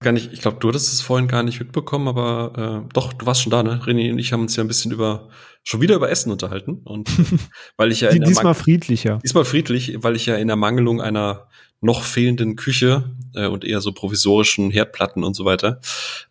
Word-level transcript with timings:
gar 0.00 0.12
nicht, 0.12 0.32
ich 0.32 0.40
glaube, 0.40 0.58
du 0.60 0.68
hattest 0.68 0.92
es 0.92 1.02
vorhin 1.02 1.28
gar 1.28 1.42
nicht 1.42 1.60
mitbekommen, 1.60 2.08
aber 2.08 2.84
äh, 2.86 2.92
doch, 2.92 3.12
du 3.12 3.26
warst 3.26 3.42
schon 3.42 3.50
da, 3.50 3.62
ne? 3.62 3.80
René 3.84 4.10
und 4.10 4.18
ich 4.18 4.32
haben 4.32 4.40
uns 4.40 4.56
ja 4.56 4.64
ein 4.64 4.68
bisschen 4.68 4.92
über, 4.92 5.28
schon 5.62 5.80
wieder 5.80 5.94
über 5.94 6.10
Essen 6.10 6.32
unterhalten. 6.32 6.80
Und 6.84 7.10
weil 7.76 7.92
ich 7.92 8.00
ja 8.00 8.08
in 8.08 8.22
diesmal 8.22 8.54
friedlicher. 8.54 9.18
Diesmal 9.22 9.44
friedlich, 9.44 10.02
weil 10.02 10.16
ich 10.16 10.26
ja 10.26 10.36
in 10.36 10.48
der 10.48 10.56
Mangelung 10.56 11.00
einer 11.00 11.48
noch 11.82 12.02
fehlenden 12.02 12.56
Küche 12.56 13.10
äh, 13.34 13.46
und 13.46 13.64
eher 13.64 13.80
so 13.80 13.92
provisorischen 13.92 14.70
Herdplatten 14.70 15.24
und 15.24 15.34
so 15.34 15.44
weiter, 15.44 15.80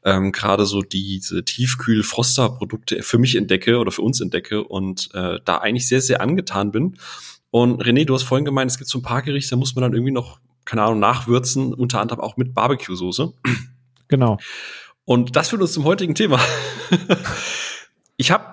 ähm, 0.03 0.31
gerade 0.31 0.65
so 0.65 0.81
diese 0.81 1.43
Tiefkühl-Froster-Produkte 1.43 3.01
für 3.01 3.17
mich 3.17 3.35
entdecke 3.35 3.79
oder 3.79 3.91
für 3.91 4.03
uns 4.03 4.21
entdecke 4.21 4.63
und 4.63 5.09
äh, 5.13 5.39
da 5.45 5.57
eigentlich 5.57 5.87
sehr, 5.87 6.01
sehr 6.01 6.21
angetan 6.21 6.71
bin. 6.71 6.97
Und 7.51 7.83
René, 7.83 8.05
du 8.05 8.13
hast 8.13 8.23
vorhin 8.23 8.45
gemeint, 8.45 8.69
es 8.69 8.77
gibt 8.77 8.89
so 8.89 8.99
ein 8.99 9.03
paar 9.03 9.23
Gerichte, 9.23 9.51
da 9.51 9.55
muss 9.55 9.73
man 9.75 9.81
dann 9.81 9.93
irgendwie 9.93 10.11
noch, 10.11 10.39
keine 10.69 10.83
Ahnung, 10.83 10.99
nachwürzen, 10.99 11.73
unter 11.73 11.99
anderem 11.99 12.21
auch 12.21 12.37
mit 12.37 12.53
Barbecue-Soße. 12.53 13.33
Genau. 14.07 14.37
Und 15.05 15.35
das 15.35 15.49
führt 15.49 15.61
uns 15.61 15.73
zum 15.73 15.83
heutigen 15.83 16.13
Thema. 16.13 16.39
ich 18.17 18.29
habe 18.29 18.45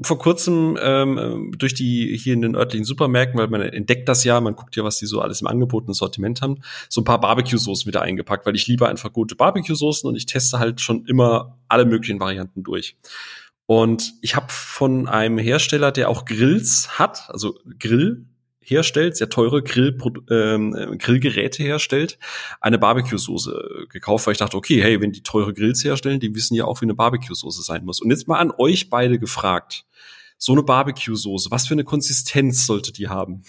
vor 0.00 0.18
kurzem 0.18 0.78
ähm, 0.80 1.52
durch 1.56 1.74
die 1.74 2.16
hier 2.16 2.32
in 2.32 2.40
den 2.40 2.54
örtlichen 2.56 2.84
Supermärkten, 2.84 3.38
weil 3.38 3.48
man 3.48 3.60
entdeckt 3.62 4.08
das 4.08 4.24
ja, 4.24 4.40
man 4.40 4.54
guckt 4.54 4.76
ja, 4.76 4.84
was 4.84 4.98
die 4.98 5.06
so 5.06 5.20
alles 5.20 5.42
im 5.42 5.46
Angebot 5.46 5.86
und 5.86 5.94
Sortiment 5.94 6.40
haben, 6.40 6.60
so 6.88 7.02
ein 7.02 7.04
paar 7.04 7.20
Barbecue-Soßen 7.20 7.86
wieder 7.86 8.00
eingepackt, 8.02 8.46
weil 8.46 8.54
ich 8.54 8.66
liebe 8.66 8.88
einfach 8.88 9.12
gute 9.12 9.34
Barbecue-Soßen 9.34 10.08
und 10.08 10.16
ich 10.16 10.26
teste 10.26 10.58
halt 10.58 10.80
schon 10.80 11.04
immer 11.06 11.58
alle 11.68 11.84
möglichen 11.84 12.20
Varianten 12.20 12.62
durch. 12.62 12.96
Und 13.66 14.14
ich 14.22 14.36
habe 14.36 14.46
von 14.48 15.08
einem 15.08 15.36
Hersteller, 15.38 15.92
der 15.92 16.08
auch 16.08 16.24
Grills 16.24 16.98
hat, 16.98 17.28
also 17.28 17.58
Grill 17.78 18.26
herstellt, 18.70 19.16
sehr 19.16 19.28
teure 19.28 19.62
Grill, 19.62 19.96
ähm, 20.30 20.72
Grillgeräte 20.98 21.62
herstellt, 21.62 22.18
eine 22.60 22.78
Barbecue-Soße 22.78 23.86
gekauft, 23.88 24.26
weil 24.26 24.32
ich 24.32 24.38
dachte, 24.38 24.56
okay, 24.56 24.82
hey, 24.82 25.00
wenn 25.00 25.12
die 25.12 25.22
teure 25.22 25.54
Grills 25.54 25.84
herstellen, 25.84 26.20
die 26.20 26.34
wissen 26.34 26.54
ja 26.54 26.64
auch, 26.64 26.80
wie 26.80 26.86
eine 26.86 26.94
Barbecue-Soße 26.94 27.62
sein 27.62 27.84
muss. 27.84 28.00
Und 28.00 28.10
jetzt 28.10 28.28
mal 28.28 28.38
an 28.38 28.52
euch 28.58 28.90
beide 28.90 29.18
gefragt. 29.18 29.84
So 30.38 30.52
eine 30.52 30.62
Barbecue-Soße, 30.62 31.50
was 31.50 31.66
für 31.66 31.74
eine 31.74 31.84
Konsistenz 31.84 32.66
sollte 32.66 32.92
die 32.92 33.08
haben? 33.08 33.42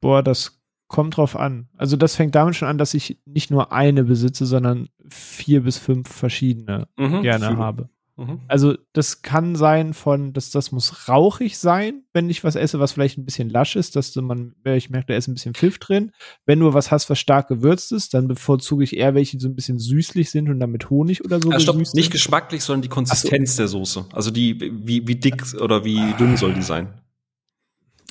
Boah, 0.00 0.22
das 0.22 0.58
kommt 0.88 1.16
drauf 1.16 1.36
an. 1.36 1.68
Also 1.76 1.96
das 1.96 2.16
fängt 2.16 2.34
damit 2.34 2.56
schon 2.56 2.68
an, 2.68 2.78
dass 2.78 2.94
ich 2.94 3.20
nicht 3.24 3.50
nur 3.50 3.72
eine 3.72 4.04
besitze, 4.04 4.46
sondern 4.46 4.88
vier 5.08 5.62
bis 5.62 5.78
fünf 5.78 6.08
verschiedene 6.08 6.88
mhm, 6.96 7.22
gerne 7.22 7.46
für, 7.46 7.56
habe. 7.56 7.90
Mhm. 8.16 8.40
Also 8.48 8.76
das 8.94 9.20
kann 9.20 9.56
sein 9.56 9.92
von, 9.92 10.32
dass 10.32 10.50
das 10.50 10.72
muss 10.72 11.06
rauchig 11.08 11.58
sein, 11.58 12.04
wenn 12.14 12.30
ich 12.30 12.44
was 12.44 12.56
esse, 12.56 12.80
was 12.80 12.92
vielleicht 12.92 13.18
ein 13.18 13.26
bisschen 13.26 13.50
lasch 13.50 13.76
ist, 13.76 13.94
dass 13.94 14.16
man, 14.16 14.54
ich 14.64 14.88
merke, 14.88 15.08
da 15.08 15.16
ist 15.16 15.28
ein 15.28 15.34
bisschen 15.34 15.54
Pfiff 15.54 15.78
drin. 15.78 16.12
Wenn 16.46 16.60
du 16.60 16.72
was 16.72 16.90
hast, 16.90 17.10
was 17.10 17.18
stark 17.18 17.48
gewürzt 17.48 17.92
ist, 17.92 18.14
dann 18.14 18.26
bevorzuge 18.26 18.84
ich 18.84 18.96
eher 18.96 19.14
welche, 19.14 19.36
die 19.36 19.42
so 19.42 19.48
ein 19.48 19.54
bisschen 19.54 19.78
süßlich 19.78 20.30
sind 20.30 20.48
und 20.48 20.60
dann 20.60 20.70
mit 20.70 20.88
Honig 20.88 21.24
oder 21.24 21.40
so. 21.40 21.52
Ja, 21.52 21.60
stopp, 21.60 21.76
nicht 21.76 21.90
sind. 21.92 22.10
geschmacklich, 22.10 22.64
sondern 22.64 22.82
die 22.82 22.88
Konsistenz 22.88 23.56
so. 23.56 23.62
der 23.62 23.68
Soße. 23.68 24.06
Also 24.12 24.30
die, 24.30 24.58
wie, 24.60 25.06
wie 25.06 25.16
dick 25.16 25.54
oder 25.60 25.84
wie 25.84 26.14
dünn 26.14 26.38
soll 26.38 26.54
die 26.54 26.62
sein? 26.62 27.00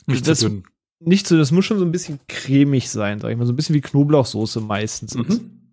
Nicht 0.05 0.27
das, 0.27 0.39
zu 0.39 0.49
dünn. 0.49 0.63
Nicht 0.99 1.27
so, 1.27 1.35
das 1.35 1.51
muss 1.51 1.65
schon 1.65 1.79
so 1.79 1.85
ein 1.85 1.91
bisschen 1.91 2.19
cremig 2.27 2.89
sein, 2.89 3.19
sag 3.19 3.31
ich 3.31 3.37
mal. 3.37 3.47
So 3.47 3.53
ein 3.53 3.55
bisschen 3.55 3.75
wie 3.75 3.81
Knoblauchsoße 3.81 4.61
meistens. 4.61 5.15
Mhm. 5.15 5.64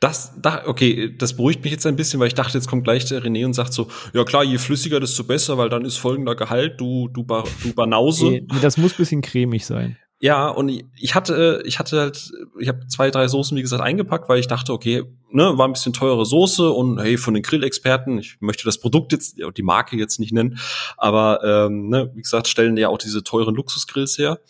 Das, 0.00 0.32
da, 0.40 0.62
okay, 0.66 1.14
das 1.16 1.36
beruhigt 1.36 1.62
mich 1.62 1.72
jetzt 1.72 1.86
ein 1.86 1.96
bisschen, 1.96 2.20
weil 2.20 2.28
ich 2.28 2.34
dachte, 2.34 2.56
jetzt 2.56 2.68
kommt 2.68 2.84
gleich 2.84 3.04
der 3.04 3.22
René 3.22 3.44
und 3.44 3.54
sagt 3.54 3.72
so, 3.72 3.88
ja 4.12 4.24
klar, 4.24 4.44
je 4.44 4.58
flüssiger, 4.58 5.00
desto 5.00 5.24
besser, 5.24 5.58
weil 5.58 5.68
dann 5.68 5.84
ist 5.84 5.96
folgender 5.96 6.34
Gehalt, 6.34 6.80
du, 6.80 7.08
du, 7.08 7.24
ba, 7.24 7.44
du 7.62 7.72
Banause. 7.72 8.26
Nee, 8.26 8.46
das 8.62 8.76
muss 8.76 8.94
bisschen 8.94 9.22
cremig 9.22 9.66
sein. 9.66 9.96
Ja, 10.18 10.48
und 10.48 10.70
ich 10.98 11.14
hatte, 11.14 11.62
ich 11.66 11.78
hatte 11.78 12.00
halt, 12.00 12.32
ich 12.58 12.68
habe 12.68 12.86
zwei, 12.86 13.10
drei 13.10 13.28
Soßen, 13.28 13.56
wie 13.56 13.60
gesagt, 13.60 13.82
eingepackt, 13.82 14.30
weil 14.30 14.40
ich 14.40 14.46
dachte, 14.46 14.72
okay, 14.72 15.04
ne, 15.30 15.58
war 15.58 15.68
ein 15.68 15.72
bisschen 15.72 15.92
teure 15.92 16.24
Soße 16.24 16.70
und 16.70 16.98
hey, 16.98 17.18
von 17.18 17.34
den 17.34 17.42
Grillexperten, 17.42 18.18
ich 18.18 18.38
möchte 18.40 18.64
das 18.64 18.78
Produkt 18.78 19.12
jetzt, 19.12 19.36
die 19.38 19.62
Marke 19.62 19.98
jetzt 19.98 20.18
nicht 20.18 20.32
nennen, 20.32 20.58
aber 20.96 21.40
ähm, 21.44 21.90
ne, 21.90 22.10
wie 22.14 22.22
gesagt, 22.22 22.48
stellen 22.48 22.78
ja 22.78 22.88
auch 22.88 22.96
diese 22.96 23.24
teuren 23.24 23.54
Luxusgrills 23.54 24.16
her. 24.16 24.40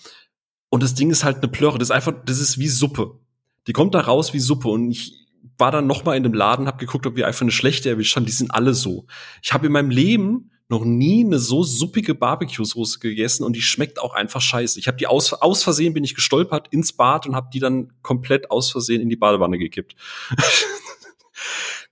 Und 0.69 0.84
das 0.84 0.94
Ding 0.94 1.10
ist 1.10 1.25
halt 1.25 1.38
eine 1.38 1.48
Plörre, 1.48 1.78
das 1.78 1.88
ist 1.88 1.94
einfach, 1.94 2.14
das 2.25 2.38
ist 2.38 2.59
wie 2.59 2.69
Suppe. 2.69 3.19
Die 3.66 3.72
kommt 3.72 3.94
da 3.94 4.00
raus 4.00 4.32
wie 4.32 4.38
Suppe 4.38 4.69
und 4.69 4.91
ich 4.91 5.27
war 5.59 5.71
dann 5.71 5.87
noch 5.87 6.04
mal 6.04 6.16
in 6.16 6.22
dem 6.22 6.34
Laden, 6.34 6.66
habe 6.66 6.78
geguckt, 6.78 7.06
ob 7.06 7.16
wir 7.16 7.27
einfach 7.27 7.43
eine 7.43 7.50
schlechte 7.50 7.88
erwischt 7.88 8.16
haben. 8.16 8.27
Die 8.27 8.32
sind 8.32 8.50
alle 8.50 8.75
so. 8.75 9.06
Ich 9.43 9.53
habe 9.53 9.66
in 9.66 9.72
meinem 9.72 9.91
Leben 9.91 10.50
noch 10.69 10.84
nie 10.84 11.25
eine 11.25 11.38
so 11.38 11.62
suppige 11.62 12.15
Barbecue-Soße 12.15 12.99
gegessen 12.99 13.44
und 13.44 13.54
die 13.54 13.62
schmeckt 13.62 14.00
auch 14.00 14.15
einfach 14.15 14.41
scheiße. 14.41 14.78
Ich 14.81 14.88
habe 14.88 14.99
die 14.99 15.06
aus, 15.06 15.32
aus 15.32 15.62
Versehen 15.62 15.94
bin 15.94 16.03
ich 16.03 16.15
gestolpert 16.15 16.69
ins 16.72 16.93
Bad 16.93 17.27
und 17.27 17.37
habe 17.37 17.49
die 17.53 17.60
dann 17.60 17.93
komplett 18.03 18.50
aus 18.50 18.71
Versehen 18.71 19.00
in 19.00 19.09
die 19.09 19.16
Badewanne 19.16 19.59
gekippt. 19.59 19.94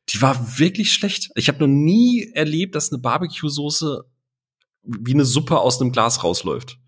die 0.09 0.21
war 0.21 0.59
wirklich 0.59 0.93
schlecht. 0.93 1.31
Ich 1.37 1.49
habe 1.49 1.61
noch 1.61 1.73
nie 1.73 2.33
erlebt, 2.35 2.75
dass 2.75 2.93
eine 2.93 3.01
Barbecue-Soße 3.01 4.05
wie 4.83 5.15
eine 5.15 5.25
Suppe 5.25 5.59
aus 5.61 5.81
einem 5.81 5.93
Glas 5.93 6.25
rausläuft. 6.25 6.79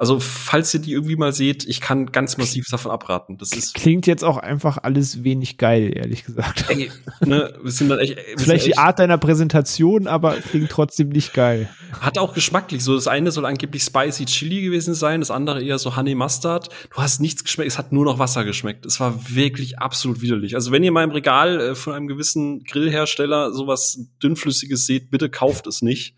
Also, 0.00 0.20
falls 0.20 0.72
ihr 0.74 0.80
die 0.80 0.92
irgendwie 0.92 1.16
mal 1.16 1.32
seht, 1.32 1.66
ich 1.66 1.80
kann 1.80 2.12
ganz 2.12 2.38
massiv 2.38 2.68
davon 2.70 2.92
abraten. 2.92 3.36
Das 3.36 3.52
ist 3.52 3.74
Klingt 3.74 4.06
jetzt 4.06 4.22
auch 4.22 4.36
einfach 4.36 4.78
alles 4.80 5.24
wenig 5.24 5.58
geil, 5.58 5.90
ehrlich 5.92 6.24
gesagt. 6.24 6.66
Ey, 6.68 6.88
ne, 7.26 7.52
wir 7.60 7.72
sind 7.72 7.88
dann 7.88 7.98
echt, 7.98 8.14
wir 8.14 8.38
Vielleicht 8.38 8.64
echt, 8.64 8.66
die 8.68 8.78
Art 8.78 9.00
deiner 9.00 9.18
Präsentation, 9.18 10.06
aber 10.06 10.34
klingt 10.36 10.70
trotzdem 10.70 11.08
nicht 11.08 11.34
geil. 11.34 11.68
Hat 12.00 12.16
auch 12.16 12.32
geschmacklich 12.32 12.84
so. 12.84 12.94
Das 12.94 13.08
eine 13.08 13.32
soll 13.32 13.44
angeblich 13.44 13.82
spicy 13.82 14.26
Chili 14.26 14.62
gewesen 14.62 14.94
sein, 14.94 15.18
das 15.18 15.32
andere 15.32 15.64
eher 15.64 15.80
so 15.80 15.96
Honey 15.96 16.14
Mustard. 16.14 16.68
Du 16.94 17.02
hast 17.02 17.20
nichts 17.20 17.42
geschmeckt, 17.42 17.66
es 17.68 17.76
hat 17.76 17.90
nur 17.90 18.04
noch 18.04 18.20
Wasser 18.20 18.44
geschmeckt. 18.44 18.86
Es 18.86 19.00
war 19.00 19.34
wirklich 19.34 19.80
absolut 19.80 20.20
widerlich. 20.20 20.54
Also, 20.54 20.70
wenn 20.70 20.84
ihr 20.84 20.92
mal 20.92 21.02
im 21.02 21.10
Regal 21.10 21.60
äh, 21.60 21.74
von 21.74 21.94
einem 21.94 22.06
gewissen 22.06 22.62
Grillhersteller 22.62 23.52
sowas 23.52 23.98
dünnflüssiges 24.22 24.86
seht, 24.86 25.10
bitte 25.10 25.28
kauft 25.28 25.66
es 25.66 25.82
nicht. 25.82 26.14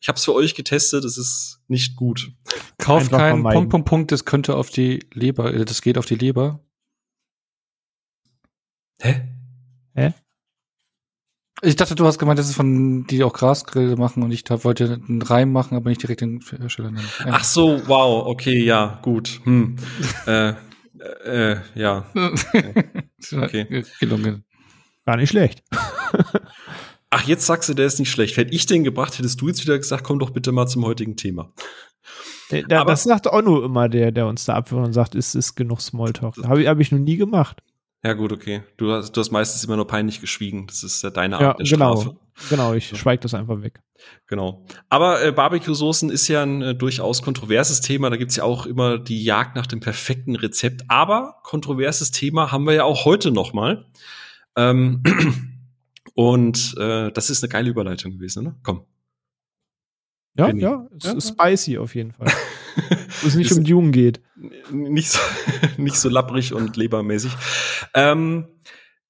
Ich 0.00 0.08
habe 0.08 0.16
es 0.16 0.24
für 0.24 0.34
euch 0.34 0.54
getestet, 0.54 1.04
es 1.04 1.18
ist 1.18 1.60
nicht 1.68 1.94
gut. 1.96 2.32
Kauft 2.78 3.10
keinen 3.10 3.42
Punkt, 3.42 3.70
Punkt, 3.70 3.88
Punkt, 3.88 4.12
das 4.12 4.24
könnte 4.24 4.56
auf 4.56 4.70
die 4.70 5.00
Leber, 5.12 5.52
äh, 5.52 5.64
das 5.64 5.82
geht 5.82 5.98
auf 5.98 6.06
die 6.06 6.14
Leber. 6.14 6.64
Hä? 9.00 9.28
Hä? 9.94 10.14
Ich 11.62 11.76
dachte, 11.76 11.94
du 11.94 12.06
hast 12.06 12.18
gemeint, 12.18 12.38
das 12.38 12.48
ist 12.48 12.54
von, 12.54 13.06
die 13.06 13.22
auch 13.22 13.34
Grasgrille 13.34 13.96
machen 13.96 14.22
und 14.22 14.32
ich 14.32 14.44
wollte 14.48 15.00
einen 15.06 15.20
Reim 15.20 15.52
machen, 15.52 15.76
aber 15.76 15.90
nicht 15.90 16.02
direkt 16.02 16.22
den 16.22 16.40
Hersteller 16.40 16.90
nennen. 16.90 17.08
Ja. 17.18 17.32
Ach 17.32 17.44
so, 17.44 17.82
wow, 17.86 18.26
okay, 18.26 18.62
ja, 18.64 18.98
gut. 19.02 19.40
Hm. 19.44 19.76
äh, 20.26 20.54
äh, 21.24 21.56
ja. 21.74 22.06
okay. 23.32 23.84
Gelungen. 24.00 24.44
Gar 25.04 25.16
nicht 25.16 25.30
schlecht. 25.30 25.62
Ach, 27.10 27.26
jetzt 27.26 27.46
sagst 27.46 27.68
du, 27.68 27.74
der 27.74 27.86
ist 27.86 27.98
nicht 27.98 28.10
schlecht. 28.10 28.36
Hätte 28.36 28.54
ich 28.54 28.66
den 28.66 28.84
gebracht, 28.84 29.18
hättest 29.18 29.40
du 29.40 29.48
jetzt 29.48 29.62
wieder 29.62 29.76
gesagt, 29.76 30.04
komm 30.04 30.20
doch 30.20 30.30
bitte 30.30 30.52
mal 30.52 30.66
zum 30.66 30.84
heutigen 30.84 31.16
Thema. 31.16 31.52
Der, 32.50 32.62
der, 32.62 32.80
Aber, 32.80 32.92
das 32.92 33.02
sagt 33.02 33.26
auch 33.28 33.42
nur 33.42 33.64
immer 33.64 33.88
der, 33.88 34.12
der 34.12 34.26
uns 34.26 34.44
da 34.44 34.54
abwirft 34.54 34.86
und 34.86 34.92
sagt, 34.92 35.14
ist, 35.14 35.34
ist 35.34 35.54
genug 35.54 35.80
Smalltalk. 35.80 36.36
Habe 36.44 36.62
ich, 36.62 36.68
hab 36.68 36.78
ich 36.78 36.92
noch 36.92 36.98
nie 36.98 37.16
gemacht. 37.16 37.62
Ja, 38.02 38.14
gut, 38.14 38.32
okay. 38.32 38.62
Du 38.78 38.90
hast, 38.92 39.12
du 39.12 39.20
hast 39.20 39.30
meistens 39.30 39.62
immer 39.64 39.76
nur 39.76 39.86
peinlich 39.86 40.20
geschwiegen. 40.20 40.66
Das 40.66 40.82
ist 40.82 41.02
ja 41.02 41.10
deine 41.10 41.36
Art 41.36 41.42
ja, 41.42 41.52
der 41.54 41.66
genau, 41.66 42.00
Strafe. 42.00 42.16
Genau, 42.48 42.72
ich 42.72 42.88
schweige 42.88 43.20
das 43.20 43.34
einfach 43.34 43.60
weg. 43.60 43.80
Genau. 44.26 44.64
Aber 44.88 45.22
äh, 45.22 45.32
Barbecue-Soßen 45.32 46.08
ist 46.08 46.26
ja 46.28 46.42
ein 46.42 46.62
äh, 46.62 46.74
durchaus 46.74 47.20
kontroverses 47.20 47.82
Thema. 47.82 48.08
Da 48.08 48.16
gibt's 48.16 48.36
ja 48.36 48.44
auch 48.44 48.64
immer 48.64 48.98
die 48.98 49.22
Jagd 49.22 49.54
nach 49.54 49.66
dem 49.66 49.80
perfekten 49.80 50.34
Rezept. 50.34 50.84
Aber 50.88 51.40
kontroverses 51.42 52.10
Thema 52.10 52.50
haben 52.50 52.64
wir 52.64 52.72
ja 52.72 52.84
auch 52.84 53.04
heute 53.04 53.30
noch 53.30 53.52
mal. 53.52 53.86
Ähm, 54.56 55.02
Und 56.14 56.74
äh, 56.78 57.10
das 57.12 57.30
ist 57.30 57.42
eine 57.42 57.50
geile 57.50 57.70
Überleitung 57.70 58.12
gewesen, 58.12 58.46
oder? 58.46 58.56
Komm. 58.62 58.84
Ja, 60.36 60.46
Benny. 60.46 60.62
ja, 60.62 60.86
es 60.96 61.04
ja, 61.04 61.12
ist 61.12 61.28
spicy 61.28 61.78
auf 61.78 61.94
jeden 61.94 62.12
Fall. 62.12 62.28
Wo 63.22 63.28
es 63.28 63.34
nicht 63.34 63.52
um 63.52 63.64
Jungen 63.64 63.92
geht. 63.92 64.20
Nicht 64.70 65.10
so, 65.10 65.18
nicht 65.76 65.96
so 65.96 66.08
lapprig 66.08 66.54
und 66.54 66.76
lebermäßig. 66.76 67.32
Ähm, 67.94 68.46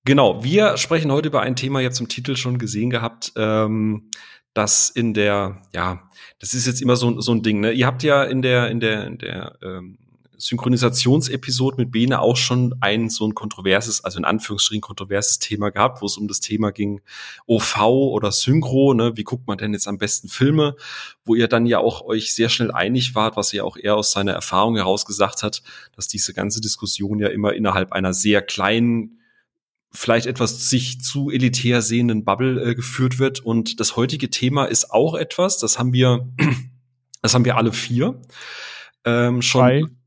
genau, 0.04 0.42
wir 0.42 0.76
sprechen 0.76 1.12
heute 1.12 1.28
über 1.28 1.42
ein 1.42 1.56
Thema, 1.56 1.80
jetzt 1.80 2.00
im 2.00 2.08
Titel 2.08 2.36
schon 2.36 2.58
gesehen 2.58 2.90
gehabt, 2.90 3.32
ähm, 3.36 4.10
das 4.54 4.88
in 4.88 5.14
der, 5.14 5.62
ja, 5.72 6.10
das 6.40 6.54
ist 6.54 6.66
jetzt 6.66 6.82
immer 6.82 6.96
so, 6.96 7.20
so 7.20 7.32
ein 7.32 7.42
Ding, 7.42 7.60
ne? 7.60 7.70
Ihr 7.70 7.86
habt 7.86 8.02
ja 8.02 8.24
in 8.24 8.42
der, 8.42 8.68
in 8.70 8.80
der, 8.80 9.06
in 9.06 9.18
der 9.18 9.58
ähm, 9.62 9.98
Synchronisationsepisode 10.40 11.76
mit 11.76 11.90
Bene 11.90 12.20
auch 12.20 12.36
schon 12.36 12.74
ein 12.80 13.10
so 13.10 13.26
ein 13.26 13.34
kontroverses, 13.34 14.04
also 14.04 14.18
in 14.18 14.24
Anführungsstrichen 14.24 14.80
kontroverses 14.80 15.38
Thema 15.38 15.70
gehabt, 15.70 16.00
wo 16.00 16.06
es 16.06 16.16
um 16.16 16.28
das 16.28 16.40
Thema 16.40 16.72
ging, 16.72 17.02
OV 17.46 17.78
oder 17.80 18.32
Synchro, 18.32 18.94
ne, 18.94 19.16
wie 19.16 19.24
guckt 19.24 19.46
man 19.46 19.58
denn 19.58 19.72
jetzt 19.74 19.86
am 19.86 19.98
besten 19.98 20.28
Filme, 20.28 20.76
wo 21.24 21.34
ihr 21.34 21.46
dann 21.46 21.66
ja 21.66 21.78
auch 21.78 22.02
euch 22.02 22.34
sehr 22.34 22.48
schnell 22.48 22.70
einig 22.70 23.14
wart, 23.14 23.36
was 23.36 23.52
ihr 23.52 23.64
auch 23.64 23.76
eher 23.76 23.96
aus 23.96 24.10
seiner 24.12 24.32
Erfahrung 24.32 24.76
heraus 24.76 25.04
gesagt 25.04 25.42
hat, 25.42 25.62
dass 25.94 26.08
diese 26.08 26.32
ganze 26.32 26.60
Diskussion 26.60 27.18
ja 27.18 27.28
immer 27.28 27.52
innerhalb 27.52 27.92
einer 27.92 28.14
sehr 28.14 28.42
kleinen 28.42 29.18
vielleicht 29.92 30.26
etwas 30.26 30.70
sich 30.70 31.00
zu 31.00 31.30
elitär 31.30 31.82
sehenden 31.82 32.24
Bubble 32.24 32.62
äh, 32.62 32.74
geführt 32.74 33.18
wird. 33.18 33.40
Und 33.40 33.80
das 33.80 33.96
heutige 33.96 34.30
Thema 34.30 34.64
ist 34.66 34.92
auch 34.92 35.14
etwas, 35.14 35.58
das 35.58 35.78
haben 35.78 35.92
wir, 35.92 36.28
das 37.22 37.34
haben 37.34 37.44
wir 37.44 37.56
alle 37.56 37.72
vier 37.72 38.20
ähm, 39.04 39.42
schon. 39.42 39.60
Drei 39.60 39.99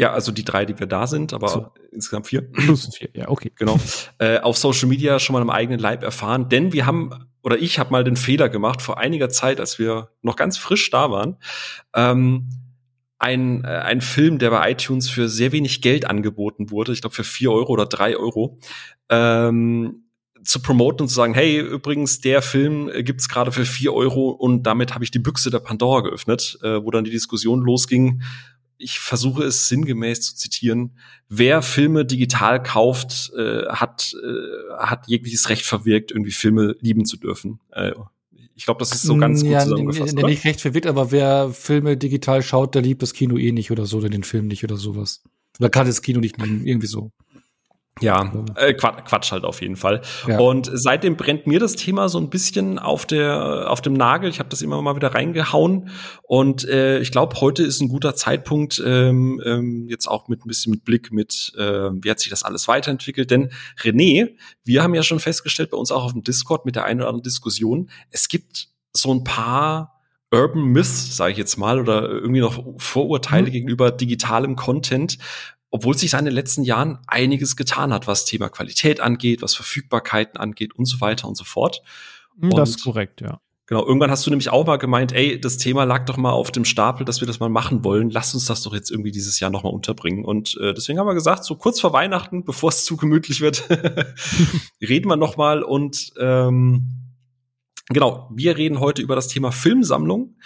Ja, 0.00 0.12
also 0.12 0.30
die 0.30 0.44
drei, 0.44 0.64
die 0.64 0.78
wir 0.78 0.86
da 0.86 1.06
sind, 1.08 1.32
aber 1.32 1.48
so. 1.48 1.66
insgesamt 1.90 2.28
vier. 2.28 2.42
Plus 2.42 2.94
vier, 2.94 3.08
ja, 3.14 3.28
okay. 3.28 3.50
Genau. 3.56 3.78
äh, 4.18 4.38
auf 4.38 4.56
Social 4.56 4.88
Media 4.88 5.18
schon 5.18 5.34
mal 5.34 5.42
im 5.42 5.50
eigenen 5.50 5.80
Leib 5.80 6.04
erfahren, 6.04 6.48
denn 6.48 6.72
wir 6.72 6.86
haben, 6.86 7.10
oder 7.42 7.58
ich 7.58 7.78
habe 7.78 7.90
mal 7.90 8.04
den 8.04 8.16
Fehler 8.16 8.48
gemacht 8.48 8.80
vor 8.80 8.98
einiger 8.98 9.28
Zeit, 9.28 9.58
als 9.58 9.78
wir 9.78 10.10
noch 10.22 10.36
ganz 10.36 10.56
frisch 10.56 10.88
da 10.90 11.10
waren, 11.10 11.36
ähm, 11.94 12.48
ein, 13.18 13.64
äh, 13.64 13.68
ein 13.68 14.00
Film, 14.00 14.38
der 14.38 14.50
bei 14.50 14.70
iTunes 14.70 15.10
für 15.10 15.28
sehr 15.28 15.50
wenig 15.50 15.82
Geld 15.82 16.08
angeboten 16.08 16.70
wurde, 16.70 16.92
ich 16.92 17.00
glaube 17.00 17.16
für 17.16 17.24
vier 17.24 17.50
Euro 17.50 17.72
oder 17.72 17.86
drei 17.86 18.16
Euro, 18.16 18.60
ähm, 19.08 20.04
zu 20.44 20.62
promoten 20.62 21.02
und 21.02 21.08
zu 21.08 21.14
sagen, 21.14 21.34
hey, 21.34 21.58
übrigens, 21.58 22.20
der 22.20 22.42
Film 22.42 22.88
äh, 22.88 23.02
gibt's 23.02 23.28
gerade 23.28 23.50
für 23.50 23.64
vier 23.64 23.92
Euro 23.92 24.30
und 24.30 24.62
damit 24.62 24.94
habe 24.94 25.02
ich 25.02 25.10
die 25.10 25.18
Büchse 25.18 25.50
der 25.50 25.58
Pandora 25.58 26.02
geöffnet, 26.02 26.58
äh, 26.62 26.84
wo 26.84 26.90
dann 26.92 27.04
die 27.04 27.10
Diskussion 27.10 27.60
losging. 27.62 28.22
Ich 28.78 29.00
versuche 29.00 29.44
es 29.44 29.68
sinngemäß 29.68 30.20
zu 30.22 30.36
zitieren. 30.36 30.96
Wer 31.28 31.62
Filme 31.62 32.04
digital 32.04 32.62
kauft, 32.62 33.32
äh, 33.36 33.66
hat, 33.66 34.14
äh, 34.14 34.76
hat 34.78 35.08
jegliches 35.08 35.48
Recht 35.48 35.64
verwirkt, 35.64 36.10
irgendwie 36.12 36.30
Filme 36.30 36.76
lieben 36.80 37.04
zu 37.04 37.16
dürfen. 37.16 37.60
Äh, 37.70 37.92
ich 38.54 38.64
glaube, 38.64 38.80
das 38.80 38.92
ist 38.92 39.02
so 39.02 39.16
ganz 39.16 39.42
gut 39.42 39.50
ja, 39.50 39.60
zusammengefasst. 39.60 40.18
Ja, 40.18 40.26
nicht 40.26 40.44
recht 40.44 40.60
verwirrt, 40.60 40.86
aber 40.86 41.12
wer 41.12 41.50
Filme 41.50 41.96
digital 41.96 42.42
schaut, 42.42 42.74
der 42.74 42.82
liebt 42.82 43.02
das 43.02 43.12
Kino 43.12 43.36
eh 43.36 43.52
nicht 43.52 43.70
oder 43.70 43.86
so, 43.86 43.98
oder 43.98 44.08
den 44.08 44.24
Film 44.24 44.48
nicht 44.48 44.64
oder 44.64 44.76
sowas. 44.76 45.22
Oder 45.60 45.70
kann 45.70 45.86
das 45.86 46.02
Kino 46.02 46.18
nicht 46.18 46.38
lieben, 46.38 46.66
irgendwie 46.66 46.88
so. 46.88 47.12
Ja, 48.00 48.32
äh, 48.56 48.74
Quatsch 48.74 49.32
halt 49.32 49.44
auf 49.44 49.60
jeden 49.60 49.76
Fall. 49.76 50.02
Ja. 50.26 50.38
Und 50.38 50.70
seitdem 50.72 51.16
brennt 51.16 51.46
mir 51.46 51.60
das 51.60 51.76
Thema 51.76 52.08
so 52.08 52.18
ein 52.18 52.30
bisschen 52.30 52.78
auf 52.78 53.06
der 53.06 53.70
auf 53.70 53.80
dem 53.80 53.94
Nagel. 53.94 54.30
Ich 54.30 54.38
habe 54.38 54.48
das 54.48 54.62
immer 54.62 54.80
mal 54.82 54.96
wieder 54.96 55.14
reingehauen 55.14 55.90
und 56.22 56.68
äh, 56.68 56.98
ich 57.00 57.10
glaube, 57.10 57.40
heute 57.40 57.62
ist 57.62 57.80
ein 57.80 57.88
guter 57.88 58.14
Zeitpunkt 58.14 58.82
ähm, 58.84 59.40
ähm, 59.44 59.86
jetzt 59.88 60.06
auch 60.06 60.28
mit 60.28 60.44
ein 60.44 60.48
bisschen 60.48 60.70
mit 60.70 60.84
Blick 60.84 61.12
mit 61.12 61.52
äh, 61.56 61.90
wie 61.92 62.10
hat 62.10 62.20
sich 62.20 62.30
das 62.30 62.42
alles 62.42 62.68
weiterentwickelt. 62.68 63.30
Denn 63.30 63.50
René, 63.80 64.36
wir 64.64 64.82
haben 64.82 64.94
ja 64.94 65.02
schon 65.02 65.20
festgestellt 65.20 65.70
bei 65.70 65.76
uns 65.76 65.90
auch 65.90 66.04
auf 66.04 66.12
dem 66.12 66.22
Discord 66.22 66.66
mit 66.66 66.76
der 66.76 66.84
einen 66.84 67.00
oder 67.00 67.08
anderen 67.08 67.24
Diskussion, 67.24 67.90
es 68.10 68.28
gibt 68.28 68.68
so 68.92 69.12
ein 69.12 69.24
paar 69.24 69.98
Urban 70.30 70.64
Myths, 70.64 71.16
sage 71.16 71.32
ich 71.32 71.38
jetzt 71.38 71.56
mal, 71.56 71.80
oder 71.80 72.08
irgendwie 72.08 72.40
noch 72.40 72.62
Vorurteile 72.76 73.48
mhm. 73.48 73.52
gegenüber 73.52 73.90
digitalem 73.90 74.56
Content, 74.56 75.18
obwohl 75.70 75.96
sich 75.96 76.14
in 76.14 76.24
den 76.24 76.34
letzten 76.34 76.62
Jahren 76.62 76.98
einiges 77.06 77.56
getan 77.56 77.92
hat, 77.92 78.06
was 78.06 78.24
Thema 78.24 78.48
Qualität 78.48 79.00
angeht, 79.00 79.42
was 79.42 79.54
Verfügbarkeiten 79.54 80.38
angeht 80.38 80.74
und 80.74 80.86
so 80.86 81.00
weiter 81.00 81.28
und 81.28 81.36
so 81.36 81.44
fort. 81.44 81.82
Und 82.40 82.56
das 82.56 82.70
ist 82.70 82.84
korrekt, 82.84 83.20
ja. 83.20 83.40
Genau, 83.68 83.84
irgendwann 83.84 84.10
hast 84.10 84.24
du 84.24 84.30
nämlich 84.30 84.48
auch 84.48 84.66
mal 84.66 84.78
gemeint, 84.78 85.12
ey, 85.12 85.38
das 85.38 85.58
Thema 85.58 85.84
lag 85.84 86.06
doch 86.06 86.16
mal 86.16 86.32
auf 86.32 86.50
dem 86.50 86.64
Stapel, 86.64 87.04
dass 87.04 87.20
wir 87.20 87.26
das 87.26 87.38
mal 87.38 87.50
machen 87.50 87.84
wollen. 87.84 88.08
Lass 88.08 88.32
uns 88.32 88.46
das 88.46 88.62
doch 88.62 88.72
jetzt 88.72 88.90
irgendwie 88.90 89.10
dieses 89.10 89.40
Jahr 89.40 89.50
noch 89.50 89.62
mal 89.62 89.68
unterbringen. 89.68 90.24
Und 90.24 90.56
äh, 90.58 90.72
deswegen 90.72 90.98
haben 90.98 91.06
wir 91.06 91.12
gesagt, 91.12 91.44
so 91.44 91.54
kurz 91.54 91.78
vor 91.78 91.92
Weihnachten, 91.92 92.44
bevor 92.46 92.70
es 92.70 92.86
zu 92.86 92.96
gemütlich 92.96 93.42
wird, 93.42 93.68
reden 94.80 95.10
wir 95.10 95.16
noch 95.16 95.36
mal. 95.36 95.62
Und 95.62 96.14
ähm, 96.18 97.12
genau, 97.90 98.30
wir 98.34 98.56
reden 98.56 98.80
heute 98.80 99.02
über 99.02 99.14
das 99.14 99.28
Thema 99.28 99.52
Filmsammlung, 99.52 100.36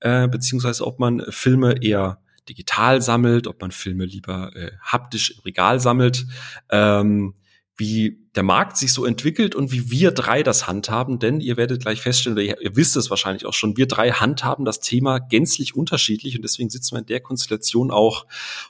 äh, 0.00 0.26
beziehungsweise 0.28 0.86
ob 0.86 0.98
man 0.98 1.22
Filme 1.28 1.74
eher 1.82 2.22
digital 2.48 3.02
sammelt, 3.02 3.46
ob 3.46 3.60
man 3.60 3.70
Filme 3.70 4.04
lieber 4.04 4.54
äh, 4.54 4.72
haptisch 4.82 5.30
im 5.30 5.40
Regal 5.40 5.80
sammelt, 5.80 6.26
ähm, 6.70 7.34
wie 7.76 8.22
der 8.34 8.42
Markt 8.42 8.76
sich 8.76 8.92
so 8.92 9.04
entwickelt 9.04 9.54
und 9.54 9.72
wie 9.72 9.90
wir 9.90 10.10
drei 10.12 10.42
das 10.42 10.66
handhaben, 10.66 11.18
denn 11.18 11.40
ihr 11.40 11.56
werdet 11.56 11.82
gleich 11.82 12.00
feststellen, 12.00 12.36
oder 12.36 12.44
ihr, 12.44 12.60
ihr 12.60 12.76
wisst 12.76 12.96
es 12.96 13.10
wahrscheinlich 13.10 13.46
auch 13.46 13.54
schon, 13.54 13.76
wir 13.76 13.86
drei 13.86 14.10
handhaben 14.10 14.64
das 14.64 14.80
Thema 14.80 15.18
gänzlich 15.18 15.74
unterschiedlich 15.74 16.36
und 16.36 16.42
deswegen 16.42 16.70
sitzen 16.70 16.94
wir 16.94 17.00
in 17.00 17.06
der 17.06 17.20
Konstellation 17.20 17.90
auch 17.90 18.26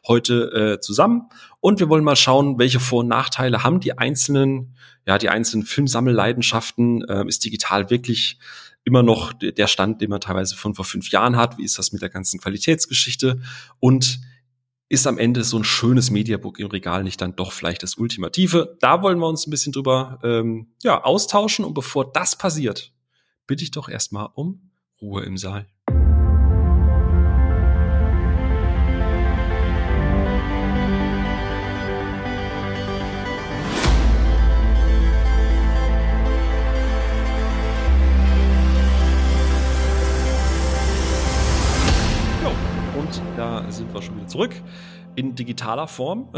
heute 0.06 0.52
äh, 0.52 0.80
zusammen. 0.80 1.28
Und 1.60 1.78
wir 1.78 1.88
wollen 1.88 2.04
mal 2.04 2.16
schauen, 2.16 2.58
welche 2.58 2.80
Vor- 2.80 3.00
und 3.00 3.08
Nachteile 3.08 3.62
haben 3.62 3.80
die 3.80 3.96
einzelnen, 3.98 4.74
ja, 5.06 5.18
die 5.18 5.28
einzelnen 5.28 5.66
Filmsammelleidenschaften, 5.66 7.04
äh, 7.04 7.24
ist 7.26 7.44
digital 7.44 7.90
wirklich 7.90 8.38
immer 8.84 9.02
noch 9.02 9.32
der 9.32 9.66
Stand, 9.66 10.00
den 10.00 10.10
man 10.10 10.20
teilweise 10.20 10.56
von 10.56 10.74
vor 10.74 10.84
fünf 10.84 11.10
Jahren 11.10 11.36
hat. 11.36 11.58
Wie 11.58 11.64
ist 11.64 11.78
das 11.78 11.92
mit 11.92 12.02
der 12.02 12.08
ganzen 12.08 12.40
Qualitätsgeschichte? 12.40 13.40
Und 13.78 14.20
ist 14.88 15.06
am 15.06 15.16
Ende 15.16 15.42
so 15.42 15.58
ein 15.58 15.64
schönes 15.64 16.10
Mediabook 16.10 16.58
im 16.58 16.66
Regal 16.66 17.02
nicht 17.02 17.20
dann 17.20 17.34
doch 17.34 17.52
vielleicht 17.52 17.82
das 17.82 17.94
Ultimative? 17.94 18.76
Da 18.80 19.02
wollen 19.02 19.18
wir 19.18 19.28
uns 19.28 19.46
ein 19.46 19.50
bisschen 19.50 19.72
drüber 19.72 20.18
ähm, 20.22 20.74
ja, 20.82 21.02
austauschen. 21.02 21.64
Und 21.64 21.72
bevor 21.72 22.12
das 22.12 22.36
passiert, 22.36 22.92
bitte 23.46 23.64
ich 23.64 23.70
doch 23.70 23.88
erstmal 23.88 24.28
um 24.34 24.70
Ruhe 25.00 25.22
im 25.24 25.38
Saal. 25.38 25.66
Wir 43.94 44.02
schon 44.02 44.16
wieder 44.16 44.28
zurück 44.28 44.52
in 45.14 45.34
digitaler 45.34 45.88
Form. 45.88 46.30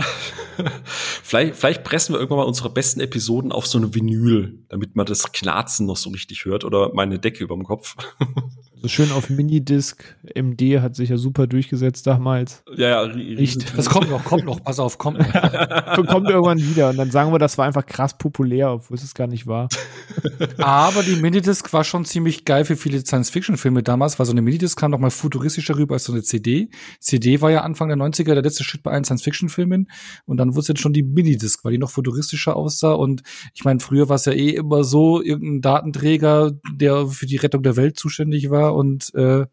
vielleicht, 1.23 1.57
vielleicht 1.57 1.85
pressen 1.85 2.15
wir 2.15 2.19
irgendwann 2.19 2.39
mal 2.39 2.47
unsere 2.47 2.71
besten 2.71 3.01
Episoden 3.01 3.53
auf 3.53 3.67
so 3.67 3.79
eine 3.79 3.95
Vinyl, 3.95 4.59
damit 4.69 4.97
man 4.97 5.07
das 5.07 5.33
Knarzen 5.33 5.87
noch 5.87 5.97
so 5.97 6.11
richtig 6.11 6.45
hört 6.45 6.65
oder 6.65 6.93
meine 6.95 7.19
Decke 7.19 7.45
über 7.45 7.55
dem 7.55 7.65
Kopf. 7.65 7.97
so 8.85 8.89
schön 8.89 9.13
auf 9.13 9.31
Minidisc. 9.31 10.05
MD 10.35 10.81
hat 10.81 10.95
sich 10.95 11.09
ja 11.09 11.17
super 11.17 11.47
durchgesetzt 11.47 12.07
damals. 12.07 12.63
Ja, 12.77 12.89
ja, 12.89 13.01
Riecht. 13.01 13.79
Das 13.79 13.89
kommt 13.89 14.11
noch, 14.11 14.23
kommt 14.25 14.45
noch, 14.45 14.63
pass 14.63 14.79
auf, 14.79 14.99
kommt 14.99 15.21
noch. 15.21 15.33
kommt 16.07 16.29
irgendwann 16.29 16.59
wieder 16.59 16.91
und 16.91 16.99
dann 16.99 17.11
sagen 17.11 17.33
wir, 17.33 17.39
das 17.39 17.57
war 17.57 17.65
einfach 17.65 17.87
krass 17.87 18.19
populär, 18.19 18.73
obwohl 18.73 18.99
es 18.99 19.15
gar 19.15 19.27
nicht 19.27 19.47
war. 19.47 19.71
Aber 20.59 21.03
die 21.03 21.17
Minidisc 21.17 21.73
war 21.73 21.83
schon 21.83 22.05
ziemlich 22.05 22.45
geil 22.45 22.67
für 22.67 22.77
viele 22.77 23.01
Science-Fiction-Filme 23.01 23.83
damals, 23.83 24.19
weil 24.19 24.27
so 24.27 24.33
eine 24.33 24.43
Minidisc 24.43 24.79
kam 24.79 24.91
noch 24.91 24.99
mal 24.99 25.11
futuristischer 25.11 25.79
rüber 25.79 25.95
als 25.95 26.05
so 26.05 26.13
eine 26.13 26.23
CD. 26.23 26.69
CD 27.01 27.41
war 27.41 27.51
ja 27.51 27.63
Anfang 27.63 27.89
der 27.89 27.97
90er 27.97 28.35
der 28.35 28.43
letzte 28.43 28.65
Shit 28.65 28.83
bei 28.83 28.91
allen 28.91 29.05
Science-Fiction-Filmen. 29.05 29.89
Und 30.27 30.37
dann 30.37 30.51
wurde 30.51 30.61
es 30.61 30.69
jetzt 30.69 30.81
schon 30.83 30.93
die 30.93 31.03
Minidisc, 31.03 31.65
weil 31.65 31.73
die 31.73 31.79
noch 31.79 31.91
futuristischer 31.91 32.55
aussah. 32.55 32.93
Und 32.93 33.23
ich 33.55 33.65
meine, 33.65 33.81
früher 33.81 34.11
war 34.11 34.17
es 34.17 34.27
ja 34.27 34.33
eh 34.33 34.51
immer 34.51 34.85
so, 34.85 35.23
irgendein 35.23 35.63
Datenträger, 35.63 36.53
der 36.71 37.07
für 37.07 37.25
die 37.25 37.37
Rettung 37.37 37.63
der 37.63 37.77
Welt 37.77 37.99
zuständig 37.99 38.51
war. 38.51 38.74
Und 38.75 39.15
äh, 39.15 39.47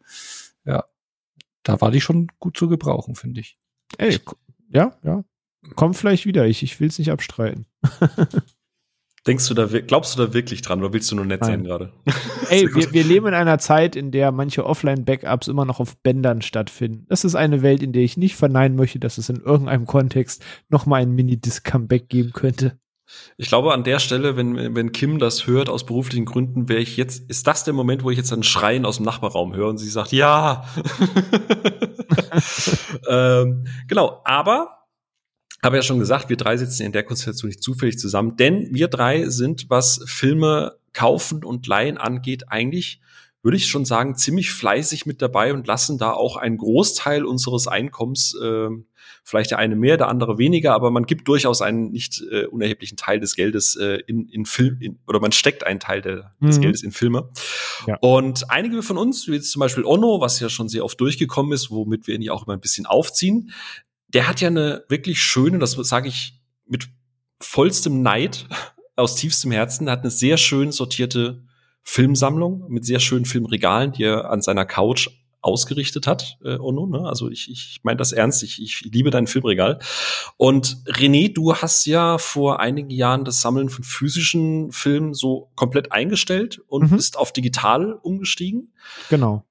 ja, 0.64 0.84
da 1.62 1.80
war 1.80 1.90
die 1.90 2.00
schon 2.00 2.28
gut 2.38 2.56
zu 2.56 2.68
gebrauchen, 2.68 3.14
finde 3.14 3.40
ich. 3.40 3.58
Ey, 3.98 4.18
ja, 4.68 4.96
ja. 5.02 5.24
Kommt 5.76 5.96
vielleicht 5.96 6.26
wieder. 6.26 6.46
Ich, 6.46 6.62
ich 6.62 6.80
will 6.80 6.88
es 6.88 6.98
nicht 6.98 7.10
abstreiten. 7.10 7.66
Denkst 9.26 9.46
du 9.46 9.54
da, 9.54 9.66
glaubst 9.66 10.18
du 10.18 10.26
da 10.26 10.34
wirklich 10.34 10.62
dran 10.62 10.80
oder 10.80 10.92
willst 10.92 11.12
du 11.12 11.14
nur 11.14 11.24
nett 11.24 11.42
Nein. 11.42 11.50
sein 11.50 11.64
gerade? 11.64 11.92
Ey, 12.50 12.74
wir, 12.74 12.92
wir 12.92 13.04
leben 13.04 13.28
in 13.28 13.34
einer 13.34 13.58
Zeit, 13.58 13.94
in 13.94 14.10
der 14.10 14.32
manche 14.32 14.66
Offline-Backups 14.66 15.46
immer 15.46 15.64
noch 15.64 15.78
auf 15.78 15.96
Bändern 15.98 16.42
stattfinden. 16.42 17.06
Das 17.08 17.24
ist 17.24 17.36
eine 17.36 17.62
Welt, 17.62 17.84
in 17.84 17.92
der 17.92 18.02
ich 18.02 18.16
nicht 18.16 18.34
verneinen 18.34 18.76
möchte, 18.76 18.98
dass 18.98 19.18
es 19.18 19.28
in 19.28 19.36
irgendeinem 19.36 19.86
Kontext 19.86 20.44
nochmal 20.68 21.02
ein 21.02 21.12
Mini-Disc-Comeback 21.12 22.08
geben 22.08 22.32
könnte. 22.32 22.80
Ich 23.36 23.48
glaube, 23.48 23.72
an 23.72 23.84
der 23.84 23.98
Stelle, 23.98 24.36
wenn, 24.36 24.74
wenn 24.74 24.92
Kim 24.92 25.18
das 25.18 25.46
hört, 25.46 25.68
aus 25.68 25.86
beruflichen 25.86 26.24
Gründen, 26.24 26.68
wäre 26.68 26.80
ich 26.80 26.96
jetzt, 26.96 27.28
ist 27.28 27.46
das 27.46 27.64
der 27.64 27.74
Moment, 27.74 28.04
wo 28.04 28.10
ich 28.10 28.16
jetzt 28.16 28.32
ein 28.32 28.42
Schreien 28.42 28.84
aus 28.84 28.96
dem 28.96 29.06
Nachbarraum 29.06 29.54
höre 29.54 29.68
und 29.68 29.78
sie 29.78 29.88
sagt, 29.88 30.12
ja. 30.12 30.64
ähm, 33.08 33.66
genau, 33.88 34.20
aber 34.24 34.82
habe 35.62 35.76
ja 35.76 35.82
schon 35.82 36.00
gesagt, 36.00 36.28
wir 36.28 36.36
drei 36.36 36.56
sitzen 36.56 36.82
in 36.82 36.92
der 36.92 37.04
Konstellation 37.04 37.48
nicht 37.48 37.62
zufällig 37.62 37.98
zusammen, 37.98 38.36
denn 38.36 38.68
wir 38.72 38.88
drei 38.88 39.28
sind, 39.28 39.70
was 39.70 40.02
Filme 40.06 40.76
kaufen 40.92 41.44
und 41.44 41.66
leihen 41.66 41.98
angeht, 41.98 42.44
eigentlich, 42.48 43.00
würde 43.42 43.56
ich 43.56 43.66
schon 43.66 43.84
sagen, 43.84 44.16
ziemlich 44.16 44.52
fleißig 44.52 45.06
mit 45.06 45.22
dabei 45.22 45.52
und 45.52 45.66
lassen 45.66 45.98
da 45.98 46.12
auch 46.12 46.36
einen 46.36 46.58
Großteil 46.58 47.24
unseres 47.24 47.68
Einkommens, 47.68 48.36
äh, 48.40 48.68
vielleicht 49.24 49.52
der 49.52 49.58
eine 49.58 49.76
mehr, 49.76 49.96
der 49.96 50.08
andere 50.08 50.38
weniger, 50.38 50.74
aber 50.74 50.90
man 50.90 51.04
gibt 51.04 51.28
durchaus 51.28 51.62
einen 51.62 51.90
nicht 51.90 52.22
äh, 52.30 52.46
unerheblichen 52.46 52.96
Teil 52.96 53.20
des 53.20 53.36
Geldes 53.36 53.76
äh, 53.76 54.00
in, 54.06 54.28
in 54.28 54.44
Film, 54.46 54.78
in, 54.80 54.98
oder 55.06 55.20
man 55.20 55.32
steckt 55.32 55.64
einen 55.64 55.80
Teil 55.80 56.02
der, 56.02 56.34
mhm. 56.40 56.46
des 56.48 56.60
Geldes 56.60 56.82
in 56.82 56.92
Filme. 56.92 57.30
Ja. 57.86 57.96
Und 58.00 58.50
einige 58.50 58.82
von 58.82 58.98
uns, 58.98 59.28
wie 59.28 59.34
jetzt 59.34 59.52
zum 59.52 59.60
Beispiel 59.60 59.84
Onno, 59.84 60.20
was 60.20 60.40
ja 60.40 60.48
schon 60.48 60.68
sehr 60.68 60.84
oft 60.84 61.00
durchgekommen 61.00 61.52
ist, 61.52 61.70
womit 61.70 62.06
wir 62.06 62.14
ihn 62.14 62.22
ja 62.22 62.32
auch 62.32 62.46
immer 62.46 62.54
ein 62.54 62.60
bisschen 62.60 62.86
aufziehen, 62.86 63.52
der 64.08 64.28
hat 64.28 64.40
ja 64.40 64.48
eine 64.48 64.84
wirklich 64.88 65.20
schöne, 65.20 65.58
das 65.58 65.72
sage 65.72 66.08
ich 66.08 66.40
mit 66.66 66.88
vollstem 67.40 68.02
Neid 68.02 68.46
aus 68.96 69.14
tiefstem 69.14 69.52
Herzen, 69.52 69.88
hat 69.88 70.00
eine 70.00 70.10
sehr 70.10 70.36
schön 70.36 70.72
sortierte 70.72 71.44
Filmsammlung 71.82 72.66
mit 72.68 72.84
sehr 72.84 73.00
schönen 73.00 73.24
Filmregalen, 73.24 73.92
die 73.92 74.04
er 74.04 74.30
an 74.30 74.42
seiner 74.42 74.64
Couch 74.64 75.08
ausgerichtet 75.42 76.06
hat, 76.06 76.38
äh, 76.44 76.56
Ono. 76.56 76.86
Ne? 76.86 77.06
Also 77.06 77.28
ich, 77.28 77.50
ich 77.50 77.80
meine 77.82 77.96
das 77.96 78.12
ernst, 78.12 78.42
ich, 78.42 78.62
ich 78.62 78.82
liebe 78.82 79.10
dein 79.10 79.26
Filmregal. 79.26 79.80
Und 80.36 80.78
René, 80.86 81.32
du 81.32 81.54
hast 81.56 81.84
ja 81.84 82.16
vor 82.18 82.60
einigen 82.60 82.90
Jahren 82.90 83.24
das 83.24 83.40
Sammeln 83.40 83.68
von 83.68 83.84
physischen 83.84 84.70
Filmen 84.70 85.14
so 85.14 85.50
komplett 85.56 85.92
eingestellt 85.92 86.62
und 86.68 86.90
mhm. 86.90 86.96
bist 86.96 87.18
auf 87.18 87.32
digital 87.32 87.92
umgestiegen. 87.92 88.72
Genau. 89.10 89.44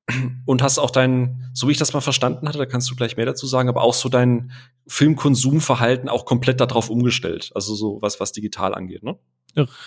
Und 0.46 0.62
hast 0.62 0.80
auch 0.80 0.92
dein, 0.92 1.52
so 1.54 1.68
wie 1.68 1.74
ich 1.74 1.78
das 1.78 1.94
mal 1.94 2.02
verstanden 2.02 2.48
hatte, 2.48 2.58
da 2.58 2.66
kannst 2.66 2.90
du 2.90 2.96
gleich 2.96 3.18
mehr 3.18 3.26
dazu 3.26 3.46
sagen, 3.46 3.70
aber 3.70 3.82
auch 3.82 3.94
so 3.94 4.10
dein 4.10 4.52
Filmkonsumverhalten 4.88 6.10
auch 6.10 6.26
komplett 6.26 6.60
darauf 6.60 6.90
umgestellt. 6.90 7.52
Also 7.54 7.76
so 7.76 8.02
was, 8.02 8.20
was 8.20 8.32
digital 8.32 8.74
angeht, 8.74 9.04
ne? 9.04 9.18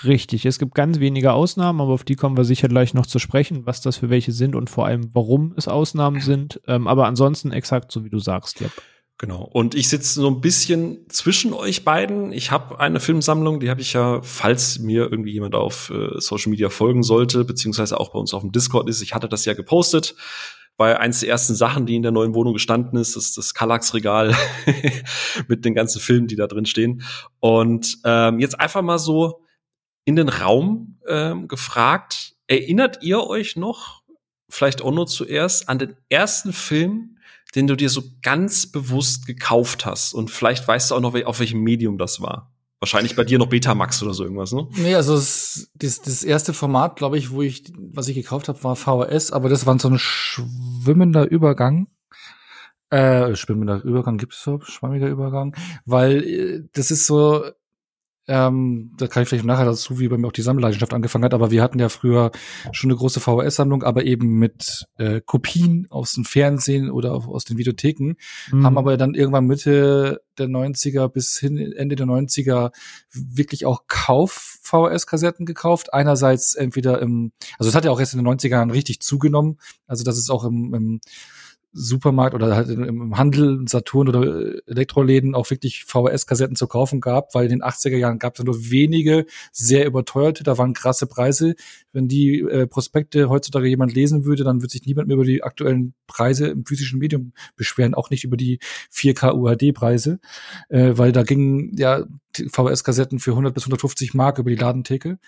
Richtig. 0.04 0.44
Es 0.44 0.58
gibt 0.58 0.74
ganz 0.74 1.00
wenige 1.00 1.32
Ausnahmen, 1.32 1.80
aber 1.80 1.92
auf 1.92 2.04
die 2.04 2.16
kommen 2.16 2.36
wir 2.36 2.44
sicher 2.44 2.68
gleich 2.68 2.92
noch 2.92 3.06
zu 3.06 3.18
sprechen, 3.18 3.66
was 3.66 3.80
das 3.80 3.96
für 3.96 4.10
welche 4.10 4.32
sind 4.32 4.54
und 4.54 4.68
vor 4.68 4.86
allem, 4.86 5.10
warum 5.14 5.54
es 5.56 5.68
Ausnahmen 5.68 6.20
sind. 6.20 6.60
Ähm, 6.66 6.86
aber 6.86 7.06
ansonsten 7.06 7.50
exakt 7.50 7.90
so, 7.90 8.04
wie 8.04 8.10
du 8.10 8.18
sagst, 8.18 8.60
ja. 8.60 8.68
Genau. 9.18 9.48
Und 9.52 9.76
ich 9.76 9.88
sitze 9.88 10.20
so 10.20 10.28
ein 10.28 10.40
bisschen 10.40 11.08
zwischen 11.08 11.52
euch 11.52 11.84
beiden. 11.84 12.32
Ich 12.32 12.50
habe 12.50 12.80
eine 12.80 12.98
Filmsammlung, 12.98 13.60
die 13.60 13.70
habe 13.70 13.80
ich 13.80 13.92
ja, 13.92 14.20
falls 14.22 14.80
mir 14.80 15.08
irgendwie 15.10 15.32
jemand 15.32 15.54
auf 15.54 15.90
äh, 15.90 16.20
Social 16.20 16.50
Media 16.50 16.68
folgen 16.68 17.04
sollte, 17.04 17.44
beziehungsweise 17.44 18.00
auch 18.00 18.10
bei 18.10 18.18
uns 18.18 18.34
auf 18.34 18.42
dem 18.42 18.50
Discord 18.50 18.88
ist. 18.88 19.02
Ich 19.02 19.14
hatte 19.14 19.28
das 19.28 19.44
ja 19.44 19.54
gepostet. 19.54 20.14
Weil 20.76 20.96
eins 20.96 21.20
der 21.20 21.28
ersten 21.28 21.54
Sachen, 21.54 21.86
die 21.86 21.94
in 21.94 22.02
der 22.02 22.10
neuen 22.10 22.34
Wohnung 22.34 22.52
gestanden 22.52 22.98
ist, 22.98 23.14
ist 23.14 23.38
das 23.38 23.54
Kallax-Regal 23.54 24.34
mit 25.48 25.64
den 25.64 25.72
ganzen 25.72 26.00
Filmen, 26.00 26.26
die 26.26 26.34
da 26.34 26.48
drin 26.48 26.66
stehen. 26.66 27.02
Und 27.38 27.98
ähm, 28.04 28.40
jetzt 28.40 28.58
einfach 28.58 28.82
mal 28.82 28.98
so 28.98 29.43
in 30.04 30.16
den 30.16 30.28
Raum 30.28 30.98
ähm, 31.06 31.48
gefragt, 31.48 32.34
erinnert 32.46 33.02
ihr 33.02 33.26
euch 33.26 33.56
noch, 33.56 34.02
vielleicht 34.48 34.82
auch 34.82 34.92
nur 34.92 35.06
zuerst, 35.06 35.68
an 35.68 35.78
den 35.78 35.96
ersten 36.08 36.52
Film, 36.52 37.18
den 37.54 37.66
du 37.66 37.76
dir 37.76 37.88
so 37.88 38.02
ganz 38.22 38.66
bewusst 38.70 39.26
gekauft 39.26 39.86
hast? 39.86 40.12
Und 40.12 40.30
vielleicht 40.30 40.66
weißt 40.66 40.90
du 40.90 40.96
auch 40.96 41.00
noch, 41.00 41.14
auf 41.24 41.40
welchem 41.40 41.60
Medium 41.60 41.98
das 41.98 42.20
war. 42.20 42.52
Wahrscheinlich 42.80 43.16
bei 43.16 43.24
dir 43.24 43.38
noch 43.38 43.46
Betamax 43.46 44.02
oder 44.02 44.12
so 44.12 44.24
irgendwas, 44.24 44.52
ne? 44.52 44.68
Nee, 44.76 44.94
also 44.94 45.14
das, 45.14 45.70
das, 45.72 46.22
erste 46.22 46.52
Format, 46.52 46.96
glaube 46.96 47.16
ich, 47.16 47.30
wo 47.30 47.40
ich, 47.40 47.72
was 47.78 48.08
ich 48.08 48.14
gekauft 48.14 48.48
habe, 48.48 48.62
war 48.62 48.76
VHS, 48.76 49.30
aber 49.32 49.48
das 49.48 49.64
war 49.64 49.78
so 49.78 49.88
ein 49.88 49.98
schwimmender 49.98 51.30
Übergang. 51.30 51.86
Äh, 52.90 53.34
schwimmender 53.36 53.82
Übergang, 53.82 54.18
gibt 54.18 54.34
es 54.34 54.42
so? 54.42 54.60
Schwammiger 54.60 55.08
Übergang? 55.08 55.56
Weil 55.86 56.22
äh, 56.24 56.62
das 56.74 56.90
ist 56.90 57.06
so, 57.06 57.44
ähm, 58.26 58.92
da 58.96 59.06
kann 59.06 59.22
ich 59.22 59.28
vielleicht 59.28 59.44
nachher 59.44 59.66
dazu, 59.66 59.98
wie 59.98 60.08
bei 60.08 60.16
mir 60.16 60.26
auch 60.26 60.32
die 60.32 60.42
Sammelleidenschaft 60.42 60.94
angefangen 60.94 61.24
hat, 61.24 61.34
aber 61.34 61.50
wir 61.50 61.62
hatten 61.62 61.78
ja 61.78 61.88
früher 61.90 62.30
schon 62.72 62.90
eine 62.90 62.96
große 62.96 63.20
VHS-Sammlung, 63.20 63.82
aber 63.82 64.04
eben 64.04 64.38
mit 64.38 64.86
äh, 64.96 65.20
Kopien 65.20 65.86
aus 65.90 66.12
dem 66.12 66.24
Fernsehen 66.24 66.90
oder 66.90 67.12
aus 67.12 67.44
den 67.44 67.58
Videotheken, 67.58 68.14
mhm. 68.50 68.64
haben 68.64 68.78
aber 68.78 68.96
dann 68.96 69.14
irgendwann 69.14 69.46
Mitte 69.46 70.22
der 70.38 70.48
90er 70.48 71.08
bis 71.08 71.38
hin 71.38 71.58
Ende 71.58 71.96
der 71.96 72.06
90er 72.06 72.72
wirklich 73.12 73.66
auch 73.66 73.82
Kauf-VHS-Kassetten 73.88 75.44
gekauft. 75.44 75.92
Einerseits 75.92 76.54
entweder 76.54 77.00
im, 77.02 77.32
also 77.58 77.68
es 77.68 77.74
hat 77.74 77.84
ja 77.84 77.90
auch 77.90 78.00
erst 78.00 78.14
in 78.14 78.24
den 78.24 78.28
90ern 78.28 78.72
richtig 78.72 79.00
zugenommen, 79.00 79.58
also 79.86 80.02
das 80.02 80.16
ist 80.16 80.30
auch 80.30 80.44
im, 80.44 80.74
im 80.74 81.00
Supermarkt 81.74 82.34
oder 82.34 82.54
halt 82.54 82.68
im 82.68 83.18
Handel, 83.18 83.64
Saturn 83.68 84.08
oder 84.08 84.54
Elektroläden 84.66 85.34
auch 85.34 85.50
wirklich 85.50 85.84
VHS-Kassetten 85.84 86.54
zu 86.54 86.68
kaufen 86.68 87.00
gab, 87.00 87.34
weil 87.34 87.44
in 87.44 87.50
den 87.50 87.62
80er 87.62 87.96
Jahren 87.96 88.20
gab 88.20 88.38
es 88.38 88.44
nur 88.44 88.70
wenige 88.70 89.26
sehr 89.50 89.84
überteuerte, 89.84 90.44
da 90.44 90.56
waren 90.56 90.72
krasse 90.72 91.06
Preise. 91.06 91.56
Wenn 91.92 92.06
die 92.06 92.40
äh, 92.40 92.68
Prospekte 92.68 93.28
heutzutage 93.28 93.66
jemand 93.66 93.92
lesen 93.92 94.24
würde, 94.24 94.44
dann 94.44 94.62
würde 94.62 94.72
sich 94.72 94.86
niemand 94.86 95.08
mehr 95.08 95.16
über 95.16 95.24
die 95.24 95.42
aktuellen 95.42 95.94
Preise 96.06 96.46
im 96.46 96.64
physischen 96.64 97.00
Medium 97.00 97.32
beschweren, 97.56 97.94
auch 97.94 98.10
nicht 98.10 98.22
über 98.22 98.36
die 98.36 98.60
4K 98.92 99.34
UHD-Preise, 99.34 100.20
äh, 100.68 100.92
weil 100.94 101.10
da 101.10 101.24
gingen 101.24 101.76
ja 101.76 102.04
VHS-Kassetten 102.36 103.18
für 103.18 103.32
100 103.32 103.52
bis 103.52 103.64
150 103.64 104.14
Mark 104.14 104.38
über 104.38 104.50
die 104.50 104.56
Ladentheke. 104.56 105.18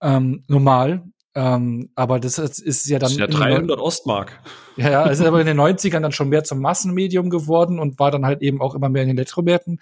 Ähm, 0.00 0.44
normal, 0.46 1.04
ähm, 1.34 1.90
aber 1.94 2.18
das 2.18 2.38
ist 2.38 2.86
ja 2.88 2.98
dann. 2.98 3.06
Das 3.06 3.12
ist 3.12 3.18
ja 3.18 3.26
300 3.28 3.78
Ostmark. 3.78 4.40
Ja, 4.76 4.90
ja, 4.90 5.10
es 5.10 5.20
ist 5.20 5.26
aber 5.26 5.40
in 5.40 5.46
den 5.46 5.60
90ern 5.60 6.00
dann 6.00 6.10
schon 6.10 6.28
mehr 6.28 6.42
zum 6.42 6.60
Massenmedium 6.60 7.30
geworden 7.30 7.78
und 7.78 8.00
war 8.00 8.10
dann 8.10 8.26
halt 8.26 8.42
eben 8.42 8.60
auch 8.60 8.74
immer 8.74 8.88
mehr 8.88 9.02
in 9.02 9.08
den 9.08 9.18
Elektromärkten 9.18 9.78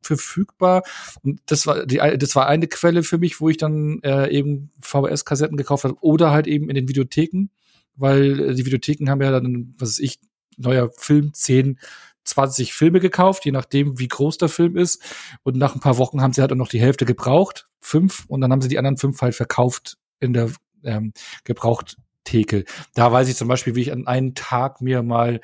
verfügbar. 0.00 0.82
Und 1.22 1.40
das 1.46 1.66
war 1.66 1.84
die, 1.84 1.98
das 2.16 2.34
war 2.34 2.46
eine 2.46 2.66
Quelle 2.66 3.02
für 3.02 3.18
mich, 3.18 3.40
wo 3.40 3.50
ich 3.50 3.58
dann 3.58 4.00
äh, 4.02 4.30
eben 4.30 4.70
VHS-Kassetten 4.80 5.58
gekauft 5.58 5.84
habe 5.84 5.96
oder 6.00 6.30
halt 6.30 6.46
eben 6.46 6.70
in 6.70 6.74
den 6.76 6.88
Videotheken, 6.88 7.50
weil 7.96 8.40
äh, 8.40 8.54
die 8.54 8.64
Videotheken 8.64 9.10
haben 9.10 9.20
ja 9.20 9.32
dann, 9.32 9.74
was 9.78 9.90
weiß 9.90 9.98
ich, 9.98 10.18
neuer 10.56 10.90
Film 10.96 11.34
10 11.34 11.78
20 12.22 12.74
Filme 12.74 13.00
gekauft, 13.00 13.44
je 13.44 13.50
nachdem, 13.50 13.98
wie 13.98 14.06
groß 14.06 14.38
der 14.38 14.48
Film 14.48 14.76
ist. 14.76 15.02
Und 15.42 15.56
nach 15.56 15.74
ein 15.74 15.80
paar 15.80 15.98
Wochen 15.98 16.20
haben 16.22 16.32
sie 16.32 16.42
halt 16.42 16.52
auch 16.52 16.56
noch 16.56 16.68
die 16.68 16.80
Hälfte 16.80 17.04
gebraucht, 17.04 17.68
fünf, 17.80 18.24
und 18.28 18.40
dann 18.40 18.52
haben 18.52 18.60
sie 18.60 18.68
die 18.68 18.78
anderen 18.78 18.98
fünf 18.98 19.20
halt 19.20 19.34
verkauft 19.34 19.96
in 20.20 20.34
der 20.34 20.50
ähm, 20.84 21.12
Gebrauchttheke. 21.44 22.64
Da 22.94 23.12
weiß 23.12 23.28
ich 23.28 23.36
zum 23.36 23.48
Beispiel, 23.48 23.74
wie 23.74 23.82
ich 23.82 23.92
an 23.92 24.06
einem 24.06 24.34
Tag 24.34 24.80
mir 24.80 25.02
mal 25.02 25.40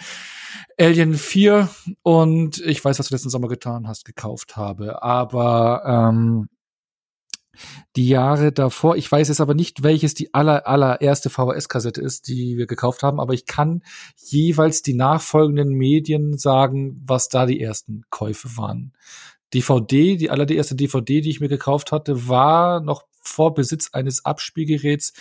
Alien 0.78 1.14
4 1.14 1.68
und 2.02 2.58
ich 2.58 2.84
weiß, 2.84 2.98
was 2.98 3.08
du 3.08 3.14
letzten 3.14 3.30
Sommer 3.30 3.48
getan 3.48 3.88
hast, 3.88 4.04
gekauft 4.04 4.56
habe. 4.56 5.02
Aber 5.02 5.82
ähm, 5.86 6.48
die 7.96 8.08
Jahre 8.08 8.52
davor, 8.52 8.96
ich 8.96 9.10
weiß 9.10 9.28
jetzt 9.28 9.40
aber 9.40 9.54
nicht, 9.54 9.82
welches 9.82 10.14
die 10.14 10.34
aller, 10.34 10.66
allererste 10.66 11.30
VHS-Kassette 11.30 12.00
ist, 12.00 12.28
die 12.28 12.56
wir 12.56 12.66
gekauft 12.66 13.02
haben, 13.02 13.20
aber 13.20 13.34
ich 13.34 13.46
kann 13.46 13.82
jeweils 14.16 14.82
die 14.82 14.94
nachfolgenden 14.94 15.70
Medien 15.70 16.36
sagen, 16.36 17.02
was 17.06 17.28
da 17.28 17.46
die 17.46 17.60
ersten 17.60 18.02
Käufe 18.10 18.56
waren. 18.56 18.92
DVD, 19.54 20.16
die 20.16 20.30
allererste 20.30 20.74
DVD, 20.74 21.20
die 21.20 21.30
ich 21.30 21.40
mir 21.40 21.48
gekauft 21.48 21.92
hatte, 21.92 22.28
war 22.28 22.80
noch 22.80 23.04
vor 23.28 23.54
Besitz 23.54 23.90
eines 23.92 24.24
Abspielgeräts 24.24 25.12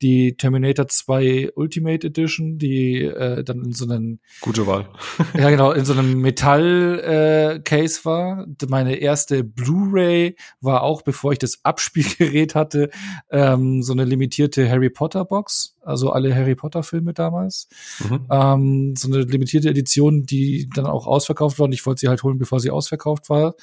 die 0.00 0.36
Terminator 0.36 0.88
2 0.88 1.52
Ultimate 1.54 2.06
Edition, 2.06 2.58
die 2.58 3.02
äh, 3.02 3.44
dann 3.44 3.64
in 3.64 3.72
so 3.72 3.84
einem 3.84 4.20
gute 4.40 4.66
Wahl. 4.66 4.88
ja, 5.34 5.50
genau, 5.50 5.72
in 5.72 5.84
so 5.84 5.92
einem 5.92 6.20
Metall 6.20 7.00
äh, 7.00 7.60
Case 7.60 8.04
war. 8.04 8.46
Meine 8.68 8.96
erste 8.96 9.44
Blu-ray 9.44 10.36
war 10.60 10.82
auch, 10.82 11.02
bevor 11.02 11.32
ich 11.32 11.38
das 11.38 11.64
Abspielgerät 11.64 12.54
hatte, 12.54 12.90
ähm, 13.30 13.82
so 13.82 13.92
eine 13.92 14.04
limitierte 14.04 14.68
Harry 14.68 14.90
Potter 14.90 15.24
Box, 15.24 15.76
also 15.82 16.10
alle 16.10 16.34
Harry 16.34 16.54
Potter 16.54 16.82
Filme 16.82 17.12
damals. 17.12 17.68
Mhm. 18.00 18.26
Ähm, 18.30 18.94
so 18.96 19.08
eine 19.08 19.22
limitierte 19.22 19.68
Edition, 19.68 20.24
die 20.24 20.68
dann 20.74 20.86
auch 20.86 21.06
ausverkauft 21.06 21.58
war. 21.58 21.64
Und 21.64 21.72
ich 21.72 21.84
wollte 21.84 22.00
sie 22.00 22.08
halt 22.08 22.22
holen, 22.22 22.38
bevor 22.38 22.60
sie 22.60 22.70
ausverkauft 22.70 23.30
war. 23.30 23.54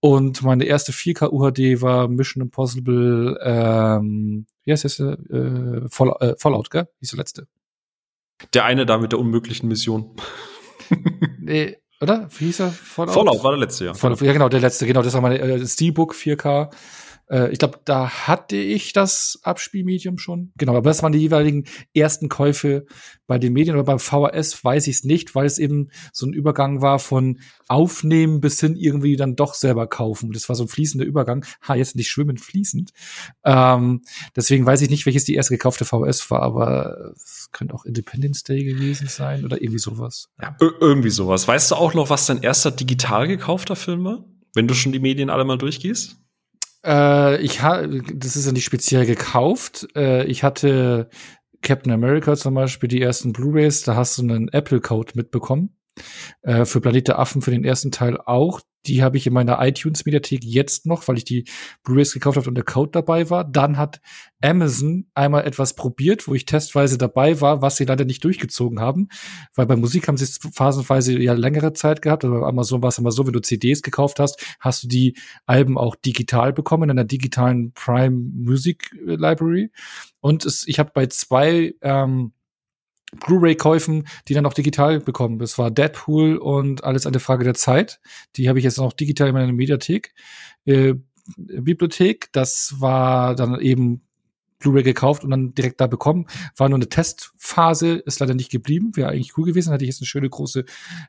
Und 0.00 0.42
meine 0.42 0.64
erste 0.64 0.92
4K 0.92 1.30
UHD 1.30 1.82
war 1.82 2.08
Mission 2.08 2.42
Impossible, 2.42 3.38
ähm, 3.42 4.46
wie 4.64 4.72
heißt 4.72 4.84
das? 4.84 5.00
Äh, 5.00 5.88
Fall, 5.90 6.14
äh, 6.20 6.34
Fallout, 6.38 6.70
gell? 6.70 6.86
Wie 7.00 7.04
ist 7.04 7.12
der 7.12 7.18
letzte? 7.18 7.48
Der 8.54 8.64
eine 8.64 8.86
da 8.86 8.98
mit 8.98 9.12
der 9.12 9.18
unmöglichen 9.18 9.66
Mission. 9.66 10.14
nee, 11.40 11.76
oder? 12.00 12.28
Wie 12.38 12.46
hieß 12.46 12.60
er? 12.60 12.70
Fallout? 12.70 13.14
Fallout 13.14 13.42
war 13.42 13.50
der 13.52 13.60
letzte, 13.60 13.86
ja. 13.86 13.94
Fallout, 13.94 14.20
ja, 14.20 14.32
genau, 14.32 14.48
der 14.48 14.60
letzte, 14.60 14.86
genau. 14.86 15.02
Das 15.02 15.14
war 15.14 15.20
meine 15.20 15.40
äh, 15.40 15.66
Steelbook 15.66 16.14
4K. 16.14 16.70
Äh, 17.30 17.50
ich 17.52 17.58
glaube, 17.58 17.80
da 17.84 18.08
hatte 18.26 18.56
ich 18.56 18.92
das 18.92 19.38
Abspielmedium 19.42 20.18
schon. 20.18 20.52
Genau, 20.56 20.76
aber 20.76 20.88
das 20.88 21.02
waren 21.02 21.12
die 21.12 21.18
jeweiligen 21.18 21.64
ersten 21.94 22.28
Käufe 22.28 22.86
bei 23.26 23.38
den 23.38 23.52
Medien. 23.52 23.76
Aber 23.76 23.84
beim 23.84 23.98
VHS 23.98 24.64
weiß 24.64 24.86
ich 24.86 24.96
es 24.96 25.04
nicht, 25.04 25.34
weil 25.34 25.46
es 25.46 25.58
eben 25.58 25.90
so 26.12 26.26
ein 26.26 26.32
Übergang 26.32 26.80
war 26.82 26.98
von 26.98 27.40
Aufnehmen 27.68 28.40
bis 28.40 28.60
hin 28.60 28.76
irgendwie 28.76 29.16
dann 29.16 29.36
doch 29.36 29.54
selber 29.54 29.86
kaufen. 29.86 30.32
Das 30.32 30.48
war 30.48 30.56
so 30.56 30.64
ein 30.64 30.68
fließender 30.68 31.04
Übergang. 31.04 31.44
Ha, 31.66 31.74
jetzt 31.74 31.96
nicht 31.96 32.08
schwimmend 32.08 32.40
fließend. 32.40 32.90
Ähm, 33.44 34.02
deswegen 34.34 34.66
weiß 34.66 34.80
ich 34.82 34.90
nicht, 34.90 35.06
welches 35.06 35.24
die 35.24 35.34
erste 35.34 35.54
gekaufte 35.54 35.84
VHS 35.84 36.30
war, 36.30 36.42
aber 36.42 37.12
es 37.14 37.48
könnte 37.52 37.74
auch 37.74 37.84
Independence 37.84 38.42
Day 38.42 38.64
gewesen 38.64 39.08
sein 39.08 39.44
oder 39.44 39.60
irgendwie 39.60 39.78
sowas. 39.78 40.28
Ja, 40.40 40.56
irgendwie 40.80 41.10
sowas. 41.10 41.46
Weißt 41.46 41.70
du 41.70 41.74
auch 41.74 41.94
noch, 41.94 42.10
was 42.10 42.26
dein 42.26 42.42
erster 42.42 42.70
digital 42.70 43.28
gekaufter 43.28 43.76
Film 43.76 44.04
war? 44.04 44.24
Wenn 44.54 44.66
du 44.66 44.74
schon 44.74 44.92
die 44.92 44.98
Medien 44.98 45.30
alle 45.30 45.44
mal 45.44 45.58
durchgehst? 45.58 46.16
Äh, 46.84 47.40
ich 47.42 47.62
habe, 47.62 48.02
das 48.14 48.36
ist 48.36 48.46
ja 48.46 48.52
nicht 48.52 48.64
speziell 48.64 49.06
gekauft. 49.06 49.88
Äh, 49.94 50.24
ich 50.26 50.42
hatte 50.42 51.08
Captain 51.62 51.92
America 51.92 52.36
zum 52.36 52.54
Beispiel 52.54 52.88
die 52.88 53.02
ersten 53.02 53.32
Blu-rays, 53.32 53.82
da 53.82 53.96
hast 53.96 54.18
du 54.18 54.22
einen 54.22 54.48
Apple-Code 54.48 55.12
mitbekommen. 55.14 55.77
Äh, 56.42 56.64
für 56.64 56.80
Planet 56.80 57.08
der 57.08 57.18
Affen 57.18 57.42
für 57.42 57.50
den 57.50 57.64
ersten 57.64 57.90
Teil 57.90 58.18
auch. 58.18 58.60
Die 58.86 59.02
habe 59.02 59.16
ich 59.16 59.26
in 59.26 59.32
meiner 59.32 59.58
iTunes-Mediathek 59.60 60.44
jetzt 60.44 60.86
noch, 60.86 61.06
weil 61.08 61.18
ich 61.18 61.24
die 61.24 61.44
Blu-rays 61.82 62.12
gekauft 62.12 62.36
habe 62.36 62.48
und 62.48 62.54
der 62.54 62.64
Code 62.64 62.90
dabei 62.92 63.28
war. 63.28 63.44
Dann 63.44 63.76
hat 63.76 64.00
Amazon 64.40 65.06
einmal 65.14 65.44
etwas 65.44 65.74
probiert, 65.74 66.28
wo 66.28 66.34
ich 66.34 66.46
testweise 66.46 66.96
dabei 66.96 67.40
war, 67.40 67.60
was 67.60 67.76
sie 67.76 67.84
leider 67.84 68.04
nicht 68.04 68.22
durchgezogen 68.22 68.80
haben. 68.80 69.08
Weil 69.54 69.66
bei 69.66 69.76
Musik 69.76 70.06
haben 70.06 70.16
sie 70.16 70.24
es 70.24 70.38
phasenweise 70.54 71.18
ja 71.18 71.32
längere 71.32 71.72
Zeit 71.72 72.02
gehabt. 72.02 72.24
Aber 72.24 72.40
bei 72.40 72.46
Amazon 72.46 72.80
war 72.80 72.88
es 72.88 72.98
immer 72.98 73.10
so, 73.10 73.26
wenn 73.26 73.32
du 73.32 73.40
CDs 73.40 73.82
gekauft 73.82 74.20
hast, 74.20 74.42
hast 74.60 74.84
du 74.84 74.88
die 74.88 75.18
Alben 75.44 75.76
auch 75.76 75.96
digital 75.96 76.52
bekommen 76.52 76.84
in 76.84 76.90
einer 76.90 77.04
digitalen 77.04 77.72
Prime 77.72 78.16
Music 78.16 78.90
Library. 79.04 79.70
Und 80.20 80.46
es, 80.46 80.66
ich 80.66 80.78
habe 80.78 80.92
bei 80.94 81.06
zwei 81.06 81.74
ähm, 81.82 82.32
Blu-ray-Käufen, 83.12 84.06
die 84.28 84.34
dann 84.34 84.46
auch 84.46 84.54
digital 84.54 85.00
bekommen. 85.00 85.38
Das 85.38 85.58
war 85.58 85.70
Deadpool 85.70 86.36
und 86.36 86.84
alles 86.84 87.06
eine 87.06 87.20
Frage 87.20 87.44
der 87.44 87.54
Zeit. 87.54 88.00
Die 88.36 88.48
habe 88.48 88.58
ich 88.58 88.64
jetzt 88.64 88.78
noch 88.78 88.92
digital 88.92 89.28
in 89.28 89.34
meiner 89.34 89.52
Mediathek. 89.52 90.14
Äh, 90.66 90.94
Bibliothek. 91.36 92.28
Das 92.32 92.76
war 92.78 93.34
dann 93.34 93.60
eben 93.60 94.02
Blu-ray 94.58 94.82
gekauft 94.82 95.24
und 95.24 95.30
dann 95.30 95.54
direkt 95.54 95.80
da 95.80 95.86
bekommen. 95.86 96.26
War 96.56 96.68
nur 96.68 96.78
eine 96.78 96.88
Testphase, 96.88 97.96
ist 97.96 98.20
leider 98.20 98.34
nicht 98.34 98.50
geblieben. 98.50 98.94
Wäre 98.94 99.10
eigentlich 99.10 99.36
cool 99.38 99.46
gewesen. 99.46 99.72
Hatte 99.72 99.84
ich 99.84 99.90
jetzt 99.90 100.00
eine 100.00 100.06
schöne 100.06 100.28
große 100.28 100.64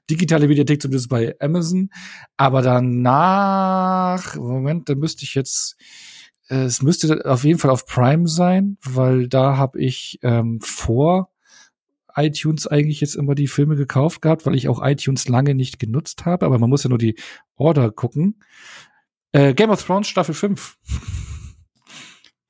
digitale 0.09 0.47
Mediathek, 0.47 0.81
zumindest 0.81 1.09
bei 1.09 1.35
Amazon. 1.39 1.89
Aber 2.37 2.61
danach, 2.61 4.35
Moment, 4.35 4.89
da 4.89 4.95
müsste 4.95 5.23
ich 5.23 5.35
jetzt, 5.35 5.77
äh, 6.47 6.63
es 6.63 6.81
müsste 6.81 7.25
auf 7.25 7.43
jeden 7.43 7.59
Fall 7.59 7.71
auf 7.71 7.85
Prime 7.85 8.27
sein, 8.27 8.77
weil 8.83 9.27
da 9.27 9.57
habe 9.57 9.79
ich 9.79 10.19
ähm, 10.21 10.59
vor 10.61 11.31
iTunes 12.19 12.67
eigentlich 12.67 13.01
jetzt 13.01 13.15
immer 13.15 13.35
die 13.35 13.47
Filme 13.47 13.75
gekauft 13.75 14.21
gehabt, 14.21 14.45
weil 14.45 14.55
ich 14.55 14.67
auch 14.67 14.85
iTunes 14.85 15.27
lange 15.27 15.55
nicht 15.55 15.79
genutzt 15.79 16.25
habe. 16.25 16.45
Aber 16.45 16.59
man 16.59 16.69
muss 16.69 16.83
ja 16.83 16.89
nur 16.89 16.97
die 16.97 17.15
Order 17.55 17.91
gucken. 17.91 18.41
Äh, 19.31 19.53
Game 19.53 19.69
of 19.69 19.83
Thrones 19.83 20.07
Staffel 20.07 20.33
5 20.33 20.77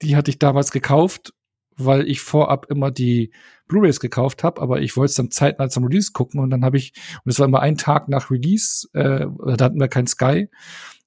die 0.01 0.15
hatte 0.15 0.31
ich 0.31 0.39
damals 0.39 0.71
gekauft, 0.71 1.33
weil 1.75 2.07
ich 2.07 2.21
vorab 2.21 2.67
immer 2.69 2.91
die 2.91 3.31
Blu-rays 3.67 3.99
gekauft 3.99 4.43
habe, 4.43 4.61
aber 4.61 4.81
ich 4.81 4.97
wollte 4.97 5.11
es 5.11 5.15
dann 5.15 5.31
zeitnah 5.31 5.69
zum 5.69 5.85
Release 5.85 6.11
gucken 6.11 6.39
und 6.39 6.49
dann 6.49 6.65
habe 6.65 6.77
ich, 6.77 6.93
und 7.23 7.29
es 7.31 7.39
war 7.39 7.47
immer 7.47 7.61
ein 7.61 7.77
Tag 7.77 8.09
nach 8.09 8.31
Release, 8.31 8.87
äh, 8.93 9.27
da 9.55 9.65
hatten 9.65 9.79
wir 9.79 9.87
kein 9.87 10.07
Sky. 10.07 10.49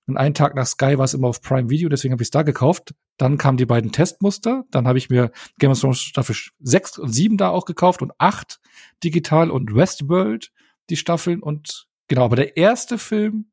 Und 0.06 0.16
einen 0.16 0.35
Tag 0.35 0.54
nach 0.54 0.66
Sky 0.66 0.99
war 0.99 1.04
es 1.04 1.14
immer 1.14 1.28
auf 1.28 1.42
Prime 1.42 1.71
Video, 1.71 1.88
deswegen 1.88 2.12
habe 2.12 2.23
ich 2.23 2.26
es 2.26 2.32
da 2.32 2.42
gekauft. 2.42 2.94
Dann 3.18 3.38
kamen 3.38 3.56
die 3.56 3.66
beiden 3.66 3.92
Testmuster. 3.92 4.64
Dann 4.71 4.88
habe 4.88 4.99
ich 4.99 5.11
mir 5.11 5.30
Game 5.59 5.71
of 5.71 5.80
Thrones 5.80 6.00
Staffel 6.00 6.35
6 6.61 6.99
und 6.99 7.12
7 7.12 7.37
da 7.37 7.50
auch 7.50 7.64
gekauft 7.64 8.02
und 8.02 8.12
8 8.18 8.61
digital 9.04 9.50
und 9.50 9.75
Westworld 9.75 10.50
die 10.90 10.97
Staffeln. 10.97 11.42
Und 11.42 11.87
genau, 12.09 12.25
aber 12.25 12.37
der 12.37 12.56
erste 12.56 12.99
Film 12.99 13.52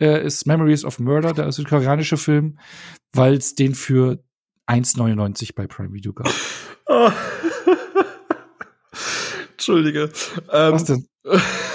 äh, 0.00 0.24
ist 0.24 0.46
Memories 0.46 0.84
of 0.84 0.98
Murder, 0.98 1.32
der 1.34 1.52
südkoreanische 1.52 2.16
Film, 2.16 2.58
weil 3.12 3.34
es 3.34 3.54
den 3.54 3.74
für 3.74 4.22
1,99 4.66 5.54
bei 5.54 5.66
Prime 5.66 5.92
Video 5.92 6.12
gab. 6.12 6.32
Oh. 6.86 7.10
Entschuldige. 9.52 10.10
Ähm, 10.50 10.72
Was 10.72 10.84
denn? 10.84 11.06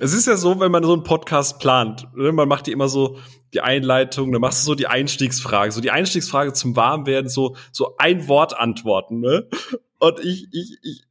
es 0.00 0.12
ist 0.12 0.26
ja 0.26 0.36
so, 0.36 0.60
wenn 0.60 0.70
man 0.70 0.84
so 0.84 0.92
einen 0.92 1.02
Podcast 1.02 1.58
plant, 1.58 2.08
ne? 2.14 2.32
man 2.32 2.48
macht 2.48 2.66
die 2.66 2.72
immer 2.72 2.88
so 2.88 3.18
die 3.52 3.60
Einleitung, 3.60 4.32
dann 4.32 4.40
machst 4.40 4.62
du 4.62 4.66
so 4.66 4.74
die 4.74 4.86
Einstiegsfrage, 4.86 5.72
so 5.72 5.80
die 5.80 5.90
Einstiegsfrage 5.90 6.52
zum 6.52 6.76
Warmwerden, 6.76 7.30
so 7.30 7.56
so 7.72 7.96
ein 7.98 8.28
Wort 8.28 8.58
antworten, 8.58 9.20
ne? 9.20 9.48
Und 9.98 10.20
ich 10.20 10.48
ich 10.52 10.78
ich 10.82 11.04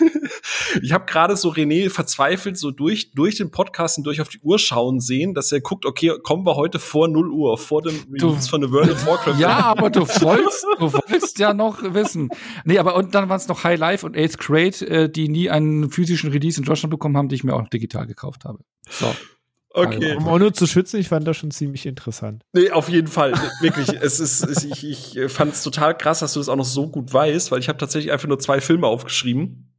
ich 0.82 0.92
habe 0.92 1.04
gerade 1.06 1.36
so 1.36 1.50
René 1.50 1.90
verzweifelt 1.90 2.58
so 2.58 2.70
durch, 2.70 3.12
durch 3.12 3.36
den 3.36 3.50
Podcast 3.50 3.98
und 3.98 4.04
durch 4.04 4.20
auf 4.20 4.28
die 4.28 4.40
Uhr 4.40 4.58
schauen 4.58 5.00
sehen, 5.00 5.34
dass 5.34 5.52
er 5.52 5.60
guckt, 5.60 5.86
okay, 5.86 6.12
kommen 6.22 6.46
wir 6.46 6.56
heute 6.56 6.78
vor 6.78 7.08
0 7.08 7.30
Uhr, 7.30 7.58
vor 7.58 7.82
dem 7.82 7.94
Release 8.12 8.48
von 8.48 8.62
The 8.62 8.70
World 8.70 8.90
of 8.90 9.06
Warcraft. 9.06 9.38
Ja, 9.38 9.58
aber 9.66 9.90
du 9.90 10.00
wolltest, 10.00 10.66
du 10.78 10.92
wolltest 10.92 11.38
ja 11.38 11.54
noch 11.54 11.82
wissen. 11.94 12.30
Nee, 12.64 12.78
aber 12.78 12.96
und 12.96 13.14
dann 13.14 13.28
waren 13.28 13.38
es 13.38 13.48
noch 13.48 13.64
High 13.64 13.78
Life 13.78 14.04
und 14.04 14.16
Eighth 14.16 14.38
Grade, 14.38 14.86
äh, 14.86 15.10
die 15.10 15.28
nie 15.28 15.50
einen 15.50 15.90
physischen 15.90 16.30
Release 16.30 16.58
in 16.58 16.64
Deutschland 16.64 16.90
bekommen 16.90 17.16
haben, 17.16 17.28
die 17.28 17.36
ich 17.36 17.44
mir 17.44 17.54
auch 17.54 17.68
digital 17.68 18.06
gekauft 18.06 18.44
habe. 18.44 18.58
So. 18.88 19.14
Okay. 19.72 20.16
Um 20.16 20.26
auch 20.26 20.38
nur 20.38 20.52
zu 20.52 20.66
schützen, 20.66 20.98
ich 20.98 21.08
fand 21.08 21.26
das 21.28 21.36
schon 21.36 21.52
ziemlich 21.52 21.86
interessant. 21.86 22.44
Nee, 22.52 22.70
auf 22.70 22.88
jeden 22.88 23.06
Fall. 23.06 23.32
Wirklich. 23.60 23.88
es 23.88 24.18
ist, 24.18 24.42
es, 24.42 24.64
ich, 24.64 24.84
ich 24.84 25.30
fand 25.30 25.52
es 25.52 25.62
total 25.62 25.96
krass, 25.96 26.18
dass 26.18 26.32
du 26.32 26.40
das 26.40 26.48
auch 26.48 26.56
noch 26.56 26.64
so 26.64 26.88
gut 26.88 27.12
weißt, 27.12 27.52
weil 27.52 27.60
ich 27.60 27.68
habe 27.68 27.78
tatsächlich 27.78 28.12
einfach 28.12 28.26
nur 28.26 28.40
zwei 28.40 28.60
Filme 28.60 28.88
aufgeschrieben. 28.88 29.69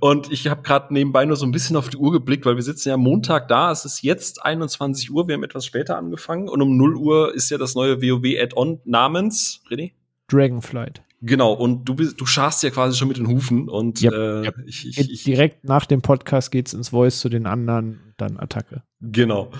Und 0.00 0.30
ich 0.32 0.46
habe 0.48 0.62
gerade 0.62 0.92
nebenbei 0.92 1.24
nur 1.24 1.36
so 1.36 1.46
ein 1.46 1.52
bisschen 1.52 1.76
auf 1.76 1.88
die 1.88 1.96
Uhr 1.96 2.12
geblickt, 2.12 2.46
weil 2.46 2.56
wir 2.56 2.62
sitzen 2.62 2.88
ja 2.88 2.96
Montag 2.96 3.48
da. 3.48 3.70
Es 3.70 3.84
ist 3.84 4.02
jetzt 4.02 4.44
21 4.44 5.10
Uhr. 5.10 5.28
Wir 5.28 5.34
haben 5.34 5.44
etwas 5.44 5.66
später 5.66 5.96
angefangen. 5.96 6.48
Und 6.48 6.62
um 6.62 6.76
0 6.76 6.96
Uhr 6.96 7.34
ist 7.34 7.50
ja 7.50 7.58
das 7.58 7.74
neue 7.74 8.00
WoW-Add-on 8.02 8.80
namens, 8.84 9.62
René? 9.70 9.92
Dragonflight. 10.28 11.02
Genau, 11.22 11.52
und 11.52 11.84
du 11.84 11.94
bist, 11.94 12.18
du 12.18 12.24
scharst 12.24 12.62
ja 12.62 12.70
quasi 12.70 12.96
schon 12.96 13.08
mit 13.08 13.18
den 13.18 13.28
Hufen 13.28 13.68
und 13.68 14.02
yep, 14.02 14.12
äh, 14.12 14.44
yep. 14.44 14.54
Ich, 14.64 14.86
ich, 14.86 14.98
ich, 14.98 15.22
direkt 15.22 15.64
nach 15.64 15.84
dem 15.84 16.00
Podcast 16.00 16.50
geht's 16.50 16.72
ins 16.72 16.90
Voice 16.90 17.20
zu 17.20 17.28
den 17.28 17.44
anderen, 17.44 18.00
dann 18.16 18.38
Attacke. 18.38 18.82
Genau. 19.02 19.50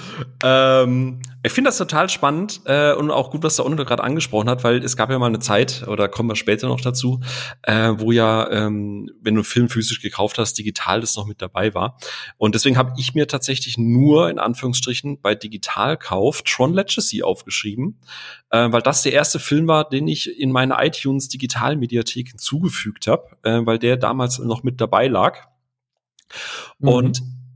Ähm, 0.45 1.23
ich 1.43 1.53
finde 1.53 1.69
das 1.69 1.79
total 1.79 2.11
spannend 2.11 2.61
äh, 2.67 2.93
und 2.93 3.11
auch 3.11 3.31
gut, 3.31 3.43
was 3.43 3.57
der 3.57 3.65
Onno 3.65 3.87
gerade 3.87 4.05
angesprochen 4.05 4.51
hat, 4.51 4.65
weil 4.65 4.85
es 4.85 4.99
gab 4.99 5.11
ja 5.11 5.19
mal 5.19 5.29
eine 5.29 5.39
Zeit, 5.39 5.89
oder 5.89 6.09
kommen 6.09 6.29
wir 6.29 6.37
später 6.37 6.69
noch 6.69 6.83
dazu, 6.83 7.21
äh, 7.63 7.95
wo 7.97 8.13
ja, 8.13 8.51
ähm, 8.51 9.11
wenn 9.23 9.35
du 9.35 9.39
einen 9.39 9.45
Film 9.45 9.71
physisch 9.71 10.03
gekauft 10.03 10.37
hast, 10.37 10.59
digital 10.59 11.01
das 11.01 11.17
noch 11.17 11.27
mit 11.27 11.41
dabei 11.41 11.73
war. 11.73 11.97
Und 12.37 12.55
deswegen 12.55 12.77
habe 12.77 12.93
ich 12.99 13.15
mir 13.15 13.27
tatsächlich 13.29 13.79
nur 13.79 14.29
in 14.29 14.39
Anführungsstrichen 14.39 15.23
bei 15.23 15.35
Digitalkauf 15.35 16.43
Tron 16.43 16.75
Legacy 16.75 17.23
aufgeschrieben, 17.23 17.99
äh, 18.51 18.71
weil 18.71 18.83
das 18.83 19.03
der 19.03 19.15
erste 19.15 19.39
Film 19.39 19.67
war, 19.67 19.89
den 19.89 20.07
ich 20.07 20.39
in 20.39 20.53
meine 20.53 20.77
iTunes 20.85 21.29
Digitalmediathek 21.31 22.29
hinzugefügt 22.29 23.07
habe, 23.07 23.39
äh, 23.45 23.65
weil 23.65 23.79
der 23.79 23.97
damals 23.97 24.39
noch 24.39 24.63
mit 24.65 24.83
dabei 24.83 25.09
lag. 25.09 25.47
Mhm. 26.79 26.89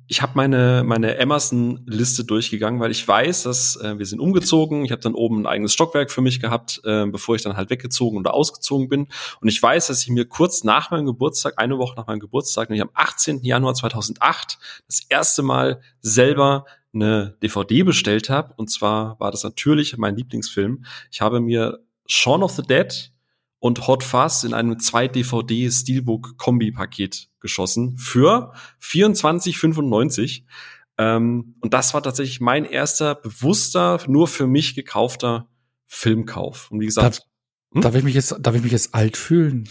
Ich 0.07 0.21
habe 0.21 0.33
meine 0.35 0.83
meine 0.85 1.17
Emerson-Liste 1.17 2.25
durchgegangen, 2.25 2.81
weil 2.81 2.91
ich 2.91 3.07
weiß, 3.07 3.45
dass 3.45 3.77
äh, 3.77 3.99
wir 3.99 4.05
sind 4.05 4.21
umgezogen. 4.21 4.85
Ich 4.85 4.93
habe 4.93 5.01
dann 5.01 5.15
oben 5.15 5.43
ein 5.43 5.47
eigenes 5.47 5.73
Stockwerk 5.73 6.11
für 6.11 6.21
mich 6.21 6.41
gehabt, 6.41 6.81
äh, 6.85 7.07
bevor 7.07 7.37
ich 7.37 7.43
dann 7.43 7.57
halt 7.57 7.71
weggezogen 7.71 8.19
oder 8.19 8.35
ausgezogen 8.35 8.89
bin. 8.89 9.09
Und 9.41 9.49
ich 9.49 9.63
weiß, 9.63 9.87
dass 9.87 10.03
ich 10.03 10.09
mir 10.09 10.27
kurz 10.27 10.63
nach 10.63 10.91
meinem 10.91 11.07
Geburtstag, 11.07 11.55
eine 11.57 11.79
Woche 11.79 11.97
nach 11.97 12.07
meinem 12.07 12.21
Geburtstag, 12.21 12.69
nämlich 12.69 12.83
am 12.83 12.91
18. 12.93 13.45
Januar 13.45 13.75
2008, 13.75 14.59
das 14.87 15.01
erste 15.09 15.43
Mal 15.43 15.81
selber 16.01 16.67
eine 16.93 17.37
DVD 17.43 17.83
bestellt 17.83 18.31
habe. 18.31 18.55
Und 18.57 18.71
zwar 18.71 19.19
war 19.21 19.31
das 19.31 19.43
natürlich 19.43 19.97
mein 19.97 20.17
Lieblingsfilm. 20.17 20.85
Ich 21.11 21.21
habe 21.21 21.41
mir 21.41 21.81
Shaun 22.07 22.43
of 22.43 22.53
the 22.53 22.63
Dead 22.63 23.14
und 23.65 23.87
Hot 23.87 24.05
Fuzz 24.05 24.45
in 24.45 24.53
einem 24.53 24.79
2 24.79 25.09
DVD 25.09 25.71
Steelbook 25.71 26.37
Kombi 26.37 26.71
Paket 26.71 27.31
geschossen 27.41 27.97
für 27.97 28.53
24,95. 28.83 30.43
Ähm, 30.99 31.55
und 31.63 31.73
das 31.73 31.95
war 31.95 32.03
tatsächlich 32.03 32.43
mein 32.43 32.67
erster 32.67 33.15
bewusster, 33.15 34.01
nur 34.07 34.29
für 34.29 34.47
mich 34.47 34.75
gekaufter 34.75 35.49
Filmkauf. 35.87 36.71
Und 36.71 36.81
wie 36.81 36.85
gesagt, 36.85 37.21
darf, 37.21 37.25
hm? 37.73 37.81
darf 37.81 37.95
ich 37.95 38.05
mich 38.05 38.15
jetzt, 38.15 38.37
darf 38.39 38.55
ich 38.55 38.63
mich 38.63 38.73
jetzt 38.73 38.95
alt 38.95 39.17
fühlen? 39.17 39.67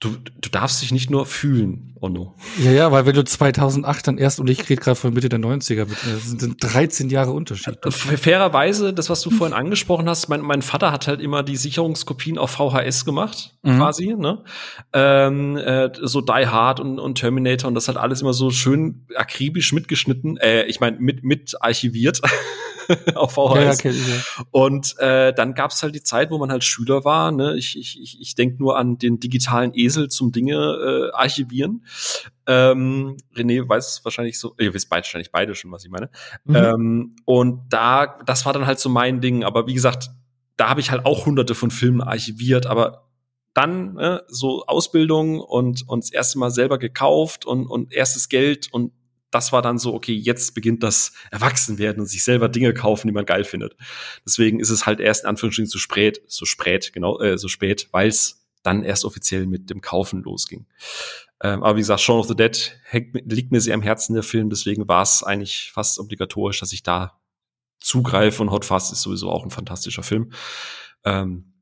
Du, 0.00 0.10
du 0.10 0.48
darfst 0.48 0.80
dich 0.80 0.92
nicht 0.92 1.10
nur 1.10 1.26
fühlen, 1.26 1.96
Onno. 2.00 2.32
Ja, 2.62 2.70
ja, 2.70 2.92
weil 2.92 3.04
wenn 3.04 3.16
du 3.16 3.24
2008 3.24 4.06
dann 4.06 4.16
erst, 4.16 4.38
und 4.38 4.48
ich 4.48 4.68
rede 4.68 4.80
gerade 4.80 4.94
von 4.94 5.12
Mitte 5.12 5.28
der 5.28 5.40
90er, 5.40 5.86
das 5.86 6.22
sind 6.22 6.56
13 6.60 7.10
Jahre 7.10 7.32
Unterschied. 7.32 7.84
Äh, 7.84 7.90
fairerweise, 7.90 8.94
das, 8.94 9.10
was 9.10 9.22
du 9.22 9.30
vorhin 9.30 9.56
angesprochen 9.56 10.08
hast, 10.08 10.28
mein, 10.28 10.40
mein 10.42 10.62
Vater 10.62 10.92
hat 10.92 11.08
halt 11.08 11.20
immer 11.20 11.42
die 11.42 11.56
Sicherungskopien 11.56 12.38
auf 12.38 12.52
VHS 12.52 13.04
gemacht, 13.04 13.56
mhm. 13.62 13.78
quasi, 13.78 14.14
ne? 14.16 14.44
Ähm, 14.92 15.56
äh, 15.56 15.90
so 16.00 16.20
Die 16.20 16.46
Hard 16.46 16.78
und, 16.78 17.00
und 17.00 17.16
Terminator 17.16 17.66
und 17.66 17.74
das 17.74 17.88
hat 17.88 17.96
alles 17.96 18.22
immer 18.22 18.34
so 18.34 18.50
schön 18.50 19.04
akribisch 19.16 19.72
mitgeschnitten, 19.72 20.36
äh, 20.36 20.62
ich 20.66 20.78
meine, 20.78 20.98
mit, 21.00 21.24
mit 21.24 21.60
archiviert. 21.60 22.20
auf 23.14 23.32
VHS. 23.32 23.38
Ja, 23.38 23.72
okay, 23.72 23.90
ja. 23.90 24.44
Und 24.50 24.94
äh, 24.98 25.32
dann 25.32 25.54
gab's 25.54 25.82
halt 25.82 25.94
die 25.94 26.02
Zeit, 26.02 26.30
wo 26.30 26.38
man 26.38 26.50
halt 26.50 26.64
Schüler 26.64 27.04
war. 27.04 27.30
Ne? 27.32 27.56
Ich, 27.56 27.78
ich, 27.78 28.00
ich, 28.00 28.20
ich 28.20 28.34
denke 28.34 28.56
nur 28.58 28.78
an 28.78 28.98
den 28.98 29.20
digitalen 29.20 29.74
Esel 29.88 30.08
zum 30.08 30.32
Dinge 30.32 30.54
äh, 30.54 31.16
archivieren. 31.16 31.84
Ähm, 32.46 33.16
René 33.34 33.68
weiß 33.68 34.04
wahrscheinlich 34.04 34.38
so, 34.38 34.54
ihr 34.58 34.74
wisst 34.74 34.88
beide, 34.88 35.04
wahrscheinlich 35.04 35.32
beide 35.32 35.54
schon, 35.54 35.72
was 35.72 35.84
ich 35.84 35.90
meine. 35.90 36.10
Mhm. 36.44 36.56
Ähm, 36.56 37.16
und 37.24 37.62
da, 37.70 38.18
das 38.26 38.46
war 38.46 38.52
dann 38.52 38.66
halt 38.66 38.78
so 38.78 38.88
mein 38.88 39.20
Ding. 39.20 39.44
Aber 39.44 39.66
wie 39.66 39.74
gesagt, 39.74 40.10
da 40.56 40.68
habe 40.68 40.80
ich 40.80 40.90
halt 40.90 41.06
auch 41.06 41.26
hunderte 41.26 41.54
von 41.54 41.70
Filmen 41.70 42.02
archiviert, 42.02 42.66
aber 42.66 43.08
dann 43.54 43.94
ne, 43.94 44.22
so 44.28 44.64
Ausbildung 44.66 45.40
und, 45.40 45.88
und 45.88 46.04
das 46.04 46.12
erste 46.12 46.38
Mal 46.38 46.50
selber 46.50 46.78
gekauft 46.78 47.44
und, 47.46 47.66
und 47.66 47.92
erstes 47.92 48.28
Geld 48.28 48.72
und 48.72 48.92
das 49.30 49.52
war 49.52 49.62
dann 49.62 49.78
so, 49.78 49.94
okay, 49.94 50.14
jetzt 50.14 50.54
beginnt 50.54 50.82
das 50.82 51.12
Erwachsenwerden 51.30 52.00
und 52.00 52.06
sich 52.06 52.24
selber 52.24 52.48
Dinge 52.48 52.72
kaufen, 52.72 53.08
die 53.08 53.12
man 53.12 53.26
geil 53.26 53.44
findet. 53.44 53.76
Deswegen 54.24 54.60
ist 54.60 54.70
es 54.70 54.86
halt 54.86 55.00
erst 55.00 55.24
in 55.24 55.30
Anführungsstrichen 55.30 55.68
zu 55.68 55.78
spät, 55.78 56.22
so 56.26 56.44
spät, 56.46 56.92
genau, 56.92 57.20
äh, 57.20 57.36
so 57.36 57.48
spät, 57.48 57.88
weil 57.92 58.08
es 58.08 58.47
dann 58.62 58.82
erst 58.82 59.04
offiziell 59.04 59.46
mit 59.46 59.70
dem 59.70 59.80
Kaufen 59.80 60.22
losging. 60.22 60.66
Ähm, 61.42 61.62
aber 61.62 61.76
wie 61.76 61.80
gesagt, 61.80 62.00
Shaun 62.00 62.20
of 62.20 62.26
the 62.26 62.34
Dead 62.34 62.78
hängt, 62.84 63.14
liegt 63.30 63.52
mir 63.52 63.60
sehr 63.60 63.74
am 63.74 63.82
Herzen 63.82 64.14
der 64.14 64.22
Film, 64.22 64.50
deswegen 64.50 64.88
war 64.88 65.02
es 65.02 65.22
eigentlich 65.22 65.70
fast 65.72 65.98
obligatorisch, 65.98 66.60
dass 66.60 66.72
ich 66.72 66.82
da 66.82 67.20
zugreife 67.78 68.42
und 68.42 68.50
Hot 68.50 68.64
Fast 68.64 68.92
ist 68.92 69.02
sowieso 69.02 69.30
auch 69.30 69.44
ein 69.44 69.50
fantastischer 69.50 70.02
Film. 70.02 70.32
Ähm, 71.04 71.52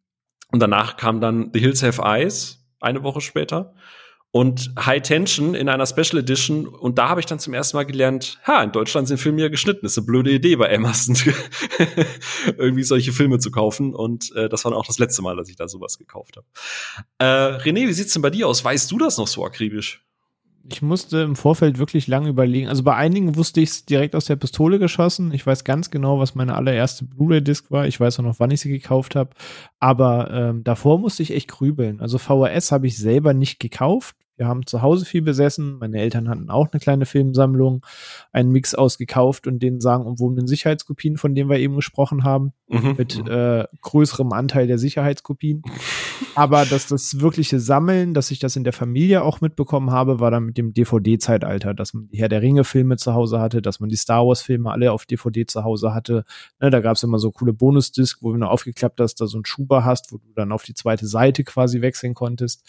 und 0.50 0.60
danach 0.60 0.96
kam 0.96 1.20
dann 1.20 1.50
The 1.52 1.60
Hills 1.60 1.82
Have 1.82 2.02
Eyes, 2.02 2.64
eine 2.80 3.02
Woche 3.02 3.20
später. 3.20 3.74
Und 4.36 4.70
High 4.78 5.00
Tension 5.00 5.54
in 5.54 5.70
einer 5.70 5.86
Special 5.86 6.18
Edition. 6.18 6.66
Und 6.66 6.98
da 6.98 7.08
habe 7.08 7.20
ich 7.20 7.26
dann 7.26 7.38
zum 7.38 7.54
ersten 7.54 7.74
Mal 7.78 7.86
gelernt, 7.86 8.38
ha, 8.46 8.62
in 8.62 8.70
Deutschland 8.70 9.08
sind 9.08 9.16
Filme 9.16 9.40
ja 9.40 9.48
geschnitten. 9.48 9.80
Das 9.84 9.92
ist 9.92 9.98
eine 9.98 10.04
blöde 10.04 10.30
Idee 10.30 10.56
bei 10.56 10.74
Amazon, 10.74 11.16
irgendwie 12.58 12.82
solche 12.82 13.12
Filme 13.12 13.38
zu 13.38 13.50
kaufen. 13.50 13.94
Und 13.94 14.36
äh, 14.36 14.50
das 14.50 14.66
war 14.66 14.72
dann 14.72 14.78
auch 14.78 14.84
das 14.84 14.98
letzte 14.98 15.22
Mal, 15.22 15.36
dass 15.36 15.48
ich 15.48 15.56
da 15.56 15.68
sowas 15.68 15.96
gekauft 15.96 16.36
habe. 16.36 16.46
Äh, 17.16 17.62
René, 17.62 17.88
wie 17.88 17.94
sieht's 17.94 18.12
denn 18.12 18.20
bei 18.20 18.28
dir 18.28 18.46
aus? 18.46 18.62
Weißt 18.62 18.92
du 18.92 18.98
das 18.98 19.16
noch 19.16 19.26
so 19.26 19.42
akribisch? 19.42 20.04
Ich 20.70 20.82
musste 20.82 21.20
im 21.20 21.34
Vorfeld 21.34 21.78
wirklich 21.78 22.06
lange 22.06 22.28
überlegen. 22.28 22.68
Also 22.68 22.82
bei 22.82 22.94
einigen 22.94 23.36
wusste 23.36 23.62
ich 23.62 23.70
es 23.70 23.84
direkt 23.86 24.14
aus 24.14 24.26
der 24.26 24.36
Pistole 24.36 24.78
geschossen. 24.78 25.32
Ich 25.32 25.46
weiß 25.46 25.64
ganz 25.64 25.90
genau, 25.90 26.18
was 26.18 26.34
meine 26.34 26.56
allererste 26.56 27.06
Blu-ray-Disc 27.06 27.70
war. 27.70 27.86
Ich 27.86 27.98
weiß 27.98 28.18
auch 28.18 28.24
noch, 28.24 28.38
wann 28.38 28.50
ich 28.50 28.60
sie 28.60 28.68
gekauft 28.68 29.16
habe. 29.16 29.30
Aber 29.80 30.30
ähm, 30.30 30.62
davor 30.62 30.98
musste 30.98 31.22
ich 31.22 31.30
echt 31.30 31.48
grübeln. 31.48 32.02
Also 32.02 32.18
VHS 32.18 32.70
habe 32.70 32.86
ich 32.86 32.98
selber 32.98 33.32
nicht 33.32 33.60
gekauft. 33.60 34.14
Wir 34.36 34.46
haben 34.46 34.66
zu 34.66 34.82
Hause 34.82 35.04
viel 35.04 35.22
besessen. 35.22 35.78
Meine 35.78 35.98
Eltern 35.98 36.28
hatten 36.28 36.50
auch 36.50 36.68
eine 36.70 36.80
kleine 36.80 37.06
Filmsammlung, 37.06 37.84
einen 38.32 38.52
Mix 38.52 38.74
ausgekauft 38.74 39.46
und 39.46 39.60
den 39.60 39.80
sagen 39.80 40.04
umwobenen 40.04 40.46
Sicherheitskopien, 40.46 41.16
von 41.16 41.34
denen 41.34 41.48
wir 41.48 41.58
eben 41.58 41.76
gesprochen 41.76 42.22
haben, 42.22 42.52
mhm. 42.68 42.94
mit 42.98 43.26
äh, 43.28 43.64
größerem 43.80 44.32
Anteil 44.32 44.66
der 44.66 44.78
Sicherheitskopien. 44.78 45.62
Aber 46.34 46.66
dass 46.66 46.86
das 46.86 47.20
wirkliche 47.20 47.60
Sammeln, 47.60 48.12
dass 48.12 48.30
ich 48.30 48.38
das 48.38 48.56
in 48.56 48.64
der 48.64 48.72
Familie 48.74 49.22
auch 49.22 49.40
mitbekommen 49.40 49.90
habe, 49.90 50.20
war 50.20 50.30
dann 50.30 50.44
mit 50.44 50.58
dem 50.58 50.74
DVD-Zeitalter, 50.74 51.72
dass 51.72 51.94
man 51.94 52.08
die 52.08 52.18
Herr 52.18 52.28
der 52.28 52.42
Ringe-Filme 52.42 52.96
zu 52.96 53.14
Hause 53.14 53.40
hatte, 53.40 53.62
dass 53.62 53.80
man 53.80 53.88
die 53.88 53.96
Star 53.96 54.26
Wars-Filme 54.26 54.70
alle 54.70 54.92
auf 54.92 55.06
DVD 55.06 55.46
zu 55.46 55.64
Hause 55.64 55.94
hatte. 55.94 56.24
Ne, 56.60 56.70
da 56.70 56.80
gab 56.80 56.96
es 56.96 57.02
immer 57.02 57.18
so 57.18 57.30
coole 57.30 57.52
Bonus-Disc, 57.52 58.18
wo 58.20 58.32
du 58.32 58.38
noch 58.38 58.50
aufgeklappt 58.50 59.00
hast, 59.00 59.20
da 59.20 59.26
so 59.26 59.38
ein 59.38 59.46
Schuber 59.46 59.84
hast, 59.84 60.12
wo 60.12 60.18
du 60.18 60.26
dann 60.34 60.52
auf 60.52 60.62
die 60.62 60.74
zweite 60.74 61.06
Seite 61.06 61.44
quasi 61.44 61.80
wechseln 61.80 62.14
konntest. 62.14 62.64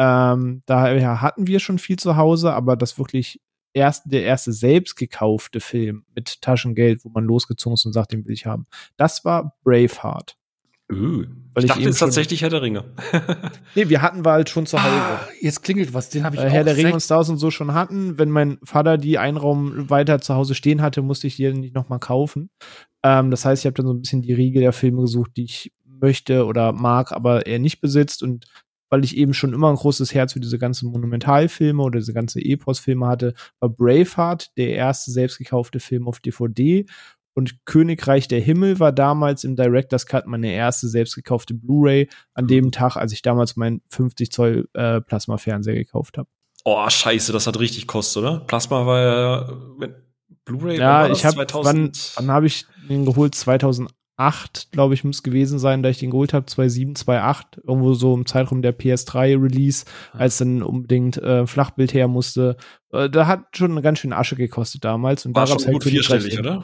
Ähm, 0.00 0.62
daher 0.64 1.20
hatten 1.20 1.46
wir 1.46 1.60
schon 1.60 1.78
viel 1.78 1.98
zu 1.98 2.16
Hause, 2.16 2.54
aber 2.54 2.74
das 2.74 2.98
wirklich 2.98 3.38
erst, 3.74 4.04
der 4.06 4.22
erste 4.24 4.50
selbst 4.50 4.96
gekaufte 4.96 5.60
Film 5.60 6.06
mit 6.14 6.40
Taschengeld, 6.40 7.04
wo 7.04 7.10
man 7.10 7.24
losgezogen 7.24 7.74
ist 7.74 7.84
und 7.84 7.92
sagt, 7.92 8.12
den 8.12 8.24
will 8.24 8.32
ich 8.32 8.46
haben, 8.46 8.66
das 8.96 9.26
war 9.26 9.58
Braveheart. 9.62 10.38
Uh, 10.90 11.24
Weil 11.52 11.64
ich, 11.64 11.68
dachte, 11.68 11.82
es 11.82 11.90
ist 11.90 11.98
tatsächlich 11.98 12.40
Herr 12.40 12.48
der 12.48 12.62
Ringe. 12.62 12.84
nee, 13.74 13.90
wir 13.90 14.00
hatten 14.00 14.24
wir 14.24 14.32
halt 14.32 14.48
schon 14.48 14.64
zu 14.64 14.82
Hause. 14.82 14.96
Ah, 14.96 15.20
jetzt 15.38 15.62
klingelt 15.62 15.92
was, 15.92 16.08
den 16.08 16.24
habe 16.24 16.34
ich 16.34 16.42
äh, 16.42 16.48
Herr 16.48 16.64
der 16.64 16.78
Ringe 16.78 16.94
und 16.94 17.00
Star 17.00 17.18
Wars 17.18 17.28
und 17.28 17.36
so 17.36 17.50
schon 17.50 17.74
hatten. 17.74 18.18
Wenn 18.18 18.30
mein 18.30 18.58
Vater 18.64 18.96
die 18.96 19.18
einen 19.18 19.36
Raum 19.36 19.90
weiter 19.90 20.20
zu 20.22 20.34
Hause 20.34 20.54
stehen 20.54 20.80
hatte, 20.80 21.02
musste 21.02 21.26
ich 21.26 21.36
die 21.36 21.52
nicht 21.52 21.74
nochmal 21.74 22.00
kaufen. 22.00 22.48
Ähm, 23.04 23.30
das 23.30 23.44
heißt, 23.44 23.62
ich 23.62 23.66
habe 23.66 23.74
dann 23.74 23.86
so 23.86 23.92
ein 23.92 24.00
bisschen 24.00 24.22
die 24.22 24.32
Riege 24.32 24.60
der 24.60 24.72
Filme 24.72 25.02
gesucht, 25.02 25.32
die 25.36 25.44
ich 25.44 25.72
möchte 25.84 26.46
oder 26.46 26.72
mag, 26.72 27.12
aber 27.12 27.46
er 27.46 27.60
nicht 27.60 27.80
besitzt. 27.80 28.24
Und 28.24 28.46
weil 28.90 29.04
ich 29.04 29.16
eben 29.16 29.32
schon 29.32 29.54
immer 29.54 29.70
ein 29.70 29.76
großes 29.76 30.12
Herz 30.12 30.34
für 30.34 30.40
diese 30.40 30.58
ganzen 30.58 30.90
Monumentalfilme 30.90 31.82
oder 31.82 32.00
diese 32.00 32.12
ganze 32.12 32.40
Epos-Filme 32.40 33.06
hatte, 33.06 33.34
war 33.60 33.70
Braveheart 33.70 34.56
der 34.58 34.74
erste 34.74 35.10
selbst 35.12 35.38
gekaufte 35.38 35.80
Film 35.80 36.06
auf 36.08 36.20
DVD. 36.20 36.84
Und 37.32 37.64
Königreich 37.64 38.26
der 38.26 38.40
Himmel 38.40 38.80
war 38.80 38.92
damals 38.92 39.44
im 39.44 39.54
Director's 39.54 40.04
Cut 40.04 40.26
meine 40.26 40.52
erste 40.52 40.88
selbst 40.88 41.14
gekaufte 41.14 41.54
Blu-ray 41.54 42.08
an 42.34 42.48
dem 42.48 42.72
Tag, 42.72 42.96
als 42.96 43.12
ich 43.12 43.22
damals 43.22 43.56
meinen 43.56 43.80
50 43.90 44.32
Zoll 44.32 44.68
äh, 44.74 45.00
Plasma-Fernseher 45.00 45.74
gekauft 45.74 46.18
habe. 46.18 46.28
Oh, 46.64 46.90
scheiße, 46.90 47.32
das 47.32 47.46
hat 47.46 47.58
richtig 47.58 47.86
kostet, 47.86 48.22
oder? 48.22 48.40
Plasma 48.40 48.84
war 48.84 49.00
ja 49.00 49.52
Blu-ray. 50.44 50.78
Ja, 50.78 51.08
ich 51.08 51.24
habe 51.24 51.46
wann, 51.52 51.92
wann 52.16 52.30
habe 52.30 52.46
ich 52.46 52.66
den 52.88 53.04
geholt? 53.04 53.34
2008 53.34 53.94
8, 54.20 54.68
glaube 54.72 54.92
ich, 54.92 55.02
muss 55.02 55.22
gewesen 55.22 55.58
sein, 55.58 55.82
da 55.82 55.88
ich 55.88 55.98
den 55.98 56.10
geholt 56.10 56.34
habe, 56.34 56.46
2.7, 56.46 57.04
2.8, 57.04 57.66
irgendwo 57.66 57.94
so 57.94 58.14
im 58.14 58.26
Zeitraum 58.26 58.60
der 58.60 58.78
PS3-Release, 58.78 59.86
als 60.12 60.38
dann 60.38 60.62
unbedingt 60.62 61.16
äh, 61.16 61.46
Flachbild 61.46 61.94
her 61.94 62.06
musste. 62.06 62.56
Äh, 62.92 63.08
da 63.08 63.26
hat 63.26 63.56
schon 63.56 63.70
eine 63.70 63.80
ganz 63.80 64.00
schöne 64.00 64.16
Asche 64.16 64.36
gekostet 64.36 64.84
damals. 64.84 65.24
Und 65.24 65.34
War 65.34 65.46
da 65.46 65.52
schon 65.54 65.64
halt 65.64 65.72
gut 65.72 65.84
vierstellig, 65.84 66.38
oder? 66.38 66.62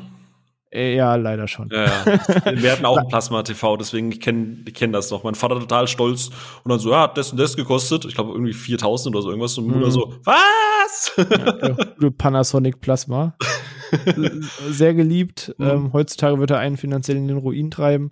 Äh, 0.70 0.96
ja, 0.96 1.14
leider 1.14 1.48
schon. 1.48 1.70
Ja, 1.72 1.84
ja. 1.84 2.02
Wir 2.62 2.72
hatten 2.72 2.84
auch 2.84 2.98
ein 2.98 3.08
Plasma-TV, 3.08 3.78
deswegen 3.78 4.12
ich 4.12 4.20
kenne 4.20 4.58
ich 4.66 4.74
kenn 4.74 4.92
das 4.92 5.10
noch. 5.10 5.24
Mein 5.24 5.34
Vater 5.34 5.58
total 5.58 5.88
stolz 5.88 6.28
und 6.62 6.70
dann 6.70 6.78
so, 6.78 6.90
ja, 6.90 7.02
hat 7.02 7.16
das 7.16 7.30
und 7.32 7.38
das 7.38 7.56
gekostet. 7.56 8.04
Ich 8.04 8.14
glaube 8.14 8.32
irgendwie 8.32 8.52
4000 8.52 9.14
oder 9.14 9.22
so 9.22 9.30
irgendwas. 9.30 9.56
Und 9.56 9.68
Mutter 9.68 9.86
mhm. 9.86 9.90
so, 9.90 10.14
was? 10.24 11.12
Ja, 11.16 12.10
Panasonic 12.18 12.82
Plasma. 12.82 13.34
Sehr 14.70 14.94
geliebt. 14.94 15.54
Mhm. 15.58 15.66
Ähm, 15.66 15.92
heutzutage 15.92 16.38
wird 16.38 16.50
er 16.50 16.58
einen 16.58 16.76
finanziell 16.76 17.16
in 17.16 17.28
den 17.28 17.38
Ruin 17.38 17.70
treiben. 17.70 18.10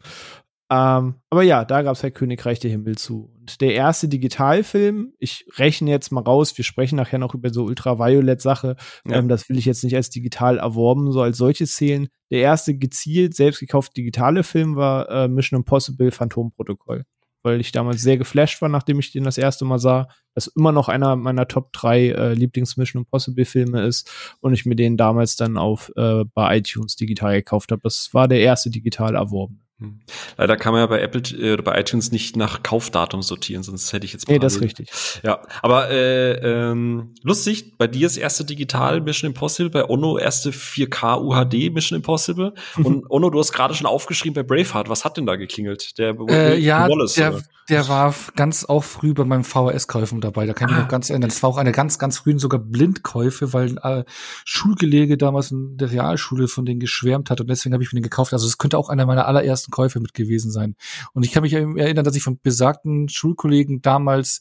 Ähm, 0.70 1.16
aber 1.28 1.42
ja, 1.42 1.64
da 1.64 1.82
gab 1.82 1.94
es 1.94 2.02
halt 2.02 2.14
Königreich 2.14 2.58
der 2.58 2.70
Himmel 2.70 2.96
zu. 2.96 3.30
Und 3.38 3.60
der 3.60 3.74
erste 3.74 4.08
Digitalfilm, 4.08 5.12
ich 5.18 5.46
rechne 5.56 5.90
jetzt 5.90 6.10
mal 6.10 6.22
raus, 6.22 6.56
wir 6.56 6.64
sprechen 6.64 6.96
nachher 6.96 7.18
noch 7.18 7.34
über 7.34 7.50
so 7.50 7.64
Ultraviolet-Sache, 7.64 8.76
ja. 9.06 9.16
ähm, 9.16 9.28
das 9.28 9.48
will 9.48 9.58
ich 9.58 9.66
jetzt 9.66 9.84
nicht 9.84 9.94
als 9.94 10.08
digital 10.10 10.58
erworben, 10.58 11.12
so 11.12 11.20
als 11.20 11.37
solches 11.37 11.74
zählen. 11.74 12.08
Der 12.30 12.40
erste 12.40 12.76
gezielt 12.76 13.37
selbst 13.37 13.60
gekaufte 13.60 13.94
digitale 13.94 14.42
Film 14.42 14.74
war 14.74 15.08
äh, 15.10 15.28
Mission 15.28 15.60
Impossible 15.60 16.10
Phantomprotokoll 16.10 17.04
weil 17.44 17.61
ich 17.61 17.72
damals 17.72 18.02
sehr 18.02 18.16
geflasht 18.16 18.61
war, 18.62 18.68
nachdem 18.68 18.98
ich 18.98 19.12
den 19.12 19.24
das 19.24 19.38
erste 19.38 19.64
Mal 19.64 19.78
sah. 19.78 20.09
Das 20.35 20.48
immer 20.48 20.72
noch 20.72 20.88
einer 20.88 21.14
meiner 21.14 21.46
Top 21.46 21.72
3 21.72 22.09
äh, 22.09 22.35
Lieblings-Mission 22.35 23.02
Impossible 23.02 23.44
Filme 23.44 23.87
ist 23.87 24.11
und 24.40 24.54
ich 24.54 24.66
mir 24.66 24.74
den 24.74 24.96
damals 24.96 25.37
dann 25.37 25.57
auf 25.57 25.92
äh, 25.96 26.24
bei 26.24 26.59
iTunes 26.59 26.96
digital 26.96 27.35
gekauft 27.35 27.70
habe. 27.70 27.83
Das 27.83 28.11
war 28.12 28.26
der 28.26 28.40
erste 28.40 28.70
digital 28.70 29.14
erworben. 29.14 29.63
Hm. 29.80 30.00
Leider 30.37 30.56
kann 30.56 30.72
man 30.72 30.82
ja 30.82 30.87
bei 30.87 31.00
Apple 31.00 31.22
äh, 31.37 31.52
oder 31.52 31.64
bei 31.64 31.80
iTunes 31.80 32.12
nicht 32.12 32.37
nach 32.37 32.62
Kaufdatum 32.62 33.22
sortieren, 33.22 33.64
sonst 33.64 33.92
hätte 33.92 34.06
ich 34.06 34.12
jetzt 34.12 34.28
Nee, 34.28 34.38
das 34.38 34.54
ist 34.54 34.62
richtig. 34.62 34.88
Ja, 35.24 35.42
aber 35.62 35.90
äh, 35.90 36.34
ähm, 36.70 37.14
lustig, 37.22 37.76
bei 37.76 37.88
dir 37.88 38.06
ist 38.06 38.16
erste 38.16 38.44
digital 38.44 39.00
Mission 39.00 39.30
Impossible, 39.30 39.70
bei 39.70 39.84
Ono 39.84 40.16
erste 40.16 40.50
4K 40.50 41.20
UHD 41.20 41.74
Mission 41.74 41.96
Impossible 41.96 42.54
und 42.76 43.10
Ono, 43.10 43.30
du 43.30 43.40
hast 43.40 43.50
gerade 43.50 43.74
schon 43.74 43.88
aufgeschrieben 43.88 44.34
bei 44.34 44.44
Braveheart, 44.44 44.88
was 44.88 45.04
hat 45.04 45.16
denn 45.16 45.26
da 45.26 45.34
geklingelt? 45.34 45.98
Der 45.98 46.14
äh, 46.28 46.56
ja, 46.56 46.88
Wallace, 46.88 47.14
der, 47.14 47.42
der 47.68 47.88
war 47.88 48.14
ganz 48.37 48.64
auch 48.64 48.84
früh 48.84 49.12
bei 49.12 49.24
meinem 49.24 49.42
VHS-Käufen 49.42 50.20
dabei, 50.20 50.46
da 50.46 50.52
kann 50.52 50.68
ich 50.68 50.74
ah. 50.74 50.76
mich 50.76 50.84
noch 50.84 50.90
ganz 50.90 51.10
erinnern. 51.10 51.30
Das 51.30 51.42
war 51.42 51.50
auch 51.50 51.56
eine 51.56 51.72
ganz, 51.72 51.98
ganz 51.98 52.18
frühen 52.18 52.38
sogar 52.38 52.60
Blindkäufe, 52.60 53.52
weil 53.52 53.76
äh, 53.82 54.04
Schulgelege 54.44 55.16
damals 55.16 55.50
in 55.50 55.76
der 55.78 55.90
Realschule 55.90 56.46
von 56.46 56.64
denen 56.64 56.78
geschwärmt 56.78 57.28
hat 57.30 57.40
und 57.40 57.48
deswegen 57.48 57.72
habe 57.72 57.82
ich 57.82 57.92
mir 57.92 57.98
den 57.98 58.04
gekauft. 58.04 58.32
Also 58.32 58.46
es 58.46 58.58
könnte 58.58 58.78
auch 58.78 58.88
einer 58.88 59.06
meiner 59.06 59.26
allerersten 59.26 59.63
ersten 59.64 59.70
Käufe 59.70 60.00
mit 60.00 60.14
gewesen 60.14 60.50
sein. 60.50 60.77
Und 61.12 61.24
ich 61.24 61.33
kann 61.33 61.42
mich 61.42 61.53
erinnern, 61.53 62.05
dass 62.05 62.16
ich 62.16 62.22
von 62.22 62.38
besagten 62.40 63.09
Schulkollegen 63.09 63.83
damals 63.83 64.40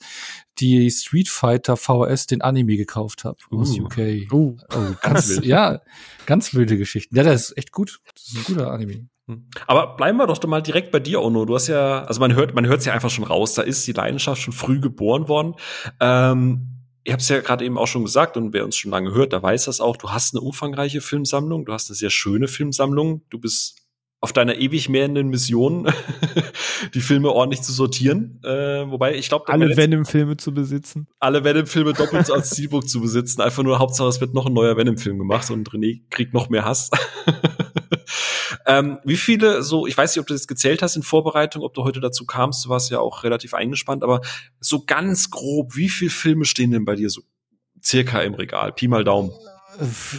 die 0.60 0.90
Street 0.92 1.30
Fighter 1.30 1.78
VHS 1.78 2.28
den 2.28 2.42
Anime 2.42 2.78
gekauft 2.78 3.24
habe 3.24 3.38
uh. 3.52 3.62
aus 3.62 3.78
UK. 3.78 4.32
Uh. 4.32 4.58
Oh, 4.74 4.78
ganz 5.02 5.30
wild. 5.30 5.46
Ja, 5.46 5.82
ganz 6.26 6.54
wilde 6.54 6.78
Geschichten. 6.78 7.16
Ja, 7.16 7.24
das 7.24 7.50
ist 7.50 7.58
echt 7.58 7.72
gut. 7.72 8.00
Das 8.14 8.24
ist 8.26 8.38
ein 8.38 8.56
guter 8.56 8.72
Anime. 8.72 9.08
Hm. 9.28 9.48
Aber 9.68 9.96
bleiben 9.96 10.18
wir 10.18 10.28
doch 10.28 10.44
mal 10.44 10.62
direkt 10.62 10.92
bei 10.92 11.00
dir, 11.00 11.22
Ono. 11.22 11.46
Du 11.46 11.56
hast 11.56 11.68
ja, 11.68 12.04
also 12.04 12.20
man 12.20 12.36
hört, 12.36 12.54
man 12.54 12.68
hört 12.68 12.80
es 12.80 12.86
ja 12.86 12.94
einfach 12.94 13.10
schon 13.10 13.24
raus. 13.24 13.54
Da 13.54 13.62
ist 13.62 13.88
die 13.88 13.94
Leidenschaft 13.94 14.42
schon 14.42 14.54
früh 14.54 14.80
geboren 14.80 15.28
worden. 15.28 15.56
Ähm, 16.00 16.70
ich 17.06 17.12
habe 17.12 17.22
es 17.22 17.28
ja 17.28 17.42
gerade 17.42 17.66
eben 17.66 17.78
auch 17.78 17.88
schon 17.88 18.04
gesagt 18.04 18.38
und 18.38 18.54
wer 18.54 18.64
uns 18.64 18.78
schon 18.78 18.92
lange 18.92 19.14
hört, 19.14 19.34
der 19.34 19.44
weiß 19.44 19.66
das 19.66 19.82
auch. 19.82 19.98
Du 19.98 20.12
hast 20.12 20.34
eine 20.34 20.42
umfangreiche 20.42 21.02
Filmsammlung, 21.02 21.66
du 21.66 21.74
hast 21.74 21.90
eine 21.90 21.96
sehr 21.96 22.10
schöne 22.10 22.48
Filmsammlung. 22.48 23.24
Du 23.30 23.40
bist 23.40 23.83
auf 24.24 24.32
deiner 24.32 24.56
ewig 24.56 24.88
mehrenden 24.88 25.28
Mission, 25.28 25.92
die 26.94 27.02
Filme 27.02 27.30
ordentlich 27.30 27.62
zu 27.62 27.74
sortieren. 27.74 28.40
Äh, 28.42 28.90
wobei, 28.90 29.16
ich 29.16 29.28
glaube, 29.28 29.50
alle 29.50 29.76
Venom-Filme 29.76 30.38
zu 30.38 30.54
besitzen. 30.54 31.08
Alle 31.20 31.44
Venom-Filme 31.44 31.92
doppelt 31.92 32.32
als 32.32 32.52
Zielbuch 32.52 32.86
zu 32.86 33.02
besitzen. 33.02 33.42
Einfach 33.42 33.64
nur 33.64 33.80
Hauptsache, 33.80 34.08
es 34.08 34.22
wird 34.22 34.34
noch 34.34 34.46
ein 34.46 34.54
neuer 34.54 34.78
Venom-Film 34.78 35.20
gemacht 35.20 35.52
und 35.52 35.70
René 35.72 36.04
kriegt 36.10 36.34
noch 36.34 36.48
mehr 36.48 36.64
Hass. 36.64 36.90
ähm, 38.66 39.00
wie 39.04 39.18
viele, 39.18 39.62
so, 39.62 39.88
ich 39.88 39.98
weiß 39.98 40.16
nicht, 40.16 40.22
ob 40.22 40.28
du 40.28 40.34
das 40.34 40.48
gezählt 40.48 40.82
hast 40.82 40.96
in 40.96 41.04
Vorbereitung, 41.04 41.62
ob 41.62 41.74
du 41.74 41.84
heute 41.84 42.00
dazu 42.00 42.26
kamst, 42.26 42.64
du 42.64 42.70
warst 42.70 42.92
ja 42.92 43.00
auch 43.00 43.26
relativ 43.26 43.54
eingespannt, 43.54 44.04
aber 44.04 44.22
so 44.62 44.86
ganz 44.86 45.32
grob, 45.32 45.76
wie 45.76 45.90
viele 45.90 46.12
Filme 46.12 46.46
stehen 46.46 46.72
denn 46.72 46.86
bei 46.86 46.96
dir 46.96 47.10
so 47.10 47.24
circa 47.84 48.22
im 48.22 48.36
Regal? 48.36 48.72
Pi 48.72 48.88
mal 48.88 49.04
Daumen. 49.04 49.34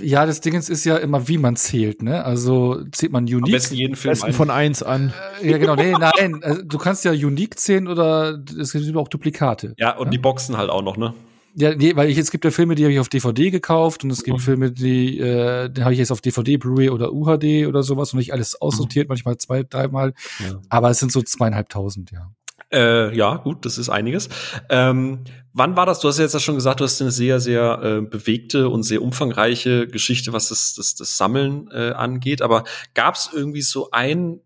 Ja, 0.02 0.26
das 0.26 0.40
Ding 0.40 0.54
ist 0.54 0.84
ja 0.84 0.96
immer, 0.96 1.28
wie 1.28 1.38
man 1.38 1.56
zählt, 1.56 2.02
ne? 2.02 2.24
Also 2.24 2.82
zählt 2.92 3.12
man 3.12 3.24
Unique. 3.24 3.44
Am 3.44 3.52
besten 3.52 3.74
jeden 3.74 3.96
Film 3.96 4.12
besten 4.12 4.32
von 4.32 4.50
eins 4.50 4.82
an. 4.82 5.12
Äh, 5.42 5.52
ja, 5.52 5.58
genau. 5.58 5.76
Nee, 5.76 5.92
nein. 5.92 6.42
Also, 6.42 6.62
du 6.62 6.78
kannst 6.78 7.04
ja 7.04 7.12
Unique 7.12 7.58
zählen 7.58 7.88
oder 7.88 8.42
es 8.58 8.72
gibt 8.72 8.96
auch 8.96 9.08
Duplikate. 9.08 9.74
Ja, 9.78 9.96
und 9.96 10.06
ja? 10.06 10.10
die 10.10 10.18
Boxen 10.18 10.56
halt 10.56 10.70
auch 10.70 10.82
noch, 10.82 10.96
ne? 10.96 11.14
Ja, 11.56 11.74
nee, 11.74 11.94
weil 11.94 12.10
ich, 12.10 12.18
es 12.18 12.32
gibt 12.32 12.44
ja 12.44 12.50
Filme, 12.50 12.74
die 12.74 12.82
habe 12.82 12.92
ich 12.92 12.98
auf 12.98 13.08
DVD 13.08 13.50
gekauft 13.50 14.02
und 14.02 14.10
es 14.10 14.24
gibt 14.24 14.38
mhm. 14.38 14.42
Filme, 14.42 14.72
die, 14.72 15.20
äh, 15.20 15.70
die 15.70 15.82
habe 15.82 15.92
ich 15.92 16.00
jetzt 16.00 16.10
auf 16.10 16.20
DVD, 16.20 16.56
Blu-ray 16.56 16.90
oder 16.90 17.12
UHD 17.12 17.66
oder 17.68 17.84
sowas 17.84 18.12
und 18.12 18.18
nicht 18.18 18.32
alles 18.32 18.60
aussortiert, 18.60 19.06
mhm. 19.06 19.12
manchmal 19.12 19.36
zwei, 19.36 19.62
dreimal. 19.62 20.14
Ja. 20.40 20.60
Aber 20.68 20.90
es 20.90 20.98
sind 20.98 21.12
so 21.12 21.22
zweieinhalbtausend, 21.22 22.10
ja. 22.10 22.32
Äh, 22.72 23.16
ja, 23.16 23.36
gut, 23.36 23.64
das 23.64 23.78
ist 23.78 23.88
einiges. 23.88 24.28
Ähm, 24.68 25.20
wann 25.54 25.76
war 25.76 25.86
das? 25.86 26.00
Du 26.00 26.08
hast 26.08 26.18
ja 26.18 26.24
jetzt 26.24 26.42
schon 26.42 26.56
gesagt, 26.56 26.80
du 26.80 26.84
hast 26.84 27.00
eine 27.00 27.10
sehr, 27.10 27.40
sehr 27.40 27.80
äh, 27.82 28.00
bewegte 28.02 28.68
und 28.68 28.82
sehr 28.82 29.00
umfangreiche 29.00 29.86
Geschichte, 29.86 30.32
was 30.32 30.48
das, 30.48 30.74
das, 30.74 30.94
das 30.96 31.16
Sammeln 31.16 31.70
äh, 31.70 31.92
angeht. 31.92 32.42
Aber 32.42 32.64
gab 32.92 33.14
es 33.14 33.30
irgendwie 33.32 33.62
so 33.62 33.90
ein, 33.92 34.40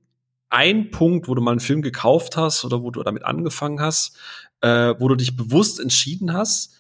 ein 0.51 0.91
Punkt, 0.91 1.27
wo 1.27 1.35
du 1.35 1.43
mal 1.43 1.53
einen 1.53 1.61
Film 1.61 1.83
gekauft 1.83 2.37
hast 2.37 2.65
oder 2.65 2.83
wo 2.83 2.91
du 2.91 3.03
damit 3.03 3.25
angefangen 3.25 3.81
hast, 3.81 4.17
äh, 4.61 4.95
wo 4.99 5.09
du 5.09 5.17
dich 5.17 5.35
bewusst 5.35 5.81
entschieden 5.81 6.33
hast, 6.33 6.75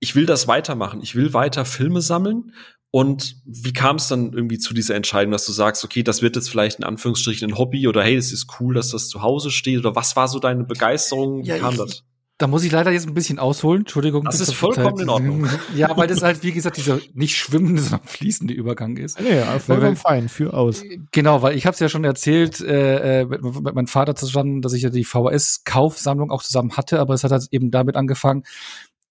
ich 0.00 0.14
will 0.14 0.26
das 0.26 0.46
weitermachen. 0.46 1.00
Ich 1.02 1.14
will 1.14 1.32
weiter 1.32 1.64
Filme 1.64 2.02
sammeln. 2.02 2.52
Und 2.90 3.36
wie 3.44 3.72
kam 3.72 3.96
es 3.96 4.08
dann 4.08 4.32
irgendwie 4.32 4.58
zu 4.58 4.72
dieser 4.72 4.94
Entscheidung, 4.94 5.32
dass 5.32 5.44
du 5.44 5.52
sagst, 5.52 5.84
okay, 5.84 6.02
das 6.02 6.22
wird 6.22 6.36
jetzt 6.36 6.48
vielleicht 6.48 6.78
in 6.78 6.84
Anführungsstrichen 6.84 7.50
ein 7.50 7.58
Hobby 7.58 7.86
oder 7.86 8.02
hey, 8.02 8.16
es 8.16 8.32
ist 8.32 8.48
cool, 8.60 8.74
dass 8.74 8.90
das 8.90 9.08
zu 9.08 9.22
Hause 9.22 9.50
steht 9.50 9.78
oder 9.80 9.94
was 9.94 10.16
war 10.16 10.26
so 10.26 10.38
deine 10.38 10.64
Begeisterung? 10.64 11.42
Wie 11.42 11.48
ja, 11.48 11.58
kam 11.58 11.74
ich, 11.74 11.80
das? 11.80 12.04
Da 12.38 12.46
muss 12.46 12.62
ich 12.62 12.70
leider 12.70 12.92
jetzt 12.92 13.08
ein 13.08 13.14
bisschen 13.14 13.40
ausholen. 13.40 13.80
Entschuldigung. 13.80 14.24
Das 14.24 14.40
ist 14.40 14.54
vollkommen 14.54 15.00
in 15.00 15.08
Ordnung. 15.08 15.48
Ja, 15.74 15.96
weil 15.96 16.06
das 16.06 16.22
halt, 16.22 16.42
wie 16.42 16.52
gesagt, 16.52 16.76
dieser 16.76 17.00
nicht 17.12 17.36
schwimmende, 17.36 17.82
sondern 17.82 18.06
fließende 18.06 18.54
Übergang 18.54 18.96
ist. 18.96 19.18
Ja, 19.20 19.34
ja 19.34 19.58
vollkommen 19.58 19.96
fein, 19.96 20.28
für 20.28 20.54
aus. 20.54 20.82
Genau, 21.10 21.42
weil 21.42 21.56
ich 21.56 21.66
habe 21.66 21.74
es 21.74 21.80
ja 21.80 21.88
schon 21.88 22.04
erzählt, 22.04 22.60
äh, 22.60 23.22
äh, 23.22 23.24
mit, 23.24 23.42
mit 23.42 23.74
meinem 23.74 23.86
Vater 23.88 24.14
zusammen, 24.14 24.62
dass 24.62 24.72
ich 24.72 24.82
ja 24.82 24.90
die 24.90 25.04
VHS-Kaufsammlung 25.04 26.30
auch 26.30 26.42
zusammen 26.42 26.76
hatte, 26.76 27.00
aber 27.00 27.14
es 27.14 27.24
hat 27.24 27.32
halt 27.32 27.48
eben 27.50 27.70
damit 27.70 27.96
angefangen, 27.96 28.44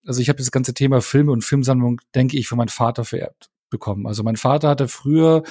also 0.06 0.22
ich 0.22 0.30
habe 0.30 0.38
das 0.38 0.52
ganze 0.52 0.74
Thema 0.74 1.02
Filme 1.02 1.34
und 1.34 1.44
Filmsammlung, 1.44 2.00
denke 2.16 2.38
ich, 2.38 2.48
von 2.48 2.58
meinem 2.58 2.70
Vater 2.70 3.04
vererbt 3.04 3.50
bekommen. 3.70 4.08
Also 4.08 4.24
mein 4.24 4.38
Vater 4.38 4.70
hatte 4.70 4.88
früher 4.88 5.44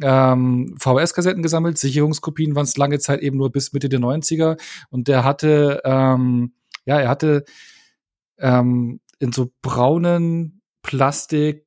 ähm, 0.00 0.74
VHS-Kassetten 0.78 1.42
gesammelt, 1.42 1.76
Sicherungskopien 1.76 2.54
waren 2.54 2.64
es 2.64 2.76
lange 2.76 2.98
Zeit 2.98 3.20
eben 3.20 3.36
nur 3.36 3.50
bis 3.50 3.72
Mitte 3.72 3.88
der 3.88 4.00
90er 4.00 4.58
und 4.88 5.08
der 5.08 5.24
hatte 5.24 5.82
ähm, 5.84 6.52
ja, 6.86 7.00
er 7.00 7.08
hatte 7.08 7.44
ähm, 8.38 9.00
in 9.18 9.32
so 9.32 9.52
braunen 9.62 10.62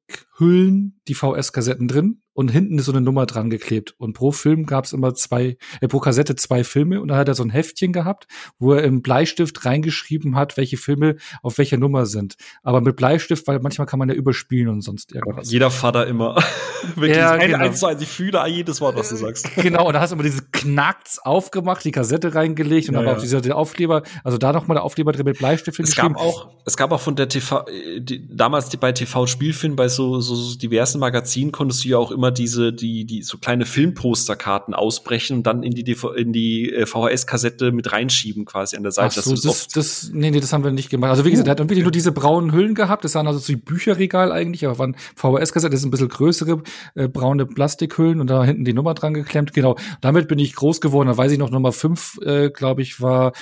Plastikhüllen 0.08 1.00
die 1.08 1.16
VS-Kassetten 1.16 1.88
drin 1.88 2.22
und 2.34 2.50
hinten 2.50 2.80
ist 2.80 2.86
so 2.86 2.92
eine 2.92 3.02
Nummer 3.02 3.26
dran 3.26 3.50
geklebt. 3.50 3.94
Und 3.98 4.13
pro 4.13 4.32
Film 4.32 4.66
gab 4.66 4.86
es 4.86 4.94
immer 4.94 5.13
zwei, 5.13 5.58
äh, 5.82 5.88
pro 5.88 6.00
Kassette 6.00 6.36
zwei 6.36 6.63
Filme 6.63 7.02
und 7.02 7.10
dann 7.10 7.18
hat 7.18 7.28
er 7.28 7.36
so 7.36 7.44
ein 7.44 7.50
Heftchen 7.50 7.94
gehabt, 7.94 8.28
wo 8.58 8.74
er 8.74 8.84
im 8.84 9.02
Bleistift 9.02 9.66
reingeschrieben 9.66 10.36
hat, 10.36 10.58
welche 10.58 10.78
Filme 10.78 11.18
auf 11.42 11.58
welcher 11.58 11.78
Nummer 11.78 12.06
sind. 12.06 12.36
Aber 12.63 12.82
mit 12.82 12.96
Bleistift, 12.96 13.48
weil 13.48 13.60
manchmal 13.60 13.86
kann 13.86 14.00
man 14.00 14.10
ja 14.10 14.16
überspielen 14.16 14.70
und 14.70 14.82
sonst 14.82 15.12
irgendwas. 15.13 15.52
Jeder 15.52 15.70
Vater 15.70 16.08
immer. 16.08 16.44
Wirklich 16.96 17.18
ja, 17.18 17.32
ein, 17.32 17.52
genau. 17.52 17.66
eins 17.66 17.80
zu 17.80 17.86
eins. 17.86 18.02
Ich 18.02 18.10
fühle 18.10 18.46
jedes 18.48 18.82
Wort, 18.82 18.96
was 18.96 19.10
du 19.10 19.16
sagst. 19.16 19.50
Genau, 19.63 19.88
und 19.88 19.94
da 19.94 20.02
hast 20.02 20.10
du 20.10 20.16
immer 20.16 20.24
diese 20.24 20.42
Knacks 20.52 21.20
aufgemacht, 21.20 21.86
die 21.86 21.92
Kassette 21.92 22.36
reingelegt 22.36 22.89
und 22.89 22.96
ja, 22.96 23.00
dann 23.00 23.06
war 23.06 23.13
ja. 23.13 23.18
auch 23.18 23.39
dieser 23.39 23.56
Aufkleber, 23.56 24.04
also 24.24 24.38
da 24.38 24.52
nochmal 24.52 24.76
der 24.76 24.84
Aufkleber 24.84 25.12
drin 25.12 25.26
mit 25.26 25.38
Bleistift 25.38 25.80
es 25.80 25.92
geschrieben. 25.92 26.16
Gab 26.16 26.24
auch, 26.24 26.50
es 26.66 26.76
gab 26.76 26.92
auch 26.92 27.00
von 27.00 27.16
der 27.16 27.30
TV, 27.30 27.66
äh, 27.68 28.02
die, 28.02 28.28
damals 28.36 28.70
die, 28.70 28.78
bei 28.78 28.92
TV-Spielfilmen, 28.92 29.76
bei 29.76 29.88
so, 29.96 30.20
so, 30.20 30.36
so 30.36 30.58
diversen 30.58 31.00
Magazinen 31.00 31.52
konntest 31.52 31.84
du 31.84 31.90
ja 31.90 31.98
auch 31.98 32.12
immer 32.12 32.32
diese, 32.32 32.74
die, 32.74 33.06
die 33.06 33.24
so 33.24 33.38
kleine 33.38 33.66
Filmposterkarten 33.66 34.74
ausbrechen 34.74 35.38
und 35.38 35.48
dann 35.48 35.64
in 35.64 35.74
die, 35.74 35.98
in 36.16 36.34
die 36.34 36.72
äh, 36.72 36.86
VHS-Kassette 36.86 37.72
mit 37.72 37.92
reinschieben 37.92 38.46
quasi 38.46 38.76
an 38.76 38.84
der 38.84 38.92
Seite. 38.92 39.20
Ach 39.20 39.24
so, 39.24 39.36
das, 39.36 39.68
das, 39.68 40.12
nee, 40.14 40.32
nee, 40.32 40.40
das 40.40 40.54
haben 40.54 40.64
wir 40.64 40.72
nicht 40.72 40.90
gemacht. 40.90 41.12
Also 41.12 41.26
wie 41.26 41.32
gesagt, 41.32 41.48
uh. 41.48 41.52
er 41.52 41.52
hat 41.52 41.60
wirklich 41.60 41.84
nur 41.84 41.92
diese 41.92 42.12
braunen 42.12 42.52
Hüllen 42.52 42.76
gehabt. 42.76 43.04
Das 43.04 43.16
waren 43.16 43.28
also 43.28 43.40
so 43.40 43.48
die 43.48 43.58
Bücherregal 43.58 44.32
eigentlich, 44.32 44.66
aber 44.66 44.80
waren 44.80 44.96
VHS-Kassette, 45.16 45.72
das 45.72 45.82
sind 45.82 45.90
ein 45.90 45.92
bisschen 45.92 46.10
größere 46.10 46.64
äh, 46.96 47.08
braune 47.08 47.46
Plastikhüllen 47.46 48.20
und 48.20 48.30
da 48.30 48.44
hinten 48.44 48.66
die 48.66 48.74
Nummer 48.74 48.94
dran 48.94 49.14
geklemmt. 49.14 49.54
Genau, 49.54 49.78
damit 50.02 50.28
bin 50.28 50.40
ich 50.40 50.56
groß 50.56 50.82
geworden. 50.82 51.08
Da 51.08 51.18
weiß 51.18 51.32
ich 51.32 51.38
noch, 51.38 51.50
Nummer 51.50 51.72
fünf, 51.72 52.20
äh, 52.24 52.50
glaube 52.50 52.82
ich, 52.82 53.02
war 53.02 53.34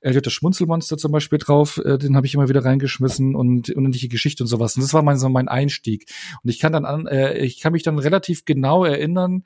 Elliot 0.00 0.26
das 0.26 0.32
Schmunzelmonster 0.32 0.96
zum 0.96 1.12
Beispiel 1.12 1.38
drauf. 1.38 1.80
Äh, 1.84 1.98
den 1.98 2.16
habe 2.16 2.26
ich 2.26 2.34
immer 2.34 2.48
wieder 2.48 2.64
reingeschmissen 2.64 3.34
und 3.34 3.70
unendliche 3.70 4.08
Geschichte 4.08 4.42
und 4.42 4.48
sowas. 4.48 4.76
Und 4.76 4.82
das 4.82 4.94
war 4.94 5.02
mein, 5.02 5.18
so 5.18 5.28
mein 5.28 5.48
Einstieg. 5.48 5.99
Und 6.42 6.50
ich 6.50 6.58
kann 6.58 6.72
dann 6.72 6.84
an, 6.84 7.06
äh, 7.06 7.38
ich 7.38 7.60
kann 7.60 7.72
mich 7.72 7.82
dann 7.82 7.98
relativ 7.98 8.44
genau 8.44 8.84
erinnern, 8.84 9.44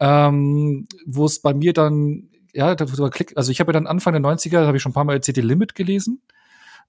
ähm, 0.00 0.86
wo 1.06 1.24
es 1.24 1.40
bei 1.40 1.54
mir 1.54 1.72
dann, 1.72 2.28
ja, 2.52 2.74
also 2.74 3.52
ich 3.52 3.60
habe 3.60 3.70
ja 3.70 3.72
dann 3.72 3.86
Anfang 3.86 4.12
der 4.12 4.22
90er, 4.22 4.66
habe 4.66 4.76
ich 4.76 4.82
schon 4.82 4.90
ein 4.90 4.94
paar 4.94 5.04
Mal 5.04 5.14
erzählt, 5.14 5.36
die 5.36 5.42
Limit 5.42 5.74
gelesen. 5.74 6.22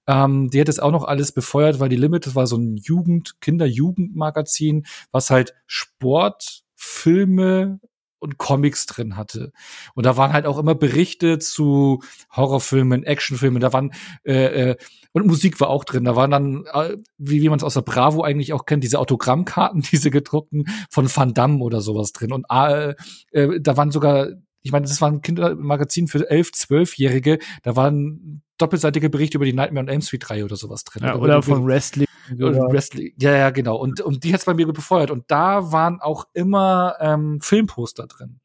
Ähm, 0.06 0.50
die 0.50 0.60
hat 0.60 0.68
es 0.68 0.78
auch 0.78 0.90
noch 0.90 1.04
alles 1.04 1.32
befeuert, 1.32 1.80
weil 1.80 1.88
die 1.88 1.96
Limit, 1.96 2.26
das 2.26 2.34
war 2.34 2.46
so 2.46 2.56
ein 2.56 2.76
Jugend-, 2.76 3.40
Kinder-Jugendmagazin, 3.40 4.86
was 5.12 5.30
halt 5.30 5.54
Sport, 5.66 6.62
Filme, 6.74 7.80
und 8.24 8.38
Comics 8.38 8.86
drin 8.86 9.16
hatte. 9.16 9.52
Und 9.94 10.04
da 10.04 10.16
waren 10.16 10.32
halt 10.32 10.46
auch 10.46 10.58
immer 10.58 10.74
Berichte 10.74 11.38
zu 11.38 12.02
Horrorfilmen, 12.34 13.04
Actionfilmen, 13.04 13.60
da 13.60 13.72
waren 13.72 13.92
äh, 14.24 14.70
äh, 14.70 14.76
und 15.12 15.26
Musik 15.26 15.60
war 15.60 15.70
auch 15.70 15.84
drin. 15.84 16.02
Da 16.02 16.16
waren 16.16 16.32
dann, 16.32 16.64
äh, 16.72 16.96
wie, 17.18 17.40
wie 17.40 17.48
man 17.48 17.58
es 17.58 17.62
aus 17.62 17.74
der 17.74 17.82
Bravo 17.82 18.22
eigentlich 18.22 18.52
auch 18.52 18.66
kennt, 18.66 18.82
diese 18.82 18.98
Autogrammkarten, 18.98 19.82
diese 19.92 20.10
gedruckten 20.10 20.64
von 20.90 21.08
Van 21.14 21.34
Damme 21.34 21.58
oder 21.58 21.80
sowas 21.80 22.12
drin. 22.12 22.32
Und 22.32 22.46
äh, 22.50 22.94
äh, 23.30 23.60
da 23.60 23.76
waren 23.76 23.92
sogar 23.92 24.28
ich 24.66 24.72
meine, 24.72 24.86
das 24.86 24.98
war 25.02 25.10
ein 25.10 25.20
Kindermagazin 25.20 26.08
für 26.08 26.28
elf, 26.28 26.50
zwölfjährige. 26.52 27.38
Da 27.62 27.76
waren 27.76 28.42
doppelseitige 28.56 29.10
Berichte 29.10 29.36
über 29.36 29.44
die 29.44 29.52
Nightmare 29.52 29.84
on 29.84 29.88
Elm 29.88 30.00
Street 30.00 30.24
3 30.26 30.42
oder 30.42 30.56
sowas 30.56 30.84
drin. 30.84 31.02
Ja, 31.04 31.16
oder, 31.16 31.22
oder 31.22 31.42
von 31.42 31.66
Wrestling. 31.66 32.06
Wrestling. 32.30 33.12
Ja, 33.20 33.32
ja, 33.32 33.50
genau. 33.50 33.76
Und, 33.76 34.00
und 34.00 34.24
die 34.24 34.32
hat's 34.32 34.44
bei 34.44 34.54
mir 34.54 34.66
befeuert. 34.66 35.10
Und 35.10 35.24
da 35.28 35.72
waren 35.72 36.00
auch 36.00 36.26
immer 36.32 36.96
ähm, 37.00 37.40
Filmposter 37.40 38.06
drin. 38.06 38.40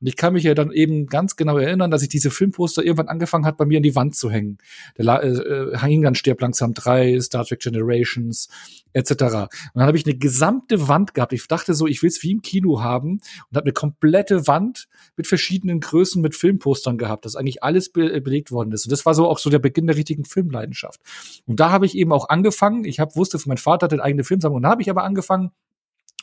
Und 0.00 0.06
ich 0.06 0.16
kann 0.16 0.32
mich 0.32 0.44
ja 0.44 0.54
dann 0.54 0.72
eben 0.72 1.06
ganz 1.06 1.36
genau 1.36 1.58
erinnern, 1.58 1.90
dass 1.90 2.02
ich 2.02 2.08
diese 2.08 2.30
Filmposter 2.30 2.82
irgendwann 2.82 3.08
angefangen 3.08 3.44
hat, 3.44 3.56
bei 3.56 3.66
mir 3.66 3.78
an 3.78 3.82
die 3.82 3.94
Wand 3.94 4.16
zu 4.16 4.30
hängen. 4.30 4.58
Der 4.98 5.22
äh, 5.22 5.28
äh, 5.28 5.78
hing 5.78 6.02
dann 6.02 6.14
Stirb 6.14 6.40
langsam 6.40 6.74
3, 6.74 7.20
Star 7.20 7.44
Trek 7.44 7.60
Generations, 7.60 8.48
etc. 8.92 9.10
Und 9.10 9.48
dann 9.74 9.86
habe 9.86 9.96
ich 9.96 10.06
eine 10.06 10.16
gesamte 10.16 10.88
Wand 10.88 11.14
gehabt. 11.14 11.32
Ich 11.32 11.46
dachte 11.46 11.74
so, 11.74 11.86
ich 11.86 12.02
will 12.02 12.08
es 12.08 12.22
wie 12.22 12.32
im 12.32 12.42
Kino 12.42 12.82
haben 12.82 13.20
und 13.50 13.56
habe 13.56 13.66
eine 13.66 13.72
komplette 13.72 14.46
Wand 14.46 14.88
mit 15.16 15.26
verschiedenen 15.26 15.80
Größen 15.80 16.20
mit 16.20 16.34
Filmpostern 16.34 16.98
gehabt, 16.98 17.24
dass 17.24 17.36
eigentlich 17.36 17.62
alles 17.62 17.90
be 17.90 18.12
äh, 18.12 18.20
belegt 18.20 18.50
worden 18.50 18.72
ist. 18.72 18.86
Und 18.86 18.92
das 18.92 19.06
war 19.06 19.14
so 19.14 19.28
auch 19.28 19.38
so 19.38 19.50
der 19.50 19.58
Beginn 19.58 19.86
der 19.86 19.96
richtigen 19.96 20.24
Filmleidenschaft. 20.24 21.00
Und 21.46 21.60
da 21.60 21.70
habe 21.70 21.86
ich 21.86 21.96
eben 21.96 22.12
auch 22.12 22.28
angefangen. 22.28 22.84
Ich 22.84 23.00
habe 23.00 23.14
wusste, 23.16 23.38
mein 23.46 23.58
Vater 23.58 23.84
hat 23.84 23.92
eine 23.92 24.02
eigene 24.02 24.24
Filmsammlung. 24.24 24.56
Und 24.56 24.62
da 24.62 24.70
habe 24.70 24.82
ich 24.82 24.90
aber 24.90 25.04
angefangen, 25.04 25.52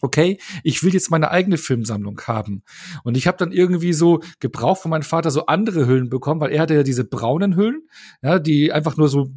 okay, 0.02 0.40
ich 0.64 0.84
will 0.84 0.94
jetzt 0.94 1.12
meine 1.12 1.32
eigene 1.32 1.58
Filmsammlung 1.58 2.20
haben. 2.26 2.64
Und 3.04 3.18
ich 3.18 3.28
habe 3.28 3.38
dann 3.38 3.52
irgendwie 3.52 3.94
so 3.94 4.22
gebraucht 4.40 4.82
von 4.82 4.92
meinem 4.92 5.04
Vater 5.04 5.32
so 5.32 5.46
andere 5.46 5.88
Hüllen 5.88 6.10
bekommen, 6.10 6.42
weil 6.42 6.52
er 6.52 6.62
hatte 6.62 6.76
ja 6.76 6.84
diese 6.84 7.04
braunen 7.04 7.56
Hüllen, 7.56 7.88
ja, 8.22 8.40
die 8.40 8.72
einfach 8.72 8.98
nur 8.98 9.10
so 9.10 9.32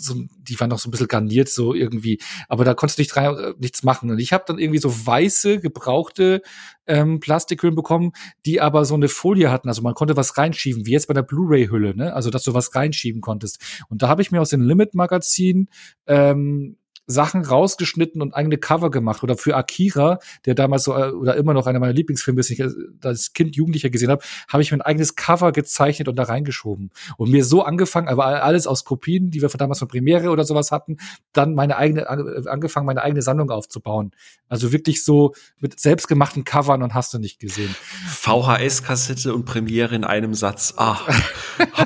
so, 0.00 0.14
die 0.38 0.58
waren 0.58 0.70
noch 0.70 0.78
so 0.78 0.88
ein 0.88 0.90
bisschen 0.90 1.08
garniert, 1.08 1.48
so 1.48 1.74
irgendwie, 1.74 2.20
aber 2.48 2.64
da 2.64 2.74
konntest 2.74 2.98
du 2.98 3.02
nicht 3.02 3.16
rein, 3.16 3.36
äh, 3.36 3.54
nichts 3.58 3.82
machen. 3.82 4.10
Und 4.10 4.18
ich 4.18 4.32
habe 4.32 4.44
dann 4.46 4.58
irgendwie 4.58 4.78
so 4.78 5.06
weiße, 5.06 5.60
gebrauchte 5.60 6.42
ähm, 6.86 7.20
Plastikhüllen 7.20 7.76
bekommen, 7.76 8.12
die 8.46 8.60
aber 8.60 8.84
so 8.84 8.94
eine 8.94 9.08
Folie 9.08 9.50
hatten. 9.50 9.68
Also 9.68 9.82
man 9.82 9.94
konnte 9.94 10.16
was 10.16 10.36
reinschieben, 10.36 10.86
wie 10.86 10.92
jetzt 10.92 11.08
bei 11.08 11.14
der 11.14 11.22
Blu-ray-Hülle, 11.22 11.94
ne? 11.94 12.14
Also 12.14 12.30
dass 12.30 12.42
du 12.44 12.54
was 12.54 12.74
reinschieben 12.74 13.20
konntest. 13.20 13.60
Und 13.88 14.02
da 14.02 14.08
habe 14.08 14.22
ich 14.22 14.30
mir 14.30 14.40
aus 14.40 14.50
dem 14.50 14.62
Limit-Magazin 14.62 15.68
ähm, 16.06 16.76
Sachen 17.10 17.44
rausgeschnitten 17.44 18.22
und 18.22 18.34
eigene 18.34 18.58
Cover 18.58 18.90
gemacht. 18.90 19.22
Oder 19.22 19.36
für 19.36 19.56
Akira, 19.56 20.18
der 20.46 20.54
damals 20.54 20.84
so 20.84 20.94
äh, 20.96 21.10
oder 21.10 21.36
immer 21.36 21.54
noch 21.54 21.66
einer 21.66 21.78
meiner 21.78 21.92
Lieblingsfilme 21.92 22.40
ist, 22.40 22.50
ich 22.50 22.62
als 23.02 23.32
Kind 23.32 23.56
Jugendlicher 23.56 23.90
gesehen 23.90 24.10
habe, 24.10 24.22
habe 24.48 24.62
ich 24.62 24.70
mir 24.70 24.78
ein 24.78 24.82
eigenes 24.82 25.16
Cover 25.16 25.52
gezeichnet 25.52 26.08
und 26.08 26.16
da 26.16 26.24
reingeschoben. 26.24 26.90
Und 27.16 27.30
mir 27.30 27.44
so 27.44 27.62
angefangen, 27.62 28.08
aber 28.08 28.42
alles 28.42 28.66
aus 28.66 28.84
Kopien, 28.84 29.30
die 29.30 29.42
wir 29.42 29.50
von 29.50 29.58
damals 29.58 29.78
von 29.78 29.88
Premiere 29.88 30.30
oder 30.30 30.44
sowas 30.44 30.70
hatten, 30.70 30.98
dann 31.32 31.54
meine 31.54 31.76
eigene, 31.76 32.08
angefangen, 32.08 32.86
meine 32.86 33.02
eigene 33.02 33.22
Sammlung 33.22 33.50
aufzubauen. 33.50 34.12
Also 34.48 34.72
wirklich 34.72 35.04
so 35.04 35.34
mit 35.58 35.78
selbstgemachten 35.78 36.44
Covern 36.44 36.82
und 36.82 36.94
hast 36.94 37.14
du 37.14 37.18
nicht 37.18 37.38
gesehen. 37.38 37.74
VHS-Kassette 38.08 39.34
und 39.34 39.44
Premiere 39.44 39.94
in 39.94 40.04
einem 40.04 40.34
Satz. 40.34 40.74
Ah. 40.76 40.98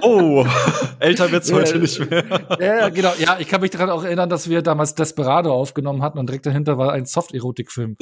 oh, 0.03 0.47
älter 0.99 1.31
wird's 1.31 1.53
heute 1.53 1.79
nicht 1.79 1.99
mehr. 2.11 2.25
ja, 2.61 2.89
genau. 2.89 3.13
Ja, 3.19 3.39
ich 3.39 3.49
kann 3.49 3.61
mich 3.61 3.71
daran 3.71 3.91
auch 3.91 4.05
erinnern, 4.05 4.29
dass 4.29 4.49
wir 4.49 4.63
damals 4.63 4.95
das 4.95 5.14
Desperado 5.15 5.53
aufgenommen 5.53 6.03
hatten 6.03 6.19
und 6.19 6.29
direkt 6.29 6.47
dahinter 6.47 6.77
war 6.79 6.93
ein 6.93 7.07
Soft-Erotik-Film 7.07 7.97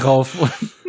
drauf. 0.00 0.36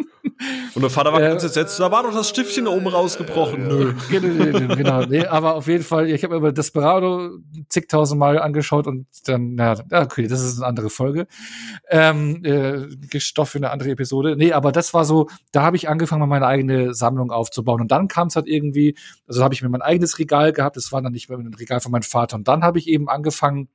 Und 0.76 0.84
der 0.84 0.92
Vater 0.92 1.12
war 1.12 1.22
äh, 1.22 1.30
ganz 1.30 1.44
entsetzt, 1.44 1.80
da 1.80 1.92
war 1.92 2.04
doch 2.04 2.14
das 2.14 2.30
Stiftchen 2.30 2.68
oben 2.68 2.86
rausgebrochen. 2.86 3.68
Nö. 3.68 3.94
Genau, 4.12 4.76
genau. 4.76 5.06
Nee, 5.06 5.26
aber 5.26 5.56
auf 5.56 5.68
jeden 5.68 5.84
Fall, 5.84 6.08
ich 6.08 6.24
habe 6.24 6.40
mir 6.40 6.54
Desperado 6.54 7.32
zigtausendmal 7.68 8.40
angeschaut 8.40 8.86
und 8.86 9.08
dann, 9.26 9.56
naja, 9.56 9.84
okay, 9.92 10.28
das 10.28 10.44
ist 10.44 10.60
eine 10.60 10.68
andere 10.68 10.92
Folge. 10.92 11.26
Ähm, 11.90 12.44
äh, 12.44 13.20
Stoff 13.20 13.50
für 13.50 13.58
eine 13.58 13.72
andere 13.72 13.90
Episode. 13.90 14.36
Nee, 14.36 14.54
aber 14.54 14.72
das 14.72 14.94
war 14.94 15.04
so, 15.04 15.28
da 15.52 15.64
habe 15.64 15.78
ich 15.78 15.90
angefangen, 15.90 16.30
meine 16.30 16.46
eigene 16.46 16.94
Sammlung 16.94 17.32
aufzubauen. 17.32 17.82
Und 17.82 17.92
dann 17.92 18.08
kam 18.08 18.28
es 18.28 18.36
halt 18.36 18.48
irgendwie, 18.48 18.96
also 19.28 19.44
habe 19.44 19.56
ich 19.56 19.64
mir 19.64 19.70
mein 19.70 19.82
eigenes 19.82 20.20
Regal 20.20 20.54
gehabt, 20.54 20.78
das 20.78 20.92
war 20.92 21.02
dann 21.02 21.14
nicht 21.14 21.28
mehr 21.28 21.40
ein 21.40 21.54
Regal 21.56 21.80
von 21.80 21.92
meinem 21.92 22.04
Vater. 22.04 22.36
Und 22.36 22.48
dann 22.48 22.64
habe 22.64 22.78
ich 22.78 22.88
eben 22.88 23.10
angefangen, 23.10 23.70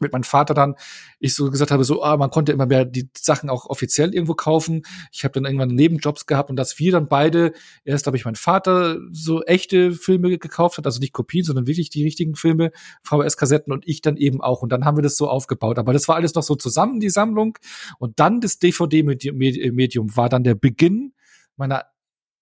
mit 0.00 0.12
meinem 0.12 0.24
Vater 0.24 0.54
dann, 0.54 0.74
ich 1.18 1.34
so 1.34 1.50
gesagt 1.50 1.70
habe, 1.70 1.84
so, 1.84 2.02
ah, 2.02 2.16
man 2.16 2.30
konnte 2.30 2.52
immer 2.52 2.66
mehr 2.66 2.84
die 2.84 3.08
Sachen 3.16 3.48
auch 3.48 3.66
offiziell 3.66 4.14
irgendwo 4.14 4.34
kaufen. 4.34 4.82
Ich 5.12 5.24
habe 5.24 5.32
dann 5.32 5.44
irgendwann 5.44 5.68
Nebenjobs 5.68 6.26
gehabt 6.26 6.50
und 6.50 6.56
dass 6.56 6.78
wir 6.78 6.92
dann 6.92 7.08
beide, 7.08 7.52
erst 7.84 8.06
habe 8.06 8.16
ich 8.16 8.24
mein 8.24 8.34
Vater 8.34 8.98
so 9.10 9.42
echte 9.44 9.92
Filme 9.92 10.36
gekauft 10.38 10.78
hat, 10.78 10.86
also 10.86 11.00
nicht 11.00 11.12
Kopien, 11.12 11.44
sondern 11.44 11.66
wirklich 11.66 11.90
die 11.90 12.04
richtigen 12.04 12.34
Filme, 12.34 12.72
VHS-Kassetten 13.04 13.72
und 13.72 13.86
ich 13.86 14.00
dann 14.02 14.16
eben 14.16 14.40
auch. 14.40 14.62
Und 14.62 14.70
dann 14.70 14.84
haben 14.84 14.96
wir 14.96 15.02
das 15.02 15.16
so 15.16 15.28
aufgebaut. 15.28 15.78
Aber 15.78 15.92
das 15.92 16.08
war 16.08 16.16
alles 16.16 16.34
noch 16.34 16.42
so 16.42 16.56
zusammen, 16.56 17.00
die 17.00 17.10
Sammlung. 17.10 17.58
Und 17.98 18.18
dann 18.18 18.40
das 18.40 18.58
DVD-Medium 18.58 20.16
war 20.16 20.28
dann 20.28 20.44
der 20.44 20.54
Beginn 20.54 21.14
meiner 21.56 21.84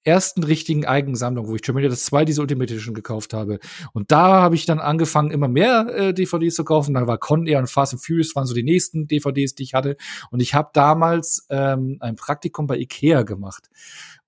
ersten 0.05 0.43
richtigen 0.43 0.87
Eigensammlung, 0.87 1.49
wo 1.49 1.55
ich 1.55 1.63
Terminator 1.63 1.97
2 1.97 2.25
diese 2.25 2.41
Ultimate 2.41 2.73
Edition 2.73 2.95
gekauft 2.95 3.35
habe. 3.35 3.59
Und 3.93 4.11
da 4.11 4.41
habe 4.41 4.55
ich 4.55 4.67
dann 4.67 4.79
angefangen, 4.79 5.31
immer 5.31 5.49
mehr 5.49 5.87
äh, 5.95 6.15
DVDs 6.15 6.55
zu 6.55 6.65
kaufen. 6.65 6.95
Da 6.95 7.07
war 7.07 7.19
Con 7.19 7.47
Air 7.47 7.59
und 7.59 7.71
Fast 7.71 7.93
and 7.93 8.05
Furious 8.05 8.35
waren 8.35 8.47
so 8.47 8.55
die 8.55 8.63
nächsten 8.63 9.07
DVDs, 9.07 9.55
die 9.55 9.63
ich 9.63 9.75
hatte. 9.75 9.97
Und 10.31 10.41
ich 10.41 10.55
habe 10.55 10.71
damals 10.73 11.47
ähm, 11.51 11.99
ein 12.01 12.17
Praktikum 12.17 12.67
bei 12.67 12.79
Ikea 12.79 13.23
gemacht. 13.23 13.69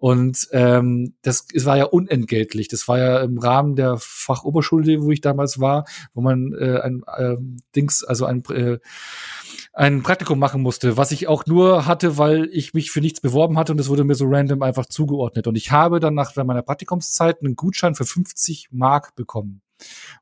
Und 0.03 0.49
ähm, 0.51 1.15
das 1.23 1.47
war 1.65 1.77
ja 1.77 1.85
unentgeltlich. 1.85 2.67
Das 2.67 2.89
war 2.89 2.99
ja 2.99 3.21
im 3.21 3.39
Rahmen 3.39 3.77
der 3.77 3.99
Fachoberschule, 3.99 5.01
wo 5.01 5.13
ich 5.13 5.21
damals 5.21 5.61
war, 5.61 5.85
wo 6.13 6.21
man 6.21 6.53
äh, 6.59 6.81
ein 6.81 7.03
äh, 7.17 7.37
Dings, 7.77 8.03
also 8.03 8.27
ein 8.27 8.45
äh, 8.47 8.79
ein 9.73 10.03
Praktikum 10.03 10.39
machen 10.39 10.61
musste, 10.61 10.97
was 10.97 11.13
ich 11.13 11.29
auch 11.29 11.47
nur 11.47 11.87
hatte, 11.87 12.19
weil 12.19 12.49
ich 12.53 12.75
mich 12.75 12.91
für 12.91 13.01
nichts 13.01 13.21
beworben 13.21 13.59
hatte 13.59 13.73
und 13.73 13.79
es 13.79 13.89
wurde 13.89 14.05
mir 14.05 14.15
so 14.15 14.27
random 14.29 14.63
einfach 14.63 14.87
zugeordnet. 14.87 15.47
Und 15.47 15.57
ich 15.57 15.73
habe 15.73 15.99
dann 15.99 16.15
nach 16.15 16.37
meiner 16.37 16.63
Praktikumszeit 16.63 17.41
einen 17.41 17.57
Gutschein 17.57 17.95
für 17.95 18.05
50 18.05 18.69
Mark 18.71 19.15
bekommen. 19.15 19.63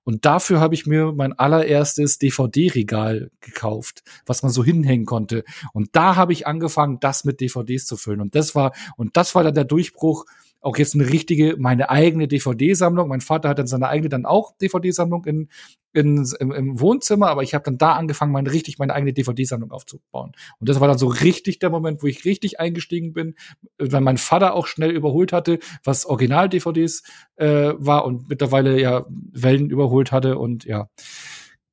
Und 0.05 0.25
dafür 0.25 0.61
habe 0.61 0.75
ich 0.75 0.87
mir 0.87 1.13
mein 1.13 1.39
allererstes 1.39 2.19
DVD-Regal 2.19 3.31
gekauft, 3.41 4.03
was 4.25 4.43
man 4.43 4.53
so 4.53 4.65
hinhängen 4.65 5.05
konnte. 5.05 5.45
Und 5.73 5.91
da 5.93 6.17
habe 6.17 6.33
ich 6.33 6.47
angefangen, 6.47 6.99
das 7.01 7.25
mit 7.25 7.41
DVDs 7.41 7.87
zu 7.87 7.97
füllen. 7.97 8.21
Und 8.21 8.35
das 8.35 8.55
war, 8.55 8.73
und 8.97 9.17
das 9.17 9.35
war 9.35 9.43
dann 9.43 9.55
der 9.55 9.65
Durchbruch, 9.65 10.25
auch 10.61 10.77
jetzt 10.77 10.95
eine 10.95 11.09
richtige, 11.09 11.57
meine 11.59 11.89
eigene 11.89 12.29
DVD-Sammlung. 12.29 13.09
Mein 13.09 13.23
Vater 13.23 13.49
hat 13.49 13.59
dann 13.59 13.67
seine 13.67 13.89
eigene 13.89 14.09
dann 14.09 14.27
auch 14.27 14.57
DVD-Sammlung 14.59 15.25
in, 15.25 15.49
in, 15.93 16.27
im, 16.39 16.53
im 16.53 16.81
Wohnzimmer, 16.81 17.29
aber 17.29 17.43
ich 17.43 17.55
habe 17.55 17.65
dann 17.65 17.79
da 17.79 17.93
angefangen, 17.93 18.33
meine, 18.33 18.53
richtig 18.53 18.79
meine 18.79 18.93
eigene 18.93 19.13
DVD-Sammlung 19.13 19.71
aufzubauen. 19.71 20.33
Und 20.59 20.69
das 20.69 20.79
war 20.81 20.89
dann 20.89 20.99
so 20.99 21.07
richtig 21.09 21.59
der 21.61 21.71
Moment, 21.71 22.03
wo 22.03 22.07
ich 22.07 22.25
richtig 22.25 22.61
eingestiegen 22.61 23.13
bin, 23.13 23.35
weil 23.79 24.01
mein 24.03 24.19
Vater 24.19 24.55
auch 24.55 24.67
schnell 24.67 24.91
überholt 24.91 25.33
hatte, 25.33 25.59
was 25.83 26.05
Original-DVDs 26.05 27.03
äh, 27.37 27.73
war 27.77 28.05
und 28.05 28.29
mittlerweile 28.29 28.79
ja 28.81 29.07
Wellen 29.09 29.71
überholt 29.71 30.13
hatte 30.13 30.39
und 30.39 30.65
ja, 30.65 30.91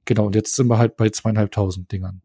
genau. 0.05 0.27
Und 0.27 0.35
jetzt 0.35 0.55
sind 0.55 0.67
wir 0.67 0.77
halt 0.77 0.95
bei 0.95 1.09
zweieinhalbtausend 1.09 1.91
Dingern. 1.91 2.21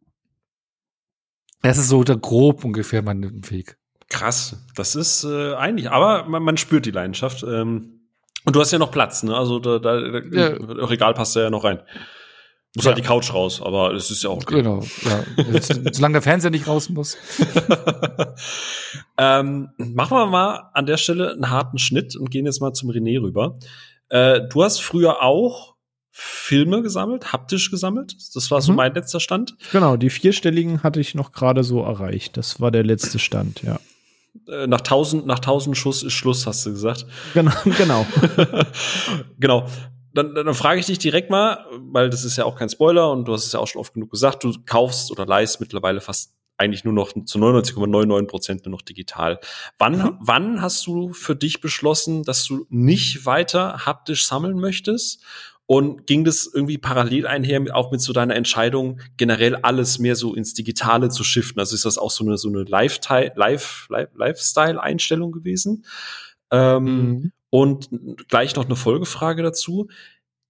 Das 1.63 1.79
ist 1.79 1.89
so 1.89 2.03
der 2.03 2.17
grob 2.17 2.65
ungefähr 2.65 3.03
mein 3.03 3.49
Weg. 3.51 3.79
Krass, 4.13 4.57
das 4.77 4.95
ist 4.95 5.25
äh, 5.25 5.55
eigentlich, 5.55 5.91
aber 5.91 6.25
man, 6.29 6.43
man 6.43 6.57
spürt 6.59 6.85
die 6.85 6.91
Leidenschaft. 6.91 7.43
Ähm, 7.45 8.01
und 8.45 8.55
du 8.55 8.61
hast 8.61 8.71
ja 8.71 8.79
noch 8.79 8.91
Platz, 8.91 9.23
ne? 9.23 9.35
Also 9.35 9.59
da, 9.59 9.79
da 9.79 9.99
ja. 9.99 10.49
Regal 10.49 11.15
passt 11.15 11.35
ja 11.35 11.49
noch 11.49 11.65
rein. 11.65 11.81
Muss 12.75 12.85
ja. 12.85 12.91
halt 12.91 12.99
die 12.99 13.07
Couch 13.07 13.33
raus, 13.33 13.63
aber 13.63 13.95
es 13.95 14.11
ist 14.11 14.23
ja 14.23 14.31
auch 14.31 14.37
okay. 14.37 14.57
Genau, 14.57 14.83
ja. 15.03 15.61
Solange 15.93 16.15
der 16.15 16.23
Fernseher 16.23 16.51
nicht 16.51 16.67
raus 16.67 16.91
muss. 16.91 17.17
ähm, 19.19 19.71
machen 19.77 20.17
wir 20.17 20.27
mal 20.27 20.71
an 20.75 20.87
der 20.87 20.99
Stelle 20.99 21.33
einen 21.33 21.51
harten 21.51 21.79
Schnitt 21.79 22.15
und 22.15 22.31
gehen 22.31 22.45
jetzt 22.45 22.61
mal 22.61 22.73
zum 22.75 22.91
René 22.91 23.21
rüber. 23.21 23.59
Äh, 24.11 24.43
du 24.49 24.63
hast 24.63 24.81
früher 24.81 25.23
auch 25.23 25.73
Filme 26.11 26.83
gesammelt, 26.83 27.33
haptisch 27.33 27.71
gesammelt. 27.71 28.15
Das 28.35 28.51
war 28.51 28.61
so 28.61 28.73
mhm. 28.73 28.77
mein 28.77 28.95
letzter 28.95 29.21
Stand. 29.21 29.57
Genau, 29.73 29.97
die 29.97 30.11
vierstelligen 30.11 30.83
hatte 30.83 31.01
ich 31.01 31.15
noch 31.15 31.33
gerade 31.33 31.65
so 31.65 31.83
erreicht. 31.83 32.37
Das 32.37 32.61
war 32.61 32.71
der 32.71 32.85
letzte 32.85 33.19
Stand, 33.19 33.63
ja. 33.63 33.81
Äh, 34.49 34.67
nach 34.67 34.81
1000 34.81 35.27
nach 35.27 35.39
1000 35.39 35.77
Schuss 35.77 36.03
ist 36.03 36.13
Schluss, 36.13 36.47
hast 36.47 36.67
du 36.67 36.71
gesagt. 36.71 37.07
Genau, 37.35 37.53
genau. 37.79 38.07
genau. 39.39 39.67
Dann, 40.15 40.35
dann 40.35 40.55
frage 40.55 40.79
ich 40.79 40.87
dich 40.87 40.99
direkt 40.99 41.31
mal, 41.31 41.65
weil 41.79 42.11
das 42.11 42.25
ist 42.25 42.37
ja 42.37 42.45
auch 42.45 42.57
kein 42.57 42.69
Spoiler 42.69 43.11
und 43.11 43.27
du 43.27 43.33
hast 43.33 43.47
es 43.47 43.53
ja 43.53 43.61
auch 43.61 43.67
schon 43.67 43.81
oft 43.81 43.95
genug 43.95 44.11
gesagt, 44.11 44.45
du 44.45 44.53
kaufst 44.67 45.11
oder 45.11 45.25
leihst 45.25 45.61
mittlerweile 45.61 46.03
fast 46.03 46.35
eigentlich 46.59 46.85
nur 46.85 46.93
noch 46.93 47.13
zu 47.13 47.39
99,99 47.39 48.27
Prozent 48.27 48.61
,99 48.61 48.65
nur 48.67 48.73
noch 48.73 48.83
digital. 48.83 49.41
Wann, 49.79 49.99
mhm. 49.99 50.19
wann 50.21 50.63
hast 50.63 50.87
du 50.87 51.13
für 51.13 51.35
dich 51.35 51.61
beschlossen, 51.61 52.25
dass 52.25 52.45
du 52.45 52.67
nicht 52.69 53.27
weiter 53.27 53.87
haptisch 53.87 54.27
sammeln 54.27 54.59
möchtest 54.59 55.25
und 55.67 56.07
ging 56.07 56.25
das 56.25 56.49
irgendwie 56.53 56.79
parallel 56.79 57.27
einher 57.27 57.61
auch 57.75 57.91
mit 57.91 58.01
so 58.01 58.13
deiner 58.13 58.37
Entscheidung, 58.37 59.01
generell 59.17 59.57
alles 59.57 59.99
mehr 59.99 60.15
so 60.17 60.35
ins 60.35 60.55
Digitale 60.55 61.09
zu 61.09 61.25
shiften? 61.25 61.59
Also 61.61 61.75
ist 61.75 61.85
das 61.85 61.99
auch 61.99 62.11
so 62.11 62.25
eine, 62.25 62.39
so 62.39 62.49
eine 62.49 62.63
Lifestyle-Einstellung 62.65 65.33
gewesen? 65.33 65.85
Ähm, 66.51 66.85
mhm. 66.85 67.33
Und 67.51 67.91
gleich 68.29 68.57
noch 68.57 68.65
eine 68.65 68.77
Folgefrage 68.77 69.43
dazu. 69.43 69.89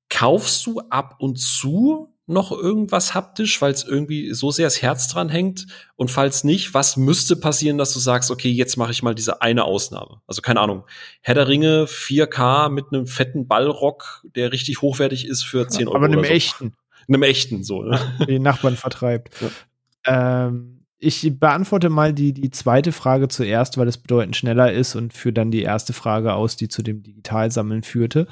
Kaufst 0.09 0.65
du 0.67 0.79
ab 0.91 1.17
und 1.19 1.39
zu 1.39 2.12
noch 2.33 2.51
irgendwas 2.51 3.15
haptisch, 3.15 3.61
weil 3.63 3.73
es 3.73 3.85
irgendwie 3.85 4.33
so 4.33 4.51
sehr 4.51 4.67
das 4.67 4.83
Herz 4.83 5.09
dran 5.09 5.29
hängt? 5.29 5.67
Und 5.97 6.11
falls 6.11 6.45
nicht, 6.45 6.75
was 6.75 6.97
müsste 6.97 7.37
passieren, 7.37 7.79
dass 7.79 7.93
du 7.93 7.99
sagst, 7.99 8.31
okay, 8.31 8.51
jetzt 8.51 8.77
mache 8.77 8.91
ich 8.91 9.03
mal 9.03 9.15
diese 9.15 9.43
eine 9.43 9.65
Ausnahme? 9.65 10.21
Also 10.27 10.43
keine 10.43 10.61
Ahnung, 10.61 10.85
Herr 11.21 11.35
der 11.35 11.49
Ringe 11.49 11.85
4K 11.85 12.69
mit 12.71 12.87
einem 12.93 13.07
fetten 13.07 13.47
Ballrock, 13.47 14.25
der 14.35 14.53
richtig 14.53 14.83
hochwertig 14.83 15.27
ist 15.27 15.43
für 15.43 15.69
10 15.69 15.89
Euro. 15.89 15.97
Aber 15.97 16.07
einem 16.07 16.25
so. 16.25 16.31
echten. 16.31 16.75
Einem 17.09 17.23
echten, 17.23 17.65
so. 17.65 17.83
Ne? 17.83 17.99
Die 18.29 18.39
Nachbarn 18.39 18.77
vertreibt. 18.77 19.35
Ja. 19.41 20.47
Ähm, 20.49 20.83
ich 21.05 21.39
beantworte 21.41 21.91
mal 21.91 22.13
die, 22.13 22.33
die 22.33 22.51
zweite 22.53 22.93
Frage 22.93 23.27
zuerst, 23.27 23.77
weil 23.77 23.89
es 23.89 23.99
bedeutend 23.99 24.37
schneller 24.37 24.73
ist 24.73 24.95
und 24.95 25.13
führe 25.13 25.33
dann 25.33 25.51
die 25.51 25.63
erste 25.63 25.93
Frage 25.93 26.35
aus, 26.35 26.55
die 26.55 26.69
zu 26.69 26.81
dem 26.83 27.03
Digitalsammeln 27.03 27.83
führte. 27.83 28.29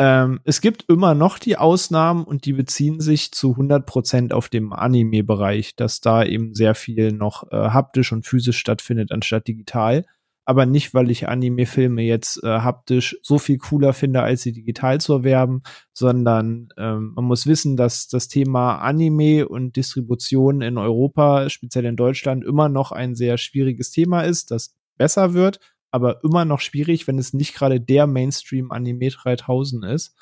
Ähm, 0.00 0.40
es 0.44 0.62
gibt 0.62 0.86
immer 0.88 1.14
noch 1.14 1.38
die 1.38 1.58
Ausnahmen 1.58 2.24
und 2.24 2.46
die 2.46 2.54
beziehen 2.54 3.00
sich 3.00 3.32
zu 3.32 3.50
100 3.50 3.84
Prozent 3.84 4.32
auf 4.32 4.48
dem 4.48 4.72
Anime-Bereich, 4.72 5.76
dass 5.76 6.00
da 6.00 6.24
eben 6.24 6.54
sehr 6.54 6.74
viel 6.74 7.12
noch 7.12 7.52
äh, 7.52 7.56
haptisch 7.56 8.10
und 8.10 8.24
physisch 8.24 8.56
stattfindet 8.56 9.12
anstatt 9.12 9.46
digital. 9.46 10.06
Aber 10.46 10.64
nicht, 10.64 10.94
weil 10.94 11.10
ich 11.10 11.28
Anime-Filme 11.28 12.00
jetzt 12.00 12.42
äh, 12.42 12.48
haptisch 12.48 13.18
so 13.22 13.38
viel 13.38 13.58
cooler 13.58 13.92
finde, 13.92 14.22
als 14.22 14.40
sie 14.40 14.52
digital 14.52 15.02
zu 15.02 15.12
erwerben, 15.12 15.62
sondern 15.92 16.70
ähm, 16.78 17.12
man 17.14 17.26
muss 17.26 17.46
wissen, 17.46 17.76
dass 17.76 18.08
das 18.08 18.28
Thema 18.28 18.78
Anime 18.78 19.46
und 19.46 19.76
Distribution 19.76 20.62
in 20.62 20.78
Europa, 20.78 21.50
speziell 21.50 21.84
in 21.84 21.96
Deutschland, 21.96 22.42
immer 22.42 22.70
noch 22.70 22.90
ein 22.90 23.14
sehr 23.14 23.36
schwieriges 23.36 23.90
Thema 23.90 24.22
ist, 24.22 24.50
das 24.50 24.74
besser 24.96 25.34
wird 25.34 25.60
aber 25.90 26.22
immer 26.24 26.44
noch 26.44 26.60
schwierig, 26.60 27.06
wenn 27.06 27.18
es 27.18 27.32
nicht 27.32 27.54
gerade 27.54 27.80
der 27.80 28.06
Mainstream-Anime 28.06 29.10
3000 29.10 29.84
ist. 29.86 30.16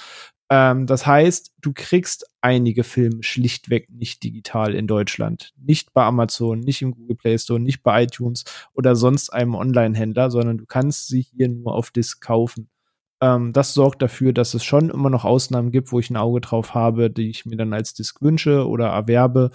Ähm, 0.50 0.86
das 0.86 1.06
heißt, 1.06 1.52
du 1.60 1.72
kriegst 1.74 2.26
einige 2.40 2.84
Filme 2.84 3.22
schlichtweg 3.22 3.90
nicht 3.90 4.22
digital 4.22 4.74
in 4.74 4.86
Deutschland. 4.86 5.52
Nicht 5.56 5.92
bei 5.92 6.04
Amazon, 6.04 6.60
nicht 6.60 6.82
im 6.82 6.92
Google 6.92 7.16
Play 7.16 7.38
Store, 7.38 7.60
nicht 7.60 7.82
bei 7.82 8.04
iTunes 8.04 8.44
oder 8.72 8.96
sonst 8.96 9.30
einem 9.30 9.54
Online-Händler, 9.54 10.30
sondern 10.30 10.58
du 10.58 10.66
kannst 10.66 11.08
sie 11.08 11.20
hier 11.20 11.48
nur 11.48 11.74
auf 11.74 11.90
Disc 11.90 12.20
kaufen. 12.22 12.70
Ähm, 13.20 13.52
das 13.52 13.74
sorgt 13.74 14.00
dafür, 14.02 14.32
dass 14.32 14.54
es 14.54 14.64
schon 14.64 14.90
immer 14.90 15.10
noch 15.10 15.24
Ausnahmen 15.24 15.70
gibt, 15.70 15.92
wo 15.92 15.98
ich 15.98 16.10
ein 16.10 16.16
Auge 16.16 16.40
drauf 16.40 16.74
habe, 16.74 17.10
die 17.10 17.28
ich 17.30 17.44
mir 17.46 17.56
dann 17.56 17.72
als 17.74 17.92
Disc 17.94 18.22
wünsche 18.22 18.66
oder 18.66 18.88
erwerbe. 18.88 19.50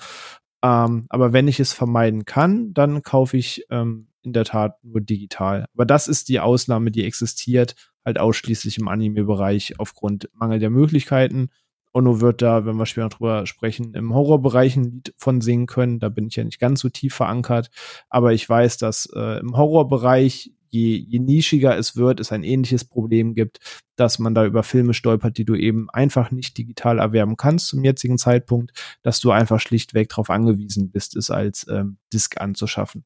Ähm, 0.63 1.05
aber 1.09 1.33
wenn 1.33 1.47
ich 1.47 1.59
es 1.59 1.73
vermeiden 1.73 2.25
kann, 2.25 2.73
dann 2.73 3.03
kaufe 3.03 3.37
ich 3.37 3.65
ähm, 3.69 4.07
in 4.23 4.33
der 4.33 4.45
Tat 4.45 4.83
nur 4.83 5.01
digital. 5.01 5.65
Aber 5.73 5.85
das 5.85 6.07
ist 6.07 6.29
die 6.29 6.39
Ausnahme, 6.39 6.91
die 6.91 7.03
existiert, 7.03 7.75
halt 8.05 8.19
ausschließlich 8.19 8.77
im 8.77 8.87
Anime-Bereich 8.87 9.79
aufgrund 9.79 10.29
Mangel 10.33 10.59
der 10.59 10.69
Möglichkeiten. 10.69 11.49
Onno 11.93 12.21
wird 12.21 12.41
da, 12.41 12.65
wenn 12.65 12.75
wir 12.75 12.87
später 12.87 13.09
drüber 13.09 13.45
sprechen, 13.45 13.93
im 13.93 14.13
Horrorbereich 14.13 14.75
ein 14.75 14.83
Lied 14.83 15.13
von 15.17 15.41
singen 15.41 15.67
können. 15.67 15.99
Da 15.99 16.09
bin 16.09 16.27
ich 16.27 16.35
ja 16.35 16.43
nicht 16.43 16.59
ganz 16.59 16.79
so 16.79 16.89
tief 16.89 17.13
verankert. 17.13 17.69
Aber 18.09 18.33
ich 18.33 18.49
weiß, 18.49 18.77
dass 18.77 19.07
äh, 19.15 19.39
im 19.39 19.55
Horrorbereich, 19.55 20.51
je, 20.69 20.95
je 20.95 21.19
nischiger 21.19 21.77
es 21.77 21.95
wird, 21.95 22.19
es 22.19 22.31
ein 22.31 22.43
ähnliches 22.43 22.83
Problem 22.83 23.35
gibt, 23.35 23.59
dass 23.95 24.17
man 24.17 24.33
da 24.33 24.43
über 24.43 24.63
Filme 24.63 24.95
stolpert, 24.95 25.37
die 25.37 25.45
du 25.45 25.53
eben 25.53 25.87
einfach 25.91 26.31
nicht 26.31 26.57
digital 26.57 26.97
erwerben 26.97 27.37
kannst 27.37 27.67
zum 27.67 27.83
jetzigen 27.83 28.17
Zeitpunkt, 28.17 28.71
dass 29.03 29.19
du 29.19 29.29
einfach 29.29 29.59
schlichtweg 29.59 30.09
darauf 30.09 30.31
angewiesen 30.31 30.89
bist, 30.89 31.15
es 31.15 31.29
als 31.29 31.67
ähm, 31.69 31.97
Disc 32.11 32.41
anzuschaffen. 32.41 33.05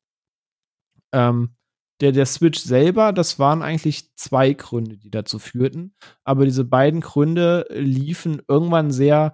Ähm, 1.17 1.55
der, 1.99 2.11
der 2.11 2.27
Switch 2.27 2.59
selber, 2.59 3.11
das 3.11 3.39
waren 3.39 3.63
eigentlich 3.63 4.15
zwei 4.15 4.53
Gründe, 4.53 4.97
die 4.97 5.09
dazu 5.09 5.39
führten. 5.39 5.95
Aber 6.23 6.45
diese 6.45 6.63
beiden 6.63 7.01
Gründe 7.01 7.65
liefen 7.71 8.41
irgendwann 8.47 8.91
sehr 8.91 9.33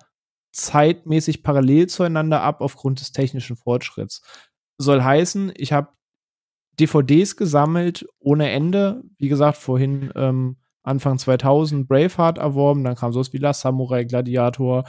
zeitmäßig 0.53 1.43
parallel 1.43 1.87
zueinander 1.87 2.41
ab 2.41 2.61
aufgrund 2.61 3.01
des 3.01 3.11
technischen 3.11 3.57
Fortschritts. 3.57 4.21
Soll 4.77 5.03
heißen, 5.03 5.51
ich 5.55 5.73
habe 5.73 5.89
DVDs 6.79 7.35
gesammelt 7.35 8.07
ohne 8.19 8.49
Ende. 8.49 9.03
Wie 9.17 9.27
gesagt, 9.27 9.57
vorhin 9.57 10.11
ähm, 10.15 10.57
Anfang 10.83 11.17
2000 11.17 11.87
Braveheart 11.87 12.37
erworben, 12.37 12.83
dann 12.83 12.95
kam 12.95 13.13
sowas 13.13 13.33
wie 13.33 13.37
Last 13.37 13.61
Samurai, 13.61 14.03
Gladiator, 14.03 14.83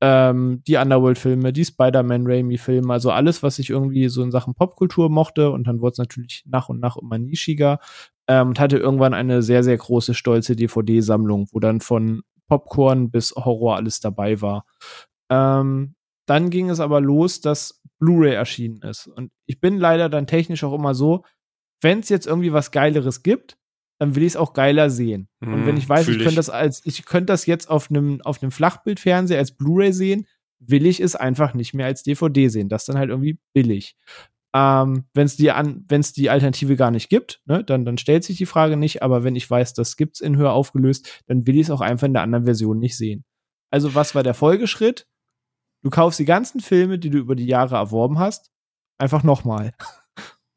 ähm, 0.00 0.62
die 0.66 0.76
Underworld-Filme, 0.76 1.52
die 1.52 1.64
Spider-Man-Raimi-Filme, 1.64 2.92
also 2.92 3.10
alles, 3.10 3.42
was 3.42 3.58
ich 3.58 3.70
irgendwie 3.70 4.08
so 4.08 4.22
in 4.22 4.30
Sachen 4.30 4.54
Popkultur 4.54 5.08
mochte. 5.10 5.50
Und 5.50 5.66
dann 5.66 5.80
wurde 5.80 5.92
es 5.92 5.98
natürlich 5.98 6.44
nach 6.46 6.68
und 6.68 6.80
nach 6.80 6.96
immer 6.96 7.18
nischiger 7.18 7.78
ähm, 8.26 8.48
und 8.48 8.60
hatte 8.60 8.78
irgendwann 8.78 9.14
eine 9.14 9.42
sehr, 9.42 9.62
sehr 9.62 9.76
große, 9.76 10.14
stolze 10.14 10.56
DVD-Sammlung, 10.56 11.48
wo 11.52 11.60
dann 11.60 11.80
von 11.80 12.22
Popcorn 12.48 13.10
bis 13.10 13.32
Horror 13.32 13.76
alles 13.76 14.00
dabei 14.00 14.40
war. 14.40 14.66
Ähm, 15.30 15.94
dann 16.26 16.50
ging 16.50 16.70
es 16.70 16.80
aber 16.80 17.00
los, 17.00 17.40
dass 17.40 17.82
Blu-ray 17.98 18.34
erschienen 18.34 18.82
ist. 18.82 19.06
Und 19.06 19.30
ich 19.46 19.60
bin 19.60 19.78
leider 19.78 20.08
dann 20.08 20.26
technisch 20.26 20.64
auch 20.64 20.74
immer 20.74 20.94
so, 20.94 21.24
wenn 21.80 22.00
es 22.00 22.08
jetzt 22.08 22.26
irgendwie 22.26 22.52
was 22.52 22.70
Geileres 22.70 23.22
gibt, 23.22 23.58
dann 23.98 24.14
will 24.14 24.22
ich 24.22 24.32
es 24.32 24.36
auch 24.36 24.52
geiler 24.52 24.90
sehen. 24.90 25.28
Mm, 25.40 25.54
und 25.54 25.66
wenn 25.66 25.76
ich 25.76 25.88
weiß, 25.88 26.08
ich 26.08 26.18
könnte 26.18 26.36
das 26.36 26.50
als, 26.50 26.82
ich 26.84 27.04
könnte 27.04 27.26
das 27.26 27.46
jetzt 27.46 27.68
auf 27.70 27.90
einem, 27.90 28.20
auf 28.22 28.42
einem 28.42 28.50
Flachbildfernseher 28.50 29.38
als 29.38 29.52
Blu-ray 29.52 29.92
sehen, 29.92 30.26
will 30.58 30.86
ich 30.86 31.00
es 31.00 31.16
einfach 31.16 31.54
nicht 31.54 31.74
mehr 31.74 31.86
als 31.86 32.02
DVD 32.02 32.48
sehen. 32.48 32.68
Das 32.68 32.82
ist 32.82 32.88
dann 32.88 32.98
halt 32.98 33.10
irgendwie 33.10 33.38
billig. 33.52 33.96
Ähm, 34.54 35.04
wenn 35.14 35.26
es 35.26 35.36
die 35.36 35.50
an, 35.50 35.84
wenn 35.88 36.00
es 36.00 36.12
die 36.12 36.30
Alternative 36.30 36.76
gar 36.76 36.92
nicht 36.92 37.08
gibt, 37.08 37.40
ne, 37.44 37.64
dann, 37.64 37.84
dann 37.84 37.98
stellt 37.98 38.22
sich 38.22 38.38
die 38.38 38.46
Frage 38.46 38.76
nicht, 38.76 39.02
aber 39.02 39.24
wenn 39.24 39.34
ich 39.34 39.50
weiß, 39.50 39.74
das 39.74 39.96
gibt's 39.96 40.20
in 40.20 40.36
höher 40.36 40.52
aufgelöst, 40.52 41.22
dann 41.26 41.46
will 41.46 41.56
ich 41.56 41.62
es 41.62 41.70
auch 41.70 41.80
einfach 41.80 42.06
in 42.06 42.12
der 42.12 42.22
anderen 42.22 42.44
Version 42.44 42.78
nicht 42.78 42.96
sehen. 42.96 43.24
Also, 43.72 43.96
was 43.96 44.14
war 44.14 44.22
der 44.22 44.34
Folgeschritt? 44.34 45.08
Du 45.82 45.90
kaufst 45.90 46.20
die 46.20 46.24
ganzen 46.24 46.60
Filme, 46.60 47.00
die 47.00 47.10
du 47.10 47.18
über 47.18 47.34
die 47.34 47.46
Jahre 47.46 47.74
erworben 47.74 48.20
hast, 48.20 48.52
einfach 48.98 49.24
nochmal. 49.24 49.74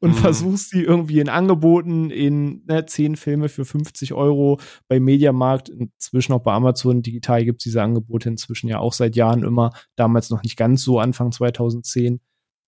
Und 0.00 0.10
mhm. 0.10 0.14
versuchst 0.14 0.70
sie 0.70 0.82
irgendwie 0.82 1.18
in 1.18 1.28
Angeboten 1.28 2.10
in 2.10 2.64
ne, 2.66 2.86
10 2.86 3.16
Filme 3.16 3.48
für 3.48 3.64
50 3.64 4.14
Euro 4.14 4.60
bei 4.86 5.00
Mediamarkt, 5.00 5.70
inzwischen 5.70 6.32
auch 6.34 6.42
bei 6.42 6.52
Amazon 6.52 7.02
digital 7.02 7.44
gibt 7.44 7.60
es 7.60 7.64
diese 7.64 7.82
Angebote 7.82 8.28
inzwischen 8.28 8.68
ja 8.68 8.78
auch 8.78 8.92
seit 8.92 9.16
Jahren 9.16 9.42
immer, 9.42 9.70
damals 9.96 10.30
noch 10.30 10.44
nicht 10.44 10.56
ganz 10.56 10.84
so, 10.84 11.00
Anfang 11.00 11.32
2010 11.32 12.20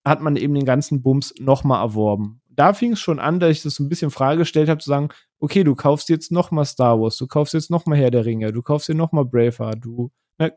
hat 0.05 0.20
man 0.20 0.37
eben 0.37 0.55
den 0.55 0.64
ganzen 0.64 1.03
Bums 1.03 1.35
nochmal 1.39 1.83
erworben. 1.83 2.41
Da 2.49 2.72
fing 2.72 2.93
es 2.93 3.01
schon 3.01 3.18
an, 3.18 3.39
dass 3.39 3.51
ich 3.51 3.62
das 3.62 3.74
so 3.74 3.85
ein 3.85 3.89
bisschen 3.89 4.11
Frage 4.11 4.39
gestellt 4.39 4.68
habe, 4.68 4.81
zu 4.81 4.89
sagen, 4.91 5.11
okay, 5.39 5.64
du 5.64 5.74
kaufst 5.74 6.09
jetzt 6.09 6.33
nochmal 6.33 6.64
Star 6.64 7.01
Wars, 7.01 7.16
du 7.16 7.26
kaufst 7.26 7.55
jetzt 7.55 7.70
nochmal 7.70 7.99
Herr 7.99 8.11
der 8.11 8.24
Ringe, 8.24 8.53
du 8.53 8.62
kaufst 8.62 8.89
dir 8.89 8.95
nochmal 8.95 9.24
Braveheart, 9.24 9.85
du 9.85 10.11
ne, 10.39 10.53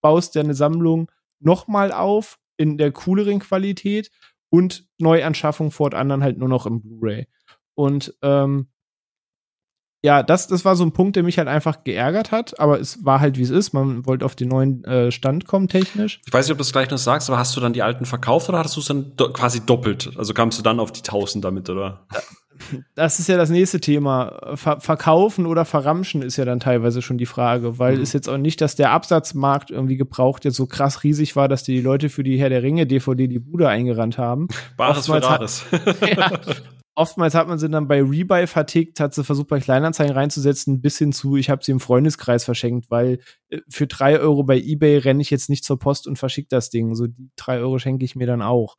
baust 0.00 0.36
deine 0.36 0.54
Sammlung 0.54 1.10
nochmal 1.40 1.92
auf 1.92 2.38
in 2.56 2.78
der 2.78 2.92
cooleren 2.92 3.40
Qualität 3.40 4.10
und 4.50 4.86
Neuanschaffung 4.98 5.70
fortan 5.70 6.08
dann 6.08 6.22
halt 6.22 6.38
nur 6.38 6.48
noch 6.48 6.66
im 6.66 6.80
Blu-ray. 6.80 7.26
Und 7.74 8.14
ähm, 8.22 8.68
ja, 10.02 10.22
das, 10.22 10.46
das 10.46 10.64
war 10.64 10.76
so 10.76 10.84
ein 10.84 10.92
Punkt, 10.92 11.16
der 11.16 11.24
mich 11.24 11.38
halt 11.38 11.48
einfach 11.48 11.82
geärgert 11.82 12.30
hat, 12.30 12.60
aber 12.60 12.78
es 12.78 13.04
war 13.04 13.18
halt 13.18 13.38
wie 13.38 13.42
es 13.42 13.50
ist. 13.50 13.72
Man 13.72 14.06
wollte 14.06 14.24
auf 14.24 14.36
den 14.36 14.48
neuen 14.48 14.84
äh, 14.84 15.10
Stand 15.10 15.46
kommen, 15.46 15.66
technisch. 15.66 16.20
Ich 16.24 16.32
weiß 16.32 16.46
nicht, 16.46 16.52
ob 16.52 16.58
du 16.58 16.62
es 16.62 16.70
gleich 16.70 16.90
noch 16.90 16.98
sagst, 16.98 17.28
aber 17.28 17.38
hast 17.38 17.56
du 17.56 17.60
dann 17.60 17.72
die 17.72 17.82
alten 17.82 18.04
verkauft 18.04 18.48
oder 18.48 18.58
hattest 18.58 18.76
du 18.76 18.80
es 18.80 18.86
dann 18.86 19.16
do 19.16 19.32
quasi 19.32 19.66
doppelt? 19.66 20.12
Also 20.16 20.32
kamst 20.32 20.58
du 20.58 20.62
dann 20.62 20.78
auf 20.78 20.92
die 20.92 21.00
1000 21.00 21.44
damit, 21.44 21.68
oder? 21.68 22.06
Das 22.94 23.18
ist 23.18 23.28
ja 23.28 23.36
das 23.36 23.50
nächste 23.50 23.80
Thema. 23.80 24.54
Ver 24.54 24.80
verkaufen 24.80 25.46
oder 25.46 25.64
verramschen 25.64 26.22
ist 26.22 26.36
ja 26.36 26.44
dann 26.44 26.60
teilweise 26.60 27.02
schon 27.02 27.18
die 27.18 27.26
Frage, 27.26 27.78
weil 27.78 27.96
mhm. 27.96 28.02
ist 28.02 28.12
jetzt 28.12 28.28
auch 28.28 28.38
nicht, 28.38 28.60
dass 28.60 28.76
der 28.76 28.90
Absatzmarkt 28.90 29.70
irgendwie 29.70 29.96
gebraucht 29.96 30.44
jetzt 30.44 30.56
so 30.56 30.66
krass 30.66 31.04
riesig 31.04 31.36
war, 31.36 31.48
dass 31.48 31.62
die 31.62 31.80
Leute 31.80 32.08
für 32.08 32.22
die 32.22 32.38
Herr 32.38 32.48
der 32.48 32.62
Ringe 32.62 32.86
DVD 32.86 33.26
die 33.28 33.38
Bude 33.38 33.68
eingerannt 33.68 34.18
haben. 34.18 34.48
Bares 34.76 35.06
für 35.06 35.22
Rares. 35.22 35.64
ja, 36.16 36.30
oftmals 36.96 37.34
hat 37.34 37.46
man 37.46 37.58
sie 37.58 37.68
dann 37.68 37.86
bei 37.86 38.02
Rebuy 38.02 38.46
vertickt, 38.46 38.98
hat 39.00 39.14
sie 39.14 39.22
versucht, 39.22 39.48
bei 39.48 39.60
Kleinanzeigen 39.60 40.14
reinzusetzen, 40.14 40.80
bis 40.80 40.98
hin 40.98 41.12
zu, 41.12 41.36
ich 41.36 41.50
habe 41.50 41.62
sie 41.62 41.72
im 41.72 41.78
Freundeskreis 41.78 42.44
verschenkt, 42.44 42.90
weil 42.90 43.20
äh, 43.50 43.60
für 43.68 43.86
drei 43.86 44.18
Euro 44.18 44.42
bei 44.42 44.58
Ebay 44.58 44.98
renne 44.98 45.20
ich 45.20 45.30
jetzt 45.30 45.50
nicht 45.50 45.64
zur 45.64 45.78
Post 45.78 46.06
und 46.06 46.18
verschicke 46.18 46.48
das 46.50 46.70
Ding. 46.70 46.94
So 46.94 47.06
die 47.06 47.30
drei 47.36 47.58
Euro 47.58 47.78
schenke 47.78 48.04
ich 48.04 48.16
mir 48.16 48.26
dann 48.26 48.42
auch. 48.42 48.76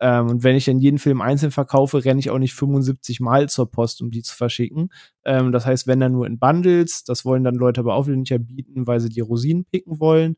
Ähm, 0.00 0.28
und 0.28 0.42
wenn 0.42 0.56
ich 0.56 0.64
dann 0.64 0.80
jeden 0.80 0.98
Film 0.98 1.20
einzeln 1.20 1.52
verkaufe, 1.52 2.04
renne 2.04 2.18
ich 2.18 2.30
auch 2.30 2.38
nicht 2.38 2.54
75 2.54 3.20
Mal 3.20 3.48
zur 3.48 3.70
Post, 3.70 4.02
um 4.02 4.10
die 4.10 4.22
zu 4.22 4.36
verschicken. 4.36 4.90
Ähm, 5.24 5.52
das 5.52 5.64
heißt, 5.64 5.86
wenn 5.86 6.00
dann 6.00 6.12
nur 6.12 6.26
in 6.26 6.38
Bundles, 6.38 7.04
das 7.04 7.24
wollen 7.24 7.44
dann 7.44 7.54
Leute 7.54 7.80
aber 7.80 7.94
auch 7.94 8.08
wieder 8.08 8.16
nicht 8.16 8.32
erbieten, 8.32 8.86
weil 8.88 8.98
sie 9.00 9.08
die 9.08 9.20
Rosinen 9.20 9.64
picken 9.64 10.00
wollen. 10.00 10.36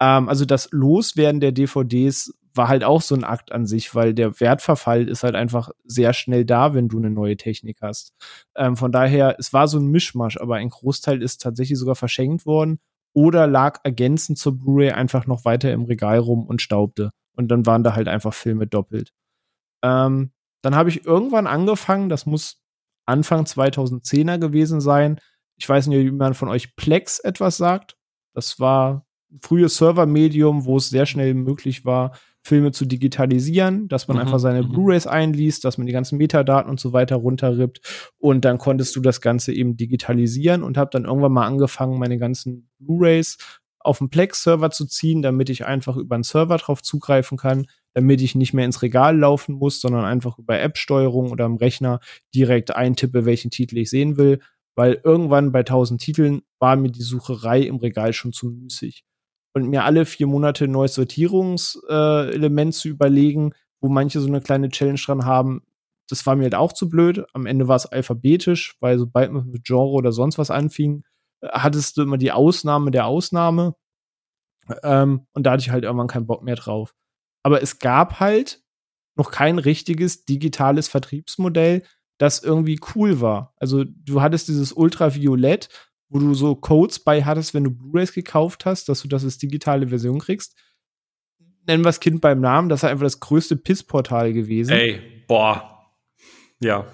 Ähm, 0.00 0.28
also 0.28 0.44
das 0.44 0.68
Loswerden 0.70 1.40
der 1.40 1.52
DVDs 1.52 2.34
war 2.56 2.68
halt 2.68 2.84
auch 2.84 3.02
so 3.02 3.14
ein 3.14 3.24
Akt 3.24 3.52
an 3.52 3.66
sich, 3.66 3.94
weil 3.94 4.14
der 4.14 4.40
Wertverfall 4.40 5.08
ist 5.08 5.22
halt 5.24 5.34
einfach 5.34 5.70
sehr 5.84 6.12
schnell 6.12 6.44
da, 6.44 6.74
wenn 6.74 6.88
du 6.88 6.98
eine 6.98 7.10
neue 7.10 7.36
Technik 7.36 7.78
hast. 7.82 8.12
Ähm, 8.56 8.76
von 8.76 8.92
daher, 8.92 9.36
es 9.38 9.52
war 9.52 9.68
so 9.68 9.78
ein 9.78 9.86
Mischmasch, 9.86 10.36
aber 10.36 10.56
ein 10.56 10.68
Großteil 10.68 11.22
ist 11.22 11.42
tatsächlich 11.42 11.78
sogar 11.78 11.96
verschenkt 11.96 12.46
worden 12.46 12.78
oder 13.12 13.46
lag 13.46 13.80
ergänzend 13.84 14.38
zur 14.38 14.58
Blu-ray 14.58 14.90
einfach 14.90 15.26
noch 15.26 15.44
weiter 15.44 15.72
im 15.72 15.84
Regal 15.84 16.18
rum 16.18 16.46
und 16.46 16.62
staubte. 16.62 17.10
Und 17.36 17.48
dann 17.48 17.66
waren 17.66 17.82
da 17.82 17.94
halt 17.94 18.08
einfach 18.08 18.34
Filme 18.34 18.66
doppelt. 18.66 19.12
Ähm, 19.82 20.32
dann 20.62 20.74
habe 20.74 20.88
ich 20.88 21.04
irgendwann 21.04 21.46
angefangen, 21.46 22.08
das 22.08 22.26
muss 22.26 22.62
Anfang 23.06 23.44
2010er 23.44 24.38
gewesen 24.38 24.80
sein. 24.80 25.20
Ich 25.56 25.68
weiß 25.68 25.86
nicht, 25.88 26.04
wie 26.04 26.10
man 26.10 26.34
von 26.34 26.48
euch 26.48 26.74
Plex 26.74 27.18
etwas 27.18 27.56
sagt. 27.56 27.96
Das 28.34 28.58
war 28.60 29.06
ein 29.30 29.40
frühes 29.42 29.76
Servermedium, 29.76 30.64
wo 30.64 30.78
es 30.78 30.88
sehr 30.88 31.06
schnell 31.06 31.34
möglich 31.34 31.84
war, 31.84 32.16
Filme 32.46 32.72
zu 32.72 32.84
digitalisieren, 32.84 33.88
dass 33.88 34.06
man 34.06 34.18
mhm, 34.18 34.22
einfach 34.22 34.38
seine 34.38 34.62
mhm. 34.62 34.68
Blu-rays 34.68 35.06
einliest, 35.06 35.64
dass 35.64 35.78
man 35.78 35.86
die 35.86 35.94
ganzen 35.94 36.18
Metadaten 36.18 36.70
und 36.70 36.78
so 36.78 36.92
weiter 36.92 37.16
runterrippt. 37.16 38.12
Und 38.18 38.44
dann 38.44 38.58
konntest 38.58 38.94
du 38.96 39.00
das 39.00 39.22
Ganze 39.22 39.52
eben 39.54 39.78
digitalisieren 39.78 40.62
und 40.62 40.76
habe 40.76 40.90
dann 40.92 41.06
irgendwann 41.06 41.32
mal 41.32 41.46
angefangen, 41.46 41.98
meine 41.98 42.18
ganzen 42.18 42.68
Blu-rays 42.78 43.38
auf 43.80 43.98
den 43.98 44.10
Plex-Server 44.10 44.70
zu 44.70 44.86
ziehen, 44.86 45.22
damit 45.22 45.48
ich 45.48 45.64
einfach 45.64 45.96
über 45.96 46.16
einen 46.16 46.24
Server 46.24 46.58
drauf 46.58 46.82
zugreifen 46.82 47.38
kann, 47.38 47.66
damit 47.94 48.20
ich 48.20 48.34
nicht 48.34 48.52
mehr 48.52 48.66
ins 48.66 48.82
Regal 48.82 49.18
laufen 49.18 49.54
muss, 49.54 49.80
sondern 49.80 50.04
einfach 50.04 50.38
über 50.38 50.60
App-Steuerung 50.60 51.30
oder 51.30 51.46
am 51.46 51.56
Rechner 51.56 52.00
direkt 52.34 52.76
eintippe, 52.76 53.24
welchen 53.24 53.50
Titel 53.50 53.78
ich 53.78 53.88
sehen 53.88 54.18
will, 54.18 54.40
weil 54.74 55.00
irgendwann 55.02 55.50
bei 55.50 55.60
1000 55.60 56.00
Titeln 56.00 56.42
war 56.58 56.76
mir 56.76 56.90
die 56.90 57.02
Sucherei 57.02 57.60
im 57.62 57.76
Regal 57.76 58.12
schon 58.12 58.32
zu 58.32 58.50
müßig 58.50 59.04
und 59.54 59.68
mir 59.68 59.84
alle 59.84 60.04
vier 60.04 60.26
Monate 60.26 60.64
ein 60.64 60.72
neues 60.72 60.94
Sortierungselement 60.94 62.74
äh, 62.74 62.76
zu 62.76 62.88
überlegen, 62.88 63.52
wo 63.80 63.88
manche 63.88 64.20
so 64.20 64.26
eine 64.26 64.40
kleine 64.40 64.68
Challenge 64.68 65.00
dran 65.04 65.24
haben, 65.24 65.62
das 66.08 66.26
war 66.26 66.36
mir 66.36 66.44
halt 66.44 66.54
auch 66.54 66.72
zu 66.72 66.88
blöd. 66.88 67.24
Am 67.32 67.46
Ende 67.46 67.68
war 67.68 67.76
es 67.76 67.86
alphabetisch, 67.86 68.76
weil 68.80 68.98
sobald 68.98 69.32
man 69.32 69.46
mit 69.46 69.64
Genre 69.64 69.90
oder 69.92 70.12
sonst 70.12 70.38
was 70.38 70.50
anfing, 70.50 71.04
äh, 71.40 71.48
hattest 71.48 71.96
du 71.96 72.02
immer 72.02 72.18
die 72.18 72.32
Ausnahme 72.32 72.90
der 72.90 73.06
Ausnahme. 73.06 73.74
Ähm, 74.82 75.26
und 75.32 75.44
da 75.44 75.52
hatte 75.52 75.62
ich 75.62 75.70
halt 75.70 75.84
irgendwann 75.84 76.08
keinen 76.08 76.26
Bock 76.26 76.42
mehr 76.42 76.56
drauf. 76.56 76.94
Aber 77.42 77.62
es 77.62 77.78
gab 77.78 78.20
halt 78.20 78.62
noch 79.16 79.30
kein 79.30 79.58
richtiges 79.58 80.24
digitales 80.24 80.88
Vertriebsmodell, 80.88 81.82
das 82.18 82.42
irgendwie 82.42 82.80
cool 82.94 83.20
war. 83.20 83.54
Also 83.56 83.84
du 83.84 84.20
hattest 84.22 84.48
dieses 84.48 84.72
Ultraviolett, 84.72 85.68
wo 86.08 86.18
du 86.18 86.34
so 86.34 86.54
Codes 86.54 87.00
bei 87.00 87.24
hattest, 87.24 87.54
wenn 87.54 87.64
du 87.64 87.70
Blu-rays 87.70 88.12
gekauft 88.12 88.66
hast, 88.66 88.88
dass 88.88 89.02
du 89.02 89.08
das 89.08 89.24
als 89.24 89.38
digitale 89.38 89.88
Version 89.88 90.18
kriegst. 90.18 90.56
Nennen 91.66 91.82
wir 91.82 91.88
das 91.88 92.00
Kind 92.00 92.20
beim 92.20 92.40
Namen, 92.40 92.68
das 92.68 92.82
ist 92.82 92.88
einfach 92.88 93.04
das 93.04 93.20
größte 93.20 93.56
Pissportal 93.56 94.32
gewesen. 94.32 94.72
Ey, 94.72 95.00
boah. 95.26 95.70
Ja, 96.60 96.86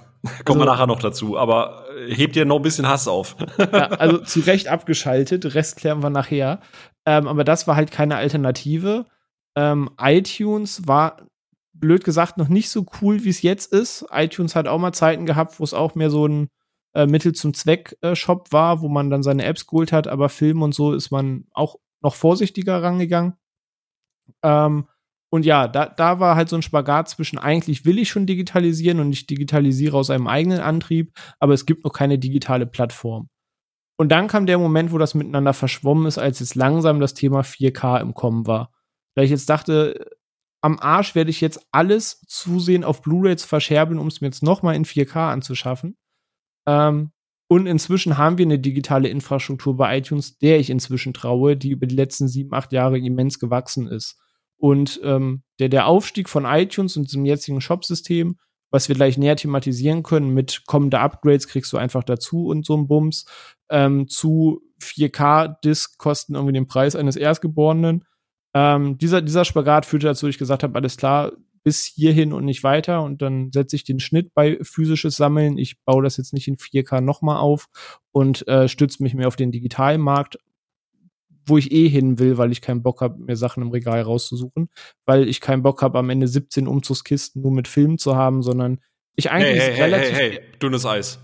kommen 0.45 0.61
also, 0.61 0.61
wir 0.61 0.67
nachher 0.67 0.87
noch 0.87 1.01
dazu, 1.01 1.39
aber 1.39 1.87
äh, 1.97 2.15
hebt 2.15 2.37
dir 2.37 2.45
noch 2.45 2.57
ein 2.57 2.63
bisschen 2.63 2.89
Hass 2.89 3.09
auf. 3.09 3.37
ja, 3.59 3.67
also 3.89 4.19
zu 4.19 4.41
Recht 4.41 4.69
abgeschaltet, 4.69 5.55
Rest 5.55 5.77
klären 5.77 6.03
wir 6.03 6.11
nachher. 6.11 6.61
Ähm, 7.07 7.27
aber 7.27 7.45
das 7.45 7.67
war 7.67 7.77
halt 7.77 7.91
keine 7.91 8.17
Alternative. 8.17 9.07
Ähm, 9.57 9.91
iTunes 9.99 10.87
war 10.87 11.27
blöd 11.73 12.05
gesagt 12.05 12.37
noch 12.37 12.49
nicht 12.49 12.71
so 12.71 12.85
cool, 13.01 13.25
wie 13.25 13.31
es 13.31 13.43
jetzt 13.43 13.73
ist. 13.73 14.07
iTunes 14.13 14.55
hat 14.55 14.69
auch 14.69 14.79
mal 14.79 14.93
Zeiten 14.93 15.27
gehabt, 15.27 15.59
wo 15.59 15.65
es 15.65 15.75
auch 15.75 15.95
mehr 15.95 16.11
so 16.11 16.27
ein 16.27 16.49
äh, 16.95 17.07
Mittel 17.07 17.33
zum 17.35 17.55
Zweck 17.55 17.97
äh, 18.03 18.15
war, 18.51 18.81
wo 18.81 18.89
man 18.89 19.11
dann 19.11 19.23
seine 19.23 19.45
Apps 19.45 19.67
geholt 19.67 19.93
hat, 19.93 20.09
aber 20.09 20.29
Film 20.29 20.63
und 20.63 20.75
so 20.75 20.93
ist 20.93 21.11
man 21.11 21.47
auch 21.53 21.77
noch 22.03 22.15
vorsichtiger 22.15 22.83
rangegangen. 22.83 23.35
Ähm, 24.43 24.87
und 25.33 25.47
ja, 25.47 25.69
da, 25.69 25.87
da 25.87 26.19
war 26.19 26.35
halt 26.35 26.49
so 26.49 26.57
ein 26.57 26.63
Spagat 26.63 27.09
zwischen 27.09 27.39
eigentlich 27.39 27.85
will 27.85 27.99
ich 27.99 28.09
schon 28.09 28.27
digitalisieren 28.27 28.99
und 28.99 29.13
ich 29.13 29.27
digitalisiere 29.27 29.97
aus 29.97 30.11
einem 30.11 30.27
eigenen 30.27 30.61
Antrieb, 30.61 31.13
aber 31.39 31.55
es 31.55 31.67
gibt 31.67 31.85
noch 31.85 31.93
keine 31.93 32.19
digitale 32.19 32.67
Plattform. 32.67 33.29
Und 33.97 34.09
dann 34.09 34.29
kam 34.29 34.47
der 34.47 34.59
Moment, 34.59 34.93
wo 34.93 34.99
das 34.99 35.15
miteinander 35.15 35.53
verschwommen 35.53 36.07
ist, 36.07 36.19
als 36.19 36.41
jetzt 36.41 36.55
langsam 36.55 37.01
das 37.01 37.15
Thema 37.15 37.43
4K 37.43 38.01
im 38.01 38.15
Kommen 38.15 38.47
war. 38.47 38.73
Da 39.15 39.23
ich 39.23 39.31
jetzt 39.31 39.51
dachte, 39.51 40.07
am 40.63 40.79
Arsch 40.79 41.15
werde 41.15 41.31
ich 41.31 41.41
jetzt 41.41 41.67
alles 41.71 42.23
zusehen 42.27 42.83
auf 42.83 43.03
Blu-ray 43.03 43.37
zu 43.37 43.47
verscherbeln, 43.47 43.99
um 43.99 44.09
es 44.09 44.21
mir 44.21 44.29
jetzt 44.29 44.43
nochmal 44.43 44.75
in 44.75 44.85
4K 44.85 45.31
anzuschaffen. 45.31 45.97
Ähm, 46.67 47.13
und 47.49 47.67
inzwischen 47.67 48.17
haben 48.17 48.39
wir 48.39 48.47
eine 48.47 48.61
digitale 48.61 49.09
Infrastruktur 49.09 49.77
bei 49.77 49.99
iTunes, 49.99 50.39
der 50.39 50.61
ich 50.61 50.71
inzwischen 50.71 51.13
traue, 51.13 51.57
die 51.57 51.71
über 51.71 51.87
die 51.87 51.97
letzten 51.97 52.29
sieben, 52.29 52.55
acht 52.55 52.73
Jahre 52.73 52.99
immens 52.99 53.41
gewachsen 53.41 53.89
ist. 53.89 54.21
Und 54.57 55.01
ähm, 55.03 55.43
der, 55.59 55.69
der 55.69 55.87
Aufstieg 55.87 56.29
von 56.29 56.45
iTunes 56.45 56.97
und 56.97 57.09
diesem 57.09 57.25
jetzigen 57.25 57.61
Shop-System, 57.61 58.39
was 58.71 58.89
wir 58.89 58.95
gleich 58.95 59.19
näher 59.19 59.35
thematisieren 59.35 60.03
können, 60.03 60.33
mit 60.33 60.63
kommende 60.67 61.01
Upgrades 61.01 61.49
kriegst 61.49 61.73
du 61.73 61.77
einfach 61.77 62.05
dazu 62.05 62.47
und 62.47 62.65
so 62.65 62.77
ein 62.77 62.87
Bums, 62.87 63.25
ähm, 63.69 64.07
zu 64.07 64.61
4K-Disc 64.81 65.99
kosten 65.99 66.35
irgendwie 66.35 66.53
den 66.53 66.69
Preis 66.69 66.95
eines 66.95 67.17
Erstgeborenen. 67.17 68.05
Ähm, 68.55 68.99
dieser, 68.99 69.23
dieser 69.23 69.45
Spagat 69.45 69.87
führte 69.87 70.07
dazu, 70.07 70.29
ich 70.29 70.39
gesagt 70.39 70.63
habe, 70.63 70.77
alles 70.77 70.97
klar, 70.97 71.33
bis 71.63 71.85
hierhin 71.85 72.33
und 72.33 72.45
nicht 72.45 72.63
weiter 72.63 73.03
und 73.03 73.23
dann 73.23 73.51
setze 73.53 73.77
ich 73.77 73.85
den 73.85 74.01
Schnitt 74.01 74.33
bei 74.35 74.59
physisches 74.63 75.17
Sammeln. 75.17 75.59
Ich 75.59 75.83
baue 75.85 76.03
das 76.03 76.17
jetzt 76.17 76.33
nicht 76.33 76.49
in 76.49 76.57
4K 76.57 77.01
nochmal 77.01 77.39
auf 77.39 77.69
und 78.13 78.47
äh, 78.49 78.69
stütze 78.69 79.03
mich 79.03 79.15
mehr 79.15 79.29
auf 79.29 79.37
den 79.37 79.53
digitalen 79.53 80.01
Markt, 80.01 80.39
wo 81.47 81.59
ich 81.59 81.73
eh 81.73 81.89
hin 81.89 82.19
will, 82.19 82.39
weil 82.39 82.53
ich 82.53 82.61
keinen 82.61 82.83
Bock 82.83 83.01
habe, 83.01 83.23
mir 83.23 83.37
Sachen 83.37 83.63
im 83.63 83.71
Regal 83.71 84.01
rauszusuchen, 84.03 84.69
weil 85.05 85.29
ich 85.29 85.41
keinen 85.41 85.63
Bock 85.63 85.83
habe, 85.83 85.99
am 85.99 86.11
Ende 86.11 86.29
17 86.29 86.67
Umzugskisten 86.67 87.43
nur 87.43 87.53
mit 87.53 87.69
Filmen 87.69 87.99
zu 87.99 88.17
haben, 88.17 88.43
sondern 88.43 88.81
ich 89.17 89.31
eigentlich 89.31 89.63
hey, 89.63 89.73
hey, 89.73 89.83
relativ 89.83 90.17
hey, 90.17 90.31
hey, 90.33 90.41
dünnes 90.61 90.87
Eis. 90.87 91.21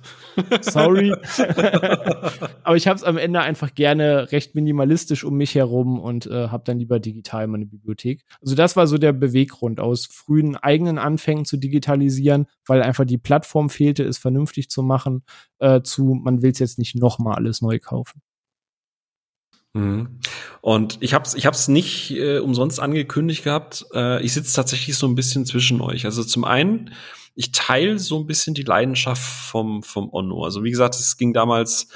Sorry. 0.61 1.13
Aber 2.63 2.77
ich 2.77 2.87
habe 2.87 2.97
es 2.97 3.05
am 3.05 3.17
Ende 3.17 3.41
einfach 3.41 3.75
gerne 3.75 4.31
recht 4.33 4.55
minimalistisch 4.55 5.25
um 5.25 5.37
mich 5.37 5.55
herum 5.55 5.99
und 5.99 6.27
äh, 6.27 6.49
habe 6.49 6.65
dann 6.65 6.79
lieber 6.79 7.01
digital 7.01 7.47
meine 7.47 7.67
Bibliothek. 7.67 8.23
Also 8.41 8.55
das 8.55 8.77
war 8.77 8.87
so 8.87 8.99
der 8.99 9.13
Beweggrund 9.13 9.81
aus 9.81 10.07
frühen 10.07 10.57
eigenen 10.57 10.99
Anfängen 10.99 11.45
zu 11.45 11.57
digitalisieren, 11.57 12.47
weil 12.67 12.83
einfach 12.83 13.05
die 13.05 13.19
Plattform 13.19 13.71
fehlte, 13.71 14.05
es 14.05 14.19
vernünftig 14.19 14.69
zu 14.69 14.83
machen, 14.83 15.25
äh, 15.59 15.81
zu 15.83 16.05
man 16.05 16.43
will 16.43 16.51
es 16.51 16.59
jetzt 16.59 16.79
nicht 16.79 16.97
noch 16.97 17.19
mal 17.19 17.35
alles 17.35 17.63
neu 17.63 17.79
kaufen. 17.79 18.21
Mhm. 19.75 20.21
Und 20.63 20.99
ich 21.01 21.15
habe 21.15 21.25
es 21.25 21.35
ich 21.35 21.47
hab's 21.47 21.69
nicht 21.69 22.11
äh, 22.13 22.39
umsonst 22.39 22.81
angekündigt 22.81 23.45
gehabt. 23.45 23.85
Äh, 23.95 24.23
ich 24.23 24.33
sitze 24.33 24.55
tatsächlich 24.55 24.97
so 24.97 25.07
ein 25.07 25.15
bisschen 25.15 25.45
zwischen 25.45 25.81
euch. 25.81 26.07
Also 26.07 26.25
zum 26.25 26.45
einen 26.45 26.93
ich 27.37 27.53
teile 27.53 27.99
so 27.99 28.19
ein 28.19 28.27
bisschen 28.27 28.55
die 28.55 28.63
Leidenschaft 28.63 29.23
vom, 29.23 29.83
vom 29.83 30.09
Onno. 30.13 30.43
Also 30.43 30.65
wie 30.65 30.71
gesagt, 30.71 30.95
es 30.95 31.19
ging 31.19 31.35
damals, 31.35 31.89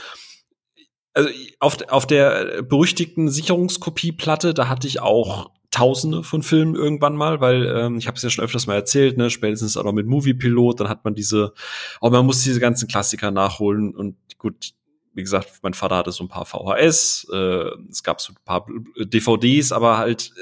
also 1.14 1.30
auf, 1.58 1.78
auf 1.88 2.06
der 2.06 2.62
berüchtigten 2.62 3.28
Sicherungskopieplatte, 3.28 4.54
da 4.54 4.68
hatte 4.68 4.86
ich 4.86 5.00
auch 5.00 5.50
Tausende 5.70 6.24
von 6.24 6.42
Filmen 6.42 6.74
irgendwann 6.74 7.14
mal, 7.14 7.40
weil 7.40 7.64
ähm, 7.64 7.96
ich 7.96 8.08
habe 8.08 8.16
es 8.16 8.22
ja 8.24 8.28
schon 8.28 8.44
öfters 8.44 8.66
mal 8.66 8.74
erzählt, 8.74 9.16
ne, 9.16 9.30
spätestens 9.30 9.76
auch 9.76 9.84
noch 9.84 9.92
mit 9.92 10.06
Moviepilot, 10.06 10.80
dann 10.80 10.88
hat 10.88 11.04
man 11.04 11.14
diese, 11.14 11.54
aber 12.00 12.18
man 12.18 12.26
muss 12.26 12.42
diese 12.42 12.58
ganzen 12.58 12.88
Klassiker 12.88 13.30
nachholen 13.30 13.94
und 13.94 14.16
gut, 14.36 14.72
wie 15.14 15.22
gesagt, 15.22 15.60
mein 15.62 15.74
Vater 15.74 15.96
hatte 15.96 16.10
so 16.10 16.24
ein 16.24 16.28
paar 16.28 16.44
VHS, 16.44 17.28
äh, 17.32 17.70
es 17.88 18.02
gab 18.02 18.20
so 18.20 18.32
ein 18.32 18.36
paar 18.44 18.66
DVDs, 18.98 19.70
aber 19.70 19.96
halt 19.96 20.32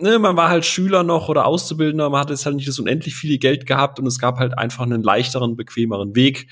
ne, 0.00 0.18
man 0.18 0.36
war 0.36 0.48
halt 0.48 0.64
Schüler 0.64 1.02
noch 1.02 1.28
oder 1.28 1.46
Auszubildender, 1.46 2.10
man 2.10 2.20
hatte 2.20 2.32
jetzt 2.32 2.46
halt 2.46 2.56
nicht 2.56 2.68
das 2.68 2.78
unendlich 2.78 3.14
viele 3.14 3.38
Geld 3.38 3.66
gehabt 3.66 3.98
und 3.98 4.06
es 4.06 4.18
gab 4.18 4.38
halt 4.38 4.56
einfach 4.58 4.82
einen 4.82 5.02
leichteren, 5.02 5.56
bequemeren 5.56 6.14
Weg. 6.14 6.48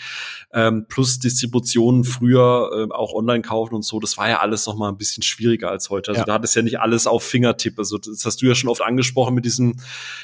Ähm, 0.52 0.86
plus 0.88 1.18
Distributionen 1.18 2.04
früher 2.04 2.70
äh, 2.72 2.94
auch 2.94 3.12
online 3.12 3.42
kaufen 3.42 3.74
und 3.74 3.82
so, 3.82 4.00
das 4.00 4.16
war 4.16 4.28
ja 4.28 4.40
alles 4.40 4.66
noch 4.66 4.76
mal 4.76 4.88
ein 4.88 4.96
bisschen 4.96 5.22
schwieriger 5.22 5.70
als 5.70 5.90
heute. 5.90 6.10
Also 6.10 6.20
ja. 6.20 6.24
da 6.24 6.34
hat 6.34 6.44
es 6.44 6.54
ja 6.54 6.62
nicht 6.62 6.80
alles 6.80 7.06
auf 7.06 7.22
Fingertipp. 7.22 7.78
Also 7.78 7.98
das 7.98 8.24
hast 8.24 8.40
du 8.40 8.46
ja 8.46 8.54
schon 8.54 8.70
oft 8.70 8.82
angesprochen 8.82 9.34
mit 9.34 9.44
diesem, 9.44 9.76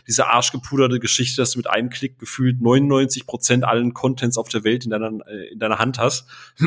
dieser 0.09 0.31
arschgepuderte 0.31 1.01
Geschichte, 1.01 1.43
dass 1.43 1.53
du 1.53 1.59
mit 1.59 1.69
einem 1.69 1.91
Klick 1.91 2.19
gefühlt 2.19 2.61
99 2.63 3.27
Prozent 3.27 3.65
allen 3.65 3.93
Contents 3.93 4.39
auf 4.39 4.49
der 4.49 4.65
Welt 4.65 4.85
in 4.85 4.91
deiner, 4.91 5.11
äh, 5.27 5.53
in 5.53 5.59
deiner 5.59 5.79
Hand 5.79 5.99
hast. 5.99 6.27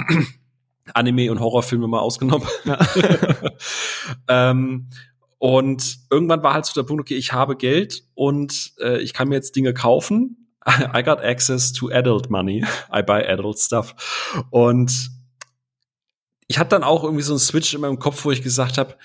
Anime 0.94 1.32
und 1.32 1.40
Horrorfilme 1.40 1.88
mal 1.88 2.00
ausgenommen. 2.00 2.48
Ja. 2.64 2.80
ähm, 4.28 4.88
und 5.40 6.00
irgendwann 6.10 6.42
war 6.44 6.54
halt 6.54 6.66
so 6.66 6.80
der 6.80 6.88
Punkt, 6.88 7.02
okay, 7.02 7.16
ich 7.16 7.34
habe 7.34 7.56
Geld 7.56 8.04
und 8.16 8.74
äh, 8.80 9.00
ich 9.02 9.14
kann 9.14 9.30
mir 9.30 9.36
jetzt 9.36 9.56
Dinge 9.56 9.74
kaufen. 9.74 10.52
I 10.68 11.04
got 11.04 11.22
access 11.22 11.72
to 11.74 11.90
adult 11.90 12.30
money. 12.30 12.66
I 12.94 13.02
buy 13.04 13.24
adult 13.28 13.60
stuff. 13.60 13.96
Und 14.50 15.12
ich 16.48 16.58
hatte 16.58 16.70
dann 16.70 16.84
auch 16.84 17.04
irgendwie 17.04 17.24
so 17.24 17.34
einen 17.34 17.40
Switch 17.40 17.74
in 17.74 17.82
meinem 17.82 18.00
Kopf, 18.00 18.26
wo 18.26 18.32
ich 18.32 18.42
gesagt 18.42 18.78
habe, 18.78 18.96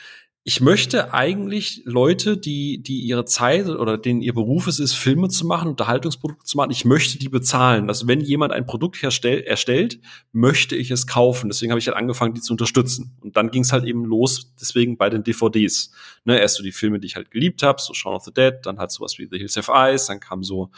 ich 0.45 0.61
möchte 0.61 1.15
eigentlich 1.15 1.83
Leute, 1.85 2.37
die, 2.37 2.83
die 2.83 2.99
ihre 3.01 3.25
Zeit 3.25 3.69
oder 3.69 3.97
denen 3.97 4.23
ihr 4.23 4.35
Beruf 4.35 4.67
es 4.67 4.81
ist, 4.81 4.95
Filme 4.95 5.29
zu 5.29 5.47
machen, 5.47 5.69
Unterhaltungsprodukte 5.69 6.45
zu 6.45 6.57
machen, 6.57 6.73
ich 6.73 6.85
möchte 6.85 7.17
die 7.17 7.29
bezahlen. 7.29 7.89
Also 7.89 8.09
wenn 8.09 8.21
jemand 8.21 8.53
ein 8.53 8.67
Produkt 8.67 9.01
herstell, 9.03 9.43
erstellt, 9.43 10.01
möchte 10.33 10.75
ich 10.75 10.91
es 10.91 11.07
kaufen. 11.07 11.49
Deswegen 11.49 11.71
habe 11.71 11.79
ich 11.79 11.87
halt 11.87 11.97
angefangen, 11.97 12.35
die 12.35 12.41
zu 12.41 12.55
unterstützen. 12.55 13.17
Und 13.21 13.37
dann 13.37 13.53
ging 13.53 13.63
es 13.63 13.73
halt 13.73 13.85
eben 13.85 14.05
los, 14.05 14.53
deswegen 14.61 14.97
bei 14.97 15.11
den 15.11 15.23
DVDs. 15.23 15.93
Ne, 16.25 16.41
erst 16.41 16.57
so 16.57 16.65
die 16.65 16.73
Filme, 16.73 16.99
die 16.99 17.07
ich 17.07 17.15
halt 17.15 17.31
geliebt 17.31 17.63
habe, 17.63 17.81
so 17.81 17.95
Shaun 17.95 18.15
of 18.15 18.25
the 18.25 18.33
Dead, 18.33 18.55
dann 18.65 18.79
halt 18.79 18.91
sowas 18.91 19.19
wie 19.19 19.29
The 19.31 19.39
Hills 19.39 19.57
Have 19.57 19.71
Eyes, 19.73 20.07
dann 20.07 20.19
kam 20.19 20.43
so 20.43 20.71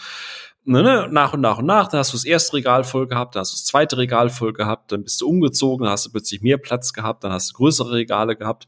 ne, 0.64 0.82
ne, 0.82 1.08
nach 1.10 1.32
und 1.32 1.40
nach 1.40 1.58
und 1.58 1.66
nach, 1.66 1.88
dann 1.88 1.98
hast 1.98 2.12
du 2.12 2.16
das 2.16 2.24
erste 2.24 2.54
Regal 2.54 2.84
voll 2.84 3.06
gehabt, 3.06 3.34
dann 3.34 3.40
hast 3.40 3.52
du 3.52 3.56
das 3.56 3.64
zweite 3.64 3.98
Regal 3.98 4.30
voll 4.30 4.52
gehabt, 4.52 4.92
dann 4.92 5.04
bist 5.04 5.20
du 5.20 5.28
umgezogen, 5.28 5.84
dann 5.84 5.92
hast 5.92 6.06
du 6.06 6.10
plötzlich 6.10 6.42
mehr 6.42 6.58
Platz 6.58 6.92
gehabt, 6.92 7.24
dann 7.24 7.32
hast 7.32 7.50
du 7.50 7.54
größere 7.54 7.92
Regale 7.92 8.36
gehabt. 8.36 8.66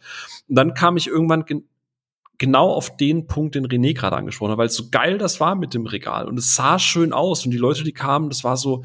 Und 0.48 0.56
dann 0.56 0.74
kam 0.74 0.96
ich 0.96 1.06
irgendwann 1.06 1.44
gen 1.44 1.64
genau 2.38 2.70
auf 2.70 2.94
den 2.98 3.26
Punkt, 3.26 3.54
den 3.54 3.66
René 3.66 3.94
gerade 3.94 4.14
angesprochen 4.14 4.52
hat, 4.52 4.58
weil 4.58 4.68
so 4.68 4.90
geil 4.90 5.16
das 5.16 5.40
war 5.40 5.54
mit 5.54 5.72
dem 5.72 5.86
Regal. 5.86 6.28
Und 6.28 6.38
es 6.38 6.54
sah 6.54 6.78
schön 6.78 7.14
aus. 7.14 7.46
Und 7.46 7.50
die 7.50 7.56
Leute, 7.56 7.82
die 7.82 7.94
kamen, 7.94 8.28
das 8.28 8.44
war 8.44 8.58
so, 8.58 8.84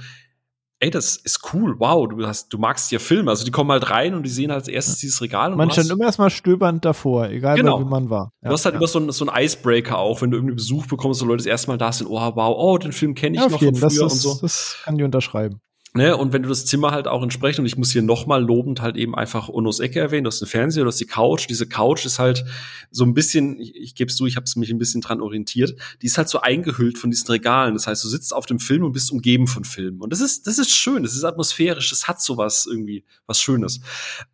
ey, 0.81 0.89
das 0.89 1.15
ist 1.15 1.53
cool, 1.53 1.75
wow, 1.77 2.07
du 2.07 2.25
hast, 2.25 2.51
du 2.51 2.57
magst 2.57 2.91
ja 2.91 2.97
Filme, 2.97 3.29
also 3.29 3.45
die 3.45 3.51
kommen 3.51 3.71
halt 3.71 3.89
rein 3.91 4.15
und 4.15 4.23
die 4.23 4.29
sehen 4.29 4.49
halt 4.51 4.61
als 4.61 4.67
erstes 4.67 4.97
dieses 4.97 5.21
Regal. 5.21 5.51
Und 5.51 5.57
man 5.57 5.69
stand 5.69 5.89
immer 5.89 6.05
erstmal 6.05 6.31
stöbernd 6.31 6.83
davor, 6.83 7.29
egal 7.29 7.55
genau. 7.55 7.79
wie 7.79 7.85
man 7.85 8.09
war. 8.09 8.33
Ja, 8.41 8.49
du 8.49 8.53
hast 8.53 8.65
halt 8.65 8.73
ja. 8.73 8.79
immer 8.79 8.87
so 8.87 8.99
ein, 8.99 9.11
so 9.11 9.25
ein 9.25 9.43
Icebreaker 9.43 9.97
auch, 9.97 10.21
wenn 10.21 10.31
du 10.31 10.37
irgendwie 10.37 10.55
Besuch 10.55 10.87
bekommst 10.87 11.21
und 11.21 11.27
Leute 11.27 11.37
das 11.37 11.45
erste 11.45 11.69
Mal 11.69 11.77
da 11.77 11.91
sind, 11.91 12.07
oh 12.07 12.13
wow, 12.13 12.55
oh, 12.57 12.77
den 12.79 12.91
Film 12.91 13.13
kenne 13.13 13.37
ich 13.37 13.43
ja, 13.43 13.49
noch 13.49 13.59
von 13.59 13.75
früher 13.75 13.81
das 13.81 13.93
ist, 13.93 14.01
und 14.01 14.09
so. 14.09 14.37
Das 14.41 14.77
kann 14.83 14.97
die 14.97 15.03
unterschreiben. 15.03 15.61
Ne, 15.93 16.15
und 16.15 16.31
wenn 16.31 16.41
du 16.41 16.47
das 16.47 16.65
Zimmer 16.65 16.91
halt 16.91 17.09
auch 17.09 17.21
entsprechend, 17.21 17.59
und 17.59 17.65
ich 17.65 17.75
muss 17.75 17.91
hier 17.91 18.01
nochmal 18.01 18.41
lobend 18.41 18.81
halt 18.81 18.95
eben 18.95 19.13
einfach 19.13 19.49
Unos 19.49 19.81
Ecke 19.81 19.99
erwähnen, 19.99 20.23
du 20.23 20.29
hast 20.29 20.41
einen 20.41 20.47
Fernseher, 20.47 20.83
du 20.83 20.87
hast 20.87 21.01
die 21.01 21.05
Couch, 21.05 21.49
diese 21.49 21.67
Couch 21.67 22.05
ist 22.05 22.17
halt 22.17 22.45
so 22.91 23.03
ein 23.03 23.13
bisschen, 23.13 23.59
ich, 23.59 23.75
ich 23.75 23.95
gebe 23.95 24.09
es 24.09 24.15
zu, 24.15 24.25
ich 24.25 24.37
habe 24.37 24.45
mich 24.55 24.71
ein 24.71 24.77
bisschen 24.77 25.01
dran 25.01 25.19
orientiert, 25.19 25.75
die 26.01 26.05
ist 26.05 26.17
halt 26.17 26.29
so 26.29 26.39
eingehüllt 26.39 26.97
von 26.97 27.11
diesen 27.11 27.27
Regalen. 27.27 27.73
Das 27.73 27.87
heißt, 27.87 28.05
du 28.05 28.07
sitzt 28.07 28.33
auf 28.33 28.45
dem 28.45 28.59
Film 28.59 28.85
und 28.85 28.93
bist 28.93 29.11
umgeben 29.11 29.47
von 29.47 29.65
Filmen. 29.65 29.99
Und 29.99 30.13
das 30.13 30.21
ist, 30.21 30.47
das 30.47 30.59
ist 30.59 30.71
schön, 30.71 31.03
das 31.03 31.13
ist 31.13 31.25
atmosphärisch, 31.25 31.89
das 31.89 32.07
hat 32.07 32.21
sowas 32.21 32.67
irgendwie, 32.69 33.03
was 33.25 33.41
Schönes. 33.41 33.81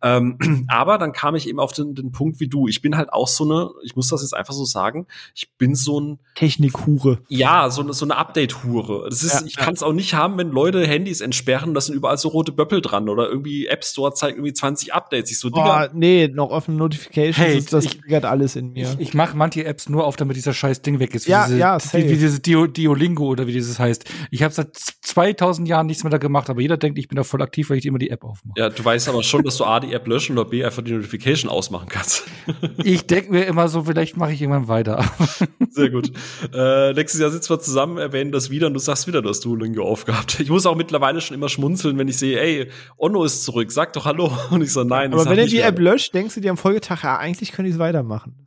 Ähm, 0.00 0.38
aber 0.68 0.96
dann 0.96 1.10
kam 1.10 1.34
ich 1.34 1.48
eben 1.48 1.58
auf 1.58 1.72
den, 1.72 1.96
den 1.96 2.12
Punkt 2.12 2.38
wie 2.38 2.46
du. 2.46 2.68
Ich 2.68 2.82
bin 2.82 2.96
halt 2.96 3.12
auch 3.12 3.26
so 3.26 3.42
eine, 3.44 3.70
ich 3.82 3.96
muss 3.96 4.06
das 4.06 4.22
jetzt 4.22 4.34
einfach 4.34 4.54
so 4.54 4.64
sagen, 4.64 5.08
ich 5.34 5.50
bin 5.58 5.74
so 5.74 6.00
ein 6.00 6.20
Technikhure. 6.36 7.18
Ja, 7.26 7.68
so 7.68 7.82
eine, 7.82 7.94
so 7.94 8.04
eine 8.04 8.16
Update-Hure. 8.16 9.08
Das 9.10 9.24
ist, 9.24 9.40
ja, 9.40 9.46
ich 9.46 9.56
kann 9.56 9.74
es 9.74 9.82
auch 9.82 9.92
nicht 9.92 10.14
haben, 10.14 10.38
wenn 10.38 10.52
Leute 10.52 10.86
Handys 10.86 11.20
entsperren 11.20 11.47
sperren, 11.48 11.72
da 11.72 11.80
sind 11.80 11.94
überall 11.94 12.18
so 12.18 12.28
rote 12.28 12.52
Böppel 12.52 12.82
dran 12.82 13.08
oder 13.08 13.28
irgendwie 13.28 13.66
App 13.68 13.84
Store 13.84 14.12
zeigt 14.12 14.36
irgendwie 14.36 14.52
20 14.52 14.92
Updates. 14.92 15.30
Ich 15.30 15.38
so, 15.38 15.48
Digga. 15.48 15.86
Oh, 15.86 15.90
nee, 15.94 16.28
noch 16.28 16.50
offene 16.50 16.76
Notifications, 16.76 17.38
hey, 17.38 17.64
das 17.70 17.84
ich, 17.86 18.00
triggert 18.00 18.26
alles 18.26 18.54
in 18.54 18.72
mir. 18.72 18.94
Ich, 18.98 19.08
ich 19.08 19.14
mache 19.14 19.36
manche 19.36 19.64
Apps 19.64 19.88
nur 19.88 20.04
auf, 20.04 20.16
damit 20.16 20.36
dieser 20.36 20.52
scheiß 20.52 20.82
Ding 20.82 20.98
weg 20.98 21.14
ist. 21.14 21.26
Wie 21.26 21.30
ja, 21.30 21.46
diese, 21.46 21.58
ja, 21.58 21.78
wie, 21.92 22.10
wie 22.10 22.16
diese 22.16 22.40
Dio, 22.40 22.66
Diolingo 22.66 23.26
oder 23.26 23.46
wie 23.46 23.52
dieses 23.52 23.78
heißt. 23.78 24.04
Ich 24.30 24.42
habe 24.42 24.52
seit 24.52 24.76
2000 24.76 25.66
Jahren 25.66 25.86
nichts 25.86 26.04
mehr 26.04 26.10
da 26.10 26.18
gemacht, 26.18 26.50
aber 26.50 26.60
jeder 26.60 26.76
denkt, 26.76 26.98
ich 26.98 27.08
bin 27.08 27.16
da 27.16 27.24
voll 27.24 27.40
aktiv, 27.40 27.70
weil 27.70 27.78
ich 27.78 27.86
immer 27.86 27.98
die 27.98 28.10
App 28.10 28.24
aufmache. 28.24 28.54
Ja, 28.58 28.68
du 28.68 28.84
weißt 28.84 29.08
aber 29.08 29.22
schon, 29.22 29.42
dass 29.42 29.56
du 29.56 29.64
A, 29.64 29.80
die 29.80 29.94
App 29.94 30.06
löschen 30.06 30.36
oder 30.36 30.48
B, 30.48 30.64
einfach 30.64 30.82
die 30.82 30.92
Notification 30.92 31.50
ausmachen 31.50 31.88
kannst. 31.88 32.24
ich 32.84 33.06
denke 33.06 33.32
mir 33.32 33.44
immer 33.44 33.68
so, 33.68 33.84
vielleicht 33.84 34.18
mache 34.18 34.32
ich 34.32 34.42
irgendwann 34.42 34.68
weiter. 34.68 35.04
Sehr 35.70 35.88
gut. 35.88 36.12
Äh, 36.52 36.92
nächstes 36.92 37.20
Jahr 37.20 37.30
sitzen 37.30 37.50
wir 37.50 37.60
zusammen, 37.60 37.96
erwähnen 37.96 38.32
das 38.32 38.50
wieder 38.50 38.66
und 38.66 38.74
du 38.74 38.80
sagst 38.80 39.06
wieder, 39.06 39.22
du 39.22 39.30
hast 39.30 39.44
Duolingo 39.44 39.82
aufgehabt. 39.82 40.40
Ich 40.40 40.50
muss 40.50 40.66
auch 40.66 40.76
mittlerweile 40.76 41.20
schon 41.20 41.37
immer 41.38 41.48
schmunzeln, 41.48 41.96
wenn 41.98 42.08
ich 42.08 42.18
sehe, 42.18 42.38
ey, 42.40 42.70
Onno 42.96 43.24
ist 43.24 43.44
zurück, 43.44 43.72
sag 43.72 43.92
doch 43.94 44.04
Hallo. 44.04 44.30
Und 44.50 44.62
ich 44.62 44.72
so, 44.72 44.84
nein. 44.84 45.12
Aber 45.12 45.24
wenn 45.24 45.38
er 45.38 45.46
die 45.46 45.60
App 45.60 45.78
löscht, 45.78 46.12
denkst 46.14 46.34
du 46.34 46.40
dir 46.40 46.50
am 46.50 46.56
Folgetag, 46.56 47.02
ja, 47.02 47.16
eigentlich 47.16 47.52
können 47.52 47.66
die 47.66 47.72
es 47.72 47.78
weitermachen. 47.78 48.46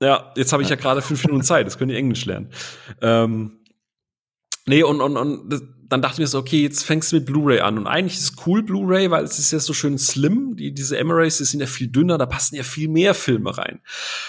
Ja, 0.00 0.32
jetzt 0.36 0.52
habe 0.52 0.62
ich 0.62 0.68
ja 0.68 0.76
gerade 0.76 1.02
fünf 1.02 1.24
Minuten 1.24 1.42
Zeit, 1.42 1.66
das 1.66 1.76
können 1.76 1.90
die 1.90 1.96
Englisch 1.96 2.24
lernen. 2.24 2.50
Ähm, 3.02 3.58
nee, 4.66 4.82
und, 4.82 5.00
und, 5.00 5.16
und 5.16 5.77
dann 5.88 6.02
dachte 6.02 6.14
ich 6.14 6.18
mir 6.20 6.26
so, 6.26 6.38
okay, 6.38 6.62
jetzt 6.62 6.84
fängst 6.84 7.12
du 7.12 7.16
mit 7.16 7.26
Blu-ray 7.26 7.60
an. 7.60 7.78
Und 7.78 7.86
eigentlich 7.86 8.14
ist 8.14 8.22
es 8.22 8.46
cool, 8.46 8.62
Blu-ray, 8.62 9.10
weil 9.10 9.24
es 9.24 9.38
ist 9.38 9.50
ja 9.52 9.58
so 9.58 9.72
schön 9.72 9.96
slim. 9.96 10.54
Die, 10.56 10.72
diese 10.72 10.98
Emirates, 10.98 11.38
die 11.38 11.44
sind 11.44 11.60
ja 11.60 11.66
viel 11.66 11.88
dünner, 11.88 12.18
da 12.18 12.26
passen 12.26 12.56
ja 12.56 12.62
viel 12.62 12.88
mehr 12.88 13.14
Filme 13.14 13.56
rein. 13.56 13.80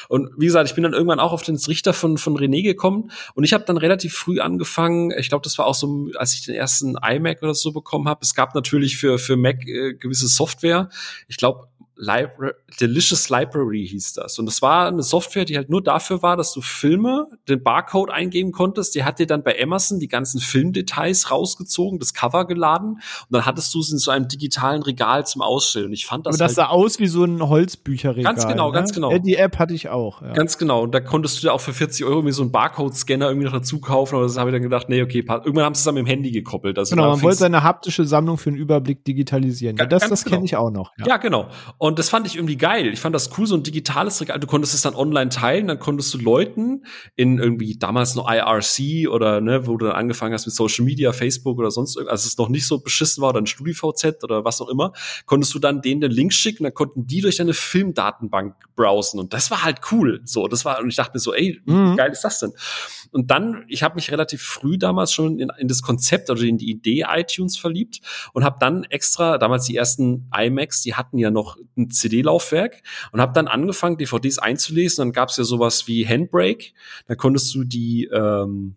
Und 0.07 0.29
wie 0.37 0.45
gesagt, 0.45 0.69
ich 0.69 0.75
bin 0.75 0.83
dann 0.83 0.93
irgendwann 0.93 1.19
auch 1.19 1.33
auf 1.33 1.43
den 1.43 1.57
Richter 1.57 1.93
von, 1.93 2.17
von 2.17 2.37
René 2.37 2.63
gekommen. 2.63 3.11
Und 3.33 3.43
ich 3.43 3.53
habe 3.53 3.65
dann 3.65 3.77
relativ 3.77 4.13
früh 4.13 4.39
angefangen, 4.39 5.11
ich 5.17 5.29
glaube, 5.29 5.43
das 5.43 5.57
war 5.57 5.65
auch 5.65 5.75
so, 5.75 6.09
als 6.15 6.33
ich 6.33 6.45
den 6.45 6.55
ersten 6.55 6.95
iMac 6.95 7.41
oder 7.41 7.53
so 7.53 7.73
bekommen 7.73 8.07
habe. 8.07 8.21
Es 8.23 8.33
gab 8.33 8.55
natürlich 8.55 8.97
für, 8.97 9.19
für 9.19 9.35
Mac 9.35 9.67
äh, 9.67 9.95
gewisse 9.95 10.27
Software. 10.27 10.89
Ich 11.27 11.37
glaube, 11.37 11.67
Libra 11.99 12.51
Delicious 12.79 13.29
Library 13.29 13.85
hieß 13.85 14.13
das. 14.13 14.39
Und 14.39 14.45
das 14.45 14.61
war 14.61 14.87
eine 14.87 15.03
Software, 15.03 15.43
die 15.43 15.57
halt 15.57 15.69
nur 15.69 15.83
dafür 15.83 16.21
war, 16.21 16.37
dass 16.37 16.53
du 16.53 16.61
Filme, 16.61 17.27
den 17.49 17.61
Barcode 17.61 18.09
eingeben 18.09 18.51
konntest. 18.51 18.95
Die 18.95 19.03
hat 19.03 19.19
dir 19.19 19.27
dann 19.27 19.43
bei 19.43 19.61
Amazon 19.61 19.99
die 19.99 20.07
ganzen 20.07 20.39
Filmdetails 20.39 21.29
rausgezogen, 21.29 21.99
das 21.99 22.13
Cover 22.13 22.47
geladen. 22.47 22.91
Und 22.93 23.01
dann 23.31 23.45
hattest 23.45 23.73
du 23.73 23.81
es 23.81 23.91
in 23.91 23.97
so 23.97 24.11
einem 24.11 24.27
digitalen 24.27 24.81
Regal 24.81 25.25
zum 25.25 25.41
Ausstellen. 25.41 25.87
Und 25.87 25.93
ich 25.93 26.05
fand 26.05 26.25
das. 26.25 26.35
Aber 26.35 26.47
das 26.47 26.57
halt 26.57 26.67
sah 26.67 26.73
aus 26.73 26.99
wie 26.99 27.07
so 27.07 27.25
ein 27.25 27.41
Holzbücherregal. 27.41 28.33
Ganz 28.33 28.47
genau, 28.47 28.67
ne? 28.67 28.73
ganz 28.73 28.93
genau. 28.93 29.17
Die 29.17 29.35
App 29.35 29.59
hatte 29.59 29.73
ich 29.73 29.89
auch. 29.89 30.21
Ja. 30.21 30.33
Ganz 30.33 30.57
genau. 30.57 30.83
Und 30.83 30.93
da 30.93 31.01
konntest 31.01 31.41
du 31.41 31.47
ja 31.47 31.53
auch 31.53 31.61
für 31.61 31.73
40 31.73 32.05
Euro 32.05 32.19
irgendwie 32.19 32.33
so 32.33 32.43
einen 32.43 32.51
Barcode-Scanner 32.51 33.27
irgendwie 33.27 33.45
noch 33.45 33.53
dazu 33.53 33.81
kaufen. 33.81 34.15
Aber 34.15 34.23
das 34.23 34.37
habe 34.37 34.49
ich 34.49 34.53
dann 34.53 34.63
gedacht, 34.63 34.87
nee, 34.87 35.01
okay, 35.01 35.25
irgendwann 35.27 35.65
haben 35.65 35.75
sie 35.75 35.79
es 35.79 35.83
dann 35.85 35.95
mit 35.95 36.05
dem 36.05 36.07
Handy 36.07 36.31
gekoppelt. 36.31 36.77
Also 36.77 36.95
genau, 36.95 37.09
man 37.09 37.21
wollte 37.21 37.39
seine 37.39 37.63
haptische 37.63 38.05
Sammlung 38.05 38.37
für 38.37 38.49
einen 38.49 38.57
Überblick 38.57 39.03
digitalisieren. 39.03 39.75
Ja, 39.77 39.85
das 39.85 40.07
das 40.07 40.23
kenne 40.23 40.37
genau. 40.37 40.45
ich 40.45 40.55
auch 40.55 40.71
noch. 40.71 40.93
Ja, 40.97 41.07
ja 41.07 41.17
genau. 41.17 41.49
Und 41.77 41.88
Und 41.89 41.97
das 41.97 42.09
fand 42.09 42.27
ich 42.27 42.35
irgendwie 42.35 42.55
geil. 42.55 42.93
Ich 42.93 42.99
fand 42.99 43.15
das 43.15 43.35
cool, 43.35 43.47
so 43.47 43.55
ein 43.55 43.63
digitales 43.63 44.21
Regal. 44.21 44.39
Du 44.39 44.45
konntest 44.45 44.75
es 44.75 44.83
dann 44.83 44.93
online 44.93 45.31
teilen, 45.31 45.67
dann 45.67 45.79
konntest 45.79 46.13
du 46.13 46.19
Leuten 46.19 46.85
in 47.15 47.39
irgendwie 47.39 47.77
damals 47.79 48.13
noch 48.13 48.29
IRC 48.31 49.09
oder 49.09 49.41
ne, 49.41 49.65
wo 49.65 49.75
du 49.75 49.87
dann 49.87 49.95
angefangen 49.95 50.35
hast 50.35 50.45
mit 50.45 50.53
Social 50.53 50.85
Media, 50.85 51.13
Facebook 51.13 51.57
oder 51.57 51.71
sonst 51.71 51.95
irgendwas, 51.97 52.11
als 52.11 52.25
es 52.27 52.37
noch 52.37 52.49
nicht 52.49 52.67
so 52.67 52.79
beschissen 52.79 53.23
war, 53.23 53.29
oder 53.29 53.41
ein 53.41 53.47
StudiVZ 53.47 54.23
oder 54.23 54.45
was 54.45 54.61
auch 54.61 54.69
immer, 54.69 54.93
konntest 55.25 55.51
du 55.55 55.57
dann 55.57 55.81
denen 55.81 55.99
den 55.99 56.11
Link 56.11 56.31
schicken, 56.31 56.63
dann 56.63 56.75
konnten 56.75 57.07
die 57.07 57.21
durch 57.21 57.37
deine 57.37 57.55
Filmdatenbank 57.55 58.53
browsen. 58.75 59.19
Und 59.19 59.33
das 59.33 59.49
war 59.49 59.63
halt 59.63 59.79
cool. 59.91 60.21
So, 60.25 60.47
das 60.47 60.65
war, 60.65 60.79
und 60.81 60.89
ich 60.89 60.95
dachte 60.95 61.13
mir 61.15 61.19
so, 61.19 61.33
ey, 61.33 61.59
wie 61.65 61.73
mhm. 61.73 61.97
geil 61.97 62.11
ist 62.11 62.21
das 62.21 62.37
denn? 62.37 62.53
Und 63.11 63.31
dann, 63.31 63.65
ich 63.67 63.83
habe 63.83 63.95
mich 63.95 64.11
relativ 64.11 64.41
früh 64.41 64.77
damals 64.77 65.11
schon 65.11 65.39
in, 65.39 65.49
in 65.57 65.67
das 65.67 65.81
Konzept, 65.81 66.29
also 66.29 66.45
in 66.45 66.57
die 66.57 66.69
Idee 66.69 67.05
iTunes 67.09 67.57
verliebt 67.57 68.01
und 68.33 68.43
habe 68.43 68.57
dann 68.59 68.83
extra, 68.85 69.37
damals 69.37 69.65
die 69.65 69.75
ersten 69.75 70.29
iMacs, 70.35 70.81
die 70.81 70.95
hatten 70.95 71.17
ja 71.17 71.31
noch 71.31 71.57
ein 71.77 71.89
CD-Laufwerk 71.89 72.81
und 73.11 73.21
habe 73.21 73.33
dann 73.33 73.47
angefangen, 73.47 73.97
DVDs 73.97 74.39
einzulesen. 74.39 75.03
Dann 75.03 75.13
gab 75.13 75.29
es 75.29 75.37
ja 75.37 75.43
sowas 75.43 75.87
wie 75.87 76.07
Handbrake. 76.07 76.71
Da 77.07 77.15
konntest 77.15 77.53
du 77.55 77.63
die 77.63 78.05
ähm, 78.05 78.75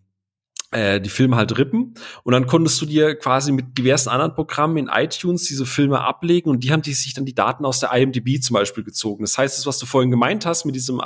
äh, 0.73 1.01
die 1.01 1.11
Filme 1.11 1.37
halt 1.37 1.59
rippen 1.59 1.95
und 2.25 2.33
dann 2.33 2.47
konntest 2.47 2.81
du 2.81 2.87
dir 2.87 3.15
quasi 3.15 3.53
mit 3.53 3.77
diversen 3.77 4.09
anderen 4.09 4.35
Programmen 4.35 4.79
in 4.79 4.89
iTunes 4.89 5.45
diese 5.45 5.67
Filme 5.67 6.01
ablegen 6.01 6.49
und 6.51 6.65
die 6.65 6.73
haben 6.73 6.81
die 6.81 6.95
sich 6.95 7.13
dann 7.13 7.27
die 7.27 7.35
Daten 7.35 7.67
aus 7.67 7.81
der 7.81 7.93
IMDb 7.93 8.43
zum 8.43 8.55
Beispiel 8.55 8.83
gezogen. 8.83 9.23
Das 9.23 9.37
heißt, 9.37 9.59
das, 9.59 9.67
was 9.67 9.79
du 9.79 9.85
vorhin 9.85 10.11
gemeint 10.11 10.47
hast 10.47 10.65
mit 10.65 10.75
diesem 10.75 11.03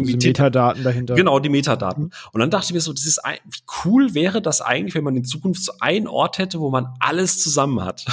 irgendwie 0.00 0.18
die 0.18 0.28
Metadaten 0.28 0.82
dahinter. 0.82 1.14
Genau, 1.14 1.38
die 1.38 1.48
Metadaten. 1.48 2.04
Mhm. 2.04 2.10
Und 2.32 2.40
dann 2.40 2.50
dachte 2.50 2.66
ich 2.66 2.74
mir 2.74 2.80
so, 2.80 2.92
das 2.92 3.06
ist 3.06 3.18
ein, 3.24 3.38
wie 3.44 3.60
cool 3.84 4.14
wäre 4.14 4.42
das 4.42 4.60
eigentlich, 4.60 4.94
wenn 4.94 5.04
man 5.04 5.16
in 5.16 5.24
Zukunft 5.24 5.62
so 5.62 5.72
einen 5.80 6.06
Ort 6.06 6.38
hätte, 6.38 6.60
wo 6.60 6.70
man 6.70 6.88
alles 6.98 7.42
zusammen 7.42 7.84
hat. 7.84 8.04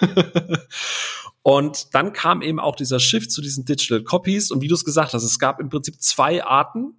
Und 1.42 1.94
dann 1.94 2.12
kam 2.12 2.42
eben 2.42 2.58
auch 2.58 2.74
dieser 2.74 2.98
Shift 2.98 3.30
zu 3.30 3.40
diesen 3.40 3.64
Digital 3.64 4.02
Copies. 4.02 4.50
Und 4.50 4.62
wie 4.62 4.68
du 4.68 4.74
es 4.74 4.84
gesagt 4.84 5.14
hast, 5.14 5.22
es 5.22 5.38
gab 5.38 5.60
im 5.60 5.68
Prinzip 5.68 6.00
zwei 6.00 6.42
Arten. 6.42 6.94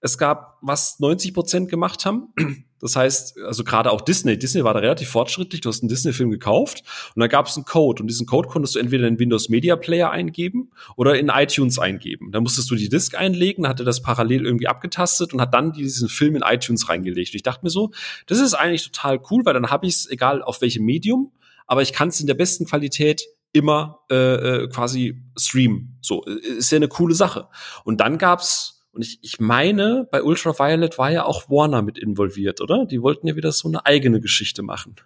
Es 0.00 0.18
gab, 0.18 0.58
was 0.60 0.98
90 0.98 1.32
Prozent 1.32 1.70
gemacht 1.70 2.04
haben. 2.04 2.34
Das 2.80 2.96
heißt, 2.96 3.38
also 3.40 3.64
gerade 3.64 3.90
auch 3.90 4.00
Disney. 4.00 4.38
Disney 4.38 4.64
war 4.64 4.74
da 4.74 4.80
relativ 4.80 5.08
fortschrittlich. 5.08 5.60
Du 5.60 5.68
hast 5.68 5.82
einen 5.82 5.88
Disney-Film 5.88 6.30
gekauft 6.30 6.82
und 7.14 7.20
da 7.20 7.26
gab 7.26 7.46
es 7.46 7.56
einen 7.56 7.64
Code. 7.64 8.02
Und 8.02 8.08
diesen 8.08 8.26
Code 8.26 8.48
konntest 8.48 8.74
du 8.74 8.78
entweder 8.78 9.06
in 9.06 9.18
Windows 9.18 9.48
Media 9.48 9.76
Player 9.76 10.10
eingeben 10.10 10.70
oder 10.96 11.18
in 11.18 11.28
iTunes 11.28 11.78
eingeben. 11.78 12.32
Da 12.32 12.40
musstest 12.40 12.70
du 12.70 12.74
die 12.74 12.88
Disk 12.88 13.14
einlegen, 13.14 13.66
hatte 13.66 13.84
das 13.84 14.02
parallel 14.02 14.44
irgendwie 14.44 14.68
abgetastet 14.68 15.32
und 15.32 15.40
hat 15.40 15.54
dann 15.54 15.72
diesen 15.72 16.08
Film 16.08 16.36
in 16.36 16.42
iTunes 16.42 16.88
reingelegt. 16.88 17.30
Und 17.30 17.36
ich 17.36 17.42
dachte 17.42 17.64
mir 17.64 17.70
so, 17.70 17.92
das 18.26 18.40
ist 18.40 18.54
eigentlich 18.54 18.84
total 18.84 19.20
cool, 19.30 19.44
weil 19.44 19.54
dann 19.54 19.70
habe 19.70 19.86
ich 19.86 19.94
es, 19.94 20.10
egal 20.10 20.42
auf 20.42 20.60
welchem 20.60 20.84
Medium, 20.84 21.32
aber 21.66 21.82
ich 21.82 21.92
kann 21.92 22.08
es 22.08 22.20
in 22.20 22.26
der 22.26 22.34
besten 22.34 22.66
Qualität 22.66 23.26
immer 23.52 24.00
äh, 24.10 24.14
äh, 24.14 24.68
quasi 24.68 25.22
streamen. 25.36 25.98
So, 26.02 26.24
äh, 26.26 26.58
ist 26.58 26.70
ja 26.70 26.76
eine 26.76 26.88
coole 26.88 27.14
Sache. 27.14 27.48
Und 27.84 28.00
dann 28.00 28.18
gab's, 28.18 28.75
und 28.96 29.02
ich, 29.02 29.18
ich 29.20 29.38
meine, 29.38 30.08
bei 30.10 30.22
Ultraviolet 30.22 30.96
war 30.96 31.10
ja 31.10 31.24
auch 31.26 31.50
Warner 31.50 31.82
mit 31.82 31.98
involviert, 31.98 32.62
oder? 32.62 32.86
Die 32.86 33.02
wollten 33.02 33.26
ja 33.26 33.36
wieder 33.36 33.52
so 33.52 33.68
eine 33.68 33.84
eigene 33.84 34.20
Geschichte 34.20 34.62
machen. 34.62 34.96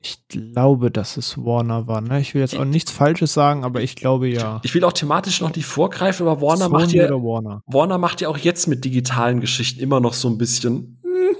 Ich 0.00 0.26
glaube, 0.28 0.90
dass 0.90 1.18
es 1.18 1.36
Warner 1.36 1.86
war. 1.86 2.00
Ne? 2.00 2.20
Ich 2.20 2.34
will 2.34 2.40
jetzt 2.40 2.56
auch 2.56 2.64
nichts 2.64 2.90
Falsches 2.90 3.34
sagen, 3.34 3.64
aber 3.64 3.82
ich 3.82 3.94
glaube 3.94 4.28
ja. 4.28 4.60
Ich 4.62 4.74
will 4.74 4.84
auch 4.84 4.92
thematisch 4.92 5.40
noch 5.42 5.54
nicht 5.54 5.66
vorgreifen, 5.66 6.26
aber 6.26 6.40
Warner 6.40 6.68
Sony 6.68 6.82
macht 6.82 6.92
ja 6.92 7.10
Warner. 7.10 7.62
Warner 7.66 7.98
macht 7.98 8.22
ja 8.22 8.28
auch 8.28 8.38
jetzt 8.38 8.68
mit 8.68 8.84
digitalen 8.84 9.40
Geschichten 9.40 9.80
immer 9.80 10.00
noch 10.00 10.14
so 10.14 10.28
ein 10.28 10.38
bisschen 10.38 10.98
hm, 11.02 11.36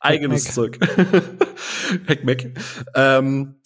eigenes 0.00 0.54
Zeug. 0.54 0.78
Heckmeck. 2.06 2.58
ähm, 2.94 3.56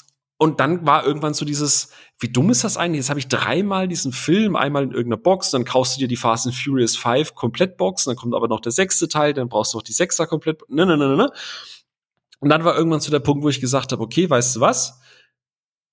und 0.42 0.58
dann 0.58 0.86
war 0.86 1.04
irgendwann 1.04 1.34
so 1.34 1.44
dieses, 1.44 1.90
wie 2.18 2.30
dumm 2.30 2.48
ist 2.48 2.64
das 2.64 2.78
eigentlich? 2.78 3.00
Jetzt 3.00 3.10
habe 3.10 3.20
ich 3.20 3.28
dreimal 3.28 3.88
diesen 3.88 4.10
Film, 4.10 4.56
einmal 4.56 4.84
in 4.84 4.92
irgendeiner 4.92 5.20
Box, 5.20 5.50
dann 5.50 5.66
kaufst 5.66 5.96
du 5.96 6.00
dir 6.00 6.08
die 6.08 6.16
Fast 6.16 6.46
and 6.46 6.54
Furious 6.56 6.96
5 6.96 7.34
Komplettbox, 7.34 8.04
dann 8.04 8.16
kommt 8.16 8.34
aber 8.34 8.48
noch 8.48 8.60
der 8.60 8.72
sechste 8.72 9.06
Teil, 9.06 9.34
dann 9.34 9.50
brauchst 9.50 9.74
du 9.74 9.76
noch 9.76 9.82
die 9.82 9.92
Sechser 9.92 10.26
komplett. 10.26 10.62
Ne, 10.70 10.86
ne, 10.86 10.96
ne, 10.96 11.08
ne. 11.08 11.16
ne. 11.18 11.32
Und 12.38 12.48
dann 12.48 12.64
war 12.64 12.74
irgendwann 12.74 13.00
so 13.00 13.10
der 13.10 13.18
Punkt, 13.18 13.44
wo 13.44 13.50
ich 13.50 13.60
gesagt 13.60 13.92
habe, 13.92 14.02
okay, 14.02 14.30
weißt 14.30 14.56
du 14.56 14.60
was? 14.60 14.98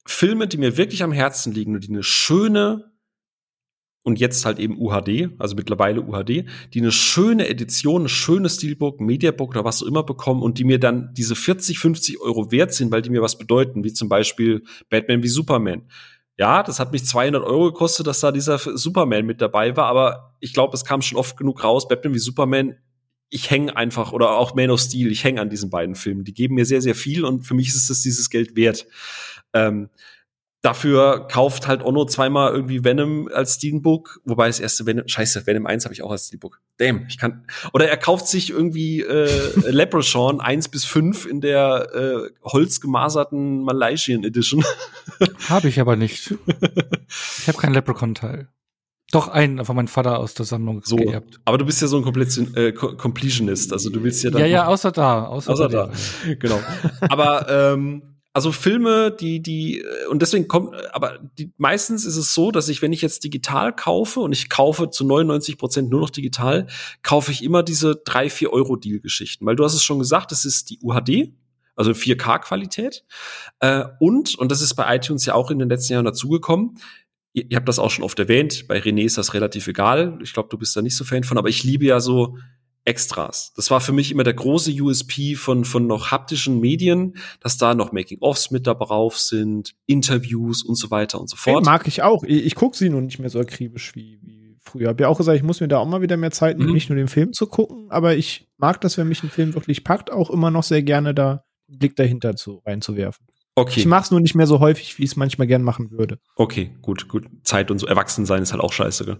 Filme, 0.06 0.48
die 0.48 0.58
mir 0.58 0.78
wirklich 0.78 1.04
am 1.04 1.12
Herzen 1.12 1.52
liegen 1.52 1.76
und 1.76 1.84
die 1.84 1.90
eine 1.90 2.04
schöne 2.04 2.90
und 4.08 4.20
jetzt 4.20 4.46
halt 4.46 4.58
eben 4.58 4.78
UHD, 4.80 5.32
also 5.38 5.58
mittlerweile 5.58 6.02
UHD, 6.02 6.46
die 6.74 6.80
eine 6.80 6.94
schöne 6.94 7.50
Edition, 7.50 8.06
ein 8.06 8.08
schönes 8.08 8.56
Steelbook, 8.56 9.02
Mediabook 9.02 9.50
oder 9.50 9.66
was 9.66 9.84
auch 9.84 9.86
immer 9.86 10.04
bekommen 10.04 10.44
und 10.44 10.60
die 10.60 10.64
mir 10.64 10.80
dann 10.80 11.14
diese 11.14 11.36
40, 11.36 11.78
50 11.78 12.22
Euro 12.22 12.50
wert 12.50 12.74
sind, 12.74 12.90
weil 12.90 13.02
die 13.02 13.10
mir 13.10 13.22
was 13.22 13.38
bedeuten, 13.38 13.84
wie 13.84 13.92
zum 13.92 14.08
Beispiel 14.08 14.64
Batman 14.90 15.24
wie 15.24 15.28
Superman. 15.28 15.90
Ja, 16.38 16.64
das 16.64 16.80
hat 16.80 16.94
mich 16.94 17.04
200 17.04 17.44
Euro 17.44 17.66
gekostet, 17.66 18.08
dass 18.08 18.22
da 18.22 18.32
dieser 18.32 18.58
Superman 18.60 19.26
mit 19.26 19.42
dabei 19.42 19.76
war, 19.76 19.88
aber 19.88 20.38
ich 20.40 20.54
glaube, 20.54 20.74
es 20.74 20.86
kam 20.86 21.02
schon 21.02 21.18
oft 21.18 21.36
genug 21.36 21.66
raus, 21.66 21.90
Batman 21.90 22.14
wie 22.14 22.20
Superman, 22.20 22.78
ich 23.30 23.52
hänge 23.52 23.76
einfach, 23.76 24.14
oder 24.14 24.38
auch 24.38 24.56
Man 24.56 24.70
of 24.70 24.80
Steel, 24.80 25.12
ich 25.12 25.26
hänge 25.26 25.42
an 25.42 25.50
diesen 25.50 25.70
beiden 25.70 25.96
Filmen. 25.96 26.24
Die 26.24 26.34
geben 26.34 26.56
mir 26.56 26.66
sehr, 26.66 26.82
sehr 26.82 26.96
viel 26.96 27.26
und 27.26 27.42
für 27.42 27.56
mich 27.56 27.68
ist 27.68 27.90
es 27.90 28.04
dieses 28.04 28.30
Geld 28.30 28.56
wert. 28.56 28.88
Ähm, 29.52 29.90
Dafür 30.68 31.30
kauft 31.32 31.66
halt 31.66 31.82
Onno 31.82 32.04
zweimal 32.04 32.52
irgendwie 32.52 32.84
Venom 32.84 33.30
als 33.34 33.56
Steelbook, 33.56 34.20
wobei 34.26 34.48
das 34.48 34.60
erste 34.60 34.86
Venom, 34.86 35.08
scheiße, 35.08 35.48
Venom 35.48 35.66
1 35.66 35.86
habe 35.86 35.94
ich 35.94 36.04
auch 36.04 36.12
als 36.12 36.28
Steelbook. 36.28 36.60
Damn, 36.76 37.06
ich 37.08 37.18
kann. 37.18 37.46
Oder 37.72 37.88
er 37.88 37.96
kauft 37.96 38.28
sich 38.28 38.50
irgendwie 38.50 39.00
äh, 39.00 39.30
Leprechaun 39.72 40.42
1 40.42 40.68
bis 40.68 40.84
5 40.84 41.26
in 41.26 41.40
der 41.40 41.88
äh, 41.96 42.30
holzgemaserten 42.44 43.64
Malaysian 43.64 44.26
Edition. 44.26 44.62
habe 45.48 45.70
ich 45.70 45.80
aber 45.80 45.96
nicht. 45.96 46.36
Ich 47.38 47.48
habe 47.48 47.58
keinen 47.58 47.74
Leprechaun-Teil. 47.74 48.50
Doch 49.14 49.30
einen 49.30 49.64
von 49.64 49.78
meinem 49.78 49.88
Vater 49.88 50.20
aus 50.20 50.34
der 50.34 50.46
Sammlung 50.46 50.82
so, 50.84 50.98
geerbt. 50.98 51.40
Aber 51.46 51.58
du 51.58 51.66
bist 51.66 51.82
ja 51.82 51.88
so 51.88 51.96
ein 51.96 52.04
Kompletion, 52.04 52.54
äh, 52.56 52.74
Completionist, 52.74 53.72
also 53.72 53.90
du 53.90 54.04
willst 54.04 54.22
ja 54.22 54.32
dann. 54.32 54.42
Ja, 54.42 54.48
ja, 54.48 54.68
außer 54.68 54.92
da, 54.92 55.28
außer, 55.28 55.50
außer 55.50 55.70
da. 55.70 55.88
da. 55.88 56.34
Genau. 56.34 56.60
aber 57.08 57.48
ähm, 57.50 58.17
also 58.38 58.52
Filme, 58.52 59.10
die, 59.10 59.42
die, 59.42 59.80
äh, 59.80 60.06
und 60.12 60.22
deswegen 60.22 60.48
kommt, 60.48 60.76
aber 60.94 61.18
die, 61.40 61.52
meistens 61.58 62.06
ist 62.06 62.18
es 62.18 62.36
so, 62.36 62.52
dass 62.52 62.70
ich, 62.70 62.84
wenn 62.84 62.94
ich 62.94 63.02
jetzt 63.02 63.24
digital 63.24 63.76
kaufe 63.76 64.20
und 64.20 64.32
ich 64.32 64.48
kaufe 64.48 64.92
zu 64.92 65.08
99 65.08 65.58
Prozent 65.58 65.90
nur 65.90 66.02
noch 66.02 66.12
digital, 66.12 66.68
kaufe 67.02 67.32
ich 67.32 67.44
immer 67.44 67.64
diese 67.64 67.96
drei 67.96 68.30
vier 68.30 68.54
Euro 68.54 68.76
Deal-Geschichten. 68.76 69.44
Weil 69.44 69.56
du 69.56 69.64
hast 69.64 69.74
es 69.74 69.84
schon 69.84 69.98
gesagt, 69.98 70.32
das 70.32 70.46
ist 70.46 70.70
die 70.70 70.78
UHD, 70.84 71.34
also 71.76 71.90
4K-Qualität. 71.90 73.06
Äh, 73.60 73.86
und, 74.00 74.36
und 74.36 74.52
das 74.52 74.62
ist 74.62 74.76
bei 74.76 74.96
iTunes 74.96 75.26
ja 75.26 75.34
auch 75.34 75.50
in 75.50 75.58
den 75.58 75.70
letzten 75.70 75.94
Jahren 75.94 76.06
dazugekommen, 76.06 76.78
ihr, 77.34 77.50
ihr 77.50 77.58
habt 77.58 77.68
das 77.68 77.80
auch 77.80 77.90
schon 77.90 78.04
oft 78.04 78.20
erwähnt, 78.20 78.68
bei 78.68 78.78
René 78.80 79.04
ist 79.04 79.18
das 79.18 79.34
relativ 79.34 79.66
egal. 79.66 80.20
Ich 80.22 80.34
glaube, 80.34 80.50
du 80.50 80.60
bist 80.60 80.76
da 80.76 80.84
nicht 80.84 80.96
so 80.96 81.06
Fan 81.06 81.24
von, 81.24 81.40
aber 81.40 81.50
ich 81.50 81.64
liebe 81.64 81.86
ja 81.86 82.00
so 82.00 82.38
Extras. 82.88 83.52
Das 83.56 83.70
war 83.70 83.82
für 83.82 83.92
mich 83.92 84.12
immer 84.12 84.24
der 84.24 84.34
große 84.34 84.72
USP 84.72 85.36
von, 85.36 85.66
von 85.66 85.88
noch 85.88 86.12
haptischen 86.12 86.62
Medien, 86.62 87.18
dass 87.42 87.58
da 87.58 87.76
noch 87.76 87.92
Making-ofs 87.92 88.50
mit 88.50 88.66
da 88.66 88.74
drauf 88.74 89.20
sind, 89.20 89.76
Interviews 89.86 90.64
und 90.64 90.76
so 90.76 90.90
weiter 90.90 91.20
und 91.20 91.30
so 91.30 91.36
fort. 91.36 91.66
Den 91.66 91.70
mag 91.70 91.86
ich 91.88 92.02
auch. 92.02 92.24
Ich, 92.24 92.46
ich 92.46 92.56
gucke 92.56 92.78
sie 92.78 92.90
nur 92.90 93.02
nicht 93.02 93.20
mehr 93.20 93.30
so 93.30 93.40
akribisch 93.40 93.94
wie, 93.96 94.20
wie 94.24 94.56
früher. 94.62 94.88
Hab 94.88 95.02
ja 95.02 95.10
auch 95.10 95.18
gesagt, 95.18 95.36
ich 95.36 95.44
muss 95.44 95.60
mir 95.60 95.68
da 95.68 95.80
auch 95.80 95.88
mal 95.88 96.02
wieder 96.02 96.16
mehr 96.16 96.32
Zeit 96.32 96.58
nehmen, 96.58 96.70
mhm. 96.70 96.76
nicht 96.76 96.90
nur 96.90 96.96
den 96.96 97.10
Film 97.10 97.34
zu 97.34 97.48
gucken, 97.48 97.88
aber 97.90 98.16
ich 98.16 98.48
mag 98.58 98.80
das, 98.80 98.98
wenn 98.98 99.10
mich 99.10 99.22
ein 99.22 99.30
Film 99.30 99.54
wirklich 99.54 99.84
packt, 99.84 100.10
auch 100.10 100.30
immer 100.30 100.50
noch 100.50 100.64
sehr 100.64 100.82
gerne 100.82 101.14
da 101.14 101.44
einen 101.68 101.80
Blick 101.80 101.98
dahinter 101.98 102.38
zu, 102.38 102.62
reinzuwerfen. 102.66 103.28
Okay. 103.58 103.80
Ich 103.80 103.88
mache 103.88 104.04
es 104.04 104.12
nur 104.12 104.20
nicht 104.20 104.36
mehr 104.36 104.46
so 104.46 104.60
häufig, 104.60 105.00
wie 105.00 105.04
ich 105.04 105.10
es 105.10 105.16
manchmal 105.16 105.48
gern 105.48 105.64
machen 105.64 105.90
würde. 105.90 106.20
Okay, 106.36 106.70
gut, 106.84 107.08
gut. 107.08 107.26
Zeit 107.42 107.72
und 107.72 107.80
so 107.80 107.88
erwachsen 107.88 108.24
sein 108.24 108.44
ist 108.44 108.52
halt 108.52 108.62
auch 108.62 108.72
scheiße. 108.72 109.04
Gell? 109.04 109.18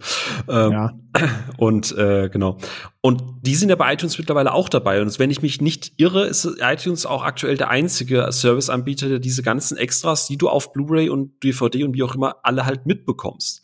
Ähm, 0.48 0.70
ja. 0.70 0.92
Und 1.58 1.90
äh, 1.98 2.28
genau. 2.28 2.58
Und 3.00 3.20
die 3.42 3.56
sind 3.56 3.68
ja 3.68 3.74
bei 3.74 3.92
iTunes 3.92 4.16
mittlerweile 4.16 4.52
auch 4.52 4.68
dabei. 4.68 5.02
Und 5.02 5.18
wenn 5.18 5.32
ich 5.32 5.42
mich 5.42 5.60
nicht 5.60 5.94
irre, 5.96 6.24
ist 6.26 6.48
iTunes 6.60 7.04
auch 7.04 7.24
aktuell 7.24 7.56
der 7.56 7.70
einzige 7.70 8.30
Serviceanbieter, 8.30 9.08
der 9.08 9.18
diese 9.18 9.42
ganzen 9.42 9.76
Extras, 9.76 10.28
die 10.28 10.38
du 10.38 10.48
auf 10.48 10.72
Blu-ray 10.72 11.08
und 11.08 11.42
DVD 11.42 11.82
und 11.82 11.94
wie 11.94 12.04
auch 12.04 12.14
immer 12.14 12.36
alle 12.44 12.64
halt 12.64 12.86
mitbekommst. 12.86 13.62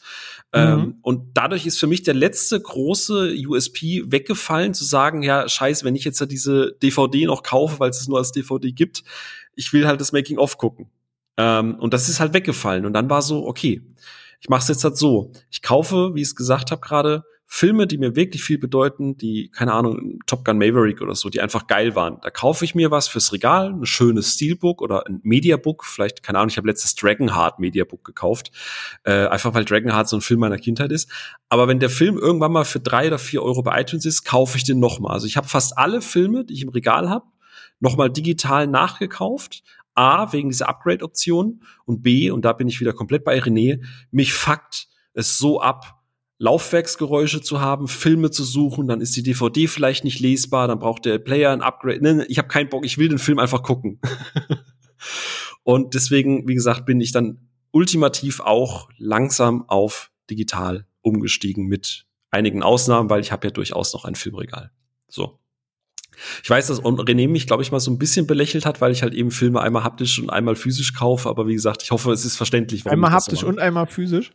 Mhm. 0.52 0.60
Ähm, 0.60 0.98
und 1.02 1.22
dadurch 1.34 1.66
ist 1.66 1.78
für 1.78 1.86
mich 1.86 2.02
der 2.02 2.14
letzte 2.14 2.60
große 2.60 3.34
USP 3.46 4.04
weggefallen, 4.06 4.74
zu 4.74 4.84
sagen, 4.84 5.22
ja, 5.22 5.48
scheiße, 5.48 5.84
wenn 5.84 5.94
ich 5.94 6.04
jetzt 6.04 6.20
ja 6.20 6.26
diese 6.26 6.76
DVD 6.82 7.26
noch 7.26 7.44
kaufe, 7.44 7.78
weil 7.78 7.90
es 7.90 8.00
es 8.00 8.08
nur 8.08 8.18
als 8.18 8.32
DVD 8.32 8.72
gibt, 8.72 9.04
ich 9.56 9.72
will 9.72 9.86
halt 9.86 10.00
das 10.00 10.12
Making-of 10.12 10.58
gucken. 10.58 10.90
Ähm, 11.36 11.76
und 11.76 11.94
das 11.94 12.08
ist 12.08 12.20
halt 12.20 12.34
weggefallen. 12.34 12.86
Und 12.86 12.92
dann 12.92 13.10
war 13.10 13.22
so, 13.22 13.46
okay, 13.46 13.82
ich 14.40 14.48
mache 14.48 14.62
es 14.62 14.68
jetzt 14.68 14.84
halt 14.84 14.96
so. 14.96 15.32
Ich 15.50 15.62
kaufe, 15.62 16.14
wie 16.14 16.20
ich 16.20 16.28
es 16.28 16.36
gesagt 16.36 16.70
habe 16.70 16.80
gerade, 16.80 17.24
Filme, 17.46 17.86
die 17.86 17.98
mir 17.98 18.16
wirklich 18.16 18.42
viel 18.42 18.58
bedeuten, 18.58 19.16
die, 19.16 19.48
keine 19.50 19.74
Ahnung, 19.74 20.18
Top 20.26 20.44
Gun 20.44 20.58
Maverick 20.58 21.00
oder 21.00 21.14
so, 21.14 21.28
die 21.28 21.40
einfach 21.40 21.66
geil 21.66 21.94
waren. 21.94 22.18
Da 22.22 22.30
kaufe 22.30 22.64
ich 22.64 22.74
mir 22.74 22.90
was 22.90 23.06
fürs 23.06 23.32
Regal, 23.32 23.70
ein 23.70 23.86
schönes 23.86 24.34
Steelbook 24.34 24.82
oder 24.82 25.06
ein 25.06 25.20
Mediabook. 25.22 25.84
Vielleicht, 25.84 26.22
keine 26.22 26.38
Ahnung, 26.38 26.48
ich 26.48 26.56
habe 26.56 26.66
letztes 26.66 26.94
Dragonheart 26.96 27.60
Mediabook 27.60 28.02
gekauft. 28.02 28.50
Äh, 29.04 29.26
einfach 29.28 29.54
weil 29.54 29.64
Dragonheart 29.64 30.08
so 30.08 30.16
ein 30.16 30.22
Film 30.22 30.40
meiner 30.40 30.58
Kindheit 30.58 30.90
ist. 30.90 31.08
Aber 31.48 31.68
wenn 31.68 31.78
der 31.78 31.90
Film 31.90 32.18
irgendwann 32.18 32.52
mal 32.52 32.64
für 32.64 32.80
drei 32.80 33.06
oder 33.06 33.18
vier 33.18 33.42
Euro 33.42 33.62
bei 33.62 33.80
iTunes 33.80 34.04
ist, 34.04 34.24
kaufe 34.24 34.56
ich 34.56 34.64
den 34.64 34.80
nochmal. 34.80 35.12
Also 35.12 35.26
ich 35.26 35.36
habe 35.36 35.46
fast 35.46 35.78
alle 35.78 36.00
Filme, 36.00 36.44
die 36.44 36.54
ich 36.54 36.62
im 36.62 36.70
Regal 36.70 37.08
habe, 37.08 37.26
nochmal 37.80 38.10
digital 38.10 38.66
nachgekauft, 38.66 39.62
A, 39.94 40.32
wegen 40.32 40.50
dieser 40.50 40.68
Upgrade-Option 40.68 41.62
und 41.84 42.02
B, 42.02 42.30
und 42.30 42.44
da 42.44 42.52
bin 42.52 42.68
ich 42.68 42.80
wieder 42.80 42.92
komplett 42.92 43.24
bei 43.24 43.38
René, 43.38 43.84
mich 44.10 44.32
fuckt 44.32 44.88
es 45.12 45.38
so 45.38 45.60
ab, 45.60 46.00
Laufwerksgeräusche 46.38 47.40
zu 47.40 47.60
haben, 47.60 47.86
Filme 47.86 48.30
zu 48.30 48.42
suchen, 48.42 48.88
dann 48.88 49.00
ist 49.00 49.16
die 49.16 49.22
DVD 49.22 49.68
vielleicht 49.68 50.04
nicht 50.04 50.18
lesbar, 50.18 50.66
dann 50.66 50.80
braucht 50.80 51.04
der 51.04 51.18
Player 51.18 51.52
ein 51.52 51.62
Upgrade. 51.62 52.00
Nee, 52.00 52.24
ich 52.28 52.38
habe 52.38 52.48
keinen 52.48 52.68
Bock, 52.68 52.84
ich 52.84 52.98
will 52.98 53.08
den 53.08 53.18
Film 53.18 53.38
einfach 53.38 53.62
gucken. 53.62 54.00
und 55.62 55.94
deswegen, 55.94 56.48
wie 56.48 56.54
gesagt, 56.54 56.86
bin 56.86 57.00
ich 57.00 57.12
dann 57.12 57.48
ultimativ 57.70 58.40
auch 58.40 58.88
langsam 58.98 59.68
auf 59.68 60.10
digital 60.28 60.86
umgestiegen 61.02 61.66
mit 61.66 62.06
einigen 62.30 62.62
Ausnahmen, 62.62 63.10
weil 63.10 63.20
ich 63.20 63.30
habe 63.30 63.46
ja 63.46 63.50
durchaus 63.52 63.92
noch 63.92 64.04
ein 64.04 64.16
Filmregal. 64.16 64.72
So. 65.08 65.38
Ich 66.42 66.50
weiß, 66.50 66.66
dass 66.68 66.82
René 66.82 67.28
mich, 67.28 67.46
glaube 67.46 67.62
ich, 67.62 67.72
mal 67.72 67.80
so 67.80 67.90
ein 67.90 67.98
bisschen 67.98 68.26
belächelt 68.26 68.66
hat, 68.66 68.80
weil 68.80 68.92
ich 68.92 69.02
halt 69.02 69.14
eben 69.14 69.30
Filme 69.30 69.60
einmal 69.60 69.84
haptisch 69.84 70.18
und 70.18 70.30
einmal 70.30 70.56
physisch 70.56 70.94
kaufe. 70.94 71.28
Aber 71.28 71.46
wie 71.46 71.54
gesagt, 71.54 71.82
ich 71.82 71.90
hoffe, 71.90 72.12
es 72.12 72.24
ist 72.24 72.36
verständlich. 72.36 72.84
Warum 72.84 72.94
einmal 72.94 73.12
haptisch 73.12 73.40
so 73.40 73.46
und 73.46 73.58
einmal 73.58 73.86
physisch? 73.86 74.32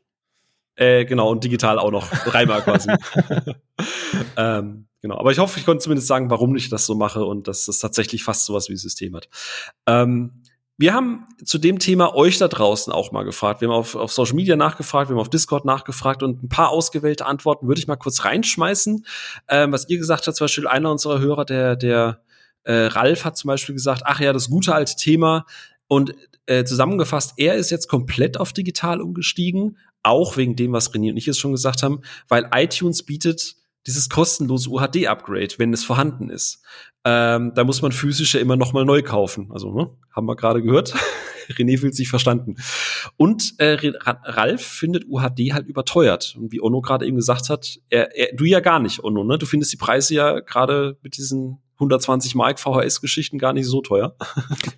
Äh, 0.75 1.03
genau, 1.03 1.29
und 1.29 1.43
digital 1.43 1.77
auch 1.77 1.91
noch. 1.91 2.09
Dreimal 2.09 2.61
quasi. 2.61 2.89
ähm, 4.37 4.87
genau. 5.01 5.17
Aber 5.17 5.31
ich 5.31 5.39
hoffe, 5.39 5.59
ich 5.59 5.65
konnte 5.65 5.83
zumindest 5.83 6.07
sagen, 6.07 6.29
warum 6.29 6.55
ich 6.55 6.69
das 6.69 6.85
so 6.85 6.95
mache 6.95 7.25
und 7.25 7.49
dass 7.49 7.65
das 7.65 7.79
tatsächlich 7.79 8.23
fast 8.23 8.45
sowas 8.45 8.69
wie 8.69 8.77
System 8.77 9.13
hat. 9.15 9.27
Ähm, 9.87 10.38
wir 10.79 10.93
haben 10.93 11.25
zu 11.43 11.57
dem 11.57 11.77
Thema 11.77 12.15
euch 12.15 12.37
da 12.37 12.47
draußen 12.47 12.93
auch 12.93 13.11
mal 13.11 13.23
gefragt. 13.23 13.59
Wir 13.59 13.67
haben 13.67 13.75
auf, 13.75 13.95
auf 13.95 14.13
Social 14.13 14.35
Media 14.35 14.55
nachgefragt, 14.55 15.09
wir 15.09 15.15
haben 15.15 15.21
auf 15.21 15.29
Discord 15.29 15.65
nachgefragt 15.65 16.23
und 16.23 16.41
ein 16.41 16.47
paar 16.47 16.69
ausgewählte 16.69 17.25
Antworten 17.25 17.67
würde 17.67 17.79
ich 17.79 17.87
mal 17.87 17.97
kurz 17.97 18.23
reinschmeißen. 18.23 19.05
Ähm, 19.49 19.73
was 19.73 19.89
ihr 19.89 19.97
gesagt 19.97 20.25
habt, 20.25 20.37
zum 20.37 20.45
Beispiel 20.45 20.67
einer 20.67 20.89
unserer 20.89 21.19
Hörer, 21.19 21.43
der, 21.43 21.75
der 21.75 22.21
äh, 22.63 22.85
Ralf 22.85 23.25
hat 23.25 23.35
zum 23.35 23.49
Beispiel 23.49 23.75
gesagt, 23.75 24.03
ach 24.05 24.21
ja, 24.21 24.31
das 24.31 24.49
gute 24.49 24.73
alte 24.73 24.95
Thema. 24.95 25.45
Und 25.87 26.15
äh, 26.45 26.63
zusammengefasst, 26.63 27.33
er 27.35 27.55
ist 27.55 27.71
jetzt 27.71 27.89
komplett 27.89 28.39
auf 28.39 28.53
digital 28.53 29.01
umgestiegen, 29.01 29.77
auch 30.01 30.37
wegen 30.37 30.55
dem, 30.55 30.71
was 30.71 30.93
René 30.93 31.11
und 31.11 31.17
ich 31.17 31.25
jetzt 31.25 31.39
schon 31.39 31.51
gesagt 31.51 31.83
haben, 31.83 32.03
weil 32.29 32.49
iTunes 32.55 33.03
bietet 33.03 33.57
dieses 33.87 34.09
kostenlose 34.09 34.69
UHD-Upgrade, 34.69 35.55
wenn 35.57 35.73
es 35.73 35.83
vorhanden 35.83 36.29
ist. 36.29 36.63
Ähm, 37.05 37.53
da 37.55 37.63
muss 37.63 37.81
man 37.81 37.91
physische 37.91 38.39
immer 38.39 38.57
noch 38.57 38.73
mal 38.73 38.85
neu 38.85 39.01
kaufen. 39.01 39.49
Also, 39.51 39.73
ne, 39.73 39.89
haben 40.13 40.27
wir 40.27 40.35
gerade 40.35 40.61
gehört. 40.61 40.93
René 41.49 41.79
fühlt 41.79 41.95
sich 41.95 42.09
verstanden. 42.09 42.55
Und 43.17 43.55
äh, 43.57 43.77
Ralf 44.05 44.61
findet 44.61 45.05
UHD 45.07 45.53
halt 45.53 45.67
überteuert. 45.67 46.35
Und 46.37 46.51
wie 46.51 46.61
Ono 46.61 46.81
gerade 46.81 47.07
eben 47.07 47.15
gesagt 47.15 47.49
hat, 47.49 47.79
er, 47.89 48.15
er, 48.15 48.35
du 48.35 48.45
ja 48.45 48.59
gar 48.59 48.79
nicht, 48.79 49.03
Ono, 49.03 49.23
ne? 49.23 49.37
Du 49.37 49.45
findest 49.45 49.73
die 49.73 49.77
Preise 49.77 50.13
ja 50.13 50.39
gerade 50.41 50.97
mit 51.01 51.17
diesen 51.17 51.59
120 51.79 52.35
Mark 52.35 52.59
VHS-Geschichten 52.59 53.37
gar 53.37 53.53
nicht 53.53 53.65
so 53.65 53.81
teuer. 53.81 54.15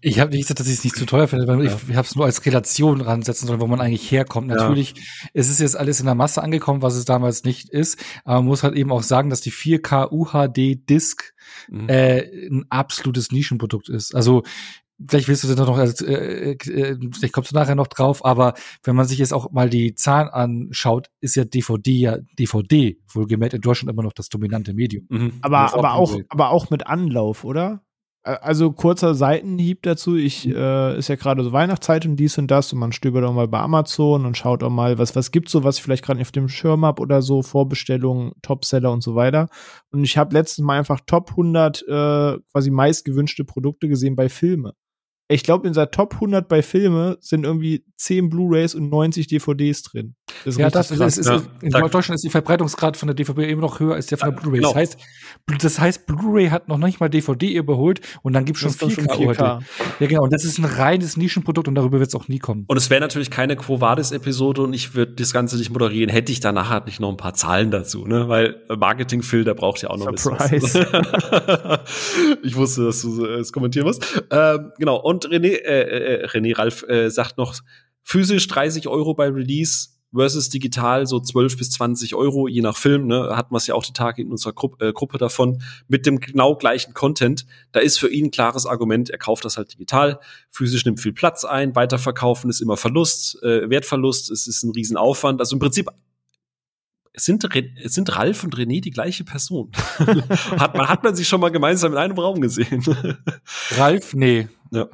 Ich 0.04 0.20
habe 0.20 0.32
nicht 0.32 0.42
gesagt, 0.42 0.60
dass 0.60 0.68
ich 0.68 0.76
es 0.76 0.84
nicht 0.84 0.96
zu 0.96 1.06
teuer 1.06 1.28
finde, 1.28 1.48
weil 1.48 1.64
ja. 1.66 1.78
ich 1.88 1.96
habe 1.96 2.08
es 2.08 2.16
nur 2.16 2.26
als 2.26 2.46
Relation 2.46 3.02
ransetzen 3.02 3.48
sollen, 3.48 3.62
wo 3.62 3.68
man 3.68 3.82
eigentlich 3.82 4.10
herkommt. 4.12 4.48
Natürlich 4.48 4.96
ja. 4.96 5.04
es 5.34 5.50
ist 5.50 5.60
jetzt 5.60 5.78
alles 5.78 6.00
in 6.00 6.06
der 6.06 6.16
Masse 6.16 6.42
angekommen, 6.42 6.82
was 6.82 6.96
es 6.96 7.06
damals 7.06 7.44
nicht 7.44 7.70
ist. 7.70 8.00
Aber 8.24 8.38
man 8.38 8.46
muss 8.46 8.64
halt 8.64 8.76
eben 8.76 8.92
auch 8.92 9.04
sagen, 9.04 9.30
dass 9.30 9.42
die 9.42 9.52
4K 9.52 10.12
UHD 10.12 10.90
Disc 10.90 11.34
mhm. 11.70 11.90
äh, 11.90 12.22
ein 12.48 12.66
absolutes 12.70 13.32
Nischenprodukt 13.32 13.90
ist. 13.90 14.16
Also 14.16 14.44
vielleicht 15.08 15.28
willst 15.28 15.44
du 15.44 15.48
das 15.48 15.58
noch, 15.58 15.78
äh, 15.78 15.86
äh, 15.86 16.52
äh, 16.52 16.98
vielleicht 17.14 17.34
kommst 17.34 17.52
du 17.52 17.56
nachher 17.56 17.76
noch 17.76 17.88
drauf, 17.88 18.26
aber 18.26 18.54
wenn 18.84 18.96
man 18.96 19.06
sich 19.06 19.20
jetzt 19.20 19.34
auch 19.34 19.52
mal 19.52 19.70
die 19.70 19.96
Zahlen 19.96 20.30
anschaut, 20.30 21.10
ist 21.20 21.36
ja 21.36 21.46
DVD 21.46 21.92
ja 21.92 22.18
DVD, 22.38 22.98
wohlgemerkt 23.14 23.54
in 23.54 23.62
Deutschland 23.62 23.92
immer 23.92 24.04
noch 24.04 24.14
das 24.14 24.30
dominante 24.30 24.74
Medium. 24.74 25.06
Mhm. 25.10 25.34
Aber, 25.42 25.74
aber 25.74 25.94
auch, 25.94 26.18
aber 26.30 26.50
auch 26.50 26.70
mit 26.70 26.88
Anlauf, 26.88 27.44
oder? 27.44 27.82
Also 28.24 28.72
kurzer 28.72 29.16
Seitenhieb 29.16 29.82
dazu. 29.82 30.16
Ich 30.16 30.46
mhm. 30.46 30.56
äh, 30.56 30.98
ist 30.98 31.08
ja 31.08 31.16
gerade 31.16 31.44
so 31.44 31.52
Weihnachtszeit 31.54 32.06
und 32.06 32.18
dies 32.18 32.38
und 32.38 32.52
das 32.52 32.72
und 32.72 32.78
man 32.78 32.92
stöbert 32.92 33.24
auch 33.24 33.34
mal 33.34 33.48
bei 33.48 33.60
Amazon 33.60 34.28
und 34.28 34.38
schaut 34.38 34.62
auch 34.62 34.70
mal, 34.70 35.00
was 35.00 35.16
was 35.16 35.32
gibt's 35.32 35.52
so, 35.52 35.64
was 35.64 35.78
ich 35.78 35.84
vielleicht 35.84 36.06
gerade 36.06 36.20
nicht 36.20 36.28
auf 36.28 36.32
dem 36.32 36.48
Schirm 36.48 36.86
habe 36.86 37.02
oder 37.02 37.24
so 37.24 37.42
Vorbestellungen, 37.42 38.34
Topseller 38.44 38.92
und 38.92 39.02
so 39.02 39.16
weiter. 39.16 39.50
Und 39.92 40.04
ich 40.04 40.18
habe 40.18 40.36
letztens 40.36 40.64
mal 40.64 40.78
einfach 40.78 41.00
Top 41.08 41.32
100 41.32 41.82
äh, 41.82 42.38
quasi 42.52 42.70
meistgewünschte 42.70 43.44
Produkte 43.44 43.88
gesehen 43.88 44.16
bei 44.16 44.30
Filme 44.30 44.76
ich 45.32 45.44
glaube, 45.44 45.68
in 45.68 45.74
seiner 45.74 45.92
Top 45.92 46.16
100 46.16 46.48
bei 46.48 46.62
Filme 46.62 47.18
sind 47.22 47.46
irgendwie 47.46 47.86
10 47.98 48.30
Blu-rays 48.30 48.76
und 48.76 48.90
90 48.90 49.28
DVDs 49.28 49.84
drin. 49.84 50.16
Das 50.46 50.58
ja, 50.58 50.70
das 50.70 50.92
ist, 50.92 51.18
ist, 51.18 51.28
ja, 51.28 51.42
in. 51.62 51.70
Deutschland 51.72 52.16
ist 52.16 52.24
die 52.24 52.30
Verbreitungsgrad 52.30 52.98
von 52.98 53.08
der 53.08 53.14
DVD 53.14 53.50
immer 53.50 53.62
noch 53.62 53.80
höher 53.80 53.96
als 53.96 54.08
der 54.08 54.18
von 54.18 54.32
der 54.32 54.42
Blu-ray. 54.42 54.60
Genau. 54.60 54.70
Das 54.70 54.78
heißt, 54.78 54.98
das 55.62 55.80
heißt, 55.80 56.06
Blu-ray 56.06 56.50
hat 56.50 56.68
noch 56.68 56.78
nicht 56.78 57.00
mal 57.00 57.10
DVD 57.10 57.54
überholt 57.54 58.02
und 58.24 58.34
dann 58.34 58.46
gibt 58.46 58.62
es 58.62 58.78
schon 58.78 58.90
4K. 58.90 59.36
4K. 59.36 59.62
Ja, 60.00 60.08
genau. 60.08 60.24
Und 60.24 60.34
das 60.34 60.46
ist 60.46 60.58
ein 60.58 60.66
reines 60.66 61.18
Nischenprodukt 61.18 61.68
und 61.68 61.76
darüber 61.76 62.00
wird 62.00 62.10
es 62.10 62.16
auch 62.16 62.28
nie 62.28 62.40
kommen. 62.40 62.66
Und 62.68 62.78
es 62.78 62.90
wäre 62.90 63.02
natürlich 63.02 63.30
keine 63.30 63.56
Quo 63.56 63.82
Vadis-Episode 63.82 64.64
und 64.64 64.74
ich 64.74 64.96
würde 64.96 65.14
das 65.14 65.34
Ganze 65.34 65.58
nicht 65.58 65.70
moderieren, 65.70 66.10
hätte 66.10 66.32
ich 66.32 66.40
danach 66.40 66.70
halt 66.70 66.88
nicht 66.88 67.00
noch 67.00 67.10
ein 67.10 67.18
paar 67.18 67.34
Zahlen 67.34 67.72
dazu, 67.72 68.06
ne? 68.06 68.28
Weil 68.28 68.62
Marketing-Phil, 68.76 69.44
der 69.44 69.54
braucht 69.54 69.82
ja 69.82 69.90
auch 69.90 69.98
noch 69.98 70.18
Surprise. 70.18 70.44
ein 70.44 70.60
bisschen. 70.60 70.86
ich 72.44 72.56
wusste, 72.56 72.86
dass 72.86 73.02
du 73.02 73.26
es 73.26 73.54
kommentieren 73.54 73.86
musst. 73.86 74.24
Ähm, 74.30 74.72
genau. 74.78 74.98
Und 74.98 75.21
René, 75.26 75.54
äh, 75.54 76.24
äh, 76.24 76.26
René 76.28 76.58
Ralf 76.58 76.84
äh, 76.84 77.10
sagt 77.10 77.38
noch, 77.38 77.56
physisch 78.04 78.48
30 78.48 78.88
Euro 78.88 79.14
bei 79.14 79.28
Release 79.28 79.90
versus 80.14 80.50
digital 80.50 81.08
so 81.08 81.20
12 81.20 81.58
bis 81.58 81.72
20 81.72 82.16
Euro, 82.16 82.48
je 82.48 82.62
nach 82.62 82.76
Film, 82.76 83.08
ne, 83.08 83.36
hatten 83.36 83.54
wir 83.54 83.58
es 83.58 83.68
ja 83.68 83.76
auch 83.76 83.84
die 83.84 83.94
Tage 83.94 84.22
in 84.22 84.30
unserer 84.30 84.54
Gru 84.54 84.76
äh, 84.80 84.92
Gruppe 84.92 85.18
davon, 85.18 85.62
mit 85.88 86.06
dem 86.06 86.20
genau 86.20 86.56
gleichen 86.56 86.94
Content. 86.94 87.46
Da 87.72 87.80
ist 87.80 87.98
für 87.98 88.10
ihn 88.10 88.26
ein 88.26 88.32
klares 88.32 88.66
Argument, 88.66 89.10
er 89.10 89.18
kauft 89.18 89.46
das 89.46 89.58
halt 89.58 89.74
digital, 89.74 90.20
physisch 90.50 90.86
nimmt 90.86 91.00
viel 91.00 91.14
Platz 91.14 91.46
ein, 91.46 91.76
weiterverkaufen 91.76 92.50
ist 92.50 92.62
immer 92.62 92.78
Verlust, 92.78 93.42
äh, 93.44 93.70
Wertverlust, 93.70 94.32
es 94.32 94.48
ist 94.48 94.64
ein 94.64 94.72
Riesenaufwand. 94.72 95.40
Also 95.40 95.56
im 95.56 95.60
Prinzip 95.60 95.90
sind, 97.14 97.48
sind 97.86 98.16
Ralf 98.16 98.44
und 98.44 98.56
René 98.56 98.82
die 98.82 98.92
gleiche 98.92 99.24
Person? 99.24 99.72
hat, 100.58 100.76
man, 100.76 100.88
hat 100.88 101.04
man 101.04 101.16
sich 101.16 101.28
schon 101.28 101.42
mal 101.42 101.50
gemeinsam 101.50 101.92
in 101.94 101.98
einem 101.98 102.18
Raum 102.18 102.42
gesehen? 102.42 102.84
Ralf? 103.72 104.14
Nee. 104.14 104.48
Ja. 104.72 104.88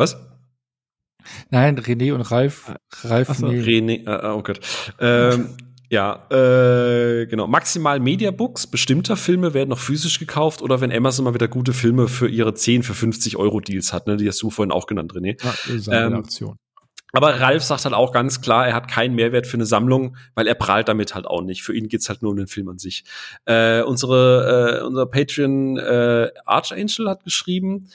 Was? 0.00 0.16
Nein, 1.50 1.78
René 1.78 2.14
und 2.14 2.22
Ralf. 2.22 2.72
Ralf, 3.02 3.28
so, 3.36 3.48
nee. 3.48 3.60
René, 3.60 4.06
äh, 4.06 4.32
oh 4.32 4.42
Gott. 4.42 4.60
Ähm, 4.98 5.50
ja, 5.90 6.26
äh, 6.30 7.26
genau. 7.26 7.46
Maximal 7.46 8.00
Mediabooks 8.00 8.66
bestimmter 8.66 9.18
Filme 9.18 9.52
werden 9.52 9.68
noch 9.68 9.78
physisch 9.78 10.18
gekauft 10.18 10.62
oder 10.62 10.80
wenn 10.80 10.90
Amazon 10.90 11.26
mal 11.26 11.34
wieder 11.34 11.48
gute 11.48 11.74
Filme 11.74 12.08
für 12.08 12.28
ihre 12.28 12.54
10 12.54 12.82
für 12.82 12.94
50 12.94 13.36
Euro 13.36 13.60
Deals 13.60 13.92
hat, 13.92 14.06
ne, 14.06 14.16
die 14.16 14.26
hast 14.26 14.40
du 14.40 14.48
vorhin 14.48 14.72
auch 14.72 14.86
genannt, 14.86 15.12
René. 15.12 15.36
Ja, 15.44 15.50
das 15.50 15.66
ist 15.66 15.88
eine 15.90 16.06
ähm, 16.06 16.14
Aktion. 16.14 16.56
Aber 17.12 17.40
Ralf 17.40 17.62
sagt 17.64 17.84
halt 17.84 17.94
auch 17.94 18.12
ganz 18.12 18.40
klar, 18.40 18.68
er 18.68 18.74
hat 18.74 18.88
keinen 18.88 19.14
Mehrwert 19.14 19.46
für 19.46 19.56
eine 19.56 19.66
Sammlung, 19.66 20.16
weil 20.34 20.46
er 20.46 20.54
prahlt 20.54 20.88
damit 20.88 21.14
halt 21.14 21.26
auch 21.26 21.42
nicht. 21.42 21.62
Für 21.62 21.74
ihn 21.74 21.88
geht's 21.88 22.08
halt 22.08 22.22
nur 22.22 22.30
um 22.30 22.36
den 22.36 22.46
Film 22.46 22.68
an 22.68 22.78
sich. 22.78 23.04
Äh, 23.46 23.82
unsere, 23.82 24.80
äh, 24.80 24.84
unser 24.84 25.06
Patreon 25.06 25.76
äh, 25.76 26.30
Archangel 26.44 27.08
hat 27.08 27.24
geschrieben, 27.24 27.88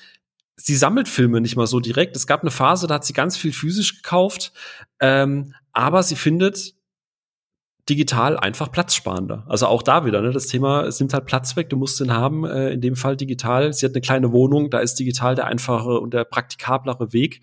sie 0.58 0.76
sammelt 0.76 1.08
Filme 1.08 1.42
nicht 1.42 1.56
mal 1.56 1.68
so 1.68 1.80
direkt. 1.80 2.16
Es 2.16 2.28
gab 2.28 2.42
eine 2.42 2.52
Phase, 2.52 2.88
da 2.88 2.96
hat 2.96 3.06
sie 3.06 3.14
ganz 3.14 3.38
viel 3.38 3.54
physisch 3.54 3.98
gekauft, 4.02 4.54
ähm, 5.00 5.54
aber 5.74 6.04
sie 6.04 6.16
findet 6.16 6.76
digital 7.88 8.38
einfach 8.38 8.72
platzsparender. 8.72 9.46
Also 9.48 9.68
auch 9.68 9.84
da 9.84 10.06
wieder, 10.06 10.22
ne, 10.22 10.32
das 10.32 10.48
Thema, 10.48 10.84
es 10.86 11.00
nimmt 11.00 11.14
halt 11.14 11.26
Platz 11.26 11.56
weg, 11.56 11.70
du 11.70 11.78
musst 11.78 12.00
den 12.00 12.12
haben, 12.12 12.44
äh, 12.44 12.72
in 12.72 12.82
dem 12.82 12.96
Fall 12.96 13.16
digital. 13.16 13.74
Sie 13.74 13.86
hat 13.86 13.94
eine 13.94 14.02
kleine 14.02 14.32
Wohnung, 14.32 14.72
da 14.72 14.80
ist 14.80 14.96
digital 14.96 15.36
der 15.36 15.46
einfache 15.46 16.00
und 16.00 16.14
der 16.14 16.24
praktikablere 16.24 17.14
Weg. 17.14 17.42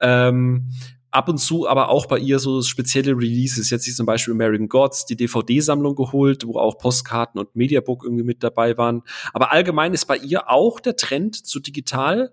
Ähm, 0.00 0.70
ab 1.14 1.28
und 1.28 1.38
zu 1.38 1.68
aber 1.68 1.88
auch 1.88 2.06
bei 2.06 2.18
ihr 2.18 2.38
so 2.38 2.60
spezielle 2.62 3.12
Releases. 3.12 3.70
Jetzt 3.70 3.86
ist 3.86 3.96
zum 3.96 4.06
Beispiel 4.06 4.34
American 4.34 4.68
Gods 4.68 5.06
die 5.06 5.16
DVD-Sammlung 5.16 5.94
geholt, 5.94 6.46
wo 6.46 6.58
auch 6.58 6.78
Postkarten 6.78 7.38
und 7.40 7.54
Mediabook 7.54 8.04
irgendwie 8.04 8.24
mit 8.24 8.42
dabei 8.42 8.76
waren. 8.76 9.02
Aber 9.32 9.52
allgemein 9.52 9.94
ist 9.94 10.06
bei 10.06 10.16
ihr 10.16 10.50
auch 10.50 10.80
der 10.80 10.96
Trend 10.96 11.46
zu 11.46 11.60
digital 11.60 12.32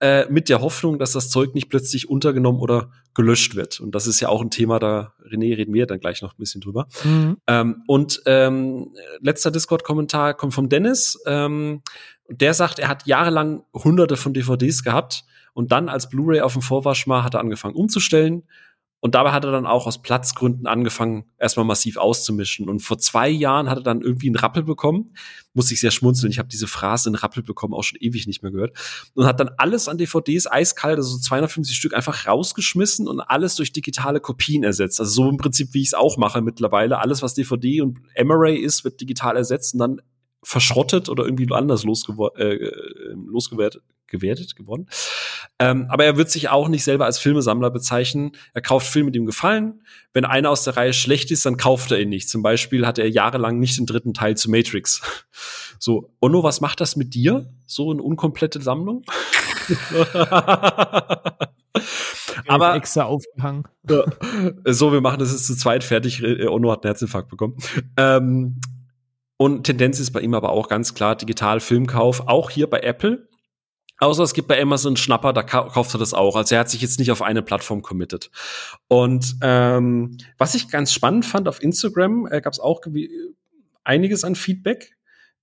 äh, 0.00 0.26
mit 0.30 0.48
der 0.48 0.62
Hoffnung, 0.62 0.98
dass 0.98 1.12
das 1.12 1.30
Zeug 1.30 1.54
nicht 1.54 1.68
plötzlich 1.68 2.08
untergenommen 2.08 2.60
oder 2.60 2.90
gelöscht 3.14 3.54
wird. 3.54 3.80
Und 3.80 3.94
das 3.94 4.06
ist 4.06 4.20
ja 4.20 4.28
auch 4.30 4.40
ein 4.40 4.50
Thema, 4.50 4.78
da 4.78 5.12
René 5.30 5.56
reden 5.56 5.74
wir 5.74 5.86
dann 5.86 6.00
gleich 6.00 6.22
noch 6.22 6.32
ein 6.32 6.38
bisschen 6.38 6.60
drüber. 6.60 6.88
Mhm. 7.04 7.36
Ähm, 7.46 7.82
und 7.86 8.22
ähm, 8.26 8.94
letzter 9.20 9.50
Discord-Kommentar 9.50 10.34
kommt 10.34 10.54
vom 10.54 10.68
Dennis. 10.68 11.22
Ähm, 11.26 11.82
der 12.28 12.54
sagt, 12.54 12.78
er 12.78 12.88
hat 12.88 13.06
jahrelang 13.06 13.62
hunderte 13.74 14.16
von 14.16 14.32
DVDs 14.32 14.82
gehabt 14.82 15.24
und 15.54 15.72
dann 15.72 15.88
als 15.88 16.08
Blu-ray 16.08 16.40
auf 16.40 16.54
dem 16.54 16.62
Vorwasch 16.62 17.06
hat 17.06 17.34
er 17.34 17.40
angefangen 17.40 17.74
umzustellen. 17.74 18.44
Und 19.04 19.16
dabei 19.16 19.32
hat 19.32 19.44
er 19.44 19.50
dann 19.50 19.66
auch 19.66 19.88
aus 19.88 20.00
Platzgründen 20.00 20.68
angefangen, 20.68 21.24
erstmal 21.36 21.66
massiv 21.66 21.96
auszumischen. 21.96 22.68
Und 22.68 22.82
vor 22.82 22.98
zwei 22.98 23.28
Jahren 23.28 23.68
hat 23.68 23.78
er 23.78 23.82
dann 23.82 24.00
irgendwie 24.00 24.28
einen 24.28 24.36
Rappel 24.36 24.62
bekommen. 24.62 25.16
Muss 25.54 25.72
ich 25.72 25.80
sehr 25.80 25.90
schmunzeln. 25.90 26.30
Ich 26.30 26.38
habe 26.38 26.48
diese 26.48 26.68
Phrase 26.68 27.08
einen 27.08 27.16
Rappel 27.16 27.42
bekommen 27.42 27.74
auch 27.74 27.82
schon 27.82 27.98
ewig 28.00 28.28
nicht 28.28 28.44
mehr 28.44 28.52
gehört. 28.52 28.78
Und 29.14 29.26
hat 29.26 29.40
dann 29.40 29.50
alles 29.58 29.88
an 29.88 29.98
DVDs 29.98 30.46
eiskalt, 30.46 30.98
also 30.98 31.16
so 31.16 31.18
250 31.18 31.76
Stück, 31.76 31.94
einfach 31.94 32.28
rausgeschmissen 32.28 33.08
und 33.08 33.20
alles 33.20 33.56
durch 33.56 33.72
digitale 33.72 34.20
Kopien 34.20 34.62
ersetzt. 34.62 35.00
Also 35.00 35.24
so 35.24 35.28
im 35.28 35.36
Prinzip, 35.36 35.74
wie 35.74 35.80
ich 35.80 35.88
es 35.88 35.94
auch 35.94 36.16
mache 36.16 36.40
mittlerweile. 36.40 37.00
Alles, 37.00 37.22
was 37.22 37.34
DVD 37.34 37.80
und 37.80 37.98
Emery 38.14 38.54
ist, 38.54 38.84
wird 38.84 39.00
digital 39.00 39.36
ersetzt 39.36 39.74
und 39.74 39.80
dann 39.80 40.02
verschrottet 40.44 41.08
oder 41.08 41.24
irgendwie 41.24 41.52
anders 41.52 41.82
losgew 41.82 42.28
äh, 42.36 42.54
äh 42.54 43.14
losgewertet 43.26 43.82
gewertet 44.12 44.54
geworden. 44.54 44.86
Ähm, 45.58 45.86
aber 45.88 46.04
er 46.04 46.16
wird 46.16 46.30
sich 46.30 46.48
auch 46.48 46.68
nicht 46.68 46.84
selber 46.84 47.06
als 47.06 47.18
Filmesammler 47.18 47.70
bezeichnen. 47.70 48.32
Er 48.54 48.62
kauft 48.62 48.86
Filme, 48.86 49.10
die 49.10 49.18
ihm 49.18 49.26
gefallen. 49.26 49.82
Wenn 50.12 50.24
einer 50.24 50.50
aus 50.50 50.62
der 50.62 50.76
Reihe 50.76 50.92
schlecht 50.92 51.32
ist, 51.32 51.44
dann 51.44 51.56
kauft 51.56 51.90
er 51.90 52.00
ihn 52.00 52.10
nicht. 52.10 52.28
Zum 52.28 52.42
Beispiel 52.42 52.86
hatte 52.86 53.02
er 53.02 53.10
jahrelang 53.10 53.58
nicht 53.58 53.78
den 53.78 53.86
dritten 53.86 54.14
Teil 54.14 54.36
zu 54.36 54.50
Matrix. 54.50 55.02
So, 55.78 56.12
Onno, 56.20 56.44
was 56.44 56.60
macht 56.60 56.80
das 56.80 56.94
mit 56.94 57.12
dir? 57.12 57.52
So 57.66 57.90
eine 57.90 58.02
unkomplette 58.02 58.62
Sammlung? 58.62 59.02
aber 62.46 62.76
extra 62.76 63.02
aufgehangen. 63.02 63.64
so, 64.64 64.92
wir 64.92 65.00
machen 65.00 65.18
das 65.18 65.32
jetzt 65.32 65.48
zu 65.48 65.56
zweit 65.56 65.82
fertig. 65.82 66.22
Onno 66.22 66.70
hat 66.70 66.84
einen 66.84 66.90
Herzinfarkt 66.90 67.30
bekommen. 67.30 67.56
Ähm, 67.96 68.60
und 69.42 69.64
Tendenz 69.64 69.98
ist 69.98 70.12
bei 70.12 70.20
ihm 70.20 70.34
aber 70.34 70.50
auch 70.50 70.68
ganz 70.68 70.94
klar 70.94 71.16
digital 71.16 71.58
Filmkauf, 71.58 72.28
auch 72.28 72.48
hier 72.48 72.70
bei 72.70 72.78
Apple. 72.78 73.26
Außer 74.02 74.24
es 74.24 74.34
gibt 74.34 74.48
bei 74.48 74.60
Amazon 74.60 74.96
Schnapper, 74.96 75.32
da 75.32 75.44
kauft 75.44 75.94
er 75.94 75.98
das 75.98 76.12
auch. 76.12 76.34
Also 76.34 76.56
er 76.56 76.62
hat 76.62 76.68
sich 76.68 76.82
jetzt 76.82 76.98
nicht 76.98 77.12
auf 77.12 77.22
eine 77.22 77.40
Plattform 77.40 77.82
committed. 77.82 78.32
Und 78.88 79.36
ähm, 79.42 80.16
was 80.38 80.56
ich 80.56 80.68
ganz 80.68 80.92
spannend 80.92 81.24
fand 81.24 81.46
auf 81.46 81.62
Instagram, 81.62 82.26
äh, 82.26 82.40
gab 82.40 82.52
es 82.52 82.58
auch 82.58 82.80
einiges 83.84 84.24
an 84.24 84.34
Feedback. 84.34 84.96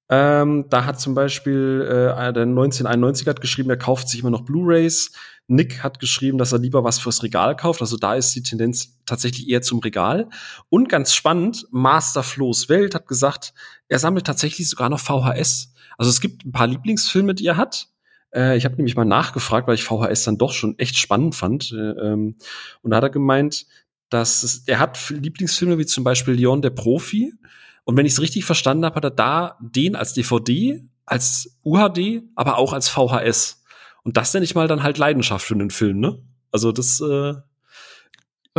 Ähm, 0.10 0.66
da 0.70 0.84
hat 0.84 1.00
zum 1.00 1.16
Beispiel 1.16 1.88
äh, 1.88 2.34
der 2.34 2.44
1991 2.44 3.28
hat 3.28 3.40
geschrieben, 3.40 3.70
er 3.70 3.78
kauft 3.78 4.10
sich 4.10 4.20
immer 4.20 4.30
noch 4.30 4.42
Blu-rays. 4.42 5.14
Nick 5.48 5.82
hat 5.82 6.02
geschrieben, 6.02 6.38
dass 6.38 6.52
er 6.52 6.60
lieber 6.60 6.84
was 6.84 7.00
fürs 7.00 7.24
Regal 7.24 7.56
kauft. 7.56 7.80
Also 7.80 7.96
da 7.96 8.16
ist 8.16 8.36
die 8.36 8.44
Tendenz 8.44 8.98
tatsächlich 9.06 9.48
eher 9.48 9.62
zum 9.62 9.80
Regal. 9.80 10.28
Und 10.68 10.90
ganz 10.90 11.14
spannend, 11.14 11.66
Master 11.72 12.24
Flo's 12.24 12.68
Welt 12.68 12.94
hat 12.94 13.08
gesagt, 13.08 13.54
er 13.88 14.00
sammelt 14.00 14.28
tatsächlich 14.28 14.70
sogar 14.70 14.90
noch 14.90 15.00
VHS. 15.00 15.74
Also 15.98 16.10
es 16.10 16.20
gibt 16.20 16.46
ein 16.46 16.52
paar 16.52 16.68
Lieblingsfilme, 16.68 17.36
die 17.36 17.46
er 17.46 17.56
hat. 17.56 17.88
Äh, 18.34 18.58
ich 18.58 18.66
habe 18.66 18.76
nämlich 18.76 18.96
mal 18.96 19.06
nachgefragt, 19.06 19.68
weil 19.68 19.76
ich 19.76 19.84
VHS 19.84 20.24
dann 20.24 20.38
doch 20.38 20.54
schon 20.54 20.78
echt 20.78 20.98
spannend 20.98 21.36
fand. 21.36 21.72
Äh, 21.72 21.76
ähm, 21.76 22.36
und 22.82 22.92
da 22.92 22.98
hat 22.98 23.04
er 23.04 23.10
gemeint, 23.10 23.66
dass 24.10 24.44
es, 24.44 24.64
er 24.68 24.80
hat 24.80 25.10
Lieblingsfilme 25.10 25.78
wie 25.78 25.86
zum 25.86 26.04
Beispiel 26.04 26.34
Leon 26.34 26.62
der 26.62 26.72
Profi. 26.72 27.34
Und 27.84 27.98
wenn 27.98 28.06
ich 28.06 28.14
es 28.14 28.22
richtig 28.22 28.46
verstanden 28.46 28.86
habe, 28.86 28.96
hat 28.96 29.04
er 29.04 29.12
da 29.12 29.58
den 29.62 29.96
als 29.96 30.14
DVD, 30.14 30.84
als 31.06 31.58
UHD, 31.64 32.24
aber 32.36 32.58
auch 32.58 32.74
als 32.74 32.90
VHS. 32.90 33.64
Und 34.04 34.18
das 34.18 34.34
nenne 34.34 34.44
ich 34.44 34.56
mal 34.56 34.68
dann 34.68 34.84
halt 34.84 34.98
Leidenschaft 34.98 35.46
für 35.46 35.56
einen 35.56 35.72
Film, 35.72 36.00
ne? 36.00 36.22
Also 36.52 36.72
das 36.72 37.02
äh 37.02 37.34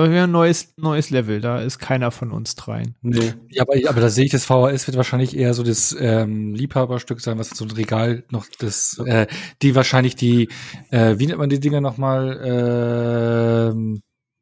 ein 0.03 0.31
neues, 0.31 0.75
neues 0.77 1.11
Level, 1.11 1.41
da 1.41 1.61
ist 1.61 1.79
keiner 1.79 2.11
von 2.11 2.33
uns 2.33 2.55
dreien. 2.55 2.95
Nee. 3.03 3.35
Ja, 3.49 3.63
aber, 3.63 3.75
aber 3.89 4.01
da 4.01 4.09
sehe 4.09 4.25
ich, 4.25 4.31
das 4.31 4.45
VHS 4.45 4.87
wird 4.87 4.97
wahrscheinlich 4.97 5.37
eher 5.37 5.55
so 5.55 5.63
das 5.63 5.97
ähm, 5.99 6.55
Liebhaberstück 6.55 7.21
sein, 7.21 7.39
was 7.39 7.51
so 7.51 7.65
ein 7.65 7.71
Regal 7.71 8.25
noch 8.31 8.47
das, 8.59 9.01
äh, 9.07 9.27
die 9.63 9.75
wahrscheinlich 9.75 10.17
die, 10.17 10.49
äh, 10.91 11.19
wie 11.19 11.27
nennt 11.27 11.39
man 11.39 11.51
die 11.51 11.61
Dinger 11.61 11.81
nochmal, 11.81 13.73
äh, 13.73 13.75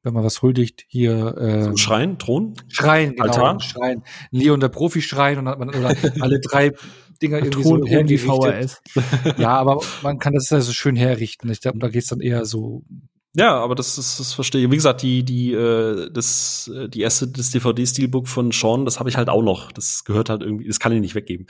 wenn 0.02 0.14
man 0.14 0.24
was 0.24 0.42
huldigt, 0.42 0.84
hier 0.88 1.36
äh, 1.36 1.62
so 1.64 1.76
Schrein, 1.76 2.18
Thron? 2.18 2.54
Schrein, 2.68 3.10
genau, 3.10 3.24
Altar? 3.24 3.60
Schrein. 3.60 4.02
Leon 4.30 4.60
der 4.60 4.68
Profi-Schrein 4.68 5.38
und 5.38 5.48
hat 5.48 5.58
man 5.58 5.68
oder 5.70 5.94
alle 6.20 6.40
drei 6.40 6.72
Dinger 7.20 7.38
irgendwie 7.38 7.62
Thron 7.62 7.80
so 7.82 7.86
hergerichtet. 7.86 8.80
Ja, 9.38 9.56
aber 9.56 9.80
man 10.02 10.18
kann 10.18 10.34
das 10.34 10.52
also 10.52 10.72
schön 10.72 10.96
herrichten. 10.96 11.50
Ich 11.50 11.60
glaube, 11.60 11.78
da 11.78 11.88
geht's 11.88 12.08
dann 12.08 12.20
eher 12.20 12.44
so 12.44 12.84
ja, 13.34 13.54
aber 13.54 13.74
das 13.74 13.98
ist, 13.98 14.18
das 14.18 14.32
verstehe 14.32 14.64
ich. 14.64 14.70
Wie 14.70 14.76
gesagt, 14.76 15.02
die, 15.02 15.22
die, 15.22 15.52
äh, 15.52 16.10
das, 16.10 16.70
äh, 16.74 16.88
die 16.88 17.02
erste, 17.02 17.28
das 17.28 17.50
DVD-Steelbook 17.50 18.26
von 18.26 18.52
Sean, 18.52 18.86
das 18.86 18.98
habe 18.98 19.10
ich 19.10 19.18
halt 19.18 19.28
auch 19.28 19.42
noch. 19.42 19.70
Das 19.70 20.04
gehört 20.04 20.30
halt 20.30 20.42
irgendwie, 20.42 20.66
das 20.66 20.80
kann 20.80 20.92
ich 20.92 21.00
nicht 21.00 21.14
weggeben. 21.14 21.46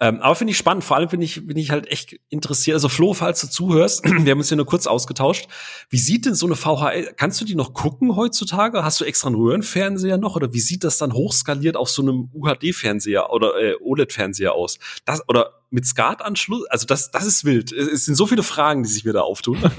Ähm, 0.00 0.20
aber 0.20 0.36
finde 0.36 0.52
ich 0.52 0.56
spannend. 0.56 0.84
Vor 0.84 0.96
allem 0.96 1.08
bin 1.08 1.20
ich, 1.20 1.44
bin 1.44 1.56
ich 1.56 1.72
halt 1.72 1.90
echt 1.90 2.16
interessiert. 2.28 2.76
Also 2.76 2.88
Flo, 2.88 3.12
falls 3.12 3.40
du 3.40 3.50
zuhörst, 3.50 4.04
wir 4.04 4.30
haben 4.30 4.38
uns 4.38 4.50
ja 4.50 4.56
nur 4.56 4.66
kurz 4.66 4.86
ausgetauscht. 4.86 5.48
Wie 5.90 5.98
sieht 5.98 6.26
denn 6.26 6.36
so 6.36 6.46
eine 6.46 6.54
VHL, 6.54 7.12
kannst 7.16 7.40
du 7.40 7.44
die 7.44 7.56
noch 7.56 7.74
gucken 7.74 8.14
heutzutage? 8.14 8.84
Hast 8.84 9.00
du 9.00 9.04
extra 9.04 9.26
einen 9.26 9.36
Röhrenfernseher 9.36 10.18
noch? 10.18 10.36
Oder 10.36 10.52
wie 10.52 10.60
sieht 10.60 10.84
das 10.84 10.96
dann 10.98 11.12
hochskaliert 11.12 11.76
auf 11.76 11.90
so 11.90 12.02
einem 12.02 12.30
UHD-Fernseher 12.34 13.30
oder 13.30 13.60
äh, 13.60 13.74
OLED-Fernseher 13.82 14.52
aus? 14.52 14.78
Das, 15.04 15.28
oder 15.28 15.54
mit 15.70 15.86
SCART-Anschluss? 15.86 16.66
Also 16.70 16.86
das, 16.86 17.10
das 17.10 17.26
ist 17.26 17.44
wild. 17.44 17.72
Es 17.72 18.04
sind 18.04 18.14
so 18.14 18.26
viele 18.26 18.44
Fragen, 18.44 18.84
die 18.84 18.88
sich 18.88 19.04
mir 19.04 19.12
da 19.12 19.22
auftun. 19.22 19.58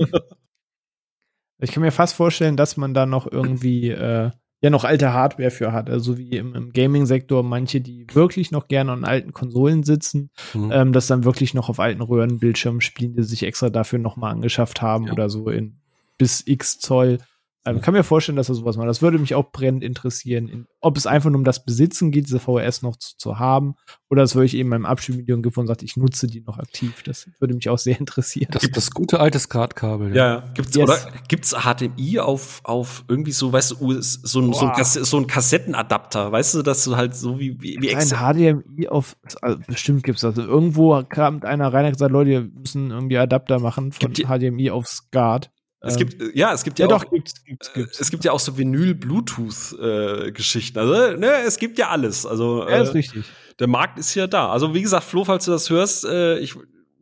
Ich 1.60 1.72
kann 1.72 1.82
mir 1.82 1.92
fast 1.92 2.16
vorstellen, 2.16 2.58
dass 2.58 2.78
man 2.78 2.94
da 2.94 3.06
noch 3.06 3.32
irgendwie 3.32 3.90
äh, 3.90 4.32
ja 4.62 4.70
noch 4.70 4.84
alte 4.84 5.14
Hardware 5.14 5.52
für 5.52 5.72
hat. 5.72 5.90
Also 5.90 6.18
wie 6.18 6.32
im, 6.32 6.56
im 6.56 6.72
Gaming-Sektor 6.72 7.44
manche, 7.44 7.82
die 7.82 8.08
wirklich 8.14 8.52
noch 8.52 8.68
gerne 8.68 8.92
an 8.92 9.06
alten 9.06 9.34
Konsolen 9.34 9.84
sitzen, 9.84 10.30
mhm. 10.54 10.72
ähm, 10.72 10.94
das 10.94 11.08
dann 11.08 11.24
wirklich 11.24 11.54
noch 11.54 11.70
auf 11.70 11.80
alten 11.80 12.02
Röhrenbildschirmen 12.02 12.82
spielen, 12.82 13.16
die 13.16 13.24
sich 13.24 13.44
extra 13.44 13.70
dafür 13.70 14.00
nochmal 14.00 14.32
angeschafft 14.32 14.82
haben 14.82 15.08
ja. 15.08 15.14
oder 15.14 15.30
so 15.30 15.50
in 15.50 15.78
bis 16.18 16.46
X 16.46 16.80
Zoll. 16.80 17.20
Ähm, 17.66 17.82
kann 17.82 17.94
mir 17.94 18.04
vorstellen, 18.04 18.38
dass 18.38 18.50
er 18.50 18.56
sowas 18.56 18.78
macht. 18.78 18.88
Das 18.88 19.02
würde 19.02 19.20
mich 19.20 19.36
auch 19.36 19.52
brennend 19.52 19.84
interessieren, 19.84 20.48
in, 20.48 20.68
ob 20.80 20.96
es 20.96 21.06
einfach 21.06 21.30
nur 21.30 21.40
um 21.40 21.44
das 21.44 21.66
Besitzen 21.66 22.12
geht, 22.12 22.28
diese 22.28 22.40
VHS 22.40 22.82
noch 22.82 22.96
zu, 22.96 23.18
zu 23.18 23.40
haben, 23.40 23.76
oder 24.10 24.22
das 24.22 24.36
würde 24.36 24.46
ich 24.46 24.56
eben 24.56 24.70
beim 24.70 24.86
Abspielmedium 24.86 25.42
gefunden 25.42 25.68
sagt, 25.68 25.84
ich 25.84 25.98
nutze 25.98 26.28
die 26.28 26.42
noch 26.42 26.58
aktiv. 26.60 27.04
Das 27.04 27.30
würde 27.40 27.54
mich 27.54 27.68
auch 27.70 27.78
sehr 27.78 28.00
interessieren. 28.00 28.50
Das, 28.52 28.70
das 28.72 28.92
gute 28.92 29.20
alte 29.20 29.38
SCART-Kabel. 29.38 30.16
Ja, 30.16 30.28
ja. 30.28 30.44
gibt's 30.54 30.76
yes. 30.76 30.84
oder 30.84 30.98
gibt's 31.28 31.54
HDMI 31.54 32.20
auf 32.20 32.62
auf 32.64 33.04
irgendwie 33.08 33.34
so, 33.34 33.52
weißt 33.52 33.72
du, 33.72 34.02
so 34.02 34.40
ein, 34.40 34.54
so 34.54 34.66
ein, 34.66 34.84
so 34.84 35.18
ein 35.18 35.28
Kassettenadapter, 35.28 36.32
weißt 36.32 36.56
du, 36.56 36.62
dass 36.62 36.84
du 36.86 36.96
halt 36.96 37.16
so 37.16 37.40
wie 37.40 37.62
wie, 37.62 37.78
wie 37.82 37.96
Ein 37.96 38.08
HDMI 38.08 38.88
auf 38.88 39.18
also 39.42 39.60
bestimmt 39.68 40.04
gibt's 40.04 40.22
das. 40.22 40.38
Irgendwo 40.38 41.04
kam 41.04 41.44
einer 41.44 41.74
rein 41.74 41.86
und 41.86 41.92
gesagt, 41.92 42.12
Leute, 42.12 42.30
wir 42.30 42.42
müssen 42.42 42.92
irgendwie 42.92 43.18
Adapter 43.18 43.60
machen 43.60 43.92
von 43.92 44.14
HDMI 44.14 44.72
auf 44.72 44.88
SCART. 44.88 45.52
Es 45.80 45.94
ähm, 45.94 46.08
gibt, 46.08 46.36
ja, 46.36 46.52
es 46.54 46.64
gibt 46.64 46.80
ja, 46.80 46.88
ja 46.88 46.96
auch, 46.96 47.04
doch, 47.04 47.12
gibt's, 47.12 47.44
gibt's, 47.44 47.72
gibt's. 47.74 48.00
es 48.00 48.10
gibt 48.10 48.24
ja 48.24 48.32
auch 48.32 48.40
so 48.40 48.58
Vinyl-Bluetooth-Geschichten. 48.58 50.78
Äh, 50.78 50.82
also, 50.82 51.18
ne, 51.18 51.32
es 51.46 51.60
gibt 51.60 51.78
ja 51.78 51.90
alles. 51.90 52.26
Also, 52.26 52.68
ja, 52.68 52.82
ist 52.82 52.90
äh, 52.90 52.94
richtig. 52.94 53.26
Der 53.60 53.68
Markt 53.68 54.00
ist 54.00 54.16
ja 54.16 54.26
da. 54.28 54.52
Also, 54.52 54.74
wie 54.74 54.82
gesagt, 54.82 55.04
Flo, 55.04 55.24
falls 55.24 55.46
du 55.46 55.52
das 55.52 55.70
hörst, 55.70 56.04
äh, 56.06 56.40
ich 56.40 56.56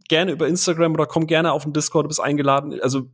gerne 0.10 0.34
über 0.34 0.46
Instagram 0.48 0.94
oder 0.94 1.06
komm 1.06 1.26
gerne 1.26 1.54
auf 1.54 1.64
den 1.64 1.72
Discord, 1.74 2.04
du 2.04 2.10
bist 2.10 2.20
eingeladen. 2.20 2.78
Also, 2.82 3.10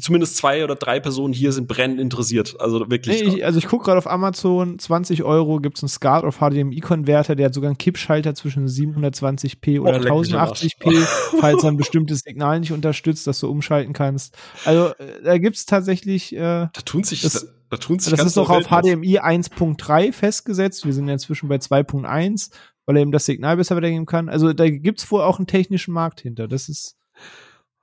zumindest 0.00 0.36
zwei 0.36 0.64
oder 0.64 0.74
drei 0.76 1.00
Personen 1.00 1.32
hier 1.32 1.52
sind 1.52 1.66
brennend 1.66 2.00
interessiert. 2.00 2.56
Also 2.60 2.90
wirklich. 2.90 3.22
Nee, 3.22 3.36
ich, 3.36 3.44
also 3.44 3.58
ich 3.58 3.66
gucke 3.66 3.84
gerade 3.84 3.98
auf 3.98 4.06
Amazon, 4.06 4.78
20 4.78 5.22
Euro 5.22 5.60
gibt 5.60 5.78
es 5.78 5.82
einen 5.82 5.88
SCART 5.88 6.24
auf 6.24 6.38
HDMI-Konverter, 6.38 7.34
der 7.34 7.46
hat 7.46 7.54
sogar 7.54 7.68
einen 7.68 7.78
Kippschalter 7.78 8.34
zwischen 8.34 8.66
720p 8.66 9.80
oder 9.80 9.98
oh, 10.12 10.20
1080p, 10.20 11.06
falls 11.40 11.62
er 11.62 11.70
ein 11.70 11.76
bestimmtes 11.76 12.20
Signal 12.20 12.60
nicht 12.60 12.72
unterstützt, 12.72 13.26
dass 13.26 13.40
du 13.40 13.48
umschalten 13.48 13.92
kannst. 13.92 14.36
Also 14.64 14.88
äh, 14.98 15.22
da 15.24 15.38
gibt 15.38 15.56
es 15.56 15.66
tatsächlich. 15.66 16.34
Äh, 16.34 16.38
da 16.38 16.70
tun 16.84 17.04
sich. 17.04 17.22
Das, 17.22 17.32
da, 17.32 17.40
da 17.70 17.76
tun 17.76 17.98
sich 17.98 18.12
das 18.12 18.24
ist 18.24 18.36
doch 18.36 18.50
auf 18.50 18.66
HDMI 18.66 19.20
1.3 19.20 20.12
festgesetzt. 20.12 20.84
Wir 20.86 20.92
sind 20.92 21.06
ja 21.06 21.14
inzwischen 21.14 21.48
bei 21.48 21.56
2.1, 21.56 22.50
weil 22.86 22.96
er 22.96 23.02
eben 23.02 23.12
das 23.12 23.26
Signal 23.26 23.56
besser 23.56 23.76
weitergeben 23.76 24.06
kann. 24.06 24.28
Also 24.28 24.52
da 24.52 24.68
gibt 24.68 25.00
es 25.00 25.10
wohl 25.10 25.22
auch 25.22 25.38
einen 25.38 25.46
technischen 25.46 25.92
Markt 25.92 26.20
hinter. 26.20 26.48
Das 26.48 26.68
ist 26.68 26.97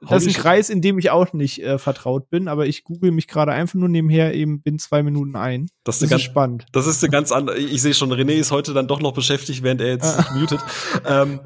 das 0.01 0.25
ist 0.25 0.35
ein 0.35 0.41
Kreis, 0.41 0.69
in 0.69 0.81
dem 0.81 0.99
ich 0.99 1.09
auch 1.09 1.33
nicht 1.33 1.63
äh, 1.63 1.77
vertraut 1.77 2.29
bin, 2.29 2.47
aber 2.47 2.67
ich 2.67 2.83
google 2.83 3.11
mich 3.11 3.27
gerade 3.27 3.51
einfach 3.51 3.75
nur 3.75 3.89
nebenher 3.89 4.33
eben 4.33 4.61
bin 4.61 4.77
zwei 4.77 5.03
Minuten 5.03 5.35
ein. 5.35 5.67
Das 5.83 5.95
ist, 5.95 6.01
das 6.01 6.05
ist 6.05 6.09
ganz, 6.09 6.21
spannend. 6.21 6.65
Das 6.71 6.87
ist 6.87 7.03
eine 7.03 7.11
ganz 7.11 7.31
andere. 7.31 7.57
Ich 7.57 7.81
sehe 7.81 7.93
schon, 7.93 8.11
René 8.11 8.33
ist 8.33 8.51
heute 8.51 8.73
dann 8.73 8.87
doch 8.87 8.99
noch 8.99 9.13
beschäftigt, 9.13 9.63
während 9.63 9.81
er 9.81 9.87
jetzt 9.87 10.15
sich 10.15 10.31
mutet. 10.31 10.59
Ähm, 11.05 11.39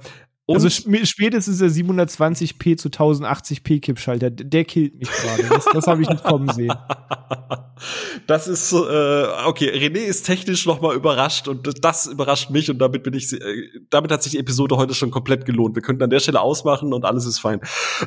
und 0.50 0.56
also 0.56 0.70
spätestens 0.70 1.60
der 1.60 1.70
720p 1.70 2.76
zu 2.76 2.89
1080p 2.89 3.82
Kippschalter, 3.82 4.32
der 4.32 4.66
killt 4.66 4.97
mich 4.97 5.08
gerade. 5.08 5.43
Das, 5.47 5.66
das 5.66 5.86
habe 5.86 6.02
ich 6.02 6.10
nicht 6.10 6.24
kommen 6.24 6.50
sehen. 6.52 6.74
Das 8.28 8.47
ist 8.47 8.74
äh, 8.74 8.76
okay. 9.45 9.72
René 9.72 10.00
ist 10.00 10.24
technisch 10.24 10.66
noch 10.66 10.82
mal 10.82 10.93
überrascht 10.95 11.47
und 11.47 11.84
das 11.84 12.08
überrascht 12.08 12.50
mich 12.50 12.70
und 12.70 12.80
damit 12.80 13.04
bin 13.04 13.14
ich. 13.14 13.32
Äh, 13.32 13.70
damit 13.89 14.12
hat 14.12 14.22
sich 14.22 14.34
die 14.34 14.38
Episode 14.38 14.76
heute 14.76 14.93
schon 14.93 15.12
komplett 15.12 15.45
gelohnt. 15.45 15.76
Wir 15.76 15.82
könnten 15.82 16.04
an 16.04 16.10
der 16.10 16.20
Stelle 16.20 16.41
ausmachen 16.41 16.93
und 16.93 17.06
alles 17.06 17.26
ist 17.26 17.39
fein. 17.39 17.62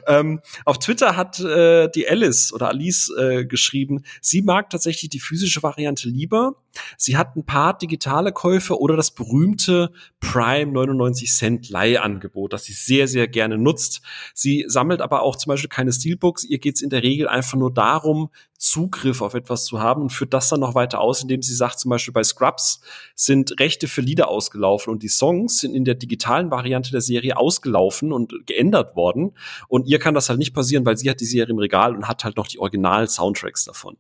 Ähm, 0.07 0.41
auf 0.65 0.79
Twitter 0.79 1.17
hat 1.17 1.41
äh, 1.41 1.89
die 1.89 2.07
Alice 2.09 2.53
oder 2.53 2.69
Alice 2.69 3.13
äh, 3.19 3.47
geschrieben, 3.47 4.05
sie 4.21 4.43
mag 4.43 4.69
tatsächlich 4.71 5.11
die 5.11 5.21
physische 5.21 5.63
Variante 5.63 6.09
lieber. 6.09 6.57
Sie 6.97 7.17
hat 7.17 7.37
ein 7.37 7.45
paar 7.45 7.77
digitale 7.77 8.33
Käufe 8.33 8.79
oder 8.79 8.97
das 8.97 9.11
berühmte 9.11 9.93
Prime 10.21 10.73
99 10.73 11.31
Cent 11.31 11.69
Leihangebot, 11.69 12.32
das 12.49 12.65
sie 12.65 12.73
sehr 12.73 13.09
sehr 13.09 13.29
gerne 13.29 13.59
nutzt. 13.59 14.03
Sie 14.35 14.65
sammelt 14.67 15.01
aber 15.01 15.23
auch 15.23 15.37
zum 15.37 15.51
Beispiel 15.51 15.69
keine 15.69 15.93
Steelbooks. 15.93 16.45
Ihr 16.45 16.59
geht 16.59 16.77
es 16.77 16.83
in 16.83 16.91
der 16.91 17.03
Regel 17.03 17.29
einfach 17.29 17.57
nur 17.57 17.73
darum, 17.73 18.31
Zugriff 18.63 19.23
auf 19.23 19.35
etwas 19.35 19.65
zu 19.65 19.81
haben 19.81 20.03
und 20.03 20.11
führt 20.11 20.33
das 20.33 20.49
dann 20.49 20.61
noch 20.61 20.77
weiter 20.77 21.01
aus, 21.01 21.21
indem 21.21 21.43
sie 21.43 21.55
sagt, 21.55 21.81
zum 21.81 21.91
Beispiel 21.91 22.15
bei 22.15 22.23
Scrubs 22.23 22.81
sind 23.17 23.59
Rechte 23.59 23.89
für 23.89 24.03
Lieder 24.03 24.29
ausgelaufen 24.29 24.93
und 24.93 25.03
die 25.03 25.09
Songs 25.09 25.59
sind 25.59 25.75
in 25.75 25.85
der 25.85 25.97
digitalen 25.97 26.51
Variante 26.53 26.93
der 26.93 27.01
Serie 27.01 27.37
ausgelaufen 27.37 28.13
und 28.13 28.47
geändert 28.47 28.95
worden. 28.95 29.37
Und 29.67 29.89
ihr 29.89 29.99
kann 29.99 30.15
das 30.15 30.29
halt 30.29 30.39
nicht 30.39 30.55
passieren, 30.55 30.87
weil 30.87 30.97
sie 30.97 31.11
hat 31.11 31.21
die 31.21 31.25
Serie 31.25 31.53
im 31.53 31.59
Regal 31.59 31.97
und 31.97 32.07
hat 32.07 32.23
halt 32.23 32.37
noch 32.37 32.47
die 32.47 32.61
Original-Soundtracks 32.61 33.65
davon. 33.65 33.97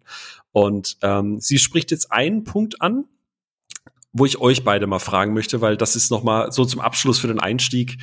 Und 0.52 0.96
ähm, 1.02 1.40
sie 1.40 1.58
spricht 1.58 1.90
jetzt 1.90 2.12
einen 2.12 2.44
Punkt 2.44 2.80
an, 2.80 3.06
wo 4.12 4.26
ich 4.26 4.40
euch 4.40 4.64
beide 4.64 4.86
mal 4.86 4.98
fragen 4.98 5.32
möchte, 5.32 5.60
weil 5.60 5.76
das 5.76 5.96
ist 5.96 6.10
noch 6.10 6.22
mal 6.22 6.52
so 6.52 6.64
zum 6.64 6.80
Abschluss 6.80 7.18
für 7.18 7.28
den 7.28 7.40
Einstieg 7.40 7.98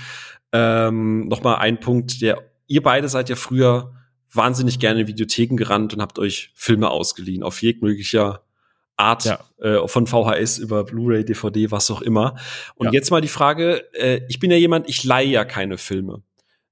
ähm, 0.51 1.27
noch 1.27 1.43
mal 1.43 1.55
ein 1.55 1.79
Punkt, 1.79 2.21
der 2.21 2.43
ihr 2.67 2.83
beide 2.83 3.09
seid 3.09 3.29
ja 3.29 3.35
früher 3.35 3.93
wahnsinnig 4.31 4.79
gerne 4.79 5.01
in 5.01 5.07
Videotheken 5.07 5.55
gerannt 5.55 5.93
und 5.93 6.01
habt 6.01 6.19
euch 6.19 6.51
Filme 6.55 6.89
ausgeliehen, 6.89 7.43
auf 7.43 7.61
jegliche 7.61 8.41
Art, 8.95 9.25
ja. 9.25 9.39
äh, 9.59 9.87
von 9.87 10.07
VHS 10.07 10.57
über 10.57 10.83
Blu-ray, 10.83 11.23
DVD, 11.23 11.71
was 11.71 11.89
auch 11.89 12.01
immer. 12.01 12.35
Und 12.75 12.87
ja. 12.87 12.93
jetzt 12.93 13.11
mal 13.11 13.21
die 13.21 13.29
Frage, 13.29 13.85
äh, 13.93 14.21
ich 14.27 14.39
bin 14.39 14.51
ja 14.51 14.57
jemand, 14.57 14.89
ich 14.89 15.03
leihe 15.03 15.29
ja 15.29 15.45
keine 15.45 15.77
Filme. 15.77 16.21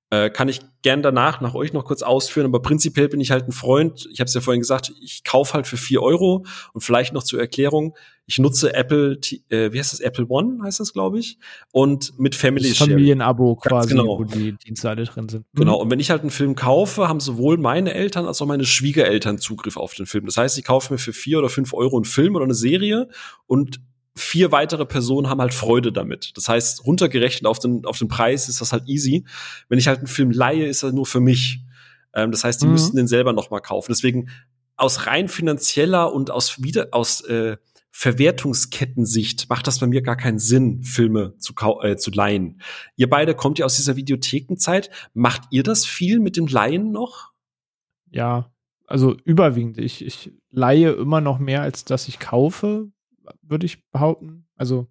Äh, 0.09 0.29
kann 0.29 0.49
ich 0.49 0.59
gern 0.83 1.01
danach 1.01 1.41
nach 1.41 1.53
euch 1.53 1.73
noch 1.73 1.85
kurz 1.85 2.01
ausführen, 2.01 2.45
aber 2.45 2.61
prinzipiell 2.61 3.09
bin 3.09 3.21
ich 3.21 3.31
halt 3.31 3.47
ein 3.47 3.51
Freund. 3.53 4.07
Ich 4.11 4.19
habe 4.19 4.27
es 4.27 4.33
ja 4.33 4.41
vorhin 4.41 4.61
gesagt, 4.61 4.91
ich 5.01 5.23
kaufe 5.23 5.53
halt 5.53 5.67
für 5.67 5.77
vier 5.77 6.01
Euro 6.01 6.45
und 6.73 6.81
vielleicht 6.81 7.13
noch 7.13 7.23
zur 7.23 7.39
Erklärung, 7.39 7.95
ich 8.29 8.39
nutze 8.39 8.73
Apple, 8.73 9.17
äh, 9.49 9.71
wie 9.71 9.79
heißt 9.79 9.93
das, 9.93 10.01
Apple 10.01 10.25
One 10.27 10.61
heißt 10.61 10.81
das, 10.81 10.91
glaube 10.91 11.17
ich, 11.17 11.39
und 11.71 12.19
mit 12.19 12.35
Family 12.35 12.69
das 12.69 12.77
Familienabo 12.77 13.55
quasi, 13.55 13.89
genau. 13.89 14.19
wo 14.19 14.25
die 14.25 14.51
Dienste 14.51 14.89
alle 14.89 15.05
drin 15.05 15.29
sind. 15.29 15.45
Genau, 15.53 15.77
mhm. 15.77 15.83
und 15.83 15.91
wenn 15.91 15.99
ich 16.01 16.11
halt 16.11 16.21
einen 16.21 16.29
Film 16.29 16.55
kaufe, 16.55 17.07
haben 17.07 17.21
sowohl 17.21 17.57
meine 17.57 17.93
Eltern 17.93 18.25
als 18.25 18.41
auch 18.41 18.45
meine 18.45 18.65
Schwiegereltern 18.65 19.37
Zugriff 19.37 19.77
auf 19.77 19.93
den 19.93 20.05
Film. 20.05 20.25
Das 20.25 20.35
heißt, 20.35 20.57
ich 20.57 20.65
kaufe 20.65 20.93
mir 20.93 20.99
für 20.99 21.13
vier 21.13 21.39
oder 21.39 21.47
fünf 21.47 21.73
Euro 21.73 21.95
einen 21.95 22.03
Film 22.03 22.35
oder 22.35 22.43
eine 22.43 22.53
Serie 22.53 23.07
und 23.45 23.79
vier 24.13 24.51
weitere 24.51 24.85
Personen 24.85 25.29
haben 25.29 25.39
halt 25.39 25.53
Freude 25.53 25.93
damit. 25.93 26.35
Das 26.35 26.49
heißt, 26.49 26.85
runtergerechnet 26.85 27.45
auf 27.45 27.59
den, 27.59 27.85
auf 27.85 27.97
den 27.97 28.09
Preis 28.09 28.49
ist 28.49 28.59
das 28.59 28.73
halt 28.73 28.89
easy. 28.89 29.23
Wenn 29.69 29.79
ich 29.79 29.87
halt 29.87 29.99
einen 29.99 30.07
Film 30.07 30.31
leihe, 30.31 30.65
ist 30.65 30.83
er 30.83 30.91
nur 30.91 31.05
für 31.05 31.21
mich. 31.21 31.61
Ähm, 32.13 32.31
das 32.31 32.43
heißt, 32.43 32.61
die 32.61 32.65
mhm. 32.65 32.73
müssten 32.73 32.97
den 32.97 33.07
selber 33.07 33.31
noch 33.31 33.51
mal 33.51 33.61
kaufen. 33.61 33.93
Deswegen 33.93 34.29
aus 34.75 35.07
rein 35.07 35.29
finanzieller 35.29 36.11
und 36.11 36.29
aus 36.29 36.61
wieder 36.61 36.89
aus 36.91 37.21
äh, 37.21 37.55
Verwertungskettensicht 37.99 39.49
macht 39.49 39.65
das 39.65 39.79
bei 39.79 39.87
mir 39.87 40.03
gar 40.03 40.15
keinen 40.15 40.37
Sinn, 40.37 40.83
Filme 40.83 41.35
zu, 41.39 41.55
äh, 41.81 41.95
zu 41.95 42.11
leihen. 42.11 42.61
Ihr 42.95 43.09
beide 43.09 43.33
kommt 43.33 43.57
ja 43.57 43.65
aus 43.65 43.77
dieser 43.77 43.95
Videothekenzeit. 43.95 44.91
Macht 45.15 45.45
ihr 45.49 45.63
das 45.63 45.83
viel 45.83 46.19
mit 46.19 46.37
dem 46.37 46.45
Leihen 46.45 46.91
noch? 46.91 47.31
Ja, 48.11 48.51
also 48.85 49.17
überwiegend. 49.23 49.79
Ich, 49.79 50.05
ich 50.05 50.31
leihe 50.51 50.91
immer 50.91 51.21
noch 51.21 51.39
mehr, 51.39 51.63
als 51.63 51.85
dass 51.85 52.07
ich 52.07 52.19
kaufe, 52.19 52.91
würde 53.41 53.65
ich 53.65 53.83
behaupten. 53.89 54.45
Also 54.55 54.85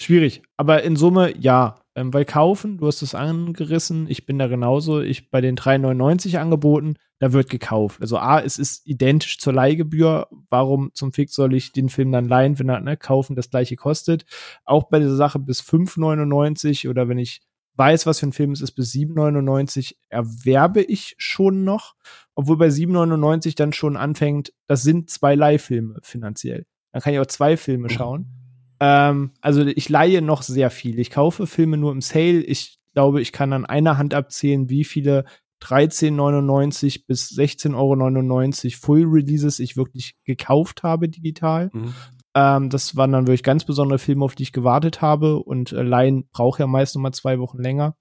schwierig. 0.00 0.42
Aber 0.56 0.84
in 0.84 0.94
Summe 0.94 1.36
ja. 1.36 1.83
Ähm, 1.96 2.12
weil 2.12 2.24
kaufen, 2.24 2.78
du 2.78 2.88
hast 2.88 3.02
es 3.02 3.14
angerissen, 3.14 4.06
ich 4.08 4.26
bin 4.26 4.38
da 4.38 4.48
genauso. 4.48 5.00
Ich 5.00 5.30
bei 5.30 5.40
den 5.40 5.56
3,99 5.56 6.38
angeboten, 6.38 6.96
da 7.20 7.32
wird 7.32 7.48
gekauft. 7.48 8.00
Also 8.00 8.18
A, 8.18 8.40
es 8.40 8.58
ist 8.58 8.84
identisch 8.86 9.38
zur 9.38 9.52
Leihgebühr. 9.52 10.26
Warum 10.50 10.90
zum 10.94 11.12
Fix 11.12 11.34
soll 11.34 11.54
ich 11.54 11.72
den 11.72 11.88
Film 11.88 12.10
dann 12.10 12.26
leihen, 12.26 12.58
wenn 12.58 12.68
er 12.68 12.80
ne, 12.80 12.96
kaufen 12.96 13.36
das 13.36 13.50
gleiche 13.50 13.76
kostet? 13.76 14.24
Auch 14.64 14.84
bei 14.88 14.98
dieser 14.98 15.14
Sache 15.14 15.38
bis 15.38 15.60
5,99 15.60 16.88
oder 16.90 17.08
wenn 17.08 17.18
ich 17.18 17.42
weiß, 17.76 18.06
was 18.06 18.20
für 18.20 18.26
ein 18.26 18.32
Film 18.32 18.52
es 18.52 18.60
ist, 18.60 18.72
bis 18.72 18.92
7,99 18.92 19.94
erwerbe 20.08 20.82
ich 20.82 21.14
schon 21.18 21.64
noch. 21.64 21.94
Obwohl 22.34 22.56
bei 22.56 22.68
7,99 22.68 23.56
dann 23.56 23.72
schon 23.72 23.96
anfängt, 23.96 24.52
das 24.66 24.82
sind 24.82 25.10
zwei 25.10 25.36
Leihfilme 25.36 26.00
finanziell. 26.02 26.66
Dann 26.92 27.02
kann 27.02 27.12
ich 27.12 27.20
auch 27.20 27.26
zwei 27.26 27.56
Filme 27.56 27.88
schauen. 27.90 28.43
Ähm, 28.84 29.30
also 29.40 29.64
ich 29.64 29.88
leihe 29.88 30.20
noch 30.20 30.42
sehr 30.42 30.68
viel. 30.68 30.98
Ich 30.98 31.10
kaufe 31.10 31.46
Filme 31.46 31.78
nur 31.78 31.90
im 31.90 32.02
Sale. 32.02 32.42
Ich 32.42 32.78
glaube, 32.92 33.22
ich 33.22 33.32
kann 33.32 33.54
an 33.54 33.64
einer 33.64 33.96
Hand 33.96 34.12
abzählen, 34.12 34.68
wie 34.68 34.84
viele 34.84 35.24
13,99 35.62 37.06
bis 37.06 37.30
16,99 37.30 37.74
Euro 37.74 38.76
Full 38.78 39.04
Releases 39.06 39.58
ich 39.58 39.78
wirklich 39.78 40.16
gekauft 40.24 40.82
habe 40.82 41.08
digital. 41.08 41.70
Mhm. 41.72 41.94
Ähm, 42.34 42.68
das 42.68 42.94
waren 42.94 43.12
dann 43.12 43.26
wirklich 43.26 43.42
ganz 43.42 43.64
besondere 43.64 43.98
Filme, 43.98 44.26
auf 44.26 44.34
die 44.34 44.42
ich 44.42 44.52
gewartet 44.52 45.00
habe. 45.00 45.38
Und 45.38 45.72
äh, 45.72 45.82
Leihen 45.82 46.28
braucht 46.30 46.60
ja 46.60 46.66
meist 46.66 46.94
noch 46.94 47.00
mal 47.00 47.12
zwei 47.12 47.38
Wochen 47.38 47.62
länger. 47.62 47.96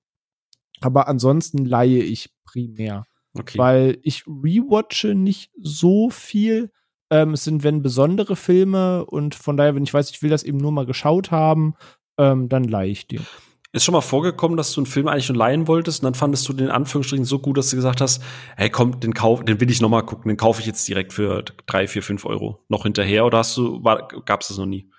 Aber 0.82 1.08
ansonsten 1.08 1.64
leihe 1.64 2.04
ich 2.04 2.30
primär. 2.44 3.06
Okay. 3.36 3.58
Weil 3.58 4.00
ich 4.02 4.28
rewatche 4.28 5.16
nicht 5.16 5.50
so 5.62 6.10
viel. 6.10 6.72
Ähm, 7.14 7.34
es 7.34 7.44
sind, 7.44 7.64
wenn 7.64 7.84
besondere 7.84 8.36
Filme 8.36 9.06
und 9.06 9.36
von 9.36 9.56
daher, 9.56 9.76
wenn 9.76 9.84
ich 9.84 9.94
weiß, 9.94 10.10
ich 10.10 10.24
will 10.24 10.32
das 10.32 10.42
eben 10.42 10.58
nur 10.58 10.72
mal 10.72 10.88
geschaut 10.88 11.30
haben, 11.30 11.76
ähm, 12.18 12.50
dann 12.50 12.64
leihe 12.64 12.90
ich 12.90 13.06
dir. 13.06 13.22
Ist 13.72 13.84
schon 13.84 13.94
mal 13.94 14.02
vorgekommen, 14.02 14.58
dass 14.58 14.74
du 14.74 14.82
einen 14.82 14.88
Film 14.88 15.08
eigentlich 15.08 15.30
nur 15.30 15.38
leihen 15.38 15.68
wolltest 15.68 16.02
und 16.02 16.06
dann 16.06 16.16
fandest 16.16 16.50
du 16.50 16.54
den 16.54 16.68
in 16.68 16.72
Anführungsstrichen 16.72 17.24
so 17.24 17.38
gut, 17.38 17.60
dass 17.60 17.70
du 17.70 17.76
gesagt 17.76 18.02
hast, 18.02 18.24
hey 18.58 18.72
komm, 18.72 19.00
den 19.00 19.14
kauf, 19.14 19.46
den 19.46 19.62
will 19.62 19.70
ich 19.70 19.80
noch 19.80 19.90
mal 19.90 20.02
gucken, 20.02 20.30
den 20.30 20.38
kaufe 20.38 20.60
ich 20.62 20.66
jetzt 20.66 20.88
direkt 20.88 21.14
für 21.14 21.44
drei, 21.68 21.88
vier, 21.88 22.02
fünf 22.02 22.26
Euro 22.26 22.66
noch 22.68 22.82
hinterher 22.82 23.28
oder 23.28 23.38
hast 23.38 23.56
du, 23.58 23.84
war, 23.84 24.08
gab's 24.26 24.48
das 24.48 24.58
noch 24.58 24.66
nie? 24.66 24.90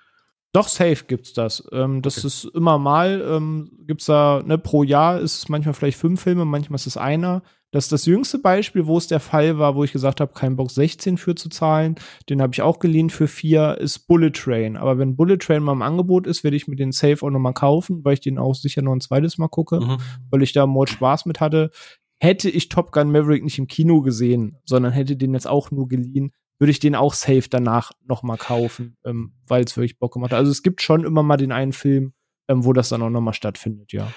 Doch, 0.53 0.69
safe 0.69 1.07
gibt's 1.09 1.33
das. 1.33 1.65
Ähm, 1.73 2.01
das 2.01 2.19
okay. 2.19 2.29
ist 2.29 2.45
immer 2.55 2.79
mal, 2.79 3.25
ähm, 3.29 3.73
gibt's 3.89 4.07
da, 4.07 4.41
ne, 4.47 4.57
pro 4.57 4.85
Jahr 4.85 5.19
ist 5.19 5.37
es 5.37 5.49
manchmal 5.49 5.75
vielleicht 5.75 5.99
fünf 5.99 6.23
Filme, 6.23 6.45
manchmal 6.45 6.77
ist 6.77 6.87
es 6.87 6.97
einer. 6.97 7.43
Das 7.75 7.87
ist 7.87 7.93
das 7.93 8.07
jüngste 8.07 8.39
Beispiel, 8.39 8.87
wo 8.87 8.97
es 8.97 9.09
der 9.09 9.19
Fall 9.19 9.59
war, 9.59 9.75
wo 9.75 9.83
ich 9.83 9.91
gesagt 9.91 10.21
habe, 10.21 10.33
kein 10.33 10.55
Bock 10.55 10.71
16 10.71 11.19
für 11.19 11.35
zu 11.35 11.49
zahlen. 11.49 11.97
Den 12.29 12.41
habe 12.41 12.53
ich 12.53 12.63
auch 12.63 12.79
geliehen 12.79 13.11
für 13.11 13.27
vier, 13.27 13.79
ist 13.81 14.07
Bullet 14.07 14.31
Train. 14.31 14.77
Aber 14.77 14.97
wenn 14.97 15.17
Bullet 15.17 15.39
Train 15.39 15.65
mal 15.65 15.73
im 15.73 15.83
Angebot 15.83 16.29
ist, 16.29 16.45
werde 16.45 16.57
ich 16.57 16.69
mir 16.69 16.77
den 16.77 16.93
Safe 16.93 17.27
auch 17.27 17.31
nochmal 17.31 17.53
kaufen, 17.53 18.05
weil 18.05 18.15
ich 18.15 18.21
den 18.21 18.39
auch 18.39 18.55
sicher 18.55 18.81
noch 18.81 18.93
ein 18.93 19.01
zweites 19.01 19.39
Mal 19.39 19.49
gucke, 19.49 19.81
mhm. 19.81 19.97
weil 20.31 20.45
ich 20.45 20.53
da 20.53 20.69
more 20.69 20.87
Spaß 20.87 21.27
mit 21.27 21.41
hatte. 21.41 21.73
Hätte 22.21 22.49
ich 22.49 22.69
Top 22.69 22.93
Gun 22.93 23.11
Maverick 23.11 23.43
nicht 23.43 23.59
im 23.59 23.67
Kino 23.67 24.03
gesehen, 24.03 24.57
sondern 24.65 24.93
hätte 24.93 25.17
den 25.17 25.35
jetzt 25.35 25.49
auch 25.49 25.73
nur 25.73 25.89
geliehen, 25.89 26.31
würde 26.61 26.71
ich 26.71 26.79
den 26.79 26.95
auch 26.95 27.13
safe 27.13 27.49
danach 27.51 27.91
nochmal 28.07 28.37
kaufen, 28.37 28.99
ähm, 29.05 29.33
weil 29.49 29.65
es 29.65 29.77
wirklich 29.77 29.99
Bock 29.99 30.13
gemacht 30.13 30.31
hat. 30.31 30.39
Also 30.39 30.53
es 30.53 30.63
gibt 30.63 30.81
schon 30.81 31.05
immer 31.05 31.25
mal 31.25 31.39
den 31.39 31.51
einen 31.51 31.73
Film, 31.73 32.13
ähm, 32.47 32.65
wo 32.65 32.73
das 32.73 32.89
dann 32.91 33.03
auch 33.03 33.11
nochmal 33.11 33.35
stattfindet, 33.35 33.93
ja. 33.93 34.13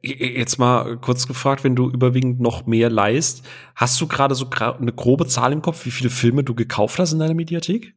Jetzt 0.00 0.58
mal 0.58 0.96
kurz 0.96 1.26
gefragt, 1.26 1.62
wenn 1.62 1.76
du 1.76 1.90
überwiegend 1.90 2.40
noch 2.40 2.64
mehr 2.64 2.88
leist, 2.88 3.46
hast 3.74 4.00
du 4.00 4.06
gerade 4.06 4.34
so 4.34 4.48
eine 4.48 4.92
grobe 4.92 5.26
Zahl 5.26 5.52
im 5.52 5.60
Kopf, 5.60 5.84
wie 5.84 5.90
viele 5.90 6.08
Filme 6.08 6.42
du 6.42 6.54
gekauft 6.54 6.98
hast 6.98 7.12
in 7.12 7.18
deiner 7.18 7.34
Mediathek? 7.34 7.94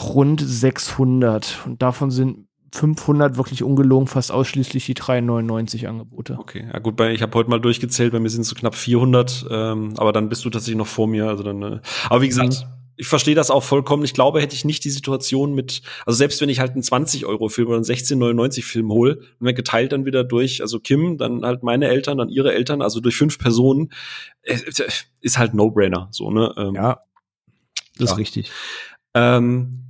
Rund 0.00 0.40
600 0.40 1.62
und 1.66 1.82
davon 1.82 2.12
sind 2.12 2.46
500 2.74 3.36
wirklich 3.36 3.62
ungelogen 3.62 4.08
fast 4.08 4.32
ausschließlich 4.32 4.86
die 4.86 4.94
3,99 4.94 5.86
Angebote. 5.86 6.36
Okay, 6.38 6.66
ja 6.72 6.78
gut, 6.80 7.00
ich 7.00 7.22
habe 7.22 7.34
heute 7.38 7.48
mal 7.48 7.60
durchgezählt, 7.60 8.12
bei 8.12 8.18
mir 8.18 8.28
sind 8.28 8.42
es 8.42 8.48
so 8.48 8.56
knapp 8.56 8.74
400, 8.74 9.46
ähm, 9.48 9.94
aber 9.96 10.12
dann 10.12 10.28
bist 10.28 10.44
du 10.44 10.50
tatsächlich 10.50 10.78
noch 10.78 10.86
vor 10.86 11.06
mir. 11.06 11.28
Also 11.28 11.44
dann, 11.44 11.62
äh, 11.62 11.80
aber 12.08 12.22
wie 12.22 12.28
gesagt, 12.28 12.66
ich 12.96 13.06
verstehe 13.06 13.34
das 13.34 13.50
auch 13.50 13.62
vollkommen. 13.62 14.04
Ich 14.04 14.14
glaube, 14.14 14.40
hätte 14.40 14.54
ich 14.54 14.64
nicht 14.64 14.84
die 14.84 14.90
Situation 14.90 15.54
mit, 15.54 15.82
also 16.06 16.16
selbst 16.16 16.40
wenn 16.40 16.48
ich 16.48 16.60
halt 16.60 16.72
einen 16.72 16.82
20-Euro-Film 16.82 17.68
oder 17.68 17.76
einen 17.76 17.84
16,99-Film 17.84 18.90
hole, 18.92 19.16
und 19.16 19.46
wir 19.46 19.52
geteilt 19.52 19.92
dann 19.92 20.04
wieder 20.04 20.24
durch, 20.24 20.60
also 20.60 20.80
Kim, 20.80 21.18
dann 21.18 21.44
halt 21.44 21.62
meine 21.62 21.88
Eltern, 21.88 22.18
dann 22.18 22.28
ihre 22.28 22.54
Eltern, 22.54 22.82
also 22.82 23.00
durch 23.00 23.16
fünf 23.16 23.38
Personen, 23.38 23.92
äh, 24.42 24.58
ist 25.20 25.38
halt 25.38 25.54
No-Brainer, 25.54 26.08
so, 26.10 26.30
ne? 26.30 26.54
Ähm, 26.56 26.74
ja, 26.74 27.00
das 27.98 28.10
ja. 28.10 28.12
ist 28.12 28.18
richtig. 28.18 28.50
Ähm, 29.14 29.84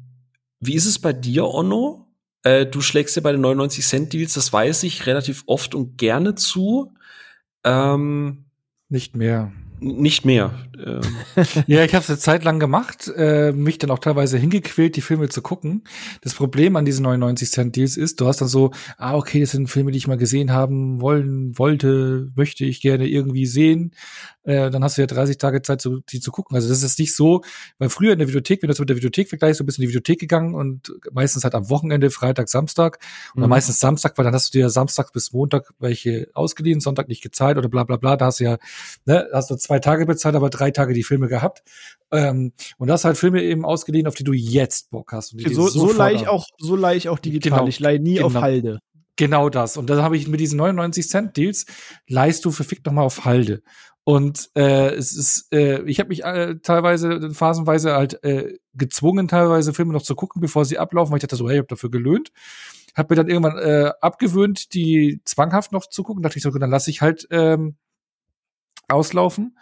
wie 0.61 0.75
ist 0.75 0.87
es 0.87 0.99
bei 0.99 1.13
dir, 1.13 1.47
Onno? 1.47 2.07
Äh, 2.43 2.67
du 2.67 2.81
schlägst 2.81 3.17
ja 3.17 3.23
bei 3.23 3.33
den 3.33 3.41
99 3.41 3.85
Cent 3.85 4.13
Deals, 4.13 4.35
das 4.35 4.53
weiß 4.53 4.83
ich, 4.85 5.07
relativ 5.07 5.45
oft 5.47 5.75
und 5.75 5.99
gerne 5.99 6.35
zu. 6.35 6.95
Ähm, 7.65 8.45
nicht 8.89 9.17
mehr 9.17 9.53
nicht 9.85 10.25
mehr. 10.25 10.53
Ähm. 10.85 11.01
ja, 11.67 11.85
ich 11.85 11.95
habe 11.95 12.03
es 12.03 12.11
eine 12.11 12.19
Zeit 12.19 12.45
lang 12.45 12.59
gemacht, 12.59 13.11
äh, 13.17 13.53
mich 13.53 13.79
dann 13.79 13.91
auch 13.91 13.99
teilweise 13.99 14.39
hingequält, 14.39 14.97
die 14.97 15.01
Filme 15.01 15.29
zu 15.29 15.43
gucken. 15.43 15.85
Das 16.23 16.35
Problem 16.35 16.77
an 16.77 16.85
diesen 16.85 17.03
99 17.03 17.51
Cent 17.51 17.77
Deals 17.77 17.97
ist, 17.97 18.21
du 18.21 18.27
hast 18.27 18.41
dann 18.41 18.49
so, 18.49 18.73
ah 18.97 19.15
okay, 19.15 19.41
das 19.41 19.51
sind 19.51 19.69
Filme, 19.69 19.93
die 19.93 19.99
ich 19.99 20.09
mal 20.09 20.17
gesehen 20.17 20.53
haben 20.53 21.01
wollen, 21.01 21.59
wollte, 21.59 22.31
möchte 22.35 22.65
ich 22.65 22.81
gerne 22.81 23.07
irgendwie 23.07 23.47
sehen 23.47 23.93
äh, 24.45 24.71
dann 24.71 24.85
hast 24.85 24.97
du 24.97 25.03
ja 25.03 25.07
30 25.07 25.39
Tage 25.39 25.63
Zeit, 25.63 25.81
so, 25.81 25.99
die 25.99 26.21
zu 26.21 26.31
gucken. 26.31 26.55
Also 26.55 26.69
das 26.69 26.83
ist 26.83 26.99
nicht 26.99 27.15
so, 27.15 27.43
weil 27.79 27.89
früher 27.89 28.13
in 28.13 28.19
der 28.19 28.29
Videothek, 28.29 28.63
wenn 28.63 28.69
du 28.69 28.73
das 28.73 28.79
mit 28.79 28.89
der 28.89 28.97
Videothek 28.97 29.29
vergleichst, 29.29 29.59
so 29.59 29.65
bist 29.65 29.79
du 29.79 29.83
in 29.83 29.89
die 29.89 29.89
Videothek 29.89 30.21
gegangen 30.21 30.55
und 30.55 30.93
meistens 31.13 31.45
halt 31.45 31.55
am 31.55 31.71
Wochenende, 31.71 32.11
Freitag, 32.11 32.49
Samstag 32.49 32.99
und 33.35 33.43
mhm. 33.43 33.49
meistens 33.49 33.81
Samstag, 33.81 34.17
weil 34.17 34.25
dann 34.25 34.35
hast 34.35 34.55
du 34.55 34.59
dir 34.59 34.71
Samstag 34.71 35.13
bis 35.13 35.33
Montag 35.33 35.73
welche 35.79 36.29
ausgeliehen, 36.35 36.81
Sonntag 36.81 37.09
nicht 37.09 37.23
gezahlt 37.23 37.59
oder 37.59 37.69
bla 37.69 37.85
bla 37.85 37.97
bla. 37.97 38.17
Da 38.17 38.27
hast 38.27 38.41
du 38.41 38.45
ja, 38.45 38.59
ne, 39.07 39.29
hast 39.33 39.51
du 39.51 39.57
zwei 39.57 39.79
Tage 39.79 40.07
bezahlt, 40.07 40.37
aber 40.37 40.51
drei 40.51 40.71
Tage 40.71 40.95
die 40.95 41.05
Filme 41.05 41.29
gehabt. 41.29 41.63
Ähm, 42.13 42.53
und 42.79 42.89
das 42.89 43.05
halt 43.05 43.17
Filme 43.17 43.43
eben 43.43 43.65
ausgeliehen, 43.65 44.07
auf 44.07 44.15
die 44.15 44.25
du 44.25 44.33
jetzt 44.33 44.91
Bock 44.91 45.13
hast. 45.13 45.33
Und 45.35 45.55
so, 45.55 45.69
so 45.69 45.93
leih 45.93 46.15
ich 46.15 46.29
auch, 46.29 46.47
so 46.59 46.77
leih 46.77 46.97
ich 46.97 47.09
auch 47.09 47.19
digital. 47.19 47.59
Genau, 47.59 47.69
ich 47.69 47.81
leih 47.81 47.99
nie 47.99 48.15
genau. 48.15 48.27
auf 48.27 48.35
Halde. 48.35 48.81
Genau 49.17 49.49
das. 49.49 49.77
Und 49.77 49.89
da 49.91 50.03
habe 50.03 50.17
ich 50.17 50.27
mit 50.27 50.41
diesen 50.41 50.57
99 50.57 51.09
Cent 51.09 51.37
Deals 51.37 51.67
leihst 52.09 52.45
du 52.45 52.51
verfickt 52.51 52.87
nochmal 52.87 53.05
auf 53.05 53.25
Halde. 53.25 53.63
Und 54.03 54.51
äh, 54.55 54.95
es 54.95 55.17
ist, 55.17 55.53
äh, 55.53 55.83
ich 55.85 55.99
habe 55.99 56.09
mich 56.09 56.25
äh, 56.25 56.57
teilweise, 56.63 57.31
phasenweise 57.33 57.95
halt 57.95 58.23
äh, 58.23 58.59
gezwungen, 58.75 59.29
teilweise 59.29 59.73
Filme 59.73 59.95
noch 59.95 60.03
zu 60.03 60.15
gucken, 60.15 60.43
bevor 60.43 60.67
sie 60.67 60.79
ablaufen, 60.79 61.11
weil 61.11 61.19
ich 61.19 61.23
dachte 61.23 61.37
so, 61.37 61.49
hey, 61.49 61.57
ich 61.57 61.61
habe 61.61 61.69
dafür 61.69 61.91
gelöhnt. 61.91 62.31
Hab 62.95 63.09
mir 63.09 63.17
dann 63.17 63.29
irgendwann 63.29 63.59
äh, 63.59 63.93
abgewöhnt, 64.01 64.75
die 64.75 65.23
zwanghaft 65.25 65.73
noch 65.73 65.89
zu 65.89 66.03
gucken. 66.03 66.23
Dachte 66.23 66.37
ich 66.37 66.43
so, 66.43 66.51
dann 66.51 66.71
lasse 66.71 66.91
ich 66.91 67.01
halt 67.01 67.27
ähm, 67.31 67.77
auslaufen. 68.89 69.57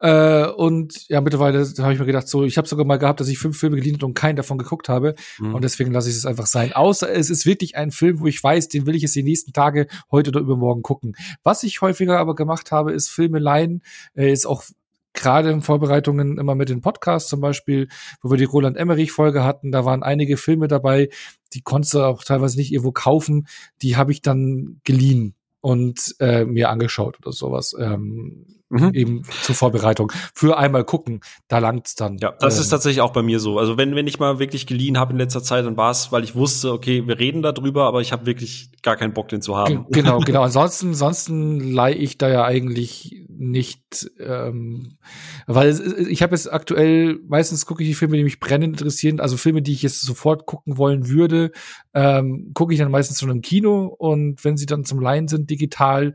Äh, 0.00 0.46
und 0.46 1.08
ja, 1.08 1.20
mittlerweile 1.20 1.64
habe 1.78 1.92
ich 1.92 1.98
mir 1.98 2.06
gedacht, 2.06 2.26
so, 2.26 2.44
ich 2.44 2.56
habe 2.56 2.66
sogar 2.66 2.86
mal 2.86 2.96
gehabt, 2.96 3.20
dass 3.20 3.28
ich 3.28 3.38
fünf 3.38 3.58
Filme 3.58 3.76
geliehen 3.76 4.02
und 4.02 4.14
keinen 4.14 4.36
davon 4.36 4.58
geguckt 4.58 4.88
habe. 4.88 5.14
Mhm. 5.38 5.54
Und 5.54 5.62
deswegen 5.62 5.92
lasse 5.92 6.08
ich 6.08 6.16
es 6.16 6.26
einfach 6.26 6.46
sein. 6.46 6.72
Außer 6.72 7.10
es 7.10 7.28
ist 7.28 7.46
wirklich 7.46 7.76
ein 7.76 7.90
Film, 7.90 8.20
wo 8.20 8.26
ich 8.26 8.42
weiß, 8.42 8.68
den 8.68 8.86
will 8.86 8.94
ich 8.94 9.02
jetzt 9.02 9.14
die 9.14 9.22
nächsten 9.22 9.52
Tage, 9.52 9.86
heute 10.10 10.30
oder 10.30 10.40
übermorgen 10.40 10.82
gucken. 10.82 11.14
Was 11.42 11.62
ich 11.62 11.82
häufiger 11.82 12.18
aber 12.18 12.34
gemacht 12.34 12.72
habe, 12.72 12.92
ist 12.92 13.10
Filme 13.10 13.38
leihen, 13.38 13.82
äh, 14.14 14.32
ist 14.32 14.46
auch 14.46 14.64
gerade 15.12 15.50
in 15.50 15.60
Vorbereitungen 15.60 16.38
immer 16.38 16.54
mit 16.54 16.68
den 16.68 16.80
Podcasts 16.80 17.28
zum 17.28 17.40
Beispiel, 17.40 17.88
wo 18.22 18.30
wir 18.30 18.38
die 18.38 18.44
Roland 18.44 18.76
Emmerich-Folge 18.76 19.44
hatten, 19.44 19.72
da 19.72 19.84
waren 19.84 20.02
einige 20.02 20.36
Filme 20.36 20.68
dabei, 20.68 21.08
die 21.52 21.62
konntest 21.62 21.94
du 21.94 22.00
auch 22.00 22.22
teilweise 22.24 22.56
nicht 22.56 22.72
irgendwo 22.72 22.92
kaufen, 22.92 23.46
die 23.82 23.96
habe 23.96 24.12
ich 24.12 24.22
dann 24.22 24.80
geliehen 24.84 25.34
und 25.60 26.14
äh, 26.20 26.44
mir 26.44 26.70
angeschaut 26.70 27.18
oder 27.20 27.32
sowas. 27.32 27.74
Ähm, 27.78 28.59
mhm. 28.70 28.94
Eben 28.94 29.22
zur 29.42 29.54
Vorbereitung. 29.54 30.12
Für 30.34 30.56
einmal 30.56 30.84
gucken, 30.84 31.20
da 31.48 31.58
langt's 31.58 31.94
dann. 31.94 32.18
Ja, 32.18 32.32
das 32.40 32.56
ähm, 32.56 32.62
ist 32.62 32.68
tatsächlich 32.70 33.02
auch 33.02 33.12
bei 33.12 33.22
mir 33.22 33.40
so. 33.40 33.58
Also 33.58 33.76
wenn, 33.76 33.94
wenn 33.94 34.06
ich 34.06 34.18
mal 34.18 34.38
wirklich 34.38 34.66
geliehen 34.66 34.98
habe 34.98 35.12
in 35.12 35.18
letzter 35.18 35.42
Zeit, 35.42 35.66
dann 35.66 35.76
war 35.76 35.90
es, 35.90 36.12
weil 36.12 36.24
ich 36.24 36.34
wusste, 36.34 36.72
okay, 36.72 37.06
wir 37.06 37.18
reden 37.18 37.42
darüber, 37.42 37.84
aber 37.84 38.00
ich 38.00 38.12
habe 38.12 38.26
wirklich 38.26 38.70
gar 38.82 38.96
keinen 38.96 39.12
Bock, 39.12 39.28
den 39.28 39.42
zu 39.42 39.56
haben. 39.56 39.86
Genau, 39.90 40.18
genau. 40.24 40.42
Ansonsten, 40.42 40.88
ansonsten 40.88 41.60
leihe 41.72 41.96
ich 41.96 42.16
da 42.16 42.28
ja 42.28 42.44
eigentlich 42.44 43.26
nicht, 43.28 44.10
ähm, 44.18 44.98
weil 45.46 45.70
ich 46.08 46.22
habe 46.22 46.34
jetzt 46.34 46.52
aktuell, 46.52 47.18
meistens 47.26 47.64
gucke 47.64 47.82
ich 47.82 47.88
die 47.88 47.94
Filme, 47.94 48.18
die 48.18 48.24
mich 48.24 48.38
brennend 48.38 48.78
interessieren, 48.78 49.18
also 49.18 49.38
Filme, 49.38 49.62
die 49.62 49.72
ich 49.72 49.82
jetzt 49.82 50.02
sofort 50.02 50.44
gucken 50.44 50.76
wollen 50.76 51.08
würde, 51.08 51.50
ähm, 51.94 52.50
gucke 52.52 52.74
ich 52.74 52.78
dann 52.78 52.90
meistens 52.90 53.18
schon 53.18 53.30
im 53.30 53.40
Kino 53.40 53.86
und 53.86 54.44
wenn 54.44 54.58
sie 54.58 54.66
dann 54.66 54.84
zum 54.84 55.00
Leihen 55.00 55.26
sind, 55.26 55.48
digital, 55.48 56.14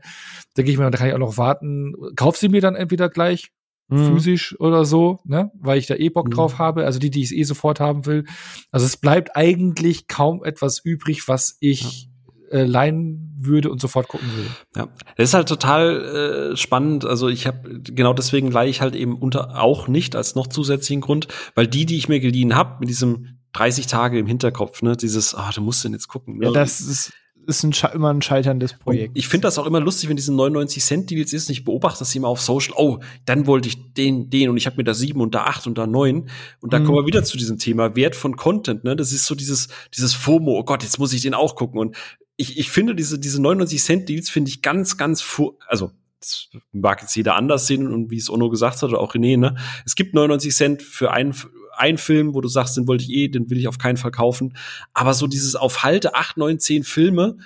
denke 0.56 0.70
ich 0.70 0.78
mir, 0.78 0.88
da 0.88 0.96
kann 0.96 1.08
ich 1.08 1.14
auch 1.14 1.18
noch 1.18 1.36
warten. 1.36 1.94
Kauf 2.14 2.36
sie 2.36 2.45
mir 2.48 2.60
dann 2.60 2.74
entweder 2.74 3.08
gleich 3.08 3.50
mhm. 3.88 4.14
physisch 4.14 4.58
oder 4.60 4.84
so, 4.84 5.20
ne, 5.24 5.50
weil 5.58 5.78
ich 5.78 5.86
da 5.86 5.94
eh 5.94 6.08
Bock 6.08 6.26
mhm. 6.26 6.32
drauf 6.32 6.58
habe, 6.58 6.84
also 6.84 6.98
die, 6.98 7.10
die 7.10 7.22
ich 7.22 7.34
eh 7.34 7.44
sofort 7.44 7.80
haben 7.80 8.06
will. 8.06 8.24
Also 8.70 8.86
es 8.86 8.96
bleibt 8.96 9.36
eigentlich 9.36 10.08
kaum 10.08 10.44
etwas 10.44 10.78
übrig, 10.78 11.28
was 11.28 11.56
ich 11.60 12.04
ja 12.04 12.10
äh, 12.50 12.64
leihen 12.64 13.34
würde 13.38 13.70
und 13.70 13.80
sofort 13.80 14.08
gucken 14.08 14.28
würde. 14.34 14.50
Ja, 14.76 14.88
das 15.16 15.30
ist 15.30 15.34
halt 15.34 15.48
total 15.48 16.52
äh, 16.52 16.56
spannend. 16.56 17.04
Also 17.04 17.28
ich 17.28 17.46
habe 17.46 17.80
genau 17.80 18.12
deswegen 18.12 18.50
leihe 18.50 18.70
ich 18.70 18.80
halt 18.80 18.94
eben 18.94 19.16
unter 19.16 19.60
auch 19.60 19.88
nicht 19.88 20.16
als 20.16 20.34
noch 20.34 20.46
zusätzlichen 20.46 21.00
Grund, 21.00 21.28
weil 21.54 21.66
die, 21.66 21.86
die 21.86 21.96
ich 21.96 22.08
mir 22.08 22.20
geliehen 22.20 22.54
habe, 22.54 22.76
mit 22.80 22.88
diesem 22.88 23.38
30 23.52 23.86
Tage 23.86 24.18
im 24.18 24.26
Hinterkopf, 24.26 24.82
ne, 24.82 24.96
dieses, 24.96 25.34
ah, 25.34 25.50
du 25.54 25.60
musst 25.60 25.84
denn 25.84 25.92
jetzt 25.92 26.08
gucken. 26.08 26.38
Ne? 26.38 26.46
Ja, 26.46 26.52
das 26.52 26.80
ist 26.80 27.12
ist 27.46 27.62
ein 27.62 27.72
immer 27.94 28.12
ein 28.12 28.22
scheiterndes 28.22 28.74
Projekt. 28.74 29.10
Und 29.10 29.18
ich 29.18 29.28
finde 29.28 29.46
das 29.46 29.58
auch 29.58 29.66
immer 29.66 29.80
lustig, 29.80 30.08
wenn 30.08 30.16
diese 30.16 30.34
99 30.34 30.82
Cent 30.82 31.10
Deals 31.10 31.32
ist. 31.32 31.48
Ich 31.50 31.64
beobachte 31.64 32.00
das 32.00 32.14
immer 32.14 32.28
auf 32.28 32.40
Social. 32.40 32.74
Oh, 32.76 32.98
dann 33.24 33.46
wollte 33.46 33.68
ich 33.68 33.92
den, 33.94 34.30
den 34.30 34.50
und 34.50 34.56
ich 34.56 34.66
habe 34.66 34.76
mir 34.76 34.84
da 34.84 34.94
sieben 34.94 35.20
und 35.20 35.34
da 35.34 35.44
acht 35.44 35.66
und 35.66 35.78
da 35.78 35.86
neun. 35.86 36.28
Und 36.60 36.72
da 36.72 36.78
mhm. 36.78 36.84
kommen 36.84 36.98
wir 36.98 37.06
wieder 37.06 37.24
zu 37.24 37.36
diesem 37.36 37.58
Thema 37.58 37.96
Wert 37.96 38.16
von 38.16 38.36
Content. 38.36 38.84
Ne, 38.84 38.96
das 38.96 39.12
ist 39.12 39.26
so 39.26 39.34
dieses 39.34 39.68
dieses 39.94 40.14
FOMO. 40.14 40.58
Oh 40.58 40.64
Gott, 40.64 40.82
jetzt 40.82 40.98
muss 40.98 41.12
ich 41.12 41.22
den 41.22 41.34
auch 41.34 41.56
gucken. 41.56 41.78
Und 41.78 41.96
ich, 42.36 42.58
ich 42.58 42.70
finde 42.70 42.94
diese, 42.94 43.18
diese 43.18 43.40
99 43.40 43.82
Cent 43.82 44.08
Deals 44.08 44.30
finde 44.30 44.50
ich 44.50 44.62
ganz, 44.62 44.96
ganz, 44.96 45.24
also, 45.66 45.90
das 46.20 46.48
mag 46.72 47.02
jetzt 47.02 47.14
jeder 47.14 47.36
anders 47.36 47.66
sehen 47.66 47.92
und 47.92 48.10
wie 48.10 48.16
es 48.16 48.30
Ono 48.30 48.48
gesagt 48.48 48.82
hat 48.82 48.90
oder 48.90 49.00
auch 49.00 49.14
René, 49.14 49.38
ne? 49.38 49.56
Es 49.84 49.94
gibt 49.94 50.14
99 50.14 50.54
Cent 50.54 50.82
für 50.82 51.12
einen, 51.12 51.34
einen 51.78 51.98
Film, 51.98 52.34
wo 52.34 52.40
du 52.40 52.48
sagst, 52.48 52.76
den 52.76 52.86
wollte 52.88 53.04
ich 53.04 53.10
eh, 53.10 53.28
den 53.28 53.50
will 53.50 53.58
ich 53.58 53.68
auf 53.68 53.78
keinen 53.78 53.96
Fall 53.96 54.10
kaufen. 54.10 54.56
Aber 54.94 55.14
so 55.14 55.26
dieses 55.26 55.56
auf 55.56 55.82
Halte 55.82 56.14
acht, 56.14 56.36
neun, 56.36 56.58
zehn 56.58 56.84
Filme, 56.84 57.38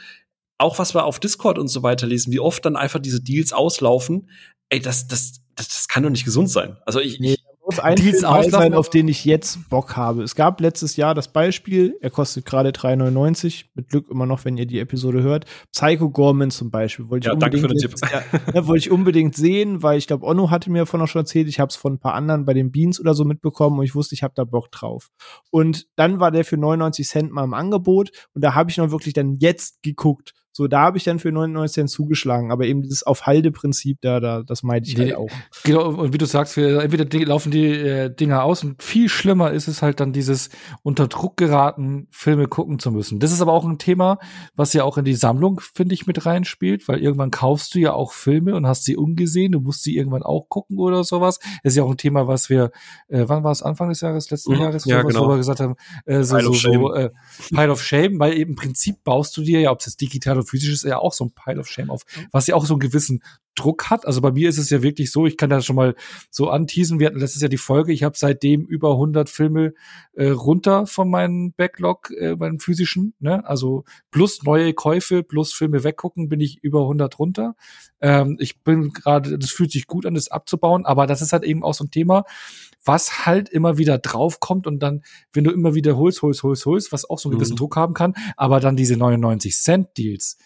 auch 0.59 0.79
was 0.79 0.95
wir 0.95 1.05
auf 1.05 1.21
Discord 1.21 1.59
und 1.59 1.69
so 1.69 1.83
weiter 1.83 2.07
lesen, 2.07 2.33
wie 2.33 2.41
oft 2.41 2.65
dann 2.65 2.77
einfach 2.77 3.01
diese 3.01 3.23
Deals 3.23 3.53
auslaufen, 3.53 4.29
ey, 4.69 4.81
das, 4.81 5.09
das, 5.09 5.41
das, 5.57 5.69
das 5.69 5.89
kann 5.89 6.03
doch 6.03 6.11
nicht 6.11 6.25
gesund 6.25 6.51
sein. 6.51 6.77
Also 6.85 7.01
ich, 7.01 7.19
nee. 7.21 7.35
ich 7.35 7.45
muss 7.71 7.81
ein 7.81 7.99
Film 7.99 8.51
sein, 8.51 8.75
auf 8.75 8.91
den 8.91 9.09
ich 9.09 9.25
jetzt 9.25 9.69
Bock 9.69 9.97
habe. 9.97 10.23
Es 10.23 10.35
gab 10.35 10.61
letztes 10.61 10.97
Jahr 10.97 11.15
das 11.15 11.29
Beispiel, 11.29 11.97
er 12.01 12.11
kostet 12.11 12.45
gerade 12.45 12.71
3,99, 12.71 13.67
mit 13.75 13.89
Glück 13.89 14.11
immer 14.11 14.27
noch, 14.27 14.45
wenn 14.45 14.57
ihr 14.57 14.67
die 14.67 14.81
Episode 14.81 15.23
hört. 15.23 15.45
Psycho 15.73 16.11
Gorman 16.11 16.51
zum 16.51 16.71
Beispiel. 16.71 17.09
Wollte 17.09 17.29
ja, 17.29 17.35
ich 17.35 17.39
danke 17.39 17.59
für 17.59 17.69
den 17.69 17.79
Tipp. 17.79 17.95
Ja, 18.11 18.23
ja, 18.55 18.67
wollte 18.67 18.87
ich 18.87 18.91
unbedingt 18.91 19.37
sehen, 19.37 19.83
weil 19.83 19.99
ich 19.99 20.07
glaube, 20.07 20.27
Onno 20.27 20.51
hatte 20.51 20.71
mir 20.71 20.81
davon 20.81 21.01
auch 21.01 21.07
schon 21.07 21.23
erzählt, 21.23 21.49
ich 21.49 21.61
habe 21.61 21.71
es 21.71 21.77
von 21.77 21.95
ein 21.95 21.99
paar 21.99 22.15
anderen 22.15 22.45
bei 22.45 22.55
den 22.55 22.73
Beans 22.73 23.01
oder 23.01 23.15
so 23.15 23.25
mitbekommen 23.25 23.79
und 23.79 23.85
ich 23.85 23.95
wusste, 23.95 24.15
ich 24.15 24.23
habe 24.23 24.35
da 24.35 24.45
Bock 24.45 24.71
drauf. 24.71 25.11
Und 25.51 25.87
dann 25.97 26.21
war 26.21 26.31
der 26.31 26.45
für 26.45 26.57
99 26.57 27.07
Cent 27.07 27.33
mal 27.33 27.45
im 27.45 27.55
Angebot 27.55 28.11
und 28.35 28.43
da 28.43 28.55
habe 28.55 28.71
ich 28.71 28.77
noch 28.77 28.91
wirklich 28.91 29.15
dann 29.15 29.37
jetzt 29.39 29.83
geguckt 29.83 30.35
so, 30.53 30.67
da 30.67 30.81
habe 30.81 30.99
ich 30.99 31.05
dann 31.05 31.19
für 31.19 31.31
99 31.31 31.75
Cent 31.75 31.91
zugeschlagen, 31.91 32.51
aber 32.51 32.65
eben 32.65 32.83
dieses 32.83 33.05
Auf-Halde-Prinzip 33.05 33.99
da, 34.01 34.19
da, 34.19 34.43
das 34.43 34.63
meinte 34.63 34.91
ich 34.91 34.99
halt 34.99 35.15
auch. 35.15 35.31
Genau, 35.65 35.89
und 35.89 36.13
wie 36.13 36.19
du 36.19 36.27
sagst, 36.27 36.57
wir, 36.57 36.81
entweder 36.81 37.07
laufen 37.25 37.53
die 37.53 37.67
äh, 37.67 38.15
Dinger 38.15 38.43
aus 38.43 38.65
und 38.65 38.83
viel 38.83 39.09
schlimmer 39.09 39.53
ist 39.53 39.69
es 39.69 39.83
halt 39.83 40.01
dann 40.01 40.13
dieses 40.13 40.51
unter 40.83 41.07
Druck 41.07 41.37
geraten, 41.37 42.09
Filme 42.11 42.49
gucken 42.49 42.79
zu 42.79 42.91
müssen. 42.91 43.21
Das 43.21 43.33
ist 43.33 43.41
aber 43.41 43.53
auch 43.53 43.65
ein 43.65 43.79
Thema, 43.79 44.19
was 44.57 44.73
ja 44.73 44.85
auch 44.85 44.99
in 44.99 45.05
die 45.05 45.15
Sammlung, 45.15 45.61
finde 45.61 45.95
ich, 45.95 46.07
mit 46.07 46.27
reinspielt, 46.27 46.89
weil 46.89 46.99
irgendwann 46.99 47.31
kaufst 47.31 47.75
du 47.75 47.79
ja 47.79 47.93
auch 47.93 48.13
Filme 48.13 48.55
und 48.57 48.67
hast 48.67 48.85
sie 48.85 48.97
ungesehen, 48.97 49.53
du 49.53 49.61
musst 49.61 49.85
sie 49.85 49.97
irgendwann 49.97 50.23
auch 50.25 50.49
gucken 50.49 50.79
oder 50.79 51.05
sowas. 51.05 51.39
Das 51.63 51.73
ist 51.73 51.77
ja 51.77 51.85
auch 51.85 51.91
ein 51.91 51.97
Thema, 51.97 52.27
was 52.27 52.51
wir, 52.51 52.73
äh, 53.09 53.25
wann 53.27 53.45
war 53.45 53.53
es, 53.53 53.63
Anfang 53.63 53.89
des 53.89 54.01
Jahres, 54.01 54.31
letzten 54.31 54.55
mhm, 54.55 54.61
Jahres, 54.61 54.85
ja, 54.85 55.01
sowas, 55.01 55.15
genau. 55.15 55.27
wo 55.27 55.31
wir 55.31 55.37
gesagt 55.37 55.61
haben, 55.61 55.77
äh, 56.07 56.23
so, 56.23 56.37
Pile 56.37 56.47
so, 56.47 56.53
so 56.55 56.95
äh, 56.95 57.11
Pile 57.51 57.71
of 57.71 57.83
Shame, 57.83 58.19
weil 58.19 58.37
eben 58.37 58.51
im 58.51 58.57
Prinzip 58.57 59.05
baust 59.05 59.37
du 59.37 59.43
dir 59.43 59.61
ja, 59.61 59.71
ob 59.71 59.79
es 59.79 59.87
jetzt 59.87 60.01
digital 60.01 60.40
oder 60.41 60.49
physisch 60.49 60.73
ist, 60.73 60.85
ja 60.85 60.99
auch 60.99 61.13
so 61.13 61.25
ein 61.25 61.33
Pile 61.33 61.61
of 61.61 61.69
Shame 61.69 61.91
auf, 61.91 62.03
was 62.33 62.47
ja 62.47 62.55
auch 62.55 62.67
so 62.67 62.75
einen 62.75 62.81
gewissen 62.81 63.23
Druck 63.55 63.91
hat. 63.91 64.07
Also 64.07 64.21
bei 64.21 64.33
mir 64.33 64.49
ist 64.49 64.59
es 64.59 64.71
ja 64.71 64.83
wirklich 64.83 65.11
so, 65.11 65.27
ich 65.27 65.37
kann 65.37 65.51
das 65.51 65.67
schon 65.67 65.77
mal 65.77 65.95
so 66.31 66.49
anteasen. 66.49 66.99
Wir 66.99 67.09
hatten 67.09 67.19
letztes 67.19 67.43
Jahr 67.43 67.49
die 67.49 67.57
Folge, 67.57 67.93
ich 67.93 68.03
habe 68.03 68.17
seitdem 68.17 68.65
über 68.65 68.93
100 68.93 69.29
Filme 69.29 69.75
äh, 70.13 70.29
runter 70.29 70.87
von 70.87 71.11
meinem 71.11 71.53
Backlog, 71.53 72.11
äh, 72.17 72.37
meinem 72.37 72.61
physischen. 72.61 73.15
Ne? 73.19 73.45
Also 73.47 73.85
plus 74.11 74.43
neue 74.45 74.73
Käufe, 74.73 75.23
plus 75.23 75.53
Filme 75.53 75.85
weggucken, 75.85 76.29
bin 76.29 76.41
ich 76.41 76.59
über 76.63 76.83
100 76.83 77.19
runter. 77.19 77.55
Ähm, 78.01 78.37
ich 78.41 78.63
bin 78.63 78.93
gerade, 78.93 79.39
das 79.39 79.51
fühlt 79.51 79.73
sich 79.73 79.87
gut 79.87 80.07
an, 80.07 80.15
das 80.15 80.31
abzubauen, 80.31 80.87
aber 80.87 81.07
das 81.07 81.21
ist 81.21 81.33
halt 81.33 81.45
eben 81.45 81.63
auch 81.63 81.75
so 81.75 81.85
ein 81.85 81.91
Thema, 81.91 82.25
was 82.85 83.27
halt 83.27 83.49
immer 83.49 83.79
wieder 83.79 83.99
draufkommt 83.99 84.67
und 84.67 84.81
dann, 84.81 85.03
wenn 85.33 85.45
du 85.45 85.51
immer 85.51 85.75
wieder 85.75 85.97
holst, 85.97 86.23
holst, 86.23 86.43
holst, 86.43 86.67
holst, 86.67 86.93
was 86.93 87.09
auch 87.09 87.19
so 87.19 87.29
einen 87.29 87.39
gewissen 87.39 87.55
mhm. 87.55 87.59
Druck 87.59 87.77
haben 87.77 87.95
kann, 87.95 88.15
aber 88.37 88.61
dann 88.61 88.77
diese 88.77 88.97
99 88.97 89.57
Cent 89.57 89.89
Deals, 89.99 90.39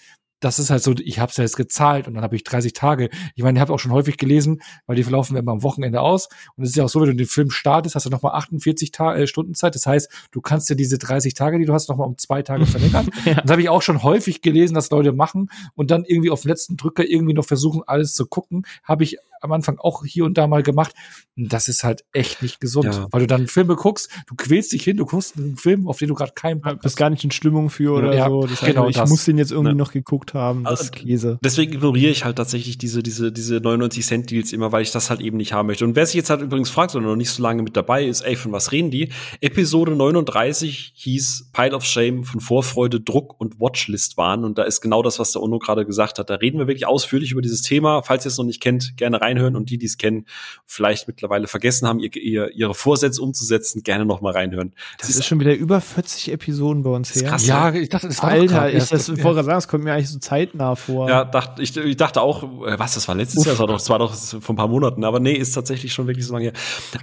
das 0.44 0.58
ist 0.58 0.70
halt 0.70 0.82
so, 0.82 0.92
ich 1.02 1.18
habe 1.18 1.30
es 1.30 1.38
ja 1.38 1.44
jetzt 1.44 1.56
gezahlt 1.56 2.06
und 2.06 2.14
dann 2.14 2.22
habe 2.22 2.36
ich 2.36 2.44
30 2.44 2.74
Tage. 2.74 3.08
Ich 3.34 3.42
meine, 3.42 3.58
ich 3.58 3.60
habe 3.60 3.72
auch 3.72 3.78
schon 3.78 3.92
häufig 3.92 4.18
gelesen, 4.18 4.60
weil 4.86 4.96
die 4.96 5.02
verlaufen 5.02 5.36
immer 5.36 5.52
am 5.52 5.62
Wochenende 5.62 6.02
aus. 6.02 6.28
Und 6.56 6.64
es 6.64 6.70
ist 6.70 6.76
ja 6.76 6.84
auch 6.84 6.88
so, 6.88 7.00
wenn 7.00 7.08
du 7.08 7.16
den 7.16 7.26
Film 7.26 7.50
startest, 7.50 7.94
hast 7.94 8.04
du 8.04 8.10
nochmal 8.10 8.34
48 8.34 8.90
Ta 8.90 9.16
äh, 9.16 9.26
Stunden 9.26 9.54
Zeit. 9.54 9.74
Das 9.74 9.86
heißt, 9.86 10.10
du 10.32 10.40
kannst 10.42 10.68
ja 10.68 10.76
diese 10.76 10.98
30 10.98 11.32
Tage, 11.32 11.58
die 11.58 11.64
du 11.64 11.72
hast, 11.72 11.88
nochmal 11.88 12.06
um 12.06 12.18
zwei 12.18 12.42
Tage 12.42 12.66
verlängern. 12.66 13.08
ja. 13.24 13.40
Das 13.40 13.50
habe 13.50 13.62
ich 13.62 13.70
auch 13.70 13.80
schon 13.80 14.02
häufig 14.02 14.42
gelesen, 14.42 14.74
dass 14.74 14.90
Leute 14.90 15.12
machen 15.12 15.48
und 15.74 15.90
dann 15.90 16.04
irgendwie 16.04 16.30
auf 16.30 16.42
den 16.42 16.48
letzten 16.48 16.76
Drücker 16.76 17.04
irgendwie 17.08 17.34
noch 17.34 17.46
versuchen, 17.46 17.82
alles 17.86 18.14
zu 18.14 18.26
gucken. 18.26 18.66
Habe 18.82 19.04
ich 19.04 19.16
am 19.44 19.52
Anfang 19.52 19.78
auch 19.78 20.04
hier 20.04 20.24
und 20.24 20.36
da 20.36 20.46
mal 20.46 20.62
gemacht. 20.62 20.94
Das 21.36 21.68
ist 21.68 21.84
halt 21.84 22.04
echt 22.12 22.42
nicht 22.42 22.60
gesund, 22.60 22.86
ja. 22.86 23.06
weil 23.10 23.20
du 23.20 23.26
dann 23.26 23.46
Filme 23.46 23.76
guckst, 23.76 24.08
du 24.26 24.34
quälst 24.34 24.72
dich 24.72 24.82
hin, 24.82 24.96
du 24.96 25.04
guckst 25.04 25.36
einen 25.36 25.56
Film, 25.56 25.88
auf 25.88 25.98
den 25.98 26.08
du 26.08 26.14
gerade 26.14 26.32
keinen 26.32 26.60
Bock 26.60 26.74
hast. 26.76 26.82
Bist 26.82 26.96
gar 26.96 27.10
nicht 27.10 27.24
in 27.24 27.30
Stimmung 27.30 27.70
für 27.70 27.92
oder 27.92 28.14
ja, 28.14 28.28
so. 28.28 28.46
Das 28.46 28.60
genau, 28.60 28.82
heißt, 28.82 28.90
ich 28.90 28.96
das. 28.96 29.10
muss 29.10 29.24
den 29.24 29.38
jetzt 29.38 29.52
irgendwie 29.52 29.70
ja. 29.70 29.76
noch 29.76 29.92
geguckt 29.92 30.34
haben. 30.34 30.64
Das 30.64 30.80
also, 30.80 30.92
Käse. 30.92 31.38
Deswegen 31.44 31.72
ignoriere 31.74 32.10
ich 32.10 32.24
halt 32.24 32.36
tatsächlich 32.36 32.78
diese, 32.78 33.02
diese, 33.02 33.32
diese 33.32 33.56
99 33.56 34.04
Cent 34.04 34.30
Deals 34.30 34.52
immer, 34.52 34.72
weil 34.72 34.82
ich 34.82 34.92
das 34.92 35.10
halt 35.10 35.20
eben 35.20 35.36
nicht 35.36 35.52
haben 35.52 35.66
möchte. 35.66 35.84
Und 35.84 35.96
wer 35.96 36.06
sich 36.06 36.14
jetzt 36.14 36.30
halt 36.30 36.40
übrigens 36.40 36.70
fragt, 36.70 36.94
oder 36.94 37.06
noch 37.06 37.16
nicht 37.16 37.30
so 37.30 37.42
lange 37.42 37.62
mit 37.62 37.76
dabei 37.76 38.04
ist, 38.04 38.22
ey, 38.22 38.36
von 38.36 38.52
was 38.52 38.72
reden 38.72 38.90
die? 38.90 39.10
Episode 39.40 39.94
39 39.96 40.92
hieß 40.94 41.50
Pile 41.52 41.74
of 41.74 41.84
Shame 41.84 42.24
von 42.24 42.40
Vorfreude, 42.40 43.00
Druck 43.00 43.38
und 43.38 43.60
Watchlist 43.60 44.16
waren. 44.16 44.44
Und 44.44 44.58
da 44.58 44.62
ist 44.62 44.80
genau 44.80 45.02
das, 45.02 45.18
was 45.18 45.32
der 45.32 45.42
Ono 45.42 45.58
gerade 45.58 45.84
gesagt 45.84 46.18
hat. 46.18 46.30
Da 46.30 46.36
reden 46.36 46.58
wir 46.58 46.66
wirklich 46.66 46.86
ausführlich 46.86 47.32
über 47.32 47.42
dieses 47.42 47.62
Thema. 47.62 48.02
Falls 48.02 48.24
ihr 48.24 48.28
es 48.28 48.38
noch 48.38 48.44
nicht 48.44 48.60
kennt, 48.60 48.96
gerne 48.96 49.20
reinhören 49.34 49.56
und 49.56 49.70
die, 49.70 49.78
die 49.78 49.86
es 49.86 49.98
kennen, 49.98 50.26
vielleicht 50.64 51.06
mittlerweile 51.08 51.46
vergessen 51.46 51.88
haben, 51.88 51.98
ihr, 51.98 52.14
ihr, 52.16 52.50
ihre 52.54 52.74
Vorsätze 52.74 53.20
umzusetzen, 53.20 53.82
gerne 53.82 54.04
noch 54.04 54.20
mal 54.20 54.32
reinhören. 54.32 54.74
Das, 54.98 55.08
das 55.08 55.16
ist, 55.16 55.26
schon 55.26 55.40
wieder 55.40 55.54
über 55.54 55.80
40 55.80 56.32
Episoden 56.32 56.82
bei 56.82 56.90
uns 56.90 57.14
her. 57.14 57.28
Krass, 57.28 57.46
ja, 57.46 57.72
ich 57.72 57.88
dachte, 57.88 58.08
das 58.08 58.22
war 58.22 58.30
Alter, 58.30 58.72
ich 58.72 58.88
das 58.88 59.08
ja. 59.08 59.16
vorher 59.16 59.44
sagen, 59.44 59.58
es 59.58 59.68
kommt 59.68 59.84
mir 59.84 59.92
eigentlich 59.92 60.10
so 60.10 60.18
zeitnah 60.18 60.76
vor. 60.76 61.08
Ja, 61.08 61.24
dachte, 61.24 61.62
ich, 61.62 61.76
ich 61.76 61.96
dachte 61.96 62.20
auch, 62.20 62.42
äh, 62.66 62.78
was, 62.78 62.94
das 62.94 63.08
war 63.08 63.14
letztes 63.14 63.40
Uff. 63.40 63.46
Jahr, 63.46 63.54
das 63.54 63.60
war 63.60 63.98
doch, 63.98 64.10
das 64.12 64.30
war 64.30 64.34
doch 64.34 64.42
vor 64.42 64.54
ein 64.54 64.56
paar 64.56 64.68
Monaten, 64.68 65.04
aber 65.04 65.20
nee, 65.20 65.32
ist 65.32 65.52
tatsächlich 65.52 65.92
schon 65.92 66.06
wirklich 66.06 66.26
so 66.26 66.32
lange 66.32 66.46
her. 66.46 66.52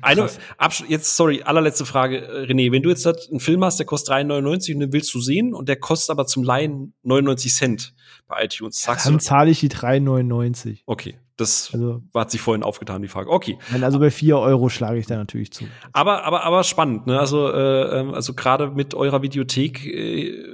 Eine, 0.01 0.29
jetzt, 0.87 1.15
sorry, 1.15 1.41
allerletzte 1.43 1.85
Frage, 1.85 2.25
äh, 2.25 2.45
René, 2.45 2.71
wenn 2.71 2.83
du 2.83 2.89
jetzt 2.89 3.05
einen 3.05 3.39
Film 3.39 3.63
hast, 3.63 3.79
der 3.79 3.85
kostet 3.85 4.13
3,99 4.15 4.73
und 4.73 4.79
den 4.79 4.93
willst 4.93 5.13
du 5.13 5.19
sehen 5.19 5.53
und 5.53 5.69
der 5.69 5.77
kostet 5.77 6.11
aber 6.11 6.25
zum 6.25 6.43
Laien 6.43 6.93
99 7.03 7.53
Cent 7.53 7.93
bei 8.27 8.45
iTunes, 8.45 8.81
sagst 8.81 9.05
Dann 9.05 9.19
zahle 9.19 9.51
ich 9.51 9.59
die 9.59 9.69
3,99. 9.69 10.79
Okay, 10.85 11.17
das 11.41 11.71
also, 11.73 12.01
hat 12.13 12.31
sich 12.31 12.41
vorhin 12.41 12.63
aufgetan, 12.63 13.01
die 13.01 13.07
Frage. 13.07 13.29
Okay. 13.29 13.57
Also 13.81 13.99
bei 13.99 14.11
vier 14.11 14.37
Euro 14.37 14.69
schlage 14.69 14.99
ich 14.99 15.07
da 15.07 15.17
natürlich 15.17 15.51
zu. 15.51 15.65
Aber, 15.91 16.23
aber, 16.23 16.43
aber 16.43 16.63
spannend, 16.63 17.07
ne? 17.07 17.19
Also, 17.19 17.51
äh, 17.51 17.99
ähm, 17.99 18.13
also 18.13 18.33
gerade 18.33 18.71
mit 18.71 18.93
eurer 18.93 19.21
Videothek 19.21 19.85
äh, 19.85 20.45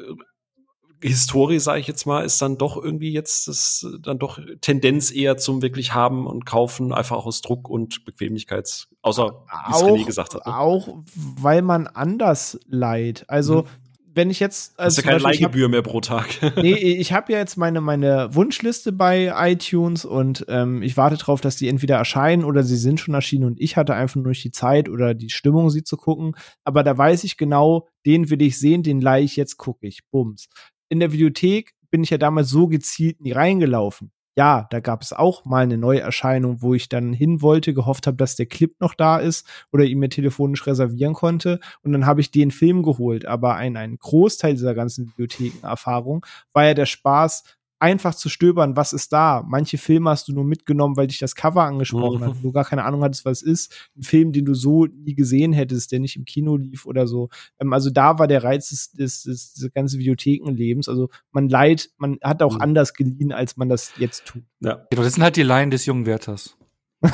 Historie, 1.00 1.60
sage 1.60 1.80
ich 1.80 1.88
jetzt 1.88 2.08
mal, 2.08 2.26
ist 2.26 2.42
dann 2.42 2.58
doch 2.58 2.76
irgendwie 2.76 3.12
jetzt 3.12 3.48
das 3.48 3.86
dann 4.02 4.18
doch 4.18 4.40
Tendenz 4.62 5.12
eher 5.12 5.38
zum 5.38 5.62
wirklich 5.62 5.94
haben 5.94 6.26
und 6.26 6.48
kaufen, 6.48 6.92
einfach 6.92 7.24
aus 7.24 7.42
Druck 7.42 7.70
und 7.70 8.04
Bequemlichkeits, 8.04 8.88
außer 9.04 9.46
wie 9.68 9.72
es 9.74 9.84
René 9.84 10.06
gesagt 10.06 10.34
hat. 10.34 10.48
Ne? 10.48 10.58
Auch 10.58 11.04
weil 11.16 11.62
man 11.62 11.86
anders 11.86 12.60
leiht. 12.68 13.30
Also 13.30 13.64
mhm 13.64 13.87
wenn 14.18 14.30
ich 14.30 14.42
jetzt. 14.42 14.78
Also 14.78 14.98
Hast 14.98 15.06
du 15.06 15.10
keine 15.10 15.20
Leihgebühr 15.20 15.70
mehr 15.70 15.82
pro 15.82 16.02
Tag. 16.02 16.28
nee, 16.58 16.74
ich 16.74 17.14
habe 17.14 17.32
ja 17.32 17.40
jetzt 17.40 17.56
meine, 17.56 17.80
meine 17.80 18.36
Wunschliste 18.36 18.92
bei 18.92 19.32
iTunes 19.38 20.04
und 20.04 20.46
ähm, 20.50 20.82
ich 20.82 20.98
warte 20.98 21.16
darauf, 21.16 21.40
dass 21.40 21.56
die 21.56 21.70
entweder 21.70 21.96
erscheinen 21.96 22.44
oder 22.44 22.64
sie 22.64 22.76
sind 22.76 23.00
schon 23.00 23.14
erschienen 23.14 23.46
und 23.46 23.62
ich 23.62 23.78
hatte 23.78 23.94
einfach 23.94 24.18
nur 24.18 24.28
nicht 24.28 24.44
die 24.44 24.52
Zeit 24.52 24.90
oder 24.90 25.14
die 25.14 25.30
Stimmung, 25.30 25.70
sie 25.70 25.84
zu 25.84 25.96
gucken. 25.96 26.36
Aber 26.66 26.84
da 26.84 26.98
weiß 26.98 27.24
ich 27.24 27.38
genau, 27.38 27.88
den 28.06 28.30
will 28.30 28.42
ich 28.42 28.60
sehen, 28.60 28.84
den 28.84 29.00
leih 29.00 29.24
ich, 29.24 29.38
jetzt 29.38 29.56
gucke 29.56 29.88
ich. 29.88 30.02
Bums. 30.12 30.50
In 30.90 31.00
der 31.00 31.14
Videothek 31.14 31.74
bin 31.90 32.04
ich 32.04 32.10
ja 32.10 32.18
damals 32.18 32.50
so 32.50 32.68
gezielt 32.68 33.22
nie 33.22 33.32
reingelaufen 33.32 34.12
ja, 34.38 34.68
da 34.70 34.80
gab 34.80 35.02
es 35.02 35.14
auch 35.14 35.46
mal 35.46 35.64
eine 35.64 35.80
Neuerscheinung, 35.80 36.62
wo 36.62 36.76
ich 36.76 36.90
dann 36.90 37.12
hin 37.12 37.42
wollte, 37.42 37.74
gehofft 37.74 38.06
habe, 38.06 38.18
dass 38.18 38.36
der 38.36 38.46
Clip 38.46 38.80
noch 38.80 38.94
da 38.94 39.18
ist 39.18 39.48
oder 39.72 39.84
ihn 39.84 39.98
mir 39.98 40.10
telefonisch 40.10 40.68
reservieren 40.68 41.16
konnte. 41.16 41.60
Und 41.82 41.92
dann 41.92 42.06
habe 42.06 42.22
ich 42.22 42.30
den 42.30 42.52
Film 42.52 42.84
geholt. 42.84 43.26
Aber 43.26 43.56
ein, 43.56 43.76
ein 43.78 43.98
Großteil 43.98 44.54
dieser 44.54 44.76
ganzen 44.76 45.08
Bibliothekenerfahrung 45.08 46.24
war 46.54 46.66
ja 46.66 46.76
der 46.76 46.86
Spaß, 46.86 47.57
einfach 47.80 48.16
zu 48.16 48.30
stöbern, 48.30 48.76
was 48.76 48.94
ist 48.94 49.14
da. 49.14 49.44
Manche 49.48 49.78
Filme 49.78 50.10
hast 50.10 50.28
du 50.28 50.34
nur 50.34 50.44
mitgenommen, 50.44 50.98
weil 50.98 51.08
dich 51.08 51.20
das 51.20 51.36
Cover 51.36 51.64
angesprochen 51.64 52.22
mhm. 52.22 52.26
hat, 52.26 52.36
du 52.42 52.52
gar 52.52 52.66
keine 52.66 52.84
Ahnung 52.84 53.04
hattest, 53.04 53.26
was 53.26 53.42
es 53.42 53.48
ist. 53.48 53.90
Ein 53.96 54.04
Film, 54.04 54.32
den 54.32 54.46
du 54.46 54.54
so 54.54 54.86
nie 54.86 55.16
gesehen 55.16 55.54
hättest, 55.54 55.92
der 55.92 56.00
nicht 56.00 56.16
im 56.16 56.26
Kino 56.26 56.58
lief 56.58 56.86
oder 56.86 57.08
so. 57.08 57.30
Ähm, 57.60 57.74
also 57.74 57.90
da 57.90 58.20
war 58.20 58.28
der 58.28 58.44
Reiz 58.44 58.70
des, 58.70 58.92
des, 58.92 59.24
des, 59.24 59.54
des 59.54 59.74
ganzen 59.74 60.00
Videothekenlebens. 60.00 60.90
Also 60.90 61.10
man 61.32 61.50
leiht, 61.50 61.92
man 61.98 62.18
hat 62.24 62.42
auch 62.42 62.56
mhm. 62.56 62.62
anders 62.62 62.94
geliehen, 62.94 63.32
als 63.32 63.58
man 63.58 63.70
das 63.70 63.94
jetzt 63.98 64.26
tut. 64.26 64.44
Ja. 64.60 64.86
Genau, 64.90 65.04
das 65.04 65.14
sind 65.14 65.24
halt 65.24 65.36
die 65.36 65.44
Laien 65.44 65.72
des 65.72 65.86
jungen 65.86 66.06
Wärters. 66.06 66.58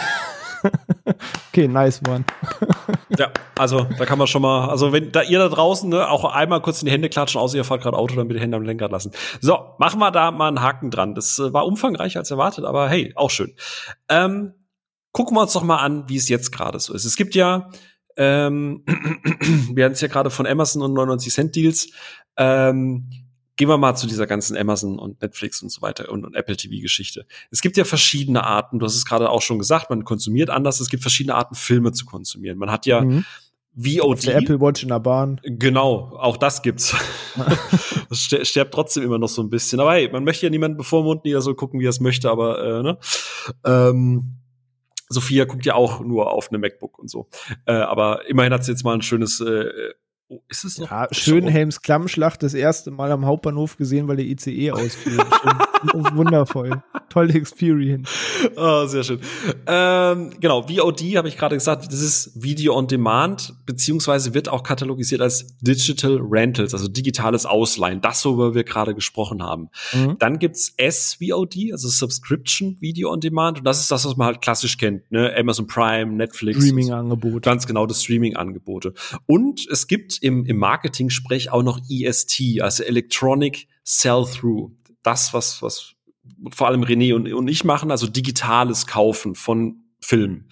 okay, 1.53 1.67
nice 1.67 2.01
one. 2.07 2.25
ja, 3.19 3.31
also 3.57 3.83
da 3.83 4.05
kann 4.05 4.17
man 4.17 4.25
schon 4.25 4.41
mal, 4.41 4.69
also 4.69 4.91
wenn 4.91 5.11
da 5.11 5.21
ihr 5.21 5.37
da 5.37 5.49
draußen 5.49 5.87
ne, 5.87 6.09
auch 6.09 6.25
einmal 6.25 6.61
kurz 6.61 6.81
in 6.81 6.87
die 6.87 6.91
Hände 6.91 7.09
klatschen, 7.09 7.39
außer 7.39 7.57
ihr 7.57 7.63
fahrt 7.63 7.83
gerade 7.83 7.95
Auto, 7.95 8.15
dann 8.15 8.27
bitte 8.27 8.39
Hände 8.39 8.57
am 8.57 8.63
Lenkrad 8.63 8.91
lassen. 8.91 9.11
So, 9.39 9.75
machen 9.77 9.99
wir 9.99 10.09
da 10.09 10.31
mal 10.31 10.47
einen 10.47 10.61
Haken 10.61 10.89
dran. 10.89 11.13
Das 11.13 11.37
äh, 11.37 11.53
war 11.53 11.67
umfangreicher 11.67 12.19
als 12.19 12.31
erwartet, 12.31 12.65
aber 12.65 12.89
hey, 12.89 13.13
auch 13.15 13.29
schön. 13.29 13.53
Ähm, 14.09 14.53
gucken 15.11 15.37
wir 15.37 15.41
uns 15.41 15.53
doch 15.53 15.63
mal 15.63 15.77
an, 15.77 16.09
wie 16.09 16.17
es 16.17 16.27
jetzt 16.27 16.51
gerade 16.51 16.79
so 16.79 16.91
ist. 16.93 17.05
Es 17.05 17.15
gibt 17.15 17.35
ja, 17.35 17.69
ähm, 18.17 18.83
wir 19.73 19.85
hatten 19.85 19.93
es 19.93 20.01
ja 20.01 20.07
gerade 20.07 20.31
von 20.31 20.47
Amazon 20.47 20.81
und 20.81 20.93
99 20.93 21.31
Cent 21.31 21.55
Deals. 21.55 21.89
Ähm, 22.35 23.09
gehen 23.55 23.69
wir 23.69 23.77
mal 23.77 23.95
zu 23.95 24.07
dieser 24.07 24.27
ganzen 24.27 24.57
Amazon 24.57 24.97
und 24.97 25.21
Netflix 25.21 25.61
und 25.61 25.69
so 25.69 25.81
weiter 25.81 26.09
und, 26.11 26.25
und 26.25 26.35
Apple 26.35 26.57
TV 26.57 26.81
Geschichte. 26.81 27.25
Es 27.51 27.61
gibt 27.61 27.77
ja 27.77 27.85
verschiedene 27.85 28.43
Arten, 28.43 28.79
du 28.79 28.85
hast 28.85 28.95
es 28.95 29.05
gerade 29.05 29.29
auch 29.29 29.41
schon 29.41 29.59
gesagt, 29.59 29.89
man 29.89 30.03
konsumiert 30.03 30.49
anders, 30.49 30.79
es 30.79 30.89
gibt 30.89 31.03
verschiedene 31.03 31.35
Arten 31.35 31.55
Filme 31.55 31.91
zu 31.91 32.05
konsumieren. 32.05 32.57
Man 32.57 32.71
hat 32.71 32.85
ja 32.85 33.01
mhm. 33.01 33.25
VOD. 33.75 34.25
Der 34.27 34.37
Apple 34.37 34.61
Watch 34.61 34.83
in 34.83 34.89
der 34.89 34.99
Bahn. 34.99 35.41
Genau, 35.43 36.15
auch 36.17 36.37
das 36.37 36.61
gibt's. 36.61 36.95
das 38.09 38.19
sterbt 38.47 38.73
trotzdem 38.73 39.03
immer 39.03 39.17
noch 39.17 39.29
so 39.29 39.41
ein 39.41 39.49
bisschen. 39.49 39.79
Aber 39.79 39.93
hey, 39.93 40.09
man 40.11 40.23
möchte 40.23 40.45
ja 40.45 40.49
niemanden 40.49 40.77
bevormunden, 40.77 41.27
jeder 41.27 41.41
so 41.41 41.53
gucken, 41.55 41.79
wie 41.79 41.85
er 41.85 41.89
es 41.89 41.99
möchte, 41.99 42.29
aber 42.29 42.63
äh, 42.63 42.83
ne? 42.83 42.97
Ähm, 43.65 44.35
Sophia 45.09 45.45
guckt 45.45 45.65
ja 45.65 45.75
auch 45.75 46.01
nur 46.01 46.31
auf 46.31 46.49
eine 46.49 46.57
MacBook 46.57 46.99
und 46.99 47.09
so. 47.09 47.27
Äh, 47.65 47.73
aber 47.73 48.27
immerhin 48.27 48.53
hat 48.53 48.63
sie 48.63 48.71
jetzt 48.71 48.83
mal 48.83 48.93
ein 48.93 49.01
schönes 49.01 49.39
äh, 49.41 49.65
Oh, 50.29 50.41
ist 50.49 50.63
es 50.63 50.79
noch? 50.79 50.89
Ja, 50.89 51.07
Schönhelms 51.11 51.81
Klammschlacht 51.81 52.43
das 52.43 52.53
erste 52.53 52.91
Mal 52.91 53.11
am 53.11 53.25
Hauptbahnhof 53.25 53.77
gesehen, 53.77 54.07
weil 54.07 54.17
der 54.17 54.25
ICE 54.25 54.71
ausfiel. 54.71 55.17
Wundervoll. 55.93 56.81
Tolle 57.09 57.33
Experience. 57.33 58.09
Oh, 58.55 58.85
sehr 58.85 59.03
schön. 59.03 59.19
Ähm, 59.67 60.31
genau, 60.39 60.63
VOD 60.63 61.17
habe 61.17 61.27
ich 61.27 61.37
gerade 61.37 61.55
gesagt, 61.55 61.91
das 61.91 62.01
ist 62.01 62.41
Video 62.41 62.75
on 62.75 62.87
Demand, 62.87 63.53
beziehungsweise 63.65 64.33
wird 64.33 64.47
auch 64.47 64.63
katalogisiert 64.63 65.21
als 65.21 65.57
Digital 65.59 66.19
Rentals, 66.21 66.73
also 66.73 66.87
digitales 66.87 67.45
Ausleihen, 67.45 68.01
das, 68.01 68.23
worüber 68.25 68.55
wir 68.55 68.63
gerade 68.63 68.95
gesprochen 68.95 69.43
haben. 69.43 69.69
Mhm. 69.93 70.17
Dann 70.19 70.39
gibt's 70.39 70.73
SVOD, 70.79 71.71
also 71.73 71.89
Subscription 71.89 72.77
Video 72.79 73.11
on 73.11 73.19
Demand, 73.19 73.59
und 73.59 73.65
das 73.65 73.81
ist 73.81 73.91
das, 73.91 74.05
was 74.05 74.15
man 74.15 74.27
halt 74.27 74.41
klassisch 74.41 74.77
kennt, 74.77 75.11
ne? 75.11 75.33
Amazon 75.37 75.67
Prime, 75.67 76.13
Netflix. 76.13 76.63
Streaming-Angebote. 76.63 77.41
Ganz 77.41 77.67
genau, 77.67 77.85
das 77.85 78.03
Streaming-Angebote. 78.03 78.93
Und 79.27 79.67
es 79.69 79.87
gibt 79.87 80.12
im, 80.21 80.45
im 80.45 80.57
Marketing-Sprech 80.57 81.51
auch 81.51 81.63
noch 81.63 81.79
EST, 81.89 82.61
also 82.61 82.83
Electronic 82.83 83.67
Sell-Through. 83.83 84.71
Das, 85.01 85.33
was, 85.33 85.61
was 85.61 85.93
vor 86.51 86.67
allem 86.67 86.83
René 86.83 87.13
und, 87.13 87.31
und 87.31 87.47
ich 87.47 87.63
machen, 87.63 87.91
also 87.91 88.07
digitales 88.07 88.87
Kaufen 88.87 89.35
von 89.35 89.83
Filmen. 89.99 90.49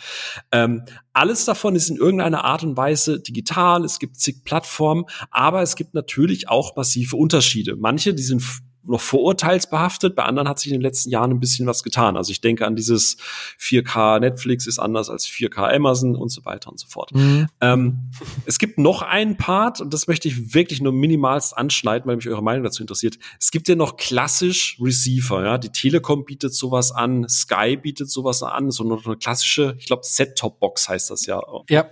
Ähm, 0.51 0.83
alles 1.13 1.45
davon 1.45 1.75
ist 1.75 1.89
in 1.89 1.97
irgendeiner 1.97 2.45
Art 2.45 2.63
und 2.63 2.77
Weise 2.77 3.19
digital. 3.19 3.83
Es 3.83 3.99
gibt 3.99 4.17
zig 4.17 4.43
Plattformen, 4.43 5.05
aber 5.29 5.61
es 5.61 5.75
gibt 5.75 5.93
natürlich 5.93 6.49
auch 6.49 6.75
massive 6.75 7.17
Unterschiede. 7.17 7.75
Manche, 7.75 8.13
die 8.13 8.23
sind 8.23 8.41
noch 8.83 9.01
vorurteilsbehaftet. 9.01 10.15
Bei 10.15 10.23
anderen 10.23 10.47
hat 10.47 10.59
sich 10.59 10.71
in 10.71 10.77
den 10.77 10.81
letzten 10.81 11.09
Jahren 11.09 11.31
ein 11.31 11.39
bisschen 11.39 11.67
was 11.67 11.83
getan. 11.83 12.17
Also 12.17 12.31
ich 12.31 12.41
denke 12.41 12.65
an 12.65 12.75
dieses 12.75 13.17
4K 13.59 14.19
Netflix 14.19 14.67
ist 14.67 14.79
anders 14.79 15.09
als 15.09 15.27
4K 15.27 15.75
Amazon 15.75 16.15
und 16.15 16.29
so 16.29 16.45
weiter 16.45 16.69
und 16.69 16.79
so 16.79 16.87
fort. 16.87 17.13
Mhm. 17.13 17.47
Ähm, 17.61 18.11
es 18.45 18.59
gibt 18.59 18.77
noch 18.77 19.01
einen 19.01 19.37
Part 19.37 19.81
und 19.81 19.93
das 19.93 20.07
möchte 20.07 20.27
ich 20.27 20.53
wirklich 20.53 20.81
nur 20.81 20.93
minimalst 20.93 21.57
anschneiden, 21.57 22.07
weil 22.07 22.15
mich 22.15 22.27
eure 22.27 22.43
Meinung 22.43 22.63
dazu 22.63 22.81
interessiert. 22.81 23.17
Es 23.39 23.51
gibt 23.51 23.67
ja 23.67 23.75
noch 23.75 23.97
klassisch 23.97 24.77
Receiver. 24.81 25.43
Ja, 25.43 25.57
die 25.57 25.69
Telekom 25.69 26.25
bietet 26.25 26.53
sowas 26.53 26.91
an, 26.91 27.27
Sky 27.29 27.77
bietet 27.77 28.09
sowas 28.09 28.43
an, 28.43 28.71
so 28.71 28.83
eine 28.83 29.17
klassische, 29.17 29.75
ich 29.77 29.85
glaube 29.85 30.03
Set-Top-Box 30.05 30.89
heißt 30.89 31.11
das 31.11 31.25
ja. 31.25 31.41
Ja, 31.69 31.89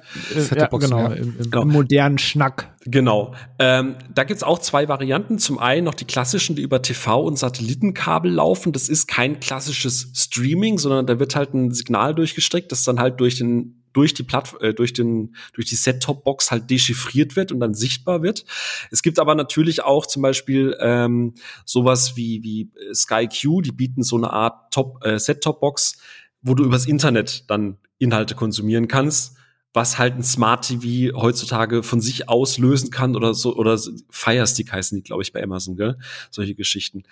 ja 0.56 0.68
genau, 0.68 1.00
ja. 1.00 1.14
Im, 1.14 1.38
im, 1.38 1.52
genau. 1.52 1.62
Im 1.62 1.70
modernen 1.70 2.18
Schnack. 2.18 2.76
Genau. 2.86 3.36
Ähm, 3.58 3.96
da 4.14 4.24
gibt's 4.24 4.44
auch 4.44 4.60
zwei 4.60 4.88
Varianten. 4.88 5.38
Zum 5.38 5.60
einen 5.60 5.84
noch 5.84 5.94
die 5.94 6.06
klassischen, 6.06 6.56
die 6.56 6.62
über 6.62 6.82
TV 6.82 7.22
und 7.22 7.38
Satellitenkabel 7.38 8.32
laufen. 8.32 8.72
Das 8.72 8.88
ist 8.88 9.08
kein 9.08 9.42
klassisches 9.42 10.12
Streaming, 10.16 10.78
sondern 10.78 11.06
da 11.06 11.20
wird 11.20 11.36
halt 11.36 11.54
ein 11.54 11.72
Signal 11.72 12.16
durchgestreckt, 12.16 12.72
das 12.72 12.84
dann 12.84 13.00
halt 13.00 13.20
durch 13.20 13.38
den 13.38 13.76
durch 13.92 14.14
die 14.14 14.24
Platt 14.24 14.56
äh, 14.62 14.74
durch 14.74 14.94
den 14.94 15.36
durch 15.54 15.68
die 15.68 15.76
Set-Top-Box 15.76 16.52
halt 16.52 16.70
dechiffriert 16.70 17.36
wird 17.36 17.52
und 17.52 17.60
dann 17.60 17.74
sichtbar 17.74 18.22
wird. 18.22 18.46
Es 18.92 19.02
gibt 19.02 19.20
aber 19.20 19.36
natürlich 19.36 19.84
auch 19.84 20.06
zum 20.06 20.22
Beispiel 20.22 20.78
ähm, 20.80 21.34
sowas 21.66 22.16
wie 22.16 22.44
wie 22.44 22.72
Sky 22.94 23.28
Q, 23.28 23.62
die 23.62 23.72
bieten 23.72 24.04
so 24.04 24.16
eine 24.16 24.32
Art 24.32 24.72
Top 24.72 25.04
äh, 25.04 25.20
Set-Top-Box, 25.20 25.98
wo 26.44 26.54
du 26.54 26.64
übers 26.64 26.86
Internet 26.86 27.50
dann 27.50 27.78
Inhalte 27.98 28.36
konsumieren 28.36 28.88
kannst 28.88 29.39
was 29.74 30.00
halt 30.00 30.16
ein 30.16 30.24
Smart 30.24 30.68
TV 30.68 31.16
heutzutage 31.16 31.84
von 31.84 32.02
sich 32.02 32.28
aus 32.28 32.58
lösen 32.58 32.90
kann 32.90 33.16
oder 33.16 33.34
so 33.34 33.56
oder 33.56 33.80
Fire 34.10 34.48
Stick 34.48 34.72
heißen 34.72 34.98
die, 34.98 35.04
glaube 35.04 35.22
ich, 35.22 35.32
bei 35.32 35.44
Amazon, 35.44 35.76
gell? 35.76 35.98
Solche 36.32 36.56
Geschichten. 36.56 37.04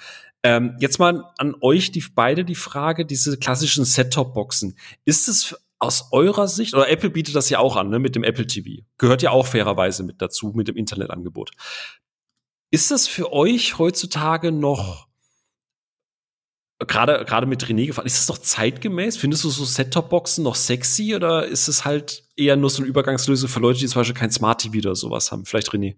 Ähm, 0.43 0.75
jetzt 0.79 0.97
mal 0.97 1.25
an 1.37 1.55
euch 1.61 1.91
die 1.91 2.03
beide 2.13 2.45
die 2.45 2.55
Frage: 2.55 3.05
Diese 3.05 3.37
klassischen 3.37 3.85
Set-Top-Boxen, 3.85 4.75
ist 5.05 5.27
es 5.27 5.55
aus 5.79 6.09
eurer 6.11 6.47
Sicht 6.47 6.73
oder 6.73 6.89
Apple 6.89 7.11
bietet 7.11 7.35
das 7.35 7.49
ja 7.49 7.59
auch 7.59 7.75
an, 7.75 7.89
ne, 7.89 7.99
mit 7.99 8.15
dem 8.15 8.23
Apple 8.23 8.47
TV, 8.47 8.83
gehört 8.97 9.21
ja 9.21 9.29
auch 9.29 9.45
fairerweise 9.45 10.03
mit 10.03 10.21
dazu 10.21 10.51
mit 10.55 10.67
dem 10.67 10.75
Internetangebot. 10.75 11.51
Ist 12.71 12.91
das 12.91 13.07
für 13.07 13.31
euch 13.31 13.77
heutzutage 13.77 14.51
noch 14.51 15.07
gerade 16.79 17.25
gerade 17.25 17.47
mit 17.47 17.63
René 17.65 17.87
gefallen. 17.87 18.07
Ist 18.07 18.19
das 18.19 18.27
noch 18.27 18.37
zeitgemäß? 18.37 19.17
Findest 19.17 19.43
du 19.43 19.49
so 19.49 19.65
Set-Top-Boxen 19.65 20.43
noch 20.43 20.55
sexy 20.55 21.15
oder 21.15 21.45
ist 21.45 21.67
es 21.67 21.85
halt 21.85 22.23
eher 22.35 22.55
nur 22.55 22.69
so 22.69 22.81
eine 22.81 22.89
Übergangslösung 22.89 23.49
für 23.49 23.59
Leute, 23.59 23.79
die 23.79 23.87
zum 23.87 24.01
Beispiel 24.01 24.15
kein 24.15 24.31
Smart 24.31 24.61
TV 24.61 24.77
oder 24.77 24.95
sowas 24.95 25.31
haben? 25.31 25.45
Vielleicht 25.45 25.69
René. 25.69 25.95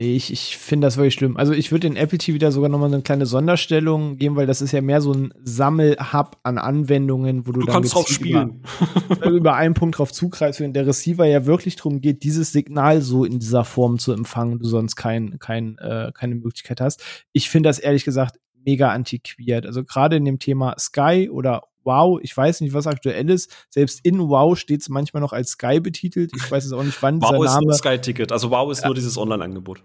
Nee, 0.00 0.14
ich, 0.14 0.32
ich 0.32 0.56
finde 0.56 0.86
das 0.86 0.96
wirklich 0.96 1.14
schlimm. 1.14 1.36
Also 1.36 1.52
ich 1.52 1.72
würde 1.72 1.88
den 1.88 1.96
Apple 1.96 2.18
TV 2.18 2.38
da 2.38 2.52
sogar 2.52 2.68
nochmal 2.68 2.92
eine 2.92 3.02
kleine 3.02 3.26
Sonderstellung 3.26 4.16
geben, 4.16 4.36
weil 4.36 4.46
das 4.46 4.62
ist 4.62 4.70
ja 4.70 4.80
mehr 4.80 5.00
so 5.00 5.12
ein 5.12 5.34
Sammelhub 5.42 6.36
an 6.44 6.58
Anwendungen, 6.58 7.48
wo 7.48 7.50
du, 7.50 7.60
du 7.60 7.66
dann 7.66 7.74
kannst 7.74 7.94
drauf 7.94 8.08
spielen. 8.08 8.62
Über, 9.08 9.26
über 9.30 9.54
einen 9.56 9.74
Punkt 9.74 9.98
drauf 9.98 10.12
zugreifst, 10.12 10.60
wenn 10.60 10.72
der 10.72 10.86
Receiver 10.86 11.26
ja 11.26 11.46
wirklich 11.46 11.74
darum 11.74 12.00
geht, 12.00 12.22
dieses 12.22 12.52
Signal 12.52 13.02
so 13.02 13.24
in 13.24 13.40
dieser 13.40 13.64
Form 13.64 13.98
zu 13.98 14.12
empfangen, 14.12 14.60
du 14.60 14.68
sonst 14.68 14.94
kein, 14.94 15.40
kein, 15.40 15.78
äh, 15.78 16.12
keine 16.14 16.36
Möglichkeit 16.36 16.80
hast. 16.80 17.02
Ich 17.32 17.50
finde 17.50 17.68
das 17.68 17.80
ehrlich 17.80 18.04
gesagt 18.04 18.38
mega 18.64 18.90
antiquiert. 18.90 19.66
Also 19.66 19.84
gerade 19.84 20.16
in 20.16 20.24
dem 20.24 20.38
Thema 20.38 20.74
Sky 20.78 21.28
oder 21.30 21.62
Wow, 21.84 22.20
ich 22.22 22.36
weiß 22.36 22.60
nicht, 22.60 22.74
was 22.74 22.86
aktuell 22.86 23.30
ist. 23.30 23.50
Selbst 23.70 24.04
in 24.04 24.28
Wow 24.28 24.58
steht 24.58 24.82
es 24.82 24.90
manchmal 24.90 25.22
noch 25.22 25.32
als 25.32 25.52
Sky 25.52 25.80
betitelt. 25.80 26.32
Ich 26.36 26.50
weiß 26.50 26.66
es 26.66 26.72
auch 26.72 26.82
nicht, 26.82 27.02
wann 27.02 27.18
wow 27.22 27.30
dieser 27.30 27.54
Name. 27.54 27.66
Wow 27.66 27.72
ist 27.72 27.78
Sky-Ticket. 27.78 28.30
Also 28.30 28.50
Wow 28.50 28.70
ist 28.70 28.82
ja. 28.82 28.88
nur 28.88 28.94
dieses 28.94 29.16
Online-Angebot. 29.16 29.82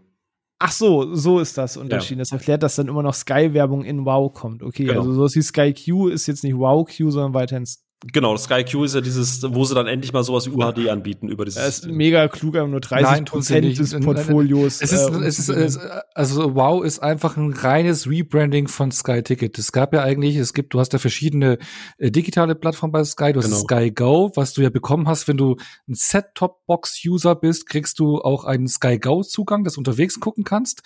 Ach 0.60 0.72
so, 0.72 1.16
so 1.16 1.40
ist 1.40 1.58
das 1.58 1.78
unterschieden. 1.78 2.20
Ja. 2.20 2.24
Das 2.24 2.32
erklärt, 2.32 2.64
dass 2.64 2.76
dann 2.76 2.88
immer 2.88 3.04
noch 3.04 3.14
Sky-Werbung 3.14 3.84
in 3.86 4.06
Wow 4.06 4.34
kommt. 4.34 4.64
Okay, 4.64 4.86
genau. 4.86 5.02
also 5.02 5.28
so 5.28 5.36
wie 5.36 5.42
Sky 5.42 5.74
Q 5.74 6.10
ist 6.10 6.28
jetzt 6.28 6.44
nicht 6.44 6.58
Wow 6.58 6.86
Q, 6.86 7.10
sondern 7.12 7.34
weiterhin 7.34 7.66
Genau, 8.12 8.36
Sky 8.36 8.66
Q 8.66 8.84
ist 8.84 8.96
ja 8.96 9.02
dieses, 9.02 9.42
wo 9.44 9.64
sie 9.64 9.76
dann 9.76 9.88
endlich 9.88 10.12
mal 10.12 10.24
sowas 10.24 10.46
wie 10.46 10.52
UHD 10.52 10.90
anbieten 10.90 11.30
über 11.30 11.46
dieses. 11.46 11.62
Das 11.62 11.80
ist 11.80 11.88
mega 11.88 12.28
klug, 12.28 12.58
aber 12.58 12.68
nur 12.68 12.82
30 12.82 13.26
Prozent 13.26 13.78
des 13.78 13.98
Portfolios. 14.00 14.82
Es 14.82 14.92
ist, 14.92 15.10
äh, 15.10 15.20
es 15.20 15.40
ist, 15.40 15.50
es, 15.50 15.80
also 16.14 16.56
Wow 16.56 16.84
ist 16.84 17.00
einfach 17.00 17.38
ein 17.38 17.54
reines 17.54 18.10
Rebranding 18.10 18.68
von 18.68 18.92
Sky 18.92 19.24
Ticket. 19.24 19.58
Es 19.58 19.72
gab 19.72 19.94
ja 19.94 20.02
eigentlich, 20.02 20.36
es 20.36 20.54
gibt, 20.54 20.74
du 20.74 20.80
hast 20.80 20.92
ja 20.92 21.00
verschiedene 21.00 21.60
äh, 21.98 22.12
digitale 22.12 22.56
Plattformen 22.56 22.92
bei 22.92 23.04
Sky. 23.06 23.32
Du 23.32 23.40
hast 23.40 23.46
genau. 23.46 23.60
Sky 23.60 23.92
Go, 23.92 24.32
was 24.36 24.54
du 24.54 24.62
ja 24.62 24.70
bekommen 24.70 25.08
hast, 25.08 25.28
wenn 25.28 25.38
du 25.38 25.56
ein 25.88 25.94
Set-Top-Box-User 25.94 27.36
bist, 27.36 27.68
kriegst 27.70 28.00
du 28.00 28.20
auch 28.20 28.44
einen 28.44 28.68
Sky 28.68 29.00
Go-Zugang, 29.00 29.64
das 29.64 29.78
unterwegs 29.78 30.20
gucken 30.20 30.44
kannst. 30.44 30.82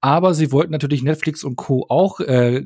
Aber 0.00 0.32
sie 0.32 0.52
wollten 0.52 0.72
natürlich 0.72 1.02
Netflix 1.02 1.44
und 1.44 1.56
Co. 1.56 1.86
auch 1.88 2.20
äh, 2.20 2.64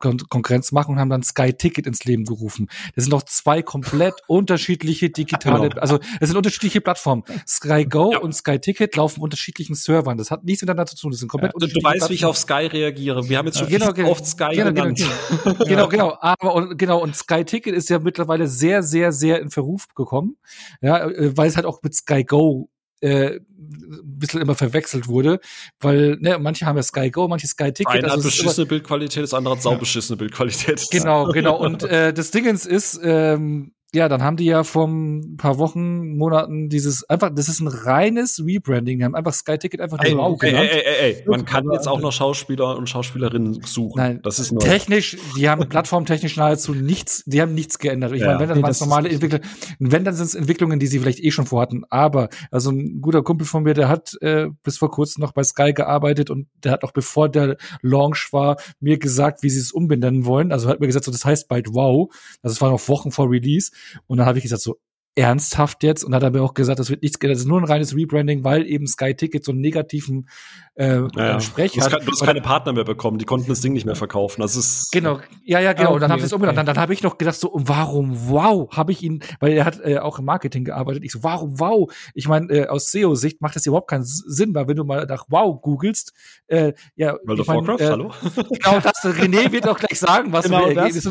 Konkurrenz 0.00 0.72
machen 0.72 0.94
und 0.94 1.00
haben 1.00 1.10
dann 1.10 1.22
Sky 1.22 1.52
Ticket 1.52 1.86
ins 1.86 2.04
Leben 2.04 2.24
gerufen. 2.24 2.68
Das 2.94 3.04
sind 3.04 3.12
doch 3.12 3.22
zwei 3.22 3.62
komplett 3.62 4.14
unterschiedliche 4.26 5.10
digitale, 5.10 5.68
genau. 5.68 5.80
also 5.80 5.98
es 6.20 6.28
sind 6.28 6.36
unterschiedliche 6.36 6.80
Plattformen. 6.80 7.24
Sky 7.46 7.84
Go 7.84 8.12
ja. 8.12 8.18
und 8.18 8.34
Sky 8.34 8.58
Ticket 8.58 8.96
laufen 8.96 9.20
unterschiedlichen 9.20 9.74
Servern. 9.74 10.18
Das 10.18 10.30
hat 10.30 10.44
nichts 10.44 10.62
miteinander 10.62 10.86
zu 10.86 10.96
tun. 10.96 11.10
Das 11.10 11.20
sind 11.20 11.28
komplett 11.28 11.52
ja, 11.52 11.54
unterschiedliche. 11.54 11.94
Du 11.94 12.00
weißt, 12.00 12.10
wie 12.10 12.14
ich 12.14 12.24
auf 12.24 12.36
Sky 12.36 12.66
reagiere. 12.66 13.28
Wir 13.28 13.38
haben 13.38 13.46
jetzt 13.46 13.58
schon 13.58 13.68
genau, 13.68 13.92
genau, 13.92 14.10
oft 14.10 14.26
Sky 14.26 14.54
genau, 14.54 14.72
genau 14.72 14.82
genannt. 14.82 15.06
Genau, 15.44 15.64
genau, 15.66 15.88
genau. 15.88 16.18
Aber 16.20 16.54
und, 16.54 16.78
genau 16.78 17.02
und 17.02 17.14
Sky 17.16 17.44
Ticket 17.44 17.74
ist 17.74 17.88
ja 17.88 17.98
mittlerweile 17.98 18.46
sehr, 18.46 18.82
sehr, 18.82 19.12
sehr 19.12 19.40
in 19.40 19.50
Verruf 19.50 19.86
gekommen. 19.94 20.36
Ja, 20.80 21.08
äh, 21.08 21.36
weil 21.36 21.48
es 21.48 21.56
halt 21.56 21.66
auch 21.66 21.82
mit 21.82 21.94
Sky 21.94 22.24
Go 22.24 22.68
äh, 23.00 23.36
ein 23.36 24.18
bisschen 24.18 24.40
immer 24.40 24.54
verwechselt 24.54 25.08
wurde, 25.08 25.40
weil 25.80 26.16
ne, 26.20 26.38
manche 26.38 26.66
haben 26.66 26.76
ja 26.76 26.82
Sky 26.82 27.10
Go, 27.10 27.28
manche 27.28 27.46
Sky 27.46 27.72
Ticket. 27.72 27.88
Einer 27.88 28.12
also 28.12 28.18
hat 28.18 28.22
beschissene 28.24 28.66
Bildqualität, 28.66 29.22
das 29.22 29.34
andere 29.34 29.54
hat 29.54 29.62
saubeschissene 29.62 30.16
ja. 30.16 30.18
Bildqualität. 30.18 30.86
Genau, 30.90 31.28
genau. 31.28 31.58
Und 31.58 31.82
äh, 31.82 32.12
das 32.12 32.30
Dingens 32.30 32.66
ist, 32.66 33.00
ähm, 33.02 33.72
ja, 33.92 34.08
dann 34.08 34.22
haben 34.22 34.36
die 34.36 34.44
ja 34.44 34.62
vor 34.62 34.86
ein 34.86 35.36
paar 35.36 35.58
Wochen, 35.58 36.16
Monaten 36.16 36.68
dieses 36.68 37.08
einfach, 37.08 37.30
das 37.34 37.48
ist 37.48 37.60
ein 37.60 37.66
reines 37.66 38.42
Rebranding. 38.44 38.98
Die 38.98 39.04
haben 39.04 39.16
einfach 39.16 39.32
Sky 39.32 39.58
Ticket 39.58 39.80
einfach 39.80 39.98
ey, 40.00 40.16
wow 40.16 40.40
ey, 40.42 40.54
ey, 40.54 40.68
ey, 40.68 40.82
ey, 41.00 41.24
Man 41.26 41.44
kann 41.44 41.64
jetzt 41.72 41.88
auch 41.88 42.00
noch 42.00 42.12
Schauspieler 42.12 42.76
und 42.76 42.88
Schauspielerinnen 42.88 43.62
suchen. 43.64 43.98
Nein, 43.98 44.20
das 44.22 44.38
ist 44.38 44.52
neu. 44.52 44.60
technisch, 44.60 45.16
die 45.36 45.48
haben 45.48 45.68
plattformtechnisch 45.68 46.36
nahezu 46.36 46.72
nichts, 46.72 47.24
die 47.26 47.42
haben 47.42 47.54
nichts 47.54 47.78
geändert. 47.78 48.12
Ich 48.12 48.20
ja, 48.20 48.28
meine, 48.28 48.40
wenn 48.40 48.48
das 48.48 48.56
nee, 48.56 48.62
das 48.62 48.80
normale 48.80 49.08
Entwickler, 49.08 49.40
wenn 49.80 50.04
dann 50.04 50.14
sind 50.14 50.26
es 50.26 50.34
Entwicklungen, 50.34 50.78
die 50.78 50.86
sie 50.86 51.00
vielleicht 51.00 51.20
eh 51.20 51.32
schon 51.32 51.46
vorhatten. 51.46 51.82
Aber 51.90 52.28
also 52.52 52.70
ein 52.70 53.00
guter 53.00 53.22
Kumpel 53.22 53.46
von 53.46 53.64
mir, 53.64 53.74
der 53.74 53.88
hat 53.88 54.14
äh, 54.20 54.46
bis 54.62 54.78
vor 54.78 54.90
kurzem 54.90 55.22
noch 55.22 55.32
bei 55.32 55.42
Sky 55.42 55.72
gearbeitet 55.72 56.30
und 56.30 56.46
der 56.62 56.72
hat 56.72 56.84
auch 56.84 56.92
bevor 56.92 57.28
der 57.28 57.56
Launch 57.82 58.28
war 58.32 58.56
mir 58.78 58.98
gesagt, 58.98 59.42
wie 59.42 59.50
sie 59.50 59.60
es 59.60 59.72
umbenennen 59.72 60.26
wollen. 60.26 60.52
Also 60.52 60.68
hat 60.68 60.78
mir 60.78 60.86
gesagt, 60.86 61.06
so 61.06 61.10
das 61.10 61.24
heißt 61.24 61.48
bald 61.48 61.68
Wow. 61.72 62.12
Also 62.42 62.54
es 62.54 62.60
war 62.60 62.70
noch 62.70 62.88
Wochen 62.88 63.10
vor 63.10 63.30
Release. 63.30 63.70
Und 64.06 64.18
dann 64.18 64.26
habe 64.26 64.38
ich 64.38 64.42
gesagt, 64.42 64.62
so, 64.62 64.78
ernsthaft 65.16 65.82
jetzt 65.82 66.04
und 66.04 66.14
hat 66.14 66.22
aber 66.22 66.42
auch 66.42 66.54
gesagt, 66.54 66.78
das 66.78 66.88
wird 66.88 67.02
nichts, 67.02 67.18
das 67.18 67.38
ist 67.38 67.46
nur 67.46 67.60
ein 67.60 67.64
reines 67.64 67.94
Rebranding, 67.94 68.44
weil 68.44 68.66
eben 68.66 68.86
Sky 68.86 69.14
Ticket 69.14 69.44
so 69.44 69.52
einen 69.52 69.60
negativen 69.60 70.28
äh, 70.74 71.02
ja, 71.14 71.40
Sprech 71.40 71.78
hat. 71.80 71.92
Du 71.92 72.10
hast 72.10 72.24
keine 72.24 72.40
Partner 72.40 72.72
mehr 72.72 72.84
bekommen, 72.84 73.18
die 73.18 73.24
konnten 73.24 73.48
das 73.48 73.60
Ding 73.60 73.72
nicht 73.72 73.86
mehr 73.86 73.96
verkaufen. 73.96 74.40
Das 74.40 74.56
ist 74.56 74.90
genau, 74.92 75.20
ja, 75.44 75.60
ja, 75.60 75.72
genau. 75.72 75.94
Und 75.94 76.00
dann 76.00 76.12
haben 76.12 76.20
sie 76.20 76.26
es 76.26 76.32
umbenannt. 76.32 76.56
Dann, 76.56 76.66
dann 76.66 76.78
habe 76.78 76.94
ich 76.94 77.02
noch 77.02 77.18
gedacht, 77.18 77.36
so, 77.36 77.50
warum, 77.52 78.30
wow, 78.30 78.70
habe 78.74 78.92
ich 78.92 79.02
ihn, 79.02 79.22
weil 79.40 79.52
er 79.52 79.64
hat 79.64 79.80
äh, 79.84 79.98
auch 79.98 80.20
im 80.20 80.24
Marketing 80.24 80.64
gearbeitet. 80.64 81.04
Ich 81.04 81.12
so, 81.12 81.22
warum, 81.22 81.58
wow? 81.58 81.92
Ich 82.14 82.28
meine, 82.28 82.46
äh, 82.52 82.66
aus 82.68 82.90
SEO-Sicht 82.90 83.42
macht 83.42 83.56
das 83.56 83.66
überhaupt 83.66 83.90
keinen 83.90 84.04
Sinn, 84.04 84.54
weil 84.54 84.68
wenn 84.68 84.76
du 84.76 84.84
mal 84.84 85.06
nach 85.06 85.26
Wow 85.28 85.60
googelst, 85.60 86.12
äh, 86.46 86.72
ja, 86.94 87.16
World 87.24 87.40
of 87.40 87.46
mein, 87.48 87.56
Warcraft, 87.58 87.80
äh, 87.80 87.90
hallo? 87.90 88.12
Genau, 88.60 88.80
das 88.80 89.04
René 89.04 89.52
wird 89.52 89.68
auch 89.68 89.78
gleich 89.78 89.98
sagen, 89.98 90.32
was 90.32 90.44
genau, 90.44 90.70
das. 90.72 91.08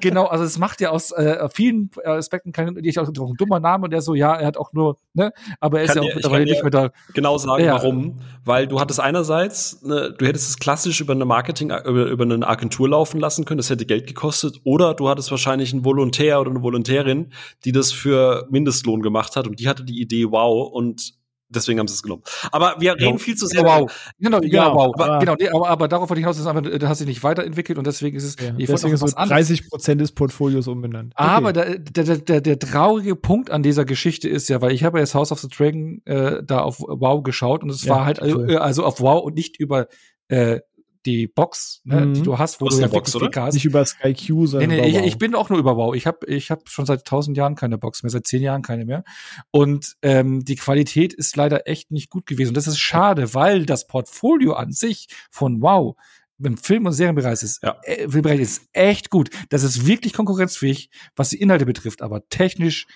genau, 0.00 0.26
also 0.26 0.44
es 0.44 0.58
macht 0.58 0.80
ja 0.80 0.90
aus 0.90 1.12
äh, 1.12 1.48
vielen 1.52 1.90
Aspekten 2.04 2.52
keinen, 2.52 2.82
ich 2.84 2.98
auch 2.98 3.06
ein 3.28 3.36
dummer 3.36 3.60
Name 3.60 3.84
und 3.84 3.90
der 3.92 4.00
so, 4.00 4.14
ja, 4.14 4.34
er 4.34 4.46
hat 4.46 4.56
auch 4.56 4.72
nur, 4.72 4.96
ne, 5.14 5.32
aber 5.60 5.78
er 5.78 5.84
ist 5.84 5.94
ja 5.94 6.02
auch 6.02 6.14
mittlerweile 6.14 6.44
nicht 6.44 6.62
mehr 6.62 6.70
da. 6.70 6.90
Genau 7.14 7.38
sagen, 7.38 7.64
ja. 7.64 7.74
warum. 7.74 8.20
Weil 8.44 8.66
du 8.66 8.80
hattest 8.80 9.00
einerseits, 9.00 9.82
ne, 9.82 10.14
du 10.16 10.26
hättest 10.26 10.48
es 10.48 10.58
klassisch 10.58 11.00
über 11.00 11.12
eine 11.12 11.24
Marketing, 11.24 11.70
über, 11.70 12.06
über 12.06 12.24
eine 12.24 12.46
Agentur 12.46 12.88
laufen 12.88 13.20
lassen 13.20 13.44
können, 13.44 13.58
das 13.58 13.70
hätte 13.70 13.86
Geld 13.86 14.06
gekostet, 14.06 14.60
oder 14.64 14.94
du 14.94 15.08
hattest 15.08 15.30
wahrscheinlich 15.30 15.72
einen 15.72 15.84
Volontär 15.84 16.40
oder 16.40 16.50
eine 16.50 16.62
Volontärin, 16.62 17.32
die 17.64 17.72
das 17.72 17.92
für 17.92 18.46
Mindestlohn 18.50 19.02
gemacht 19.02 19.36
hat 19.36 19.46
und 19.46 19.60
die 19.60 19.68
hatte 19.68 19.84
die 19.84 20.00
Idee, 20.00 20.30
wow, 20.30 20.70
und 20.72 21.19
deswegen 21.50 21.78
haben 21.78 21.88
sie 21.88 21.94
es 21.94 22.02
genommen. 22.02 22.22
Aber 22.52 22.76
wir 22.78 22.94
reden 22.94 23.18
viel 23.18 23.36
zu 23.36 23.46
sehr. 23.46 23.62
Wow. 23.62 23.90
Genau, 24.18 24.40
ja, 24.42 24.48
ja 24.48 24.74
wow. 24.74 24.94
Aber, 24.94 25.18
genau, 25.18 25.34
nee, 25.38 25.48
aber, 25.48 25.68
aber 25.68 25.88
darauf 25.88 26.08
wollte 26.08 26.20
ich 26.20 26.24
hinaus, 26.24 26.38
dass 26.38 26.46
einfach, 26.46 26.62
du 26.62 26.88
hast 26.88 27.00
dich 27.00 27.08
nicht 27.08 27.22
weiterentwickelt 27.22 27.78
und 27.78 27.86
deswegen 27.86 28.16
ist 28.16 28.24
es. 28.24 28.36
Ja, 28.40 28.52
deswegen 28.52 28.94
ist 28.94 29.02
es 29.02 29.14
30 29.14 29.68
Prozent 29.68 30.00
des 30.00 30.12
Portfolios 30.12 30.68
umbenannt. 30.68 31.14
Okay. 31.16 31.28
Aber 31.28 31.52
der, 31.52 31.78
der, 31.78 32.16
der, 32.18 32.40
der 32.40 32.58
traurige 32.58 33.16
Punkt 33.16 33.50
an 33.50 33.62
dieser 33.62 33.84
Geschichte 33.84 34.28
ist 34.28 34.48
ja, 34.48 34.62
weil 34.62 34.72
ich 34.72 34.84
habe 34.84 34.98
jetzt 34.98 35.14
House 35.14 35.32
of 35.32 35.40
the 35.40 35.48
Dragon 35.48 36.00
äh, 36.04 36.42
da 36.44 36.60
auf 36.60 36.80
Wow 36.80 37.22
geschaut 37.22 37.62
und 37.62 37.70
es 37.70 37.84
ja, 37.84 37.94
war 37.94 38.04
halt 38.04 38.20
cool. 38.22 38.50
äh, 38.50 38.56
also 38.56 38.84
auf 38.84 39.00
Wow 39.00 39.24
und 39.24 39.34
nicht 39.34 39.58
über 39.58 39.88
äh, 40.28 40.60
die 41.06 41.26
Box, 41.26 41.80
ne, 41.84 42.06
mhm. 42.06 42.14
die 42.14 42.22
du 42.22 42.38
hast, 42.38 42.60
wo 42.60 42.68
du 42.68 42.78
ja 42.78 42.86
Box, 42.86 43.14
oder? 43.16 43.30
hast. 43.42 43.54
Nicht 43.54 43.64
über 43.64 43.84
Sky 43.84 44.14
Q, 44.14 44.46
sondern 44.46 44.70
nee, 44.70 44.80
nee, 44.80 44.98
ich, 45.00 45.06
ich, 45.06 45.18
bin 45.18 45.34
auch 45.34 45.48
nur 45.48 45.58
über 45.58 45.76
Wow. 45.76 45.94
Ich 45.94 46.06
habe 46.06 46.26
ich 46.26 46.50
hab 46.50 46.68
schon 46.68 46.86
seit 46.86 47.04
tausend 47.04 47.36
Jahren 47.36 47.54
keine 47.54 47.78
Box 47.78 48.02
mehr, 48.02 48.10
seit 48.10 48.26
zehn 48.26 48.42
Jahren 48.42 48.62
keine 48.62 48.84
mehr. 48.84 49.04
Und 49.50 49.96
ähm, 50.02 50.44
die 50.44 50.56
Qualität 50.56 51.12
ist 51.12 51.36
leider 51.36 51.66
echt 51.66 51.90
nicht 51.90 52.10
gut 52.10 52.26
gewesen. 52.26 52.50
Und 52.50 52.56
das 52.56 52.66
ist 52.66 52.78
schade, 52.78 53.34
weil 53.34 53.66
das 53.66 53.86
Portfolio 53.86 54.52
an 54.52 54.72
sich 54.72 55.08
von 55.30 55.62
Wow 55.62 55.96
im 56.42 56.56
Film- 56.56 56.86
und 56.86 56.92
Serienbereich 56.92 57.42
ist, 57.42 57.62
ja. 57.62 57.76
äh, 57.82 58.08
Filmbereich 58.08 58.40
ist 58.40 58.62
echt 58.72 59.10
gut. 59.10 59.30
Das 59.50 59.62
ist 59.62 59.86
wirklich 59.86 60.12
konkurrenzfähig, 60.12 60.90
was 61.16 61.30
die 61.30 61.40
Inhalte 61.40 61.66
betrifft, 61.66 62.02
aber 62.02 62.28
technisch. 62.28 62.86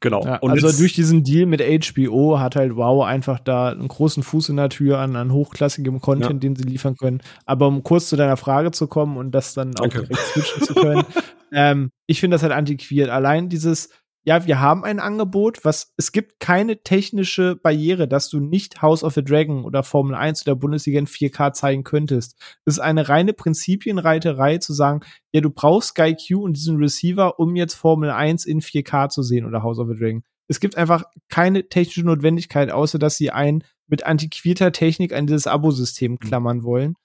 Genau. 0.00 0.24
Ja, 0.24 0.42
also 0.42 0.72
durch 0.72 0.94
diesen 0.94 1.22
Deal 1.22 1.46
mit 1.46 1.60
HBO 1.60 2.40
hat 2.40 2.56
halt 2.56 2.74
Wow 2.74 3.04
einfach 3.04 3.38
da 3.38 3.68
einen 3.68 3.86
großen 3.86 4.24
Fuß 4.24 4.48
in 4.48 4.56
der 4.56 4.70
Tür 4.70 4.98
an, 4.98 5.14
an 5.14 5.32
hochklassigem 5.32 6.00
Content, 6.00 6.32
ja. 6.32 6.38
den 6.38 6.56
sie 6.56 6.64
liefern 6.64 6.96
können. 6.96 7.20
Aber 7.46 7.68
um 7.68 7.84
kurz 7.84 8.08
zu 8.08 8.16
deiner 8.16 8.36
Frage 8.36 8.72
zu 8.72 8.88
kommen 8.88 9.16
und 9.16 9.30
das 9.30 9.54
dann 9.54 9.76
auch 9.78 9.86
direkt 9.86 10.16
switchen 10.16 10.62
zu 10.62 10.74
können, 10.74 11.04
ähm, 11.52 11.90
ich 12.06 12.18
finde 12.18 12.34
das 12.34 12.42
halt 12.42 12.52
antiquiert. 12.52 13.08
Allein 13.08 13.48
dieses 13.48 13.90
ja, 14.28 14.46
wir 14.46 14.60
haben 14.60 14.84
ein 14.84 15.00
Angebot, 15.00 15.64
was 15.64 15.94
es 15.96 16.12
gibt 16.12 16.38
keine 16.38 16.82
technische 16.82 17.56
Barriere, 17.56 18.06
dass 18.06 18.28
du 18.28 18.40
nicht 18.40 18.82
House 18.82 19.02
of 19.02 19.14
the 19.14 19.24
Dragon 19.24 19.64
oder 19.64 19.82
Formel 19.82 20.14
1 20.14 20.46
oder 20.46 20.54
Bundesliga 20.54 20.98
in 20.98 21.06
4K 21.06 21.54
zeigen 21.54 21.82
könntest. 21.82 22.36
Es 22.66 22.74
ist 22.74 22.78
eine 22.78 23.08
reine 23.08 23.32
Prinzipienreiterei 23.32 24.58
zu 24.58 24.74
sagen, 24.74 25.00
ja, 25.32 25.40
du 25.40 25.48
brauchst 25.48 25.90
Sky 25.90 26.14
Q 26.14 26.42
und 26.42 26.58
diesen 26.58 26.76
Receiver, 26.76 27.38
um 27.40 27.56
jetzt 27.56 27.72
Formel 27.72 28.10
1 28.10 28.44
in 28.44 28.60
4K 28.60 29.08
zu 29.08 29.22
sehen 29.22 29.46
oder 29.46 29.62
House 29.62 29.78
of 29.78 29.88
the 29.88 29.98
Dragon. 29.98 30.22
Es 30.46 30.60
gibt 30.60 30.76
einfach 30.76 31.04
keine 31.30 31.66
technische 31.70 32.04
Notwendigkeit, 32.04 32.70
außer 32.70 32.98
dass 32.98 33.16
sie 33.16 33.30
ein 33.30 33.64
mit 33.86 34.04
antiquierter 34.04 34.72
Technik 34.72 35.14
an 35.14 35.26
dieses 35.26 35.46
Abosystem 35.46 36.12
mhm. 36.12 36.18
klammern 36.18 36.64
wollen. 36.64 36.96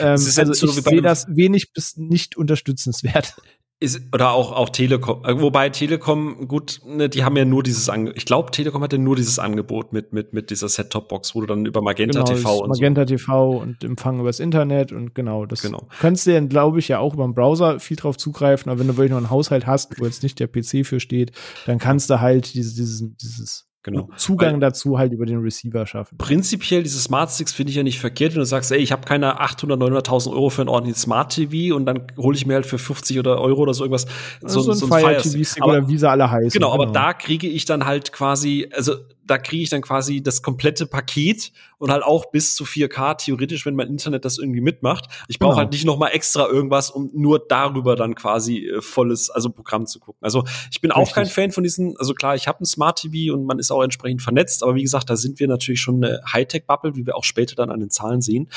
Ähm, 0.00 0.08
also 0.08 0.50
ich 0.52 0.82
sehe 0.82 1.00
das 1.00 1.28
wenig 1.28 1.72
bis 1.72 1.96
nicht 1.96 2.36
unterstützenswert. 2.36 3.36
Ist, 3.82 4.00
oder 4.14 4.30
auch, 4.30 4.52
auch 4.52 4.68
Telekom, 4.68 5.24
äh, 5.24 5.40
wobei 5.40 5.68
Telekom, 5.68 6.46
gut, 6.46 6.80
ne, 6.86 7.08
die 7.08 7.24
haben 7.24 7.36
ja 7.36 7.44
nur 7.44 7.64
dieses 7.64 7.88
Angebot, 7.88 8.16
ich 8.16 8.26
glaube, 8.26 8.52
Telekom 8.52 8.80
hatte 8.80 8.96
nur 8.96 9.16
dieses 9.16 9.40
Angebot 9.40 9.92
mit, 9.92 10.12
mit, 10.12 10.32
mit 10.32 10.50
dieser 10.50 10.68
Set-Top-Box, 10.68 11.34
wo 11.34 11.40
du 11.40 11.46
dann 11.48 11.66
über 11.66 11.82
Magenta 11.82 12.22
genau, 12.22 12.32
TV 12.32 12.58
und 12.60 12.68
Magenta 12.68 13.02
so. 13.02 13.06
TV 13.06 13.50
und 13.58 13.82
Empfang 13.82 14.20
übers 14.20 14.38
Internet 14.38 14.92
und 14.92 15.16
genau, 15.16 15.46
das 15.46 15.62
genau. 15.62 15.88
kannst 15.98 16.26
du 16.26 16.32
ja, 16.32 16.40
glaube 16.40 16.78
ich, 16.78 16.86
ja 16.86 17.00
auch 17.00 17.14
über 17.14 17.24
den 17.24 17.34
Browser 17.34 17.80
viel 17.80 17.96
drauf 17.96 18.16
zugreifen, 18.16 18.70
aber 18.70 18.78
wenn 18.78 18.86
du 18.86 18.96
wirklich 18.96 19.10
noch 19.10 19.18
einen 19.18 19.30
Haushalt 19.30 19.66
hast, 19.66 19.98
wo 19.98 20.04
jetzt 20.04 20.22
nicht 20.22 20.38
der 20.38 20.46
PC 20.46 20.86
für 20.86 21.00
steht, 21.00 21.32
dann 21.66 21.78
kannst 21.78 22.08
du 22.08 22.20
halt 22.20 22.54
dieses, 22.54 22.74
dieses, 22.74 23.02
dieses 23.16 23.71
Genau. 23.84 24.08
Zugang 24.16 24.54
Weil 24.54 24.60
dazu 24.60 24.98
halt 24.98 25.12
über 25.12 25.26
den 25.26 25.40
Receiver 25.40 25.84
schaffen. 25.86 26.16
Prinzipiell, 26.16 26.84
diese 26.84 27.00
Smart 27.00 27.30
Sticks 27.30 27.52
finde 27.52 27.70
ich 27.70 27.76
ja 27.76 27.82
nicht 27.82 27.98
verkehrt, 27.98 28.32
wenn 28.34 28.38
du 28.38 28.46
sagst, 28.46 28.70
ey, 28.70 28.78
ich 28.78 28.92
habe 28.92 29.04
keine 29.04 29.40
800, 29.40 29.80
900.000 29.80 30.30
Euro 30.30 30.50
für 30.50 30.62
ein 30.62 30.68
ordentliches 30.68 31.02
Smart 31.02 31.34
TV 31.34 31.74
und 31.74 31.86
dann 31.86 32.06
hole 32.16 32.36
ich 32.36 32.46
mir 32.46 32.54
halt 32.54 32.66
für 32.66 32.78
50 32.78 33.18
oder 33.18 33.40
Euro 33.40 33.62
oder 33.62 33.74
so 33.74 33.82
irgendwas 33.82 34.06
so, 34.40 34.60
so 34.60 34.70
ein, 34.70 34.76
so 34.76 34.86
ein 34.86 35.00
Fire 35.00 35.20
TV 35.20 35.42
Stick 35.42 35.64
oder 35.64 35.88
wie 35.88 35.98
sie 35.98 36.08
alle 36.08 36.30
heißen. 36.30 36.50
Genau, 36.50 36.70
genau, 36.70 36.82
aber 36.82 36.92
da 36.92 37.12
kriege 37.12 37.48
ich 37.48 37.64
dann 37.64 37.84
halt 37.84 38.12
quasi, 38.12 38.68
also 38.72 38.94
da 39.24 39.38
kriege 39.38 39.62
ich 39.62 39.70
dann 39.70 39.82
quasi 39.82 40.22
das 40.22 40.42
komplette 40.42 40.86
Paket 40.86 41.52
und 41.78 41.90
halt 41.90 42.02
auch 42.02 42.30
bis 42.30 42.54
zu 42.54 42.64
4K 42.64 43.16
theoretisch, 43.16 43.66
wenn 43.66 43.74
mein 43.74 43.88
Internet 43.88 44.24
das 44.24 44.38
irgendwie 44.38 44.60
mitmacht. 44.60 45.06
Ich 45.28 45.38
brauche 45.38 45.50
genau. 45.50 45.58
halt 45.58 45.72
nicht 45.72 45.84
noch 45.84 45.96
mal 45.96 46.08
extra 46.08 46.46
irgendwas, 46.46 46.90
um 46.90 47.10
nur 47.12 47.44
darüber 47.46 47.96
dann 47.96 48.14
quasi 48.14 48.66
äh, 48.66 48.80
volles, 48.80 49.30
also 49.30 49.50
Programm 49.50 49.86
zu 49.86 50.00
gucken. 50.00 50.20
Also 50.22 50.44
ich 50.70 50.80
bin 50.80 50.90
Richtig. 50.90 51.08
auch 51.08 51.14
kein 51.14 51.26
Fan 51.26 51.52
von 51.52 51.64
diesen, 51.64 51.96
also 51.98 52.14
klar, 52.14 52.34
ich 52.34 52.48
habe 52.48 52.62
ein 52.62 52.66
Smart 52.66 53.00
TV 53.00 53.34
und 53.34 53.44
man 53.44 53.58
ist 53.58 53.70
auch 53.70 53.82
entsprechend 53.82 54.22
vernetzt, 54.22 54.62
aber 54.62 54.74
wie 54.74 54.82
gesagt, 54.82 55.10
da 55.10 55.16
sind 55.16 55.40
wir 55.40 55.48
natürlich 55.48 55.80
schon 55.80 56.04
eine 56.04 56.20
Hightech-Bubble, 56.32 56.96
wie 56.96 57.06
wir 57.06 57.16
auch 57.16 57.24
später 57.24 57.54
dann 57.54 57.70
an 57.70 57.80
den 57.80 57.90
Zahlen 57.90 58.20
sehen. 58.20 58.48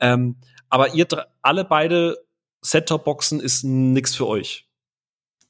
Ähm, 0.00 0.36
aber 0.68 0.94
ihr 0.94 1.06
alle 1.42 1.64
beide 1.64 2.18
Set-Top-Boxen 2.62 3.40
ist 3.40 3.64
nix 3.64 4.14
für 4.14 4.26
euch. 4.26 4.68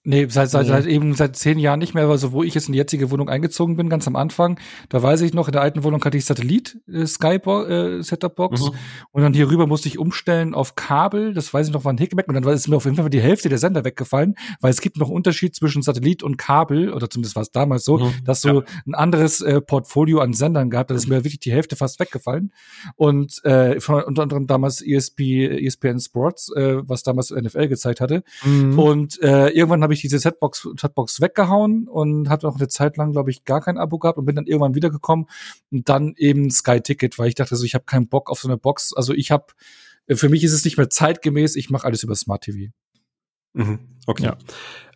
Nee, 0.04 0.26
seit, 0.28 0.50
seit, 0.50 0.66
seit 0.66 0.86
eben 0.86 1.14
seit 1.14 1.36
zehn 1.36 1.60
Jahren 1.60 1.78
nicht 1.78 1.94
mehr, 1.94 2.08
also 2.08 2.32
wo 2.32 2.42
ich 2.42 2.54
jetzt 2.54 2.66
in 2.66 2.72
die 2.72 2.78
jetzige 2.78 3.12
Wohnung 3.12 3.28
eingezogen 3.28 3.76
bin, 3.76 3.88
ganz 3.88 4.08
am 4.08 4.16
Anfang, 4.16 4.58
da 4.88 5.00
weiß 5.00 5.20
ich 5.20 5.32
noch, 5.32 5.46
in 5.46 5.52
der 5.52 5.62
alten 5.62 5.84
Wohnung 5.84 6.04
hatte 6.04 6.16
ich 6.16 6.24
Satellit, 6.24 6.76
äh, 6.92 7.06
Skype 7.06 7.48
äh, 7.68 8.02
Setup 8.02 8.34
Box 8.34 8.62
mhm. 8.62 8.70
und 9.12 9.22
dann 9.22 9.32
hier 9.32 9.48
rüber 9.48 9.68
musste 9.68 9.86
ich 9.86 10.00
umstellen 10.00 10.54
auf 10.54 10.74
Kabel, 10.74 11.34
das 11.34 11.54
weiß 11.54 11.68
ich 11.68 11.72
noch, 11.72 11.84
war 11.84 11.92
ein 11.92 11.98
Hickback 11.98 12.26
und 12.26 12.34
dann 12.34 12.42
ist 12.52 12.66
mir 12.66 12.74
auf 12.74 12.84
jeden 12.84 12.96
Fall 12.96 13.10
die 13.10 13.20
Hälfte 13.20 13.48
der 13.48 13.58
Sender 13.58 13.84
weggefallen, 13.84 14.34
weil 14.60 14.72
es 14.72 14.80
gibt 14.80 14.96
noch 14.96 15.08
Unterschied 15.08 15.54
zwischen 15.54 15.82
Satellit 15.82 16.24
und 16.24 16.36
Kabel, 16.36 16.92
oder 16.92 17.08
zumindest 17.08 17.36
war 17.36 17.42
es 17.42 17.52
damals 17.52 17.84
so, 17.84 17.98
mhm. 17.98 18.12
dass 18.24 18.40
du 18.40 18.48
ja. 18.48 18.62
ein 18.88 18.94
anderes 18.96 19.40
äh, 19.40 19.60
Portfolio 19.60 20.18
an 20.18 20.32
Sendern 20.32 20.68
gehabt, 20.68 20.90
da 20.90 20.96
ist 20.96 21.06
mir 21.06 21.22
wirklich 21.22 21.38
die 21.38 21.52
Hälfte 21.52 21.76
fast 21.76 22.00
weggefallen 22.00 22.52
und 22.96 23.40
äh, 23.44 23.78
von, 23.78 24.02
unter 24.02 24.22
anderem 24.22 24.48
damals 24.48 24.82
ESP, 24.84 25.46
ESPN 25.64 26.00
Sports, 26.00 26.52
äh, 26.56 26.78
was 26.82 27.04
damals 27.04 27.30
NFL 27.30 27.68
gezeigt 27.68 28.00
hatte 28.00 28.24
mhm. 28.44 28.76
und 28.76 29.22
äh, 29.22 29.50
irgendwann 29.50 29.80
habe 29.84 29.91
habe 29.92 29.96
ich 29.96 30.00
diese 30.00 30.18
Setbox, 30.18 30.68
Setbox 30.80 31.20
weggehauen 31.20 31.86
und 31.86 32.30
hatte 32.30 32.48
auch 32.48 32.56
eine 32.56 32.68
Zeit 32.68 32.96
lang, 32.96 33.12
glaube 33.12 33.30
ich, 33.30 33.44
gar 33.44 33.60
kein 33.60 33.76
Abo 33.76 33.98
gehabt 33.98 34.16
und 34.16 34.24
bin 34.24 34.34
dann 34.34 34.46
irgendwann 34.46 34.74
wiedergekommen 34.74 35.26
und 35.70 35.88
dann 35.88 36.14
eben 36.16 36.50
Sky 36.50 36.80
Ticket, 36.80 37.18
weil 37.18 37.28
ich 37.28 37.34
dachte 37.34 37.56
so, 37.56 37.64
ich 37.64 37.74
habe 37.74 37.84
keinen 37.84 38.08
Bock 38.08 38.30
auf 38.30 38.40
so 38.40 38.48
eine 38.48 38.56
Box. 38.56 38.94
Also 38.94 39.12
ich 39.12 39.30
habe, 39.30 39.46
für 40.08 40.30
mich 40.30 40.44
ist 40.44 40.54
es 40.54 40.64
nicht 40.64 40.78
mehr 40.78 40.88
zeitgemäß, 40.88 41.56
ich 41.56 41.68
mache 41.68 41.84
alles 41.84 42.02
über 42.02 42.14
Smart 42.14 42.42
TV. 42.42 42.72
Mhm. 43.52 43.80
Okay. 44.06 44.24
Ja. 44.24 44.38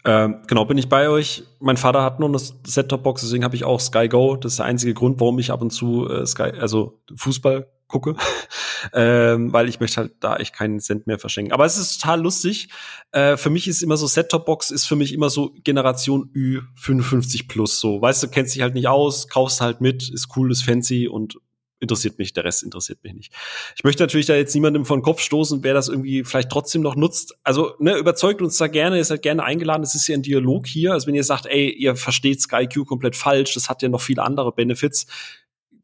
Ähm, 0.06 0.42
genau, 0.46 0.64
bin 0.64 0.78
ich 0.78 0.88
bei 0.88 1.08
euch. 1.08 1.42
Mein 1.58 1.76
Vater 1.76 2.04
hat 2.04 2.20
nur 2.20 2.28
eine 2.28 2.38
Set-Top-Box, 2.38 3.22
deswegen 3.22 3.42
habe 3.42 3.56
ich 3.56 3.64
auch 3.64 3.80
Sky 3.80 4.08
Go. 4.08 4.36
Das 4.36 4.52
ist 4.52 4.58
der 4.60 4.66
einzige 4.66 4.94
Grund, 4.94 5.18
warum 5.18 5.40
ich 5.40 5.50
ab 5.50 5.60
und 5.60 5.70
zu 5.70 6.08
äh, 6.08 6.24
Sky, 6.24 6.52
also 6.60 7.00
Fußball 7.16 7.68
gucke, 7.88 8.14
ähm, 8.92 9.52
weil 9.52 9.68
ich 9.68 9.80
möchte 9.80 9.96
halt 9.98 10.14
da 10.20 10.36
echt 10.36 10.54
keinen 10.54 10.78
Cent 10.78 11.08
mehr 11.08 11.18
verschenken. 11.18 11.52
Aber 11.52 11.64
es 11.64 11.76
ist 11.76 12.00
total 12.00 12.20
lustig. 12.20 12.68
Äh, 13.10 13.36
für 13.36 13.50
mich 13.50 13.66
ist 13.66 13.82
immer 13.82 13.96
so 13.96 14.06
Set-Top-Box 14.06 14.70
ist 14.70 14.86
für 14.86 14.96
mich 14.96 15.12
immer 15.12 15.28
so 15.28 15.52
Generation 15.64 16.30
Ü 16.32 16.60
55 16.76 17.48
plus. 17.48 17.80
So, 17.80 18.00
weißt 18.00 18.22
du, 18.22 18.28
kennst 18.28 18.54
dich 18.54 18.62
halt 18.62 18.74
nicht 18.74 18.86
aus, 18.86 19.26
kaufst 19.26 19.60
halt 19.60 19.80
mit, 19.80 20.08
ist 20.08 20.36
cool, 20.36 20.52
ist 20.52 20.62
fancy 20.62 21.08
und 21.08 21.36
interessiert 21.80 22.18
mich, 22.18 22.32
der 22.32 22.44
Rest 22.44 22.62
interessiert 22.62 23.02
mich 23.02 23.14
nicht. 23.14 23.32
Ich 23.76 23.84
möchte 23.84 24.02
natürlich 24.02 24.26
da 24.26 24.34
jetzt 24.34 24.54
niemandem 24.54 24.84
von 24.84 25.02
Kopf 25.02 25.20
stoßen, 25.20 25.62
wer 25.62 25.74
das 25.74 25.88
irgendwie 25.88 26.24
vielleicht 26.24 26.50
trotzdem 26.50 26.82
noch 26.82 26.96
nutzt. 26.96 27.36
Also, 27.42 27.74
ne, 27.78 27.96
überzeugt 27.96 28.42
uns 28.42 28.56
da 28.56 28.66
gerne, 28.66 28.96
ihr 28.96 29.04
seid 29.04 29.22
gerne 29.22 29.44
eingeladen. 29.44 29.82
Es 29.82 29.94
ist 29.94 30.06
ja 30.06 30.14
ein 30.14 30.22
Dialog 30.22 30.66
hier. 30.66 30.92
Also, 30.92 31.06
wenn 31.06 31.14
ihr 31.14 31.24
sagt, 31.24 31.46
ey, 31.46 31.70
ihr 31.70 31.96
versteht 31.96 32.40
SkyQ 32.40 32.86
komplett 32.86 33.16
falsch, 33.16 33.54
das 33.54 33.68
hat 33.68 33.82
ja 33.82 33.88
noch 33.88 34.00
viele 34.00 34.22
andere 34.22 34.52
Benefits, 34.52 35.06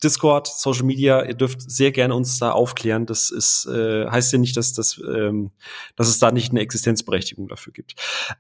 Discord, 0.02 0.48
Social 0.48 0.84
Media, 0.84 1.22
ihr 1.24 1.34
dürft 1.34 1.70
sehr 1.70 1.92
gerne 1.92 2.14
uns 2.14 2.38
da 2.38 2.52
aufklären. 2.52 3.06
Das 3.06 3.30
ist, 3.30 3.66
äh, 3.66 4.06
heißt 4.08 4.32
ja 4.32 4.38
nicht, 4.38 4.56
dass, 4.56 4.72
das, 4.72 5.00
ähm, 5.06 5.52
dass 5.96 6.08
es 6.08 6.18
da 6.18 6.32
nicht 6.32 6.50
eine 6.50 6.60
Existenzberechtigung 6.60 7.48
dafür 7.48 7.72
gibt. 7.72 7.94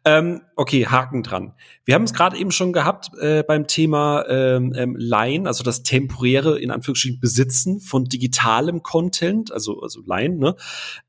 Ähm, 0.04 0.42
okay, 0.56 0.86
Haken 0.86 1.22
dran. 1.22 1.54
Wir 1.84 1.94
haben 1.94 2.04
es 2.04 2.12
gerade 2.12 2.36
eben 2.36 2.50
schon 2.50 2.72
gehabt 2.72 3.10
äh, 3.20 3.42
beim 3.42 3.66
Thema 3.66 4.24
ähm, 4.28 4.72
ähm, 4.76 4.96
Line, 4.96 5.46
also 5.48 5.62
das 5.62 5.82
temporäre, 5.82 6.58
in 6.58 6.70
Anführungsstrichen, 6.70 7.20
Besitzen 7.20 7.80
von 7.80 8.04
digitalem 8.04 8.82
Content, 8.82 9.52
also, 9.52 9.80
also 9.80 10.00
Line, 10.04 10.36
ne? 10.36 10.56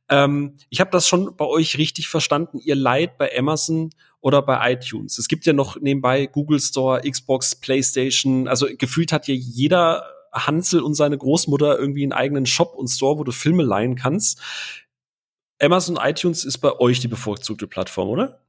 Ähm, 0.09 0.57
ich 0.69 0.79
habe 0.79 0.91
das 0.91 1.07
schon 1.07 1.35
bei 1.35 1.45
euch 1.45 1.77
richtig 1.77 2.07
verstanden. 2.07 2.59
Ihr 2.59 2.75
leiht 2.75 3.17
bei 3.17 3.31
Amazon 3.37 3.89
oder 4.19 4.41
bei 4.41 4.73
iTunes. 4.73 5.17
Es 5.17 5.27
gibt 5.27 5.45
ja 5.45 5.53
noch 5.53 5.79
nebenbei 5.79 6.27
Google 6.27 6.59
Store, 6.59 7.01
Xbox, 7.01 7.55
PlayStation. 7.55 8.47
Also 8.47 8.67
gefühlt 8.77 9.11
hat 9.11 9.27
ja 9.27 9.33
jeder 9.33 10.05
Hansel 10.33 10.81
und 10.81 10.95
seine 10.95 11.17
Großmutter 11.17 11.77
irgendwie 11.77 12.03
einen 12.03 12.11
eigenen 12.11 12.45
Shop 12.45 12.73
und 12.75 12.87
Store, 12.87 13.17
wo 13.17 13.23
du 13.23 13.31
Filme 13.31 13.63
leihen 13.63 13.95
kannst. 13.95 14.41
Amazon 15.59 15.97
iTunes 16.01 16.43
ist 16.43 16.57
bei 16.57 16.77
euch 16.79 16.99
die 16.99 17.07
bevorzugte 17.07 17.67
Plattform, 17.67 18.09
oder? 18.09 18.39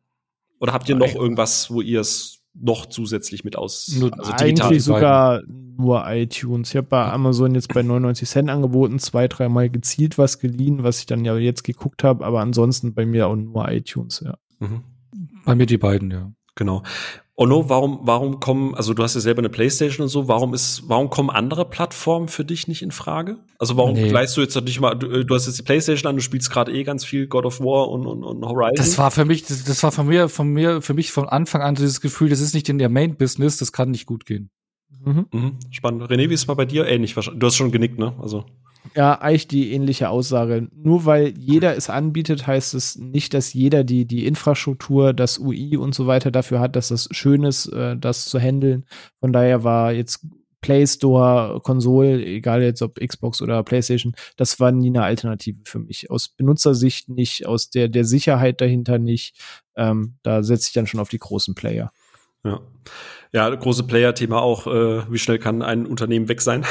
Oder 0.60 0.72
habt 0.72 0.88
ihr 0.88 0.96
noch 0.96 1.14
irgendwas, 1.14 1.70
wo 1.70 1.80
ihr 1.80 2.00
es 2.00 2.40
noch 2.54 2.86
zusätzlich 2.86 3.44
mit 3.44 3.56
aus? 3.56 4.00
Also 4.12 4.32
Eigentlich 4.32 4.82
sogar 4.82 5.42
nur 5.46 6.04
iTunes. 6.06 6.70
Ich 6.70 6.76
habe 6.76 6.86
bei 6.86 7.04
Amazon 7.04 7.54
jetzt 7.54 7.72
bei 7.74 7.82
99 7.82 8.28
Cent 8.28 8.50
angeboten, 8.50 8.98
zwei, 8.98 9.28
dreimal 9.28 9.68
gezielt 9.68 10.18
was 10.18 10.38
geliehen, 10.38 10.82
was 10.82 11.00
ich 11.00 11.06
dann 11.06 11.24
ja 11.24 11.36
jetzt 11.36 11.64
geguckt 11.64 12.04
habe, 12.04 12.24
aber 12.24 12.40
ansonsten 12.40 12.94
bei 12.94 13.04
mir 13.04 13.26
auch 13.26 13.36
nur 13.36 13.68
iTunes, 13.68 14.20
ja. 14.24 14.38
Mhm. 14.60 14.84
Bei 15.44 15.54
mir 15.54 15.66
die 15.66 15.78
beiden, 15.78 16.10
ja. 16.10 16.32
Genau. 16.54 16.82
Ono, 17.36 17.68
warum, 17.68 17.98
warum 18.02 18.38
kommen, 18.38 18.76
also 18.76 18.94
du 18.94 19.02
hast 19.02 19.16
ja 19.16 19.20
selber 19.20 19.40
eine 19.40 19.48
Playstation 19.48 20.04
und 20.04 20.08
so, 20.08 20.28
warum 20.28 20.54
ist, 20.54 20.84
warum 20.86 21.10
kommen 21.10 21.30
andere 21.30 21.68
Plattformen 21.68 22.28
für 22.28 22.44
dich 22.44 22.68
nicht 22.68 22.80
in 22.80 22.92
Frage? 22.92 23.38
Also 23.58 23.76
warum 23.76 23.94
nee. 23.94 24.08
gleichst 24.08 24.36
du 24.36 24.40
jetzt 24.40 24.54
nicht 24.62 24.80
mal, 24.80 24.94
du, 24.94 25.24
du 25.24 25.34
hast 25.34 25.46
jetzt 25.46 25.58
die 25.58 25.64
Playstation 25.64 26.08
an, 26.08 26.16
du 26.16 26.22
spielst 26.22 26.48
gerade 26.50 26.72
eh 26.72 26.84
ganz 26.84 27.04
viel 27.04 27.26
God 27.26 27.44
of 27.44 27.60
War 27.60 27.88
und, 27.88 28.06
und, 28.06 28.22
und 28.22 28.44
Horizon. 28.44 28.76
Das 28.76 28.98
war 28.98 29.10
für 29.10 29.24
mich, 29.24 29.44
das, 29.44 29.64
das 29.64 29.82
war 29.82 29.90
von 29.90 30.06
mir, 30.06 30.28
von 30.28 30.48
mir, 30.48 30.80
für 30.80 30.94
mich 30.94 31.10
von 31.10 31.28
Anfang 31.28 31.60
an 31.60 31.74
dieses 31.74 32.00
Gefühl, 32.00 32.28
das 32.28 32.40
ist 32.40 32.54
nicht 32.54 32.68
in 32.68 32.78
der 32.78 32.88
Main-Business, 32.88 33.56
das 33.56 33.72
kann 33.72 33.90
nicht 33.90 34.06
gut 34.06 34.26
gehen. 34.26 34.50
Mhm. 35.04 35.26
Mhm. 35.32 35.58
Spannend. 35.70 36.04
René, 36.04 36.30
wie 36.30 36.34
ist 36.34 36.42
es 36.42 36.46
mal 36.46 36.54
bei 36.54 36.66
dir? 36.66 36.86
Ähnlich, 36.86 37.14
du 37.14 37.46
hast 37.46 37.56
schon 37.56 37.72
genickt, 37.72 37.98
ne? 37.98 38.14
Also. 38.22 38.44
Ja, 38.94 39.14
eigentlich 39.14 39.48
die 39.48 39.72
ähnliche 39.72 40.08
Aussage. 40.10 40.68
Nur 40.74 41.04
weil 41.04 41.36
jeder 41.38 41.76
es 41.76 41.90
anbietet, 41.90 42.46
heißt 42.46 42.74
es 42.74 42.96
nicht, 42.96 43.34
dass 43.34 43.52
jeder 43.52 43.82
die, 43.82 44.06
die 44.06 44.26
Infrastruktur, 44.26 45.12
das 45.12 45.38
UI 45.38 45.76
und 45.76 45.94
so 45.94 46.06
weiter 46.06 46.30
dafür 46.30 46.60
hat, 46.60 46.76
dass 46.76 46.88
das 46.88 47.08
schön 47.10 47.44
ist, 47.44 47.66
äh, 47.66 47.96
das 47.96 48.26
zu 48.26 48.38
handeln. 48.38 48.84
Von 49.20 49.32
daher 49.32 49.64
war 49.64 49.92
jetzt 49.92 50.26
Play 50.60 50.86
Store, 50.86 51.60
Konsole, 51.62 52.24
egal 52.24 52.62
jetzt 52.62 52.80
ob 52.82 52.98
Xbox 52.98 53.42
oder 53.42 53.62
PlayStation, 53.62 54.14
das 54.36 54.60
war 54.60 54.72
nie 54.72 54.88
eine 54.88 55.02
Alternative 55.02 55.58
für 55.64 55.78
mich. 55.78 56.10
Aus 56.10 56.28
Benutzersicht 56.28 57.08
nicht, 57.08 57.46
aus 57.46 57.68
der, 57.68 57.88
der 57.88 58.04
Sicherheit 58.04 58.60
dahinter 58.60 58.98
nicht. 58.98 59.36
Ähm, 59.76 60.14
da 60.22 60.42
setze 60.42 60.68
ich 60.68 60.72
dann 60.72 60.86
schon 60.86 61.00
auf 61.00 61.10
die 61.10 61.18
großen 61.18 61.54
Player. 61.54 61.92
Ja. 62.44 62.60
Ja, 63.34 63.52
große 63.52 63.82
Player-Thema 63.82 64.40
auch, 64.40 64.68
äh, 64.68 65.10
wie 65.10 65.18
schnell 65.18 65.40
kann 65.40 65.60
ein 65.60 65.86
Unternehmen 65.86 66.28
weg 66.28 66.40
sein. 66.40 66.64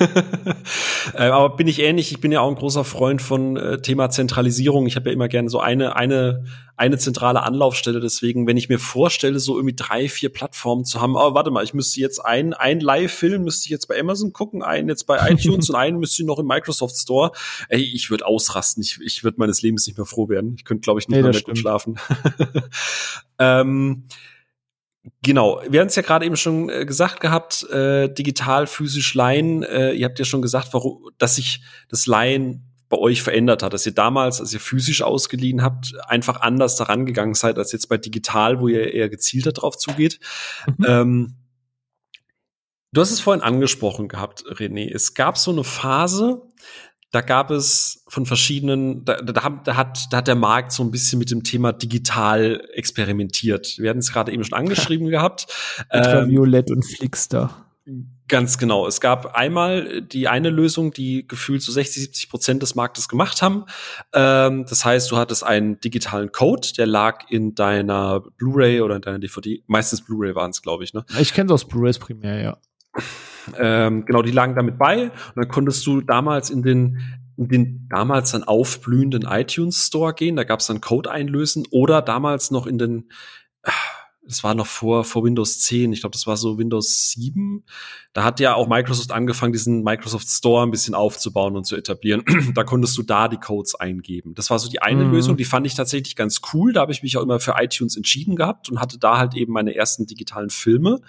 äh, 1.14 1.28
aber 1.28 1.54
bin 1.54 1.68
ich 1.68 1.80
ähnlich, 1.80 2.10
ich 2.10 2.20
bin 2.20 2.32
ja 2.32 2.40
auch 2.40 2.48
ein 2.48 2.56
großer 2.56 2.82
Freund 2.82 3.22
von 3.22 3.56
äh, 3.56 3.80
Thema 3.80 4.10
Zentralisierung. 4.10 4.86
Ich 4.86 4.96
habe 4.96 5.10
ja 5.10 5.12
immer 5.12 5.28
gerne 5.28 5.48
so 5.48 5.60
eine, 5.60 5.94
eine, 5.94 6.44
eine 6.76 6.98
zentrale 6.98 7.44
Anlaufstelle. 7.44 8.00
Deswegen, 8.00 8.48
wenn 8.48 8.56
ich 8.56 8.68
mir 8.68 8.80
vorstelle, 8.80 9.38
so 9.38 9.56
irgendwie 9.56 9.76
drei, 9.76 10.08
vier 10.08 10.32
Plattformen 10.32 10.84
zu 10.84 11.00
haben, 11.00 11.16
aber 11.16 11.34
warte 11.34 11.52
mal, 11.52 11.62
ich 11.62 11.72
müsste 11.72 12.00
jetzt 12.00 12.18
ein, 12.18 12.52
ein 12.52 12.80
Live-Film 12.80 13.44
müsste 13.44 13.66
ich 13.66 13.70
jetzt 13.70 13.86
bei 13.86 13.96
Amazon 13.96 14.32
gucken, 14.32 14.64
einen 14.64 14.88
jetzt 14.88 15.04
bei 15.04 15.18
iTunes 15.30 15.70
und 15.70 15.76
einen 15.76 16.00
müsste 16.00 16.22
ich 16.22 16.26
noch 16.26 16.40
im 16.40 16.46
Microsoft 16.48 16.96
Store. 16.96 17.30
Ey, 17.68 17.80
ich 17.80 18.10
würde 18.10 18.26
ausrasten. 18.26 18.82
Ich, 18.82 18.98
ich 19.00 19.22
würde 19.22 19.38
meines 19.38 19.62
Lebens 19.62 19.86
nicht 19.86 19.96
mehr 19.96 20.04
froh 20.04 20.28
werden. 20.28 20.56
Ich 20.56 20.64
könnte, 20.64 20.80
glaube 20.80 20.98
ich, 20.98 21.06
nicht 21.06 21.22
nee, 21.22 21.22
mehr 21.22 21.40
gut 21.42 21.58
schlafen. 21.58 21.96
ähm, 23.38 24.02
Genau, 25.22 25.60
wir 25.68 25.80
haben 25.80 25.88
es 25.88 25.96
ja 25.96 26.02
gerade 26.02 26.24
eben 26.24 26.36
schon 26.36 26.68
äh, 26.68 26.84
gesagt 26.84 27.20
gehabt, 27.20 27.68
äh, 27.70 28.12
digital, 28.12 28.66
physisch 28.66 29.14
Leihen. 29.14 29.62
Äh, 29.62 29.92
ihr 29.92 30.06
habt 30.06 30.18
ja 30.18 30.24
schon 30.24 30.42
gesagt, 30.42 30.68
warum, 30.72 31.10
dass 31.18 31.36
sich 31.36 31.62
das 31.88 32.06
Leihen 32.06 32.64
bei 32.88 32.96
euch 32.96 33.22
verändert 33.22 33.62
hat, 33.62 33.72
dass 33.72 33.84
ihr 33.86 33.92
damals, 33.92 34.40
als 34.40 34.52
ihr 34.52 34.60
physisch 34.60 35.02
ausgeliehen 35.02 35.62
habt, 35.62 35.92
einfach 36.08 36.40
anders 36.40 36.76
daran 36.76 37.04
gegangen 37.04 37.34
seid 37.34 37.58
als 37.58 37.72
jetzt 37.72 37.88
bei 37.88 37.98
digital, 37.98 38.60
wo 38.60 38.68
ihr 38.68 38.94
eher 38.94 39.08
gezielter 39.08 39.52
drauf 39.52 39.76
zugeht. 39.76 40.20
Mhm. 40.78 40.84
Ähm, 40.86 41.34
du 42.92 43.00
hast 43.00 43.10
es 43.10 43.20
vorhin 43.20 43.42
angesprochen 43.42 44.08
gehabt, 44.08 44.44
René. 44.46 44.90
Es 44.90 45.14
gab 45.14 45.36
so 45.36 45.50
eine 45.50 45.64
Phase, 45.64 46.47
da 47.10 47.22
gab 47.22 47.50
es 47.50 48.04
von 48.08 48.26
verschiedenen, 48.26 49.04
da, 49.04 49.16
da, 49.22 49.32
da, 49.64 49.76
hat, 49.76 50.06
da 50.10 50.18
hat 50.18 50.28
der 50.28 50.34
Markt 50.34 50.72
so 50.72 50.82
ein 50.82 50.90
bisschen 50.90 51.18
mit 51.18 51.30
dem 51.30 51.42
Thema 51.42 51.72
digital 51.72 52.62
experimentiert. 52.74 53.78
Wir 53.78 53.90
hatten 53.90 54.00
es 54.00 54.12
gerade 54.12 54.32
eben 54.32 54.44
schon 54.44 54.58
angeschrieben 54.58 55.08
gehabt. 55.08 55.46
Ultraviolett 55.92 56.70
ähm, 56.70 56.76
und 56.76 56.82
Flixster. 56.84 57.64
Ganz 58.28 58.58
genau. 58.58 58.86
Es 58.86 59.00
gab 59.00 59.34
einmal 59.34 60.02
die 60.02 60.28
eine 60.28 60.50
Lösung, 60.50 60.92
die 60.92 61.26
gefühlt 61.26 61.62
so 61.62 61.72
60, 61.72 62.02
70 62.02 62.28
Prozent 62.28 62.62
des 62.62 62.74
Marktes 62.74 63.08
gemacht 63.08 63.40
haben. 63.40 63.64
Ähm, 64.12 64.66
das 64.68 64.84
heißt, 64.84 65.10
du 65.10 65.16
hattest 65.16 65.44
einen 65.44 65.80
digitalen 65.80 66.30
Code, 66.30 66.68
der 66.76 66.86
lag 66.86 67.30
in 67.30 67.54
deiner 67.54 68.20
Blu-ray 68.36 68.82
oder 68.82 68.96
in 68.96 69.02
deiner 69.02 69.18
DVD. 69.18 69.62
Meistens 69.66 70.04
Blu-ray 70.04 70.34
waren 70.34 70.50
es, 70.50 70.60
glaube 70.60 70.84
ich. 70.84 70.92
Ne? 70.92 71.06
Ich 71.18 71.32
kenne 71.32 71.46
es 71.46 71.52
aus 71.52 71.66
Blu-rays 71.66 71.98
primär, 71.98 72.42
ja. 72.42 72.58
Ähm, 73.58 74.04
genau, 74.04 74.22
die 74.22 74.32
lagen 74.32 74.54
damit 74.54 74.78
bei. 74.78 75.04
Und 75.04 75.36
dann 75.36 75.48
konntest 75.48 75.86
du 75.86 76.00
damals 76.00 76.50
in 76.50 76.62
den, 76.62 76.98
in 77.36 77.48
den 77.48 77.88
damals 77.88 78.32
dann 78.32 78.44
aufblühenden 78.44 79.22
iTunes 79.22 79.86
Store 79.86 80.14
gehen. 80.14 80.36
Da 80.36 80.44
gab 80.44 80.60
es 80.60 80.66
dann 80.66 80.80
Code 80.80 81.10
einlösen 81.10 81.64
oder 81.70 82.02
damals 82.02 82.50
noch 82.50 82.66
in 82.66 82.78
den 82.78 83.08
das 84.28 84.44
war 84.44 84.54
noch 84.54 84.66
vor, 84.66 85.04
vor 85.04 85.24
Windows 85.24 85.60
10, 85.60 85.90
ich 85.92 86.00
glaube, 86.00 86.12
das 86.12 86.26
war 86.26 86.36
so 86.36 86.58
Windows 86.58 87.10
7. 87.12 87.64
Da 88.12 88.24
hat 88.24 88.40
ja 88.40 88.54
auch 88.54 88.68
Microsoft 88.68 89.10
angefangen, 89.10 89.54
diesen 89.54 89.82
Microsoft 89.82 90.28
Store 90.28 90.66
ein 90.66 90.70
bisschen 90.70 90.94
aufzubauen 90.94 91.56
und 91.56 91.64
zu 91.64 91.76
etablieren. 91.76 92.22
da 92.54 92.62
konntest 92.62 92.96
du 92.98 93.02
da 93.02 93.28
die 93.28 93.38
Codes 93.38 93.74
eingeben. 93.74 94.34
Das 94.34 94.50
war 94.50 94.58
so 94.58 94.68
die 94.68 94.82
eine 94.82 95.04
mhm. 95.04 95.12
Lösung, 95.12 95.38
die 95.38 95.46
fand 95.46 95.66
ich 95.66 95.74
tatsächlich 95.74 96.14
ganz 96.14 96.42
cool. 96.52 96.74
Da 96.74 96.82
habe 96.82 96.92
ich 96.92 97.02
mich 97.02 97.16
auch 97.16 97.22
immer 97.22 97.40
für 97.40 97.54
iTunes 97.58 97.96
entschieden 97.96 98.36
gehabt 98.36 98.68
und 98.68 98.80
hatte 98.80 98.98
da 98.98 99.16
halt 99.16 99.34
eben 99.34 99.54
meine 99.54 99.74
ersten 99.74 100.06
digitalen 100.06 100.50
Filme. 100.50 101.00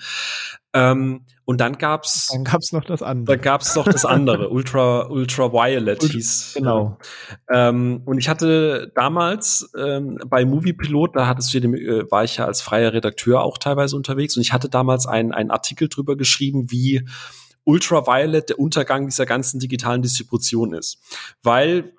Ähm, 0.73 1.25
und 1.45 1.59
dann 1.59 1.79
gab's 1.79 2.27
dann 2.31 2.43
gab's 2.43 2.71
noch 2.71 2.85
das 2.85 3.01
andere. 3.01 3.37
Dann 3.37 3.43
gab's 3.43 3.75
noch 3.75 3.85
das 3.85 4.05
andere, 4.05 4.49
Ultra 4.51 5.07
Ultraviolet 5.07 6.03
Ult 6.03 6.11
hieß. 6.11 6.53
Genau. 6.57 6.99
Ähm, 7.51 8.03
und 8.05 8.19
ich 8.19 8.29
hatte 8.29 8.91
damals 8.93 9.71
ähm, 9.75 10.19
bei 10.27 10.45
Movie 10.45 10.73
Pilot, 10.73 11.15
da 11.15 11.25
hattest 11.25 11.51
du, 11.53 11.57
äh, 11.57 12.11
war 12.11 12.23
ich 12.23 12.37
ja 12.37 12.45
als 12.45 12.61
freier 12.61 12.93
Redakteur 12.93 13.41
auch 13.41 13.57
teilweise 13.57 13.95
unterwegs 13.95 14.35
und 14.37 14.41
ich 14.41 14.53
hatte 14.53 14.69
damals 14.69 15.07
einen 15.07 15.31
einen 15.31 15.49
Artikel 15.49 15.89
drüber 15.89 16.15
geschrieben, 16.15 16.69
wie 16.69 17.03
Ultraviolet 17.63 18.49
der 18.49 18.59
Untergang 18.59 19.07
dieser 19.07 19.25
ganzen 19.25 19.59
digitalen 19.59 20.03
Distribution 20.03 20.73
ist, 20.73 21.01
weil 21.41 21.93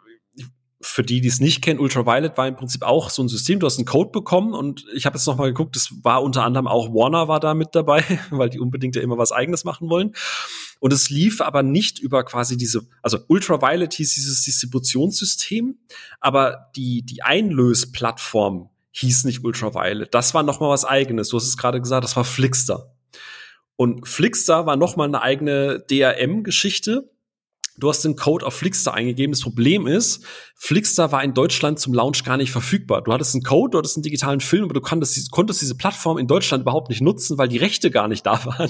für 0.83 1.03
die, 1.03 1.21
die 1.21 1.29
es 1.29 1.41
nicht 1.41 1.61
kennen, 1.61 1.79
Ultraviolet 1.79 2.39
war 2.39 2.49
im 2.49 2.57
Prinzip 2.57 2.83
auch 2.83 3.11
so 3.11 3.23
ein 3.23 3.29
System. 3.29 3.61
Du 3.61 3.67
hast 3.67 3.77
einen 3.77 3.85
Code 3.85 4.11
bekommen 4.11 4.55
und 4.55 4.87
ich 4.95 5.05
habe 5.05 5.17
jetzt 5.17 5.27
noch 5.27 5.37
mal 5.37 5.49
geguckt, 5.49 5.77
das 5.77 5.93
war 6.03 6.23
unter 6.23 6.43
anderem 6.43 6.67
auch 6.67 6.89
Warner 6.95 7.29
war 7.29 7.39
da 7.39 7.53
mit 7.53 7.75
dabei, 7.75 8.03
weil 8.31 8.49
die 8.49 8.61
unbedingt 8.61 8.97
ja 8.97 9.03
immer 9.03 9.19
was 9.19 9.31
Eigenes 9.31 9.65
machen 9.65 9.91
wollen. 9.91 10.15
Und 10.79 10.95
es 10.95 11.11
lief 11.11 11.43
aber 11.43 11.63
nicht 11.63 11.99
über 11.99 12.25
quasi 12.25 12.57
diese, 12.57 12.87
also 13.03 13.19
Ultraviolet 13.29 13.93
hieß 13.93 14.15
dieses 14.15 14.43
Distributionssystem, 14.43 15.79
aber 16.19 16.71
die 16.75 17.03
die 17.03 17.23
Einlösplattform 17.23 18.71
hieß 18.93 19.25
nicht 19.25 19.45
Ultraviolet. 19.45 20.15
Das 20.15 20.33
war 20.33 20.43
noch 20.43 20.61
mal 20.61 20.71
was 20.71 20.87
Eigenes. 20.87 21.29
Du 21.29 21.37
hast 21.37 21.47
es 21.47 21.59
gerade 21.59 21.81
gesagt, 21.81 22.05
das 22.05 22.17
war 22.17 22.25
Flixster. 22.25 22.95
Und 23.77 24.09
Flixster 24.09 24.65
war 24.65 24.77
noch 24.77 24.97
mal 24.97 25.05
eine 25.05 25.21
eigene 25.21 25.85
DRM-Geschichte 25.91 27.11
Du 27.79 27.89
hast 27.89 28.05
den 28.05 28.17
Code 28.17 28.47
auf 28.47 28.55
Flixster 28.55 28.95
eingegeben. 28.95 29.33
Das 29.33 29.43
Problem 29.43 29.87
ist, 29.87 30.25
Flixster 30.55 31.13
war 31.13 31.25
in 31.25 31.35
Deutschland 31.35 31.79
zum 31.79 31.95
Launch 31.95 32.25
gar 32.25 32.37
nicht 32.37 32.53
verfügbar. 32.53 33.03
Du 33.03 33.13
hattest 33.13 33.35
einen 33.35 33.43
Code, 33.43 33.73
du 33.73 33.79
hattest 33.79 33.97
einen 33.97 34.03
digitalen 34.03 34.41
Film, 34.41 34.65
aber 34.65 34.75
du 34.75 34.81
konntest, 34.81 35.31
konntest 35.31 35.63
diese 35.63 35.77
Plattform 35.77 36.19
in 36.19 36.27
Deutschland 36.27 36.63
überhaupt 36.63 36.91
nicht 36.91 37.01
nutzen, 37.01 37.39
weil 37.39 37.49
die 37.49 37.59
Rechte 37.59 37.91
gar 37.91 38.09
nicht 38.09 38.27
da 38.27 38.45
waren. 38.45 38.69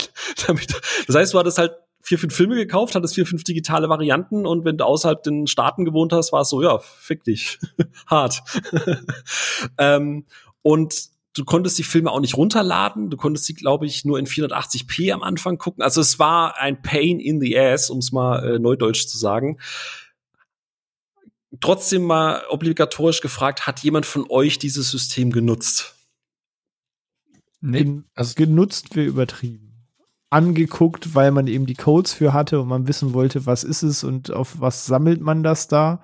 das 1.07 1.17
heißt, 1.17 1.35
du 1.35 1.39
hattest 1.39 1.59
halt 1.59 1.73
vier, 2.03 2.19
fünf 2.19 2.35
Filme 2.35 2.57
gekauft, 2.57 2.95
hattest 2.95 3.15
vier, 3.15 3.27
fünf 3.27 3.45
digitale 3.45 3.89
Varianten 3.89 4.47
und 4.47 4.65
wenn 4.65 4.77
du 4.79 4.85
außerhalb 4.85 5.23
den 5.23 5.47
Staaten 5.47 5.85
gewohnt 5.85 6.13
hast, 6.13 6.33
war 6.33 6.43
es 6.43 6.49
so, 6.49 6.63
ja, 6.63 6.79
fick 6.79 7.25
dich. 7.25 7.59
Hart. 8.07 8.43
ähm, 9.79 10.25
und 10.63 11.11
du 11.35 11.45
konntest 11.45 11.79
die 11.79 11.85
Filme 11.85 12.11
auch 12.11 12.21
nicht 12.21 12.37
runterladen. 12.37 13.11
Du 13.11 13.17
konntest 13.17 13.47
sie, 13.47 13.55
glaube 13.55 13.87
ich, 13.87 14.05
nur 14.05 14.19
in 14.19 14.27
480p 14.27 15.13
am 15.13 15.23
Anfang 15.23 15.59
gucken. 15.59 15.83
Also 15.83 16.01
es 16.01 16.19
war 16.19 16.59
ein 16.59 16.83
Pain 16.83 17.21
in 17.21 17.41
the 17.41 17.59
Ass, 17.59 17.91
um 17.91 17.99
es 17.99 18.13
mal 18.13 18.45
äh, 18.45 18.59
neudeutsch 18.59 19.07
zu 19.07 19.19
sagen. 19.19 19.59
Trotzdem 21.61 22.05
mal 22.05 22.43
obligatorisch 22.49 23.21
gefragt, 23.21 23.67
hat 23.67 23.81
jemand 23.81 24.07
von 24.07 24.27
euch 24.29 24.59
dieses 24.59 24.91
System 24.91 25.33
genutzt? 25.33 25.97
Nee, 27.61 28.03
also 28.15 28.35
genutzt 28.37 28.97
wir 28.97 29.05
übertrieben. 29.05 29.67
Angeguckt, 30.31 31.15
weil 31.15 31.33
man 31.33 31.49
eben 31.49 31.67
die 31.67 31.75
Codes 31.75 32.13
für 32.13 32.33
hatte 32.33 32.61
und 32.61 32.69
man 32.69 32.87
wissen 32.87 33.13
wollte, 33.13 33.47
was 33.47 33.65
ist 33.65 33.83
es 33.83 34.05
und 34.05 34.31
auf 34.31 34.61
was 34.61 34.87
sammelt 34.87 35.21
man 35.21 35.43
das 35.43 35.67
da. 35.67 36.03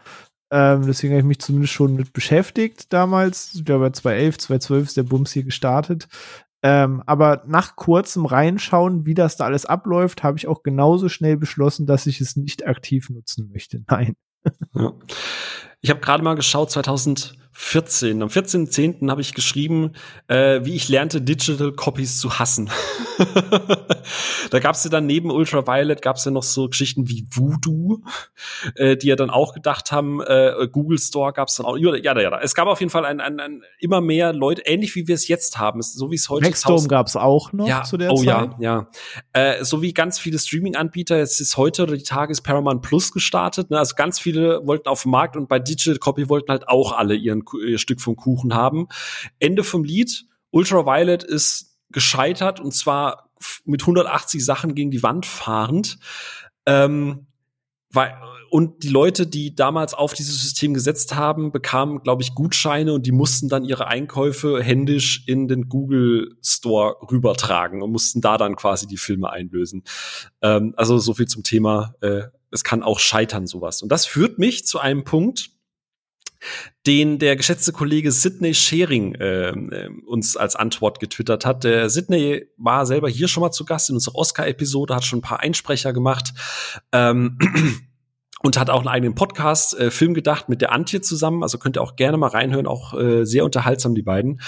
Ähm, 0.50 0.86
deswegen 0.86 1.12
habe 1.12 1.20
ich 1.20 1.26
mich 1.26 1.40
zumindest 1.40 1.72
schon 1.72 1.94
mit 1.94 2.12
beschäftigt 2.12 2.92
damals. 2.92 3.54
Ich 3.54 3.64
glaube, 3.64 3.90
2011, 3.90 4.38
2012 4.38 4.86
ist 4.86 4.96
der 4.96 5.02
Bums 5.02 5.32
hier 5.32 5.44
gestartet. 5.44 6.08
Ähm, 6.62 7.02
aber 7.06 7.42
nach 7.46 7.76
kurzem 7.76 8.26
Reinschauen, 8.26 9.06
wie 9.06 9.14
das 9.14 9.36
da 9.36 9.44
alles 9.44 9.66
abläuft, 9.66 10.22
habe 10.22 10.38
ich 10.38 10.48
auch 10.48 10.62
genauso 10.62 11.08
schnell 11.08 11.36
beschlossen, 11.36 11.86
dass 11.86 12.06
ich 12.06 12.20
es 12.20 12.36
nicht 12.36 12.66
aktiv 12.66 13.10
nutzen 13.10 13.50
möchte. 13.52 13.82
Nein. 13.88 14.16
Ja. 14.74 14.92
Ich 15.86 15.90
habe 15.90 16.00
gerade 16.00 16.24
mal 16.24 16.34
geschaut, 16.34 16.72
2014. 16.72 18.20
Am 18.20 18.28
14.10. 18.28 19.08
habe 19.08 19.20
ich 19.20 19.34
geschrieben, 19.34 19.92
äh, 20.26 20.64
wie 20.64 20.74
ich 20.74 20.88
lernte, 20.88 21.22
Digital 21.22 21.70
Copies 21.70 22.18
zu 22.18 22.40
hassen. 22.40 22.70
da 24.50 24.58
gab 24.58 24.74
es 24.74 24.82
ja 24.82 24.90
dann 24.90 25.06
neben 25.06 25.30
Ultraviolet 25.30 26.02
gab 26.02 26.16
es 26.16 26.24
ja 26.24 26.32
noch 26.32 26.42
so 26.42 26.68
Geschichten 26.68 27.08
wie 27.08 27.26
Voodoo, 27.30 28.02
äh, 28.74 28.96
die 28.96 29.06
ja 29.06 29.16
dann 29.16 29.30
auch 29.30 29.54
gedacht 29.54 29.92
haben, 29.92 30.20
äh, 30.22 30.68
Google 30.70 30.98
Store 30.98 31.32
gab 31.32 31.48
es 31.48 31.54
dann 31.54 31.66
auch. 31.66 31.76
Ja, 31.76 31.94
ja, 31.94 32.20
ja. 32.20 32.38
Es 32.40 32.54
gab 32.54 32.66
auf 32.66 32.80
jeden 32.80 32.90
Fall 32.90 33.04
ein, 33.04 33.20
ein, 33.20 33.38
ein 33.38 33.62
immer 33.78 34.00
mehr 34.00 34.32
Leute, 34.32 34.62
ähnlich 34.62 34.94
wie 34.96 35.06
wir 35.06 35.14
es 35.14 35.28
jetzt 35.28 35.58
haben, 35.58 35.82
so 35.82 36.10
wie 36.10 36.16
es 36.16 36.28
heute 36.28 36.46
ist. 36.46 36.48
Nextdome 36.48 36.88
gab 36.88 37.06
es 37.06 37.16
auch 37.16 37.52
noch 37.52 37.68
ja, 37.68 37.84
zu 37.84 37.96
der 37.96 38.12
oh, 38.12 38.16
Zeit. 38.16 38.26
Oh 38.26 38.56
ja, 38.58 38.58
ja. 38.58 38.90
Äh, 39.32 39.64
so 39.64 39.82
wie 39.82 39.94
ganz 39.94 40.18
viele 40.18 40.38
Streaming-Anbieter, 40.38 41.20
es 41.20 41.38
ist 41.40 41.56
heute 41.56 41.84
oder 41.84 41.96
die 41.96 42.02
Tage 42.02 42.32
ist 42.32 42.42
Paramount 42.42 42.82
Plus 42.82 43.12
gestartet. 43.12 43.70
Ne? 43.70 43.78
Also 43.78 43.94
ganz 43.94 44.18
viele 44.18 44.66
wollten 44.66 44.88
auf 44.88 45.02
den 45.02 45.12
Markt 45.12 45.36
und 45.36 45.48
bei 45.48 45.58
Digital 45.58 45.75
Copy 46.00 46.28
wollten 46.28 46.50
halt 46.50 46.68
auch 46.68 46.92
alle 46.92 47.14
ihren, 47.14 47.44
ihr 47.66 47.78
Stück 47.78 48.00
vom 48.00 48.16
Kuchen 48.16 48.54
haben. 48.54 48.88
Ende 49.38 49.64
vom 49.64 49.84
Lied. 49.84 50.26
Ultraviolet 50.50 51.22
ist 51.22 51.76
gescheitert 51.90 52.60
und 52.60 52.72
zwar 52.72 53.30
mit 53.64 53.82
180 53.82 54.44
Sachen 54.44 54.74
gegen 54.74 54.90
die 54.90 55.02
Wand 55.02 55.26
fahrend. 55.26 55.98
Ähm, 56.64 57.26
weil, 57.90 58.14
und 58.50 58.82
die 58.82 58.88
Leute, 58.88 59.26
die 59.26 59.54
damals 59.54 59.94
auf 59.94 60.12
dieses 60.12 60.40
System 60.42 60.74
gesetzt 60.74 61.14
haben, 61.14 61.52
bekamen, 61.52 62.02
glaube 62.02 62.22
ich, 62.22 62.34
Gutscheine 62.34 62.92
und 62.92 63.06
die 63.06 63.12
mussten 63.12 63.48
dann 63.48 63.64
ihre 63.64 63.86
Einkäufe 63.86 64.62
händisch 64.62 65.24
in 65.26 65.48
den 65.48 65.68
Google 65.68 66.36
Store 66.42 66.96
rübertragen 67.10 67.82
und 67.82 67.92
mussten 67.92 68.20
da 68.20 68.38
dann 68.38 68.56
quasi 68.56 68.86
die 68.86 68.96
Filme 68.96 69.30
einlösen. 69.30 69.82
Ähm, 70.42 70.74
also 70.76 70.98
so 70.98 71.14
viel 71.14 71.26
zum 71.26 71.42
Thema, 71.42 71.94
äh, 72.00 72.22
es 72.50 72.64
kann 72.64 72.82
auch 72.82 72.98
scheitern, 72.98 73.46
sowas. 73.46 73.82
Und 73.82 73.90
das 73.90 74.06
führt 74.06 74.38
mich 74.38 74.66
zu 74.66 74.78
einem 74.78 75.04
Punkt, 75.04 75.50
den 76.86 77.18
der 77.18 77.36
geschätzte 77.36 77.72
Kollege 77.72 78.12
Sidney 78.12 78.54
Schering 78.54 79.14
äh, 79.14 79.52
uns 80.06 80.36
als 80.36 80.56
Antwort 80.56 81.00
getwittert 81.00 81.44
hat. 81.44 81.64
Der 81.64 81.90
Sidney 81.90 82.46
war 82.56 82.86
selber 82.86 83.08
hier 83.08 83.28
schon 83.28 83.40
mal 83.40 83.50
zu 83.50 83.64
Gast 83.64 83.90
in 83.90 83.96
unserer 83.96 84.16
Oscar-Episode, 84.16 84.94
hat 84.94 85.04
schon 85.04 85.18
ein 85.18 85.22
paar 85.22 85.40
Einsprecher 85.40 85.92
gemacht. 85.92 86.32
Ähm, 86.92 87.38
und 88.42 88.58
hat 88.58 88.70
auch 88.70 88.80
einen 88.80 88.88
eigenen 88.88 89.14
Podcast, 89.14 89.78
äh, 89.78 89.90
Film 89.90 90.14
gedacht, 90.14 90.48
mit 90.48 90.60
der 90.60 90.72
Antje 90.72 91.00
zusammen. 91.00 91.42
Also 91.42 91.58
könnt 91.58 91.76
ihr 91.76 91.82
auch 91.82 91.96
gerne 91.96 92.16
mal 92.16 92.28
reinhören, 92.28 92.66
auch 92.66 92.94
äh, 92.94 93.24
sehr 93.24 93.44
unterhaltsam, 93.44 93.94
die 93.94 94.02
beiden. 94.02 94.40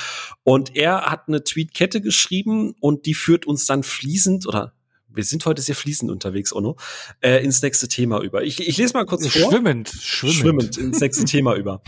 Und 0.44 0.77
er 0.77 1.06
hat 1.06 1.28
eine 1.28 1.43
Tweetkette 1.43 2.01
geschrieben 2.01 2.74
und 2.81 3.06
die 3.06 3.15
führt 3.15 3.47
uns 3.47 3.66
dann 3.66 3.82
fließend 3.82 4.47
oder 4.47 4.74
wir 5.09 5.24
sind 5.24 5.44
heute 5.47 5.62
sehr 5.62 5.74
fließend 5.74 6.10
unterwegs, 6.10 6.52
Ono, 6.52 6.76
äh, 7.20 7.43
ins 7.43 7.62
nächste 7.62 7.89
Thema 7.89 8.20
über. 8.20 8.43
Ich, 8.43 8.66
ich 8.66 8.76
lese 8.76 8.94
mal 8.94 9.06
kurz 9.06 9.26
vor. 9.26 9.51
Schwimmend, 9.51 9.89
schwimmend. 9.89 10.36
Schwimmend 10.36 10.76
ins 10.78 11.01
nächste 11.01 11.24
Thema 11.26 11.55
über. 11.55 11.82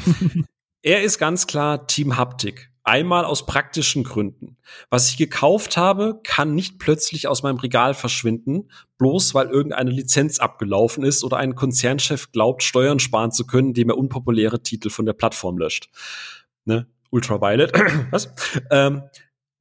Er 0.83 1.03
ist 1.03 1.19
ganz 1.19 1.47
klar 1.47 1.87
Team 1.87 2.17
Haptik. 2.17 2.71
Einmal 2.83 3.27
aus 3.27 3.45
praktischen 3.45 4.05
Gründen. 4.05 4.57
Was 4.89 5.11
ich 5.11 5.19
gekauft 5.19 5.77
habe, 5.77 6.21
kann 6.25 6.55
nicht 6.55 6.79
plötzlich 6.79 7.29
aus 7.29 7.43
meinem 7.43 7.59
Regal 7.59 7.93
verschwinden, 7.93 8.71
bloß 8.97 9.35
weil 9.35 9.49
irgendeine 9.49 9.91
Lizenz 9.91 10.39
abgelaufen 10.39 11.05
ist 11.05 11.23
oder 11.23 11.37
ein 11.37 11.55
Konzernchef 11.55 12.33
glaubt, 12.33 12.63
Steuern 12.63 12.99
sparen 12.99 13.33
zu 13.33 13.47
können, 13.47 13.69
indem 13.69 13.91
er 13.91 13.99
unpopuläre 13.99 14.63
Titel 14.63 14.89
von 14.89 15.05
der 15.05 15.13
Plattform 15.13 15.59
löscht. 15.59 15.91
Ne? 16.65 16.87
Ultraviolet. 17.11 17.73
Was? 18.11 18.33
Ähm, 18.71 19.03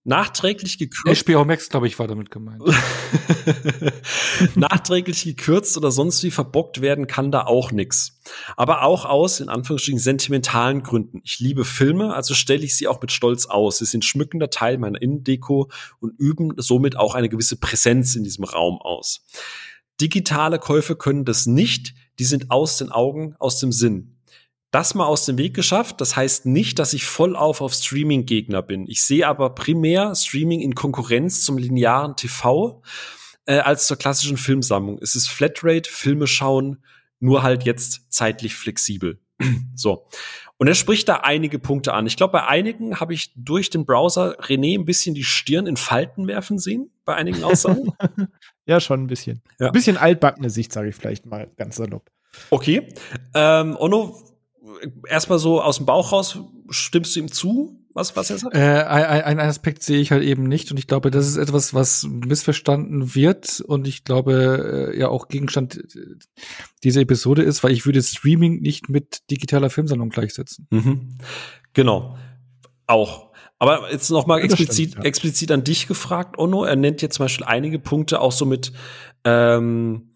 nachträglich 0.03 0.77
gekürzt. 0.77 1.25
HBO 1.25 1.45
Max, 1.45 1.69
glaube 1.69 1.87
ich, 1.87 1.99
war 1.99 2.07
damit 2.07 2.31
gemeint. 2.31 2.63
nachträglich 4.55 5.23
gekürzt 5.23 5.77
oder 5.77 5.91
sonst 5.91 6.23
wie 6.23 6.31
verbockt 6.31 6.81
werden 6.81 7.07
kann 7.07 7.31
da 7.31 7.45
auch 7.45 7.71
nix. 7.71 8.19
Aber 8.55 8.83
auch 8.83 9.05
aus, 9.05 9.39
in 9.39 9.49
Anführungsstrichen, 9.49 9.99
sentimentalen 9.99 10.83
Gründen. 10.83 11.21
Ich 11.23 11.39
liebe 11.39 11.65
Filme, 11.65 12.13
also 12.13 12.33
stelle 12.33 12.63
ich 12.63 12.75
sie 12.75 12.87
auch 12.87 13.01
mit 13.01 13.11
Stolz 13.11 13.45
aus. 13.45 13.79
Sie 13.79 13.85
sind 13.85 14.05
schmückender 14.05 14.49
Teil 14.49 14.77
meiner 14.77 15.01
Innendeko 15.01 15.69
und 15.99 16.17
üben 16.17 16.53
somit 16.57 16.95
auch 16.95 17.15
eine 17.15 17.29
gewisse 17.29 17.57
Präsenz 17.57 18.15
in 18.15 18.23
diesem 18.23 18.45
Raum 18.45 18.79
aus. 18.81 19.25
Digitale 20.01 20.59
Käufe 20.59 20.95
können 20.95 21.25
das 21.25 21.45
nicht, 21.45 21.93
die 22.19 22.23
sind 22.23 22.51
aus 22.51 22.77
den 22.77 22.89
Augen, 22.89 23.35
aus 23.37 23.59
dem 23.59 23.71
Sinn 23.71 24.18
das 24.71 24.93
mal 24.93 25.05
aus 25.05 25.25
dem 25.25 25.37
Weg 25.37 25.53
geschafft. 25.53 25.99
Das 26.01 26.15
heißt 26.15 26.45
nicht, 26.45 26.79
dass 26.79 26.93
ich 26.93 27.05
voll 27.05 27.35
auf 27.35 27.61
auf 27.61 27.73
Streaming-Gegner 27.73 28.61
bin. 28.61 28.87
Ich 28.87 29.03
sehe 29.03 29.27
aber 29.27 29.55
primär 29.55 30.13
Streaming 30.15 30.61
in 30.61 30.75
Konkurrenz 30.75 31.43
zum 31.43 31.57
linearen 31.57 32.15
TV 32.15 32.81
äh, 33.45 33.57
als 33.59 33.87
zur 33.87 33.97
klassischen 33.97 34.37
Filmsammlung. 34.37 34.99
Es 35.01 35.15
ist 35.15 35.27
Flatrate, 35.27 35.89
Filme 35.89 36.27
schauen, 36.27 36.83
nur 37.19 37.43
halt 37.43 37.63
jetzt 37.63 38.01
zeitlich 38.09 38.55
flexibel. 38.55 39.19
so. 39.75 40.07
Und 40.57 40.67
er 40.67 40.75
spricht 40.75 41.07
da 41.07 41.15
einige 41.15 41.57
Punkte 41.57 41.93
an. 41.93 42.05
Ich 42.05 42.17
glaube, 42.17 42.33
bei 42.33 42.45
einigen 42.45 42.99
habe 42.99 43.13
ich 43.13 43.31
durch 43.35 43.69
den 43.69 43.85
Browser 43.85 44.37
René 44.41 44.77
ein 44.77 44.83
bisschen 44.83 45.15
die 45.15 45.23
Stirn 45.23 45.67
in 45.67 45.77
Falten 45.77 46.27
werfen 46.27 46.59
sehen, 46.59 46.91
bei 47.05 47.15
einigen 47.15 47.45
Aussagen. 47.45 47.93
ja, 48.65 48.81
schon 48.81 49.03
ein 49.03 49.07
bisschen. 49.07 49.41
Ja. 49.57 49.67
Ein 49.67 49.71
bisschen 49.71 49.95
altbackene 49.95 50.49
Sicht, 50.49 50.73
sage 50.73 50.89
ich 50.89 50.95
vielleicht 50.95 51.25
mal 51.25 51.49
ganz 51.55 51.77
salopp. 51.77 52.11
Okay. 52.49 52.93
Ähm, 53.33 53.77
Onno, 53.79 54.21
erstmal 55.07 55.39
so 55.39 55.61
aus 55.61 55.77
dem 55.77 55.85
Bauch 55.85 56.11
raus, 56.11 56.39
stimmst 56.69 57.15
du 57.15 57.19
ihm 57.21 57.31
zu? 57.31 57.75
Was, 57.93 58.15
was 58.15 58.29
er 58.29 58.37
sagt? 58.37 58.55
Äh, 58.55 58.83
ein, 58.83 59.37
ein 59.37 59.39
Aspekt 59.39 59.83
sehe 59.83 59.99
ich 59.99 60.11
halt 60.11 60.23
eben 60.23 60.43
nicht 60.43 60.71
und 60.71 60.77
ich 60.77 60.87
glaube, 60.87 61.11
das 61.11 61.27
ist 61.27 61.37
etwas, 61.37 61.73
was 61.73 62.03
missverstanden 62.03 63.15
wird 63.15 63.61
und 63.61 63.87
ich 63.87 64.03
glaube, 64.03 64.91
äh, 64.93 64.99
ja 64.99 65.09
auch 65.09 65.27
Gegenstand 65.27 65.81
dieser 66.83 67.01
Episode 67.01 67.41
ist, 67.41 67.63
weil 67.63 67.71
ich 67.71 67.85
würde 67.85 68.01
Streaming 68.01 68.61
nicht 68.61 68.89
mit 68.89 69.29
digitaler 69.31 69.69
Filmsammlung 69.69 70.09
gleichsetzen. 70.09 70.67
Mhm. 70.69 71.17
Genau. 71.73 72.17
Auch. 72.87 73.29
Aber 73.57 73.91
jetzt 73.91 74.09
noch 74.09 74.25
mal 74.25 74.39
explizit, 74.39 74.91
stimmt, 74.91 75.03
ja. 75.03 75.07
explizit 75.09 75.51
an 75.51 75.65
dich 75.65 75.87
gefragt, 75.87 76.37
Ono. 76.37 76.63
Er 76.63 76.77
nennt 76.77 77.01
jetzt 77.01 77.15
zum 77.15 77.25
Beispiel 77.25 77.45
einige 77.45 77.77
Punkte 77.77 78.21
auch 78.21 78.31
so 78.31 78.45
mit 78.45 78.71
ähm, 79.25 80.08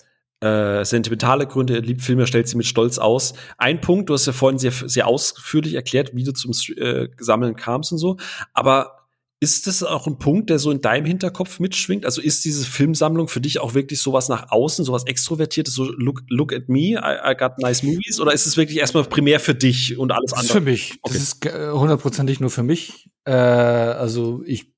äh, 0.44 0.84
sentimentale 0.84 1.48
Gründe. 1.48 1.80
Liebt 1.80 2.02
Filme, 2.02 2.28
stellt 2.28 2.48
sie 2.48 2.58
mit 2.58 2.66
Stolz 2.66 2.98
aus. 2.98 3.34
Ein 3.58 3.80
Punkt, 3.80 4.10
du 4.10 4.14
hast 4.14 4.26
ja 4.26 4.34
vorhin 4.34 4.60
sehr, 4.60 4.72
sehr 4.72 5.08
ausführlich 5.08 5.76
erklärt, 5.76 6.12
wie 6.14 6.24
du 6.24 6.34
zum 6.34 6.52
äh, 6.78 7.08
Sammeln 7.18 7.56
kamst 7.56 7.94
und 7.94 7.98
so. 7.98 8.18
Aber 8.54 9.04
ist 9.40 9.68
das 9.68 9.84
auch 9.84 10.08
ein 10.08 10.20
Punkt, 10.20 10.50
der 10.50 10.60
so 10.60 10.72
in 10.72 10.82
deinem 10.82 11.06
Hinterkopf 11.06 11.60
mitschwingt? 11.60 12.06
Also 12.06 12.22
ist 12.22 12.46
diese 12.46 12.66
Filmsammlung 12.66 13.28
für 13.28 13.42
dich 13.42 13.60
auch 13.60 13.74
wirklich 13.74 14.02
sowas 14.02 14.30
nach 14.30 14.52
außen, 14.52 14.86
sowas 14.86 15.06
Extrovertiertes, 15.06 15.74
so 15.74 15.84
look, 15.84 16.24
look 16.30 16.54
at 16.54 16.70
me, 16.70 16.94
I, 16.94 17.32
I 17.32 17.36
got 17.38 17.60
nice 17.60 17.84
movies? 17.84 18.20
Oder 18.20 18.34
ist 18.34 18.46
es 18.46 18.56
wirklich 18.58 18.80
erstmal 18.80 19.04
primär 19.04 19.40
für 19.40 19.56
dich 19.56 19.98
und 19.98 20.12
alles 20.12 20.34
andere? 20.34 20.48
Das 20.48 20.52
für 20.52 20.62
mich. 20.62 20.94
Okay. 21.02 21.14
Das 21.14 21.24
ist 21.24 21.46
hundertprozentig 21.46 22.40
nur 22.40 22.50
für 22.50 22.64
mich. 22.64 23.10
Äh, 23.26 23.32
also 23.32 24.44
ich 24.46 24.73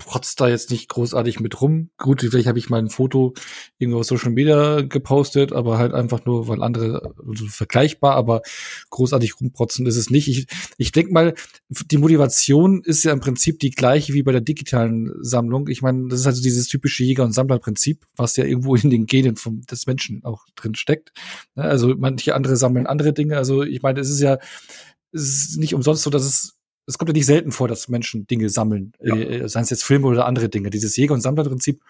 protzt 0.00 0.40
da 0.40 0.48
jetzt 0.48 0.70
nicht 0.70 0.88
großartig 0.88 1.38
mit 1.38 1.60
rum. 1.60 1.90
Gut, 1.96 2.22
vielleicht 2.22 2.48
habe 2.48 2.58
ich 2.58 2.68
mal 2.68 2.78
ein 2.78 2.88
Foto 2.88 3.34
irgendwo 3.78 4.00
auf 4.00 4.06
Social 4.06 4.32
Media 4.32 4.80
gepostet, 4.80 5.52
aber 5.52 5.78
halt 5.78 5.94
einfach 5.94 6.24
nur, 6.24 6.48
weil 6.48 6.62
andere 6.62 7.14
also 7.26 7.46
vergleichbar, 7.46 8.16
aber 8.16 8.42
großartig 8.90 9.40
rumprotzen 9.40 9.86
ist 9.86 9.96
es 9.96 10.10
nicht. 10.10 10.28
Ich, 10.28 10.46
ich 10.78 10.90
denke 10.90 11.12
mal, 11.12 11.34
die 11.68 11.98
Motivation 11.98 12.82
ist 12.82 13.04
ja 13.04 13.12
im 13.12 13.20
Prinzip 13.20 13.60
die 13.60 13.70
gleiche 13.70 14.12
wie 14.12 14.24
bei 14.24 14.32
der 14.32 14.40
digitalen 14.40 15.12
Sammlung. 15.20 15.68
Ich 15.68 15.82
meine, 15.82 16.08
das 16.08 16.20
ist 16.20 16.26
also 16.26 16.42
dieses 16.42 16.66
typische 16.66 17.04
Jäger- 17.04 17.24
und 17.24 17.32
Sammlerprinzip, 17.32 18.06
was 18.16 18.36
ja 18.36 18.44
irgendwo 18.44 18.74
in 18.74 18.90
den 18.90 19.06
Genen 19.06 19.36
vom, 19.36 19.60
des 19.62 19.86
Menschen 19.86 20.24
auch 20.24 20.46
drin 20.56 20.74
steckt. 20.74 21.12
Also 21.54 21.94
manche 21.96 22.34
andere 22.34 22.56
sammeln 22.56 22.86
andere 22.86 23.12
Dinge. 23.12 23.36
Also 23.36 23.62
ich 23.62 23.82
meine, 23.82 24.00
es 24.00 24.10
ist 24.10 24.20
ja 24.20 24.38
es 25.12 25.22
ist 25.22 25.58
nicht 25.58 25.74
umsonst 25.74 26.02
so, 26.02 26.10
dass 26.10 26.24
es 26.24 26.59
es 26.90 26.98
kommt 26.98 27.08
ja 27.08 27.14
nicht 27.14 27.26
selten 27.26 27.52
vor, 27.52 27.68
dass 27.68 27.88
Menschen 27.88 28.26
Dinge 28.26 28.48
sammeln, 28.48 28.92
ja. 29.00 29.14
äh, 29.14 29.48
seien 29.48 29.62
es 29.62 29.70
jetzt 29.70 29.84
Filme 29.84 30.08
oder 30.08 30.26
andere 30.26 30.48
Dinge. 30.48 30.70
Dieses 30.70 30.96
Jäger- 30.96 31.14
und 31.14 31.20
Sammlerprinzip 31.20 31.80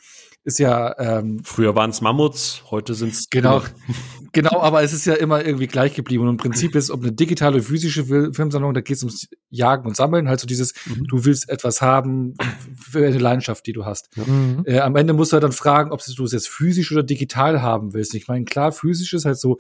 ist 0.45 0.59
ja 0.59 0.99
ähm, 0.99 1.43
früher 1.45 1.75
waren 1.75 1.91
es 1.91 2.01
Mammuts, 2.01 2.65
heute 2.71 2.95
sind 2.95 3.13
es 3.13 3.29
genau, 3.29 3.63
genau, 4.33 4.61
aber 4.61 4.83
es 4.83 4.93
ist 4.93 5.05
ja 5.05 5.15
immer 5.15 5.45
irgendwie 5.45 5.67
gleich 5.67 5.95
geblieben. 5.95 6.25
Und 6.25 6.31
im 6.31 6.37
Prinzip 6.39 6.75
ist, 6.75 6.91
ob 6.91 7.03
eine 7.03 7.13
digitale, 7.13 7.63
physische 7.63 8.05
Filmsammlung, 8.05 8.73
da 8.73 8.81
geht 8.81 8.97
es 8.97 9.03
ums 9.03 9.29
Jagen 9.51 9.87
und 9.87 9.97
Sammeln, 9.97 10.29
halt 10.29 10.41
so 10.41 10.47
dieses, 10.47 10.75
mhm. 10.87 11.07
du 11.09 11.25
willst 11.25 11.51
etwas 11.51 11.83
haben 11.83 12.35
für 12.75 13.07
eine 13.07 13.19
Leidenschaft, 13.19 13.67
die 13.67 13.73
du 13.73 13.85
hast. 13.85 14.17
Mhm. 14.17 14.63
Äh, 14.67 14.81
am 14.81 14.97
Ende 14.97 15.13
musst 15.13 15.33
du 15.33 15.35
halt 15.35 15.45
dann 15.45 15.53
fragen, 15.53 15.93
ob 15.93 16.01
du 16.05 16.25
es 16.25 16.33
jetzt 16.33 16.49
physisch 16.49 16.91
oder 16.93 17.03
digital 17.03 17.61
haben 17.61 17.93
willst. 17.93 18.15
Ich 18.15 18.29
meine, 18.29 18.45
klar, 18.45 18.73
physisch 18.73 19.13
ist 19.13 19.25
halt 19.25 19.39
so 19.39 19.59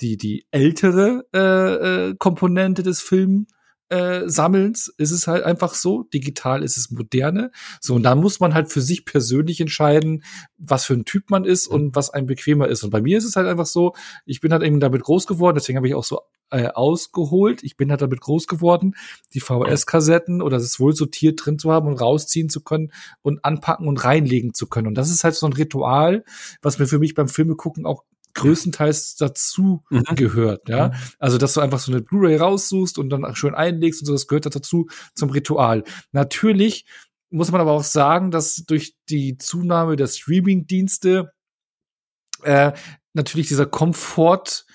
die 0.00 0.16
die 0.16 0.46
ältere 0.50 1.26
äh, 1.34 2.08
äh, 2.08 2.14
Komponente 2.18 2.82
des 2.82 3.00
Films 3.00 3.46
äh, 3.92 4.26
Sammelns 4.26 4.88
ist 4.96 5.10
es 5.10 5.26
halt 5.26 5.44
einfach 5.44 5.74
so. 5.74 6.04
Digital 6.04 6.62
ist 6.62 6.78
es 6.78 6.90
moderne. 6.90 7.50
So, 7.80 7.94
und 7.94 8.02
da 8.02 8.14
muss 8.14 8.40
man 8.40 8.54
halt 8.54 8.72
für 8.72 8.80
sich 8.80 9.04
persönlich 9.04 9.60
entscheiden, 9.60 10.24
was 10.56 10.86
für 10.86 10.94
ein 10.94 11.04
Typ 11.04 11.28
man 11.28 11.44
ist 11.44 11.66
und 11.66 11.94
was 11.94 12.08
einem 12.08 12.26
bequemer 12.26 12.68
ist. 12.68 12.84
Und 12.84 12.90
bei 12.90 13.02
mir 13.02 13.18
ist 13.18 13.24
es 13.24 13.36
halt 13.36 13.46
einfach 13.46 13.66
so, 13.66 13.94
ich 14.24 14.40
bin 14.40 14.52
halt 14.52 14.62
eben 14.62 14.80
damit 14.80 15.02
groß 15.02 15.26
geworden, 15.26 15.56
deswegen 15.56 15.76
habe 15.76 15.88
ich 15.88 15.94
auch 15.94 16.04
so 16.04 16.20
äh, 16.50 16.68
ausgeholt. 16.68 17.62
Ich 17.62 17.76
bin 17.76 17.90
halt 17.90 18.00
damit 18.00 18.22
groß 18.22 18.46
geworden, 18.46 18.94
die 19.34 19.40
VHS-Kassetten 19.40 20.40
oder 20.40 20.56
das 20.56 20.80
wohl 20.80 20.94
sortiert 20.94 21.44
drin 21.44 21.58
zu 21.58 21.70
haben 21.70 21.86
und 21.86 22.00
rausziehen 22.00 22.48
zu 22.48 22.62
können 22.62 22.92
und 23.20 23.44
anpacken 23.44 23.88
und 23.88 24.02
reinlegen 24.02 24.54
zu 24.54 24.68
können. 24.68 24.86
Und 24.86 24.94
das 24.94 25.10
ist 25.10 25.22
halt 25.22 25.34
so 25.34 25.46
ein 25.46 25.52
Ritual, 25.52 26.24
was 26.62 26.78
mir 26.78 26.86
für 26.86 26.98
mich 26.98 27.14
beim 27.14 27.28
Filme 27.28 27.56
gucken 27.56 27.84
auch 27.84 28.04
größtenteils 28.34 29.16
dazu 29.16 29.84
mhm. 29.90 30.04
gehört, 30.14 30.68
ja. 30.68 30.88
Mhm. 30.88 30.94
Also, 31.18 31.38
dass 31.38 31.54
du 31.54 31.60
einfach 31.60 31.78
so 31.78 31.92
eine 31.92 32.02
Blu-ray 32.02 32.36
raussuchst 32.36 32.98
und 32.98 33.10
dann 33.10 33.34
schön 33.34 33.54
einlegst 33.54 34.02
und 34.02 34.06
so, 34.06 34.12
das 34.12 34.26
gehört 34.26 34.46
dazu 34.46 34.88
zum 35.14 35.30
Ritual. 35.30 35.84
Natürlich 36.12 36.86
muss 37.30 37.50
man 37.50 37.60
aber 37.60 37.72
auch 37.72 37.84
sagen, 37.84 38.30
dass 38.30 38.56
durch 38.66 38.94
die 39.08 39.38
Zunahme 39.38 39.96
der 39.96 40.06
Streaming-Dienste 40.06 41.32
äh, 42.42 42.72
natürlich 43.14 43.48
dieser 43.48 43.66
Komfort 43.66 44.66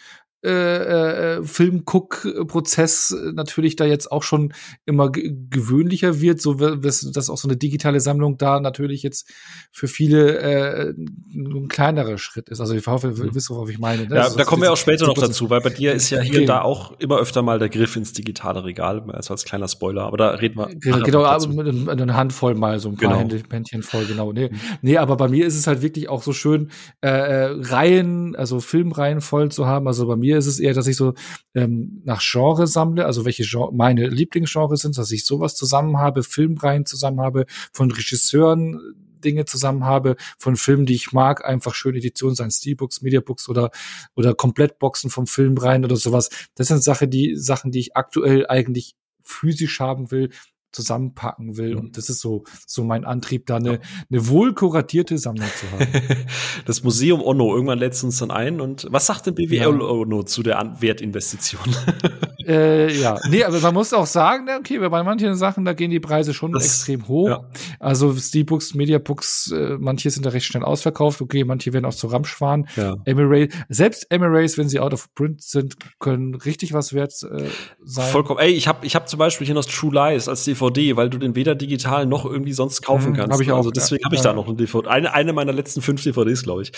äh, 0.47 1.37
äh, 1.37 1.43
Filmguck-Prozess 1.43 3.15
natürlich 3.33 3.75
da 3.75 3.85
jetzt 3.85 4.11
auch 4.11 4.23
schon 4.23 4.53
immer 4.85 5.11
gewöhnlicher 5.11 6.21
wird, 6.21 6.41
so 6.41 6.53
dass 6.53 7.29
auch 7.29 7.37
so 7.37 7.47
eine 7.47 7.57
digitale 7.57 7.99
Sammlung 7.99 8.37
da 8.37 8.59
natürlich 8.59 9.03
jetzt 9.03 9.31
für 9.71 9.87
viele 9.87 10.39
äh, 10.39 10.93
ein 11.33 11.67
kleinerer 11.67 12.17
Schritt 12.17 12.49
ist. 12.49 12.59
Also 12.59 12.75
ich 12.75 12.85
hoffe, 12.87 13.13
ihr 13.15 13.25
mhm. 13.25 13.35
wisst, 13.35 13.49
worauf 13.49 13.69
ich 13.69 13.79
meine. 13.79 14.07
Ne? 14.07 14.15
Ja, 14.15 14.23
also, 14.23 14.37
da 14.37 14.43
kommen 14.43 14.61
wir 14.61 14.71
auch 14.71 14.77
später 14.77 15.07
noch 15.07 15.15
dazu, 15.15 15.49
weil 15.49 15.61
bei 15.61 15.69
dir 15.69 15.93
ist 15.93 16.09
ja 16.09 16.21
hier 16.21 16.35
okay. 16.35 16.45
da 16.45 16.61
auch 16.61 16.99
immer 16.99 17.17
öfter 17.17 17.41
mal 17.41 17.59
der 17.59 17.69
Griff 17.69 17.95
ins 17.95 18.13
digitale 18.13 18.63
Regal, 18.63 19.03
also 19.11 19.33
als 19.33 19.45
kleiner 19.45 19.67
Spoiler, 19.67 20.03
aber 20.03 20.17
da 20.17 20.29
reden 20.29 20.57
wir. 20.57 20.67
Genau, 20.79 20.99
genau 21.03 21.25
aber 21.25 21.47
mit 21.47 21.89
einer 21.89 22.15
Handvoll 22.15 22.55
mal, 22.55 22.79
so 22.79 22.89
ein 22.89 22.95
paar 22.95 23.23
genau. 23.23 23.43
Händchen 23.49 23.83
voll, 23.83 24.05
genau. 24.05 24.31
Nee, 24.31 24.49
mhm. 24.49 24.59
nee, 24.81 24.97
aber 24.97 25.17
bei 25.17 25.27
mir 25.27 25.45
ist 25.45 25.55
es 25.55 25.67
halt 25.67 25.81
wirklich 25.81 26.09
auch 26.09 26.23
so 26.23 26.33
schön, 26.33 26.71
äh, 27.01 27.09
äh 27.09 27.47
Reihen, 27.59 28.35
also 28.35 28.59
Filmreihen 28.59 29.21
voll 29.21 29.51
zu 29.51 29.65
haben. 29.65 29.87
Also 29.87 30.07
bei 30.07 30.15
mir 30.15 30.36
ist 30.37 30.47
es 30.47 30.59
eher, 30.59 30.73
dass 30.73 30.87
ich 30.87 30.95
so 30.95 31.13
ähm, 31.53 32.01
nach 32.05 32.21
Genre 32.21 32.67
sammle, 32.67 33.05
also 33.05 33.25
welche 33.25 33.43
Genre, 33.43 33.73
meine 33.73 34.07
Lieblingsgenres 34.07 34.81
sind, 34.81 34.97
dass 34.97 35.11
ich 35.11 35.25
sowas 35.25 35.55
zusammen 35.55 35.97
habe, 35.97 36.23
Filmreihen 36.23 36.85
zusammen 36.85 37.21
habe, 37.21 37.45
von 37.73 37.91
Regisseuren 37.91 38.79
Dinge 39.23 39.45
zusammen 39.45 39.83
habe, 39.83 40.15
von 40.37 40.55
Filmen, 40.55 40.85
die 40.85 40.95
ich 40.95 41.11
mag, 41.11 41.43
einfach 41.45 41.73
schöne 41.73 41.97
Editionen, 41.97 42.35
seien 42.35 42.51
Steelbooks, 42.51 43.01
Mediabooks 43.01 43.49
oder, 43.49 43.71
oder 44.15 44.33
Komplettboxen 44.33 45.09
vom 45.09 45.27
Film 45.27 45.57
rein 45.57 45.83
oder 45.83 45.95
sowas. 45.95 46.29
Das 46.55 46.67
sind 46.67 46.83
Sachen, 46.83 47.09
die, 47.09 47.35
Sachen, 47.35 47.71
die 47.71 47.79
ich 47.79 47.95
aktuell 47.95 48.47
eigentlich 48.47 48.95
physisch 49.23 49.79
haben 49.79 50.11
will, 50.11 50.29
zusammenpacken 50.77 51.57
will. 51.57 51.73
Mhm. 51.73 51.79
Und 51.79 51.97
das 51.97 52.09
ist 52.09 52.19
so, 52.19 52.43
so 52.65 52.83
mein 52.83 53.03
Antrieb, 53.03 53.47
da 53.47 53.55
eine, 53.55 53.79
eine 54.09 54.27
wohl 54.27 54.53
kuratierte 54.53 55.17
Sammlung 55.17 55.49
zu 55.59 55.71
haben. 55.71 55.87
Das 56.65 56.83
Museum 56.83 57.21
Onno, 57.21 57.53
irgendwann 57.53 57.79
lädt 57.79 58.03
uns 58.03 58.17
dann 58.17 58.31
ein. 58.31 58.59
Und 58.59 58.87
was 58.89 59.05
sagt 59.05 59.27
denn 59.27 59.35
BWL 59.35 59.57
ja. 59.57 59.69
Onno 59.69 60.23
zu 60.23 60.43
der 60.43 60.75
Wertinvestition? 60.79 61.63
äh, 62.45 62.91
ja, 62.91 63.19
nee, 63.29 63.43
aber 63.43 63.59
man 63.59 63.73
muss 63.73 63.93
auch 63.93 64.05
sagen, 64.05 64.47
okay, 64.59 64.79
bei 64.79 65.03
manchen 65.03 65.35
Sachen, 65.35 65.63
da 65.63 65.73
gehen 65.73 65.91
die 65.91 65.99
Preise 65.99 66.33
schon 66.33 66.51
das, 66.51 66.65
extrem 66.65 67.07
hoch. 67.07 67.29
Ja. 67.29 67.49
Also 67.79 68.13
Steelbooks, 68.13 68.73
Mediabooks, 68.73 69.51
äh, 69.51 69.77
manche 69.79 70.09
sind 70.09 70.25
da 70.25 70.31
recht 70.31 70.45
schnell 70.45 70.63
ausverkauft. 70.63 71.21
Okay, 71.21 71.43
manche 71.43 71.71
werden 71.73 71.85
auch 71.85 71.93
zu 71.93 72.07
Ramsch 72.07 72.33
fahren. 72.33 72.67
Ja. 72.75 72.95
Emirates, 73.05 73.55
selbst 73.69 74.07
Emirates, 74.09 74.57
wenn 74.57 74.67
sie 74.67 74.79
out 74.79 74.93
of 74.93 75.13
print 75.15 75.41
sind, 75.41 75.75
können 75.99 76.35
richtig 76.35 76.73
was 76.73 76.93
wert 76.93 77.13
äh, 77.23 77.49
sein. 77.83 78.11
Vollkommen. 78.11 78.39
Ey, 78.39 78.51
ich 78.51 78.67
habe 78.67 78.85
ich 78.85 78.95
hab 78.95 79.07
zum 79.07 79.19
Beispiel 79.19 79.45
hier 79.45 79.55
noch 79.55 79.65
True 79.65 79.93
Lies 79.93 80.27
als 80.27 80.43
DVD 80.43 80.66
DVD, 80.69 80.95
weil 80.95 81.09
du 81.09 81.17
den 81.17 81.35
weder 81.35 81.55
digital 81.55 82.05
noch 82.05 82.25
irgendwie 82.25 82.53
sonst 82.53 82.81
kaufen 82.81 83.11
mhm, 83.11 83.15
kannst. 83.15 83.33
Hab 83.33 83.41
ich 83.41 83.51
auch, 83.51 83.57
also 83.57 83.71
deswegen 83.71 84.01
ja. 84.01 84.05
habe 84.05 84.15
ich 84.15 84.21
da 84.21 84.33
noch 84.33 84.47
eine 84.47 84.55
DVD. 84.55 84.87
Eine, 84.87 85.13
eine 85.13 85.33
meiner 85.33 85.53
letzten 85.53 85.81
fünf 85.81 86.03
DVDs, 86.03 86.43
glaube 86.43 86.63
ich. 86.63 86.71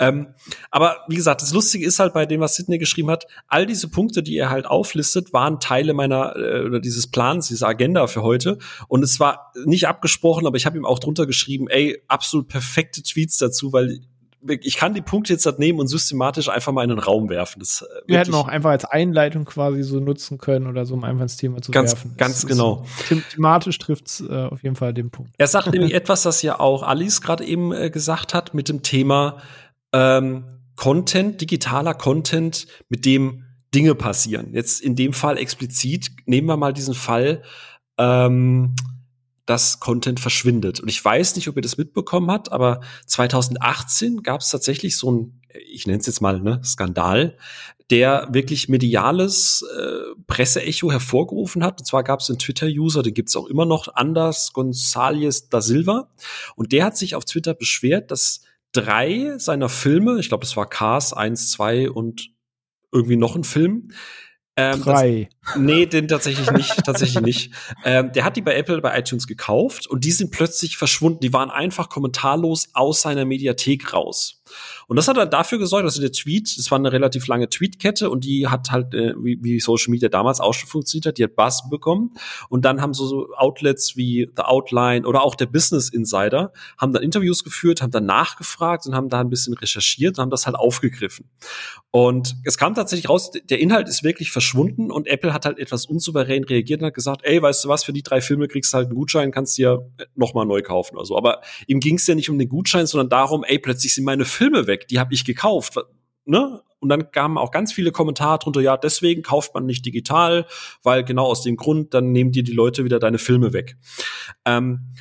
Ähm, 0.00 0.28
aber 0.70 0.98
wie 1.08 1.16
gesagt, 1.16 1.42
das 1.42 1.52
Lustige 1.52 1.86
ist 1.86 1.98
halt 1.98 2.12
bei 2.12 2.26
dem, 2.26 2.40
was 2.40 2.56
Sidney 2.56 2.78
geschrieben 2.78 3.10
hat, 3.10 3.26
all 3.48 3.66
diese 3.66 3.88
Punkte, 3.88 4.22
die 4.22 4.36
er 4.36 4.50
halt 4.50 4.66
auflistet, 4.66 5.32
waren 5.32 5.60
Teile 5.60 5.94
meiner 5.94 6.36
äh, 6.36 6.64
oder 6.64 6.80
dieses 6.80 7.06
Plans, 7.06 7.48
dieser 7.48 7.68
Agenda 7.68 8.06
für 8.06 8.22
heute. 8.22 8.58
Und 8.88 9.02
es 9.02 9.20
war 9.20 9.52
nicht 9.64 9.88
abgesprochen, 9.88 10.46
aber 10.46 10.56
ich 10.56 10.66
habe 10.66 10.76
ihm 10.76 10.84
auch 10.84 10.98
drunter 10.98 11.26
geschrieben, 11.26 11.68
ey, 11.68 12.02
absolut 12.08 12.48
perfekte 12.48 13.02
Tweets 13.02 13.38
dazu, 13.38 13.72
weil 13.72 14.00
ich 14.48 14.76
kann 14.76 14.94
die 14.94 15.00
Punkte 15.00 15.32
jetzt 15.32 15.46
halt 15.46 15.58
nehmen 15.58 15.78
und 15.78 15.88
systematisch 15.88 16.48
einfach 16.48 16.72
mal 16.72 16.82
in 16.82 16.90
den 16.90 16.98
Raum 16.98 17.28
werfen. 17.28 17.60
Das, 17.60 17.82
äh, 17.82 18.08
Wir 18.08 18.18
hätten 18.18 18.34
auch 18.34 18.48
einfach 18.48 18.70
als 18.70 18.84
Einleitung 18.84 19.44
quasi 19.44 19.82
so 19.82 20.00
nutzen 20.00 20.38
können 20.38 20.66
oder 20.66 20.86
so, 20.86 20.94
um 20.94 21.04
einfach 21.04 21.22
ins 21.22 21.36
Thema 21.36 21.60
zu 21.62 21.72
ganz, 21.72 21.92
werfen. 21.92 22.14
Ganz 22.16 22.42
das 22.42 22.46
genau. 22.46 22.84
Ist, 23.10 23.30
thematisch 23.30 23.78
trifft's 23.78 24.20
äh, 24.20 24.32
auf 24.32 24.62
jeden 24.62 24.76
Fall 24.76 24.94
den 24.94 25.10
Punkt. 25.10 25.32
Er 25.38 25.46
sagt 25.46 25.72
nämlich 25.72 25.94
etwas, 25.94 26.22
das 26.22 26.42
ja 26.42 26.60
auch 26.60 26.82
Alice 26.82 27.20
gerade 27.20 27.44
eben 27.44 27.72
äh, 27.72 27.90
gesagt 27.90 28.34
hat, 28.34 28.54
mit 28.54 28.68
dem 28.68 28.82
Thema 28.82 29.38
ähm, 29.92 30.44
Content, 30.76 31.40
digitaler 31.40 31.94
Content, 31.94 32.66
mit 32.88 33.04
dem 33.04 33.44
Dinge 33.74 33.94
passieren. 33.94 34.52
Jetzt 34.52 34.80
in 34.80 34.94
dem 34.96 35.12
Fall 35.12 35.38
explizit, 35.38 36.10
nehmen 36.26 36.48
wir 36.48 36.56
mal 36.56 36.72
diesen 36.72 36.94
Fall, 36.94 37.42
ähm, 37.98 38.74
dass 39.46 39.80
Content 39.80 40.20
verschwindet. 40.20 40.80
Und 40.80 40.88
ich 40.88 41.02
weiß 41.02 41.36
nicht, 41.36 41.48
ob 41.48 41.56
ihr 41.56 41.62
das 41.62 41.78
mitbekommen 41.78 42.30
habt, 42.30 42.52
aber 42.52 42.80
2018 43.06 44.22
gab 44.22 44.40
es 44.40 44.50
tatsächlich 44.50 44.96
so 44.96 45.10
ein, 45.10 45.40
ich 45.68 45.86
nenne 45.86 46.00
es 46.00 46.06
jetzt 46.06 46.20
mal, 46.20 46.40
ne, 46.40 46.60
Skandal, 46.64 47.38
der 47.90 48.28
wirklich 48.32 48.68
mediales 48.68 49.64
äh, 49.78 50.20
Presseecho 50.26 50.90
hervorgerufen 50.90 51.62
hat. 51.62 51.80
Und 51.80 51.84
zwar 51.84 52.02
gab 52.02 52.20
es 52.20 52.28
einen 52.28 52.40
Twitter-User, 52.40 53.02
den 53.02 53.14
gibt 53.14 53.28
es 53.28 53.36
auch 53.36 53.46
immer 53.46 53.64
noch, 53.64 53.94
Anders 53.94 54.52
González 54.52 55.44
da 55.50 55.60
Silva. 55.60 56.10
Und 56.56 56.72
der 56.72 56.84
hat 56.84 56.96
sich 56.96 57.14
auf 57.14 57.24
Twitter 57.24 57.54
beschwert, 57.54 58.10
dass 58.10 58.40
drei 58.72 59.38
seiner 59.38 59.68
Filme, 59.68 60.18
ich 60.18 60.28
glaube, 60.28 60.44
es 60.44 60.56
war 60.56 60.68
Cars 60.68 61.12
1, 61.12 61.52
2 61.52 61.90
und 61.90 62.30
irgendwie 62.92 63.16
noch 63.16 63.36
ein 63.36 63.44
Film, 63.44 63.92
ähm, 64.56 64.80
Drei. 64.82 65.28
Das, 65.44 65.56
nee, 65.56 65.86
den 65.86 66.08
tatsächlich 66.08 66.50
nicht, 66.50 66.84
tatsächlich 66.84 67.22
nicht. 67.22 67.52
Ähm, 67.84 68.12
der 68.12 68.24
hat 68.24 68.36
die 68.36 68.42
bei 68.42 68.56
Apple, 68.56 68.80
bei 68.80 68.98
iTunes 68.98 69.26
gekauft 69.26 69.86
und 69.86 70.04
die 70.04 70.12
sind 70.12 70.30
plötzlich 70.30 70.78
verschwunden. 70.78 71.20
Die 71.20 71.32
waren 71.32 71.50
einfach 71.50 71.90
kommentarlos 71.90 72.68
aus 72.72 73.02
seiner 73.02 73.26
Mediathek 73.26 73.92
raus. 73.92 74.42
Und 74.86 74.96
das 74.96 75.08
hat 75.08 75.16
dann 75.16 75.30
dafür 75.30 75.58
gesorgt, 75.58 75.86
dass 75.86 75.98
der 75.98 76.12
Tweet, 76.12 76.48
es 76.48 76.70
war 76.70 76.78
eine 76.78 76.92
relativ 76.92 77.26
lange 77.26 77.48
Tweetkette 77.48 78.10
und 78.10 78.24
die 78.24 78.48
hat 78.48 78.70
halt, 78.70 78.94
äh, 78.94 79.14
wie, 79.18 79.38
wie 79.42 79.60
Social 79.60 79.90
Media 79.90 80.08
damals 80.08 80.40
auch 80.40 80.54
schon 80.54 80.68
funktioniert 80.68 81.06
hat, 81.06 81.18
die 81.18 81.24
hat 81.24 81.36
Buzz 81.36 81.68
bekommen. 81.68 82.14
Und 82.48 82.64
dann 82.64 82.80
haben 82.80 82.94
so, 82.94 83.06
so 83.06 83.28
Outlets 83.36 83.96
wie 83.96 84.30
The 84.36 84.42
Outline 84.42 85.06
oder 85.06 85.22
auch 85.22 85.34
der 85.34 85.46
Business 85.46 85.88
Insider 85.88 86.52
haben 86.78 86.92
dann 86.92 87.02
Interviews 87.02 87.44
geführt, 87.44 87.82
haben 87.82 87.90
dann 87.90 88.06
nachgefragt 88.06 88.86
und 88.86 88.94
haben 88.94 89.08
da 89.08 89.20
ein 89.20 89.30
bisschen 89.30 89.54
recherchiert 89.54 90.18
und 90.18 90.22
haben 90.22 90.30
das 90.30 90.46
halt 90.46 90.56
aufgegriffen. 90.56 91.28
Und 91.90 92.36
es 92.44 92.58
kam 92.58 92.74
tatsächlich 92.74 93.08
raus, 93.08 93.30
der 93.30 93.58
Inhalt 93.58 93.88
ist 93.88 94.02
wirklich 94.02 94.30
verschwunden 94.30 94.90
und 94.90 95.06
Apple 95.06 95.32
hat 95.32 95.46
halt 95.46 95.58
etwas 95.58 95.86
unsouverän 95.86 96.44
reagiert 96.44 96.80
und 96.80 96.86
hat 96.88 96.94
gesagt, 96.94 97.22
ey, 97.24 97.40
weißt 97.40 97.64
du 97.64 97.68
was, 97.68 97.84
für 97.84 97.92
die 97.92 98.02
drei 98.02 98.20
Filme 98.20 98.48
kriegst 98.48 98.72
du 98.72 98.76
halt 98.76 98.88
einen 98.88 98.96
Gutschein, 98.96 99.32
kannst 99.32 99.56
dir 99.56 99.90
nochmal 100.14 100.44
neu 100.46 100.62
kaufen 100.62 100.96
oder 100.96 101.06
so. 101.06 101.16
Aber 101.16 101.40
ihm 101.66 101.80
ging 101.80 101.96
es 101.96 102.06
ja 102.06 102.14
nicht 102.14 102.28
um 102.28 102.38
den 102.38 102.48
Gutschein, 102.48 102.86
sondern 102.86 103.08
darum, 103.08 103.44
ey, 103.44 103.58
plötzlich 103.58 103.94
sind 103.94 104.04
meine 104.04 104.24
Filme 104.24 104.45
weg, 104.52 104.88
die 104.88 104.98
habe 104.98 105.14
ich 105.14 105.24
gekauft. 105.24 105.76
Ne? 106.24 106.62
Und 106.78 106.88
dann 106.88 107.10
kamen 107.10 107.38
auch 107.38 107.50
ganz 107.50 107.72
viele 107.72 107.90
Kommentare 107.90 108.38
drunter, 108.38 108.60
ja, 108.60 108.76
deswegen 108.76 109.22
kauft 109.22 109.54
man 109.54 109.66
nicht 109.66 109.84
digital, 109.84 110.46
weil 110.82 111.04
genau 111.04 111.24
aus 111.24 111.42
dem 111.42 111.56
Grund, 111.56 111.94
dann 111.94 112.12
nehmen 112.12 112.32
dir 112.32 112.42
die 112.42 112.52
Leute 112.52 112.84
wieder 112.84 112.98
deine 112.98 113.18
Filme 113.18 113.52
weg. 113.52 113.76
Ähm, 114.44 114.92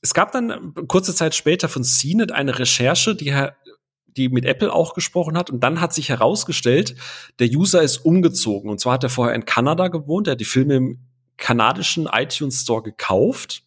es 0.00 0.14
gab 0.14 0.32
dann 0.32 0.74
kurze 0.86 1.14
Zeit 1.14 1.34
später 1.34 1.68
von 1.68 1.82
CNET 1.82 2.32
eine 2.32 2.58
Recherche, 2.58 3.16
die 3.16 3.32
die 4.18 4.28
mit 4.28 4.44
Apple 4.44 4.72
auch 4.72 4.94
gesprochen 4.94 5.38
hat. 5.38 5.48
Und 5.48 5.60
dann 5.60 5.80
hat 5.80 5.94
sich 5.94 6.08
herausgestellt, 6.08 6.96
der 7.38 7.48
User 7.48 7.82
ist 7.82 7.98
umgezogen. 7.98 8.70
Und 8.70 8.80
zwar 8.80 8.94
hat 8.94 9.04
er 9.04 9.10
vorher 9.10 9.34
in 9.34 9.44
Kanada 9.44 9.88
gewohnt. 9.88 10.26
Er 10.26 10.32
hat 10.32 10.40
die 10.40 10.44
Filme 10.44 10.74
im 10.74 10.98
kanadischen 11.36 12.06
iTunes 12.06 12.62
Store 12.62 12.82
gekauft. 12.82 13.62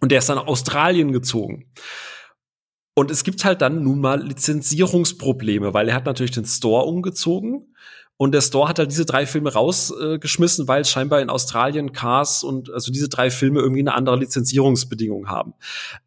Und 0.00 0.12
der 0.12 0.20
ist 0.20 0.28
dann 0.28 0.36
nach 0.36 0.46
Australien 0.46 1.12
gezogen. 1.12 1.66
Und 2.94 3.10
es 3.10 3.24
gibt 3.24 3.44
halt 3.44 3.62
dann 3.62 3.82
nun 3.82 4.00
mal 4.00 4.22
Lizenzierungsprobleme, 4.22 5.72
weil 5.72 5.88
er 5.88 5.94
hat 5.94 6.06
natürlich 6.06 6.32
den 6.32 6.44
Store 6.44 6.84
umgezogen. 6.84 7.74
Und 8.16 8.32
der 8.32 8.42
Store 8.42 8.68
hat 8.68 8.78
halt 8.78 8.90
diese 8.90 9.06
drei 9.06 9.24
Filme 9.24 9.52
rausgeschmissen, 9.52 10.66
äh, 10.66 10.68
weil 10.68 10.84
scheinbar 10.84 11.22
in 11.22 11.30
Australien 11.30 11.92
Cars 11.92 12.44
und 12.44 12.70
also 12.70 12.92
diese 12.92 13.08
drei 13.08 13.30
Filme 13.30 13.60
irgendwie 13.60 13.80
eine 13.80 13.94
andere 13.94 14.16
Lizenzierungsbedingung 14.16 15.28
haben. 15.28 15.54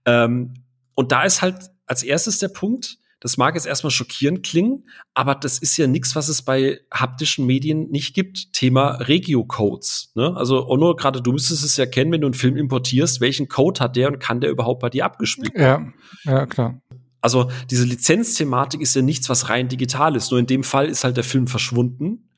Ähm, 0.05 0.53
und 0.93 1.11
da 1.11 1.23
ist 1.23 1.41
halt 1.41 1.71
als 1.87 2.03
erstes 2.03 2.37
der 2.37 2.49
Punkt, 2.49 2.99
das 3.23 3.37
mag 3.37 3.55
jetzt 3.55 3.65
erstmal 3.65 3.91
schockierend 3.91 4.43
klingen, 4.43 4.89
aber 5.13 5.33
das 5.33 5.57
ist 5.57 5.77
ja 5.77 5.87
nichts, 5.87 6.13
was 6.13 6.27
es 6.27 6.41
bei 6.41 6.81
haptischen 6.93 7.45
Medien 7.45 7.89
nicht 7.89 8.13
gibt. 8.13 8.51
Thema 8.51 8.95
Regio-Codes. 8.95 10.11
Ne? 10.15 10.35
Also 10.35 10.67
Ono, 10.67 10.93
gerade 10.93 11.21
du 11.21 11.31
müsstest 11.31 11.63
es 11.63 11.77
ja 11.77 11.85
kennen, 11.85 12.11
wenn 12.11 12.19
du 12.19 12.27
einen 12.27 12.33
Film 12.33 12.57
importierst, 12.57 13.21
welchen 13.21 13.47
Code 13.47 13.79
hat 13.79 13.95
der 13.95 14.09
und 14.09 14.19
kann 14.19 14.41
der 14.41 14.49
überhaupt 14.49 14.81
bei 14.81 14.89
dir 14.89 15.05
abgespielt 15.05 15.55
werden? 15.55 15.93
Ja, 16.25 16.33
ja, 16.33 16.45
klar. 16.45 16.81
Also 17.21 17.49
diese 17.71 17.85
Lizenzthematik 17.85 18.81
ist 18.81 18.93
ja 18.93 19.01
nichts, 19.01 19.29
was 19.29 19.47
rein 19.47 19.69
digital 19.69 20.17
ist. 20.17 20.29
Nur 20.29 20.41
in 20.41 20.45
dem 20.45 20.65
Fall 20.65 20.89
ist 20.89 21.05
halt 21.05 21.15
der 21.15 21.23
Film 21.23 21.47
verschwunden. 21.47 22.29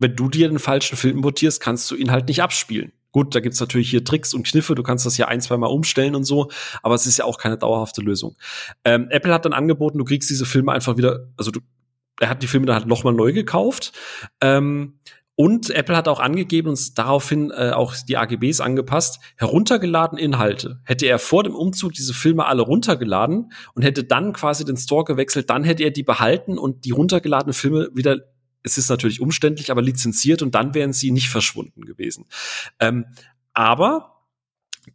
Wenn 0.00 0.16
du 0.16 0.28
dir 0.28 0.48
den 0.48 0.58
falschen 0.58 0.96
Film 0.96 1.18
importierst, 1.18 1.60
kannst 1.60 1.88
du 1.88 1.94
ihn 1.94 2.10
halt 2.10 2.26
nicht 2.26 2.42
abspielen. 2.42 2.90
Gut, 3.12 3.34
da 3.34 3.40
gibt's 3.40 3.60
natürlich 3.60 3.90
hier 3.90 4.04
Tricks 4.04 4.34
und 4.34 4.46
Kniffe, 4.46 4.74
du 4.74 4.82
kannst 4.82 5.06
das 5.06 5.16
ja 5.16 5.26
ein, 5.28 5.40
zwei 5.40 5.56
Mal 5.56 5.66
umstellen 5.66 6.14
und 6.14 6.24
so, 6.24 6.50
aber 6.82 6.94
es 6.94 7.06
ist 7.06 7.18
ja 7.18 7.24
auch 7.24 7.38
keine 7.38 7.58
dauerhafte 7.58 8.00
Lösung. 8.00 8.36
Ähm, 8.84 9.08
Apple 9.10 9.34
hat 9.34 9.44
dann 9.44 9.52
angeboten, 9.52 9.98
du 9.98 10.04
kriegst 10.04 10.30
diese 10.30 10.46
Filme 10.46 10.72
einfach 10.72 10.96
wieder, 10.96 11.28
also 11.36 11.50
du, 11.50 11.60
er 12.20 12.28
hat 12.28 12.42
die 12.42 12.46
Filme 12.46 12.66
dann 12.66 12.76
halt 12.76 12.86
nochmal 12.86 13.14
neu 13.14 13.32
gekauft. 13.32 13.92
Ähm, 14.40 15.00
und 15.40 15.70
Apple 15.70 15.96
hat 15.96 16.06
auch 16.06 16.20
angegeben 16.20 16.68
und 16.68 16.98
daraufhin 16.98 17.50
äh, 17.50 17.70
auch 17.70 17.94
die 18.06 18.18
AGBs 18.18 18.60
angepasst, 18.60 19.20
heruntergeladen 19.36 20.18
Inhalte. 20.18 20.82
Hätte 20.84 21.06
er 21.06 21.18
vor 21.18 21.44
dem 21.44 21.54
Umzug 21.54 21.94
diese 21.94 22.12
Filme 22.12 22.44
alle 22.44 22.60
runtergeladen 22.60 23.50
und 23.74 23.82
hätte 23.82 24.04
dann 24.04 24.34
quasi 24.34 24.66
den 24.66 24.76
Store 24.76 25.04
gewechselt, 25.04 25.48
dann 25.48 25.64
hätte 25.64 25.82
er 25.82 25.92
die 25.92 26.02
behalten 26.02 26.58
und 26.58 26.84
die 26.84 26.90
runtergeladenen 26.90 27.54
Filme 27.54 27.88
wieder 27.94 28.18
es 28.62 28.78
ist 28.78 28.90
natürlich 28.90 29.20
umständlich, 29.20 29.70
aber 29.70 29.82
lizenziert 29.82 30.42
und 30.42 30.54
dann 30.54 30.74
wären 30.74 30.92
sie 30.92 31.10
nicht 31.10 31.28
verschwunden 31.28 31.84
gewesen. 31.84 32.26
Ähm, 32.78 33.06
aber 33.52 34.26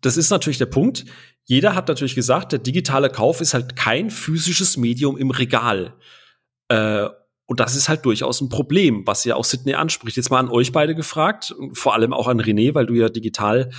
das 0.02 0.18
ist 0.18 0.30
natürlich 0.30 0.58
der 0.58 0.66
Punkt. 0.68 1.06
Jeder 1.44 1.76
hat 1.76 1.88
natürlich 1.88 2.16
gesagt, 2.16 2.52
der 2.52 2.60
digitale 2.60 3.10
Kauf 3.10 3.42
ist 3.42 3.54
halt 3.54 3.76
kein 3.76 4.10
physisches 4.10 4.78
Medium 4.78 5.18
im 5.18 5.32
Regal. 5.32 5.96
Äh, 6.70 7.08
und 7.48 7.60
das 7.60 7.76
ist 7.76 7.90
halt 7.90 8.04
durchaus 8.06 8.42
ein 8.42 8.50
Problem, 8.50 9.06
was 9.06 9.24
ja 9.24 9.36
auch 9.36 9.46
Sydney 9.46 9.76
anspricht. 9.76 10.18
Jetzt 10.18 10.32
mal 10.32 10.40
an 10.40 10.50
euch 10.50 10.72
beide 10.72 10.96
gefragt, 10.96 11.54
vor 11.74 11.94
allem 11.94 12.12
auch 12.12 12.28
an 12.28 12.42
René, 12.42 12.74
weil 12.74 12.88
du 12.88 12.96
ja 12.96 13.08
digital, 13.08 13.70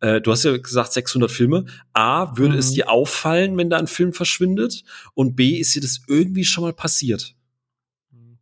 äh, 0.00 0.20
du 0.20 0.30
hast 0.30 0.44
ja 0.44 0.56
gesagt 0.56 0.92
600 0.92 1.30
Filme. 1.30 1.64
A, 1.92 2.36
würde 2.36 2.52
mhm. 2.52 2.60
es 2.60 2.70
dir 2.70 2.88
auffallen, 2.88 3.56
wenn 3.56 3.68
da 3.68 3.78
ein 3.78 3.88
Film 3.88 4.12
verschwindet? 4.12 4.84
Und 5.14 5.34
B, 5.34 5.58
ist 5.58 5.74
dir 5.74 5.82
das 5.82 6.02
irgendwie 6.06 6.44
schon 6.44 6.62
mal 6.62 6.72
passiert? 6.72 7.35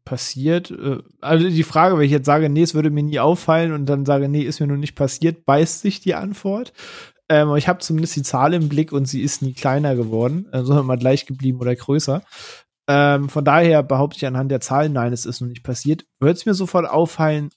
Passiert. 0.05 0.71
Äh, 0.71 0.99
also 1.21 1.49
die 1.49 1.63
Frage, 1.63 1.97
wenn 1.97 2.05
ich 2.05 2.11
jetzt 2.11 2.27
sage, 2.27 2.49
nee, 2.49 2.63
es 2.63 2.75
würde 2.75 2.91
mir 2.91 3.03
nie 3.03 3.21
auffallen 3.21 3.73
und 3.73 3.87
dann 3.87 4.05
sage, 4.05 4.29
nee, 4.29 4.43
ist 4.43 4.61
mir 4.61 4.67
nur 4.67 4.77
nicht 4.77 4.95
passiert, 4.95 5.45
beißt 5.45 5.81
sich 5.81 6.01
die 6.01 6.15
Antwort. 6.15 6.73
Ähm, 7.29 7.55
ich 7.57 7.69
habe 7.69 7.79
zumindest 7.81 8.17
die 8.17 8.23
Zahl 8.23 8.55
im 8.55 8.69
Blick 8.69 8.93
und 8.93 9.07
sie 9.07 9.23
ist 9.23 9.43
nie 9.43 9.55
kleiner 9.55 9.97
geworden, 9.97 10.47
äh, 10.53 10.63
sondern 10.63 10.87
mal 10.87 10.99
gleich 10.99 11.27
geblieben 11.27 11.61
oder 11.61 11.75
größer. 11.75 12.23
Ähm, 12.87 13.29
von 13.31 13.45
daher 13.45 13.83
behaupte 13.83 14.19
ich 14.19 14.27
anhand 14.27 14.51
der 14.51 14.61
Zahlen, 14.61 14.93
nein, 14.93 15.13
es 15.13 15.25
ist 15.25 15.41
noch 15.41 15.49
nicht 15.49 15.63
passiert. 15.63 16.05
Wird 16.21 16.37
es 16.37 16.47
mir 16.47 16.55
sofort 16.55 16.87
auffallen? 16.87 17.51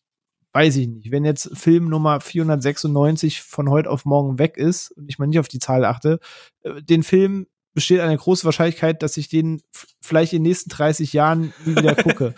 Weiß 0.53 0.78
ich 0.78 0.88
nicht. 0.88 1.11
Wenn 1.11 1.26
jetzt 1.26 1.56
Film 1.57 1.90
Nummer 1.90 2.22
496 2.22 3.41
von 3.41 3.69
heute 3.69 3.90
auf 3.90 4.06
morgen 4.06 4.40
weg 4.40 4.57
ist 4.57 4.91
und 4.91 5.10
ich 5.10 5.19
mal 5.19 5.28
nicht 5.28 5.40
auf 5.40 5.49
die 5.49 5.60
Zahl 5.60 5.84
achte, 5.84 6.19
äh, 6.64 6.82
den 6.82 7.03
Film 7.03 7.48
besteht 7.77 7.99
eine 7.99 8.17
große 8.17 8.43
Wahrscheinlichkeit, 8.43 9.03
dass 9.03 9.17
ich 9.17 9.29
den 9.29 9.61
vielleicht 10.01 10.33
in 10.33 10.39
den 10.41 10.49
nächsten 10.49 10.71
30 10.71 11.13
Jahren 11.13 11.53
nie 11.63 11.75
wieder 11.75 11.93
gucke. 12.03 12.33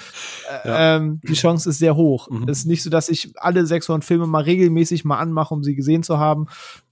ja. 0.66 0.98
ähm, 0.98 1.22
die 1.24 1.34
Chance 1.34 1.70
ist 1.70 1.80
sehr 1.80 1.96
hoch. 1.96 2.30
Mhm. 2.30 2.50
Es 2.50 2.58
ist 2.58 2.66
nicht 2.66 2.84
so, 2.84 2.90
dass 2.90 3.08
ich 3.08 3.32
alle 3.38 3.66
600 3.66 4.04
Filme 4.04 4.28
mal 4.28 4.44
regelmäßig 4.44 5.06
mal 5.06 5.18
anmache, 5.18 5.54
um 5.54 5.64
sie 5.64 5.76
gesehen 5.76 6.04
zu 6.04 6.20
haben. 6.20 6.48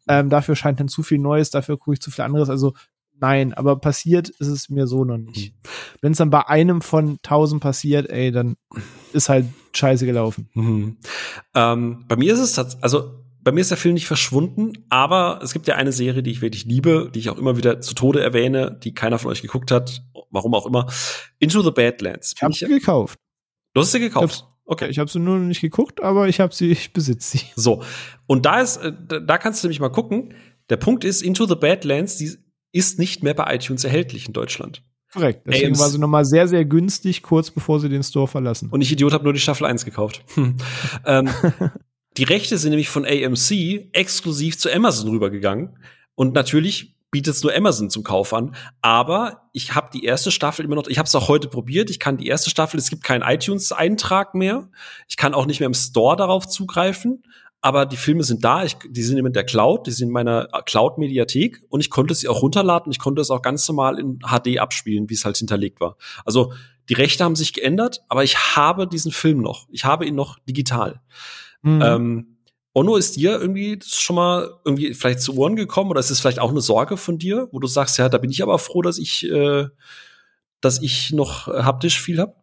Ähm, 0.08 0.30
dafür 0.30 0.56
scheint 0.56 0.80
dann 0.80 0.88
zu 0.88 1.04
viel 1.04 1.18
Neues, 1.18 1.50
dafür 1.50 1.78
gucke 1.78 1.96
ich 1.96 2.00
zu 2.00 2.10
viel 2.10 2.24
anderes. 2.24 2.50
Also 2.50 2.72
nein, 3.20 3.54
aber 3.54 3.76
passiert 3.82 4.30
ist 4.30 4.48
es 4.48 4.70
mir 4.70 4.88
so 4.88 5.04
noch 5.04 5.18
nicht. 5.18 5.54
Mhm. 5.54 5.70
Wenn 6.00 6.12
es 6.14 6.18
dann 6.18 6.30
bei 6.30 6.48
einem 6.48 6.80
von 6.80 7.18
1000 7.24 7.62
passiert, 7.62 8.10
ey, 8.10 8.32
dann 8.32 8.56
ist 9.12 9.28
halt 9.28 9.48
scheiße 9.74 10.06
gelaufen. 10.06 10.50
Mhm. 10.54 10.96
Ähm, 11.54 12.06
bei 12.08 12.16
mir 12.16 12.34
ist 12.34 12.40
es, 12.40 12.58
also 12.82 13.26
bei 13.48 13.54
mir 13.54 13.62
ist 13.62 13.72
der 13.72 13.78
Film 13.78 13.94
nicht 13.94 14.08
verschwunden, 14.08 14.74
aber 14.90 15.40
es 15.42 15.54
gibt 15.54 15.68
ja 15.68 15.76
eine 15.76 15.94
Serie, 15.94 16.22
die 16.22 16.32
ich 16.32 16.42
wirklich 16.42 16.66
liebe, 16.66 17.10
die 17.16 17.20
ich 17.20 17.30
auch 17.30 17.38
immer 17.38 17.56
wieder 17.56 17.80
zu 17.80 17.96
Tode 17.96 18.22
erwähne, 18.22 18.78
die 18.84 18.94
keiner 18.94 19.20
von 19.20 19.32
euch 19.32 19.42
geguckt 19.42 19.72
hat, 19.72 20.04
warum 20.32 20.54
auch 20.54 20.66
immer. 20.66 20.92
Into 21.40 21.62
the 21.62 21.72
Badlands. 21.72 22.34
Ich 22.36 22.44
habe 22.44 22.54
sie 22.54 22.68
gekauft. 22.68 23.18
Du 23.74 23.80
hast 23.80 23.94
sie 23.94 24.02
gekauft. 24.02 24.46
Okay. 24.66 24.90
Ich 24.90 25.00
habe 25.00 25.10
sie 25.10 25.20
nur 25.20 25.38
noch 25.38 25.46
nicht 25.46 25.62
geguckt, 25.62 26.04
aber 26.04 26.28
ich 26.28 26.42
habe 26.42 26.54
sie, 26.54 26.72
ich 26.72 26.92
besitze 26.92 27.38
sie. 27.38 27.46
So. 27.56 27.84
Und 28.26 28.46
da 28.46 28.60
ist, 28.60 28.76
äh, 28.84 28.92
da 29.26 29.38
kannst 29.38 29.64
du 29.64 29.68
nämlich 29.68 29.80
mal 29.80 29.88
gucken. 29.88 30.34
Der 30.70 30.76
Punkt 30.76 31.06
ist, 31.06 31.22
Into 31.22 31.46
the 31.46 31.56
Badlands, 31.56 32.18
die 32.18 32.36
ist 32.74 33.00
nicht 33.00 33.24
mehr 33.24 33.34
bei 33.34 33.56
iTunes 33.56 33.86
erhältlich 33.86 34.28
in 34.28 34.34
Deutschland. 34.34 34.84
Korrekt. 35.14 35.48
Deswegen 35.48 35.68
AMC. 35.68 35.80
war 35.80 35.90
sie 35.90 36.00
nochmal 36.00 36.26
sehr, 36.26 36.50
sehr 36.50 36.66
günstig, 36.66 37.24
kurz 37.24 37.50
bevor 37.50 37.80
sie 37.80 37.88
den 37.88 38.04
Store 38.04 38.28
verlassen. 38.28 38.70
Und 38.72 38.82
ich 38.82 38.92
Idiot 38.92 39.14
habe 39.14 39.24
nur 39.24 39.32
die 39.32 39.40
Staffel 39.40 39.66
1 39.66 39.86
gekauft. 39.86 40.26
ähm, 41.06 41.30
Die 42.18 42.24
Rechte 42.24 42.58
sind 42.58 42.72
nämlich 42.72 42.90
von 42.90 43.06
AMC 43.06 43.90
exklusiv 43.94 44.58
zu 44.58 44.74
Amazon 44.74 45.10
rübergegangen. 45.10 45.78
Und 46.16 46.34
natürlich 46.34 46.96
bietet 47.12 47.36
es 47.36 47.44
nur 47.44 47.56
Amazon 47.56 47.92
zum 47.92 48.04
Kauf 48.04 48.34
an. 48.34 48.56
Aber 48.82 49.50
ich 49.54 49.76
habe 49.76 49.90
die 49.94 50.04
erste 50.04 50.32
Staffel 50.32 50.66
immer 50.66 50.76
noch, 50.76 50.88
ich 50.88 50.98
habe 50.98 51.06
es 51.06 51.16
auch 51.16 51.28
heute 51.28 51.48
probiert, 51.48 51.90
ich 51.92 52.00
kann 52.00 52.18
die 52.18 52.28
erste 52.28 52.50
Staffel, 52.50 52.80
es 52.80 52.90
gibt 52.90 53.04
keinen 53.04 53.22
iTunes-Eintrag 53.22 54.34
mehr. 54.34 54.70
Ich 55.08 55.16
kann 55.16 55.36
auch 55.36 55.46
nicht 55.46 55.60
mehr 55.60 55.68
im 55.68 55.76
Store 55.76 56.16
darauf 56.16 56.48
zugreifen. 56.48 57.24
Aber 57.62 57.86
die 57.86 57.98
Filme 57.98 58.24
sind 58.24 58.44
da, 58.44 58.64
ich, 58.64 58.78
die 58.88 59.04
sind 59.04 59.18
in 59.18 59.34
der 59.34 59.44
Cloud, 59.44 59.88
die 59.88 59.92
sind 59.92 60.10
in 60.10 60.14
meiner 60.14 60.48
Cloud-Mediathek 60.66 61.64
und 61.70 61.82
ich 61.82 61.90
konnte 61.90 62.14
sie 62.14 62.28
auch 62.28 62.42
runterladen, 62.44 62.92
ich 62.92 63.00
konnte 63.00 63.22
es 63.22 63.32
auch 63.32 63.42
ganz 63.42 63.68
normal 63.68 64.00
in 64.00 64.20
HD 64.20 64.60
abspielen, 64.60 65.10
wie 65.10 65.16
es 65.16 65.26
halt 65.26 65.38
hinterlegt 65.38 65.82
war. 65.82 65.98
Also 66.24 66.54
die 66.88 66.94
Rechte 66.94 67.24
haben 67.24 67.36
sich 67.36 67.54
geändert, 67.54 68.04
aber 68.10 68.24
ich 68.24 68.56
habe 68.56 68.88
diesen 68.88 69.12
Film 69.12 69.42
noch. 69.42 69.68
Ich 69.72 69.86
habe 69.86 70.06
ihn 70.06 70.16
noch 70.16 70.38
digital. 70.48 71.02
Mhm. 71.62 71.82
Ähm, 71.82 72.38
Onno, 72.74 72.96
ist 72.96 73.16
dir 73.16 73.40
irgendwie 73.42 73.80
schon 73.84 74.16
mal 74.16 74.52
irgendwie 74.64 74.94
vielleicht 74.94 75.22
zu 75.22 75.36
Ohren 75.36 75.56
gekommen 75.56 75.90
oder 75.90 76.00
ist 76.00 76.12
es 76.12 76.20
vielleicht 76.20 76.40
auch 76.40 76.52
eine 76.52 76.62
Sorge 76.62 76.96
von 76.96 77.18
dir, 77.18 77.48
wo 77.52 77.60
du 77.60 77.68
sagst, 77.68 77.98
ja, 77.98 78.08
da 78.08 78.20
bin 78.20 78.30
ich 78.30 78.44
aber 78.44 78.60
froh, 78.60 78.84
dass 78.84 79.00
ich, 79.00 79.28
äh, 79.28 79.66
dass 80.62 80.82
ich 80.82 81.12
noch 81.12 81.48
haptisch 81.48 82.00
viel 82.00 82.20
habe? 82.20 82.36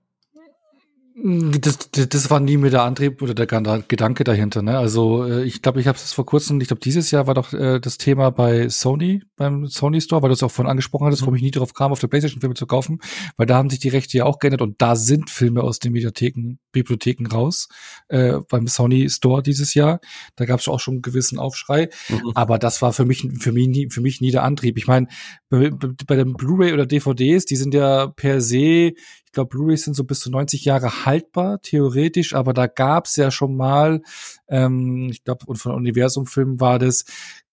Das, 1.16 1.90
das, 1.92 2.08
das 2.08 2.30
war 2.30 2.40
nie 2.40 2.56
mehr 2.56 2.72
der 2.72 2.82
Antrieb 2.82 3.22
oder 3.22 3.34
der 3.34 3.46
Gedanke 3.46 4.24
dahinter. 4.24 4.62
Ne? 4.62 4.76
Also 4.76 5.24
äh, 5.24 5.44
ich 5.44 5.62
glaube, 5.62 5.80
ich 5.80 5.86
habe 5.86 5.96
es 5.96 6.12
vor 6.12 6.26
kurzem, 6.26 6.60
ich 6.60 6.66
glaube 6.66 6.80
dieses 6.80 7.12
Jahr 7.12 7.28
war 7.28 7.34
doch 7.34 7.52
äh, 7.52 7.78
das 7.78 7.98
Thema 7.98 8.30
bei 8.30 8.68
Sony, 8.68 9.22
beim 9.36 9.68
Sony 9.68 10.00
Store, 10.00 10.22
weil 10.22 10.30
du 10.30 10.32
es 10.32 10.42
auch 10.42 10.50
vorhin 10.50 10.70
angesprochen 10.70 11.06
hattest, 11.06 11.22
mhm. 11.22 11.26
wo 11.26 11.34
ich 11.36 11.42
nie 11.42 11.52
darauf 11.52 11.72
kam, 11.72 11.92
auf 11.92 12.00
der 12.00 12.08
PlayStation 12.08 12.40
Filme 12.40 12.56
zu 12.56 12.66
kaufen, 12.66 12.98
weil 13.36 13.46
da 13.46 13.54
haben 13.56 13.70
sich 13.70 13.78
die 13.78 13.90
Rechte 13.90 14.18
ja 14.18 14.24
auch 14.24 14.40
geändert 14.40 14.60
und 14.60 14.82
da 14.82 14.96
sind 14.96 15.30
Filme 15.30 15.62
aus 15.62 15.78
den 15.78 15.92
Mediatheken, 15.92 16.58
Bibliotheken 16.72 17.26
raus 17.32 17.68
äh, 18.08 18.38
beim 18.50 18.66
Sony 18.66 19.08
Store 19.08 19.40
dieses 19.40 19.74
Jahr. 19.74 20.00
Da 20.34 20.46
gab 20.46 20.58
es 20.58 20.66
auch 20.66 20.80
schon 20.80 20.94
einen 20.94 21.02
gewissen 21.02 21.38
Aufschrei, 21.38 21.90
mhm. 22.08 22.32
aber 22.34 22.58
das 22.58 22.82
war 22.82 22.92
für 22.92 23.04
mich 23.04 23.24
für 23.38 23.52
mich 23.52 23.68
nie, 23.68 23.88
für 23.88 24.00
mich 24.00 24.20
nie 24.20 24.32
der 24.32 24.42
Antrieb. 24.42 24.76
Ich 24.78 24.88
meine, 24.88 25.06
bei, 25.48 25.70
bei 25.70 26.16
den 26.16 26.32
Blu-ray 26.32 26.72
oder 26.72 26.86
DVDs, 26.86 27.44
die 27.44 27.56
sind 27.56 27.72
ja 27.72 28.08
per 28.08 28.40
se 28.40 28.94
glaube, 29.34 29.50
Blu-rays 29.50 29.84
sind 29.84 29.94
so 29.94 30.04
bis 30.04 30.20
zu 30.20 30.30
90 30.30 30.64
Jahre 30.64 31.04
haltbar, 31.04 31.60
theoretisch, 31.60 32.34
aber 32.34 32.54
da 32.54 32.66
gab's 32.66 33.16
ja 33.16 33.30
schon 33.30 33.56
mal, 33.56 34.02
ähm, 34.48 35.08
ich 35.10 35.24
glaube, 35.24 35.44
und 35.46 35.56
von 35.56 35.72
Universum-Filmen 35.72 36.60
war 36.60 36.78
das, 36.78 37.04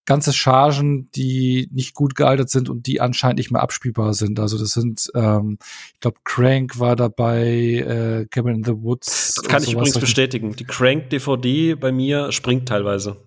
ganze 0.05 0.33
Chargen, 0.33 1.09
die 1.11 1.69
nicht 1.71 1.93
gut 1.93 2.15
gealtert 2.15 2.49
sind 2.49 2.69
und 2.69 2.87
die 2.87 3.01
anscheinend 3.01 3.37
nicht 3.37 3.51
mehr 3.51 3.61
abspielbar 3.61 4.13
sind. 4.13 4.39
Also 4.39 4.57
das 4.57 4.71
sind, 4.71 5.11
ähm, 5.15 5.57
ich 5.93 5.99
glaube, 5.99 6.17
Crank 6.23 6.79
war 6.79 6.95
dabei, 6.95 7.45
äh, 7.45 8.25
Cabin 8.29 8.55
in 8.55 8.63
the 8.63 8.73
Woods. 8.75 9.35
Das 9.35 9.45
kann 9.45 9.63
ich 9.63 9.73
übrigens 9.73 9.99
bestätigen. 9.99 10.55
Die 10.55 10.65
Crank-DVD 10.65 11.75
bei 11.75 11.91
mir 11.91 12.31
springt 12.31 12.67
teilweise. 12.67 13.17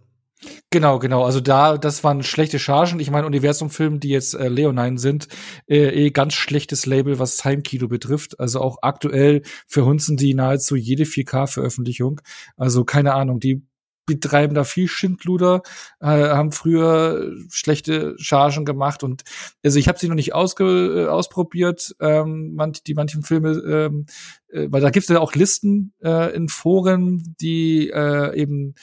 Genau, 0.70 0.98
genau. 0.98 1.24
Also 1.24 1.40
da, 1.40 1.78
das 1.78 2.02
waren 2.02 2.22
schlechte 2.22 2.58
Chargen. 2.58 2.98
Ich 2.98 3.10
meine, 3.10 3.26
Universum-Filme, 3.26 3.98
die 3.98 4.08
jetzt 4.08 4.34
äh, 4.34 4.48
Leonine 4.48 4.98
sind, 4.98 5.28
äh, 5.68 6.06
eh 6.06 6.10
ganz 6.10 6.34
schlechtes 6.34 6.86
Label, 6.86 7.18
was 7.18 7.44
Heimkino 7.44 7.86
betrifft. 7.86 8.40
Also 8.40 8.60
auch 8.60 8.78
aktuell 8.82 9.42
verhunzen 9.68 10.16
die 10.16 10.34
nahezu 10.34 10.74
jede 10.74 11.04
4K-Veröffentlichung. 11.04 12.20
Also 12.56 12.84
keine 12.84 13.14
Ahnung, 13.14 13.38
die 13.38 13.62
betreiben 14.06 14.54
da 14.54 14.64
viel 14.64 14.88
Schindluder, 14.88 15.62
äh, 16.00 16.06
haben 16.06 16.52
früher 16.52 17.32
schlechte 17.50 18.14
Chargen 18.18 18.64
gemacht 18.64 19.02
und 19.02 19.22
also 19.64 19.78
ich 19.78 19.88
habe 19.88 19.98
sie 19.98 20.08
noch 20.08 20.14
nicht 20.14 20.34
ausge, 20.34 21.04
äh, 21.04 21.06
ausprobiert, 21.06 21.94
ähm, 22.00 22.54
manch, 22.54 22.82
die 22.82 22.94
manchen 22.94 23.22
Filme, 23.22 23.52
ähm, 23.52 24.06
äh, 24.48 24.66
weil 24.70 24.82
da 24.82 24.90
gibt 24.90 25.04
es 25.04 25.08
ja 25.08 25.20
auch 25.20 25.34
Listen 25.34 25.94
äh, 26.02 26.34
in 26.34 26.48
Foren, 26.48 27.34
die 27.40 27.90
äh, 27.90 28.38
eben 28.38 28.74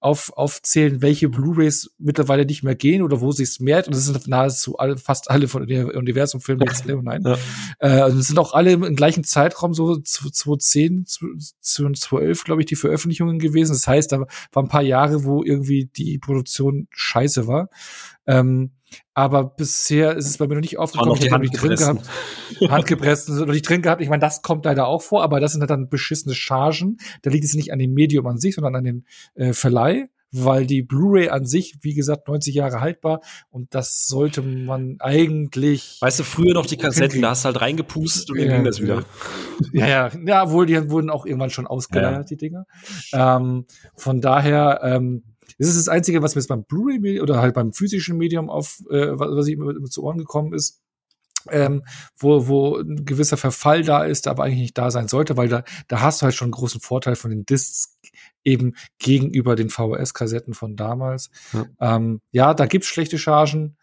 auf, 0.00 0.32
aufzählen, 0.34 1.02
welche 1.02 1.28
Blu-rays 1.28 1.90
mittlerweile 1.98 2.46
nicht 2.46 2.62
mehr 2.62 2.74
gehen 2.74 3.02
oder 3.02 3.20
wo 3.20 3.32
sich's 3.32 3.60
mehrt. 3.60 3.86
Und 3.86 3.94
das 3.94 4.06
sind 4.06 4.26
nahezu 4.26 4.78
alle, 4.78 4.96
fast 4.96 5.30
alle 5.30 5.46
von 5.46 5.66
den 5.66 5.90
Universum-Filmen 5.90 6.66
jetzt 6.66 6.86
Leonine. 6.86 7.20
Ja. 7.22 7.38
Äh, 7.78 8.00
also 8.00 8.16
das 8.16 8.26
sind 8.26 8.38
auch 8.38 8.54
alle 8.54 8.72
im 8.72 8.96
gleichen 8.96 9.24
Zeitraum, 9.24 9.74
so 9.74 9.98
2010, 9.98 11.04
2012, 11.06 12.44
glaube 12.44 12.62
ich, 12.62 12.66
die 12.66 12.76
Veröffentlichungen 12.76 13.38
gewesen. 13.38 13.72
Das 13.72 13.86
heißt, 13.86 14.10
da 14.10 14.20
waren 14.20 14.64
ein 14.64 14.68
paar 14.68 14.82
Jahre, 14.82 15.24
wo 15.24 15.44
irgendwie 15.44 15.90
die 15.94 16.18
Produktion 16.18 16.88
scheiße 16.90 17.46
war. 17.46 17.68
Ähm, 18.26 18.72
aber 19.14 19.44
bisher 19.44 20.16
ist 20.16 20.26
es 20.26 20.38
bei 20.38 20.46
mir 20.46 20.54
noch 20.54 20.60
nicht 20.60 20.78
aufgekommen. 20.78 21.18
Ich 21.20 21.32
habe 21.32 21.48
die 21.48 21.56
drin 21.56 21.74
gehabt. 21.74 22.08
Handgepressten 22.68 23.34
sind 23.34 23.46
noch 23.46 23.54
nicht 23.54 23.68
drin 23.68 23.82
gehabt. 23.82 24.00
Ich 24.02 24.08
meine, 24.08 24.20
das 24.20 24.42
kommt 24.42 24.64
leider 24.64 24.86
auch 24.86 25.02
vor, 25.02 25.22
aber 25.22 25.40
das 25.40 25.52
sind 25.52 25.60
halt 25.60 25.70
dann 25.70 25.88
beschissene 25.88 26.34
Chargen. 26.34 26.98
Da 27.22 27.30
liegt 27.30 27.44
es 27.44 27.54
nicht 27.54 27.72
an 27.72 27.78
dem 27.78 27.92
Medium 27.92 28.26
an 28.26 28.38
sich, 28.38 28.54
sondern 28.54 28.76
an 28.76 28.84
den 28.84 29.06
äh, 29.34 29.52
Verleih 29.52 30.08
weil 30.32 30.66
die 30.66 30.82
Blu-ray 30.82 31.28
an 31.28 31.44
sich, 31.44 31.74
wie 31.82 31.94
gesagt, 31.94 32.28
90 32.28 32.54
Jahre 32.54 32.80
haltbar 32.80 33.20
und 33.50 33.74
das 33.74 34.06
sollte 34.06 34.42
man 34.42 34.96
eigentlich. 35.00 35.98
Weißt 36.00 36.20
du, 36.20 36.24
früher 36.24 36.54
noch 36.54 36.66
die 36.66 36.76
Kassetten, 36.76 37.22
da 37.22 37.30
hast 37.30 37.44
du 37.44 37.46
halt 37.46 37.60
reingepustet 37.60 38.30
und 38.30 38.38
dann 38.38 38.46
ja, 38.46 38.56
ging 38.56 38.64
das 38.64 38.80
wieder. 38.80 39.04
Ja, 39.72 39.88
ja, 39.88 40.10
ja, 40.24 40.50
wohl, 40.50 40.66
die 40.66 40.90
wurden 40.90 41.10
auch 41.10 41.26
irgendwann 41.26 41.50
schon 41.50 41.66
ausgeleiert, 41.66 42.14
ja. 42.14 42.22
die 42.22 42.36
Dinger. 42.36 42.66
Ähm, 43.12 43.66
von 43.94 44.20
daher, 44.20 44.80
ähm, 44.84 45.22
das 45.58 45.68
ist 45.68 45.78
das 45.78 45.88
Einzige, 45.88 46.22
was 46.22 46.34
mir 46.34 46.40
jetzt 46.40 46.48
beim 46.48 46.64
Blu-ray 46.64 47.20
oder 47.20 47.40
halt 47.40 47.54
beim 47.54 47.72
physischen 47.72 48.16
Medium 48.16 48.50
auf, 48.50 48.80
äh, 48.90 49.08
was 49.12 49.46
ich 49.46 49.54
immer, 49.54 49.70
immer 49.70 49.88
zu 49.88 50.02
Ohren 50.02 50.18
gekommen 50.18 50.52
ist, 50.52 50.82
ähm, 51.48 51.82
wo, 52.18 52.48
wo 52.48 52.76
ein 52.78 53.04
gewisser 53.04 53.36
Verfall 53.36 53.82
da 53.82 54.04
ist, 54.04 54.26
aber 54.26 54.44
eigentlich 54.44 54.60
nicht 54.60 54.78
da 54.78 54.90
sein 54.90 55.08
sollte, 55.08 55.36
weil 55.36 55.48
da, 55.48 55.64
da 55.88 56.00
hast 56.00 56.20
du 56.20 56.24
halt 56.24 56.34
schon 56.34 56.46
einen 56.46 56.52
großen 56.52 56.80
Vorteil 56.80 57.16
von 57.16 57.30
den 57.30 57.46
Discs 57.46 57.98
eben 58.44 58.74
gegenüber 58.98 59.56
den 59.56 59.70
VHS-Kassetten 59.70 60.54
von 60.54 60.76
damals. 60.76 61.30
Ja, 61.52 61.96
ähm, 61.96 62.20
ja 62.30 62.54
da 62.54 62.66
gibt's 62.66 62.88
schlechte 62.88 63.18
Chargen, 63.18 63.76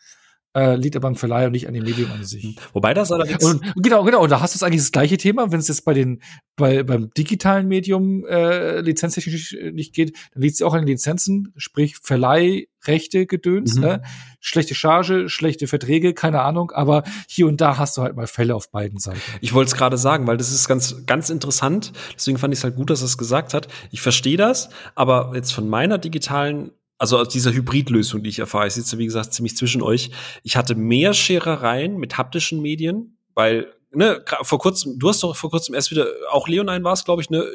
äh, 0.58 0.76
liegt 0.76 0.96
aber 0.96 1.08
am 1.08 1.16
Verleih 1.16 1.46
und 1.46 1.52
nicht 1.52 1.68
an 1.68 1.74
dem 1.74 1.84
Medium 1.84 2.12
an 2.12 2.24
sich. 2.24 2.56
Wobei 2.74 2.94
das 2.94 3.12
allerdings. 3.12 3.44
Und, 3.44 3.62
genau, 3.76 4.04
genau, 4.04 4.24
und 4.24 4.32
da 4.32 4.42
hast 4.42 4.60
du 4.60 4.66
eigentlich 4.66 4.82
das 4.82 4.92
gleiche 4.92 5.18
Thema, 5.18 5.52
wenn 5.52 5.60
es 5.60 5.68
jetzt 5.68 5.86
bei 5.86 5.94
den, 5.94 6.22
bei, 6.56 6.82
beim 6.84 7.12
digitalen 7.16 7.68
Medium 7.68 8.26
äh, 8.26 8.82
lizenztechnisch 8.82 9.56
nicht 9.72 9.94
geht, 9.94 10.16
dann 10.34 10.42
liegt 10.42 10.56
es 10.56 10.62
auch 10.64 10.74
an 10.74 10.82
den 10.82 10.88
Lizenzen, 10.88 11.54
sprich 11.58 11.98
Verleih, 12.02 12.68
Rechte 12.86 13.26
gedöns, 13.26 13.76
mhm. 13.76 13.82
ne? 13.82 14.02
schlechte 14.40 14.74
Charge, 14.74 15.30
schlechte 15.30 15.68
Verträge, 15.68 16.14
keine 16.14 16.42
Ahnung, 16.42 16.72
aber 16.72 17.04
hier 17.28 17.48
und 17.48 17.60
da 17.60 17.78
hast 17.78 17.98
du 17.98 18.02
halt 18.02 18.16
mal 18.16 18.28
Fälle 18.28 18.56
auf 18.56 18.72
beiden 18.72 19.00
Seiten. 19.00 19.20
Ich 19.42 19.54
wollte 19.54 19.70
es 19.70 19.76
gerade 19.76 19.98
sagen, 19.98 20.26
weil 20.26 20.38
das 20.38 20.52
ist 20.52 20.68
ganz, 20.68 21.06
ganz 21.06 21.30
interessant. 21.30 21.92
Deswegen 22.16 22.38
fand 22.38 22.54
ich 22.54 22.62
es 22.62 22.64
halt 22.64 22.76
gut, 22.76 22.90
dass 22.90 23.02
er 23.02 23.06
es 23.06 23.18
gesagt 23.18 23.54
hat. 23.54 23.68
Ich 23.92 24.02
verstehe 24.02 24.38
das, 24.38 24.70
aber 24.96 25.34
jetzt 25.36 25.52
von 25.52 25.68
meiner 25.68 25.98
digitalen 25.98 26.72
also 26.98 27.18
aus 27.18 27.30
dieser 27.30 27.54
Hybridlösung, 27.54 28.24
die 28.24 28.30
ich 28.30 28.40
erfahre, 28.40 28.68
ich 28.68 28.74
sitze, 28.74 28.98
wie 28.98 29.06
gesagt, 29.06 29.34
ziemlich 29.34 29.56
zwischen 29.56 29.82
euch. 29.82 30.12
Ich 30.44 30.58
hatte 30.58 30.76
mehr 30.76 31.14
Scherereien 31.14 31.98
mit 31.98 32.18
haptischen 32.18 32.62
Medien, 32.62 33.18
weil, 33.34 33.72
ne, 33.92 34.24
vor 34.42 34.60
kurzem, 34.60 34.98
du 34.98 35.10
hast 35.10 35.24
doch 35.24 35.36
vor 35.36 35.52
kurzem 35.52 35.76
erst 35.76 35.92
wieder, 35.92 36.08
auch 36.32 36.48
Leonine 36.48 36.84
war 36.84 36.94
es, 36.94 37.06
glaube 37.06 37.22
ich, 37.22 37.30
ne, 37.30 37.46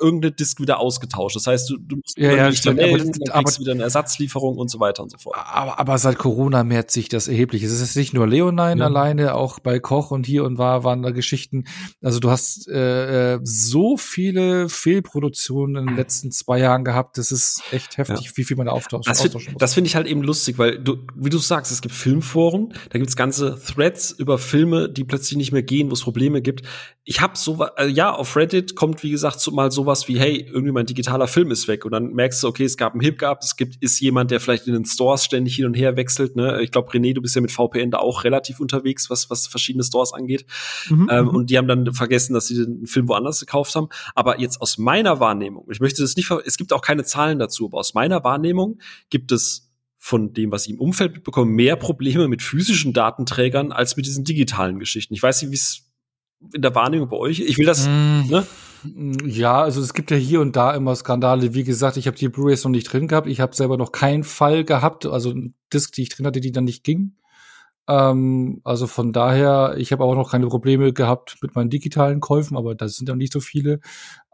irgendeine 0.00 0.32
Disk 0.32 0.60
wieder 0.60 0.78
ausgetauscht. 0.78 1.36
Das 1.36 1.46
heißt, 1.46 1.70
du, 1.70 1.76
du 1.78 1.96
musst 1.96 2.16
ja, 2.16 2.32
ja, 2.32 2.50
nicht 2.50 2.64
melden, 2.64 3.10
aber, 3.10 3.24
dann 3.24 3.34
aber, 3.34 3.58
wieder 3.58 3.72
eine 3.72 3.82
Ersatzlieferung 3.82 4.56
und 4.56 4.70
so 4.70 4.80
weiter 4.80 5.02
und 5.02 5.10
so 5.10 5.18
fort. 5.18 5.36
Aber, 5.36 5.78
aber 5.78 5.98
seit 5.98 6.18
Corona 6.18 6.64
mehrt 6.64 6.90
sich 6.90 7.08
das 7.08 7.28
erheblich. 7.28 7.62
Es 7.62 7.80
ist 7.80 7.96
nicht 7.96 8.14
nur 8.14 8.26
Leonine 8.26 8.80
ja. 8.80 8.86
alleine, 8.86 9.34
auch 9.34 9.58
bei 9.58 9.78
Koch 9.78 10.10
und 10.10 10.26
hier 10.26 10.44
und 10.44 10.58
war 10.58 10.84
waren 10.84 11.02
da 11.02 11.10
Geschichten. 11.10 11.64
Also 12.02 12.20
du 12.20 12.30
hast 12.30 12.68
äh, 12.68 13.34
äh 13.34 13.40
so 13.42 13.96
viele 13.96 14.68
Fehlproduktionen 14.68 15.76
in 15.76 15.86
den 15.88 15.96
letzten 15.96 16.30
zwei 16.30 16.58
Jahren 16.58 16.84
gehabt. 16.84 17.18
Das 17.18 17.32
ist 17.32 17.62
echt 17.72 17.98
heftig, 17.98 18.26
ja. 18.26 18.30
wie 18.34 18.44
viel 18.44 18.56
man 18.56 18.66
da 18.66 18.72
auftauschen, 18.72 19.12
das. 19.12 19.28
Das 19.58 19.74
finde 19.74 19.88
ich 19.88 19.96
halt 19.96 20.06
eben 20.06 20.22
lustig, 20.22 20.58
weil 20.58 20.78
du, 20.78 20.98
wie 21.14 21.30
du 21.30 21.38
sagst, 21.38 21.72
es 21.72 21.80
gibt 21.80 21.94
Filmforen, 21.94 22.72
da 22.90 22.98
gibt's 22.98 23.16
ganze 23.16 23.58
Threads 23.60 24.10
über 24.12 24.38
Filme, 24.38 24.88
die 24.88 25.04
plötzlich 25.04 25.36
nicht 25.36 25.52
mehr 25.52 25.62
gehen, 25.62 25.90
wo 25.90 25.94
es 25.94 26.02
Probleme 26.02 26.42
gibt. 26.42 26.62
Ich 27.04 27.20
habe 27.20 27.36
so, 27.36 27.66
äh, 27.76 27.86
ja, 27.86 28.12
auf 28.12 28.36
Reddit 28.36 28.76
kommt 28.76 29.02
wie 29.02 29.10
gesagt 29.10 29.40
so, 29.40 29.50
mal 29.50 29.70
so 29.70 29.86
sowas 29.88 30.06
wie, 30.06 30.18
hey, 30.18 30.46
irgendwie 30.46 30.72
mein 30.72 30.84
digitaler 30.84 31.26
Film 31.26 31.50
ist 31.50 31.66
weg 31.66 31.86
und 31.86 31.92
dann 31.92 32.12
merkst 32.12 32.42
du, 32.42 32.48
okay, 32.48 32.64
es 32.64 32.76
gab 32.76 32.92
einen 32.92 33.00
Hip-Gap, 33.00 33.38
es 33.42 33.56
gibt, 33.56 33.82
ist 33.82 33.98
jemand, 34.00 34.30
der 34.30 34.38
vielleicht 34.38 34.66
in 34.66 34.74
den 34.74 34.84
Stores 34.84 35.24
ständig 35.24 35.56
hin 35.56 35.64
und 35.64 35.72
her 35.72 35.96
wechselt, 35.96 36.36
ne? 36.36 36.60
Ich 36.60 36.70
glaube, 36.70 36.90
René, 36.90 37.14
du 37.14 37.22
bist 37.22 37.34
ja 37.34 37.40
mit 37.40 37.50
VPN 37.50 37.90
da 37.90 37.98
auch 37.98 38.24
relativ 38.24 38.60
unterwegs, 38.60 39.08
was, 39.08 39.30
was 39.30 39.46
verschiedene 39.46 39.82
Stores 39.82 40.12
angeht. 40.12 40.44
Mhm, 40.90 41.08
ähm, 41.10 41.24
mhm. 41.24 41.30
und 41.30 41.50
die 41.50 41.56
haben 41.56 41.68
dann 41.68 41.90
vergessen, 41.94 42.34
dass 42.34 42.48
sie 42.48 42.56
den 42.56 42.86
Film 42.86 43.08
woanders 43.08 43.40
gekauft 43.40 43.74
haben. 43.74 43.88
Aber 44.14 44.38
jetzt 44.38 44.60
aus 44.60 44.76
meiner 44.76 45.20
Wahrnehmung, 45.20 45.66
ich 45.70 45.80
möchte 45.80 46.02
das 46.02 46.14
nicht, 46.16 46.30
es 46.44 46.58
gibt 46.58 46.74
auch 46.74 46.82
keine 46.82 47.04
Zahlen 47.04 47.38
dazu, 47.38 47.64
aber 47.66 47.78
aus 47.78 47.94
meiner 47.94 48.22
Wahrnehmung 48.24 48.78
gibt 49.08 49.32
es 49.32 49.70
von 49.96 50.34
dem, 50.34 50.52
was 50.52 50.66
ich 50.66 50.74
im 50.74 50.80
Umfeld 50.80 51.14
mitbekomme, 51.14 51.50
mehr 51.50 51.76
Probleme 51.76 52.28
mit 52.28 52.42
physischen 52.42 52.92
Datenträgern 52.92 53.72
als 53.72 53.96
mit 53.96 54.04
diesen 54.04 54.24
digitalen 54.24 54.78
Geschichten. 54.78 55.14
Ich 55.14 55.22
weiß 55.22 55.40
nicht, 55.42 55.50
wie 55.50 55.56
es 55.56 55.88
in 56.52 56.62
der 56.62 56.74
Wahrnehmung 56.74 57.08
bei 57.08 57.16
euch? 57.16 57.40
Ich 57.40 57.58
will 57.58 57.66
das, 57.66 57.86
mm. 57.88 58.30
ne? 58.30 58.46
Ja, 58.84 59.62
also 59.62 59.80
es 59.80 59.92
gibt 59.94 60.10
ja 60.10 60.16
hier 60.16 60.40
und 60.40 60.54
da 60.54 60.72
immer 60.74 60.94
Skandale. 60.94 61.54
Wie 61.54 61.64
gesagt, 61.64 61.96
ich 61.96 62.06
habe 62.06 62.16
die 62.16 62.28
Blu-rays 62.28 62.64
noch 62.64 62.70
nicht 62.70 62.92
drin 62.92 63.08
gehabt. 63.08 63.26
Ich 63.26 63.40
habe 63.40 63.54
selber 63.56 63.76
noch 63.76 63.92
keinen 63.92 64.24
Fall 64.24 64.64
gehabt, 64.64 65.06
also 65.06 65.30
ein 65.30 65.54
Disc, 65.72 65.92
die 65.94 66.02
ich 66.02 66.10
drin 66.10 66.26
hatte, 66.26 66.40
die 66.40 66.52
dann 66.52 66.64
nicht 66.64 66.84
ging. 66.84 67.16
Ähm, 67.88 68.60
also 68.64 68.86
von 68.86 69.12
daher, 69.12 69.74
ich 69.78 69.92
habe 69.92 70.04
auch 70.04 70.14
noch 70.14 70.30
keine 70.30 70.46
Probleme 70.48 70.92
gehabt 70.92 71.38
mit 71.42 71.56
meinen 71.56 71.70
digitalen 71.70 72.20
Käufen, 72.20 72.56
aber 72.56 72.74
das 72.74 72.96
sind 72.96 73.08
ja 73.08 73.16
nicht 73.16 73.32
so 73.32 73.40
viele. 73.40 73.80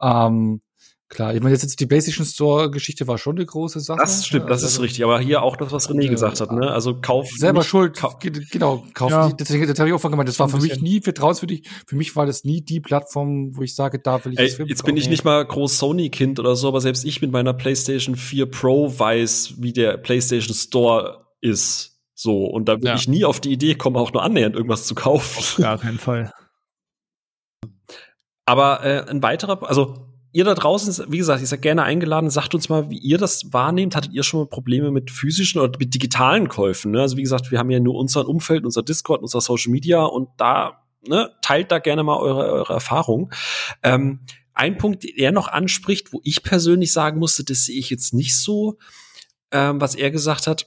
Ähm, 0.01 0.61
Klar, 1.11 1.35
ich 1.35 1.41
meine, 1.43 1.55
jetzt 1.55 1.79
die 1.79 1.87
PlayStation 1.87 2.27
Store-Geschichte 2.27 3.07
war 3.07 3.19
schon 3.19 3.37
eine 3.37 3.45
große 3.45 3.79
Sache. 3.81 3.99
Das 4.01 4.27
stimmt, 4.27 4.49
das 4.49 4.63
also, 4.63 4.67
ist 4.67 4.81
richtig. 4.81 5.05
Aber 5.05 5.21
hier 5.21 5.43
auch 5.43 5.57
das, 5.57 5.71
was 5.71 5.89
René 5.89 6.09
gesagt 6.09 6.41
hat, 6.41 6.51
ne? 6.51 6.71
Also 6.71 6.99
kauf. 6.99 7.29
Selber 7.37 7.61
nicht, 7.61 7.69
schuld, 7.69 7.95
kauf, 7.97 8.19
genau, 8.19 8.85
kauf 8.95 9.11
ja. 9.11 9.27
nicht. 9.27 9.41
Das, 9.41 9.49
das 9.49 9.79
habe 9.79 9.89
ich 9.89 9.95
auch 9.95 10.01
von 10.01 10.11
gemeint. 10.11 10.29
Das 10.29 10.39
war 10.39 10.49
für 10.49 10.59
mich 10.59 10.81
nie 10.81 11.03
vertrauenswürdig. 11.03 11.69
Für 11.87 11.97
mich 11.97 12.17
war 12.17 12.25
das 12.27 12.45
nie 12.45 12.63
die 12.63 12.81
Plattform, 12.81 13.55
wo 13.55 13.63
ich 13.63 13.75
sage, 13.75 13.99
da 13.99 14.25
will 14.25 14.33
ich 14.33 14.39
Ey, 14.39 14.47
das 14.47 14.57
Film 14.57 14.69
Jetzt 14.69 14.85
bin 14.85 14.97
ich 14.97 15.09
nicht 15.09 15.25
mal 15.25 15.45
groß 15.45 15.79
Sony-Kind 15.79 16.41
oder 16.41 16.57
so, 16.57 16.69
aber 16.69 16.81
selbst 16.81 17.05
ich 17.05 17.21
mit 17.21 17.31
meiner 17.31 17.53
PlayStation 17.53 18.17
4 18.17 18.51
Pro 18.51 18.99
weiß, 18.99 19.55
wie 19.59 19.75
der 19.75 19.99
PlayStation 19.99 20.55
Store 20.55 21.27
ist. 21.43 22.01
So. 22.15 22.47
Und 22.47 22.67
da 22.67 22.77
würde 22.77 22.89
ja. 22.89 22.95
ich 22.95 23.09
nie 23.09 23.25
auf 23.25 23.41
die 23.41 23.53
Idee 23.53 23.75
kommen, 23.75 23.97
auch 23.97 24.13
nur 24.13 24.23
annähernd 24.23 24.57
irgendwas 24.57 24.87
zu 24.87 24.95
kaufen. 24.95 25.39
Auf 25.39 25.57
gar 25.59 25.79
keinen 25.79 25.99
Fall. 25.99 26.33
Aber 28.47 28.85
äh, 28.85 29.09
ein 29.09 29.23
weiterer, 29.23 29.67
also 29.69 30.14
ihr 30.35 30.45
da 30.45 30.55
draußen, 30.55 31.07
wie 31.09 31.19
gesagt, 31.19 31.41
ihr 31.41 31.47
seid 31.47 31.63
gerne 31.63 31.85
eingeladen, 31.85 32.29
sagt 32.29 32.57
uns 32.57 32.69
mal, 32.69 32.91
wie 32.91 32.99
ihr 32.99 33.19
das 33.19 33.53
wahrnehmt. 33.53 33.95
Hattet 33.95 34.13
ihr 34.13 34.25
schon 34.25 34.41
mal 34.41 34.47
Probleme 34.47 34.91
mit 34.91 35.13
physischen 35.13 35.61
oder 35.61 35.79
mit 35.79 35.95
digitalen 35.95 36.49
Käufen? 36.49 36.91
Ne? 36.91 37.01
Also 37.01 37.17
wie 37.17 37.23
gesagt, 37.23 37.53
wir 37.53 37.59
haben 37.61 37.71
ja 37.71 37.79
nur 37.79 37.95
unser 37.95 38.29
Umfeld, 38.29 38.65
unser 38.65 38.83
Discord, 38.83 39.23
unser 39.23 39.41
Social 39.41 39.71
Media 39.71 40.03
und 40.03 40.29
da 40.37 40.83
ne, 41.07 41.31
teilt 41.41 41.71
da 41.71 41.79
gerne 41.79 42.03
mal 42.03 42.17
eure, 42.17 42.51
eure 42.51 42.73
Erfahrung. 42.73 43.33
Ähm, 43.85 44.21
ein 44.55 44.77
Punkt, 44.77 45.05
den 45.05 45.17
er 45.17 45.31
noch 45.31 45.47
anspricht, 45.47 46.13
wo 46.13 46.21
ich 46.25 46.43
persönlich 46.43 46.93
sagen 46.93 47.21
musste, 47.21 47.45
das 47.45 47.65
sehe 47.67 47.79
ich 47.79 47.89
jetzt 47.89 48.13
nicht 48.13 48.37
so, 48.37 48.79
ähm, 49.53 49.81
was 49.81 49.95
er 49.95 50.11
gesagt 50.11 50.49
hat 50.49 50.67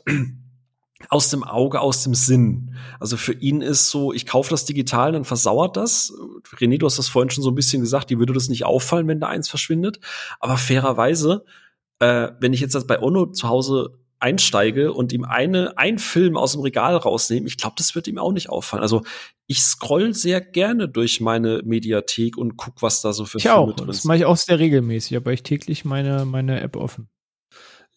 aus 1.10 1.30
dem 1.30 1.44
Auge, 1.44 1.80
aus 1.80 2.03
dem 2.03 2.15
Sinn. 2.15 2.76
Also 2.99 3.18
für 3.18 3.34
ihn 3.34 3.61
ist 3.61 3.90
so, 3.90 4.14
ich 4.14 4.26
kaufe 4.26 4.49
das 4.49 4.65
digital, 4.65 5.11
dann 5.11 5.26
versauert 5.26 5.78
das. 5.78 6.14
René, 6.57 6.78
du 6.78 6.86
hast 6.86 6.98
das 6.98 7.07
vorhin 7.07 7.30
schon 7.30 7.44
so 7.44 7.52
ein 7.52 7.56
bisschen 7.56 7.82
gesagt, 7.82 8.10
dir 8.10 8.19
würde 8.19 8.34
das 8.34 8.49
nicht 8.49 8.65
auffallen, 8.65 9.07
wenn 9.07 9.19
da 9.19 9.28
eins 9.28 9.48
verschwindet. 9.49 9.99
Aber 10.40 10.57
fairerweise, 10.57 11.45
äh, 11.99 12.30
wenn 12.40 12.53
ich 12.53 12.61
jetzt 12.61 12.88
bei 12.88 12.99
Ono 12.99 13.28
zu 13.28 13.48
Hause 13.48 13.98
einsteige 14.19 14.94
und 14.94 15.14
ihm 15.14 15.24
eine, 15.24 15.78
ein 15.78 15.99
Film 15.99 16.38
aus 16.38 16.53
dem 16.53 16.61
Regal 16.61 16.95
rausnehme, 16.95 17.48
ich 17.48 17.57
glaube, 17.57 17.76
das 17.78 17.94
wird 17.94 18.07
ihm 18.07 18.18
auch 18.18 18.32
nicht 18.32 18.49
auffallen. 18.49 18.82
Also 18.82 19.03
ich 19.45 19.61
scroll 19.61 20.14
sehr 20.14 20.41
gerne 20.41 20.90
durch 20.90 21.22
meine 21.22 21.61
Mediathek 21.64 22.38
und 22.38 22.57
guck, 22.57 22.82
was 22.82 23.02
da 23.02 23.14
so 23.14 23.26
für 23.26 23.38
ich 23.38 23.44
Filme 23.44 23.57
auch. 23.57 23.68
drin 23.68 23.86
sind. 23.86 23.90
Das 23.90 24.03
mache 24.06 24.18
ich 24.18 24.26
auch 24.26 24.38
sehr 24.38 24.57
regelmäßig, 24.57 25.15
aber 25.18 25.32
ich 25.32 25.44
täglich 25.44 25.86
meine, 25.86 26.26
meine 26.26 26.60
App 26.60 26.76
offen. 26.76 27.10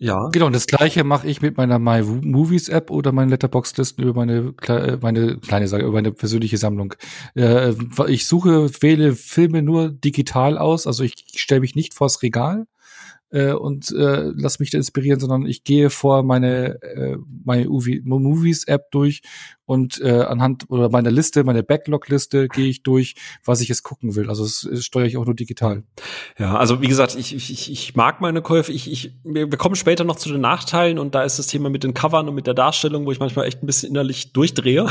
Ja. 0.03 0.31
Genau, 0.33 0.47
und 0.47 0.55
das 0.55 0.67
gleiche 0.67 1.05
mache 1.05 1.29
ich 1.29 1.43
mit 1.43 1.59
meiner 1.59 1.79
My 1.79 2.03
Movies 2.03 2.71
App 2.71 2.91
oder 2.91 3.13
meinen 3.13 3.29
Letterbox-Listen 3.29 4.03
über 4.03 4.15
meine, 4.15 4.55
äh, 4.67 4.97
meine 4.99 5.37
kleine 5.37 5.69
Sage, 5.69 5.85
über 5.85 5.93
meine 5.93 6.11
persönliche 6.11 6.57
Sammlung. 6.57 6.95
Äh, 7.37 7.75
ich 8.09 8.27
suche, 8.27 8.71
wähle 8.81 9.15
Filme 9.15 9.61
nur 9.61 9.91
digital 9.91 10.57
aus, 10.57 10.87
also 10.87 11.05
ich 11.05 11.27
stelle 11.37 11.61
mich 11.61 11.75
nicht 11.75 11.93
vors 11.93 12.23
Regal, 12.23 12.67
äh, 13.31 13.53
und 13.53 13.91
äh, 13.93 14.33
lass 14.35 14.59
mich 14.59 14.71
da 14.71 14.79
inspirieren, 14.79 15.21
sondern 15.21 15.47
ich 15.47 15.65
gehe 15.65 15.91
vor 15.91 16.23
meine, 16.23 16.83
äh, 16.83 17.17
meine 17.45 17.69
Movies-App 17.69 18.91
durch 18.91 19.23
und 19.71 20.01
äh, 20.01 20.23
anhand 20.23 20.69
oder 20.69 20.89
meiner 20.89 21.13
Liste, 21.13 21.45
meine 21.45 21.63
Backlog-Liste 21.63 22.49
gehe 22.49 22.69
ich 22.69 22.83
durch, 22.83 23.15
was 23.45 23.61
ich 23.61 23.69
jetzt 23.69 23.85
gucken 23.85 24.17
will. 24.17 24.29
Also 24.29 24.43
das, 24.43 24.67
das 24.69 24.85
steuere 24.85 25.07
ich 25.07 25.17
auch 25.17 25.27
nur 25.27 25.37
digital. 25.37 25.85
Ja, 26.39 26.57
also 26.57 26.83
wie 26.83 26.89
gesagt, 26.89 27.15
ich, 27.15 27.33
ich, 27.33 27.71
ich 27.71 27.95
mag 27.95 28.21
meine 28.21 28.43
Käufe. 28.43 28.73
Ich, 28.73 28.91
ich, 28.91 29.15
wir 29.23 29.47
kommen 29.51 29.77
später 29.77 30.03
noch 30.03 30.17
zu 30.17 30.29
den 30.29 30.41
Nachteilen 30.41 30.99
und 30.99 31.15
da 31.15 31.23
ist 31.23 31.39
das 31.39 31.47
Thema 31.47 31.71
mit 31.71 31.85
den 31.85 31.95
Covern 31.95 32.29
und 32.29 32.35
mit 32.35 32.49
der 32.49 32.55
Darstellung, 32.55 33.07
wo 33.07 33.13
ich 33.13 33.21
manchmal 33.21 33.47
echt 33.47 33.63
ein 33.63 33.67
bisschen 33.67 33.91
innerlich 33.91 34.33
durchdrehe. 34.33 34.89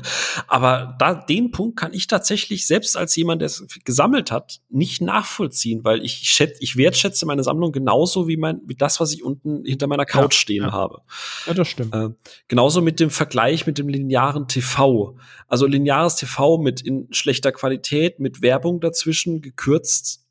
Aber 0.46 0.94
da 0.98 1.14
den 1.14 1.50
Punkt 1.50 1.78
kann 1.78 1.94
ich 1.94 2.06
tatsächlich 2.06 2.66
selbst 2.66 2.98
als 2.98 3.16
jemand, 3.16 3.40
der 3.40 3.46
es 3.46 3.66
gesammelt 3.86 4.30
hat, 4.30 4.60
nicht 4.68 5.00
nachvollziehen, 5.00 5.84
weil 5.84 6.04
ich 6.04 6.28
schätze, 6.28 6.62
ich 6.62 6.76
wertschätze 6.76 7.24
meine 7.24 7.44
Sammlung 7.44 7.72
genauso 7.78 8.28
wie 8.28 8.36
mein 8.36 8.60
wie 8.66 8.74
das, 8.74 9.00
was 9.00 9.12
ich 9.12 9.24
unten 9.24 9.64
hinter 9.64 9.86
meiner 9.86 10.04
Couch 10.04 10.34
ja, 10.34 10.40
stehen 10.40 10.64
ja. 10.64 10.72
habe. 10.72 11.00
Ja, 11.46 11.54
das 11.54 11.68
stimmt. 11.68 11.94
Äh, 11.94 12.10
genauso 12.48 12.82
mit 12.82 13.00
dem 13.00 13.10
Vergleich 13.10 13.66
mit 13.66 13.78
dem 13.78 13.88
linearen 13.88 14.18
linearen 14.18 14.48
TV. 14.48 15.16
Also 15.46 15.66
lineares 15.66 16.16
TV 16.16 16.58
mit 16.58 16.80
in 16.80 17.08
schlechter 17.12 17.52
Qualität, 17.52 18.20
mit 18.20 18.42
Werbung 18.42 18.80
dazwischen, 18.80 19.40
gekürzt, 19.40 20.24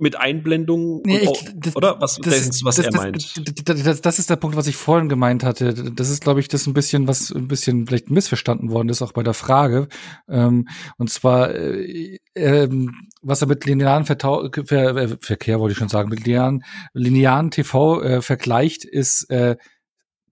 mit 0.00 0.16
Einblendungen, 0.16 1.02
nee, 1.04 1.28
das, 1.54 1.76
oder? 1.76 2.00
Was 2.00 2.16
das, 2.16 2.50
du, 2.50 2.64
was 2.64 2.76
das, 2.76 2.86
er 2.86 2.92
meint? 2.92 3.38
Das, 3.68 4.00
das, 4.00 4.18
ist 4.18 4.30
der 4.30 4.36
Punkt, 4.36 4.56
was 4.56 4.66
ich 4.66 4.76
vorhin 4.76 5.08
gemeint 5.08 5.44
hatte. 5.44 5.74
Das 5.74 6.10
ist, 6.10 6.22
glaube 6.22 6.40
ich, 6.40 6.48
das 6.48 6.66
ein 6.66 6.74
bisschen, 6.74 7.08
was 7.08 7.30
ein 7.30 7.48
bisschen 7.48 7.86
vielleicht 7.86 8.10
missverstanden 8.10 8.70
worden 8.70 8.88
ist, 8.88 9.02
auch 9.02 9.12
bei 9.12 9.22
der 9.22 9.34
Frage. 9.34 9.88
Ähm, 10.28 10.68
und 10.98 11.10
zwar, 11.10 11.54
äh, 11.54 12.18
ähm, 12.34 13.08
was 13.22 13.42
er 13.42 13.48
mit 13.48 13.64
linearen 13.66 14.04
Vertau 14.04 14.48
Ver 14.64 14.94
Ver 14.94 15.18
Verkehr, 15.20 15.60
wollte 15.60 15.72
ich 15.72 15.78
schon 15.78 15.88
sagen, 15.88 16.08
mit 16.08 16.24
linearen, 16.24 16.64
linearen 16.92 17.50
TV 17.50 18.02
äh, 18.02 18.22
vergleicht, 18.22 18.84
ist 18.84 19.30
äh, 19.30 19.56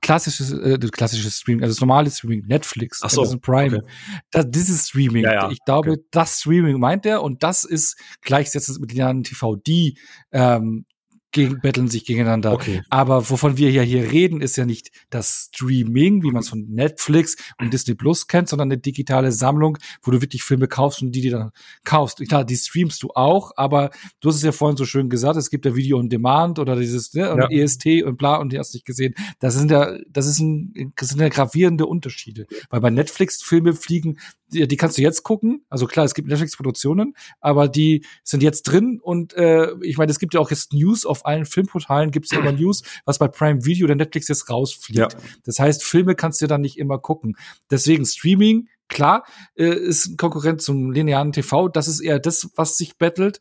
klassisches, 0.01 0.53
äh, 0.53 0.79
klassisches 0.91 1.37
Streaming, 1.37 1.62
also 1.62 1.75
das 1.75 1.81
normale 1.81 2.11
Streaming, 2.11 2.47
Netflix, 2.47 3.01
Ach 3.03 3.11
so, 3.11 3.23
Amazon 3.23 3.41
Prime. 3.41 3.79
Okay. 3.79 3.87
Das, 4.31 4.47
dieses 4.49 4.89
Streaming. 4.89 5.25
Ja, 5.25 5.33
ja, 5.33 5.51
ich 5.51 5.59
glaube, 5.65 5.93
okay. 5.93 6.03
das 6.11 6.41
Streaming 6.41 6.79
meint 6.79 7.07
er 7.07 7.23
und 7.23 7.43
das 7.43 7.65
ist 7.65 8.01
gleichgesetzt 8.23 8.81
mit 8.81 8.93
linearen 8.93 9.25
TV, 9.25 9.57
die 9.57 9.99
ähm, 10.33 10.85
gegen, 11.32 11.60
betteln 11.60 11.88
sich 11.88 12.05
gegeneinander. 12.05 12.52
Okay. 12.52 12.82
Aber 12.88 13.28
wovon 13.28 13.56
wir 13.56 13.70
ja 13.70 13.82
hier 13.82 14.10
reden, 14.10 14.40
ist 14.40 14.56
ja 14.56 14.64
nicht 14.64 14.90
das 15.10 15.50
Streaming, 15.52 16.22
wie 16.22 16.30
man 16.30 16.40
es 16.40 16.48
von 16.48 16.66
Netflix 16.68 17.36
und 17.60 17.72
Disney 17.72 17.94
Plus 17.94 18.26
kennt, 18.26 18.48
sondern 18.48 18.68
eine 18.68 18.78
digitale 18.78 19.32
Sammlung, 19.32 19.78
wo 20.02 20.10
du 20.10 20.20
wirklich 20.20 20.42
Filme 20.42 20.68
kaufst 20.68 21.02
und 21.02 21.12
die 21.12 21.20
dir 21.20 21.32
dann 21.32 21.50
kaufst. 21.84 22.18
Klar, 22.28 22.44
die 22.44 22.56
streamst 22.56 23.02
du 23.02 23.10
auch, 23.14 23.52
aber 23.56 23.90
du 24.20 24.28
hast 24.28 24.36
es 24.36 24.42
ja 24.42 24.52
vorhin 24.52 24.76
so 24.76 24.84
schön 24.84 25.10
gesagt, 25.10 25.36
es 25.36 25.50
gibt 25.50 25.66
ja 25.66 25.74
Video 25.74 25.98
on 25.98 26.09
Demand 26.09 26.59
oder 26.59 26.76
dieses 26.76 27.12
ne, 27.14 27.22
ja. 27.22 27.50
EST 27.50 28.05
und 28.05 28.16
bla 28.16 28.36
und 28.36 28.52
die 28.52 28.59
hast 28.59 28.74
nicht 28.74 28.86
gesehen. 28.86 29.14
Das 29.38 29.55
sind 29.55 29.70
ja, 29.70 29.98
das 30.09 30.26
ist 30.26 30.38
ein, 30.40 30.92
das 30.96 31.09
sind 31.09 31.20
ja 31.20 31.28
gravierende 31.28 31.86
Unterschiede. 31.86 32.46
Weil 32.70 32.80
bei 32.80 32.90
Netflix 32.90 33.42
Filme 33.42 33.74
fliegen 33.74 34.18
die, 34.52 34.66
die 34.66 34.76
kannst 34.76 34.98
du 34.98 35.02
jetzt 35.02 35.22
gucken. 35.22 35.64
Also 35.68 35.86
klar, 35.86 36.05
es 36.05 36.14
gibt 36.14 36.28
Netflix-Produktionen, 36.28 37.14
aber 37.40 37.68
die 37.68 38.05
sind 38.22 38.42
jetzt 38.42 38.62
drin 38.62 39.00
und 39.02 39.34
äh, 39.34 39.72
ich 39.82 39.98
meine, 39.98 40.10
es 40.10 40.18
gibt 40.18 40.34
ja 40.34 40.40
auch 40.40 40.50
jetzt 40.50 40.72
News 40.72 41.05
auf 41.05 41.18
allen 41.27 41.45
Filmportalen, 41.45 42.11
gibt 42.11 42.27
es 42.27 42.32
ja 42.32 42.40
immer 42.40 42.53
News, 42.59 42.82
was 43.05 43.19
bei 43.19 43.28
Prime 43.28 43.65
Video 43.65 43.85
oder 43.85 43.95
Netflix 43.95 44.28
jetzt 44.28 44.51
rausfliegt. 44.51 44.99
Ja. 44.99 45.09
Das 45.45 45.59
heißt, 45.59 45.85
Filme 45.85 46.15
kannst 46.15 46.40
du 46.43 46.47
dann 46.47 46.61
nicht 46.61 46.78
immer 46.78 46.99
gucken. 46.99 47.36
Deswegen 47.70 48.05
Streaming, 48.05 48.69
klar, 48.89 49.24
äh, 49.55 49.74
ist 49.74 50.07
ein 50.07 50.16
Konkurrent 50.16 50.62
zum 50.62 50.93
linearen 50.93 51.32
TV. 51.32 51.69
Das 51.69 51.89
ist 51.89 52.01
eher 52.01 52.19
das, 52.19 52.51
was 52.57 52.77
sich 52.77 52.99
bettelt. 52.99 53.40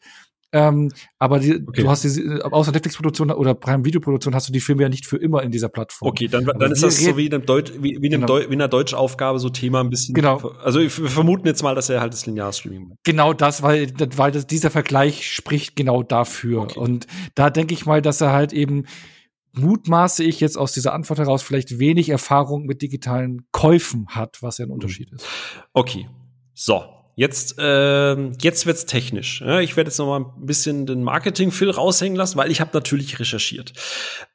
Ähm, 0.53 0.91
aber 1.19 1.39
die, 1.39 1.55
okay. 1.55 1.81
du 1.81 1.89
hast 1.89 2.03
die, 2.03 2.41
außer 2.41 2.71
Netflix-Produktion 2.71 3.31
oder 3.31 3.53
Prime-Video-Produktion 3.53 4.33
hast 4.33 4.47
du 4.47 4.53
die 4.53 4.61
Filme 4.61 4.83
ja 4.83 4.89
nicht 4.89 5.05
für 5.05 5.17
immer 5.17 5.43
in 5.43 5.51
dieser 5.51 5.67
Plattform. 5.67 6.09
Okay, 6.09 6.27
dann, 6.27 6.45
dann 6.45 6.71
ist 6.71 6.83
das 6.83 6.97
so 6.97 7.17
wie 7.17 7.25
in, 7.25 7.33
einem 7.33 7.45
Deut 7.45 7.73
wie, 7.83 7.97
wie, 8.01 8.07
in, 8.07 8.11
genau. 8.11 8.27
Deu 8.27 8.41
wie 8.41 8.53
in 8.53 8.53
einer 8.53 8.69
Deutschaufgabe 8.69 9.39
so 9.39 9.49
Thema 9.49 9.81
ein 9.81 9.89
bisschen. 9.89 10.15
Genau. 10.15 10.37
Also 10.63 10.79
wir 10.79 10.89
vermuten 10.89 11.47
jetzt 11.47 11.63
mal, 11.63 11.75
dass 11.75 11.89
er 11.89 11.99
halt 11.99 12.13
das 12.13 12.25
Linear-Streaming 12.25 12.89
macht. 12.89 12.99
Genau 13.03 13.33
das, 13.33 13.61
weil, 13.61 13.91
weil 14.15 14.31
das, 14.31 14.47
dieser 14.47 14.71
Vergleich 14.71 15.27
spricht 15.27 15.75
genau 15.75 16.01
dafür. 16.01 16.61
Okay. 16.61 16.79
Und 16.79 17.07
da 17.35 17.49
denke 17.49 17.73
ich 17.73 17.85
mal, 17.85 18.01
dass 18.01 18.21
er 18.21 18.31
halt 18.31 18.53
eben 18.53 18.85
mutmaße 19.53 20.23
ich 20.23 20.39
jetzt 20.39 20.57
aus 20.57 20.71
dieser 20.71 20.93
Antwort 20.93 21.19
heraus 21.19 21.43
vielleicht 21.43 21.79
wenig 21.79 22.09
Erfahrung 22.09 22.65
mit 22.65 22.81
digitalen 22.81 23.47
Käufen 23.51 24.07
hat, 24.09 24.41
was 24.41 24.59
ja 24.59 24.65
ein 24.65 24.71
Unterschied 24.71 25.11
ist. 25.11 25.25
Okay. 25.73 26.07
So, 26.53 26.83
Jetzt, 27.17 27.57
äh, 27.57 28.29
jetzt 28.41 28.67
wird's 28.67 28.85
technisch. 28.85 29.41
Ja, 29.41 29.59
ich 29.59 29.75
werde 29.75 29.89
jetzt 29.89 29.97
noch 29.97 30.05
mal 30.05 30.19
ein 30.19 30.45
bisschen 30.45 30.85
den 30.85 31.01
Marketing-Phil 31.01 31.71
raushängen 31.71 32.15
lassen, 32.15 32.37
weil 32.37 32.51
ich 32.51 32.61
habe 32.61 32.69
natürlich 32.75 33.19
recherchiert. 33.19 33.73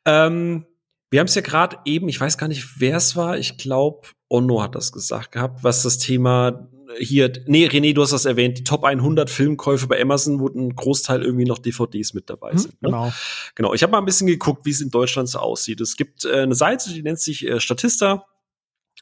Ähm, 0.05 0.67
wir 1.09 1.21
haben 1.21 1.29
es 1.29 1.37
ja 1.37 1.43
gerade 1.43 1.77
eben, 1.85 2.09
ich 2.09 2.21
weiß 2.21 2.39
gar 2.39 2.49
nicht, 2.49 2.81
wer 2.81 2.97
es 2.97 3.15
war. 3.15 3.39
Ich 3.39 3.57
glaube, 3.57 4.09
Onno 4.29 4.61
hat 4.61 4.75
das 4.75 4.91
gesagt 4.91 5.31
gehabt, 5.31 5.63
was 5.63 5.85
das 5.85 5.99
Thema 5.99 6.69
hier, 6.99 7.33
nee, 7.47 7.67
René, 7.69 7.95
du 7.95 8.03
hast 8.03 8.13
das 8.13 8.25
erwähnt, 8.25 8.59
die 8.59 8.65
Top 8.65 8.85
100 8.85 9.31
Filmkäufe 9.31 9.87
bei 9.87 10.01
Amazon, 10.03 10.41
wo 10.41 10.49
ein 10.49 10.75
Großteil 10.75 11.23
irgendwie 11.23 11.45
noch 11.45 11.59
DVDs 11.59 12.15
mit 12.15 12.29
dabei 12.29 12.51
hm, 12.51 12.59
sind. 12.59 12.83
Ne? 12.83 12.89
Genau. 12.89 13.13
Genau. 13.55 13.75
Ich 13.75 13.83
habe 13.85 13.93
mal 13.93 13.99
ein 13.99 14.05
bisschen 14.05 14.27
geguckt, 14.27 14.67
wie 14.67 14.71
es 14.71 14.81
in 14.81 14.91
Deutschland 14.91 15.29
so 15.29 15.39
aussieht. 15.39 15.81
Es 15.81 15.97
gibt 15.97 16.25
äh, 16.25 16.41
eine 16.41 16.55
Seite, 16.55 16.93
die 16.93 17.03
nennt 17.03 17.21
sich 17.21 17.47
äh, 17.47 17.61
Statista. 17.61 18.27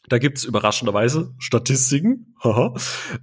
Da 0.09 0.19
gibt's 0.19 0.45
überraschenderweise 0.45 1.35
Statistiken. 1.39 2.35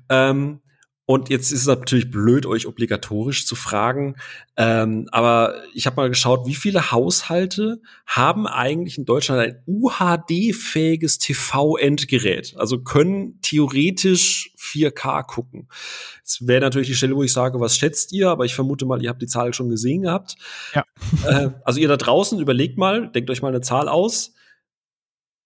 ähm, 0.10 0.62
und 1.10 1.30
jetzt 1.30 1.54
ist 1.54 1.62
es 1.62 1.68
natürlich 1.68 2.12
blöd, 2.12 2.46
euch 2.46 2.68
obligatorisch 2.68 3.48
zu 3.48 3.56
fragen, 3.56 4.18
ähm, 4.58 5.08
aber 5.14 5.64
ich 5.74 5.86
habe 5.86 5.96
mal 5.96 6.10
geschaut, 6.10 6.46
wie 6.46 6.54
viele 6.54 6.92
Haushalte 6.92 7.82
haben 8.06 8.46
eigentlich 8.46 8.98
in 8.98 9.06
Deutschland 9.06 9.40
ein 9.40 9.64
UHD-fähiges 9.66 11.18
TV-Endgerät? 11.20 12.56
Also 12.58 12.84
können 12.84 13.40
theoretisch 13.42 14.52
4K 14.60 15.24
gucken. 15.24 15.70
Jetzt 16.18 16.46
wäre 16.46 16.60
natürlich 16.60 16.90
die 16.90 16.96
Stelle, 16.96 17.16
wo 17.16 17.24
ich 17.24 17.32
sage, 17.32 17.62
was 17.62 17.78
schätzt 17.78 18.12
ihr? 18.12 18.30
Aber 18.30 18.44
ich 18.44 18.54
vermute 18.54 18.86
mal, 18.86 19.02
ihr 19.02 19.10
habt 19.10 19.22
die 19.22 19.28
Zahl 19.28 19.54
schon 19.54 19.70
gesehen 19.70 20.02
gehabt. 20.04 20.36
Ja. 20.76 20.84
Äh, 21.26 21.50
also 21.64 21.80
ihr 21.80 21.88
da 21.88 21.98
draußen, 21.98 22.40
überlegt 22.40 22.78
mal, 22.78 23.10
denkt 23.12 23.30
euch 23.30 23.42
mal 23.42 23.48
eine 23.48 23.62
Zahl 23.62 23.88
aus. 23.88 24.34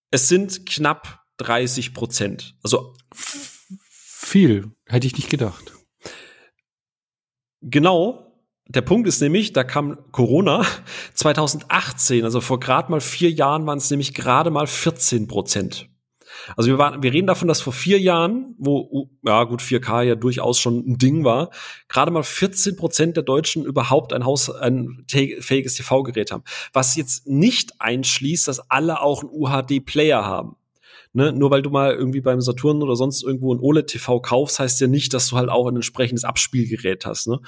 Es 0.09 0.27
sind 0.27 0.65
knapp 0.65 1.20
30 1.43 1.93
Prozent. 1.93 2.55
Also 2.63 2.93
viel, 3.13 4.71
hätte 4.87 5.07
ich 5.07 5.15
nicht 5.15 5.29
gedacht. 5.29 5.73
Genau. 7.61 8.27
Der 8.67 8.81
Punkt 8.81 9.07
ist 9.07 9.21
nämlich, 9.21 9.51
da 9.51 9.63
kam 9.65 9.97
Corona 10.11 10.65
2018, 11.13 12.23
also 12.23 12.39
vor 12.39 12.59
gerade 12.59 12.89
mal 12.89 13.01
vier 13.01 13.29
Jahren 13.29 13.65
waren 13.65 13.79
es 13.79 13.89
nämlich 13.89 14.13
gerade 14.13 14.49
mal 14.49 14.67
14 14.67 15.27
Prozent. 15.27 15.89
Also 16.55 16.69
wir, 16.69 16.77
waren, 16.77 17.03
wir 17.03 17.13
reden 17.13 17.27
davon, 17.27 17.47
dass 17.47 17.61
vor 17.61 17.73
vier 17.73 17.99
Jahren, 17.99 18.55
wo 18.57 19.09
ja 19.23 19.43
gut 19.43 19.61
4K 19.61 20.03
ja 20.03 20.15
durchaus 20.15 20.59
schon 20.59 20.77
ein 20.79 20.97
Ding 20.97 21.23
war, 21.23 21.49
gerade 21.87 22.11
mal 22.11 22.23
14 22.23 22.75
Prozent 22.75 23.17
der 23.17 23.23
Deutschen 23.23 23.65
überhaupt 23.65 24.13
ein 24.13 24.25
Haus 24.25 24.49
ein 24.49 25.05
fähiges 25.09 25.75
TV-Gerät 25.75 26.31
haben. 26.31 26.43
Was 26.73 26.95
jetzt 26.95 27.27
nicht 27.27 27.73
einschließt, 27.79 28.47
dass 28.47 28.71
alle 28.71 29.01
auch 29.01 29.23
einen 29.23 29.31
UHD-Player 29.31 30.23
haben. 30.23 30.55
Ne? 31.13 31.33
Nur 31.33 31.51
weil 31.51 31.61
du 31.61 31.69
mal 31.69 31.93
irgendwie 31.93 32.21
beim 32.21 32.41
Saturn 32.41 32.81
oder 32.81 32.95
sonst 32.95 33.23
irgendwo 33.23 33.53
ein 33.53 33.59
OLED-TV 33.59 34.21
kaufst, 34.21 34.59
heißt 34.59 34.79
ja 34.81 34.87
nicht, 34.87 35.13
dass 35.13 35.27
du 35.27 35.37
halt 35.37 35.49
auch 35.49 35.67
ein 35.67 35.75
entsprechendes 35.75 36.23
Abspielgerät 36.23 37.05
hast. 37.05 37.27
Ne? 37.27 37.39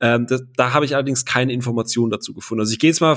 Ähm, 0.00 0.26
das, 0.28 0.44
da 0.56 0.72
habe 0.72 0.84
ich 0.84 0.94
allerdings 0.94 1.24
keine 1.24 1.52
Informationen 1.52 2.10
dazu 2.10 2.34
gefunden. 2.34 2.60
Also 2.60 2.72
ich 2.72 2.78
gehe 2.78 2.90
jetzt 2.90 3.00
mal 3.00 3.16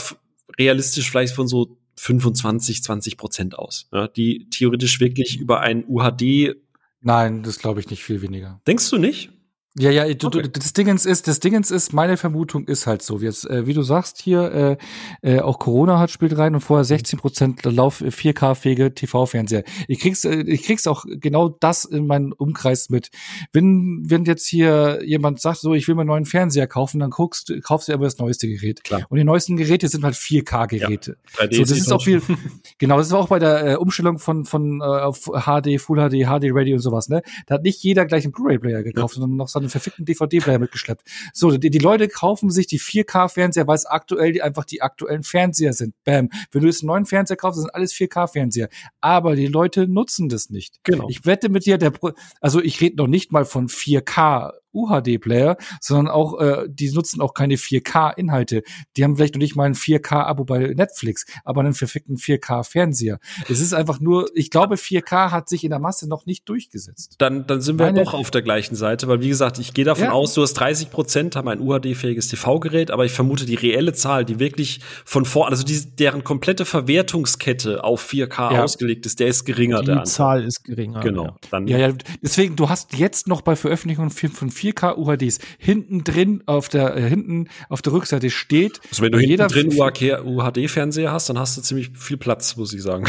realistisch 0.57 1.09
vielleicht 1.09 1.33
von 1.33 1.47
so 1.47 1.77
25, 1.97 2.83
20 2.83 3.17
Prozent 3.17 3.59
aus, 3.59 3.87
ja, 3.91 4.07
die 4.07 4.47
theoretisch 4.49 4.99
wirklich 4.99 5.39
über 5.39 5.59
ein 5.59 5.83
UHD 5.87 6.55
Nein, 7.01 7.41
das 7.41 7.57
glaube 7.57 7.79
ich 7.79 7.89
nicht 7.89 8.03
viel 8.03 8.21
weniger. 8.21 8.61
Denkst 8.67 8.89
du 8.91 8.97
nicht? 8.97 9.31
Ja, 9.79 9.89
ja, 9.89 10.13
du, 10.13 10.27
okay. 10.27 10.41
du, 10.41 10.49
das 10.49 10.73
Dingens 10.73 11.05
ist, 11.05 11.29
das 11.29 11.39
Dingens 11.39 11.71
ist, 11.71 11.93
meine 11.93 12.17
Vermutung 12.17 12.65
ist 12.65 12.87
halt 12.87 13.01
so, 13.01 13.21
wie, 13.21 13.25
jetzt, 13.25 13.49
äh, 13.49 13.67
wie 13.67 13.73
du 13.73 13.83
sagst 13.83 14.21
hier, 14.21 14.77
äh, 15.23 15.35
äh, 15.35 15.39
auch 15.39 15.59
Corona 15.59 15.97
hat 15.97 16.11
spielt 16.11 16.37
rein 16.37 16.55
und 16.55 16.59
vorher 16.59 16.83
16 16.83 17.19
Prozent 17.19 17.63
Lauf 17.63 18.01
4K-fähige 18.01 18.87
äh, 18.87 18.91
TV-Fernseher. 18.91 19.63
Ich 19.87 19.99
krieg's, 19.99 20.25
äh, 20.25 20.41
ich 20.41 20.63
krieg's 20.63 20.87
auch 20.87 21.05
genau 21.07 21.47
das 21.47 21.85
in 21.85 22.05
meinen 22.05 22.33
Umkreis 22.33 22.89
mit. 22.89 23.11
Wenn, 23.53 24.03
wenn 24.09 24.25
jetzt 24.25 24.45
hier 24.45 24.99
jemand 25.05 25.39
sagt, 25.39 25.59
so, 25.59 25.73
ich 25.73 25.87
will 25.87 25.95
mir 25.95 26.01
einen 26.01 26.09
neuen 26.09 26.25
Fernseher 26.25 26.67
kaufen, 26.67 26.99
dann 26.99 27.11
guckst, 27.11 27.53
kaufst 27.63 27.87
du 27.87 27.93
immer 27.93 28.03
das 28.03 28.17
neueste 28.17 28.49
Gerät. 28.49 28.83
Klar. 28.83 29.05
Und 29.07 29.19
die 29.19 29.23
neuesten 29.23 29.55
Geräte 29.55 29.87
sind 29.87 30.03
halt 30.03 30.15
4K-Geräte. 30.15 31.15
Ja, 31.39 31.47
so, 31.49 31.61
das 31.61 31.71
ist 31.71 31.93
auch 31.93 32.03
viel, 32.03 32.21
genau, 32.77 32.97
das 32.97 33.07
ist 33.07 33.13
auch 33.13 33.29
bei 33.29 33.39
der 33.39 33.65
äh, 33.65 33.75
Umstellung 33.75 34.19
von, 34.19 34.43
von 34.43 34.81
äh, 34.81 34.83
auf 34.83 35.31
HD, 35.31 35.79
Full 35.79 36.09
HD, 36.09 36.25
HD 36.25 36.51
Radio 36.51 36.75
und 36.75 36.81
sowas, 36.81 37.07
ne? 37.07 37.21
Da 37.45 37.55
hat 37.55 37.63
nicht 37.63 37.81
jeder 37.81 38.05
gleich 38.05 38.25
einen 38.25 38.33
Blu-ray-Player 38.33 38.83
gekauft, 38.83 39.15
ja. 39.15 39.21
sondern 39.21 39.37
noch 39.37 39.47
so 39.61 39.65
einen 39.65 39.69
verfickten 39.69 40.05
DVD-Player 40.05 40.59
mitgeschleppt. 40.59 41.03
So, 41.33 41.51
die, 41.57 41.69
die, 41.69 41.79
Leute 41.79 42.07
kaufen 42.07 42.49
sich 42.49 42.67
die 42.67 42.79
4K-Fernseher, 42.79 43.67
weil 43.67 43.75
es 43.75 43.85
aktuell 43.85 44.31
die, 44.33 44.41
einfach 44.41 44.65
die 44.65 44.81
aktuellen 44.81 45.23
Fernseher 45.23 45.73
sind. 45.73 45.93
Bam. 46.03 46.29
Wenn 46.51 46.61
du 46.61 46.67
jetzt 46.67 46.81
einen 46.81 46.87
neuen 46.87 47.05
Fernseher 47.05 47.37
kaufst, 47.37 47.59
sind 47.59 47.73
alles 47.73 47.93
4K-Fernseher. 47.93 48.69
Aber 49.01 49.35
die 49.35 49.47
Leute 49.47 49.87
nutzen 49.87 50.29
das 50.29 50.49
nicht. 50.49 50.83
Genau. 50.83 51.07
Ich 51.09 51.25
wette 51.25 51.49
mit 51.49 51.65
dir, 51.65 51.77
der, 51.77 51.93
also 52.39 52.61
ich 52.61 52.81
rede 52.81 52.97
noch 52.97 53.07
nicht 53.07 53.31
mal 53.31 53.45
von 53.45 53.67
4K 53.67 54.51
UHD-Player, 54.73 55.57
sondern 55.79 56.07
auch, 56.07 56.39
äh, 56.39 56.67
die 56.69 56.91
nutzen 56.91 57.21
auch 57.21 57.33
keine 57.33 57.55
4K-Inhalte. 57.55 58.63
Die 58.97 59.03
haben 59.03 59.15
vielleicht 59.15 59.35
noch 59.35 59.39
nicht 59.39 59.55
mal 59.55 59.65
ein 59.65 59.75
4K-Abo 59.75 60.45
bei 60.45 60.73
Netflix, 60.75 61.25
aber 61.43 61.61
einen 61.61 61.73
verfickten 61.73 62.17
4K-Fernseher. 62.17 63.19
Es 63.49 63.59
ist 63.59 63.73
einfach 63.73 63.99
nur, 63.99 64.29
ich 64.35 64.49
glaube, 64.49 64.75
4K 64.75 65.31
hat 65.31 65.49
sich 65.49 65.63
in 65.63 65.69
der 65.69 65.79
Masse 65.79 66.07
noch 66.07 66.25
nicht 66.25 66.47
durchgesetzt. 66.47 67.15
Dann, 67.17 67.47
dann 67.47 67.61
sind 67.61 67.79
wir 67.79 67.87
Meine, 67.87 68.03
doch 68.03 68.13
auf 68.13 68.31
der 68.31 68.41
gleichen 68.41 68.75
Seite, 68.75 69.07
weil 69.07 69.21
wie 69.21 69.29
gesagt, 69.29 69.59
ich 69.59 69.73
gehe 69.73 69.85
davon 69.85 70.05
ja. 70.05 70.11
aus, 70.11 70.33
du 70.33 70.41
hast 70.41 70.53
30 70.53 70.89
Prozent 70.91 71.35
haben 71.35 71.47
ein 71.47 71.59
UHD-fähiges 71.59 72.27
TV-Gerät, 72.29 72.91
aber 72.91 73.05
ich 73.05 73.11
vermute, 73.11 73.45
die 73.45 73.55
reelle 73.55 73.93
Zahl, 73.93 74.25
die 74.25 74.39
wirklich 74.39 74.79
von 75.05 75.25
vor, 75.25 75.49
also 75.49 75.63
die, 75.63 75.95
deren 75.95 76.23
komplette 76.23 76.65
Verwertungskette 76.65 77.83
auf 77.83 78.09
4K 78.09 78.53
ja. 78.53 78.63
ausgelegt 78.63 79.05
ist, 79.05 79.19
der 79.19 79.27
ist 79.27 79.45
geringer. 79.45 79.81
Die 79.81 80.03
Zahl 80.03 80.43
ist 80.43 80.63
geringer. 80.63 81.01
Genau. 81.01 81.25
Ja. 81.25 81.35
Dann 81.49 81.67
ja, 81.67 81.77
ja, 81.77 81.93
deswegen, 82.21 82.55
du 82.55 82.69
hast 82.69 82.97
jetzt 82.97 83.27
noch 83.27 83.41
bei 83.41 83.55
Veröffentlichung 83.55 84.09
von 84.09 84.49
4K 84.61 84.97
UHDs 84.97 85.39
hinten 85.57 86.03
drin 86.03 86.43
auf 86.45 86.69
der 86.69 86.95
äh, 86.95 87.09
hinten 87.09 87.47
auf 87.69 87.81
der 87.81 87.93
Rückseite 87.93 88.29
steht. 88.29 88.79
Also 88.89 89.03
wenn 89.03 89.11
du 89.11 89.19
hinten 89.19 89.47
drin 89.47 89.71
UHD 89.77 90.69
Fernseher 90.69 91.11
hast, 91.11 91.29
dann 91.29 91.39
hast 91.39 91.57
du 91.57 91.61
ziemlich 91.61 91.91
viel 91.97 92.17
Platz, 92.17 92.55
muss 92.55 92.73
ich 92.73 92.81
sagen. 92.81 93.05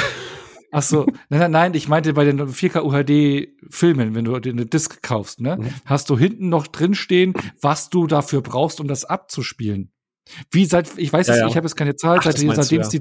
Ach 0.74 0.82
so, 0.82 1.04
nein, 1.28 1.40
nein, 1.40 1.50
nein, 1.50 1.74
ich 1.74 1.86
meinte 1.86 2.14
bei 2.14 2.24
den 2.24 2.40
4K 2.40 2.82
UHD 2.82 3.48
Filmen, 3.68 4.14
wenn 4.14 4.24
du 4.24 4.34
eine 4.34 4.64
Disc 4.64 5.02
kaufst, 5.02 5.40
ne, 5.42 5.58
mhm. 5.58 5.68
hast 5.84 6.08
du 6.08 6.18
hinten 6.18 6.48
noch 6.48 6.66
drin 6.66 6.94
stehen, 6.94 7.34
was 7.60 7.90
du 7.90 8.06
dafür 8.06 8.40
brauchst, 8.40 8.80
um 8.80 8.88
das 8.88 9.04
abzuspielen. 9.04 9.92
Wie 10.50 10.64
seit, 10.64 10.96
ich 10.96 11.12
weiß 11.12 11.26
ja, 11.26 11.36
ja. 11.36 11.46
ich 11.46 11.56
habe 11.56 11.66
jetzt 11.66 11.76
keine 11.76 11.96
Zahl, 11.96 12.18
Ach, 12.18 12.24
seitdem, 12.24 12.54
seitdem, 12.54 12.80
es 12.80 12.88
die, 12.88 13.00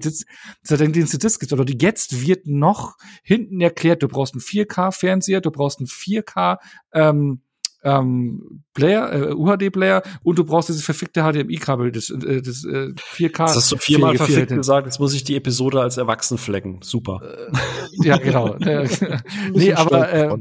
seitdem 0.63 0.91
es 0.91 1.11
die 1.11 1.17
Disc 1.17 1.39
gibt, 1.39 1.53
oder 1.53 1.65
jetzt 1.65 2.25
wird 2.25 2.47
noch 2.47 2.97
hinten 3.23 3.61
erklärt, 3.61 4.03
du 4.03 4.09
brauchst 4.09 4.33
einen 4.33 4.41
4K-Fernseher, 4.41 5.39
du 5.39 5.51
brauchst 5.51 5.79
einen 5.79 5.87
4K 5.87 6.57
ähm, 6.93 7.41
ähm, 7.83 8.63
Player, 8.73 9.13
äh, 9.13 9.33
UHD-Player 9.33 10.03
und 10.23 10.37
du 10.37 10.43
brauchst 10.43 10.69
dieses 10.69 10.83
verfickte 10.83 11.21
HDMI-Kabel, 11.21 11.91
das, 11.91 12.09
äh, 12.09 12.41
das 12.41 12.63
äh, 12.63 12.93
4K. 12.95 13.37
Das 13.37 13.55
hast 13.55 13.71
du 13.71 13.77
viermal 13.77 14.15
verfickt 14.15 14.49
gesagt, 14.49 14.87
jetzt 14.87 14.99
muss 14.99 15.13
ich 15.13 15.23
die 15.23 15.35
Episode 15.35 15.81
als 15.81 15.97
Erwachsen 15.97 16.37
flecken. 16.37 16.79
Super. 16.83 17.21
Äh, 17.23 18.07
ja, 18.07 18.17
genau. 18.17 18.55
Äh, 18.61 18.87
nee, 19.53 19.73
aber 19.73 20.11
äh, 20.13 20.37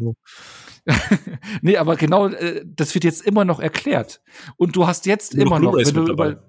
nee, 1.62 1.76
aber 1.76 1.96
genau, 1.96 2.28
äh, 2.28 2.64
das 2.64 2.94
wird 2.94 3.04
jetzt 3.04 3.22
immer 3.26 3.44
noch 3.44 3.60
erklärt. 3.60 4.20
Und 4.56 4.76
du 4.76 4.86
hast 4.86 5.06
jetzt 5.06 5.34
Nur 5.34 5.46
immer 5.46 5.58
noch, 5.58 5.74
wenn 5.74 5.94
du 5.94 6.12
über, 6.12 6.42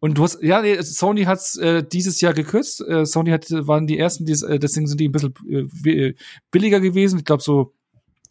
und 0.00 0.18
du 0.18 0.24
hast, 0.24 0.42
ja, 0.42 0.60
nee, 0.60 0.80
Sony 0.82 1.24
hat's 1.24 1.56
äh, 1.56 1.84
dieses 1.84 2.20
Jahr 2.20 2.34
gekürzt. 2.34 2.80
Äh, 2.80 3.06
Sony 3.06 3.30
hat, 3.30 3.50
waren 3.50 3.86
die 3.86 3.98
ersten, 3.98 4.26
die, 4.26 4.32
äh, 4.32 4.58
deswegen 4.58 4.86
sind 4.86 4.98
die 5.00 5.08
ein 5.08 5.12
bisschen 5.12 5.34
äh, 5.84 6.14
billiger 6.50 6.80
gewesen. 6.80 7.18
Ich 7.18 7.24
glaube 7.24 7.42
so 7.42 7.74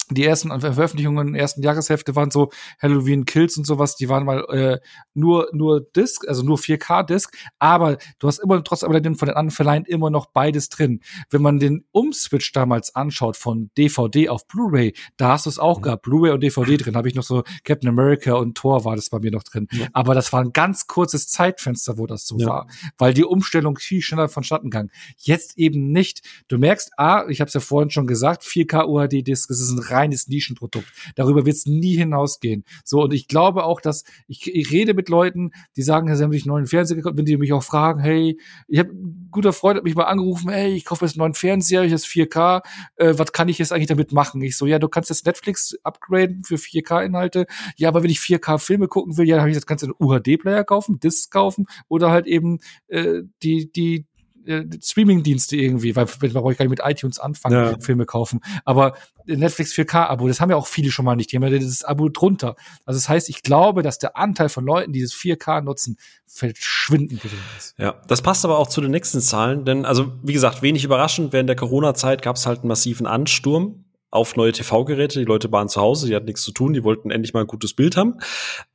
die 0.10 0.24
ersten 0.24 0.50
Veröffentlichungen, 0.60 1.36
ersten 1.36 1.62
Jahreshefte 1.62 2.16
waren 2.16 2.32
so 2.32 2.50
Halloween 2.82 3.26
Kills 3.26 3.58
und 3.58 3.66
sowas, 3.66 3.96
die 3.96 4.08
waren 4.08 4.26
mal 4.26 4.46
äh, 4.50 4.80
nur 5.14 5.50
nur 5.52 5.82
Disc, 5.82 6.28
also 6.28 6.44
nur 6.44 6.58
4K 6.58 7.04
Disc, 7.04 7.36
aber 7.60 7.98
du 8.20 8.28
hast 8.28 8.40
immer 8.40 8.64
trotz 8.64 8.84
aber 8.84 8.94
von 8.94 9.04
den 9.04 9.36
anderen 9.36 9.52
Verleihen 9.52 9.86
immer 9.86 10.10
noch 10.10 10.28
beides 10.28 10.70
drin. 10.70 11.02
Wenn 11.30 11.42
man 11.42 11.60
den 11.60 11.86
Umswitch 11.92 12.52
damals 12.54 12.96
anschaut 12.96 13.38
von 13.38 13.70
DVD 13.78 14.30
auf 14.30 14.48
Blu-ray, 14.48 14.94
da 15.18 15.30
hast 15.30 15.46
du 15.46 15.50
es 15.50 15.60
auch 15.60 15.80
mhm. 15.80 15.84
gehabt, 15.84 16.04
Blu-ray 16.04 16.32
und 16.32 16.42
DVD 16.42 16.78
drin, 16.78 16.96
habe 16.96 17.10
ich 17.10 17.16
noch 17.16 17.24
so 17.24 17.44
Captain 17.64 17.90
America 17.90 18.34
und 18.34 18.56
Thor 18.56 18.86
war 18.86 18.96
das 18.96 19.10
bei 19.10 19.20
mir 19.20 19.32
noch 19.32 19.44
drin, 19.44 19.68
ja. 19.72 19.88
aber 19.94 20.16
das 20.16 20.32
war 20.32 20.42
ein 20.42 20.54
ganz 20.54 20.88
kurzes 20.88 21.28
Zeitfenster, 21.28 21.98
wo 21.98 22.08
das 22.08 22.26
so 22.26 22.38
ja. 22.38 22.48
war, 22.48 22.68
weil 22.98 23.14
die 23.14 23.26
Umstellung 23.26 23.78
viel 23.78 24.02
schneller 24.02 24.30
vonstatten 24.30 24.70
ging. 24.70 24.90
Jetzt 25.18 25.58
eben 25.58 25.92
nicht. 25.92 26.22
Du 26.48 26.58
merkst, 26.58 26.92
ah, 26.98 27.26
ich 27.28 27.42
habe 27.42 27.48
es 27.48 27.54
ja 27.54 27.60
vorhin 27.60 27.90
schon 27.90 28.08
gesagt, 28.08 28.44
4K 28.44 28.86
UHD 28.86 29.28
Disc, 29.28 29.50
das 29.50 29.60
ist 29.60 29.72
ein 29.72 29.80
reines 29.98 30.28
Nischenprodukt. 30.28 30.88
Darüber 31.16 31.46
wird 31.46 31.56
es 31.56 31.66
nie 31.66 31.96
hinausgehen. 31.98 32.64
So, 32.84 33.04
und 33.04 33.14
ich 33.14 33.28
glaube 33.28 33.64
auch, 33.64 33.82
dass 33.82 34.04
ich, 34.28 34.54
ich 34.54 34.72
rede 34.72 34.94
mit 34.94 35.10
Leuten, 35.10 35.52
die 35.76 35.82
sagen, 35.82 36.14
sie 36.16 36.24
haben 36.24 36.32
sich 36.32 36.44
einen 36.44 36.54
neuen 36.54 36.68
Fernseher 36.68 36.96
gekauft, 36.96 37.18
wenn 37.18 37.26
die 37.26 37.38
mich 37.38 37.54
auch 37.54 37.64
fragen, 37.64 38.00
hey, 38.00 38.40
ich 38.68 38.80
habe 38.80 38.92
guter 39.32 39.54
Freund 39.54 39.78
hat 39.78 39.84
mich 39.84 39.96
mal 39.96 40.04
angerufen, 40.04 40.50
hey, 40.50 40.74
ich 40.74 40.86
kaufe 40.86 41.06
jetzt 41.06 41.16
einen 41.16 41.20
neuen 41.20 41.34
Fernseher, 41.34 41.84
ich 41.84 41.92
habe 41.92 42.02
4K, 42.02 42.62
äh, 42.96 43.14
was 43.18 43.32
kann 43.32 43.50
ich 43.50 43.58
jetzt 43.58 43.74
eigentlich 43.74 43.88
damit 43.88 44.12
machen? 44.12 44.42
Ich 44.42 44.58
so, 44.58 44.66
ja, 44.66 44.80
du 44.80 44.88
kannst 44.88 45.10
jetzt 45.10 45.26
Netflix 45.26 45.78
upgraden 45.84 46.44
für 46.44 46.56
4K-Inhalte. 46.56 47.46
Ja, 47.76 47.90
aber 47.90 48.04
wenn 48.04 48.10
ich 48.10 48.20
4K-Filme 48.20 48.88
gucken 48.88 49.18
will, 49.18 49.28
ja, 49.28 49.40
habe 49.40 49.52
ich 49.52 49.66
kannst 49.66 49.84
du 49.84 49.88
einen 49.88 49.96
UHD-Player 50.00 50.64
kaufen, 50.64 51.00
Disc 51.00 51.32
kaufen 51.32 51.66
oder 51.88 52.12
halt 52.12 52.28
eben 52.28 52.60
äh, 52.88 53.24
die 53.44 53.72
die 53.72 54.06
äh, 54.48 54.66
Streaming-Dienste 54.82 55.56
irgendwie, 55.56 55.96
weil 55.96 56.06
da 56.06 56.40
brauche 56.40 56.52
ich 56.52 56.58
gar 56.58 56.66
nicht 56.66 56.80
mit 56.80 56.82
iTunes 56.84 57.20
anfangen, 57.20 57.56
ja. 57.56 57.80
Filme 57.80 58.06
kaufen. 58.06 58.40
Aber 58.66 58.94
Netflix 59.26 59.74
4K-Abo, 59.74 60.28
das 60.28 60.40
haben 60.40 60.50
ja 60.50 60.56
auch 60.56 60.68
viele 60.68 60.92
schon 60.92 61.06
mal 61.06 61.16
nicht. 61.16 61.32
Die 61.32 61.36
haben 61.36 61.44
ja 61.44 61.50
dieses 61.50 61.84
Abo 61.84 62.10
drunter. 62.10 62.56
Also 62.86 62.98
das 62.98 63.10
heißt, 63.10 63.30
ich 63.30 63.44
glaube, 63.44 63.84
dass 63.84 64.00
der 64.00 64.16
Anteil 64.18 64.50
von 64.50 64.66
Leuten, 64.66 64.94
die 64.94 65.02
das 65.02 65.14
4K 65.14 65.62
nutzen, 65.62 65.98
verschwindend 66.26 67.22
gering 67.22 67.38
ist. 67.58 67.76
Ja, 67.78 68.02
das 68.08 68.22
passt 68.22 68.46
aber 68.46 68.58
auch 68.58 68.68
zu 68.68 68.82
den 68.82 68.92
nächsten 68.92 69.22
Zahlen, 69.22 69.66
denn 69.66 69.86
also 69.86 70.14
wie 70.24 70.34
gesagt, 70.34 70.62
wenig 70.62 70.84
überraschend, 70.84 71.34
während 71.34 71.50
der 71.50 71.56
Corona-Zeit 71.56 72.22
gab 72.22 72.36
es 72.38 72.46
halt 72.46 72.60
einen 72.60 72.70
massiven 72.70 73.08
Ansturm 73.08 73.86
auf 74.10 74.36
neue 74.36 74.52
TV-Geräte. 74.52 75.20
Die 75.20 75.26
Leute 75.26 75.52
waren 75.52 75.70
zu 75.70 75.82
Hause, 75.82 76.08
die 76.08 76.16
hatten 76.16 76.26
nichts 76.26 76.44
zu 76.44 76.52
tun, 76.52 76.74
die 76.74 76.84
wollten 76.84 77.12
endlich 77.12 77.34
mal 77.34 77.42
ein 77.42 77.48
gutes 77.48 77.74
Bild 77.74 77.98
haben. 77.98 78.16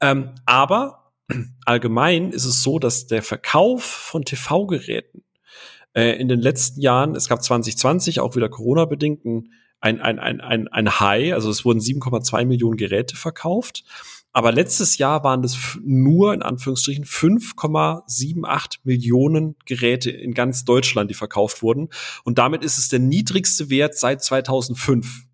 Ähm, 0.00 0.30
aber 0.44 1.12
allgemein 1.64 2.30
ist 2.30 2.44
es 2.44 2.62
so, 2.62 2.78
dass 2.78 3.06
der 3.06 3.22
Verkauf 3.22 3.82
von 3.82 4.24
TV-Geräten 4.24 5.22
äh, 5.94 6.12
in 6.18 6.28
den 6.28 6.40
letzten 6.40 6.80
Jahren, 6.80 7.14
es 7.14 7.28
gab 7.28 7.42
2020 7.42 8.20
auch 8.20 8.36
wieder 8.36 8.48
Corona-bedingt 8.48 9.24
ein, 9.24 10.00
ein, 10.00 10.18
ein, 10.18 10.40
ein, 10.40 10.68
ein 10.68 11.00
High, 11.00 11.32
also 11.32 11.50
es 11.50 11.64
wurden 11.64 11.80
7,2 11.80 12.44
Millionen 12.44 12.76
Geräte 12.76 13.16
verkauft. 13.16 13.84
Aber 14.34 14.50
letztes 14.50 14.96
Jahr 14.96 15.24
waren 15.24 15.42
das 15.42 15.78
nur 15.84 16.32
in 16.32 16.40
Anführungsstrichen 16.40 17.04
5,78 17.04 18.78
Millionen 18.84 19.56
Geräte 19.66 20.10
in 20.10 20.32
ganz 20.32 20.64
Deutschland, 20.64 21.10
die 21.10 21.14
verkauft 21.14 21.62
wurden. 21.62 21.90
Und 22.24 22.38
damit 22.38 22.64
ist 22.64 22.78
es 22.78 22.88
der 22.88 22.98
niedrigste 22.98 23.68
Wert 23.68 23.94
seit 23.94 24.24
2005. 24.24 25.26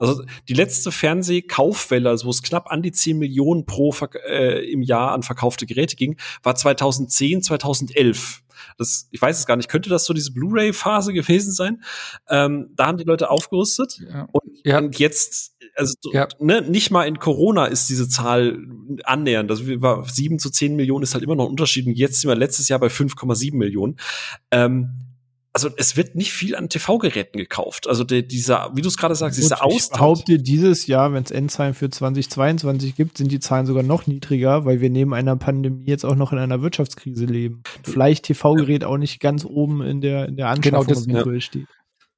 Also 0.00 0.24
die 0.48 0.54
letzte 0.54 0.90
Fernsehkaufwelle, 0.90 2.08
also 2.08 2.26
wo 2.26 2.30
es 2.30 2.42
knapp 2.42 2.72
an 2.72 2.82
die 2.82 2.90
10 2.90 3.18
Millionen 3.18 3.66
pro 3.66 3.94
äh, 4.28 4.64
im 4.68 4.82
Jahr 4.82 5.12
an 5.12 5.22
verkaufte 5.22 5.66
Geräte 5.66 5.94
ging, 5.94 6.16
war 6.42 6.56
2010, 6.56 7.42
2011. 7.42 8.42
Das, 8.78 9.08
ich 9.10 9.20
weiß 9.20 9.38
es 9.38 9.46
gar 9.46 9.56
nicht. 9.56 9.68
Könnte 9.68 9.90
das 9.90 10.04
so 10.04 10.14
diese 10.14 10.32
Blu-ray-Phase 10.32 11.12
gewesen 11.12 11.52
sein? 11.52 11.82
Ähm, 12.28 12.70
da 12.74 12.86
haben 12.86 12.98
die 12.98 13.04
Leute 13.04 13.30
aufgerüstet 13.30 14.00
ja. 14.00 14.28
Und, 14.32 14.42
ja. 14.64 14.78
und, 14.78 14.98
jetzt, 14.98 15.54
also 15.74 15.94
ja. 16.12 16.28
ne, 16.38 16.62
nicht 16.62 16.90
mal 16.90 17.04
in 17.04 17.18
Corona 17.18 17.66
ist 17.66 17.88
diese 17.88 18.08
Zahl 18.08 18.58
annähernd. 19.04 19.50
Also 19.50 19.64
war 19.80 20.08
sieben 20.08 20.38
zu 20.38 20.50
zehn 20.50 20.76
Millionen 20.76 21.02
ist 21.02 21.14
halt 21.14 21.24
immer 21.24 21.36
noch 21.36 21.44
ein 21.44 21.50
Unterschied. 21.50 21.86
Und 21.86 21.94
jetzt 21.94 22.20
sind 22.20 22.28
wir 22.28 22.36
letztes 22.36 22.68
Jahr 22.68 22.78
bei 22.78 22.88
5,7 22.88 23.54
Millionen. 23.56 23.96
Ähm, 24.50 25.09
also 25.52 25.68
es 25.76 25.96
wird 25.96 26.14
nicht 26.14 26.32
viel 26.32 26.54
an 26.54 26.68
TV-Geräten 26.68 27.38
gekauft. 27.38 27.88
Also 27.88 28.04
der, 28.04 28.22
dieser, 28.22 28.70
wie 28.74 28.82
du 28.82 28.88
es 28.88 28.96
gerade 28.96 29.14
sagst, 29.14 29.36
Gut, 29.36 29.44
dieser 29.44 29.64
Austausch. 29.64 29.82
Ich 29.82 29.90
behaupte, 29.90 30.38
dieses 30.38 30.86
Jahr, 30.86 31.12
wenn 31.12 31.24
es 31.24 31.30
Endzahlen 31.30 31.74
für 31.74 31.90
2022 31.90 32.94
gibt, 32.94 33.18
sind 33.18 33.32
die 33.32 33.40
Zahlen 33.40 33.66
sogar 33.66 33.82
noch 33.82 34.06
niedriger, 34.06 34.64
weil 34.64 34.80
wir 34.80 34.90
neben 34.90 35.12
einer 35.12 35.36
Pandemie 35.36 35.86
jetzt 35.86 36.04
auch 36.04 36.14
noch 36.14 36.32
in 36.32 36.38
einer 36.38 36.62
Wirtschaftskrise 36.62 37.24
leben. 37.24 37.62
Vielleicht 37.82 38.26
TV-Gerät 38.26 38.84
auch 38.84 38.96
nicht 38.96 39.20
ganz 39.20 39.44
oben 39.44 39.82
in 39.82 40.00
der, 40.00 40.28
in 40.28 40.36
der 40.36 40.48
Anschaffung 40.48 40.86
genau 40.86 41.24
das, 41.24 41.34
ja. 41.34 41.40
steht. 41.40 41.66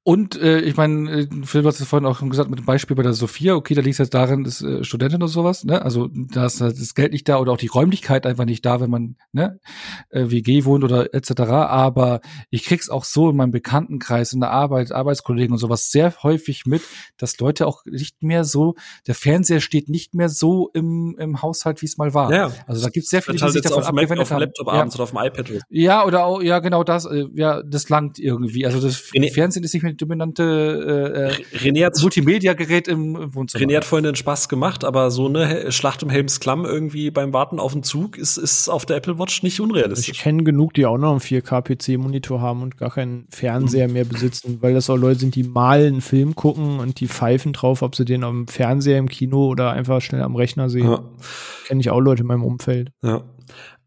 Und 0.05 0.35
äh, 0.35 0.59
ich 0.59 0.75
meine, 0.75 1.09
äh, 1.11 1.27
Phil 1.45 1.63
hat 1.63 1.79
es 1.79 1.85
vorhin 1.85 2.05
auch 2.05 2.19
gesagt 2.19 2.49
mit 2.49 2.59
dem 2.59 2.65
Beispiel 2.65 2.93
bei 2.93 3.03
der 3.03 3.13
Sophia, 3.13 3.55
okay, 3.55 3.73
da 3.73 3.79
liegt 3.79 3.93
es 3.93 3.99
jetzt 3.99 4.13
darin, 4.13 4.43
ist 4.43 4.61
äh, 4.61 4.83
Studentin 4.83 5.21
oder 5.21 5.29
sowas, 5.29 5.63
ne? 5.63 5.81
Also 5.81 6.09
da 6.11 6.45
ist 6.45 6.59
halt 6.59 6.77
das 6.77 6.93
Geld 6.93 7.13
nicht 7.13 7.29
da 7.29 7.39
oder 7.39 7.53
auch 7.53 7.57
die 7.57 7.67
Räumlichkeit 7.67 8.25
einfach 8.25 8.43
nicht 8.43 8.65
da, 8.65 8.81
wenn 8.81 8.89
man 8.89 9.15
ne 9.31 9.61
äh, 10.09 10.25
WG 10.29 10.65
wohnt 10.65 10.83
oder 10.83 11.13
etc. 11.13 11.41
Aber 11.43 12.19
ich 12.49 12.65
krieg's 12.65 12.89
auch 12.89 13.05
so 13.05 13.29
in 13.29 13.37
meinem 13.37 13.51
Bekanntenkreis, 13.51 14.33
in 14.33 14.41
der 14.41 14.51
Arbeit, 14.51 14.91
Arbeitskollegen 14.91 15.53
und 15.53 15.59
sowas 15.59 15.89
sehr 15.89 16.13
häufig 16.21 16.65
mit, 16.65 16.81
dass 17.17 17.39
Leute 17.39 17.65
auch 17.65 17.85
nicht 17.85 18.23
mehr 18.23 18.43
so, 18.43 18.75
der 19.07 19.15
Fernseher 19.15 19.61
steht 19.61 19.87
nicht 19.87 20.15
mehr 20.15 20.27
so 20.27 20.69
im, 20.73 21.15
im 21.17 21.41
Haushalt, 21.41 21.81
wie 21.81 21.85
es 21.85 21.97
mal 21.97 22.13
war. 22.13 22.29
Ja, 22.33 22.51
also 22.67 22.83
da 22.83 22.89
gibt's 22.89 23.09
sehr 23.09 23.21
viele, 23.21 23.37
die 23.37 23.43
halt 23.43 23.53
sich 23.53 23.61
davon 23.61 23.83
abgewendet 23.83 24.09
haben. 24.11 24.21
Auf 24.21 24.27
dem 24.27 24.39
Laptop 24.39 24.67
ja. 24.67 24.73
abends 24.73 24.95
oder 24.95 25.03
auf 25.03 25.11
dem 25.11 25.19
iPad. 25.19 25.65
Ja, 25.69 26.05
oder 26.05 26.25
auch, 26.25 26.41
ja, 26.41 26.59
genau 26.59 26.83
das, 26.83 27.05
äh, 27.05 27.25
ja, 27.35 27.63
das 27.63 27.87
langt 27.87 28.19
irgendwie. 28.19 28.65
Also 28.65 28.81
das 28.81 29.01
René, 29.13 29.33
Fernsehen 29.33 29.63
ist 29.63 29.73
nicht 29.73 29.83
mehr 29.83 29.92
dominante 29.97 31.33
äh, 31.53 31.57
René 31.57 31.85
hat 31.85 32.01
Multimedia-Gerät 32.01 32.87
im 32.87 33.33
Wohnzimmer. 33.33 33.65
René 33.65 33.77
hat 33.77 33.85
vorhin 33.85 34.05
den 34.05 34.15
Spaß 34.15 34.49
gemacht, 34.49 34.83
aber 34.83 35.11
so 35.11 35.27
eine 35.27 35.71
Schlacht 35.71 36.03
um 36.03 36.09
Helms 36.09 36.39
Klamm 36.39 36.65
irgendwie 36.65 37.11
beim 37.11 37.33
Warten 37.33 37.59
auf 37.59 37.73
den 37.73 37.83
Zug 37.83 38.17
ist, 38.17 38.37
ist 38.37 38.69
auf 38.69 38.85
der 38.85 38.97
Apple 38.97 39.19
Watch 39.19 39.43
nicht 39.43 39.59
unrealistisch. 39.59 40.09
Ich 40.09 40.19
kenne 40.19 40.43
genug, 40.43 40.73
die 40.73 40.85
auch 40.85 40.97
noch 40.97 41.11
einen 41.11 41.19
4K-PC-Monitor 41.19 42.41
haben 42.41 42.61
und 42.61 42.77
gar 42.77 42.91
keinen 42.91 43.27
Fernseher 43.29 43.87
mhm. 43.87 43.93
mehr 43.93 44.05
besitzen, 44.05 44.59
weil 44.61 44.73
das 44.73 44.89
auch 44.89 44.97
Leute 44.97 45.19
sind, 45.21 45.35
die 45.35 45.43
mal 45.43 45.85
einen 45.85 46.01
Film 46.01 46.35
gucken 46.35 46.79
und 46.79 46.99
die 46.99 47.07
pfeifen 47.07 47.53
drauf, 47.53 47.81
ob 47.81 47.95
sie 47.95 48.05
den 48.05 48.23
am 48.23 48.47
Fernseher, 48.47 48.97
im 48.97 49.09
Kino 49.09 49.47
oder 49.47 49.71
einfach 49.71 50.01
schnell 50.01 50.21
am 50.21 50.35
Rechner 50.35 50.69
sehen. 50.69 50.89
Ja. 50.89 51.03
Kenne 51.67 51.81
ich 51.81 51.89
auch 51.89 51.99
Leute 51.99 52.21
in 52.21 52.27
meinem 52.27 52.43
Umfeld. 52.43 52.91
Ja. 53.03 53.23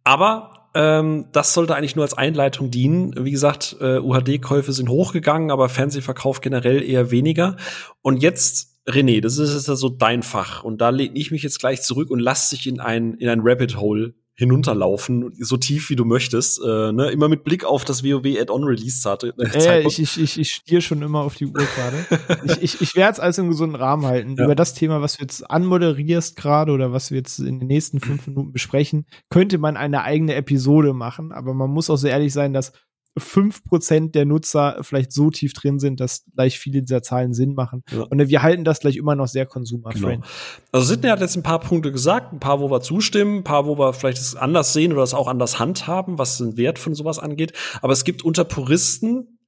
Aber 0.04 0.55
ähm, 0.76 1.28
das 1.32 1.54
sollte 1.54 1.74
eigentlich 1.74 1.96
nur 1.96 2.04
als 2.04 2.12
Einleitung 2.12 2.70
dienen. 2.70 3.14
Wie 3.24 3.30
gesagt, 3.30 3.76
äh, 3.80 3.98
UHD-Käufe 3.98 4.72
sind 4.72 4.90
hochgegangen, 4.90 5.50
aber 5.50 5.70
Fernsehverkauf 5.70 6.42
generell 6.42 6.82
eher 6.82 7.10
weniger. 7.10 7.56
Und 8.02 8.22
jetzt, 8.22 8.82
René, 8.86 9.22
das 9.22 9.38
ist 9.38 9.54
jetzt 9.54 9.68
ja 9.68 9.74
so 9.74 9.88
dein 9.88 10.22
Fach. 10.22 10.64
Und 10.64 10.82
da 10.82 10.90
lehne 10.90 11.16
ich 11.16 11.30
mich 11.30 11.42
jetzt 11.42 11.60
gleich 11.60 11.80
zurück 11.80 12.10
und 12.10 12.18
lass 12.18 12.50
dich 12.50 12.66
in 12.66 12.78
ein, 12.78 13.14
in 13.14 13.30
ein 13.30 13.40
Rabbit 13.42 13.78
Hole 13.78 14.12
hinunterlaufen, 14.36 15.32
so 15.38 15.56
tief 15.56 15.88
wie 15.90 15.96
du 15.96 16.04
möchtest. 16.04 16.60
Äh, 16.62 16.92
ne? 16.92 17.10
Immer 17.10 17.28
mit 17.28 17.42
Blick 17.42 17.64
auf 17.64 17.84
das 17.84 18.04
WoW 18.04 18.38
Add-on 18.38 18.64
Release 18.64 19.08
hatte. 19.08 19.32
Äh, 19.38 19.86
ich, 19.86 19.98
ich, 19.98 20.20
ich, 20.20 20.38
ich 20.38 20.50
stier 20.50 20.80
schon 20.82 21.00
immer 21.00 21.20
auf 21.20 21.34
die 21.34 21.46
Uhr 21.46 21.52
gerade. 21.54 22.06
ich 22.60 22.62
ich, 22.62 22.80
ich 22.82 22.96
werde 22.96 23.12
es 23.12 23.20
als 23.20 23.38
einen 23.38 23.48
gesunden 23.48 23.76
Rahmen 23.76 24.04
halten. 24.04 24.36
Ja. 24.36 24.44
Über 24.44 24.54
das 24.54 24.74
Thema, 24.74 25.00
was 25.00 25.16
du 25.16 25.22
jetzt 25.22 25.50
anmoderierst 25.50 26.36
gerade 26.36 26.72
oder 26.72 26.92
was 26.92 27.10
wir 27.10 27.18
jetzt 27.18 27.38
in 27.38 27.58
den 27.60 27.68
nächsten 27.68 28.00
fünf 28.00 28.26
Minuten 28.26 28.52
besprechen, 28.52 29.06
könnte 29.30 29.56
man 29.56 29.76
eine 29.76 30.02
eigene 30.02 30.34
Episode 30.34 30.92
machen. 30.92 31.32
Aber 31.32 31.54
man 31.54 31.70
muss 31.70 31.88
auch 31.88 31.96
so 31.96 32.06
ehrlich 32.06 32.32
sein, 32.32 32.52
dass 32.52 32.72
5% 33.18 34.10
der 34.12 34.26
Nutzer 34.26 34.78
vielleicht 34.82 35.12
so 35.12 35.30
tief 35.30 35.52
drin 35.54 35.78
sind, 35.78 36.00
dass 36.00 36.24
gleich 36.34 36.58
viele 36.58 36.82
dieser 36.82 37.02
Zahlen 37.02 37.32
Sinn 37.32 37.54
machen. 37.54 37.82
Ja. 37.90 38.02
Und 38.02 38.28
wir 38.28 38.42
halten 38.42 38.64
das 38.64 38.80
gleich 38.80 38.96
immer 38.96 39.14
noch 39.14 39.26
sehr 39.26 39.46
consumer-friendly. 39.46 40.16
Genau. 40.16 40.26
Also 40.72 40.86
Sidney 40.86 41.08
hat 41.08 41.20
jetzt 41.20 41.36
ein 41.36 41.42
paar 41.42 41.60
Punkte 41.60 41.92
gesagt, 41.92 42.32
ein 42.32 42.40
paar, 42.40 42.60
wo 42.60 42.70
wir 42.70 42.80
zustimmen, 42.80 43.38
ein 43.38 43.44
paar, 43.44 43.66
wo 43.66 43.78
wir 43.78 43.92
vielleicht 43.92 44.18
es 44.18 44.36
anders 44.36 44.72
sehen 44.72 44.92
oder 44.92 45.02
es 45.02 45.14
auch 45.14 45.28
anders 45.28 45.58
handhaben, 45.58 46.18
was 46.18 46.38
den 46.38 46.56
Wert 46.56 46.78
von 46.78 46.94
sowas 46.94 47.18
angeht. 47.18 47.52
Aber 47.80 47.92
es 47.92 48.04
gibt 48.04 48.22
unter 48.22 48.44
Puristen 48.44 49.38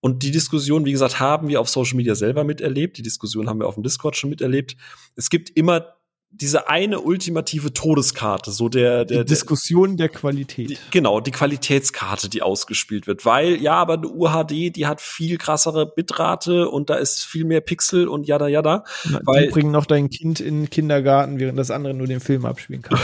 und 0.00 0.22
die 0.22 0.30
Diskussion, 0.30 0.84
wie 0.84 0.92
gesagt, 0.92 1.18
haben 1.18 1.48
wir 1.48 1.60
auf 1.60 1.68
Social 1.68 1.96
Media 1.96 2.14
selber 2.14 2.44
miterlebt. 2.44 2.98
Die 2.98 3.02
Diskussion 3.02 3.48
haben 3.48 3.58
wir 3.58 3.66
auf 3.66 3.74
dem 3.74 3.82
Discord 3.82 4.16
schon 4.16 4.30
miterlebt. 4.30 4.76
Es 5.16 5.28
gibt 5.30 5.50
immer 5.50 5.97
diese 6.30 6.68
eine 6.68 7.00
ultimative 7.00 7.72
Todeskarte, 7.72 8.50
so 8.50 8.68
der, 8.68 9.04
der 9.04 9.24
die 9.24 9.30
Diskussion 9.30 9.96
der, 9.96 10.08
der 10.08 10.16
Qualität. 10.16 10.70
Die, 10.70 10.78
genau, 10.90 11.20
die 11.20 11.30
Qualitätskarte, 11.30 12.28
die 12.28 12.42
ausgespielt 12.42 13.06
wird, 13.06 13.24
weil 13.24 13.56
ja, 13.62 13.74
aber 13.74 13.94
eine 13.94 14.08
UHD, 14.08 14.76
die 14.76 14.86
hat 14.86 15.00
viel 15.00 15.38
krassere 15.38 15.86
Bitrate 15.86 16.68
und 16.68 16.90
da 16.90 16.96
ist 16.96 17.24
viel 17.24 17.44
mehr 17.44 17.62
Pixel 17.62 18.08
und 18.08 18.26
jada 18.26 18.46
jada. 18.46 18.84
Weil, 19.24 19.46
die 19.46 19.50
bringen 19.50 19.70
noch 19.70 19.86
dein 19.86 20.10
Kind 20.10 20.40
in 20.40 20.62
den 20.62 20.70
Kindergarten, 20.70 21.38
während 21.38 21.58
das 21.58 21.70
andere 21.70 21.94
nur 21.94 22.06
den 22.06 22.20
Film 22.20 22.44
abspielen 22.44 22.82
kann. 22.82 22.98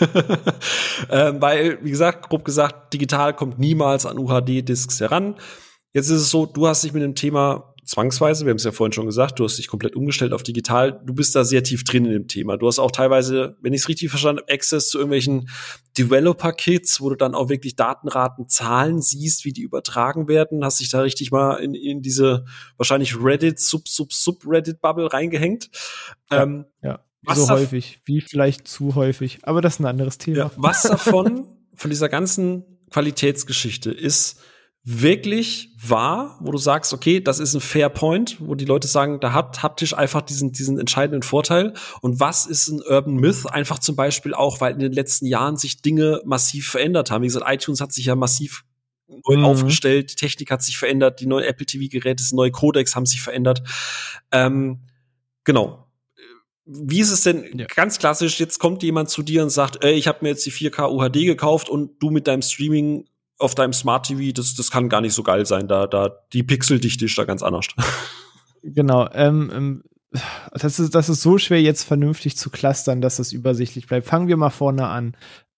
ähm, 1.10 1.42
weil, 1.42 1.78
wie 1.82 1.90
gesagt, 1.90 2.28
grob 2.28 2.44
gesagt, 2.44 2.94
digital 2.94 3.34
kommt 3.34 3.58
niemals 3.58 4.06
an 4.06 4.18
UHD-Discs 4.18 5.00
heran. 5.00 5.34
Jetzt 5.92 6.08
ist 6.08 6.20
es 6.22 6.30
so, 6.30 6.46
du 6.46 6.68
hast 6.68 6.84
dich 6.84 6.92
mit 6.92 7.02
dem 7.02 7.14
Thema 7.14 7.71
zwangsweise, 7.84 8.44
wir 8.44 8.50
haben 8.50 8.58
es 8.58 8.64
ja 8.64 8.72
vorhin 8.72 8.92
schon 8.92 9.06
gesagt, 9.06 9.38
du 9.38 9.44
hast 9.44 9.58
dich 9.58 9.66
komplett 9.66 9.96
umgestellt 9.96 10.32
auf 10.32 10.42
digital, 10.42 11.00
du 11.04 11.14
bist 11.14 11.34
da 11.34 11.44
sehr 11.44 11.62
tief 11.62 11.84
drin 11.84 12.04
in 12.04 12.12
dem 12.12 12.28
Thema. 12.28 12.56
Du 12.56 12.66
hast 12.66 12.78
auch 12.78 12.90
teilweise, 12.90 13.56
wenn 13.60 13.72
ich 13.72 13.82
es 13.82 13.88
richtig 13.88 14.10
verstanden 14.10 14.42
habe, 14.42 14.52
Access 14.52 14.88
zu 14.88 14.98
irgendwelchen 14.98 15.48
Developer-Kits, 15.98 17.00
wo 17.00 17.10
du 17.10 17.16
dann 17.16 17.34
auch 17.34 17.48
wirklich 17.48 17.74
Datenraten, 17.74 18.48
Zahlen 18.48 19.02
siehst, 19.02 19.44
wie 19.44 19.52
die 19.52 19.62
übertragen 19.62 20.28
werden, 20.28 20.64
hast 20.64 20.80
dich 20.80 20.90
da 20.90 21.00
richtig 21.00 21.32
mal 21.32 21.56
in, 21.56 21.74
in 21.74 22.02
diese 22.02 22.44
wahrscheinlich 22.76 23.16
Reddit, 23.20 23.58
Sub, 23.58 23.88
Sub, 23.88 24.12
Sub-Reddit-Bubble 24.12 25.12
reingehängt. 25.12 25.70
Ja, 26.30 26.44
ähm, 26.44 26.66
ja. 26.82 27.00
so 27.34 27.48
häufig, 27.48 28.00
wie 28.04 28.20
vielleicht 28.20 28.68
zu 28.68 28.94
häufig, 28.94 29.40
aber 29.42 29.60
das 29.60 29.74
ist 29.74 29.80
ein 29.80 29.86
anderes 29.86 30.18
Thema. 30.18 30.36
Ja, 30.36 30.50
was 30.56 30.82
davon, 30.82 31.48
von 31.74 31.90
dieser 31.90 32.08
ganzen 32.08 32.64
Qualitätsgeschichte 32.90 33.90
ist, 33.90 34.40
wirklich 34.84 35.70
wahr, 35.80 36.38
wo 36.40 36.50
du 36.50 36.58
sagst, 36.58 36.92
okay, 36.92 37.20
das 37.20 37.38
ist 37.38 37.54
ein 37.54 37.60
Fair 37.60 37.88
Point, 37.88 38.36
wo 38.40 38.56
die 38.56 38.64
Leute 38.64 38.88
sagen, 38.88 39.20
da 39.20 39.32
hat 39.32 39.62
haptisch 39.62 39.94
einfach 39.94 40.22
diesen, 40.22 40.52
diesen 40.52 40.78
entscheidenden 40.78 41.22
Vorteil. 41.22 41.74
Und 42.00 42.18
was 42.18 42.46
ist 42.46 42.68
ein 42.68 42.82
Urban 42.82 43.14
Myth? 43.14 43.46
Einfach 43.46 43.78
zum 43.78 43.94
Beispiel 43.94 44.34
auch, 44.34 44.60
weil 44.60 44.72
in 44.72 44.80
den 44.80 44.92
letzten 44.92 45.26
Jahren 45.26 45.56
sich 45.56 45.82
Dinge 45.82 46.20
massiv 46.24 46.68
verändert 46.68 47.10
haben. 47.10 47.22
Wie 47.22 47.28
gesagt, 47.28 47.46
iTunes 47.48 47.80
hat 47.80 47.92
sich 47.92 48.06
ja 48.06 48.16
massiv 48.16 48.64
neu 49.28 49.36
mhm. 49.36 49.44
aufgestellt, 49.44 50.10
die 50.10 50.16
Technik 50.16 50.50
hat 50.50 50.62
sich 50.62 50.78
verändert, 50.78 51.20
die 51.20 51.26
neuen 51.26 51.44
Apple 51.44 51.66
TV-Geräte, 51.66 52.24
neue 52.34 52.50
Codecs 52.50 52.96
haben 52.96 53.06
sich 53.06 53.22
verändert. 53.22 53.62
Ähm, 54.32 54.80
genau. 55.44 55.86
Wie 56.64 57.00
ist 57.00 57.10
es 57.10 57.22
denn 57.22 57.44
ja. 57.58 57.66
ganz 57.66 57.98
klassisch? 57.98 58.40
Jetzt 58.40 58.58
kommt 58.58 58.82
jemand 58.82 59.10
zu 59.10 59.22
dir 59.22 59.42
und 59.42 59.50
sagt, 59.50 59.84
ey, 59.84 59.94
ich 59.94 60.06
habe 60.06 60.18
mir 60.22 60.30
jetzt 60.30 60.46
die 60.46 60.52
4K 60.52 60.90
UHD 60.90 61.26
gekauft 61.26 61.68
und 61.68 62.02
du 62.02 62.10
mit 62.10 62.26
deinem 62.26 62.42
Streaming 62.42 63.04
auf 63.42 63.54
deinem 63.54 63.72
Smart 63.72 64.06
TV, 64.06 64.32
das, 64.32 64.54
das 64.54 64.70
kann 64.70 64.88
gar 64.88 65.00
nicht 65.00 65.14
so 65.14 65.22
geil 65.22 65.46
sein. 65.46 65.68
Da, 65.68 65.86
da, 65.86 66.10
die 66.32 66.42
Pixeldichte 66.42 67.04
ist 67.06 67.18
da 67.18 67.24
ganz 67.24 67.42
anders. 67.42 67.66
Genau. 68.64 69.08
Ähm, 69.12 69.50
ähm, 69.52 69.82
das, 70.52 70.78
ist, 70.78 70.94
das 70.94 71.08
ist 71.08 71.22
so 71.22 71.36
schwer, 71.36 71.60
jetzt 71.60 71.82
vernünftig 71.82 72.36
zu 72.36 72.48
clustern, 72.48 73.00
dass 73.00 73.16
das 73.16 73.32
übersichtlich 73.32 73.88
bleibt. 73.88 74.06
Fangen 74.06 74.28
wir 74.28 74.36
mal 74.36 74.50
vorne 74.50 74.86
an. 74.86 75.16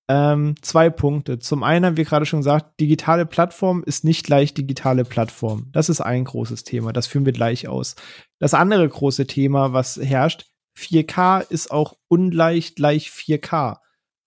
Ähm, 0.09 0.55
zwei 0.61 0.91
Punkte. 0.91 1.39
Zum 1.39 1.63
einen 1.63 1.85
haben 1.85 1.97
wir 1.97 2.05
gerade 2.05 2.27
schon 2.27 2.41
gesagt, 2.41 2.79
digitale 2.81 3.25
Plattform 3.27 3.83
ist 3.85 4.05
nicht 4.05 4.25
gleich 4.25 4.53
digitale 4.53 5.05
Plattform. 5.05 5.69
Das 5.73 5.89
ist 5.89 6.01
ein 6.01 6.25
großes 6.25 6.65
Thema. 6.65 6.93
Das 6.93 7.07
führen 7.07 7.25
wir 7.25 7.33
gleich 7.33 7.69
aus. 7.69 7.95
Das 8.39 8.55
andere 8.55 8.89
große 8.89 9.27
Thema, 9.27 9.73
was 9.73 9.97
herrscht, 9.97 10.47
4K 10.79 11.41
ist 11.49 11.71
auch 11.71 11.95
ungleich 12.09 12.75
gleich 12.75 13.09
4K. 13.09 13.79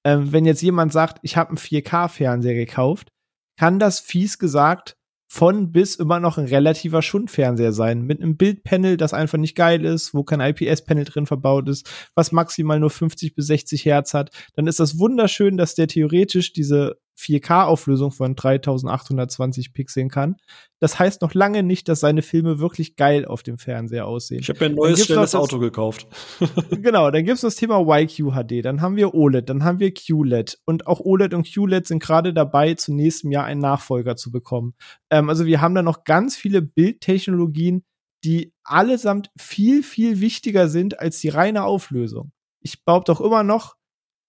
Ähm, 0.04 0.32
wenn 0.32 0.46
jetzt 0.46 0.62
jemand 0.62 0.94
sagt, 0.94 1.20
ich 1.22 1.38
habe 1.38 1.50
einen 1.50 1.58
4K-Fernseher 1.58 2.56
gekauft, 2.56 3.12
kann 3.58 3.80
das 3.80 4.00
fies 4.00 4.40
gesagt 4.40 4.98
von 5.30 5.72
bis 5.74 5.96
immer 5.96 6.20
noch 6.20 6.38
ein 6.38 6.46
relativer 6.46 7.02
Schundfernseher 7.02 7.74
sein. 7.74 8.04
Mit 8.04 8.22
einem 8.22 8.38
Bildpanel, 8.38 8.96
das 8.96 9.14
einfach 9.14 9.38
nicht 9.38 9.56
geil 9.56 9.84
ist, 9.84 10.14
wo 10.14 10.24
kein 10.24 10.40
IPS-Panel 10.40 11.04
drin 11.04 11.26
verbaut 11.26 11.68
ist, 11.68 11.90
was 12.16 12.32
maximal 12.32 12.80
nur 12.80 12.90
50 12.90 13.36
bis 13.36 13.48
60 13.48 13.84
Hertz 13.86 14.14
hat. 14.14 14.32
Dann 14.56 14.68
ist 14.68 14.80
das 14.80 14.98
wunderschön, 14.98 15.58
dass 15.58 15.76
der 15.76 15.88
theoretisch 15.88 16.54
diese 16.54 16.98
4K-Auflösung 17.18 18.12
von 18.12 18.36
3820 18.36 19.74
Pixeln 19.74 20.10
kann. 20.10 20.38
Das 20.80 21.00
heißt 21.00 21.22
noch 21.22 21.34
lange 21.34 21.64
nicht, 21.64 21.88
dass 21.90 22.02
seine 22.02 22.22
Filme 22.22 22.60
wirklich 22.60 22.96
geil 22.96 23.26
auf 23.26 23.42
dem 23.42 23.58
Fernseher 23.58 24.06
aussehen. 24.06 24.42
Ich 24.42 24.50
habe 24.50 24.60
mir 24.60 24.66
ein 24.68 24.76
neues 24.76 25.06
schnelles 25.06 25.34
Auto 25.34 25.58
gekauft. 25.58 26.08
genau, 26.70 27.10
dann 27.10 27.26
gibt's 27.26 27.42
das 27.42 27.56
Thema 27.56 27.82
YQHD, 27.82 28.64
dann 28.64 28.82
haben 28.82 28.96
wir 28.96 29.16
OLED, 29.16 29.50
dann 29.50 29.64
haben 29.64 29.80
wir 29.80 29.94
QLED 29.94 30.60
und 30.66 30.86
auch 30.86 31.00
OLED 31.00 31.34
und 31.34 31.52
QLED 31.52 31.88
sind 31.88 32.02
gerade 32.02 32.34
dabei, 32.34 32.76
zu 32.76 32.94
nächstem 32.94 33.32
Jahr 33.32 33.46
einen 33.46 33.62
Nachfolger 33.62 34.16
zu 34.16 34.32
bekommen. 34.32 34.76
Ähm, 35.10 35.30
also 35.30 35.46
wir 35.46 35.62
haben 35.62 35.74
da 35.74 35.82
noch 35.82 36.04
ganz 36.04 36.36
viele 36.36 36.62
Bildtechnologien, 36.62 37.84
die 38.24 38.54
allesamt 38.64 39.32
viel, 39.38 39.84
viel 39.84 40.20
wichtiger 40.22 40.68
sind 40.68 41.00
als 41.00 41.20
die 41.20 41.30
reine 41.30 41.64
Auflösung. 41.64 42.32
Ich 42.62 42.84
behaupte 42.84 43.12
auch 43.12 43.22
immer 43.22 43.44
noch, 43.44 43.76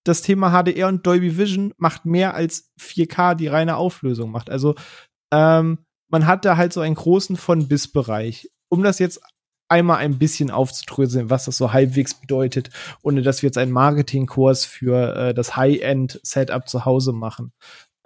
das 0.09 0.22
Thema 0.22 0.51
HDR 0.51 0.89
und 0.89 1.06
Dolby 1.06 1.36
Vision 1.36 1.74
macht 1.76 2.05
mehr 2.05 2.35
als 2.35 2.72
4K 2.80 3.35
die 3.35 3.48
reine 3.48 3.76
Auflösung 3.76 4.30
macht. 4.30 4.51
Also 4.51 4.74
ähm, 5.32 5.78
man 6.10 6.26
hat 6.26 6.44
da 6.44 6.56
halt 6.56 6.72
so 6.72 6.80
einen 6.80 6.94
großen 6.94 7.36
von 7.36 7.68
bis 7.68 7.89
Bereich. 7.89 8.48
Um 8.70 8.82
das 8.82 8.98
jetzt 8.98 9.20
einmal 9.68 9.98
ein 9.98 10.18
bisschen 10.18 10.51
aufzudröseln, 10.51 11.30
was 11.30 11.44
das 11.44 11.59
so 11.59 11.72
halbwegs 11.72 12.14
bedeutet, 12.14 12.70
ohne 13.02 13.22
dass 13.22 13.43
wir 13.43 13.48
jetzt 13.48 13.59
einen 13.59 13.72
Marketingkurs 13.72 14.64
für 14.64 15.14
äh, 15.14 15.35
das 15.35 15.56
High-End-Setup 15.56 16.66
zu 16.68 16.86
Hause 16.86 17.12
machen. 17.12 17.52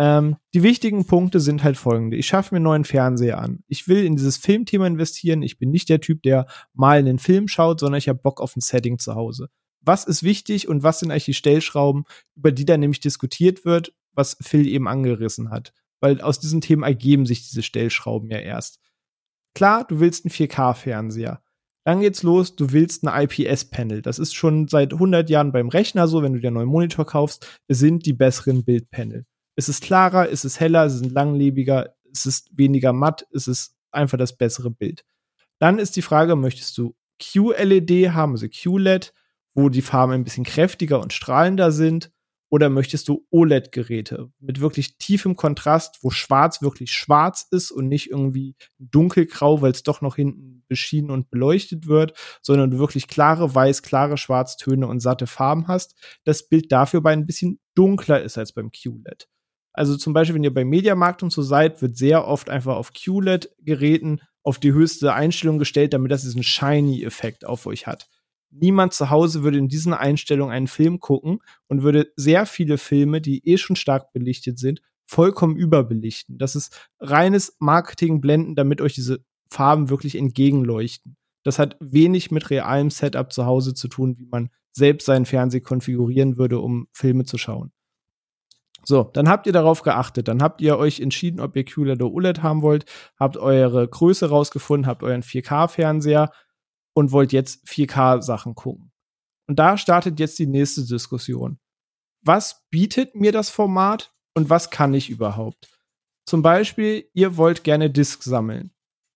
Ähm, 0.00 0.36
die 0.54 0.64
wichtigen 0.64 1.06
Punkte 1.06 1.38
sind 1.38 1.62
halt 1.62 1.76
folgende. 1.76 2.16
Ich 2.16 2.26
schaffe 2.26 2.54
mir 2.54 2.56
einen 2.56 2.64
neuen 2.64 2.84
Fernseher 2.84 3.38
an. 3.38 3.62
Ich 3.68 3.86
will 3.86 4.04
in 4.04 4.16
dieses 4.16 4.36
Filmthema 4.36 4.86
investieren. 4.86 5.42
Ich 5.42 5.58
bin 5.58 5.70
nicht 5.70 5.88
der 5.88 6.00
Typ, 6.00 6.22
der 6.22 6.46
mal 6.74 6.98
einen 6.98 7.20
Film 7.20 7.46
schaut, 7.46 7.78
sondern 7.78 7.98
ich 7.98 8.08
habe 8.08 8.18
Bock 8.18 8.40
auf 8.40 8.56
ein 8.56 8.60
Setting 8.60 8.98
zu 8.98 9.14
Hause 9.14 9.48
was 9.82 10.04
ist 10.04 10.22
wichtig 10.22 10.68
und 10.68 10.82
was 10.82 11.00
sind 11.00 11.10
eigentlich 11.10 11.24
die 11.26 11.34
Stellschrauben, 11.34 12.04
über 12.36 12.52
die 12.52 12.64
dann 12.64 12.80
nämlich 12.80 13.00
diskutiert 13.00 13.64
wird, 13.64 13.94
was 14.12 14.36
Phil 14.40 14.66
eben 14.66 14.88
angerissen 14.88 15.50
hat. 15.50 15.72
Weil 16.00 16.20
aus 16.20 16.40
diesen 16.40 16.60
Themen 16.60 16.82
ergeben 16.82 17.26
sich 17.26 17.48
diese 17.48 17.62
Stellschrauben 17.62 18.30
ja 18.30 18.38
erst. 18.38 18.80
Klar, 19.54 19.84
du 19.84 20.00
willst 20.00 20.24
einen 20.24 20.32
4K-Fernseher. 20.32 21.42
Dann 21.84 22.00
geht's 22.00 22.22
los, 22.22 22.54
du 22.54 22.72
willst 22.72 23.04
ein 23.04 23.28
IPS-Panel. 23.28 24.02
Das 24.02 24.18
ist 24.18 24.34
schon 24.34 24.68
seit 24.68 24.92
100 24.92 25.28
Jahren 25.28 25.52
beim 25.52 25.68
Rechner 25.68 26.06
so, 26.06 26.22
wenn 26.22 26.32
du 26.32 26.40
dir 26.40 26.48
einen 26.48 26.56
neuen 26.56 26.68
Monitor 26.68 27.04
kaufst, 27.06 27.60
sind 27.68 28.06
die 28.06 28.12
besseren 28.12 28.64
Bildpanel. 28.64 29.26
Es 29.56 29.68
ist 29.68 29.82
klarer, 29.82 30.30
es 30.30 30.44
ist 30.44 30.60
heller, 30.60 30.84
es 30.84 30.94
ist 30.94 31.10
langlebiger, 31.10 31.94
es 32.12 32.24
ist 32.24 32.48
weniger 32.56 32.92
matt, 32.92 33.26
es 33.32 33.48
ist 33.48 33.74
einfach 33.90 34.16
das 34.16 34.36
bessere 34.36 34.70
Bild. 34.70 35.04
Dann 35.58 35.78
ist 35.78 35.96
die 35.96 36.02
Frage, 36.02 36.36
möchtest 36.36 36.78
du 36.78 36.94
QLED 37.18 38.10
haben, 38.10 38.32
also 38.32 38.46
QLED, 38.48 39.12
wo 39.54 39.68
die 39.68 39.82
Farben 39.82 40.12
ein 40.12 40.24
bisschen 40.24 40.44
kräftiger 40.44 41.00
und 41.00 41.12
strahlender 41.12 41.72
sind? 41.72 42.10
Oder 42.52 42.68
möchtest 42.68 43.08
du 43.08 43.26
OLED-Geräte 43.30 44.30
mit 44.38 44.60
wirklich 44.60 44.98
tiefem 44.98 45.36
Kontrast, 45.36 46.00
wo 46.02 46.10
schwarz 46.10 46.60
wirklich 46.60 46.92
schwarz 46.92 47.46
ist 47.50 47.70
und 47.70 47.88
nicht 47.88 48.10
irgendwie 48.10 48.56
dunkelgrau, 48.78 49.62
weil 49.62 49.72
es 49.72 49.84
doch 49.84 50.02
noch 50.02 50.16
hinten 50.16 50.62
beschienen 50.68 51.10
und 51.10 51.30
beleuchtet 51.30 51.86
wird, 51.86 52.12
sondern 52.42 52.70
du 52.70 52.78
wirklich 52.78 53.08
klare 53.08 53.54
Weiß, 53.54 53.82
klare 53.82 54.18
Schwarztöne 54.18 54.86
und 54.86 55.00
satte 55.00 55.26
Farben 55.26 55.66
hast, 55.66 55.96
das 56.24 56.46
Bild 56.46 56.70
dafür 56.70 57.00
bei 57.00 57.14
ein 57.14 57.24
bisschen 57.24 57.58
dunkler 57.74 58.22
ist 58.22 58.36
als 58.36 58.52
beim 58.52 58.70
QLED. 58.70 59.28
Also 59.72 59.96
zum 59.96 60.12
Beispiel, 60.12 60.34
wenn 60.34 60.44
ihr 60.44 60.52
beim 60.52 60.68
Mediamarkt 60.68 61.22
und 61.22 61.32
so 61.32 61.40
seid, 61.40 61.80
wird 61.80 61.96
sehr 61.96 62.28
oft 62.28 62.50
einfach 62.50 62.76
auf 62.76 62.92
QLED-Geräten 62.92 64.20
auf 64.42 64.58
die 64.58 64.74
höchste 64.74 65.14
Einstellung 65.14 65.58
gestellt, 65.58 65.94
damit 65.94 66.10
das 66.10 66.20
diesen 66.20 66.42
Shiny-Effekt 66.42 67.46
auf 67.46 67.64
euch 67.64 67.86
hat 67.86 68.10
niemand 68.52 68.92
zu 68.92 69.10
Hause 69.10 69.42
würde 69.42 69.58
in 69.58 69.68
diesen 69.68 69.94
Einstellungen 69.94 70.54
einen 70.54 70.68
Film 70.68 71.00
gucken 71.00 71.40
und 71.68 71.82
würde 71.82 72.12
sehr 72.16 72.46
viele 72.46 72.78
Filme, 72.78 73.20
die 73.20 73.46
eh 73.46 73.56
schon 73.56 73.76
stark 73.76 74.12
belichtet 74.12 74.58
sind, 74.58 74.80
vollkommen 75.06 75.56
überbelichten. 75.56 76.38
Das 76.38 76.54
ist 76.54 76.88
reines 77.00 77.56
Marketingblenden, 77.58 78.54
damit 78.54 78.80
euch 78.80 78.94
diese 78.94 79.24
Farben 79.50 79.90
wirklich 79.90 80.16
entgegenleuchten. 80.16 81.16
Das 81.42 81.58
hat 81.58 81.76
wenig 81.80 82.30
mit 82.30 82.50
realem 82.50 82.90
Setup 82.90 83.32
zu 83.32 83.44
Hause 83.44 83.74
zu 83.74 83.88
tun, 83.88 84.16
wie 84.18 84.26
man 84.26 84.50
selbst 84.72 85.06
seinen 85.06 85.26
Fernseher 85.26 85.60
konfigurieren 85.60 86.38
würde, 86.38 86.60
um 86.60 86.88
Filme 86.92 87.24
zu 87.24 87.36
schauen. 87.36 87.72
So, 88.84 89.04
dann 89.04 89.28
habt 89.28 89.46
ihr 89.46 89.52
darauf 89.52 89.82
geachtet. 89.82 90.28
Dann 90.28 90.42
habt 90.42 90.60
ihr 90.60 90.76
euch 90.76 91.00
entschieden, 91.00 91.40
ob 91.40 91.54
ihr 91.56 91.64
QLED 91.64 92.02
oder 92.02 92.12
OLED 92.12 92.42
haben 92.42 92.62
wollt, 92.62 92.84
habt 93.16 93.36
eure 93.36 93.86
Größe 93.86 94.28
rausgefunden, 94.28 94.86
habt 94.86 95.02
euren 95.02 95.22
4K-Fernseher, 95.22 96.30
und 96.94 97.12
wollt 97.12 97.32
jetzt 97.32 97.66
4K-Sachen 97.66 98.54
gucken. 98.54 98.92
Und 99.48 99.58
da 99.58 99.76
startet 99.76 100.20
jetzt 100.20 100.38
die 100.38 100.46
nächste 100.46 100.84
Diskussion. 100.84 101.58
Was 102.24 102.64
bietet 102.70 103.14
mir 103.14 103.32
das 103.32 103.50
Format 103.50 104.14
und 104.34 104.50
was 104.50 104.70
kann 104.70 104.94
ich 104.94 105.10
überhaupt? 105.10 105.68
Zum 106.24 106.42
Beispiel, 106.42 107.08
ihr 107.14 107.36
wollt 107.36 107.64
gerne 107.64 107.90
Disc 107.90 108.22
sammeln. 108.22 108.70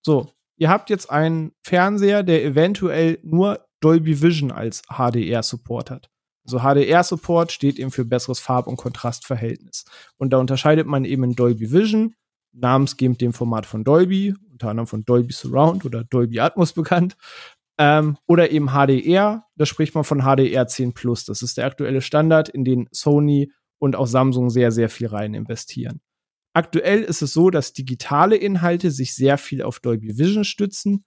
So, 0.05 0.31
ihr 0.57 0.69
habt 0.69 0.89
jetzt 0.89 1.09
einen 1.09 1.53
Fernseher, 1.63 2.23
der 2.23 2.43
eventuell 2.43 3.19
nur 3.23 3.65
Dolby 3.79 4.21
Vision 4.21 4.51
als 4.51 4.81
HDR-Support 4.89 5.91
hat. 5.91 6.09
Also 6.45 6.59
HDR-Support 6.59 7.51
steht 7.51 7.77
eben 7.77 7.91
für 7.91 8.05
besseres 8.05 8.39
Farb- 8.39 8.67
und 8.67 8.77
Kontrastverhältnis. 8.77 9.85
Und 10.17 10.31
da 10.31 10.37
unterscheidet 10.37 10.87
man 10.87 11.05
eben 11.05 11.23
in 11.23 11.35
Dolby 11.35 11.71
Vision, 11.71 12.15
namensgebend 12.53 13.21
dem 13.21 13.33
Format 13.33 13.65
von 13.65 13.83
Dolby, 13.83 14.33
unter 14.51 14.69
anderem 14.69 14.87
von 14.87 15.05
Dolby 15.05 15.33
Surround 15.33 15.85
oder 15.85 16.03
Dolby 16.03 16.39
Atmos 16.39 16.73
bekannt, 16.73 17.15
ähm, 17.77 18.17
oder 18.25 18.51
eben 18.51 18.69
HDR, 18.69 19.45
da 19.55 19.65
spricht 19.65 19.93
man 19.95 20.03
von 20.03 20.21
HDR 20.21 20.67
10 20.67 20.93
Plus. 20.93 21.25
Das 21.25 21.41
ist 21.41 21.57
der 21.57 21.65
aktuelle 21.65 22.01
Standard, 22.01 22.49
in 22.49 22.65
den 22.65 22.87
Sony 22.91 23.51
und 23.79 23.95
auch 23.95 24.07
Samsung 24.07 24.49
sehr, 24.49 24.71
sehr 24.71 24.89
viel 24.89 25.07
rein 25.07 25.33
investieren. 25.33 26.01
Aktuell 26.53 27.03
ist 27.03 27.21
es 27.21 27.33
so, 27.33 27.51
dass 27.51 27.73
digitale 27.73 28.35
Inhalte 28.35 28.89
sich 28.89 29.13
sehr 29.13 29.37
viel 29.37 29.61
auf 29.61 29.79
Dolby 29.79 30.17
Vision 30.17 30.43
stützen. 30.43 31.05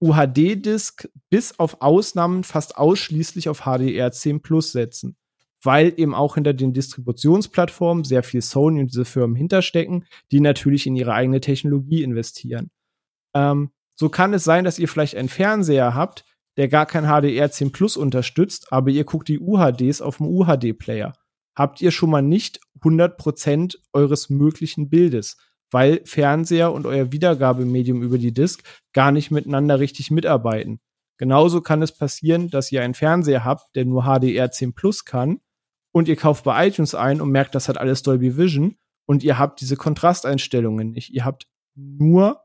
UHD-Disk 0.00 1.08
bis 1.30 1.58
auf 1.58 1.82
Ausnahmen 1.82 2.44
fast 2.44 2.76
ausschließlich 2.76 3.48
auf 3.48 3.62
HDR 3.62 4.12
10 4.12 4.40
Plus 4.40 4.70
setzen, 4.70 5.16
weil 5.64 5.92
eben 5.96 6.14
auch 6.14 6.36
hinter 6.36 6.54
den 6.54 6.72
Distributionsplattformen 6.72 8.04
sehr 8.04 8.22
viel 8.22 8.40
Sony 8.40 8.78
und 8.78 8.92
diese 8.92 9.04
Firmen 9.04 9.34
hinterstecken, 9.34 10.06
die 10.30 10.38
natürlich 10.38 10.86
in 10.86 10.94
ihre 10.94 11.12
eigene 11.12 11.40
Technologie 11.40 12.04
investieren. 12.04 12.70
Ähm, 13.34 13.72
so 13.98 14.08
kann 14.08 14.32
es 14.32 14.44
sein, 14.44 14.64
dass 14.64 14.78
ihr 14.78 14.88
vielleicht 14.88 15.16
einen 15.16 15.28
Fernseher 15.28 15.94
habt, 15.94 16.24
der 16.56 16.68
gar 16.68 16.86
kein 16.86 17.04
HDR 17.04 17.50
10 17.50 17.72
Plus 17.72 17.96
unterstützt, 17.96 18.72
aber 18.72 18.90
ihr 18.90 19.04
guckt 19.04 19.28
die 19.28 19.40
UHDs 19.40 20.00
auf 20.00 20.18
dem 20.18 20.26
UHD-Player. 20.26 21.12
Habt 21.56 21.80
ihr 21.80 21.90
schon 21.90 22.10
mal 22.10 22.22
nicht 22.22 22.60
100% 22.80 23.76
eures 23.92 24.30
möglichen 24.30 24.88
Bildes, 24.88 25.36
weil 25.70 26.00
Fernseher 26.04 26.72
und 26.72 26.86
euer 26.86 27.12
Wiedergabemedium 27.12 28.02
über 28.02 28.18
die 28.18 28.32
Disk 28.32 28.62
gar 28.92 29.10
nicht 29.10 29.30
miteinander 29.30 29.80
richtig 29.80 30.10
mitarbeiten. 30.10 30.80
Genauso 31.18 31.60
kann 31.60 31.82
es 31.82 31.90
passieren, 31.90 32.48
dass 32.48 32.70
ihr 32.70 32.82
einen 32.82 32.94
Fernseher 32.94 33.44
habt, 33.44 33.74
der 33.74 33.84
nur 33.84 34.04
HDR 34.04 34.52
10 34.52 34.74
Plus 34.74 35.04
kann 35.04 35.40
und 35.92 36.06
ihr 36.06 36.16
kauft 36.16 36.44
bei 36.44 36.68
iTunes 36.68 36.94
ein 36.94 37.20
und 37.20 37.30
merkt, 37.30 37.56
das 37.56 37.68
hat 37.68 37.78
alles 37.78 38.02
Dolby 38.04 38.36
Vision 38.36 38.76
und 39.06 39.24
ihr 39.24 39.38
habt 39.38 39.60
diese 39.60 39.76
Kontrasteinstellungen 39.76 40.92
nicht. 40.92 41.10
Ihr 41.10 41.24
habt 41.24 41.48
nur 41.74 42.44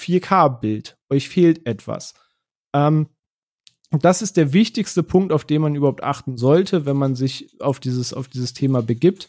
4K-Bild. 0.00 0.96
Euch 1.10 1.28
fehlt 1.28 1.66
etwas. 1.66 2.14
Ähm, 2.74 3.08
das 3.90 4.22
ist 4.22 4.36
der 4.36 4.52
wichtigste 4.52 5.02
Punkt, 5.02 5.32
auf 5.32 5.44
den 5.44 5.62
man 5.62 5.74
überhaupt 5.74 6.02
achten 6.02 6.36
sollte, 6.36 6.86
wenn 6.86 6.96
man 6.96 7.16
sich 7.16 7.60
auf 7.60 7.80
dieses, 7.80 8.14
auf 8.14 8.28
dieses 8.28 8.54
Thema 8.54 8.82
begibt. 8.82 9.28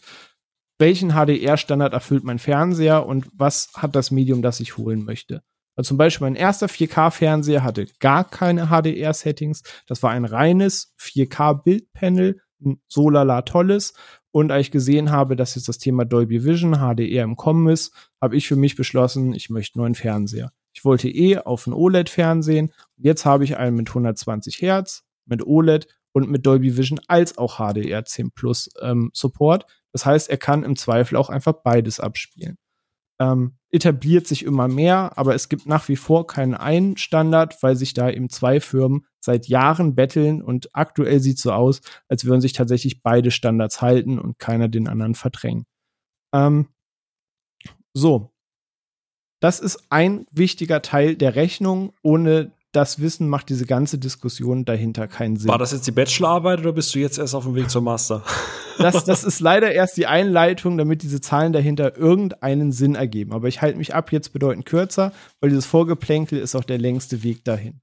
Welchen 0.78 1.10
HDR-Standard 1.10 1.92
erfüllt 1.92 2.24
mein 2.24 2.38
Fernseher 2.38 3.06
und 3.06 3.28
was 3.32 3.70
hat 3.74 3.94
das 3.96 4.10
Medium, 4.10 4.40
das 4.40 4.60
ich 4.60 4.76
holen 4.76 5.04
möchte? 5.04 5.42
Also 5.74 5.88
zum 5.88 5.96
Beispiel 5.96 6.26
mein 6.26 6.36
erster 6.36 6.66
4K-Fernseher 6.66 7.64
hatte 7.64 7.86
gar 7.98 8.24
keine 8.24 8.68
HDR-Settings. 8.68 9.62
Das 9.86 10.02
war 10.02 10.10
ein 10.10 10.24
reines 10.24 10.94
4K-Bildpanel, 11.00 12.40
ein 12.64 12.80
so 12.88 13.10
lala 13.10 13.42
tolles. 13.42 13.94
Und 14.32 14.50
als 14.50 14.66
ich 14.66 14.70
gesehen 14.70 15.10
habe, 15.10 15.34
dass 15.36 15.54
jetzt 15.56 15.68
das 15.68 15.78
Thema 15.78 16.04
Dolby 16.04 16.44
Vision, 16.44 16.76
HDR 16.76 17.24
im 17.24 17.36
Kommen 17.36 17.68
ist, 17.68 17.92
habe 18.20 18.36
ich 18.36 18.46
für 18.48 18.56
mich 18.56 18.76
beschlossen, 18.76 19.34
ich 19.34 19.50
möchte 19.50 19.76
einen 19.76 19.82
neuen 19.82 19.94
Fernseher. 19.94 20.52
Ich 20.72 20.84
wollte 20.84 21.08
eh 21.08 21.38
auf 21.38 21.66
ein 21.66 21.72
OLED-Fernsehen. 21.72 22.72
Jetzt 22.96 23.24
habe 23.24 23.44
ich 23.44 23.56
einen 23.56 23.76
mit 23.76 23.88
120 23.88 24.60
Hertz, 24.60 25.04
mit 25.26 25.46
OLED 25.46 25.86
und 26.12 26.30
mit 26.30 26.46
Dolby 26.46 26.76
Vision 26.76 27.00
als 27.08 27.38
auch 27.38 27.58
HDR10 27.58 28.30
Plus 28.34 28.70
ähm, 28.80 29.10
Support. 29.14 29.66
Das 29.92 30.06
heißt, 30.06 30.30
er 30.30 30.38
kann 30.38 30.62
im 30.62 30.76
Zweifel 30.76 31.16
auch 31.16 31.30
einfach 31.30 31.52
beides 31.52 32.00
abspielen. 32.00 32.58
Ähm, 33.20 33.56
etabliert 33.70 34.26
sich 34.26 34.44
immer 34.44 34.68
mehr, 34.68 35.16
aber 35.16 35.34
es 35.34 35.48
gibt 35.48 35.66
nach 35.66 35.88
wie 35.88 35.96
vor 35.96 36.26
keinen 36.26 36.54
einen 36.54 36.96
Standard, 36.96 37.62
weil 37.62 37.76
sich 37.76 37.94
da 37.94 38.10
eben 38.10 38.28
zwei 38.28 38.60
Firmen 38.60 39.06
seit 39.20 39.46
Jahren 39.48 39.94
betteln 39.94 40.42
und 40.42 40.74
aktuell 40.74 41.20
sieht 41.20 41.38
so 41.38 41.52
aus, 41.52 41.80
als 42.08 42.24
würden 42.24 42.40
sich 42.40 42.52
tatsächlich 42.52 43.02
beide 43.02 43.30
Standards 43.30 43.80
halten 43.80 44.18
und 44.18 44.38
keiner 44.38 44.68
den 44.68 44.88
anderen 44.88 45.14
verdrängen. 45.14 45.64
Ähm, 46.34 46.68
so, 47.94 48.31
das 49.42 49.58
ist 49.58 49.82
ein 49.90 50.26
wichtiger 50.30 50.82
Teil 50.82 51.16
der 51.16 51.34
Rechnung. 51.34 51.92
Ohne 52.02 52.52
das 52.70 53.00
Wissen 53.00 53.28
macht 53.28 53.48
diese 53.48 53.66
ganze 53.66 53.98
Diskussion 53.98 54.64
dahinter 54.64 55.08
keinen 55.08 55.36
Sinn. 55.36 55.48
War 55.48 55.58
das 55.58 55.72
jetzt 55.72 55.86
die 55.88 55.90
Bachelorarbeit 55.90 56.60
oder 56.60 56.72
bist 56.72 56.94
du 56.94 57.00
jetzt 57.00 57.18
erst 57.18 57.34
auf 57.34 57.42
dem 57.42 57.56
Weg 57.56 57.68
zum 57.68 57.82
Master? 57.82 58.22
Das, 58.78 59.04
das 59.04 59.24
ist 59.24 59.40
leider 59.40 59.72
erst 59.72 59.96
die 59.96 60.06
Einleitung, 60.06 60.78
damit 60.78 61.02
diese 61.02 61.20
Zahlen 61.20 61.52
dahinter 61.52 61.96
irgendeinen 61.96 62.70
Sinn 62.70 62.94
ergeben. 62.94 63.32
Aber 63.32 63.48
ich 63.48 63.60
halte 63.60 63.78
mich 63.78 63.96
ab 63.96 64.12
jetzt 64.12 64.32
bedeutend 64.32 64.64
kürzer, 64.64 65.12
weil 65.40 65.50
dieses 65.50 65.66
Vorgeplänkel 65.66 66.38
ist 66.38 66.54
auch 66.54 66.64
der 66.64 66.78
längste 66.78 67.24
Weg 67.24 67.44
dahin. 67.44 67.80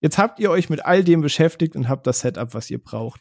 Jetzt 0.00 0.16
habt 0.16 0.40
ihr 0.40 0.50
euch 0.50 0.70
mit 0.70 0.86
all 0.86 1.04
dem 1.04 1.20
beschäftigt 1.20 1.76
und 1.76 1.90
habt 1.90 2.06
das 2.06 2.20
Setup, 2.20 2.54
was 2.54 2.70
ihr 2.70 2.82
braucht. 2.82 3.20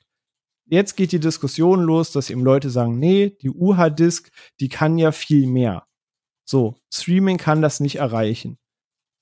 Jetzt 0.66 0.96
geht 0.96 1.12
die 1.12 1.20
Diskussion 1.20 1.82
los, 1.82 2.14
dass 2.14 2.30
eben 2.30 2.46
Leute 2.46 2.70
sagen, 2.70 2.98
nee, 2.98 3.36
die 3.42 3.50
UH-Disk, 3.50 4.32
die 4.62 4.70
kann 4.70 4.98
ja 4.98 5.12
viel 5.12 5.46
mehr. 5.46 5.84
So, 6.52 6.76
Streaming 6.94 7.38
kann 7.38 7.62
das 7.62 7.80
nicht 7.80 7.96
erreichen. 7.96 8.58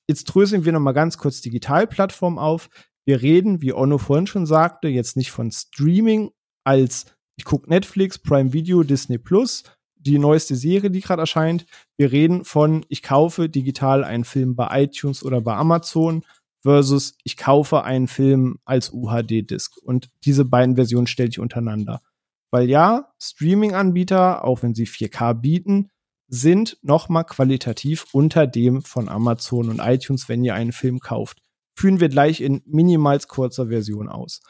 Jetzt 0.09 0.23
dröseln 0.23 0.65
wir 0.65 0.71
noch 0.71 0.79
mal 0.79 0.93
ganz 0.93 1.19
kurz 1.19 1.41
Digitalplattform 1.41 2.39
auf. 2.39 2.71
Wir 3.05 3.21
reden, 3.21 3.61
wie 3.61 3.71
Onno 3.71 3.99
vorhin 3.99 4.25
schon 4.25 4.47
sagte, 4.47 4.87
jetzt 4.87 5.15
nicht 5.15 5.29
von 5.29 5.51
Streaming 5.51 6.31
als 6.63 7.05
ich 7.37 7.45
gucke 7.45 7.69
Netflix, 7.69 8.17
Prime 8.17 8.51
Video, 8.51 8.81
Disney 8.81 9.19
Plus, 9.19 9.61
die 9.95 10.17
neueste 10.17 10.55
Serie, 10.55 10.89
die 10.89 11.01
gerade 11.01 11.21
erscheint. 11.21 11.67
Wir 11.99 12.11
reden 12.11 12.45
von 12.45 12.83
ich 12.89 13.03
kaufe 13.03 13.47
digital 13.47 14.03
einen 14.03 14.23
Film 14.23 14.55
bei 14.55 14.85
iTunes 14.85 15.23
oder 15.23 15.39
bei 15.39 15.53
Amazon 15.53 16.25
versus 16.63 17.15
ich 17.23 17.37
kaufe 17.37 17.83
einen 17.83 18.07
Film 18.07 18.57
als 18.65 18.91
UHD-Disc. 18.91 19.77
Und 19.83 20.09
diese 20.25 20.45
beiden 20.45 20.77
Versionen 20.77 21.05
stelle 21.05 21.29
ich 21.29 21.39
untereinander. 21.39 22.01
Weil 22.49 22.67
ja, 22.71 23.13
Streaming-Anbieter, 23.21 24.43
auch 24.43 24.63
wenn 24.63 24.73
sie 24.73 24.87
4K 24.87 25.35
bieten, 25.35 25.91
sind 26.29 26.77
nochmal 26.81 27.25
qualitativ 27.25 28.05
unter 28.13 28.47
dem 28.47 28.83
von 28.83 29.09
Amazon 29.09 29.69
und 29.69 29.79
iTunes, 29.79 30.29
wenn 30.29 30.43
ihr 30.43 30.53
einen 30.53 30.71
Film 30.71 30.99
kauft. 30.99 31.41
Führen 31.75 31.99
wir 31.99 32.09
gleich 32.09 32.41
in 32.41 32.61
minimals 32.65 33.27
kurzer 33.27 33.67
Version 33.67 34.07
aus. 34.07 34.41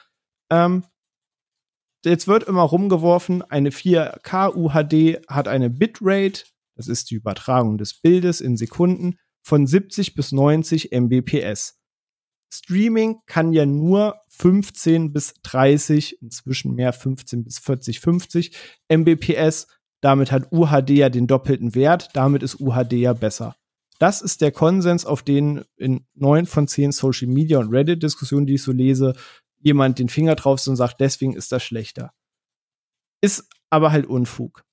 Ähm, 0.51 0.83
jetzt 2.03 2.27
wird 2.27 2.43
immer 2.43 2.63
rumgeworfen, 2.63 3.41
eine 3.41 3.69
4K 3.69 4.55
UHD 4.55 5.25
hat 5.27 5.47
eine 5.47 5.69
Bitrate, 5.69 6.43
das 6.75 6.87
ist 6.87 7.11
die 7.11 7.15
Übertragung 7.15 7.77
des 7.77 7.93
Bildes 7.93 8.41
in 8.41 8.57
Sekunden, 8.57 9.17
von 9.41 9.65
70 9.65 10.15
bis 10.15 10.31
90 10.31 10.91
Mbps. 10.91 11.79
Streaming 12.51 13.19
kann 13.25 13.53
ja 13.53 13.65
nur 13.65 14.19
15 14.29 15.13
bis 15.13 15.35
30, 15.43 16.21
inzwischen 16.21 16.73
mehr 16.73 16.93
15 16.93 17.43
bis 17.43 17.59
40, 17.59 17.99
50 17.99 18.57
Mbps. 18.87 19.67
Damit 20.01 20.31
hat 20.31 20.51
UHD 20.51 20.91
ja 20.91 21.09
den 21.09 21.27
doppelten 21.27 21.75
Wert, 21.75 22.09
damit 22.13 22.43
ist 22.43 22.59
UHD 22.59 22.93
ja 22.93 23.13
besser. 23.13 23.55
Das 23.99 24.21
ist 24.21 24.39
der 24.41 24.53
Konsens, 24.53 25.05
auf 25.05 25.23
den 25.23 25.65
in 25.75 26.05
neun 26.13 26.45
von 26.45 26.67
zehn 26.67 26.93
Social 26.93 27.27
Media 27.27 27.59
und 27.59 27.73
Reddit-Diskussionen, 27.73 28.45
die 28.45 28.55
ich 28.55 28.63
so 28.63 28.71
lese, 28.71 29.13
jemand 29.59 29.99
den 29.99 30.07
Finger 30.07 30.35
drauf 30.35 30.65
und 30.67 30.77
sagt, 30.77 31.01
deswegen 31.01 31.35
ist 31.35 31.51
das 31.51 31.63
schlechter. 31.63 32.13
Ist 33.21 33.49
aber 33.69 33.91
halt 33.91 34.05
Unfug. 34.05 34.63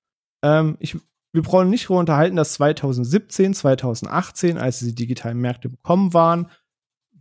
Ähm, 0.42 0.76
ich, 0.78 0.96
wir 1.32 1.42
brauchen 1.42 1.70
nicht 1.70 1.86
darüber 1.86 2.00
unterhalten, 2.00 2.36
dass 2.36 2.54
2017, 2.54 3.54
2018, 3.54 4.58
als 4.58 4.78
die 4.78 4.94
digitalen 4.94 5.38
Märkte 5.38 5.68
bekommen 5.68 6.14
waren, 6.14 6.50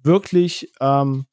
wirklich 0.04 0.72
ähm, 0.80 1.26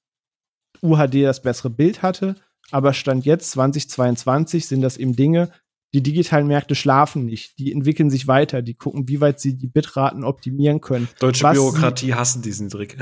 UHD 0.82 1.24
das 1.24 1.42
bessere 1.42 1.68
Bild 1.68 2.02
hatte. 2.02 2.36
Aber 2.70 2.94
Stand 2.94 3.26
jetzt 3.26 3.50
2022 3.50 4.66
sind 4.66 4.80
das 4.80 4.96
eben 4.96 5.14
Dinge, 5.14 5.52
die 5.94 6.02
digitalen 6.02 6.46
Märkte 6.46 6.74
schlafen 6.74 7.26
nicht. 7.26 7.58
Die 7.58 7.70
entwickeln 7.72 8.08
sich 8.08 8.26
weiter. 8.26 8.62
Die 8.62 8.74
gucken, 8.74 9.08
wie 9.08 9.20
weit 9.20 9.40
sie 9.40 9.56
die 9.56 9.66
Bitraten 9.66 10.24
optimieren 10.24 10.80
können. 10.80 11.08
Deutsche 11.20 11.46
Bürokratie 11.50 12.14
hassen 12.14 12.40
diesen 12.40 12.70
Trick. 12.70 12.96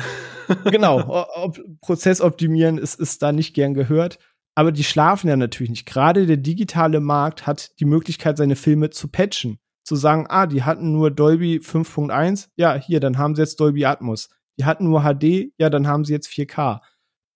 genau. 0.65 1.27
Ob, 1.35 1.61
Prozess 1.81 2.21
optimieren 2.21 2.79
ist, 2.79 2.99
ist 2.99 3.23
da 3.23 3.31
nicht 3.31 3.55
gern 3.55 3.75
gehört. 3.75 4.19
Aber 4.57 4.73
die 4.73 4.85
schlafen 4.85 5.29
ja 5.29 5.37
natürlich 5.37 5.71
nicht. 5.71 5.87
Gerade 5.87 6.27
der 6.27 6.37
digitale 6.37 7.01
Markt 7.01 7.47
hat 7.47 7.71
die 7.79 7.85
Möglichkeit, 7.85 8.37
seine 8.37 8.57
Filme 8.57 8.91
zu 8.91 9.09
patchen. 9.09 9.59
Zu 9.85 9.95
sagen, 9.95 10.27
ah, 10.29 10.47
die 10.47 10.65
hatten 10.65 10.93
nur 10.93 11.11
Dolby 11.11 11.59
5.1. 11.59 12.49
Ja, 12.57 12.75
hier, 12.75 13.01
dann 13.01 13.19
haben 13.19 13.37
sie 13.37 13.43
jetzt 13.43 13.61
Dolby 13.61 13.85
Atmos. 13.85 14.29
Die 14.59 14.65
hatten 14.65 14.85
nur 14.85 15.03
HD. 15.03 15.53
Ja, 15.59 15.71
dann 15.71 15.87
haben 15.87 16.05
sie 16.05 16.13
jetzt 16.13 16.29
4K. 16.29 16.81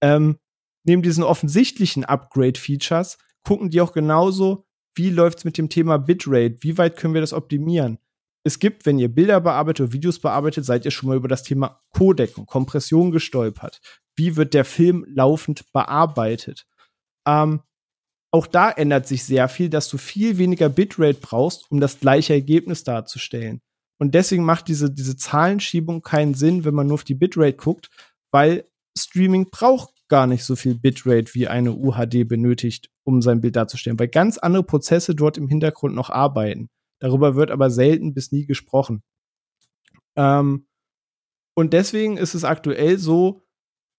Ähm, 0.03 0.37
neben 0.83 1.03
diesen 1.03 1.23
offensichtlichen 1.23 2.05
Upgrade-Features 2.05 3.19
gucken 3.45 3.71
die 3.71 3.81
auch 3.81 3.93
genauso, 3.93 4.67
wie 4.95 5.11
läuft 5.11 5.39
es 5.39 5.45
mit 5.45 5.59
dem 5.59 5.69
Thema 5.69 5.99
Bitrate? 5.99 6.57
Wie 6.61 6.79
weit 6.79 6.97
können 6.97 7.15
wir 7.15 7.21
das 7.21 7.33
optimieren? 7.33 7.99
Es 8.45 8.59
gibt, 8.59 8.85
wenn 8.85 8.99
ihr 8.99 9.09
Bilder 9.09 9.41
bearbeitet 9.41 9.87
oder 9.87 9.93
Videos 9.93 10.19
bearbeitet, 10.19 10.65
seid 10.65 10.85
ihr 10.85 10.91
schon 10.91 11.09
mal 11.09 11.17
über 11.17 11.29
das 11.29 11.43
Thema 11.43 11.81
Codec 11.91 12.37
und 12.37 12.47
Kompression 12.47 13.11
gestolpert. 13.11 13.81
Wie 14.17 14.37
wird 14.37 14.53
der 14.55 14.65
Film 14.65 15.05
laufend 15.09 15.73
bearbeitet? 15.73 16.67
Ähm, 17.27 17.63
auch 18.31 18.47
da 18.47 18.71
ändert 18.71 19.07
sich 19.07 19.25
sehr 19.25 19.49
viel, 19.49 19.71
dass 19.71 19.89
du 19.89 19.97
viel 19.97 20.39
weniger 20.39 20.69
Bitrate 20.69 21.21
brauchst, 21.21 21.71
um 21.71 21.81
das 21.81 22.01
gleiche 22.01 22.35
Ergebnis 22.35 22.85
darzustellen. 22.85 23.63
Und 23.99 24.15
deswegen 24.15 24.45
macht 24.45 24.69
diese, 24.69 24.91
diese 24.91 25.17
Zahlenschiebung 25.17 26.03
keinen 26.03 26.35
Sinn, 26.35 26.65
wenn 26.65 26.75
man 26.75 26.89
nur 26.89 26.95
auf 26.95 27.05
die 27.05 27.15
Bitrate 27.15 27.57
guckt, 27.57 27.91
weil 28.33 28.69
Streaming 28.99 29.51
braucht 29.51 29.91
gar 30.09 30.27
nicht 30.27 30.45
so 30.45 30.57
viel 30.57 30.75
Bitrate 30.75 31.33
wie 31.35 31.49
eine 31.49 31.73
UHD 31.73 32.29
benötigt, 32.29 32.91
um 33.05 33.23
sein 33.23 33.41
Bild 33.41 33.57
darzustellen, 33.57 33.99
weil 33.99 34.09
ganz 34.09 34.39
andere 34.39 34.65
Prozesse 34.65 35.15
dort 35.15 35.39
im 35.39 35.49
Hintergrund 35.49 35.95
noch 35.95 36.11
arbeiten. 36.11 36.71
Darüber 37.01 37.37
wird 37.37 37.51
aber 37.51 37.71
selten 37.71 38.15
bis 38.15 38.33
nie 38.33 38.47
gesprochen. 38.47 39.03
Ähm, 40.17 40.67
und 41.55 41.73
deswegen 41.73 42.17
ist 42.17 42.35
es 42.35 42.45
aktuell 42.45 42.99
so, 42.99 43.43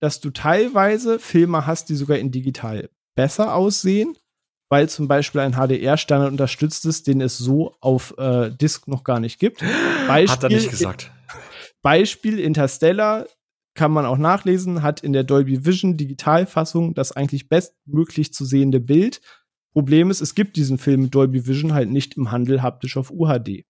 dass 0.02 0.20
du 0.20 0.30
teilweise 0.30 1.20
Filme 1.20 1.66
hast, 1.66 1.90
die 1.90 1.96
sogar 1.96 2.18
in 2.18 2.32
digital 2.32 2.90
besser 3.16 3.56
aussehen, 3.56 4.18
weil 4.70 4.90
zum 4.90 5.08
Beispiel 5.08 5.42
ein 5.42 5.54
HDR-Standard 5.54 6.32
unterstützt 6.32 6.86
ist, 6.86 7.08
den 7.08 7.22
es 7.22 7.38
so 7.38 7.76
auf 7.80 8.16
äh, 8.18 8.52
Disk 8.52 8.88
noch 8.88 9.04
gar 9.04 9.20
nicht 9.20 9.40
gibt. 9.40 9.64
Beispiel, 10.08 10.36
Hat 10.36 10.44
er 10.44 10.50
nicht 10.50 10.70
gesagt. 10.70 11.12
Beispiel 11.82 12.40
Interstellar 12.40 13.26
kann 13.76 13.92
man 13.92 14.06
auch 14.06 14.18
nachlesen, 14.18 14.82
hat 14.82 15.02
in 15.02 15.14
der 15.14 15.24
Dolby 15.24 15.66
Vision 15.66 15.98
Digitalfassung 15.98 16.94
das 16.96 17.12
eigentlich 17.12 17.50
bestmöglich 17.50 18.34
zu 18.34 18.46
sehende 18.46 18.80
Bild. 18.80 19.22
Problem 19.74 20.10
ist, 20.10 20.22
es 20.22 20.34
gibt 20.34 20.56
diesen 20.56 20.78
Film 20.78 21.04
mit 21.04 21.16
Dolby 21.16 21.46
Vision 21.46 21.74
halt 21.74 21.90
nicht 21.90 22.16
im 22.16 22.32
Handel 22.32 22.64
haptisch 22.64 22.96
auf 22.98 23.12
UHD. 23.12 23.66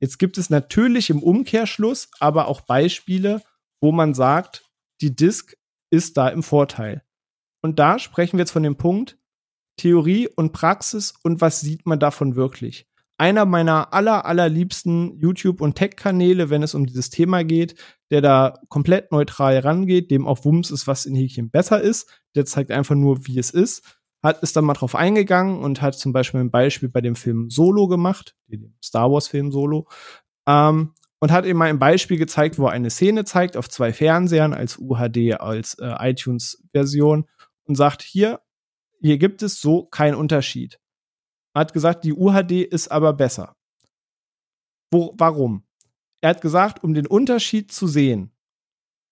Jetzt 0.00 0.18
gibt 0.18 0.36
es 0.36 0.50
natürlich 0.50 1.08
im 1.08 1.22
Umkehrschluss 1.22 2.10
aber 2.18 2.48
auch 2.48 2.62
Beispiele, 2.62 3.40
wo 3.80 3.92
man 3.92 4.12
sagt, 4.12 4.64
die 5.00 5.14
Disk 5.14 5.56
ist 5.90 6.16
da 6.16 6.28
im 6.28 6.42
Vorteil. 6.42 7.02
Und 7.62 7.78
da 7.78 7.98
sprechen 7.98 8.36
wir 8.36 8.42
jetzt 8.42 8.50
von 8.50 8.64
dem 8.64 8.76
Punkt 8.76 9.16
Theorie 9.76 10.28
und 10.28 10.52
Praxis 10.52 11.14
und 11.22 11.40
was 11.40 11.60
sieht 11.60 11.86
man 11.86 11.98
davon 11.98 12.36
wirklich 12.36 12.86
einer 13.18 13.44
meiner 13.44 13.92
aller, 13.92 14.26
allerliebsten 14.26 15.18
YouTube- 15.18 15.60
und 15.60 15.76
Tech-Kanäle, 15.76 16.50
wenn 16.50 16.62
es 16.62 16.74
um 16.74 16.86
dieses 16.86 17.10
Thema 17.10 17.44
geht, 17.44 17.74
der 18.10 18.20
da 18.20 18.58
komplett 18.68 19.12
neutral 19.12 19.58
rangeht, 19.58 20.10
dem 20.10 20.26
auch 20.26 20.44
Wumms 20.44 20.70
ist, 20.70 20.86
was 20.86 21.06
in 21.06 21.14
Häkchen 21.14 21.50
besser 21.50 21.80
ist. 21.80 22.08
Der 22.34 22.44
zeigt 22.44 22.70
einfach 22.70 22.94
nur, 22.94 23.26
wie 23.26 23.38
es 23.38 23.50
ist. 23.50 23.98
Hat 24.22 24.42
ist 24.42 24.56
dann 24.56 24.64
mal 24.64 24.74
drauf 24.74 24.94
eingegangen 24.94 25.58
und 25.58 25.82
hat 25.82 25.98
zum 25.98 26.12
Beispiel 26.12 26.40
ein 26.40 26.50
Beispiel 26.50 26.88
bei 26.88 27.00
dem 27.00 27.16
Film 27.16 27.50
Solo 27.50 27.88
gemacht, 27.88 28.34
dem 28.46 28.74
Star 28.82 29.10
Wars-Film 29.10 29.52
Solo. 29.52 29.86
Ähm, 30.46 30.92
und 31.20 31.32
hat 31.32 31.46
eben 31.46 31.58
mal 31.58 31.68
ein 31.68 31.78
Beispiel 31.78 32.18
gezeigt, 32.18 32.58
wo 32.58 32.66
er 32.66 32.72
eine 32.72 32.90
Szene 32.90 33.24
zeigt 33.24 33.56
auf 33.56 33.68
zwei 33.68 33.92
Fernsehern 33.92 34.52
als 34.52 34.78
UHD, 34.78 35.40
als 35.40 35.74
äh, 35.78 36.10
iTunes-Version 36.10 37.26
und 37.64 37.74
sagt, 37.76 38.02
hier, 38.02 38.40
hier 39.00 39.18
gibt 39.18 39.42
es 39.42 39.60
so 39.60 39.84
keinen 39.84 40.14
Unterschied 40.14 40.78
hat 41.54 41.72
gesagt, 41.72 42.04
die 42.04 42.12
UHD 42.12 42.62
ist 42.62 42.88
aber 42.88 43.12
besser. 43.12 43.56
Wo, 44.90 45.14
warum? 45.16 45.64
Er 46.24 46.30
hat 46.30 46.40
gesagt, 46.40 46.82
um 46.82 46.94
den 46.94 47.06
Unterschied 47.06 47.70
zu 47.70 47.86
sehen, 47.86 48.32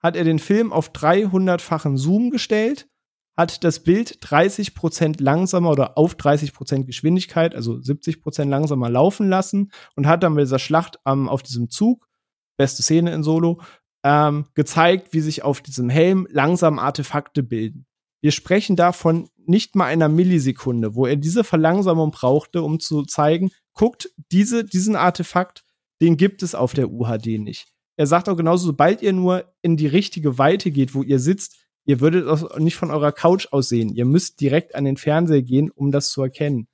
hat 0.02 0.16
er 0.16 0.24
den 0.24 0.38
Film 0.38 0.72
auf 0.72 0.92
300-fachen 0.92 1.98
Zoom 1.98 2.30
gestellt, 2.30 2.88
hat 3.36 3.64
das 3.64 3.80
Bild 3.80 4.24
30% 4.24 5.22
langsamer 5.22 5.72
oder 5.72 5.98
auf 5.98 6.14
30% 6.14 6.84
Geschwindigkeit, 6.84 7.54
also 7.54 7.74
70% 7.74 8.46
langsamer 8.46 8.88
laufen 8.88 9.28
lassen 9.28 9.72
und 9.94 10.06
hat 10.06 10.22
dann 10.22 10.34
bei 10.36 10.40
dieser 10.40 10.58
Schlacht 10.58 11.00
ähm, 11.04 11.28
auf 11.28 11.42
diesem 11.42 11.68
Zug, 11.68 12.08
beste 12.56 12.82
Szene 12.82 13.12
in 13.12 13.22
Solo, 13.22 13.60
ähm, 14.04 14.46
gezeigt, 14.54 15.12
wie 15.12 15.20
sich 15.20 15.42
auf 15.42 15.60
diesem 15.60 15.90
Helm 15.90 16.26
langsam 16.30 16.78
Artefakte 16.78 17.42
bilden. 17.42 17.84
Wir 18.22 18.32
sprechen 18.32 18.74
davon 18.74 19.28
nicht 19.36 19.76
mal 19.76 19.84
einer 19.84 20.08
Millisekunde, 20.08 20.94
wo 20.94 21.04
er 21.04 21.16
diese 21.16 21.44
Verlangsamung 21.44 22.10
brauchte, 22.10 22.62
um 22.62 22.80
zu 22.80 23.02
zeigen, 23.02 23.50
guckt, 23.74 24.08
diese, 24.30 24.64
diesen 24.64 24.96
Artefakt, 24.96 25.62
den 26.02 26.18
gibt 26.18 26.42
es 26.42 26.54
auf 26.54 26.74
der 26.74 26.90
UHD 26.90 27.38
nicht. 27.38 27.68
Er 27.96 28.06
sagt 28.06 28.28
auch 28.28 28.36
genauso, 28.36 28.66
sobald 28.66 29.00
ihr 29.02 29.12
nur 29.12 29.44
in 29.62 29.76
die 29.76 29.86
richtige 29.86 30.36
Weite 30.36 30.70
geht, 30.70 30.94
wo 30.94 31.02
ihr 31.02 31.18
sitzt, 31.18 31.56
ihr 31.84 32.00
würdet 32.00 32.26
auch 32.26 32.58
nicht 32.58 32.76
von 32.76 32.90
eurer 32.90 33.12
Couch 33.12 33.46
aussehen. 33.52 33.94
Ihr 33.94 34.04
müsst 34.04 34.40
direkt 34.40 34.74
an 34.74 34.84
den 34.84 34.96
Fernseher 34.96 35.42
gehen, 35.42 35.70
um 35.70 35.92
das 35.92 36.10
zu 36.10 36.22
erkennen. 36.22 36.66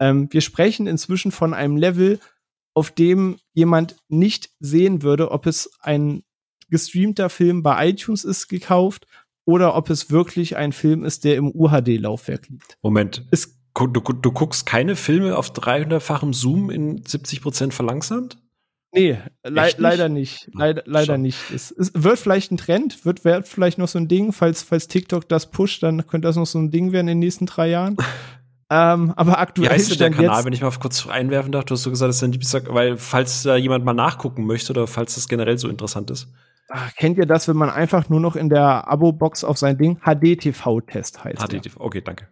Ähm, 0.00 0.28
wir 0.30 0.40
sprechen 0.40 0.86
inzwischen 0.86 1.32
von 1.32 1.54
einem 1.54 1.76
Level, 1.76 2.20
auf 2.74 2.92
dem 2.92 3.38
jemand 3.54 3.96
nicht 4.08 4.50
sehen 4.60 5.02
würde, 5.02 5.32
ob 5.32 5.46
es 5.46 5.70
ein 5.80 6.22
gestreamter 6.70 7.30
Film 7.30 7.62
bei 7.62 7.88
iTunes 7.88 8.24
ist 8.24 8.46
gekauft 8.46 9.06
oder 9.44 9.74
ob 9.74 9.90
es 9.90 10.10
wirklich 10.10 10.56
ein 10.56 10.72
Film 10.72 11.04
ist, 11.04 11.24
der 11.24 11.36
im 11.36 11.50
UHD-Laufwerk 11.50 12.48
liegt. 12.48 12.78
Moment. 12.82 13.26
Es, 13.32 13.58
du, 13.74 13.86
du, 13.86 14.32
guckst 14.32 14.66
keine 14.66 14.94
Filme 14.94 15.36
auf 15.36 15.50
300-fachem 15.50 16.32
Zoom 16.34 16.70
in 16.70 17.04
70 17.04 17.40
Prozent 17.40 17.74
verlangsamt? 17.74 18.38
Nee, 18.98 19.18
le 19.44 19.62
nicht? 19.62 19.78
leider 19.78 20.08
nicht. 20.08 20.50
Leider, 20.52 20.82
leider 20.86 21.18
nicht. 21.18 21.38
Es, 21.54 21.70
es, 21.70 21.92
wird 21.94 22.18
vielleicht 22.18 22.52
ein 22.52 22.56
Trend, 22.56 23.04
wird, 23.04 23.24
wird 23.24 23.46
vielleicht 23.46 23.78
noch 23.78 23.88
so 23.88 23.98
ein 23.98 24.08
Ding, 24.08 24.32
falls, 24.32 24.62
falls 24.62 24.88
TikTok 24.88 25.28
das 25.28 25.50
pusht, 25.50 25.82
dann 25.82 26.06
könnte 26.06 26.28
das 26.28 26.36
noch 26.36 26.46
so 26.46 26.58
ein 26.58 26.70
Ding 26.70 26.92
werden 26.92 27.08
in 27.08 27.16
den 27.16 27.18
nächsten 27.20 27.46
drei 27.46 27.68
Jahren. 27.68 27.96
ähm, 28.70 29.12
aber 29.16 29.38
aktuell. 29.38 29.68
Wie 29.68 29.72
heißt 29.72 30.00
der 30.00 30.10
Kanal, 30.10 30.44
wenn 30.44 30.52
ich 30.52 30.60
mal 30.60 30.70
kurz 30.70 31.06
einwerfen 31.06 31.52
darf? 31.52 31.64
Du 31.64 31.74
hast 31.74 31.82
so 31.82 31.90
gesagt, 31.90 32.08
das 32.08 32.16
ist 32.16 32.22
ein 32.24 32.32
Lieblings 32.32 32.54
weil 32.68 32.96
falls 32.96 33.42
da 33.42 33.56
jemand 33.56 33.84
mal 33.84 33.94
nachgucken 33.94 34.46
möchte 34.46 34.72
oder 34.72 34.86
falls 34.86 35.14
das 35.14 35.28
generell 35.28 35.58
so 35.58 35.68
interessant 35.68 36.10
ist. 36.10 36.28
Ach, 36.70 36.94
kennt 36.96 37.16
ihr 37.16 37.26
das, 37.26 37.48
wenn 37.48 37.56
man 37.56 37.70
einfach 37.70 38.08
nur 38.10 38.20
noch 38.20 38.36
in 38.36 38.50
der 38.50 38.88
Abo-Box 38.88 39.42
auf 39.42 39.56
sein 39.56 39.78
Ding 39.78 39.98
HDTV-Test 40.00 41.24
heißt? 41.24 41.38
HDTV, 41.38 41.76
der. 41.76 41.80
okay, 41.80 42.02
danke. 42.02 42.28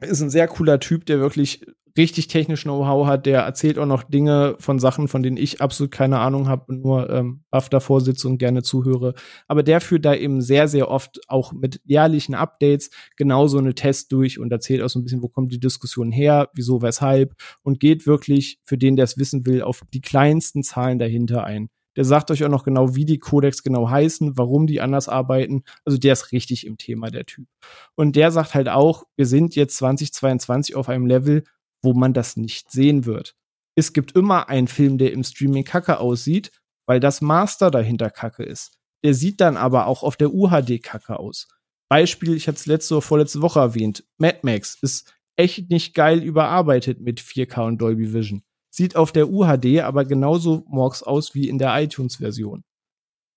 Ist 0.00 0.22
ein 0.22 0.30
sehr 0.30 0.48
cooler 0.48 0.80
Typ, 0.80 1.04
der 1.06 1.20
wirklich 1.20 1.66
richtig 1.96 2.28
technisch 2.28 2.64
Know-how 2.64 3.06
hat. 3.06 3.26
Der 3.26 3.42
erzählt 3.42 3.78
auch 3.78 3.86
noch 3.86 4.02
Dinge 4.02 4.56
von 4.58 4.78
Sachen, 4.78 5.08
von 5.08 5.22
denen 5.22 5.36
ich 5.36 5.60
absolut 5.60 5.92
keine 5.92 6.18
Ahnung 6.18 6.48
habe 6.48 6.64
und 6.68 6.82
nur 6.82 7.08
ähm, 7.10 7.44
baff 7.50 7.68
davor 7.68 8.00
sitze 8.00 8.28
und 8.28 8.38
gerne 8.38 8.62
zuhöre. 8.62 9.14
Aber 9.46 9.62
der 9.62 9.80
führt 9.80 10.04
da 10.04 10.14
eben 10.14 10.40
sehr, 10.40 10.68
sehr 10.68 10.90
oft 10.90 11.20
auch 11.28 11.52
mit 11.52 11.80
jährlichen 11.84 12.34
Updates 12.34 12.90
genau 13.16 13.46
so 13.46 13.58
eine 13.58 13.74
Test 13.74 14.12
durch 14.12 14.38
und 14.38 14.50
erzählt 14.52 14.82
auch 14.82 14.88
so 14.88 14.98
ein 14.98 15.04
bisschen, 15.04 15.22
wo 15.22 15.28
kommt 15.28 15.52
die 15.52 15.60
Diskussion 15.60 16.10
her, 16.10 16.48
wieso, 16.54 16.82
weshalb 16.82 17.34
und 17.62 17.80
geht 17.80 18.06
wirklich 18.06 18.58
für 18.64 18.78
den, 18.78 18.96
der 18.96 19.04
es 19.04 19.18
wissen 19.18 19.46
will, 19.46 19.62
auf 19.62 19.82
die 19.92 20.00
kleinsten 20.00 20.62
Zahlen 20.62 20.98
dahinter 20.98 21.44
ein. 21.44 21.68
Der 21.96 22.04
sagt 22.04 22.30
euch 22.30 22.44
auch 22.44 22.48
noch 22.48 22.64
genau, 22.64 22.96
wie 22.96 23.04
die 23.04 23.18
Codex 23.18 23.62
genau 23.62 23.88
heißen, 23.88 24.36
warum 24.36 24.66
die 24.66 24.80
anders 24.80 25.08
arbeiten. 25.08 25.62
Also 25.84 25.98
der 25.98 26.14
ist 26.14 26.32
richtig 26.32 26.66
im 26.66 26.76
Thema, 26.76 27.10
der 27.10 27.24
Typ. 27.24 27.46
Und 27.94 28.16
der 28.16 28.30
sagt 28.32 28.54
halt 28.54 28.68
auch, 28.68 29.04
wir 29.16 29.26
sind 29.26 29.54
jetzt 29.54 29.76
2022 29.76 30.74
auf 30.74 30.88
einem 30.88 31.06
Level, 31.06 31.44
wo 31.84 31.94
man 31.94 32.12
das 32.12 32.36
nicht 32.36 32.70
sehen 32.70 33.04
wird. 33.04 33.34
Es 33.76 33.92
gibt 33.92 34.12
immer 34.12 34.48
einen 34.48 34.68
Film, 34.68 34.98
der 34.98 35.12
im 35.12 35.24
Streaming 35.24 35.64
kacke 35.64 35.98
aussieht, 35.98 36.50
weil 36.86 37.00
das 37.00 37.20
Master 37.20 37.70
dahinter 37.70 38.10
kacke 38.10 38.42
ist. 38.42 38.78
Der 39.04 39.14
sieht 39.14 39.40
dann 39.40 39.56
aber 39.56 39.86
auch 39.86 40.02
auf 40.02 40.16
der 40.16 40.32
UHD 40.32 40.82
kacke 40.82 41.18
aus. 41.18 41.48
Beispiel, 41.88 42.34
ich 42.34 42.48
hatte 42.48 42.56
es 42.56 42.66
letzte 42.66 42.94
oder 42.94 43.02
vorletzte 43.02 43.42
Woche 43.42 43.60
erwähnt, 43.60 44.04
Mad 44.16 44.40
Max 44.42 44.78
ist 44.80 45.12
echt 45.36 45.70
nicht 45.70 45.94
geil 45.94 46.22
überarbeitet 46.22 47.00
mit 47.00 47.20
4K 47.20 47.66
und 47.66 47.78
Dolby 47.78 48.12
Vision. 48.12 48.42
Sieht 48.70 48.96
auf 48.96 49.12
der 49.12 49.28
UHD 49.28 49.80
aber 49.80 50.04
genauso 50.04 50.64
morgs 50.66 51.02
aus 51.02 51.34
wie 51.34 51.48
in 51.48 51.58
der 51.58 51.80
iTunes-Version. 51.80 52.64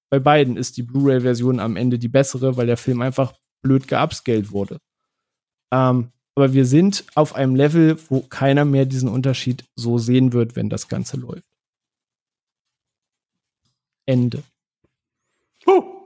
Bei 0.10 0.20
beiden 0.20 0.58
ist 0.58 0.78
die 0.78 0.84
Blu-ray-Version 0.84 1.60
am 1.60 1.76
Ende 1.76 2.00
die 2.00 2.08
bessere, 2.08 2.56
weil 2.58 2.66
der 2.66 2.78
Film 2.78 3.02
einfach 3.02 3.34
blöd 3.62 3.88
geupscaled 3.88 4.52
wurde. 4.52 4.80
Ähm, 5.72 6.12
aber 6.38 6.54
wir 6.54 6.66
sind 6.68 7.04
auf 7.16 7.34
einem 7.34 7.56
Level, 7.56 7.98
wo 8.10 8.22
keiner 8.22 8.64
mehr 8.64 8.86
diesen 8.86 9.10
Unterschied 9.10 9.66
so 9.76 9.98
sehen 9.98 10.34
wird, 10.34 10.56
wenn 10.56 10.70
das 10.70 10.88
Ganze 10.88 11.18
läuft. 11.18 11.42
Ende. 14.06 14.44
Uh. 15.66 16.06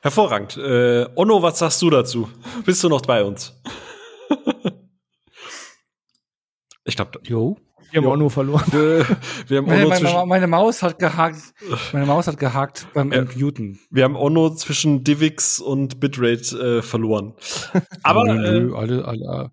Hervorragend. 0.00 0.56
Äh, 0.58 1.08
Onno, 1.16 1.42
was 1.42 1.58
sagst 1.58 1.82
du 1.82 1.90
dazu? 1.90 2.30
Bist 2.64 2.84
du 2.84 2.88
noch 2.88 3.02
bei 3.02 3.24
uns? 3.24 3.52
ich 6.84 6.94
glaube, 6.94 7.18
jo. 7.24 7.56
Wir 7.90 8.02
haben 8.02 8.08
Onno 8.08 8.28
verloren. 8.28 8.64
wir 8.72 9.58
haben 9.58 9.68
Onno 9.68 9.88
meine, 9.88 10.04
meine, 10.04 10.26
meine, 10.26 10.46
Maus 10.46 10.82
hat 10.82 10.98
gehakt. 10.98 11.54
Meine 11.92 12.06
Maus 12.06 12.26
hat 12.26 12.38
gehakt 12.38 12.86
beim 12.94 13.12
ja. 13.12 13.24
Muten. 13.36 13.78
Wir 13.90 14.04
haben 14.04 14.16
Onno 14.16 14.54
zwischen 14.54 15.04
Divix 15.04 15.60
und 15.60 16.00
Bitrate 16.00 16.78
äh, 16.78 16.82
verloren. 16.82 17.34
Aber 18.02 18.24
nö, 18.24 18.72
äh, 18.72 18.76
alle, 18.76 19.04
alle. 19.04 19.50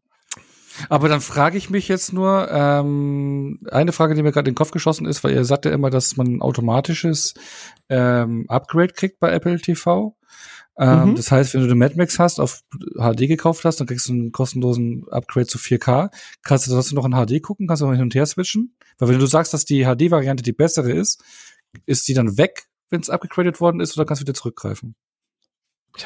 Aber 0.90 1.08
dann 1.08 1.22
frage 1.22 1.58
ich 1.58 1.70
mich 1.70 1.88
jetzt 1.88 2.14
nur, 2.14 2.50
ähm, 2.52 3.60
eine 3.70 3.92
Frage, 3.92 4.16
die 4.16 4.24
mir 4.24 4.32
gerade 4.32 4.50
in 4.50 4.54
den 4.54 4.58
Kopf 4.58 4.72
geschossen 4.72 5.06
ist, 5.06 5.24
weil 5.24 5.34
ihr 5.34 5.46
sagt 5.46 5.66
ja 5.66 5.72
immer, 5.72 5.90
dass 5.90 6.18
man 6.18 6.28
ein 6.28 6.42
automatisches 6.42 7.36
ähm, 7.90 8.46
Upgrade 8.48 8.94
kriegt 8.94 9.20
bei 9.20 9.32
Apple 9.32 9.60
TV. 9.60 10.16
Ähm, 10.78 11.12
mhm. 11.12 11.16
Das 11.16 11.32
heißt, 11.32 11.54
wenn 11.54 11.62
du 11.62 11.68
den 11.68 11.78
Mad 11.78 11.96
Max 11.96 12.18
hast, 12.20 12.40
auf 12.40 12.62
HD 12.96 13.28
gekauft 13.28 13.64
hast, 13.66 13.80
dann 13.80 13.88
kriegst 13.88 14.08
du 14.08 14.14
einen 14.14 14.32
kostenlosen 14.32 15.06
Upgrade 15.10 15.48
zu 15.48 15.58
4K. 15.58 16.10
Kannst 16.44 16.68
du 16.68 16.72
trotzdem 16.72 16.96
noch 16.96 17.06
in 17.06 17.12
HD 17.14 17.44
gucken, 17.44 17.68
kannst 17.68 17.82
du 17.82 17.86
noch 17.86 17.94
hin 17.94 18.02
und 18.02 18.16
her 18.16 18.26
switchen. 18.26 18.76
Weil 18.98 19.10
wenn 19.10 19.20
du 19.20 19.26
sagst, 19.26 19.54
dass 19.54 19.66
die 19.66 19.84
HD-Variante 19.84 20.44
die 20.44 20.54
bessere 20.54 20.92
ist, 20.92 21.24
ist 21.86 22.08
die 22.08 22.14
dann 22.14 22.38
weg, 22.38 22.68
wenn 22.90 23.02
es 23.02 23.10
abgegradet 23.10 23.60
worden 23.60 23.80
ist, 23.80 23.98
oder 23.98 24.06
kannst 24.06 24.22
du 24.22 24.26
wieder 24.26 24.34
zurückgreifen? 24.34 24.96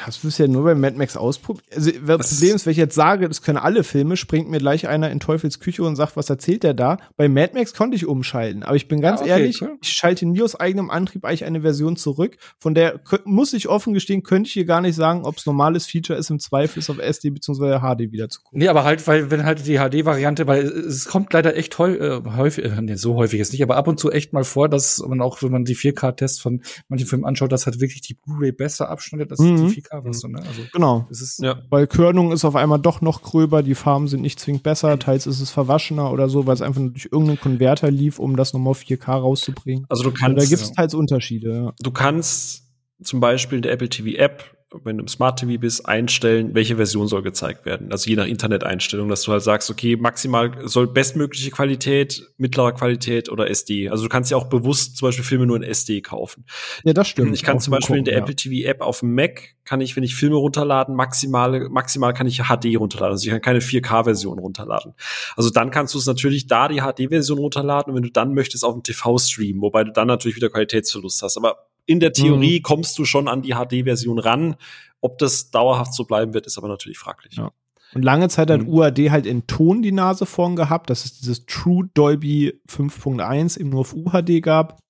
Das 0.04 0.22
wirst 0.22 0.38
du 0.38 0.42
ja 0.42 0.48
nur 0.48 0.64
bei 0.64 0.74
Mad 0.74 0.98
Max 0.98 1.16
ausprobieren. 1.16 1.64
Also, 1.74 1.90
das 1.90 2.28
Problem 2.28 2.56
ist, 2.56 2.66
wenn 2.66 2.72
ich 2.72 2.76
jetzt 2.76 2.94
sage, 2.94 3.26
das 3.26 3.40
können 3.40 3.56
alle 3.56 3.84
Filme, 3.84 4.16
springt 4.16 4.50
mir 4.50 4.58
gleich 4.58 4.86
einer 4.86 5.10
in 5.10 5.18
Teufels 5.18 5.60
Küche 5.60 5.82
und 5.82 5.96
sagt, 5.96 6.16
was 6.16 6.28
erzählt 6.28 6.62
der 6.62 6.74
da? 6.74 6.98
Bei 7.16 7.28
Mad 7.28 7.54
Max 7.54 7.72
konnte 7.72 7.96
ich 7.96 8.06
umschalten. 8.06 8.62
Aber 8.62 8.76
ich 8.76 8.86
bin 8.86 9.00
ganz 9.00 9.20
ah, 9.20 9.24
okay, 9.24 9.30
ehrlich, 9.30 9.62
cool. 9.62 9.78
ich 9.80 9.88
schalte 9.88 10.26
nie 10.26 10.42
aus 10.42 10.54
eigenem 10.54 10.90
Antrieb 10.90 11.24
eigentlich 11.24 11.44
eine 11.44 11.62
Version 11.62 11.96
zurück. 11.96 12.36
Von 12.58 12.74
der 12.74 13.00
muss 13.24 13.54
ich 13.54 13.68
offen 13.68 13.94
gestehen, 13.94 14.22
könnte 14.22 14.48
ich 14.48 14.52
hier 14.52 14.66
gar 14.66 14.82
nicht 14.82 14.94
sagen, 14.94 15.24
ob 15.24 15.38
es 15.38 15.46
normales 15.46 15.86
Feature 15.86 16.18
ist, 16.18 16.28
im 16.28 16.38
Zweifel 16.38 16.80
ist 16.80 16.90
auf 16.90 16.98
SD 16.98 17.30
bzw. 17.30 17.78
HD 17.78 18.12
wieder 18.12 18.28
zu 18.28 18.42
gucken. 18.42 18.58
Nee, 18.58 18.68
aber 18.68 18.84
halt, 18.84 19.06
weil, 19.06 19.30
wenn 19.30 19.44
halt 19.44 19.66
die 19.66 19.78
HD-Variante, 19.78 20.46
weil 20.46 20.66
es 20.66 21.06
kommt 21.06 21.32
leider 21.32 21.56
echt 21.56 21.78
häufig, 21.78 22.00
äh, 22.00 22.20
häufig 22.36 22.64
äh, 22.64 22.82
nee, 22.82 22.96
so 22.96 23.14
häufig 23.14 23.40
ist 23.40 23.52
nicht, 23.52 23.62
aber 23.62 23.76
ab 23.76 23.88
und 23.88 23.98
zu 23.98 24.10
echt 24.10 24.34
mal 24.34 24.44
vor, 24.44 24.68
dass 24.68 25.02
man 25.06 25.22
auch, 25.22 25.42
wenn 25.42 25.50
man 25.50 25.64
die 25.64 25.76
4K-Tests 25.76 26.40
von 26.40 26.62
manchen 26.88 27.06
Filmen 27.06 27.24
anschaut, 27.24 27.52
dass 27.52 27.64
halt 27.64 27.80
wirklich 27.80 28.02
die 28.02 28.14
Blu-ray 28.14 28.52
besser 28.52 28.90
abschneidet 28.90 29.30
als 29.30 29.40
mhm. 29.40 29.56
die 29.56 29.77
4K-Version. 29.80 30.32
Ne? 30.32 30.42
Also 30.46 30.62
genau. 30.72 31.06
Ist, 31.10 31.40
ja. 31.40 31.62
Weil 31.70 31.86
Körnung 31.86 32.32
ist 32.32 32.44
auf 32.44 32.56
einmal 32.56 32.78
doch 32.78 33.00
noch 33.00 33.22
gröber, 33.22 33.62
die 33.62 33.74
Farben 33.74 34.08
sind 34.08 34.22
nicht 34.22 34.40
zwingend 34.40 34.62
besser, 34.62 34.98
teils 34.98 35.26
ist 35.26 35.40
es 35.40 35.50
verwaschener 35.50 36.12
oder 36.12 36.28
so, 36.28 36.46
weil 36.46 36.54
es 36.54 36.62
einfach 36.62 36.80
durch 36.80 37.08
irgendeinen 37.10 37.40
Konverter 37.40 37.90
lief, 37.90 38.18
um 38.18 38.36
das 38.36 38.52
nochmal 38.52 38.72
auf 38.72 38.80
4K 38.80 39.12
rauszubringen. 39.12 39.86
Also 39.88 40.02
du 40.02 40.10
kannst. 40.10 40.38
Also 40.38 40.50
da 40.50 40.56
gibt 40.56 40.62
es 40.62 40.72
teils 40.72 40.94
Unterschiede. 40.94 41.54
Ja. 41.54 41.72
Du 41.80 41.90
kannst 41.90 42.64
zum 43.02 43.20
Beispiel 43.20 43.56
in 43.56 43.62
der 43.62 43.72
Apple 43.72 43.88
TV 43.88 44.18
App 44.18 44.57
wenn 44.70 44.98
du 44.98 45.02
im 45.02 45.08
Smart 45.08 45.38
TV 45.38 45.58
bist, 45.58 45.86
einstellen, 45.88 46.54
welche 46.54 46.76
Version 46.76 47.08
soll 47.08 47.22
gezeigt 47.22 47.64
werden. 47.64 47.90
Also 47.90 48.10
je 48.10 48.16
nach 48.16 48.26
Interneteinstellung, 48.26 49.08
dass 49.08 49.22
du 49.22 49.32
halt 49.32 49.42
sagst, 49.42 49.70
okay, 49.70 49.96
maximal 49.96 50.68
soll 50.68 50.86
bestmögliche 50.86 51.50
Qualität, 51.50 52.30
mittlere 52.36 52.72
Qualität 52.72 53.30
oder 53.30 53.48
SD. 53.48 53.88
Also 53.88 54.02
du 54.02 54.08
kannst 54.10 54.30
ja 54.30 54.36
auch 54.36 54.48
bewusst 54.48 54.98
zum 54.98 55.08
Beispiel 55.08 55.24
Filme 55.24 55.46
nur 55.46 55.56
in 55.56 55.62
SD 55.62 56.02
kaufen. 56.02 56.44
Ja, 56.84 56.92
das 56.92 57.08
stimmt. 57.08 57.34
Ich 57.34 57.42
kann 57.42 57.60
zum 57.60 57.72
Beispiel 57.72 57.86
gucken, 57.86 57.98
in 58.00 58.04
der 58.04 58.14
ja. 58.14 58.20
Apple 58.20 58.36
TV 58.36 58.68
App 58.68 58.82
auf 58.82 59.00
dem 59.00 59.14
Mac 59.14 59.54
kann 59.64 59.80
ich, 59.80 59.96
wenn 59.96 60.02
ich 60.02 60.14
Filme 60.14 60.36
runterladen, 60.36 60.94
maximal, 60.94 61.68
maximal 61.70 62.12
kann 62.12 62.26
ich 62.26 62.42
HD 62.42 62.76
runterladen. 62.78 63.12
Also 63.12 63.24
ich 63.24 63.30
kann 63.30 63.40
keine 63.40 63.60
4K-Version 63.60 64.38
runterladen. 64.38 64.94
Also 65.36 65.48
dann 65.48 65.70
kannst 65.70 65.94
du 65.94 65.98
es 65.98 66.06
natürlich 66.06 66.46
da 66.46 66.68
die 66.68 66.80
HD-Version 66.80 67.38
runterladen 67.38 67.92
und 67.92 67.96
wenn 67.96 68.02
du 68.02 68.10
dann 68.10 68.34
möchtest 68.34 68.64
auf 68.64 68.74
dem 68.74 68.82
TV 68.82 69.16
streamen, 69.16 69.62
wobei 69.62 69.84
du 69.84 69.92
dann 69.92 70.08
natürlich 70.08 70.36
wieder 70.36 70.50
Qualitätsverlust 70.50 71.22
hast. 71.22 71.38
Aber 71.38 71.68
in 71.88 72.00
der 72.00 72.12
Theorie 72.12 72.58
mhm. 72.58 72.62
kommst 72.62 72.98
du 72.98 73.06
schon 73.06 73.28
an 73.28 73.40
die 73.40 73.54
HD-Version 73.54 74.18
ran. 74.18 74.56
Ob 75.00 75.16
das 75.18 75.50
dauerhaft 75.50 75.94
so 75.94 76.04
bleiben 76.04 76.34
wird, 76.34 76.46
ist 76.46 76.58
aber 76.58 76.68
natürlich 76.68 76.98
fraglich. 76.98 77.36
Ja. 77.36 77.50
Und 77.94 78.04
lange 78.04 78.28
Zeit 78.28 78.50
hat 78.50 78.60
mhm. 78.60 78.68
UAD 78.68 78.98
halt 79.10 79.24
in 79.24 79.46
Ton 79.46 79.80
die 79.80 79.92
Nase 79.92 80.26
vorn 80.26 80.54
gehabt, 80.54 80.90
dass 80.90 81.06
es 81.06 81.18
dieses 81.18 81.46
True 81.46 81.88
Dolby 81.94 82.60
5.1 82.68 83.58
eben 83.58 83.70
nur 83.70 83.80
auf 83.80 83.94
UHD 83.94 84.42
gab, 84.42 84.80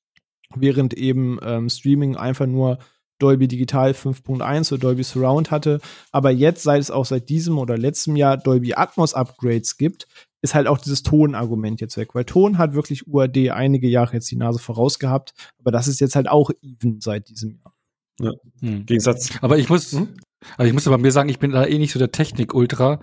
während 0.56 0.92
eben 0.94 1.38
ähm, 1.42 1.68
Streaming 1.68 2.16
einfach 2.16 2.46
nur 2.46 2.78
Dolby 3.18 3.48
Digital 3.48 3.92
5.1 3.92 4.72
oder 4.72 4.80
Dolby 4.80 5.02
Surround 5.02 5.50
hatte. 5.50 5.80
Aber 6.12 6.30
jetzt, 6.30 6.62
seit 6.62 6.80
es 6.80 6.90
auch 6.90 7.04
seit 7.04 7.28
diesem 7.28 7.58
oder 7.58 7.76
letztem 7.76 8.16
Jahr 8.16 8.36
Dolby 8.36 8.74
Atmos 8.74 9.14
Upgrades 9.14 9.76
gibt, 9.76 10.06
ist 10.40 10.54
halt 10.54 10.66
auch 10.66 10.78
dieses 10.78 11.02
Tonargument 11.02 11.80
jetzt 11.80 11.96
weg, 11.96 12.14
weil 12.14 12.24
Ton 12.24 12.58
hat 12.58 12.74
wirklich 12.74 13.08
UAD 13.08 13.50
einige 13.50 13.88
Jahre 13.88 14.14
jetzt 14.14 14.30
die 14.30 14.36
Nase 14.36 14.58
voraus 14.58 14.98
gehabt, 14.98 15.34
aber 15.58 15.72
das 15.72 15.88
ist 15.88 16.00
jetzt 16.00 16.14
halt 16.14 16.28
auch 16.28 16.50
even 16.62 17.00
seit 17.00 17.28
diesem 17.28 17.56
Jahr. 17.56 17.74
Ja. 18.20 18.32
Hm. 18.60 18.86
Gegensatz. 18.86 19.30
Aber 19.40 19.58
ich 19.58 19.68
muss, 19.68 19.92
hm? 19.92 20.08
Also 20.56 20.68
ich 20.68 20.72
muss 20.72 20.86
aber 20.86 20.98
mir 20.98 21.10
sagen, 21.10 21.28
ich 21.28 21.38
bin 21.38 21.52
da 21.52 21.66
eh 21.66 21.78
nicht 21.78 21.92
so 21.92 21.98
der 21.98 22.12
Technik-Ultra. 22.12 23.00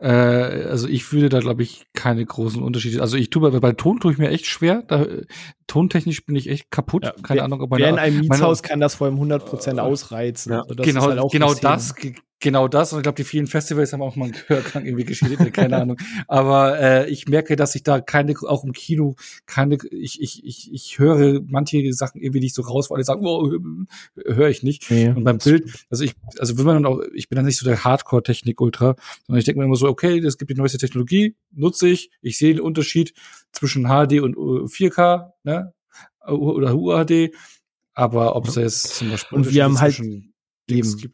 Äh, 0.00 0.08
also 0.08 0.88
ich 0.88 1.12
würde 1.12 1.28
da, 1.28 1.40
glaube 1.40 1.62
ich, 1.62 1.86
keine 1.92 2.24
großen 2.24 2.62
Unterschiede. 2.62 3.00
Also 3.02 3.16
ich 3.16 3.30
tue 3.30 3.50
bei, 3.50 3.58
bei 3.58 3.72
Ton 3.72 4.00
tue 4.00 4.12
ich 4.12 4.18
mir 4.18 4.30
echt 4.30 4.46
schwer. 4.46 4.82
Da, 4.86 5.06
tontechnisch 5.66 6.24
bin 6.24 6.36
ich 6.36 6.48
echt 6.48 6.70
kaputt. 6.70 7.04
Ja, 7.04 7.12
Keine 7.22 7.38
wer, 7.38 7.44
Ahnung, 7.44 7.60
ob 7.60 7.70
man. 7.70 7.80
Wer 7.80 7.90
in 7.90 7.98
einem 7.98 8.20
Mietshaus 8.20 8.62
kann 8.62 8.80
das 8.80 8.94
vor 8.94 9.06
allem 9.06 9.20
100% 9.20 9.78
ausreizen. 9.78 10.52
Ja. 10.52 10.62
Also 10.62 10.74
genau, 10.82 11.02
halt 11.02 11.32
genau 11.32 11.54
das, 11.54 11.94
genau 12.40 12.68
das. 12.68 12.92
Und 12.92 13.00
ich 13.00 13.02
glaube, 13.02 13.16
die 13.16 13.24
vielen 13.24 13.46
Festivals 13.46 13.92
haben 13.92 14.02
auch 14.02 14.16
mal 14.16 14.26
einen 14.26 14.34
Gehörklang 14.34 14.84
irgendwie 14.84 15.04
geschädigt, 15.04 15.52
keine 15.52 15.76
Ahnung. 15.76 15.96
Aber 16.26 16.78
äh, 16.78 17.10
ich 17.10 17.28
merke, 17.28 17.56
dass 17.56 17.74
ich 17.74 17.82
da 17.82 18.00
keine, 18.00 18.34
auch 18.42 18.64
im 18.64 18.72
Kino, 18.72 19.16
keine, 19.46 19.78
ich, 19.90 20.20
ich, 20.20 20.44
ich, 20.44 20.72
ich 20.72 20.98
höre 20.98 21.40
manche 21.46 21.92
Sachen 21.92 22.20
irgendwie 22.20 22.40
nicht 22.40 22.54
so 22.54 22.62
raus, 22.62 22.90
weil 22.90 23.00
ich 23.00 23.06
sage, 23.06 23.20
oh, 23.22 23.52
höre 24.24 24.48
ich 24.48 24.62
nicht. 24.62 24.90
Ja. 24.90 25.14
Und 25.14 25.24
beim 25.24 25.38
Bild, 25.38 25.86
also 25.90 26.04
ich, 26.04 26.14
also 26.38 26.58
wenn 26.58 26.64
man 26.64 26.86
auch, 26.86 27.00
ich 27.14 27.28
bin 27.28 27.36
dann 27.36 27.46
nicht 27.46 27.58
so 27.58 27.66
der 27.66 27.84
Hardcore-Technik-Ultra, 27.84 28.96
sondern 29.26 29.38
ich 29.38 29.44
denke 29.44 29.60
mir 29.60 29.66
immer 29.66 29.76
so, 29.76 29.88
okay, 29.88 30.18
es 30.18 30.38
gibt 30.38 30.50
die 30.50 30.56
neueste 30.56 30.78
Technologie, 30.78 31.36
nutze 31.52 31.88
ich, 31.88 32.10
ich 32.22 32.38
sehe 32.38 32.54
den 32.54 32.60
Unterschied 32.60 33.14
zwischen 33.52 33.84
HD 33.84 34.20
und 34.20 34.36
4K, 34.36 35.32
ne? 35.44 35.72
Oder 36.26 36.74
UHD. 36.74 37.32
Aber 37.94 38.36
ob 38.36 38.46
es 38.46 38.54
jetzt 38.54 38.94
zum 38.94 39.10
Beispiel 39.10 39.36
und 39.36 39.50
wir 39.50 39.64
haben 39.64 39.80
halt 39.80 40.00
Eben. 40.68 41.12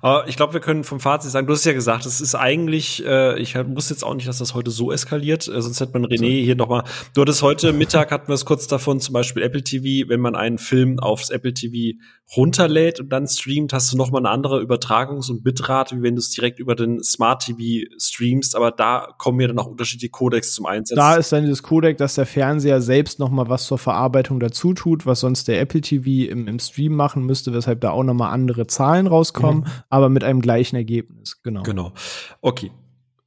Aber 0.00 0.28
ich 0.28 0.36
glaube, 0.36 0.54
wir 0.54 0.60
können 0.60 0.82
vom 0.82 0.98
Fazit 0.98 1.30
sagen, 1.30 1.46
du 1.46 1.52
hast 1.52 1.64
ja 1.64 1.72
gesagt, 1.72 2.06
es 2.06 2.20
ist 2.20 2.34
eigentlich, 2.34 3.04
äh, 3.04 3.38
ich 3.38 3.54
muss 3.66 3.90
jetzt 3.90 4.02
auch 4.02 4.14
nicht, 4.14 4.26
dass 4.26 4.38
das 4.38 4.54
heute 4.54 4.70
so 4.70 4.90
eskaliert, 4.90 5.46
äh, 5.46 5.60
sonst 5.60 5.80
hätte 5.80 5.92
man 5.92 6.06
René 6.06 6.42
hier 6.42 6.56
noch 6.56 6.68
mal, 6.68 6.84
du 7.14 7.20
hattest 7.20 7.42
heute 7.42 7.72
Mittag, 7.72 8.10
hatten 8.10 8.28
wir 8.28 8.34
es 8.34 8.44
kurz 8.46 8.66
davon, 8.66 9.00
zum 9.00 9.12
Beispiel 9.12 9.42
Apple 9.42 9.62
TV, 9.62 10.08
wenn 10.08 10.20
man 10.20 10.34
einen 10.34 10.58
Film 10.58 10.98
aufs 11.00 11.30
Apple 11.30 11.52
TV 11.52 11.98
runterlädt 12.36 13.00
und 13.00 13.10
dann 13.10 13.26
streamt, 13.26 13.72
hast 13.72 13.92
du 13.92 13.96
noch 13.96 14.10
mal 14.10 14.18
eine 14.18 14.30
andere 14.30 14.60
Übertragungs- 14.60 15.30
und 15.30 15.42
Bitrate, 15.42 15.96
wie 15.96 16.02
wenn 16.02 16.14
du 16.14 16.20
es 16.20 16.30
direkt 16.30 16.58
über 16.58 16.74
den 16.74 17.02
Smart 17.02 17.44
TV 17.44 17.86
streamst, 17.98 18.54
aber 18.54 18.70
da 18.70 19.14
kommen 19.18 19.40
ja 19.40 19.48
dann 19.48 19.58
auch 19.58 19.66
unterschiedliche 19.66 20.10
Codecs 20.10 20.52
zum 20.52 20.66
Einsatz. 20.66 20.96
Da 20.96 21.14
ist 21.14 21.32
dann 21.32 21.42
dieses 21.42 21.62
Codec, 21.62 21.96
dass 21.96 22.16
der 22.16 22.26
Fernseher 22.26 22.80
selbst 22.82 23.18
noch 23.18 23.30
mal 23.30 23.48
was 23.48 23.66
zur 23.66 23.78
Verarbeitung 23.78 24.40
dazu 24.40 24.74
tut, 24.74 25.06
was 25.06 25.20
sonst 25.20 25.48
der 25.48 25.60
Apple 25.60 25.80
TV 25.80 26.30
im, 26.30 26.46
im 26.46 26.58
Stream 26.58 26.94
machen 26.94 27.24
müsste, 27.24 27.52
weshalb 27.52 27.80
da 27.80 27.90
auch 27.90 28.04
noch 28.04 28.14
mal 28.14 28.30
andere 28.30 28.66
Zahlen 28.78 29.06
rauskommen, 29.06 29.60
mhm. 29.60 29.82
aber 29.90 30.08
mit 30.08 30.24
einem 30.24 30.40
gleichen 30.40 30.76
Ergebnis, 30.76 31.42
genau. 31.42 31.62
Genau. 31.62 31.92
Okay 32.40 32.70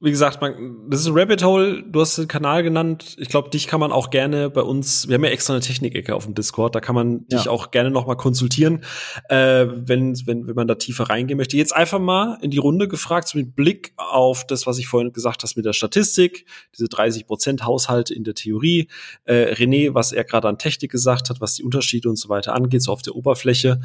wie 0.04 0.10
gesagt, 0.10 0.40
man, 0.40 0.90
das 0.90 1.02
ist 1.02 1.06
ein 1.06 1.16
Rabbit 1.16 1.44
Hole. 1.44 1.84
Du 1.84 2.00
hast 2.00 2.18
den 2.18 2.26
Kanal 2.26 2.64
genannt. 2.64 3.14
Ich 3.20 3.28
glaube, 3.28 3.50
dich 3.50 3.68
kann 3.68 3.78
man 3.78 3.92
auch 3.92 4.10
gerne 4.10 4.50
bei 4.50 4.62
uns. 4.62 5.06
Wir 5.06 5.14
haben 5.14 5.22
ja 5.22 5.30
extra 5.30 5.52
eine 5.52 5.62
Technikecke 5.62 6.16
auf 6.16 6.24
dem 6.24 6.34
Discord. 6.34 6.74
Da 6.74 6.80
kann 6.80 6.96
man 6.96 7.24
ja. 7.30 7.38
dich 7.38 7.48
auch 7.48 7.70
gerne 7.70 7.92
noch 7.92 8.08
mal 8.08 8.16
konsultieren, 8.16 8.80
äh, 9.28 9.64
wenn, 9.68 10.16
wenn, 10.26 10.48
wenn 10.48 10.56
man 10.56 10.66
da 10.66 10.74
tiefer 10.74 11.08
reingehen 11.08 11.36
möchte. 11.36 11.56
Jetzt 11.56 11.72
einfach 11.72 12.00
mal 12.00 12.36
in 12.42 12.50
die 12.50 12.58
Runde 12.58 12.88
gefragt, 12.88 13.28
so 13.28 13.38
mit 13.38 13.54
Blick 13.54 13.92
auf 13.96 14.44
das, 14.44 14.66
was 14.66 14.78
ich 14.78 14.88
vorhin 14.88 15.12
gesagt 15.12 15.44
habe 15.44 15.52
mit 15.54 15.66
der 15.66 15.72
Statistik, 15.72 16.46
diese 16.76 16.88
30 16.88 17.28
Prozent 17.28 17.64
Haushalte 17.64 18.12
in 18.12 18.24
der 18.24 18.34
Theorie. 18.34 18.88
Äh, 19.22 19.54
René, 19.54 19.94
was 19.94 20.10
er 20.10 20.24
gerade 20.24 20.48
an 20.48 20.58
Technik 20.58 20.90
gesagt 20.90 21.30
hat, 21.30 21.40
was 21.40 21.54
die 21.54 21.62
Unterschiede 21.62 22.08
und 22.08 22.16
so 22.16 22.28
weiter 22.28 22.56
angeht, 22.56 22.82
so 22.82 22.90
auf 22.90 23.02
der 23.02 23.14
Oberfläche. 23.14 23.80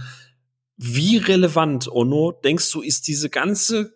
Wie 0.78 1.18
relevant, 1.18 1.92
Ono, 1.92 2.32
denkst 2.32 2.72
du, 2.72 2.82
ist 2.82 3.08
diese 3.08 3.30
ganze 3.30 3.94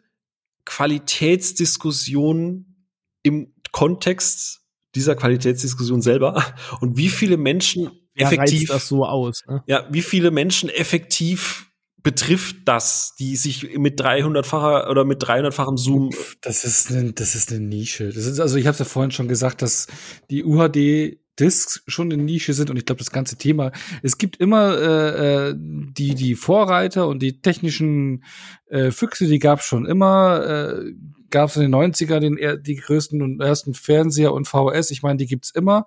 Qualitätsdiskussion 0.66 2.88
im 3.24 3.53
Kontext 3.72 4.62
dieser 4.95 5.16
Qualitätsdiskussion 5.16 6.02
selber 6.02 6.44
und 6.82 6.98
wie 6.98 7.10
viele 7.10 7.38
Menschen 7.38 7.91
effektiv 8.16 8.68
das 8.68 8.88
so 8.88 9.06
aus. 9.06 9.44
Ne? 9.48 9.64
Ja, 9.68 9.88
wie 9.91 10.02
viele 10.02 10.32
Menschen 10.32 10.70
effektiv 10.70 11.72
betrifft 12.03 12.56
das, 12.66 13.16
die 13.20 13.36
sich 13.36 13.78
mit 13.78 14.02
300-facher 14.02 14.90
oder 14.90 15.06
mit 15.06 15.24
300-fachem 15.24 15.78
Zoom. 15.78 16.10
Das 16.41 16.64
ist 16.64 16.91
eine, 16.91 17.14
das 17.14 17.36
ist 17.36 17.52
eine 17.52 17.60
Nische. 17.60 18.10
Das 18.10 18.26
ist, 18.26 18.40
also 18.40 18.58
ich 18.58 18.66
habe 18.66 18.74
es 18.74 18.80
ja 18.80 18.86
vorhin 18.86 19.12
schon 19.12 19.28
gesagt, 19.28 19.62
dass 19.62 19.88
die 20.30 20.44
UHD 20.44 21.20
Discs 21.40 21.84
schon 21.88 22.12
eine 22.12 22.22
Nische 22.22 22.53
sind 22.53 22.70
und 22.70 22.78
ich 22.78 22.86
glaube 22.86 22.99
das 22.99 23.12
ganze 23.12 23.38
Thema. 23.38 23.72
Es 24.03 24.18
gibt 24.18 24.38
immer 24.38 24.78
äh, 24.78 25.49
äh, 25.49 25.56
die 25.58 26.16
die 26.16 26.36
Vorreiter 26.36 27.08
und 27.08 27.22
die 27.22 27.41
technischen 27.41 28.24
äh, 28.68 28.91
Füchse, 28.91 29.28
die 29.28 29.40
gab 29.40 29.60
es 29.60 29.66
schon 29.66 29.86
immer. 29.86 30.45
Äh, 30.45 30.94
gab 31.32 31.49
es 31.49 31.56
in 31.56 31.62
den 31.64 31.74
90er 31.74 32.20
den, 32.20 32.62
die 32.62 32.76
größten 32.76 33.22
und 33.22 33.41
ersten 33.41 33.74
Fernseher 33.74 34.34
und 34.34 34.49
VHS. 34.49 34.91
Ich 34.91 35.02
meine, 35.02 35.18
die 35.18 35.28
gibt's 35.28 35.49
immer. 35.49 35.86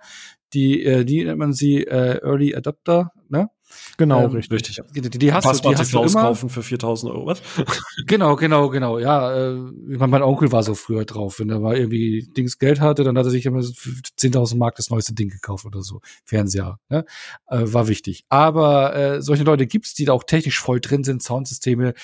Die, 0.54 0.82
äh, 0.82 1.04
die 1.04 1.22
nennt 1.22 1.38
man 1.38 1.52
sie 1.52 1.84
äh, 1.84 2.20
Early 2.22 2.54
Adapter, 2.54 3.12
ne? 3.28 3.50
Genau, 3.96 4.24
ähm, 4.24 4.32
richtig. 4.32 4.80
Die, 4.94 5.00
die 5.00 5.32
hast 5.32 5.46
du, 5.46 5.68
die 5.68 5.76
hast 5.76 5.92
du 5.92 6.02
immer. 6.02 6.22
kaufen 6.22 6.48
für 6.48 6.62
4000 6.62 7.12
Euro, 7.12 7.26
was? 7.26 7.42
genau, 8.06 8.36
genau, 8.36 8.68
genau. 8.68 8.98
Ja, 8.98 9.34
äh, 9.34 9.54
mein, 9.54 10.10
mein 10.10 10.22
Onkel 10.22 10.52
war 10.52 10.62
so 10.62 10.74
früher 10.74 11.04
drauf. 11.04 11.38
Wenn 11.38 11.50
er 11.50 11.60
mal 11.60 11.76
irgendwie 11.76 12.28
Dings 12.36 12.58
Geld 12.58 12.80
hatte, 12.80 13.04
dann 13.04 13.16
hat 13.16 13.26
er 13.26 13.30
sich 13.30 13.46
immer 13.46 13.60
10.000 13.60 14.56
Mark 14.56 14.76
das 14.76 14.90
neueste 14.90 15.14
Ding 15.14 15.28
gekauft 15.28 15.64
oder 15.64 15.82
so. 15.82 16.00
Fernseher, 16.24 16.78
ne? 16.88 17.04
Äh, 17.46 17.60
war 17.64 17.88
wichtig. 17.88 18.24
Aber 18.28 18.94
äh, 18.94 19.22
solche 19.22 19.44
Leute 19.44 19.66
gibt's, 19.66 19.94
die 19.94 20.04
da 20.04 20.12
auch 20.12 20.24
technisch 20.24 20.58
voll 20.60 20.80
drin 20.80 21.04
sind, 21.04 21.22
Soundsysteme, 21.22 21.94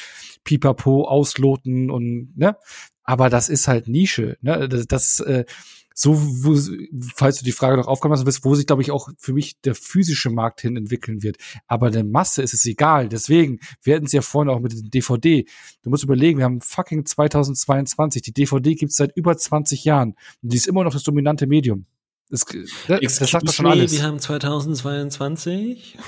pipapo, 0.44 1.04
ausloten 1.04 1.90
und, 1.90 2.36
ne? 2.36 2.56
Aber 3.02 3.28
das 3.28 3.48
ist 3.48 3.66
halt 3.66 3.88
Nische, 3.88 4.36
ne? 4.40 4.68
Das, 4.68 4.86
das 4.86 5.20
äh, 5.20 5.44
so, 5.94 6.14
wo, 6.16 6.58
falls 7.14 7.38
du 7.38 7.44
die 7.44 7.52
Frage 7.52 7.76
noch 7.76 7.86
aufkommen 7.86 8.12
lassen 8.12 8.26
willst, 8.26 8.44
wo 8.44 8.54
sich, 8.54 8.66
glaube 8.66 8.82
ich, 8.82 8.90
auch 8.90 9.10
für 9.18 9.32
mich 9.32 9.60
der 9.60 9.74
physische 9.74 10.30
Markt 10.30 10.60
hin 10.60 10.76
entwickeln 10.76 11.22
wird. 11.22 11.36
Aber 11.66 11.90
der 11.90 12.04
Masse 12.04 12.42
ist 12.42 12.54
es 12.54 12.64
egal. 12.64 13.08
Deswegen, 13.08 13.60
wir 13.82 13.96
hatten 13.96 14.06
es 14.06 14.12
ja 14.12 14.22
vorhin 14.22 14.50
auch 14.50 14.60
mit 14.60 14.72
dem 14.72 14.90
DVD. 14.90 15.44
Du 15.82 15.90
musst 15.90 16.04
überlegen, 16.04 16.38
wir 16.38 16.44
haben 16.44 16.60
fucking 16.60 17.04
2022. 17.04 18.22
Die 18.22 18.32
DVD 18.32 18.74
gibt 18.74 18.90
es 18.90 18.96
seit 18.96 19.16
über 19.16 19.36
20 19.36 19.84
Jahren. 19.84 20.14
Und 20.42 20.52
die 20.52 20.56
ist 20.56 20.68
immer 20.68 20.84
noch 20.84 20.92
das 20.92 21.02
dominante 21.02 21.46
Medium. 21.46 21.86
Das, 22.30 22.44
das, 22.44 23.00
das 23.00 23.30
sagt 23.30 23.48
doch 23.48 23.52
schon 23.52 23.66
alles. 23.66 23.92
Wir 23.92 24.04
haben 24.04 24.20
2022. 24.20 25.98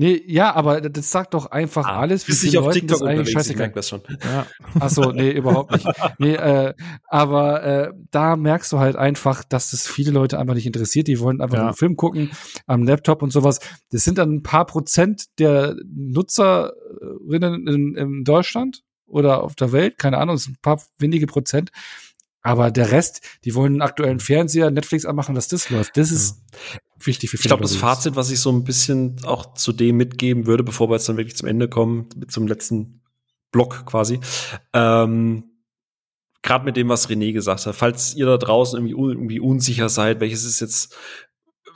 Nee, 0.00 0.22
ja, 0.26 0.54
aber 0.54 0.80
das 0.80 1.10
sagt 1.10 1.34
doch 1.34 1.50
einfach 1.50 1.86
ah, 1.86 2.00
alles. 2.00 2.26
Wie 2.26 2.32
viele 2.32 2.60
Leute 2.60 2.86
das 2.86 3.02
eigentlich 3.02 3.32
scheißegal. 3.32 3.68
Ich 3.68 3.74
das 3.74 3.90
schon. 3.90 4.00
Ja. 4.24 4.46
Achso, 4.80 5.12
nee, 5.12 5.30
überhaupt 5.30 5.72
nicht. 5.72 5.86
Nee, 6.16 6.36
äh, 6.36 6.72
aber 7.06 7.62
äh, 7.62 7.92
da 8.10 8.36
merkst 8.36 8.72
du 8.72 8.78
halt 8.78 8.96
einfach, 8.96 9.44
dass 9.44 9.72
das 9.72 9.86
viele 9.86 10.10
Leute 10.10 10.38
einfach 10.38 10.54
nicht 10.54 10.64
interessiert. 10.64 11.06
Die 11.06 11.20
wollen 11.20 11.42
einfach 11.42 11.58
ja. 11.58 11.64
einen 11.66 11.74
Film 11.74 11.96
gucken 11.96 12.30
am 12.66 12.84
Laptop 12.84 13.22
und 13.22 13.30
sowas. 13.30 13.60
Das 13.90 14.02
sind 14.02 14.16
dann 14.16 14.36
ein 14.36 14.42
paar 14.42 14.64
Prozent 14.64 15.38
der 15.38 15.76
Nutzerinnen 15.94 17.66
in, 17.68 17.94
in 17.94 18.24
Deutschland 18.24 18.80
oder 19.06 19.42
auf 19.42 19.54
der 19.54 19.70
Welt, 19.72 19.98
keine 19.98 20.16
Ahnung, 20.16 20.36
das 20.36 20.44
sind 20.44 20.54
ein 20.54 20.62
paar 20.62 20.80
wenige 20.96 21.26
Prozent. 21.26 21.72
Aber 22.40 22.70
der 22.70 22.90
Rest, 22.90 23.20
die 23.44 23.54
wollen 23.54 23.74
einen 23.74 23.82
aktuellen 23.82 24.18
Fernseher, 24.18 24.70
Netflix 24.70 25.04
anmachen, 25.04 25.34
dass 25.34 25.48
das 25.48 25.68
läuft. 25.68 25.98
Das 25.98 26.10
ist 26.10 26.38
ja. 26.72 26.78
Wichtig 27.06 27.30
für 27.30 27.36
viele. 27.36 27.46
Ich 27.46 27.48
glaube, 27.48 27.62
das 27.62 27.76
Fazit, 27.76 28.16
was 28.16 28.30
ich 28.30 28.40
so 28.40 28.50
ein 28.50 28.64
bisschen 28.64 29.16
auch 29.24 29.54
zu 29.54 29.72
dem 29.72 29.96
mitgeben 29.96 30.46
würde, 30.46 30.62
bevor 30.62 30.88
wir 30.88 30.94
jetzt 30.94 31.08
dann 31.08 31.16
wirklich 31.16 31.36
zum 31.36 31.48
Ende 31.48 31.68
kommen, 31.68 32.08
zum 32.28 32.46
letzten 32.46 33.02
Block 33.52 33.86
quasi, 33.86 34.20
ähm, 34.72 35.44
gerade 36.42 36.64
mit 36.64 36.76
dem, 36.76 36.88
was 36.88 37.08
René 37.08 37.32
gesagt 37.32 37.66
hat, 37.66 37.74
falls 37.74 38.14
ihr 38.14 38.26
da 38.26 38.38
draußen 38.38 38.78
irgendwie, 38.78 38.92
irgendwie 38.92 39.40
unsicher 39.40 39.88
seid, 39.88 40.20
welches 40.20 40.44
ist 40.44 40.60
jetzt, 40.60 40.96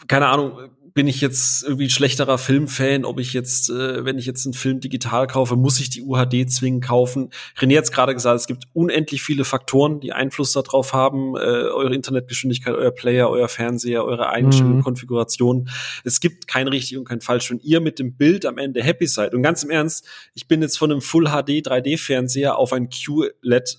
keine 0.06 0.28
Ahnung, 0.28 0.70
bin 0.94 1.08
ich 1.08 1.20
jetzt 1.20 1.64
irgendwie 1.64 1.86
ein 1.86 1.90
schlechterer 1.90 2.38
Filmfan, 2.38 3.04
ob 3.04 3.18
ich 3.18 3.32
jetzt, 3.32 3.68
äh, 3.68 4.04
wenn 4.04 4.16
ich 4.16 4.26
jetzt 4.26 4.46
einen 4.46 4.54
Film 4.54 4.78
digital 4.78 5.26
kaufe, 5.26 5.56
muss 5.56 5.80
ich 5.80 5.90
die 5.90 6.02
UHD 6.02 6.48
zwingend 6.48 6.84
kaufen. 6.84 7.30
René 7.58 7.76
hat 7.76 7.90
gerade 7.90 8.14
gesagt, 8.14 8.38
es 8.38 8.46
gibt 8.46 8.64
unendlich 8.72 9.20
viele 9.20 9.44
Faktoren, 9.44 9.98
die 9.98 10.12
Einfluss 10.12 10.52
darauf 10.52 10.92
haben, 10.92 11.34
äh, 11.34 11.40
eure 11.40 11.96
Internetgeschwindigkeit, 11.96 12.74
euer 12.76 12.92
Player, 12.92 13.28
euer 13.28 13.48
Fernseher, 13.48 14.04
eure 14.04 14.28
Einstellung, 14.28 14.76
mhm. 14.76 14.82
Konfiguration. 14.82 15.68
Es 16.04 16.20
gibt 16.20 16.46
kein 16.46 16.68
richtig 16.68 16.96
und 16.96 17.08
kein 17.08 17.20
falsch. 17.20 17.50
Wenn 17.50 17.58
ihr 17.58 17.80
mit 17.80 17.98
dem 17.98 18.16
Bild 18.16 18.46
am 18.46 18.56
Ende 18.56 18.80
happy 18.80 19.08
seid, 19.08 19.34
und 19.34 19.42
ganz 19.42 19.64
im 19.64 19.70
Ernst, 19.70 20.06
ich 20.34 20.46
bin 20.46 20.62
jetzt 20.62 20.78
von 20.78 20.92
einem 20.92 21.00
Full 21.00 21.24
HD 21.24 21.66
3D 21.66 21.98
Fernseher 21.98 22.56
auf 22.56 22.72
ein 22.72 22.88
QLED 22.88 23.78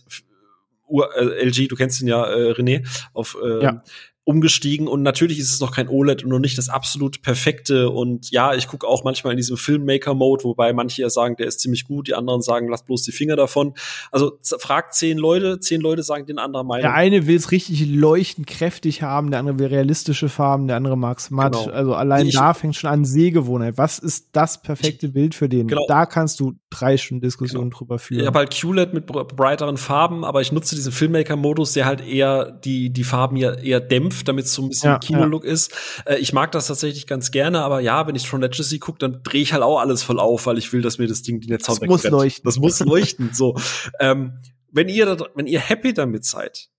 äh, 0.90 1.46
LG, 1.46 1.70
du 1.70 1.76
kennst 1.78 2.02
ihn 2.02 2.10
ja, 2.10 2.26
äh, 2.26 2.52
René, 2.52 2.86
auf 3.14 3.38
äh, 3.42 3.64
ja 3.64 3.84
umgestiegen 4.26 4.88
und 4.88 5.04
natürlich 5.04 5.38
ist 5.38 5.54
es 5.54 5.60
noch 5.60 5.72
kein 5.72 5.88
OLED 5.88 6.24
und 6.24 6.32
noch 6.32 6.40
nicht 6.40 6.58
das 6.58 6.68
absolut 6.68 7.22
perfekte 7.22 7.92
und 7.92 8.32
ja, 8.32 8.56
ich 8.56 8.68
gucke 8.68 8.88
auch 8.88 9.04
manchmal 9.04 9.34
in 9.34 9.38
diesem 9.38 9.56
Filmmaker-Mode, 9.56 10.46
wobei 10.46 10.74
manche 10.74 11.04
ja 11.04 11.12
sagen, 11.12 11.36
der 11.36 11.46
ist 11.46 11.60
ziemlich 11.60 11.86
gut, 11.86 12.08
die 12.08 12.16
anderen 12.16 12.42
sagen, 12.42 12.68
lass 12.68 12.84
bloß 12.84 13.04
die 13.04 13.12
Finger 13.12 13.36
davon. 13.36 13.76
Also 14.12 14.40
fragt 14.58 14.96
zehn 14.96 15.20
Leute, 15.20 15.60
zehn 15.60 15.80
Leute 15.80 16.02
sagen 16.02 16.26
den 16.26 16.40
anderen 16.40 16.66
Meinung. 16.66 16.82
Der 16.82 16.96
eine 16.96 17.28
will 17.28 17.36
es 17.36 17.52
richtig 17.52 17.86
leuchtend 17.86 18.48
kräftig 18.48 19.04
haben, 19.04 19.30
der 19.30 19.42
andere 19.42 19.60
will 19.60 19.68
realistische 19.68 20.28
Farben, 20.28 20.66
der 20.68 20.78
andere 20.78 20.98
mag 20.98 21.20
es 21.20 21.30
matt. 21.30 21.54
Genau. 21.54 21.72
Also 21.72 21.94
allein 21.94 22.26
ich, 22.26 22.34
da 22.34 22.56
fängt 22.56 22.76
schon 22.76 22.90
an 22.90 23.06
Sehgewohnheit. 23.06 23.78
Was 23.78 24.00
ist 24.00 24.30
das 24.32 24.60
perfekte 24.60 25.10
Bild 25.10 25.36
für 25.36 25.48
den? 25.48 25.68
Genau. 25.68 25.86
Da 25.88 26.08
kannst 26.08 26.40
du 26.40 26.54
drei 26.72 26.98
Stunden 26.98 27.22
Diskussionen 27.22 27.70
genau. 27.70 27.78
drüber 27.78 28.00
führen. 28.00 28.22
Ich 28.22 28.28
habe 28.28 28.40
halt 28.40 28.52
QLED 28.52 28.96
mit 28.96 29.06
brighteren 29.06 29.78
Farben, 29.78 30.26
aber 30.26 30.42
ich 30.42 30.52
nutze 30.52 30.74
diesen 30.74 30.92
Filmmaker-Modus, 30.92 31.74
der 31.74 31.86
halt 31.86 32.02
eher 32.02 32.50
die, 32.50 32.90
die 32.90 33.04
Farben 33.04 33.38
ja 33.38 33.54
eher 33.54 33.80
dämpft 33.80 34.15
gedämpft, 34.16 34.28
damit 34.28 34.46
es 34.46 34.54
so 34.54 34.62
ein 34.62 34.70
bisschen 34.70 34.92
ja, 34.92 35.00
Kinolook 35.00 35.46
ja. 35.46 35.52
ist. 35.52 35.74
Äh, 36.06 36.18
ich 36.18 36.34
mag 36.34 36.52
das 36.52 36.68
tatsächlich 36.68 37.08
ganz 37.08 37.32
gerne, 37.32 37.62
aber 37.62 37.80
ja, 37.80 38.08
wenn 38.08 38.16
ich 38.16 38.24
Tron 38.24 38.42
Legacy 38.42 38.80
gucke, 38.80 39.00
dann 39.00 39.22
drehe 39.24 39.42
ich 39.42 39.54
halt 39.54 39.64
auch 39.64 39.80
alles 39.80 40.04
voll 40.04 40.20
auf, 40.20 40.46
weil 40.46 40.58
ich 40.58 40.72
will, 40.74 40.82
dass 40.82 40.98
mir 40.98 41.08
das 41.08 41.22
Ding 41.22 41.40
die 41.40 41.50
Netzhaut 41.50 41.82
Das 41.82 41.88
muss 41.88 42.04
leuchten. 42.04 42.44
Das 42.46 42.58
muss 42.58 42.80
leuchten. 42.80 43.32
so, 43.34 43.56
ähm, 44.00 44.40
wenn 44.72 44.90
ihr, 44.90 45.18
wenn 45.36 45.48
ihr 45.48 45.60
happy 45.60 45.94
damit 45.94 46.26
seid, 46.26 46.70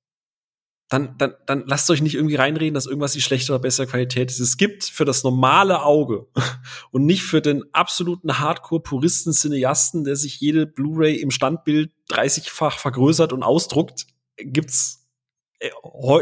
dann, 0.88 1.18
dann, 1.18 1.34
dann 1.46 1.64
lasst 1.66 1.90
euch 1.90 2.00
nicht 2.00 2.14
irgendwie 2.14 2.36
reinreden, 2.36 2.74
dass 2.74 2.86
irgendwas 2.86 3.12
die 3.12 3.20
schlechte 3.20 3.52
oder 3.52 3.60
bessere 3.60 3.88
Qualität 3.88 4.30
ist. 4.30 4.38
Es 4.38 4.56
gibt 4.56 4.84
für 4.84 5.04
das 5.04 5.24
normale 5.24 5.82
Auge 5.82 6.26
und 6.92 7.06
nicht 7.06 7.24
für 7.24 7.40
den 7.40 7.64
absoluten 7.72 8.38
Hardcore-Puristen-Cineasten, 8.38 10.04
der 10.04 10.14
sich 10.14 10.40
jede 10.40 10.64
Blu-ray 10.64 11.16
im 11.16 11.32
Standbild 11.32 11.90
30-fach 12.10 12.78
vergrößert 12.78 13.32
und 13.32 13.42
ausdruckt, 13.42 14.06
gibt's 14.36 14.95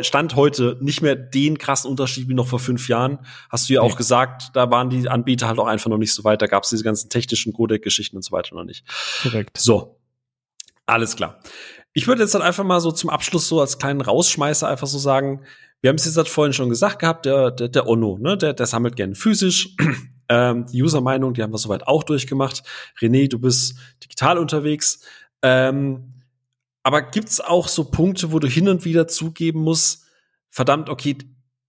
Stand 0.02 0.36
heute 0.36 0.78
nicht 0.80 1.02
mehr 1.02 1.16
den 1.16 1.58
krassen 1.58 1.90
Unterschied 1.90 2.28
wie 2.28 2.34
noch 2.34 2.46
vor 2.46 2.60
fünf 2.60 2.88
Jahren. 2.88 3.18
Hast 3.50 3.68
du 3.68 3.74
ja 3.74 3.80
auch 3.80 3.96
gesagt, 3.96 4.50
da 4.54 4.70
waren 4.70 4.90
die 4.90 5.08
Anbieter 5.08 5.48
halt 5.48 5.58
auch 5.58 5.66
einfach 5.66 5.90
noch 5.90 5.98
nicht 5.98 6.14
so 6.14 6.22
weit. 6.22 6.40
Da 6.40 6.46
gab 6.46 6.62
es 6.62 6.70
diese 6.70 6.84
ganzen 6.84 7.10
technischen 7.10 7.52
Codec-Geschichten 7.52 8.16
und 8.16 8.22
so 8.22 8.32
weiter 8.32 8.54
noch 8.54 8.64
nicht. 8.64 8.84
Korrekt. 9.22 9.58
So, 9.58 9.98
alles 10.86 11.16
klar. 11.16 11.40
Ich 11.92 12.06
würde 12.06 12.22
jetzt 12.22 12.34
dann 12.34 12.42
einfach 12.42 12.64
mal 12.64 12.80
so 12.80 12.92
zum 12.92 13.10
Abschluss 13.10 13.48
so 13.48 13.60
als 13.60 13.78
kleinen 13.78 14.00
Rausschmeißer 14.00 14.68
einfach 14.68 14.86
so 14.86 14.98
sagen, 14.98 15.44
wir 15.80 15.90
haben 15.90 15.96
es 15.96 16.06
jetzt 16.06 16.16
halt 16.16 16.28
vorhin 16.28 16.52
schon 16.52 16.68
gesagt 16.68 17.00
gehabt, 17.00 17.26
der, 17.26 17.50
der, 17.50 17.68
der 17.68 17.86
Onno, 17.86 18.18
ne, 18.18 18.38
der, 18.38 18.54
der 18.54 18.66
sammelt 18.66 18.96
gerne 18.96 19.14
physisch. 19.14 19.76
ähm, 20.28 20.66
die 20.66 20.82
User-Meinung, 20.82 21.34
die 21.34 21.42
haben 21.42 21.52
wir 21.52 21.58
soweit 21.58 21.86
auch 21.86 22.04
durchgemacht. 22.04 22.62
René, 23.00 23.28
du 23.28 23.38
bist 23.38 23.78
digital 24.02 24.38
unterwegs. 24.38 25.00
Ähm, 25.42 26.13
aber 26.84 27.02
gibt's 27.02 27.40
auch 27.40 27.66
so 27.66 27.84
Punkte, 27.84 28.30
wo 28.30 28.38
du 28.38 28.46
hin 28.46 28.68
und 28.68 28.84
wieder 28.84 29.08
zugeben 29.08 29.62
musst, 29.62 30.04
verdammt, 30.50 30.88
okay, 30.88 31.16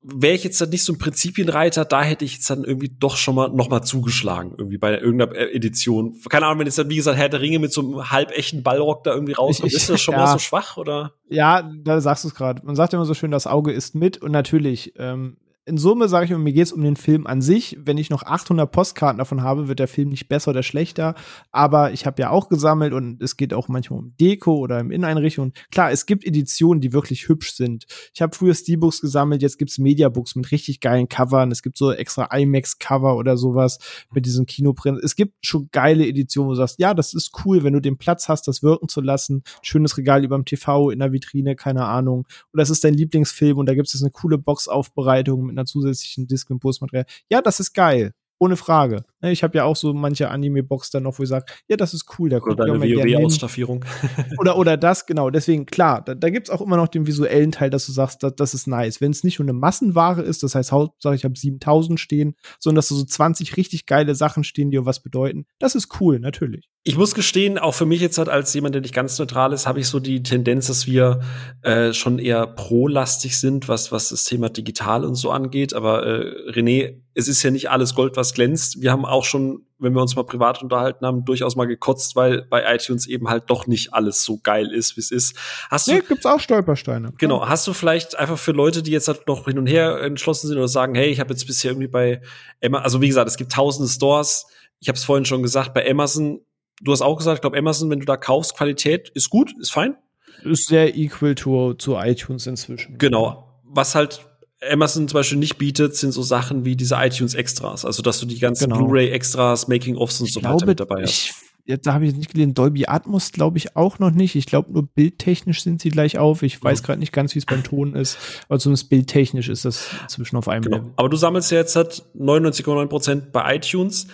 wäre 0.01 0.35
ich 0.35 0.43
jetzt 0.43 0.61
dann 0.61 0.69
nicht 0.69 0.83
so 0.83 0.93
ein 0.93 0.99
Prinzipienreiter, 0.99 1.83
da 1.83 2.03
hätte 2.03 2.25
ich 2.25 2.35
jetzt 2.35 2.49
dann 2.49 2.63
irgendwie 2.63 2.95
doch 2.99 3.17
schon 3.17 3.33
mal 3.33 3.49
noch 3.49 3.69
mal 3.69 3.81
zugeschlagen, 3.81 4.53
irgendwie 4.57 4.77
bei 4.77 4.99
irgendeiner 4.99 5.35
Edition. 5.35 6.15
Keine 6.29 6.45
Ahnung, 6.45 6.59
wenn 6.59 6.67
jetzt 6.67 6.77
dann, 6.77 6.89
wie 6.89 6.97
gesagt, 6.97 7.17
Herr 7.17 7.29
der 7.29 7.41
Ringe 7.41 7.57
mit 7.59 7.73
so 7.73 7.81
einem 7.81 8.11
halbechten 8.11 8.61
Ballrock 8.61 9.03
da 9.03 9.13
irgendwie 9.13 9.33
rauskommt, 9.33 9.73
ist 9.73 9.89
das 9.89 10.01
schon 10.01 10.13
ja. 10.13 10.19
mal 10.19 10.31
so 10.33 10.37
schwach, 10.37 10.77
oder? 10.77 11.13
Ja, 11.29 11.71
da 11.83 11.99
sagst 12.01 12.23
du 12.23 12.27
es 12.27 12.35
gerade. 12.35 12.63
Man 12.63 12.75
sagt 12.75 12.93
immer 12.93 13.05
so 13.05 13.15
schön, 13.15 13.31
das 13.31 13.47
Auge 13.47 13.71
ist 13.71 13.95
mit 13.95 14.17
und 14.17 14.31
natürlich, 14.31 14.93
ähm, 14.97 15.37
in 15.67 15.77
Summe 15.77 16.07
sage 16.07 16.25
ich 16.25 16.31
mir, 16.31 16.37
mir 16.37 16.53
geht 16.53 16.65
es 16.65 16.71
um 16.71 16.83
den 16.83 16.95
Film 16.95 17.25
an 17.25 17.41
sich. 17.41 17.75
Wenn 17.81 17.97
ich 17.97 18.11
noch 18.11 18.21
800 18.21 18.71
Postkarten 18.71 19.17
davon 19.17 19.41
habe, 19.41 19.67
wird 19.67 19.79
der 19.79 19.87
Film 19.87 20.09
nicht 20.09 20.27
besser 20.27 20.51
oder 20.51 20.61
schlechter. 20.61 21.15
Aber 21.51 21.91
ich 21.91 22.05
habe 22.05 22.21
ja 22.21 22.29
auch 22.29 22.49
gesammelt 22.49 22.93
und 22.93 23.21
es 23.21 23.35
geht 23.35 23.51
auch 23.51 23.67
manchmal 23.67 23.99
um 23.99 24.13
Deko 24.19 24.57
oder 24.57 24.79
im 24.79 24.91
Inneneinrichtung. 24.91 25.53
Klar, 25.71 25.89
es 25.89 26.05
gibt 26.05 26.23
Editionen, 26.23 26.81
die 26.81 26.93
wirklich 26.93 27.27
hübsch 27.27 27.53
sind. 27.53 27.85
Ich 28.13 28.21
habe 28.21 28.35
früher 28.35 28.53
Steelbooks 28.53 29.01
gesammelt, 29.01 29.41
jetzt 29.41 29.57
gibt's 29.57 29.79
Mediabooks 29.79 30.35
mit 30.35 30.51
richtig 30.51 30.81
geilen 30.81 31.09
Covern. 31.09 31.51
Es 31.51 31.63
gibt 31.63 31.79
so 31.79 31.91
extra 31.91 32.25
IMAX-Cover 32.25 33.17
oder 33.17 33.35
sowas 33.35 33.79
mit 34.11 34.27
diesem 34.27 34.45
Kinoprint. 34.45 35.03
Es 35.03 35.15
gibt 35.15 35.33
schon 35.43 35.69
geile 35.71 36.05
Editionen, 36.05 36.49
wo 36.49 36.51
du 36.51 36.57
sagst, 36.57 36.77
ja, 36.77 36.93
das 36.93 37.15
ist 37.15 37.31
cool, 37.43 37.63
wenn 37.63 37.73
du 37.73 37.79
den 37.79 37.97
Platz 37.97 38.29
hast, 38.29 38.47
das 38.47 38.61
wirken 38.61 38.87
zu 38.87 39.01
lassen. 39.01 39.41
Schönes 39.63 39.97
Regal 39.97 40.23
überm 40.23 40.45
TV, 40.45 40.91
in 40.91 40.99
der 40.99 41.11
Vitrine, 41.11 41.55
keine 41.55 41.85
Ahnung. 41.85 42.27
Oder 42.53 42.61
es 42.61 42.69
ist 42.69 42.83
dein 42.83 42.93
Lieblingsfilm 42.93 43.57
und 43.57 43.65
da 43.65 43.73
gibt 43.73 43.91
es 43.91 43.99
eine 43.99 44.11
coole 44.11 44.37
Boxaufbereitung 44.37 45.47
mit 45.47 45.54
einer 45.55 45.65
zusätzlichen 45.65 46.27
Disk 46.27 46.49
und 46.49 46.59
Postmaterial. 46.59 47.05
Ja, 47.29 47.41
das 47.41 47.59
ist 47.59 47.73
geil. 47.73 48.13
ohne 48.37 48.57
Frage. 48.57 49.05
Ne, 49.21 49.31
ich 49.31 49.43
habe 49.43 49.57
ja 49.57 49.63
auch 49.63 49.75
so 49.75 49.93
manche 49.93 50.29
Anime-Box 50.29 50.89
dann 50.91 51.03
noch, 51.03 51.17
wo 51.17 51.23
ich 51.23 51.29
sage, 51.29 51.45
ja, 51.67 51.77
das 51.77 51.93
ist 51.93 52.05
cool, 52.19 52.29
da 52.29 52.39
kommt 52.39 52.59
Oder 52.59 52.73
eine 52.73 52.81
WoW-Ausstaffierung. 52.81 53.85
oder, 54.39 54.57
oder 54.57 54.77
das, 54.77 55.05
genau. 55.05 55.29
Deswegen, 55.29 55.65
klar, 55.65 56.03
da, 56.03 56.15
da 56.15 56.29
gibt 56.29 56.47
es 56.47 56.53
auch 56.53 56.61
immer 56.61 56.77
noch 56.77 56.87
den 56.87 57.07
visuellen 57.07 57.51
Teil, 57.51 57.69
dass 57.69 57.85
du 57.85 57.91
sagst, 57.91 58.23
das, 58.23 58.35
das 58.35 58.53
ist 58.53 58.67
nice. 58.67 58.99
Wenn 58.99 59.11
es 59.11 59.23
nicht 59.23 59.39
nur 59.39 59.45
eine 59.45 59.57
Massenware 59.57 60.21
ist, 60.21 60.43
das 60.43 60.55
heißt, 60.55 60.71
Hauptsache 60.71 61.15
ich 61.15 61.23
habe 61.23 61.37
7000 61.37 61.99
stehen, 61.99 62.35
sondern 62.59 62.77
dass 62.77 62.89
da 62.89 62.95
so 62.95 63.05
20 63.05 63.55
richtig 63.57 63.85
geile 63.85 64.15
Sachen 64.15 64.43
stehen, 64.43 64.69
die 64.69 64.79
auch 64.79 64.85
was 64.85 65.01
bedeuten, 65.01 65.45
das 65.59 65.75
ist 65.75 66.01
cool, 66.01 66.19
natürlich. 66.19 66.69
Ich 66.87 66.97
muss 66.97 67.15
gestehen, 67.15 67.57
auch 67.57 67.73
für 67.73 67.87
mich 67.87 67.99
jetzt 67.99 68.19
halt 68.19 68.29
als 68.29 68.53
jemand, 68.53 68.75
der 68.75 68.81
nicht 68.83 68.93
ganz 68.93 69.17
neutral 69.17 69.53
ist, 69.53 69.65
habe 69.65 69.79
ich 69.79 69.87
so 69.87 69.99
die 69.99 70.21
Tendenz, 70.21 70.67
dass 70.67 70.85
wir 70.85 71.19
äh, 71.63 71.93
schon 71.93 72.19
eher 72.19 72.45
pro-lastig 72.45 73.39
sind, 73.39 73.67
was, 73.67 73.91
was 73.91 74.09
das 74.09 74.23
Thema 74.23 74.49
digital 74.49 75.03
und 75.03 75.15
so 75.15 75.31
angeht. 75.31 75.73
Aber 75.73 76.05
äh, 76.05 76.51
René, 76.51 77.01
es 77.15 77.27
ist 77.27 77.41
ja 77.41 77.49
nicht 77.49 77.71
alles 77.71 77.95
Gold, 77.95 78.17
was 78.17 78.35
glänzt. 78.35 78.83
Wir 78.83 78.91
haben 78.91 79.03
auch 79.03 79.25
schon, 79.25 79.65
wenn 79.79 79.93
wir 79.93 80.01
uns 80.03 80.15
mal 80.15 80.25
privat 80.25 80.61
unterhalten 80.61 81.07
haben, 81.07 81.25
durchaus 81.25 81.55
mal 81.55 81.65
gekotzt, 81.65 82.15
weil 82.15 82.43
bei 82.43 82.71
iTunes 82.71 83.07
eben 83.07 83.29
halt 83.29 83.45
doch 83.47 83.65
nicht 83.65 83.95
alles 83.95 84.23
so 84.23 84.37
geil 84.43 84.71
ist, 84.71 84.95
wie 84.95 85.01
es 85.01 85.09
ist. 85.09 85.35
Hast 85.71 85.87
nee, 85.87 86.01
du, 86.01 86.03
gibt's 86.03 86.27
auch 86.27 86.39
Stolpersteine. 86.39 87.13
Genau. 87.17 87.37
Klar. 87.37 87.49
Hast 87.49 87.65
du 87.65 87.73
vielleicht 87.73 88.15
einfach 88.15 88.37
für 88.37 88.51
Leute, 88.51 88.83
die 88.83 88.91
jetzt 88.91 89.07
halt 89.07 89.27
noch 89.27 89.45
hin 89.45 89.57
und 89.57 89.65
her 89.65 90.01
entschlossen 90.01 90.49
sind 90.49 90.57
oder 90.57 90.67
sagen, 90.67 90.93
hey, 90.93 91.09
ich 91.09 91.19
habe 91.19 91.31
jetzt 91.31 91.47
bisher 91.47 91.71
irgendwie 91.71 91.87
bei 91.87 92.21
Emma, 92.59 92.81
also 92.81 93.01
wie 93.01 93.07
gesagt, 93.07 93.27
es 93.27 93.37
gibt 93.37 93.53
tausende 93.53 93.89
Stores. 93.89 94.45
Ich 94.81 94.87
habe 94.87 94.97
es 94.97 95.03
vorhin 95.03 95.25
schon 95.25 95.41
gesagt, 95.41 95.73
bei 95.73 95.89
Amazon, 95.89 96.41
du 96.81 96.91
hast 96.91 97.01
auch 97.01 97.17
gesagt, 97.17 97.37
ich 97.37 97.41
glaube, 97.41 97.57
Amazon, 97.57 97.89
wenn 97.89 97.99
du 97.99 98.05
da 98.05 98.17
kaufst, 98.17 98.55
Qualität 98.57 99.09
ist 99.09 99.29
gut, 99.29 99.53
ist 99.59 99.71
fein. 99.71 99.95
Ist 100.43 100.67
sehr 100.67 100.95
equal 100.95 101.35
to, 101.35 101.73
zu 101.73 101.95
iTunes 101.95 102.45
inzwischen. 102.45 102.97
Genau. 102.97 103.61
Was 103.63 103.95
halt 103.95 104.25
Amazon 104.71 105.07
zum 105.07 105.19
Beispiel 105.19 105.37
nicht 105.37 105.57
bietet, 105.57 105.95
sind 105.95 106.11
so 106.11 106.21
Sachen 106.21 106.65
wie 106.65 106.75
diese 106.75 106.95
iTunes-Extras. 106.95 107.85
Also, 107.85 108.01
dass 108.01 108.19
du 108.19 108.25
die 108.25 108.39
ganzen 108.39 108.69
genau. 108.69 108.85
Blu-ray-Extras, 108.85 109.67
Making-ofs 109.67 110.21
und 110.21 110.31
so 110.31 110.39
glaube, 110.39 110.55
weiter 110.55 110.65
mit 110.65 110.79
dabei 110.79 111.03
hast. 111.03 111.33
Ich, 111.65 111.81
da 111.81 111.93
habe 111.93 112.05
ich 112.05 112.11
jetzt 112.11 112.19
nicht 112.19 112.31
gelesen, 112.31 112.53
Dolby 112.53 112.85
Atmos 112.87 113.31
glaube 113.31 113.57
ich 113.57 113.75
auch 113.75 113.97
noch 113.97 114.11
nicht. 114.11 114.35
Ich 114.35 114.45
glaube, 114.45 114.71
nur 114.71 114.83
bildtechnisch 114.83 115.63
sind 115.63 115.81
sie 115.81 115.89
gleich 115.89 116.19
auf. 116.19 116.43
Ich 116.43 116.63
weiß 116.63 116.83
gerade 116.83 116.99
nicht 116.99 117.11
ganz, 117.11 117.33
wie 117.33 117.39
es 117.39 117.45
beim 117.45 117.63
Ton 117.63 117.95
ist, 117.95 118.17
aber 118.47 118.59
zumindest 118.59 118.89
bildtechnisch 118.89 119.49
ist 119.49 119.65
das 119.65 119.89
inzwischen 120.03 120.37
auf 120.37 120.47
einem 120.47 120.61
genau. 120.61 120.77
Level. 120.77 120.91
Aber 120.95 121.09
du 121.09 121.17
sammelst 121.17 121.51
ja 121.51 121.57
jetzt 121.57 121.75
halt 121.75 122.03
99,9% 122.15 123.31
bei 123.31 123.55
iTunes. 123.55 124.07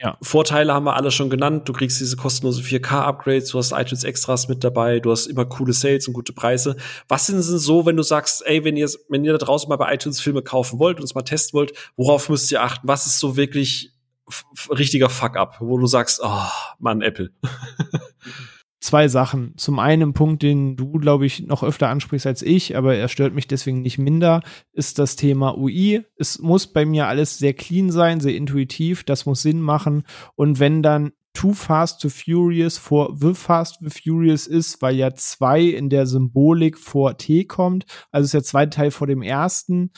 Ja. 0.00 0.16
Vorteile 0.22 0.72
haben 0.72 0.84
wir 0.84 0.94
alle 0.94 1.10
schon 1.10 1.28
genannt. 1.28 1.68
Du 1.68 1.72
kriegst 1.72 2.00
diese 2.00 2.16
kostenlose 2.16 2.62
4K-Upgrades, 2.62 3.50
du 3.50 3.58
hast 3.58 3.72
iTunes 3.72 4.04
Extras 4.04 4.48
mit 4.48 4.62
dabei, 4.62 5.00
du 5.00 5.10
hast 5.10 5.26
immer 5.26 5.44
coole 5.44 5.72
Sales 5.72 6.06
und 6.06 6.14
gute 6.14 6.32
Preise. 6.32 6.76
Was 7.08 7.26
sind 7.26 7.36
denn 7.36 7.58
so, 7.58 7.84
wenn 7.84 7.96
du 7.96 8.04
sagst, 8.04 8.46
ey, 8.46 8.62
wenn 8.64 8.76
ihr, 8.76 8.88
wenn 9.08 9.24
ihr 9.24 9.32
da 9.32 9.38
draußen 9.38 9.68
mal 9.68 9.76
bei 9.76 9.92
iTunes 9.92 10.20
Filme 10.20 10.42
kaufen 10.42 10.78
wollt 10.78 10.98
und 10.98 11.04
es 11.04 11.14
mal 11.14 11.22
testen 11.22 11.58
wollt, 11.58 11.72
worauf 11.96 12.28
müsst 12.28 12.52
ihr 12.52 12.62
achten? 12.62 12.86
Was 12.86 13.06
ist 13.06 13.18
so 13.18 13.36
wirklich 13.36 13.92
richtiger 14.70 15.08
Fuck-up, 15.08 15.56
wo 15.60 15.78
du 15.78 15.86
sagst, 15.86 16.20
oh, 16.22 16.46
Mann, 16.78 17.02
Apple. 17.02 17.30
zwei 18.80 19.08
Sachen. 19.08 19.54
Zum 19.56 19.78
einen 19.78 20.10
ein 20.10 20.12
Punkt, 20.12 20.42
den 20.42 20.76
du, 20.76 20.92
glaube 20.92 21.26
ich, 21.26 21.46
noch 21.46 21.62
öfter 21.62 21.88
ansprichst 21.88 22.26
als 22.26 22.42
ich, 22.42 22.76
aber 22.76 22.94
er 22.94 23.08
stört 23.08 23.34
mich 23.34 23.48
deswegen 23.48 23.82
nicht 23.82 23.98
minder, 23.98 24.42
ist 24.72 24.98
das 24.98 25.16
Thema 25.16 25.56
UI. 25.58 26.04
Es 26.16 26.38
muss 26.38 26.66
bei 26.68 26.84
mir 26.84 27.06
alles 27.06 27.38
sehr 27.38 27.54
clean 27.54 27.90
sein, 27.90 28.20
sehr 28.20 28.36
intuitiv, 28.36 29.04
das 29.04 29.26
muss 29.26 29.42
Sinn 29.42 29.60
machen. 29.60 30.04
Und 30.36 30.60
wenn 30.60 30.82
dann 30.82 31.12
Too 31.34 31.52
Fast 31.52 32.00
to 32.02 32.08
Furious 32.08 32.78
vor 32.78 33.16
The 33.16 33.34
Fast 33.34 33.80
to 33.80 33.90
Furious 33.90 34.46
ist, 34.46 34.82
weil 34.82 34.96
ja 34.96 35.14
zwei 35.14 35.62
in 35.62 35.88
der 35.88 36.06
Symbolik 36.06 36.78
vor 36.78 37.16
T 37.16 37.44
kommt, 37.44 37.86
also 38.10 38.24
ist 38.24 38.34
der 38.34 38.42
zweite 38.42 38.76
Teil 38.76 38.90
vor 38.90 39.06
dem 39.06 39.22
ersten, 39.22 39.92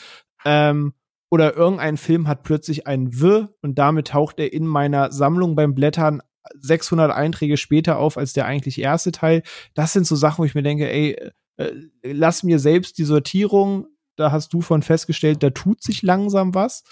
ähm, 0.45 0.93
oder 1.31 1.57
irgendein 1.57 1.97
Film 1.97 2.27
hat 2.27 2.43
plötzlich 2.43 2.87
ein 2.87 3.21
W 3.21 3.47
und 3.63 3.79
damit 3.79 4.09
taucht 4.09 4.41
er 4.41 4.53
in 4.53 4.67
meiner 4.67 5.13
Sammlung 5.13 5.55
beim 5.55 5.75
Blättern 5.75 6.21
600 6.59 7.11
Einträge 7.11 7.57
später 7.57 7.99
auf 7.99 8.17
als 8.17 8.33
der 8.33 8.47
eigentlich 8.47 8.81
erste 8.81 9.13
Teil. 9.13 9.43
Das 9.75 9.93
sind 9.93 10.07
so 10.07 10.17
Sachen, 10.17 10.39
wo 10.39 10.45
ich 10.45 10.55
mir 10.55 10.63
denke, 10.63 10.91
ey, 10.91 11.17
äh, 11.57 11.73
lass 12.03 12.43
mir 12.43 12.59
selbst 12.59 12.99
die 12.99 13.05
Sortierung. 13.05 13.87
Da 14.17 14.33
hast 14.33 14.53
du 14.53 14.61
von 14.61 14.83
festgestellt, 14.83 15.43
da 15.43 15.51
tut 15.51 15.83
sich 15.83 16.03
langsam 16.03 16.55
was. 16.55 16.85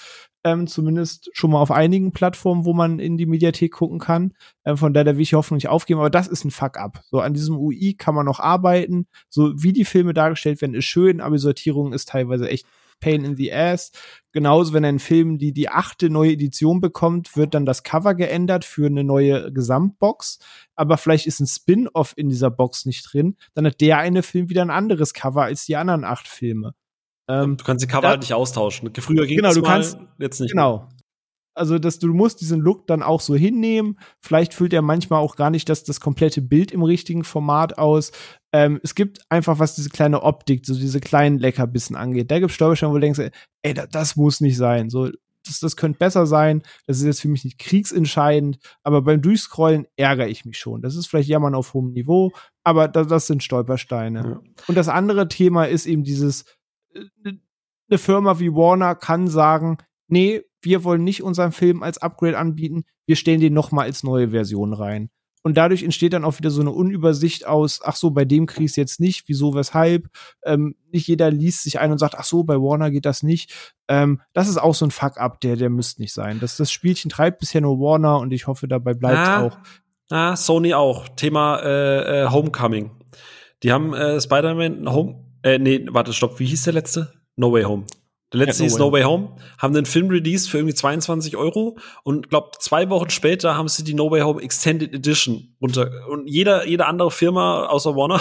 Ähm, 0.44 0.66
zumindest 0.66 1.30
schon 1.32 1.50
mal 1.50 1.60
auf 1.60 1.70
einigen 1.70 2.12
Plattformen, 2.12 2.64
wo 2.64 2.72
man 2.72 3.00
in 3.00 3.18
die 3.18 3.26
Mediathek 3.26 3.72
gucken 3.72 3.98
kann. 3.98 4.34
Ähm, 4.64 4.76
von 4.76 4.94
daher 4.94 5.16
will 5.16 5.22
ich 5.22 5.32
nicht 5.32 5.68
aufgeben, 5.68 6.00
aber 6.00 6.10
das 6.10 6.28
ist 6.28 6.44
ein 6.44 6.50
Fuck-up. 6.50 7.02
So 7.10 7.20
an 7.20 7.34
diesem 7.34 7.58
UI 7.58 7.94
kann 7.94 8.14
man 8.14 8.24
noch 8.24 8.40
arbeiten. 8.40 9.08
So 9.28 9.52
wie 9.62 9.72
die 9.72 9.84
Filme 9.84 10.14
dargestellt 10.14 10.60
werden, 10.62 10.74
ist 10.74 10.84
schön, 10.84 11.20
aber 11.20 11.36
die 11.36 11.42
Sortierung 11.42 11.92
ist 11.92 12.08
teilweise 12.08 12.48
echt 12.48 12.66
Pain 13.00 13.24
in 13.24 13.36
the 13.36 13.52
Ass. 13.52 13.92
Genauso, 14.32 14.72
wenn 14.72 14.84
ein 14.84 14.98
Film 14.98 15.38
die, 15.38 15.52
die 15.52 15.68
achte 15.68 16.10
neue 16.10 16.32
Edition 16.32 16.80
bekommt, 16.80 17.36
wird 17.36 17.54
dann 17.54 17.66
das 17.66 17.82
Cover 17.82 18.14
geändert 18.14 18.64
für 18.64 18.86
eine 18.86 19.04
neue 19.04 19.52
Gesamtbox. 19.52 20.38
Aber 20.74 20.96
vielleicht 20.96 21.26
ist 21.26 21.40
ein 21.40 21.46
Spin-off 21.46 22.14
in 22.16 22.28
dieser 22.28 22.50
Box 22.50 22.86
nicht 22.86 23.12
drin. 23.12 23.36
Dann 23.54 23.66
hat 23.66 23.80
der 23.80 23.98
eine 23.98 24.22
Film 24.22 24.48
wieder 24.48 24.62
ein 24.62 24.70
anderes 24.70 25.14
Cover 25.14 25.44
als 25.44 25.66
die 25.66 25.76
anderen 25.76 26.04
acht 26.04 26.28
Filme. 26.28 26.74
Ähm, 27.28 27.56
du 27.56 27.64
kannst 27.64 27.84
die 27.84 27.88
Cover 27.88 28.02
da, 28.02 28.08
halt 28.08 28.20
nicht 28.20 28.34
austauschen. 28.34 28.90
Früher 28.98 29.26
ging 29.26 29.36
genau, 29.36 29.48
das 29.48 29.56
du 29.56 29.62
mal, 29.62 29.68
kannst, 29.68 29.98
jetzt 30.18 30.40
nicht. 30.40 30.52
Genau. 30.52 30.88
Also, 31.58 31.78
dass 31.78 31.98
du 31.98 32.08
musst 32.14 32.40
diesen 32.40 32.60
Look 32.60 32.86
dann 32.86 33.02
auch 33.02 33.20
so 33.20 33.34
hinnehmen. 33.34 33.98
Vielleicht 34.20 34.54
füllt 34.54 34.72
er 34.72 34.82
manchmal 34.82 35.20
auch 35.20 35.36
gar 35.36 35.50
nicht 35.50 35.68
das, 35.68 35.84
das 35.84 36.00
komplette 36.00 36.40
Bild 36.40 36.72
im 36.72 36.82
richtigen 36.82 37.24
Format 37.24 37.78
aus. 37.78 38.12
Ähm, 38.52 38.80
es 38.82 38.94
gibt 38.94 39.20
einfach, 39.28 39.58
was 39.58 39.74
diese 39.74 39.90
kleine 39.90 40.22
Optik, 40.22 40.64
so 40.64 40.74
diese 40.74 41.00
kleinen 41.00 41.38
Leckerbissen 41.38 41.96
angeht. 41.96 42.30
Da 42.30 42.38
gibt 42.38 42.50
es 42.50 42.54
Stolpersteine, 42.54 42.92
wo 42.92 42.96
du 42.96 43.00
denkst, 43.00 43.20
ey, 43.62 43.74
das, 43.74 43.88
das 43.90 44.16
muss 44.16 44.40
nicht 44.40 44.56
sein. 44.56 44.88
So, 44.88 45.10
das, 45.48 45.60
das 45.60 45.76
könnte 45.76 45.98
besser 45.98 46.26
sein. 46.26 46.62
Das 46.86 46.98
ist 46.98 47.04
jetzt 47.04 47.20
für 47.20 47.28
mich 47.28 47.44
nicht 47.44 47.58
kriegsentscheidend, 47.58 48.58
aber 48.82 49.02
beim 49.02 49.20
Durchscrollen 49.20 49.86
ärgere 49.96 50.28
ich 50.28 50.44
mich 50.44 50.58
schon. 50.58 50.82
Das 50.82 50.96
ist 50.96 51.06
vielleicht 51.06 51.28
Jammern 51.28 51.54
auf 51.54 51.74
hohem 51.74 51.92
Niveau, 51.92 52.32
aber 52.64 52.88
das, 52.88 53.06
das 53.08 53.26
sind 53.26 53.42
Stolpersteine. 53.42 54.20
Ja. 54.20 54.40
Und 54.66 54.74
das 54.74 54.88
andere 54.88 55.28
Thema 55.28 55.64
ist 55.64 55.86
eben 55.86 56.04
dieses, 56.04 56.44
äh, 56.94 57.32
eine 57.90 57.98
Firma 57.98 58.38
wie 58.38 58.52
Warner 58.52 58.94
kann 58.94 59.28
sagen, 59.28 59.78
nee, 60.08 60.42
wir 60.60 60.84
wollen 60.84 61.04
nicht 61.04 61.22
unseren 61.22 61.52
Film 61.52 61.82
als 61.82 61.98
Upgrade 61.98 62.38
anbieten, 62.38 62.84
wir 63.06 63.16
stellen 63.16 63.40
den 63.40 63.54
noch 63.54 63.72
mal 63.72 63.84
als 63.84 64.02
neue 64.02 64.30
Version 64.30 64.72
rein. 64.72 65.10
Und 65.42 65.56
dadurch 65.56 65.82
entsteht 65.82 66.12
dann 66.12 66.24
auch 66.24 66.36
wieder 66.38 66.50
so 66.50 66.60
eine 66.60 66.72
Unübersicht 66.72 67.46
aus, 67.46 67.80
ach 67.82 67.96
so, 67.96 68.10
bei 68.10 68.24
dem 68.24 68.46
kriegst 68.46 68.76
jetzt 68.76 69.00
nicht, 69.00 69.28
wieso, 69.28 69.54
weshalb. 69.54 70.08
Ähm, 70.44 70.74
nicht 70.90 71.06
jeder 71.06 71.30
liest 71.30 71.62
sich 71.62 71.78
ein 71.78 71.92
und 71.92 71.98
sagt, 71.98 72.16
ach 72.16 72.24
so, 72.24 72.42
bei 72.42 72.56
Warner 72.56 72.90
geht 72.90 73.06
das 73.06 73.22
nicht. 73.22 73.74
Ähm, 73.88 74.20
das 74.32 74.48
ist 74.48 74.58
auch 74.58 74.74
so 74.74 74.84
ein 74.84 74.90
Fuck-up, 74.90 75.40
der, 75.40 75.56
der 75.56 75.70
müsste 75.70 76.02
nicht 76.02 76.12
sein. 76.12 76.40
Das, 76.40 76.56
das 76.56 76.72
Spielchen 76.72 77.08
treibt 77.08 77.38
bisher 77.38 77.60
nur 77.60 77.78
Warner 77.78 78.18
und 78.18 78.32
ich 78.32 78.46
hoffe, 78.46 78.66
dabei 78.68 78.94
bleibt 78.94 79.22
es 79.22 79.28
ah, 79.28 79.42
auch. 79.42 79.58
Ah, 80.10 80.36
Sony 80.36 80.74
auch. 80.74 81.08
Thema 81.10 81.60
äh, 81.60 82.24
äh, 82.24 82.28
Homecoming. 82.30 82.90
Die 83.62 83.72
haben 83.72 83.94
äh, 83.94 84.20
Spider-Man 84.20 84.92
Home, 84.92 85.24
äh, 85.42 85.58
nee, 85.58 85.86
warte, 85.90 86.12
stopp, 86.12 86.38
wie 86.40 86.46
hieß 86.46 86.64
der 86.64 86.74
letzte? 86.74 87.12
No 87.36 87.52
Way 87.52 87.62
Home. 87.62 87.86
Der 88.32 88.40
letzte 88.40 88.65
hieß 88.65 88.76
No 88.76 88.92
Way. 88.92 89.05
Home, 89.05 89.36
haben 89.57 89.73
den 89.73 89.86
Film 89.86 90.08
released 90.08 90.50
für 90.50 90.58
irgendwie 90.58 90.74
22 90.74 91.36
Euro 91.36 91.78
und 92.02 92.28
glaub 92.28 92.60
zwei 92.60 92.90
Wochen 92.90 93.08
später 93.08 93.57
haben 93.57 93.68
sie 93.68 93.84
die 93.84 93.94
No 93.94 94.10
Way 94.10 94.20
Home 94.20 94.42
Extended 94.42 94.92
Edition 94.92 95.55
runter. 95.60 95.90
Und 96.08 96.26
jeder, 96.28 96.66
jede 96.66 96.86
andere 96.86 97.10
Firma 97.10 97.66
außer 97.66 97.96
Warner 97.96 98.20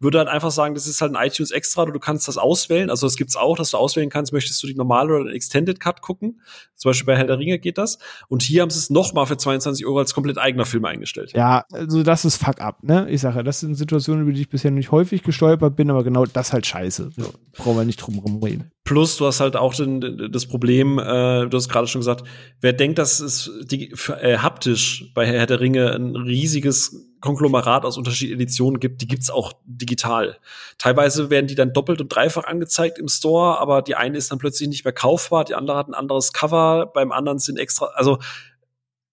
würde 0.00 0.18
halt 0.18 0.28
einfach 0.28 0.50
sagen, 0.50 0.74
das 0.74 0.86
ist 0.86 1.00
halt 1.00 1.14
ein 1.14 1.26
iTunes 1.26 1.50
Extra, 1.50 1.84
du 1.84 1.98
kannst 1.98 2.28
das 2.28 2.38
auswählen. 2.38 2.90
Also 2.90 3.06
es 3.06 3.16
gibt's 3.16 3.36
auch, 3.36 3.56
dass 3.56 3.72
du 3.72 3.76
auswählen 3.76 4.10
kannst, 4.10 4.32
möchtest 4.32 4.62
du 4.62 4.66
die 4.66 4.74
normale 4.74 5.14
oder 5.14 5.24
den 5.24 5.34
Extended 5.34 5.80
Cut 5.80 6.00
gucken. 6.00 6.40
Zum 6.76 6.90
Beispiel 6.90 7.06
bei 7.06 7.16
Herr 7.16 7.26
der 7.26 7.38
Ringe 7.38 7.58
geht 7.58 7.78
das. 7.78 7.98
Und 8.28 8.42
hier 8.42 8.62
haben 8.62 8.70
sie 8.70 8.78
es 8.78 8.90
nochmal 8.90 9.26
für 9.26 9.36
22 9.36 9.86
Euro 9.86 9.98
als 9.98 10.14
komplett 10.14 10.38
eigener 10.38 10.66
Film 10.66 10.84
eingestellt. 10.84 11.32
Ja, 11.34 11.64
also 11.72 12.02
das 12.02 12.24
ist 12.24 12.36
fuck 12.36 12.60
up, 12.60 12.82
ne? 12.82 13.08
Ich 13.10 13.22
sage, 13.22 13.42
das 13.42 13.60
sind 13.60 13.74
Situationen, 13.74 14.22
über 14.22 14.32
die 14.32 14.42
ich 14.42 14.48
bisher 14.48 14.70
nicht 14.70 14.90
häufig 14.92 15.22
gestolpert 15.22 15.76
bin, 15.76 15.90
aber 15.90 16.04
genau 16.04 16.26
das 16.26 16.52
halt 16.52 16.66
scheiße. 16.66 17.10
Ja. 17.16 17.24
Brauchen 17.52 17.78
wir 17.78 17.84
nicht 17.84 17.96
drum 17.96 18.42
reden. 18.42 18.70
Plus, 18.84 19.16
du 19.16 19.26
hast 19.26 19.40
halt 19.40 19.56
auch 19.56 19.74
den, 19.74 20.30
das 20.30 20.46
Problem, 20.46 20.98
äh, 20.98 21.46
du 21.46 21.56
hast 21.56 21.68
gerade 21.68 21.88
schon 21.88 22.00
gesagt, 22.02 22.24
wer 22.60 22.72
denkt, 22.72 22.98
dass 22.98 23.18
es 23.18 23.50
die, 23.64 23.90
äh, 24.20 24.38
haptisch 24.38 25.10
bei 25.12 25.26
Herr 25.26 25.46
der 25.46 25.60
Ringe 25.60 25.92
ein 25.92 26.14
riesiges 26.14 26.75
Konglomerat 27.20 27.84
aus 27.84 27.96
unterschiedlichen 27.98 28.40
Editionen 28.40 28.78
gibt, 28.78 29.02
die 29.02 29.08
gibt's 29.08 29.30
auch 29.30 29.52
digital. 29.64 30.38
Teilweise 30.78 31.30
werden 31.30 31.46
die 31.46 31.54
dann 31.54 31.72
doppelt 31.72 32.00
und 32.00 32.08
dreifach 32.08 32.44
angezeigt 32.44 32.98
im 32.98 33.08
Store, 33.08 33.58
aber 33.58 33.82
die 33.82 33.94
eine 33.94 34.16
ist 34.16 34.30
dann 34.30 34.38
plötzlich 34.38 34.68
nicht 34.68 34.84
mehr 34.84 34.92
kaufbar, 34.92 35.44
die 35.44 35.54
andere 35.54 35.76
hat 35.76 35.88
ein 35.88 35.94
anderes 35.94 36.32
Cover, 36.32 36.86
beim 36.86 37.12
anderen 37.12 37.38
sind 37.38 37.58
extra, 37.58 37.86
also 37.94 38.18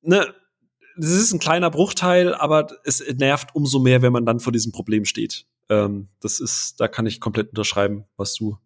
ne, 0.01 0.33
das 0.95 1.09
ist 1.09 1.33
ein 1.33 1.39
kleiner 1.39 1.71
Bruchteil, 1.71 2.35
aber 2.35 2.67
es 2.83 3.03
nervt 3.15 3.55
umso 3.55 3.79
mehr, 3.79 4.01
wenn 4.01 4.13
man 4.13 4.25
dann 4.25 4.39
vor 4.39 4.53
diesem 4.53 4.71
Problem 4.71 5.05
steht. 5.05 5.45
Ähm, 5.69 6.09
das 6.19 6.39
ist, 6.39 6.79
da 6.79 6.87
kann 6.87 7.05
ich 7.05 7.19
komplett 7.19 7.49
unterschreiben, 7.49 8.05
was 8.15 8.35
du 8.35 8.57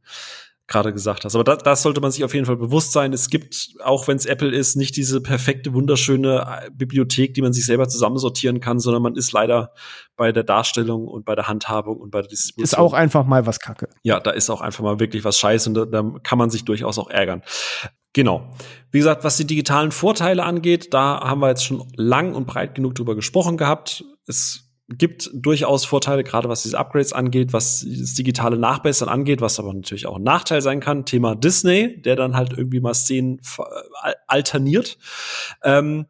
gerade 0.68 0.92
gesagt 0.92 1.24
hast. 1.24 1.34
Aber 1.34 1.46
das, 1.46 1.60
das 1.60 1.82
sollte 1.82 2.02
man 2.02 2.12
sich 2.12 2.24
auf 2.24 2.34
jeden 2.34 2.46
Fall 2.46 2.58
bewusst 2.58 2.92
sein. 2.92 3.14
Es 3.14 3.30
gibt, 3.30 3.76
auch 3.84 4.08
wenn 4.08 4.18
es 4.18 4.26
Apple 4.26 4.54
ist, 4.54 4.76
nicht 4.76 4.98
diese 4.98 5.22
perfekte, 5.22 5.74
wunderschöne 5.74 6.62
äh, 6.66 6.70
Bibliothek, 6.72 7.34
die 7.34 7.42
man 7.42 7.54
sich 7.54 7.66
selber 7.66 7.88
zusammensortieren 7.88 8.60
kann, 8.60 8.80
sondern 8.80 9.02
man 9.02 9.16
ist 9.16 9.32
leider 9.32 9.72
bei 10.18 10.34
der 10.34 10.44
Darstellung 10.44 11.08
und 11.08 11.24
bei 11.26 11.36
der 11.36 11.48
Handhabung 11.48 11.98
und 11.98 12.12
bei 12.12 12.22
der 12.22 12.28
Distribution. 12.28 12.64
Ist 12.64 12.78
auch 12.78 12.94
einfach 12.94 13.26
mal 13.26 13.46
was 13.46 13.60
Kacke. 13.60 13.88
Ja, 14.04 14.20
da 14.20 14.32
ist 14.32 14.50
auch 14.50 14.62
einfach 14.62 14.84
mal 14.84 15.00
wirklich 15.00 15.24
was 15.24 15.40
Scheiße 15.40 15.70
und 15.70 15.76
da, 15.76 15.86
da 15.86 16.04
kann 16.24 16.38
man 16.38 16.50
sich 16.50 16.66
durchaus 16.66 17.00
auch 17.00 17.10
ärgern. 17.10 17.44
Genau. 18.12 18.52
Wie 18.92 18.98
gesagt, 18.98 19.24
was 19.24 19.38
die 19.38 19.46
digitalen 19.46 19.92
Vorteile 19.92 20.44
angeht, 20.44 20.94
da 20.94 21.22
haben 21.22 21.40
wir 21.40 21.50
jetzt 21.50 21.64
schon 21.64 21.88
lang 21.96 22.36
und 22.36 22.48
breit 22.48 22.76
genug 22.76 22.96
drüber 22.96 23.16
gesprochen 23.16 23.58
gehabt. 23.58 24.04
Es 24.28 24.67
gibt 24.90 25.30
durchaus 25.34 25.86
Vorteile, 25.86 26.24
gerade 26.24 26.48
was 26.48 26.64
diese 26.64 26.78
Upgrades 26.78 27.12
angeht, 27.12 27.52
was 27.52 27.86
das 27.88 28.14
digitale 28.14 28.58
Nachbessern 28.58 29.10
angeht, 29.10 29.42
was 29.42 29.60
aber 29.60 29.74
natürlich 29.74 30.06
auch 30.06 30.16
ein 30.16 30.24
Nachteil 30.24 30.62
sein 30.62 30.80
kann. 30.80 31.06
Thema 31.06 31.36
Disney, 31.36 32.02
der 32.02 32.16
dann 32.16 32.36
halt 32.36 32.54
irgendwie 32.54 32.80
mal 32.80 32.94
Szenen 32.94 33.42
alterniert. 34.28 34.98
Ähm, 35.64 36.06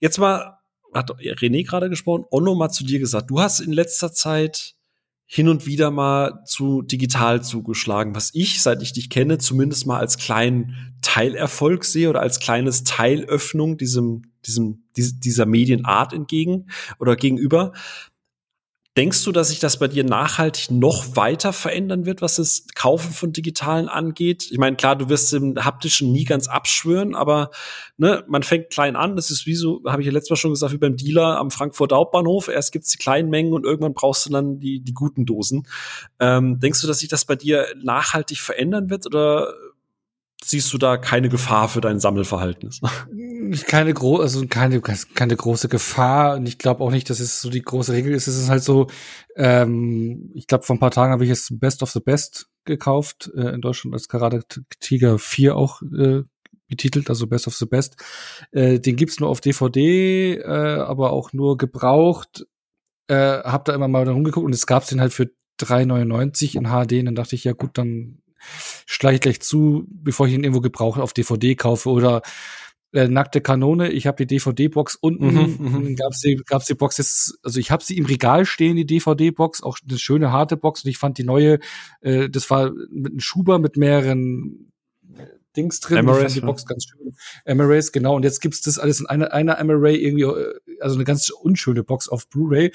jetzt 0.00 0.18
mal, 0.18 0.58
hat 0.92 1.10
René 1.10 1.66
gerade 1.66 1.88
gesprochen, 1.88 2.24
Onno 2.30 2.54
mal 2.54 2.70
zu 2.70 2.84
dir 2.84 2.98
gesagt, 2.98 3.30
du 3.30 3.40
hast 3.40 3.60
in 3.60 3.72
letzter 3.72 4.12
Zeit 4.12 4.74
hin 5.30 5.48
und 5.48 5.66
wieder 5.66 5.90
mal 5.90 6.42
zu 6.46 6.80
digital 6.80 7.42
zugeschlagen, 7.42 8.14
was 8.14 8.30
ich, 8.32 8.62
seit 8.62 8.82
ich 8.82 8.94
dich 8.94 9.10
kenne, 9.10 9.36
zumindest 9.36 9.86
mal 9.86 9.98
als 9.98 10.16
kleinen 10.16 10.96
Teilerfolg 11.02 11.84
sehe 11.84 12.08
oder 12.08 12.20
als 12.20 12.40
kleines 12.40 12.84
Teilöffnung 12.84 13.76
diesem, 13.76 14.32
diesem, 14.46 14.84
dieser 14.96 15.44
Medienart 15.44 16.14
entgegen 16.14 16.70
oder 16.98 17.14
gegenüber. 17.14 17.72
Denkst 18.98 19.22
du, 19.22 19.30
dass 19.30 19.50
sich 19.50 19.60
das 19.60 19.78
bei 19.78 19.86
dir 19.86 20.02
nachhaltig 20.02 20.72
noch 20.72 21.14
weiter 21.14 21.52
verändern 21.52 22.04
wird, 22.04 22.20
was 22.20 22.34
das 22.34 22.64
Kaufen 22.74 23.12
von 23.12 23.32
Digitalen 23.32 23.88
angeht? 23.88 24.48
Ich 24.50 24.58
meine, 24.58 24.74
klar, 24.74 24.96
du 24.96 25.08
wirst 25.08 25.32
im 25.34 25.54
haptischen 25.64 26.10
nie 26.10 26.24
ganz 26.24 26.48
abschwören, 26.48 27.14
aber 27.14 27.52
ne, 27.96 28.24
man 28.26 28.42
fängt 28.42 28.70
klein 28.70 28.96
an. 28.96 29.14
Das 29.14 29.30
ist 29.30 29.46
wie 29.46 29.54
so, 29.54 29.82
habe 29.86 30.02
ich 30.02 30.06
ja 30.06 30.12
letztes 30.12 30.30
Mal 30.30 30.36
schon 30.36 30.50
gesagt, 30.50 30.72
wie 30.72 30.78
beim 30.78 30.96
Dealer 30.96 31.38
am 31.38 31.52
Frankfurter 31.52 31.94
Hauptbahnhof. 31.94 32.48
Erst 32.48 32.72
gibt's 32.72 32.90
die 32.90 32.98
kleinen 32.98 33.30
Mengen 33.30 33.52
und 33.52 33.64
irgendwann 33.64 33.94
brauchst 33.94 34.26
du 34.26 34.30
dann 34.30 34.58
die, 34.58 34.80
die 34.80 34.94
guten 34.94 35.26
Dosen. 35.26 35.68
Ähm, 36.18 36.58
denkst 36.58 36.80
du, 36.80 36.88
dass 36.88 36.98
sich 36.98 37.08
das 37.08 37.24
bei 37.24 37.36
dir 37.36 37.66
nachhaltig 37.80 38.38
verändern 38.38 38.90
wird 38.90 39.06
oder 39.06 39.54
siehst 40.42 40.72
du 40.72 40.78
da 40.78 40.96
keine 40.96 41.28
Gefahr 41.28 41.68
für 41.68 41.80
dein 41.80 42.00
Sammelverhalten? 42.00 42.70
Keine, 43.66 43.94
gro 43.94 44.18
also 44.18 44.46
keine, 44.48 44.80
keine 44.80 45.36
große 45.36 45.68
Gefahr 45.68 46.36
und 46.36 46.46
ich 46.46 46.58
glaube 46.58 46.82
auch 46.82 46.90
nicht, 46.90 47.08
dass 47.10 47.20
es 47.20 47.40
so 47.40 47.50
die 47.50 47.62
große 47.62 47.92
Regel 47.92 48.12
ist. 48.14 48.26
Es 48.26 48.36
ist 48.36 48.48
halt 48.48 48.62
so, 48.62 48.88
ähm, 49.36 50.30
ich 50.34 50.46
glaube, 50.46 50.64
vor 50.64 50.76
ein 50.76 50.80
paar 50.80 50.90
Tagen 50.90 51.12
habe 51.12 51.24
ich 51.24 51.30
jetzt 51.30 51.60
Best 51.60 51.82
of 51.82 51.90
the 51.90 52.00
Best 52.00 52.48
gekauft, 52.64 53.30
äh, 53.36 53.54
in 53.54 53.60
Deutschland 53.60 53.94
als 53.94 54.08
Karate 54.08 54.42
Tiger 54.80 55.18
4 55.18 55.56
auch 55.56 55.82
äh, 55.82 56.22
betitelt, 56.68 57.08
also 57.10 57.26
Best 57.26 57.46
of 57.46 57.54
the 57.54 57.66
Best. 57.66 57.96
Äh, 58.52 58.78
den 58.78 58.96
gibt's 58.96 59.20
nur 59.20 59.28
auf 59.28 59.40
DVD, 59.40 60.34
äh, 60.36 60.44
aber 60.44 61.12
auch 61.12 61.32
nur 61.32 61.56
gebraucht. 61.56 62.46
Äh, 63.08 63.14
hab 63.14 63.64
da 63.64 63.74
immer 63.74 63.88
mal 63.88 64.08
rumgeguckt 64.08 64.44
und 64.44 64.54
es 64.54 64.66
gab's 64.66 64.88
den 64.88 65.00
halt 65.00 65.12
für 65.12 65.30
3,99 65.60 66.56
in 66.56 66.64
HD. 66.64 67.00
Und 67.00 67.06
dann 67.06 67.14
dachte 67.14 67.34
ich, 67.34 67.44
ja 67.44 67.52
gut, 67.52 67.78
dann 67.78 68.22
schleiche 68.86 69.20
gleich 69.20 69.40
zu, 69.40 69.86
bevor 69.88 70.26
ich 70.26 70.34
ihn 70.34 70.44
irgendwo 70.44 70.60
gebraucht 70.60 71.00
auf 71.00 71.12
DVD 71.12 71.54
kaufe 71.54 71.90
oder 71.90 72.22
äh, 72.92 73.08
nackte 73.08 73.40
Kanone. 73.40 73.90
Ich 73.90 74.06
habe 74.06 74.24
die 74.24 74.26
DVD-Box 74.26 74.96
unten, 74.96 75.26
mhm, 75.26 75.56
mhm, 75.58 75.96
gab's 75.96 76.20
die, 76.20 76.36
gab's 76.46 76.66
die 76.66 76.74
Box 76.74 76.98
jetzt, 76.98 77.38
also 77.42 77.60
ich 77.60 77.70
habe 77.70 77.84
sie 77.84 77.96
im 77.98 78.06
Regal 78.06 78.46
stehen, 78.46 78.76
die 78.76 78.86
DVD-Box, 78.86 79.62
auch 79.62 79.78
eine 79.86 79.98
schöne 79.98 80.32
harte 80.32 80.56
Box. 80.56 80.84
Und 80.84 80.90
ich 80.90 80.98
fand 80.98 81.18
die 81.18 81.24
neue, 81.24 81.58
äh, 82.00 82.28
das 82.28 82.50
war 82.50 82.70
mit 82.90 83.12
einem 83.12 83.20
Schuber 83.20 83.58
mit 83.58 83.76
mehreren 83.76 84.72
Dings 85.58 85.80
drin. 85.80 85.98
Emirates, 85.98 86.34
die 86.34 86.40
Box 86.40 86.64
ganz 86.64 86.84
schön. 86.84 87.14
Emirates, 87.44 87.90
genau. 87.90 88.14
Und 88.14 88.22
jetzt 88.22 88.40
gibt's 88.40 88.62
das 88.62 88.78
alles 88.78 89.00
in 89.00 89.06
einer, 89.06 89.32
einer 89.32 89.58
Emirate 89.58 89.98
irgendwie, 89.98 90.22
äh, 90.22 90.54
also 90.80 90.94
eine 90.94 91.04
ganz 91.04 91.30
unschöne 91.30 91.82
Box 91.82 92.08
auf 92.08 92.28
Blu-ray. 92.28 92.72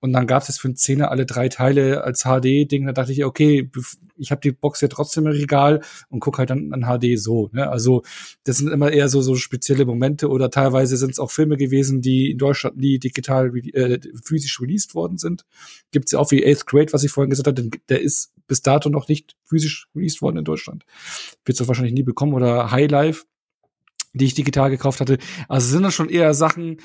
Und 0.00 0.12
dann 0.12 0.26
gab's 0.26 0.48
jetzt 0.48 0.60
für 0.60 0.68
einen 0.68 0.76
Zehner 0.76 1.10
alle 1.10 1.26
drei 1.26 1.48
Teile 1.48 2.04
als 2.04 2.24
HD-Ding. 2.24 2.86
Da 2.86 2.92
dachte 2.92 3.12
ich, 3.12 3.24
okay, 3.24 3.70
ich 4.16 4.30
habe 4.30 4.40
die 4.40 4.52
Box 4.52 4.80
ja 4.80 4.88
trotzdem 4.88 5.26
im 5.26 5.32
Regal 5.32 5.80
und 6.10 6.20
guck 6.20 6.38
halt 6.38 6.50
dann 6.50 6.72
an 6.72 6.82
HD 6.82 7.18
so. 7.18 7.48
Ne? 7.52 7.68
Also 7.68 8.02
das 8.44 8.58
sind 8.58 8.70
immer 8.70 8.92
eher 8.92 9.08
so 9.08 9.22
so 9.22 9.34
spezielle 9.34 9.86
Momente 9.86 10.28
oder 10.28 10.50
teilweise 10.50 10.96
sind 10.96 11.12
es 11.12 11.18
auch 11.18 11.30
Filme 11.30 11.56
gewesen, 11.56 12.02
die 12.02 12.30
in 12.30 12.38
Deutschland 12.38 12.76
nie 12.76 12.98
digital 12.98 13.56
äh, 13.56 13.98
physisch 14.22 14.60
released 14.60 14.94
worden 14.94 15.18
sind. 15.18 15.44
Gibt's 15.90 16.12
ja 16.12 16.18
auch 16.18 16.30
wie 16.30 16.44
Eighth 16.44 16.66
Grade, 16.66 16.92
was 16.92 17.04
ich 17.04 17.10
vorhin 17.10 17.30
gesagt 17.30 17.48
hatte, 17.48 17.70
der 17.88 18.00
ist 18.00 18.32
bis 18.48 18.62
dato 18.62 18.88
noch 18.88 19.06
nicht 19.06 19.36
physisch 19.44 19.86
released 19.94 20.20
worden 20.20 20.38
in 20.38 20.44
Deutschland. 20.44 20.84
Wird 21.44 21.60
es 21.60 21.68
wahrscheinlich 21.68 21.94
nie 21.94 22.02
bekommen 22.02 22.34
oder 22.34 22.70
High 22.70 22.90
Life 22.90 23.24
die 24.14 24.24
ich 24.24 24.34
digital 24.34 24.70
gekauft 24.70 25.00
hatte. 25.00 25.18
Also 25.48 25.68
sind 25.68 25.82
das 25.82 25.94
schon 25.94 26.08
eher 26.08 26.32
Sachen, 26.34 26.78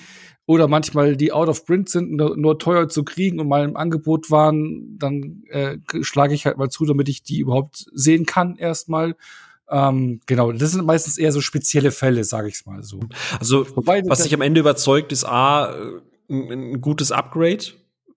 oder 0.45 0.67
manchmal 0.67 1.15
die 1.15 1.31
out 1.31 1.47
of 1.47 1.65
print 1.65 1.89
sind, 1.89 2.11
nur, 2.11 2.35
nur 2.35 2.59
teuer 2.59 2.89
zu 2.89 3.03
kriegen 3.03 3.39
und 3.39 3.47
mal 3.47 3.63
im 3.63 3.77
Angebot 3.77 4.29
waren, 4.29 4.97
dann 4.97 5.43
äh, 5.49 5.77
schlage 6.01 6.33
ich 6.33 6.45
halt 6.45 6.57
mal 6.57 6.69
zu, 6.69 6.85
damit 6.85 7.07
ich 7.07 7.23
die 7.23 7.39
überhaupt 7.39 7.85
sehen 7.93 8.25
kann 8.25 8.57
erstmal. 8.57 9.15
Ähm, 9.69 10.19
genau, 10.25 10.51
das 10.51 10.71
sind 10.71 10.85
meistens 10.85 11.17
eher 11.17 11.31
so 11.31 11.39
spezielle 11.39 11.91
Fälle, 11.91 12.25
sage 12.25 12.49
ich 12.49 12.65
mal 12.65 12.83
so. 12.83 12.99
Also 13.39 13.65
Wobei, 13.75 14.03
was 14.05 14.23
sich 14.23 14.33
am 14.33 14.41
Ende 14.41 14.59
überzeugt, 14.59 15.13
ist 15.13 15.23
a 15.23 15.73
äh, 15.73 16.01
ein, 16.29 16.51
ein 16.51 16.81
gutes 16.81 17.11
Upgrade 17.11 17.63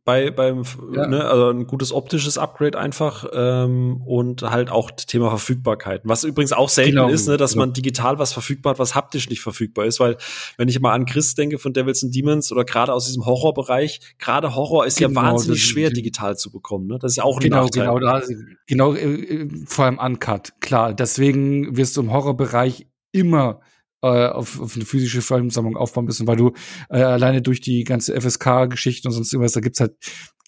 bei 0.06 0.30
beim 0.30 0.62
ja. 0.94 1.08
ne, 1.08 1.24
also 1.24 1.50
ein 1.50 1.66
gutes 1.66 1.92
optisches 1.92 2.38
Upgrade 2.38 2.78
einfach 2.78 3.26
ähm, 3.34 4.00
und 4.06 4.42
halt 4.42 4.70
auch 4.70 4.92
Thema 4.92 5.30
Verfügbarkeit. 5.30 6.02
Was 6.04 6.22
übrigens 6.22 6.52
auch 6.52 6.68
selten 6.68 6.92
genau. 6.92 7.08
ist, 7.08 7.26
ne, 7.26 7.36
dass 7.36 7.54
genau. 7.54 7.64
man 7.66 7.72
digital 7.72 8.16
was 8.20 8.32
verfügbar 8.32 8.70
hat, 8.70 8.78
was 8.78 8.94
haptisch 8.94 9.28
nicht 9.28 9.40
verfügbar 9.40 9.84
ist, 9.84 9.98
weil 9.98 10.16
wenn 10.58 10.68
ich 10.68 10.78
mal 10.78 10.92
an 10.92 11.06
Chris 11.06 11.34
denke 11.34 11.58
von 11.58 11.72
Devils 11.72 12.04
and 12.04 12.14
Demons 12.14 12.52
oder 12.52 12.64
gerade 12.64 12.92
aus 12.92 13.06
diesem 13.06 13.26
Horrorbereich, 13.26 13.98
gerade 14.18 14.54
Horror 14.54 14.86
ist 14.86 14.98
genau, 14.98 15.20
ja 15.20 15.26
wahnsinnig 15.26 15.64
schwer 15.64 15.90
digital 15.90 16.36
zu 16.36 16.52
bekommen, 16.52 16.86
ne? 16.86 17.00
Das 17.00 17.12
ist 17.12 17.16
ja 17.16 17.24
auch 17.24 17.38
ein 17.38 17.42
genau, 17.42 17.64
Nachteil. 17.64 17.86
Genau, 17.86 17.98
da, 17.98 18.22
genau, 18.68 18.94
äh, 18.94 19.48
vor 19.66 19.86
allem 19.86 19.98
uncut, 19.98 20.52
klar. 20.60 20.94
Deswegen 20.94 21.76
wirst 21.76 21.96
du 21.96 22.02
im 22.02 22.12
Horrorbereich 22.12 22.86
immer 23.10 23.60
äh, 24.14 24.28
auf, 24.28 24.60
auf 24.60 24.76
eine 24.76 24.84
physische 24.84 25.22
Filmsammlung 25.22 25.76
aufbauen 25.76 26.04
müssen, 26.04 26.26
weil 26.26 26.36
du 26.36 26.52
äh, 26.90 27.02
alleine 27.02 27.42
durch 27.42 27.60
die 27.60 27.84
ganze 27.84 28.18
FSK-Geschichte 28.20 29.08
und 29.08 29.12
sonst 29.12 29.32
irgendwas, 29.32 29.52
da 29.52 29.60
gibt's 29.60 29.80
halt, 29.80 29.96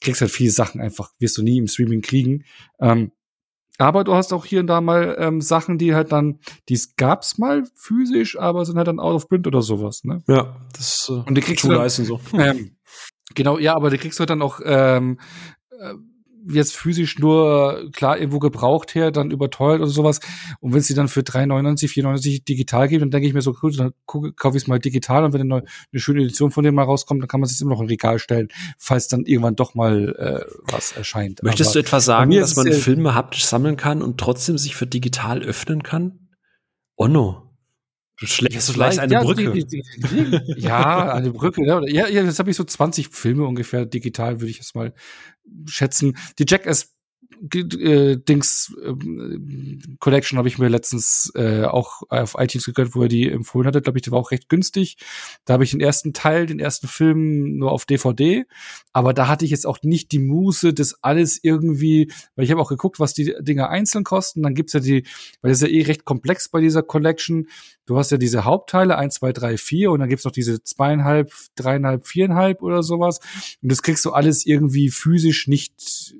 kriegst 0.00 0.20
halt 0.20 0.30
viele 0.30 0.50
Sachen 0.50 0.80
einfach, 0.80 1.10
wirst 1.18 1.36
du 1.38 1.42
nie 1.42 1.58
im 1.58 1.66
Streaming 1.66 2.02
kriegen. 2.02 2.44
Ähm, 2.80 3.12
aber 3.78 4.02
du 4.02 4.14
hast 4.14 4.32
auch 4.32 4.44
hier 4.44 4.60
und 4.60 4.66
da 4.66 4.80
mal 4.80 5.16
ähm, 5.20 5.40
Sachen, 5.40 5.78
die 5.78 5.94
halt 5.94 6.10
dann, 6.10 6.40
dies 6.68 6.96
gab's 6.96 7.38
mal 7.38 7.62
physisch, 7.76 8.38
aber 8.38 8.64
sind 8.64 8.76
halt 8.76 8.88
dann 8.88 8.98
out 8.98 9.14
of 9.14 9.28
print 9.28 9.46
oder 9.46 9.62
sowas, 9.62 10.02
ne? 10.02 10.22
Ja, 10.26 10.56
das 10.72 11.08
äh, 11.08 11.12
und 11.12 11.34
die 11.36 11.40
kriegst 11.40 11.64
du 11.64 11.68
dann, 11.68 11.88
so. 11.88 12.20
Ähm, 12.32 12.76
genau, 13.34 13.58
ja, 13.58 13.76
aber 13.76 13.90
die 13.90 13.98
kriegst 13.98 14.18
du 14.18 14.22
halt 14.22 14.30
dann 14.30 14.42
auch 14.42 14.60
ähm, 14.64 15.20
äh, 15.70 15.94
jetzt 16.50 16.76
physisch 16.76 17.18
nur 17.18 17.90
klar 17.92 18.18
irgendwo 18.18 18.38
gebraucht 18.38 18.94
her, 18.94 19.10
dann 19.10 19.30
überteuert 19.30 19.80
oder 19.80 19.90
sowas. 19.90 20.20
Und 20.60 20.74
wenn 20.74 20.80
sie 20.80 20.94
dann 20.94 21.08
für 21.08 21.20
3,99, 21.20 21.88
4,99 21.88 22.44
digital 22.44 22.88
geben, 22.88 23.02
dann 23.02 23.10
denke 23.10 23.28
ich 23.28 23.34
mir 23.34 23.42
so, 23.42 23.54
cool, 23.62 23.72
dann 23.74 23.92
kaufe 24.06 24.56
ich 24.56 24.62
es 24.64 24.66
mal 24.66 24.78
digital 24.78 25.24
und 25.24 25.32
wenn 25.32 25.40
eine, 25.40 25.64
eine 25.92 26.00
schöne 26.00 26.22
Edition 26.22 26.50
von 26.50 26.64
dem 26.64 26.74
mal 26.74 26.84
rauskommt, 26.84 27.22
dann 27.22 27.28
kann 27.28 27.40
man 27.40 27.48
es 27.48 27.60
immer 27.60 27.72
noch 27.72 27.80
in 27.80 27.88
Regal 27.88 28.18
stellen, 28.18 28.48
falls 28.78 29.08
dann 29.08 29.24
irgendwann 29.24 29.56
doch 29.56 29.74
mal 29.74 30.14
äh, 30.18 30.72
was 30.72 30.92
erscheint. 30.92 31.42
Möchtest 31.42 31.70
Aber 31.70 31.74
du 31.74 31.86
etwa 31.86 32.00
sagen, 32.00 32.30
dass 32.32 32.56
man 32.56 32.72
Filme 32.72 33.14
haptisch 33.14 33.46
sammeln 33.46 33.76
kann 33.76 34.02
und 34.02 34.18
trotzdem 34.18 34.58
sich 34.58 34.76
für 34.76 34.86
digital 34.86 35.42
öffnen 35.42 35.82
kann? 35.82 36.28
Oh 36.96 37.08
no. 37.08 37.47
Du 38.20 38.26
schlägst 38.26 38.70
vielleicht 38.72 38.98
eine 38.98 39.12
ja, 39.12 39.22
Brücke. 39.22 39.52
Die, 39.52 39.64
die, 39.64 39.82
die, 39.82 40.54
ja, 40.60 41.12
eine 41.12 41.30
Brücke. 41.30 41.64
Ja, 41.64 41.80
ja, 41.86 42.08
jetzt 42.08 42.38
habe 42.38 42.50
ich 42.50 42.56
so 42.56 42.64
20 42.64 43.08
Filme 43.08 43.44
ungefähr 43.44 43.86
digital, 43.86 44.40
würde 44.40 44.50
ich 44.50 44.58
jetzt 44.58 44.74
mal 44.74 44.92
schätzen. 45.66 46.16
Die 46.38 46.44
Jackass 46.46 46.97
äh, 47.54 48.16
Dings 48.16 48.74
äh, 48.82 48.94
Collection 49.98 50.38
habe 50.38 50.48
ich 50.48 50.58
mir 50.58 50.68
letztens 50.68 51.32
äh, 51.34 51.64
auch 51.64 52.02
auf 52.08 52.36
iTunes 52.38 52.64
gegönnt, 52.64 52.94
wo 52.94 53.02
er 53.02 53.08
die 53.08 53.30
empfohlen 53.30 53.66
hatte. 53.66 53.82
Glaube 53.82 53.98
ich, 53.98 54.02
die 54.02 54.10
war 54.10 54.18
auch 54.18 54.30
recht 54.30 54.48
günstig. 54.48 54.96
Da 55.44 55.54
habe 55.54 55.64
ich 55.64 55.70
den 55.70 55.80
ersten 55.80 56.12
Teil, 56.12 56.46
den 56.46 56.60
ersten 56.60 56.88
Film 56.88 57.56
nur 57.56 57.72
auf 57.72 57.84
DVD. 57.84 58.44
Aber 58.92 59.14
da 59.14 59.28
hatte 59.28 59.44
ich 59.44 59.50
jetzt 59.50 59.66
auch 59.66 59.78
nicht 59.82 60.12
die 60.12 60.18
Muße, 60.18 60.74
das 60.74 61.02
alles 61.02 61.38
irgendwie, 61.42 62.10
weil 62.36 62.44
ich 62.44 62.50
habe 62.50 62.60
auch 62.60 62.68
geguckt, 62.68 63.00
was 63.00 63.14
die 63.14 63.34
Dinger 63.40 63.68
einzeln 63.70 64.04
kosten. 64.04 64.42
Dann 64.42 64.54
gibt's 64.54 64.72
ja 64.72 64.80
die, 64.80 65.04
weil 65.40 65.50
das 65.50 65.62
ist 65.62 65.68
ja 65.68 65.74
eh 65.74 65.82
recht 65.82 66.04
komplex 66.04 66.48
bei 66.48 66.60
dieser 66.60 66.82
Collection. 66.82 67.48
Du 67.86 67.96
hast 67.96 68.10
ja 68.10 68.18
diese 68.18 68.44
Hauptteile, 68.44 68.98
eins, 68.98 69.14
zwei, 69.14 69.32
drei, 69.32 69.56
vier, 69.56 69.90
und 69.90 70.00
dann 70.00 70.08
gibt's 70.08 70.24
noch 70.24 70.32
diese 70.32 70.62
zweieinhalb, 70.62 71.32
dreieinhalb, 71.56 72.06
viereinhalb 72.06 72.62
oder 72.62 72.82
sowas. 72.82 73.20
Und 73.62 73.70
das 73.70 73.82
kriegst 73.82 74.04
du 74.04 74.12
alles 74.12 74.44
irgendwie 74.44 74.90
physisch 74.90 75.48
nicht 75.48 76.14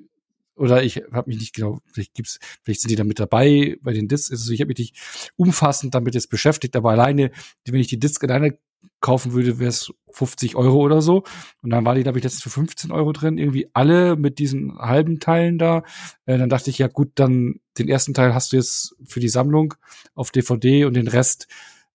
oder 0.58 0.82
ich 0.82 1.02
habe 1.12 1.30
mich 1.30 1.38
nicht 1.38 1.54
genau, 1.54 1.80
vielleicht 1.92 2.14
gibt's, 2.14 2.38
vielleicht 2.62 2.80
sind 2.80 2.90
die 2.90 2.96
da 2.96 3.04
mit 3.04 3.20
dabei 3.20 3.76
bei 3.80 3.92
den 3.92 4.08
Discs. 4.08 4.30
Also 4.30 4.52
ich 4.52 4.60
habe 4.60 4.68
mich 4.68 4.78
nicht 4.78 5.32
umfassend 5.36 5.94
damit 5.94 6.14
jetzt 6.14 6.30
beschäftigt, 6.30 6.76
aber 6.76 6.90
alleine, 6.90 7.30
wenn 7.66 7.80
ich 7.80 7.88
die 7.88 7.98
Disc 7.98 8.22
alleine 8.24 8.58
kaufen 9.00 9.32
würde, 9.32 9.58
wäre 9.58 9.68
es 9.68 9.92
50 10.10 10.56
Euro 10.56 10.78
oder 10.78 11.02
so. 11.02 11.22
Und 11.62 11.70
dann 11.70 11.84
war 11.84 11.94
die, 11.94 12.02
glaube 12.02 12.18
ich, 12.18 12.24
jetzt 12.24 12.42
für 12.42 12.50
15 12.50 12.90
Euro 12.90 13.12
drin, 13.12 13.38
irgendwie 13.38 13.68
alle 13.72 14.16
mit 14.16 14.38
diesen 14.38 14.76
halben 14.78 15.20
Teilen 15.20 15.58
da. 15.58 15.84
Äh, 16.26 16.38
dann 16.38 16.48
dachte 16.48 16.70
ich, 16.70 16.78
ja 16.78 16.88
gut, 16.88 17.12
dann 17.14 17.60
den 17.78 17.88
ersten 17.88 18.14
Teil 18.14 18.34
hast 18.34 18.52
du 18.52 18.56
jetzt 18.56 18.96
für 19.04 19.20
die 19.20 19.28
Sammlung 19.28 19.74
auf 20.14 20.30
DVD 20.30 20.84
und 20.84 20.94
den 20.94 21.08
Rest 21.08 21.46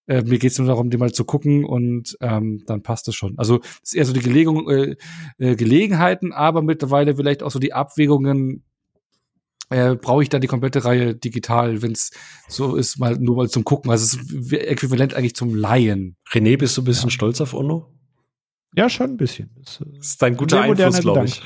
äh, 0.08 0.22
mir 0.22 0.40
geht's 0.40 0.58
nur 0.58 0.68
darum, 0.68 0.90
den 0.90 1.00
mal 1.00 1.12
zu 1.12 1.26
gucken 1.26 1.66
und 1.66 2.18
ähm, 2.22 2.64
dann 2.66 2.84
passt 2.84 3.08
es 3.08 3.16
schon. 3.16 3.38
Also 3.38 3.62
es 3.62 3.92
ist 3.92 3.96
eher 3.96 4.06
so 4.06 4.14
die 4.14 4.22
Gelegung, 4.22 4.70
äh, 4.70 4.96
äh, 5.38 5.56
Gelegenheiten, 5.56 6.34
aber 6.34 6.62
mittlerweile 6.62 7.16
vielleicht 7.16 7.44
auch 7.44 7.52
so 7.52 7.60
die 7.60 7.74
Abwägungen, 7.74 8.64
äh, 9.70 9.96
brauche 9.96 10.22
ich 10.22 10.30
da 10.30 10.40
die 10.40 10.48
komplette 10.48 10.86
Reihe 10.86 11.16
digital, 11.16 11.82
wenn 11.82 11.94
es 11.94 12.12
so 12.48 12.76
ist, 12.76 13.00
mal 13.00 13.18
nur 13.18 13.38
mal 13.38 13.50
zum 13.50 13.64
Gucken. 13.64 13.92
Also 13.92 14.18
es 14.18 14.30
ist 14.30 14.54
äquivalent 14.54 15.14
eigentlich 15.14 15.36
zum 15.36 15.56
Laien. 15.56 16.18
René, 16.32 16.58
bist 16.58 16.78
du 16.78 16.82
ein 16.82 16.86
bisschen 16.86 17.10
ja. 17.10 17.12
stolz 17.12 17.42
auf 17.42 17.54
Ono? 17.54 17.90
Ja, 18.76 18.90
schon 18.90 19.12
ein 19.12 19.18
bisschen. 19.18 19.52
Das, 19.58 19.82
äh, 19.82 19.98
ist 20.00 20.22
dein 20.22 20.36
guter 20.36 20.62
Einfluss, 20.62 21.00
glaube 21.00 21.26
ich. 21.26 21.42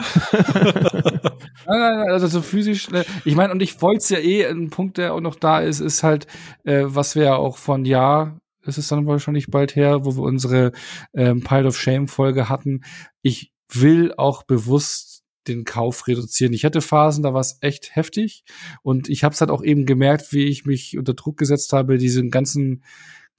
also 1.67 2.27
so 2.27 2.41
physisch. 2.41 2.89
Ne, 2.89 3.05
ich 3.25 3.35
meine, 3.35 3.51
und 3.51 3.61
ich 3.61 3.81
wollte 3.81 3.97
es 3.97 4.09
ja 4.09 4.19
eh, 4.19 4.45
ein 4.45 4.69
Punkt, 4.69 4.97
der 4.97 5.13
auch 5.13 5.21
noch 5.21 5.35
da 5.35 5.59
ist, 5.59 5.79
ist 5.79 6.03
halt, 6.03 6.27
äh, 6.63 6.83
was 6.85 7.15
wir 7.15 7.23
ja 7.23 7.35
auch 7.35 7.57
von 7.57 7.85
Jahr, 7.85 8.39
ist 8.67 8.77
es 8.77 8.87
dann 8.87 9.05
wahrscheinlich 9.07 9.47
bald 9.47 9.75
her, 9.75 10.05
wo 10.05 10.15
wir 10.15 10.23
unsere 10.23 10.71
ähm, 11.13 11.41
Pile 11.41 11.67
of 11.67 11.77
Shame 11.77 12.07
Folge 12.07 12.49
hatten. 12.49 12.81
Ich 13.21 13.51
will 13.69 14.13
auch 14.15 14.43
bewusst 14.43 15.23
den 15.47 15.63
Kauf 15.63 16.07
reduzieren. 16.07 16.53
Ich 16.53 16.65
hatte 16.65 16.81
Phasen, 16.81 17.23
da 17.23 17.33
war 17.33 17.41
es 17.41 17.57
echt 17.61 17.95
heftig 17.95 18.43
und 18.83 19.09
ich 19.09 19.23
habe 19.23 19.33
es 19.33 19.41
halt 19.41 19.51
auch 19.51 19.63
eben 19.63 19.85
gemerkt, 19.85 20.33
wie 20.33 20.45
ich 20.45 20.65
mich 20.65 20.97
unter 20.97 21.13
Druck 21.13 21.37
gesetzt 21.37 21.73
habe, 21.73 21.97
diesen 21.97 22.31
ganzen 22.31 22.83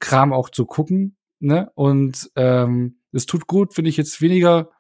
Kram 0.01 0.33
auch 0.33 0.49
zu 0.49 0.65
gucken. 0.65 1.17
Ne? 1.41 1.71
Und 1.75 2.31
ähm, 2.37 2.99
es 3.13 3.27
tut 3.27 3.47
gut, 3.47 3.77
wenn 3.77 3.87
ich 3.87 3.97
jetzt 3.97 4.21
weniger 4.21 4.71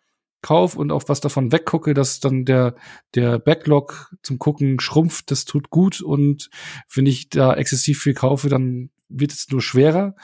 kauf 0.42 0.76
und 0.76 0.92
auch 0.92 1.02
was 1.08 1.20
davon 1.20 1.52
weggucke, 1.52 1.94
dass 1.94 2.20
dann 2.20 2.44
der, 2.44 2.74
der 3.14 3.38
Backlog 3.38 4.14
zum 4.22 4.38
Gucken 4.38 4.78
schrumpft, 4.80 5.30
das 5.30 5.44
tut 5.44 5.70
gut. 5.70 6.00
Und 6.00 6.50
wenn 6.92 7.06
ich 7.06 7.28
da 7.28 7.54
exzessiv 7.54 8.00
viel 8.00 8.14
kaufe, 8.14 8.48
dann 8.48 8.90
wird 9.08 9.32
es 9.32 9.48
nur 9.50 9.62
schwerer. 9.62 10.14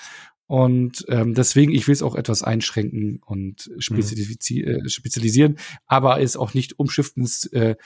Und 0.47 1.07
ähm, 1.09 1.35
deswegen, 1.35 1.73
ich 1.73 1.89
will 1.89 1.95
es 1.95 2.03
auch 2.03 2.15
etwas 2.15 2.43
einschränken 2.43 3.21
und 3.25 3.71
spezialisi 3.79 4.63
mhm. 4.63 4.85
äh, 4.85 4.89
spezialisieren, 4.89 5.57
aber 5.87 6.21
es 6.21 6.37
auch 6.37 6.53
nicht 6.53 6.79
umschiften 6.79 7.23
ins 7.23 7.47
äh, 7.47 7.77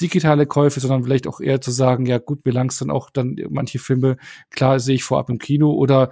digitale 0.00 0.46
Käufe, 0.46 0.80
sondern 0.80 1.04
vielleicht 1.04 1.28
auch 1.28 1.40
eher 1.40 1.60
zu 1.60 1.70
sagen, 1.70 2.06
ja 2.06 2.18
gut, 2.18 2.44
mir 2.44 2.52
langst 2.52 2.80
dann 2.80 2.90
auch 2.90 3.10
dann 3.10 3.36
manche 3.50 3.78
Filme, 3.78 4.16
klar 4.50 4.80
sehe 4.80 4.96
ich 4.96 5.04
vorab 5.04 5.30
im 5.30 5.38
Kino 5.38 5.72
oder 5.72 6.10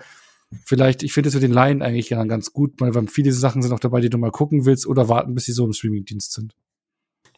vielleicht, 0.65 1.03
ich 1.03 1.13
finde 1.13 1.29
es 1.29 1.35
mit 1.35 1.43
den 1.43 1.53
Laien 1.53 1.83
eigentlich 1.83 2.11
ja 2.11 2.23
ganz 2.25 2.53
gut, 2.53 2.75
weil 2.79 3.09
viele 3.09 3.33
Sachen 3.33 3.63
sind 3.63 3.73
auch 3.73 3.81
dabei, 3.81 4.01
die 4.01 4.11
du 4.11 4.19
mal 4.19 4.31
gucken 4.31 4.65
willst 4.65 4.87
oder 4.87 5.09
warten, 5.09 5.35
bis 5.35 5.47
sie 5.47 5.53
so 5.53 5.65
im 5.65 5.73
Streamingdienst 5.73 6.33
sind. 6.33 6.55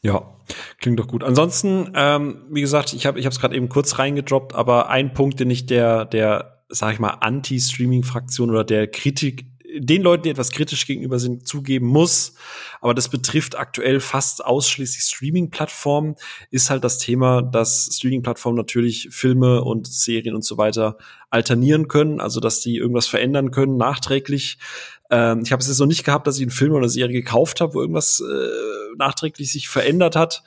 Ja, 0.02 0.36
klingt 0.78 1.00
doch 1.00 1.08
gut. 1.08 1.24
Ansonsten, 1.24 1.90
ähm, 1.94 2.42
wie 2.50 2.60
gesagt, 2.60 2.92
ich 2.92 3.06
habe 3.06 3.18
ich 3.18 3.26
es 3.26 3.40
gerade 3.40 3.56
eben 3.56 3.68
kurz 3.68 3.98
reingedroppt, 3.98 4.54
aber 4.54 4.90
ein 4.90 5.12
Punkt, 5.14 5.40
den 5.40 5.50
ich 5.50 5.66
der 5.66 6.04
der 6.04 6.57
sag 6.68 6.94
ich 6.94 6.98
mal 6.98 7.10
Anti-Streaming-Fraktion 7.20 8.50
oder 8.50 8.64
der 8.64 8.86
Kritik 8.88 9.46
den 9.76 10.02
Leuten, 10.02 10.22
die 10.24 10.30
etwas 10.30 10.50
kritisch 10.50 10.86
gegenüber 10.86 11.18
sind, 11.18 11.46
zugeben 11.46 11.86
muss. 11.86 12.34
Aber 12.80 12.94
das 12.94 13.08
betrifft 13.08 13.58
aktuell 13.58 14.00
fast 14.00 14.44
ausschließlich 14.44 15.04
Streaming-Plattformen, 15.04 16.14
ist 16.50 16.70
halt 16.70 16.84
das 16.84 16.98
Thema, 16.98 17.42
dass 17.42 17.90
Streaming-Plattformen 17.92 18.56
natürlich 18.56 19.08
Filme 19.10 19.62
und 19.62 19.86
Serien 19.86 20.34
und 20.34 20.44
so 20.44 20.56
weiter 20.56 20.96
alternieren 21.30 21.88
können, 21.88 22.20
also 22.20 22.40
dass 22.40 22.60
die 22.60 22.76
irgendwas 22.76 23.06
verändern 23.06 23.50
können, 23.50 23.76
nachträglich. 23.76 24.58
Ähm, 25.10 25.42
ich 25.44 25.52
habe 25.52 25.60
es 25.60 25.68
jetzt 25.68 25.78
noch 25.78 25.86
nicht 25.86 26.04
gehabt, 26.04 26.26
dass 26.26 26.36
ich 26.36 26.42
einen 26.42 26.50
Film 26.50 26.72
oder 26.72 26.80
eine 26.80 26.88
Serie 26.88 27.14
gekauft 27.14 27.60
habe, 27.60 27.74
wo 27.74 27.80
irgendwas 27.80 28.20
äh, 28.20 28.96
nachträglich 28.96 29.52
sich 29.52 29.68
verändert 29.68 30.16
hat. 30.16 30.42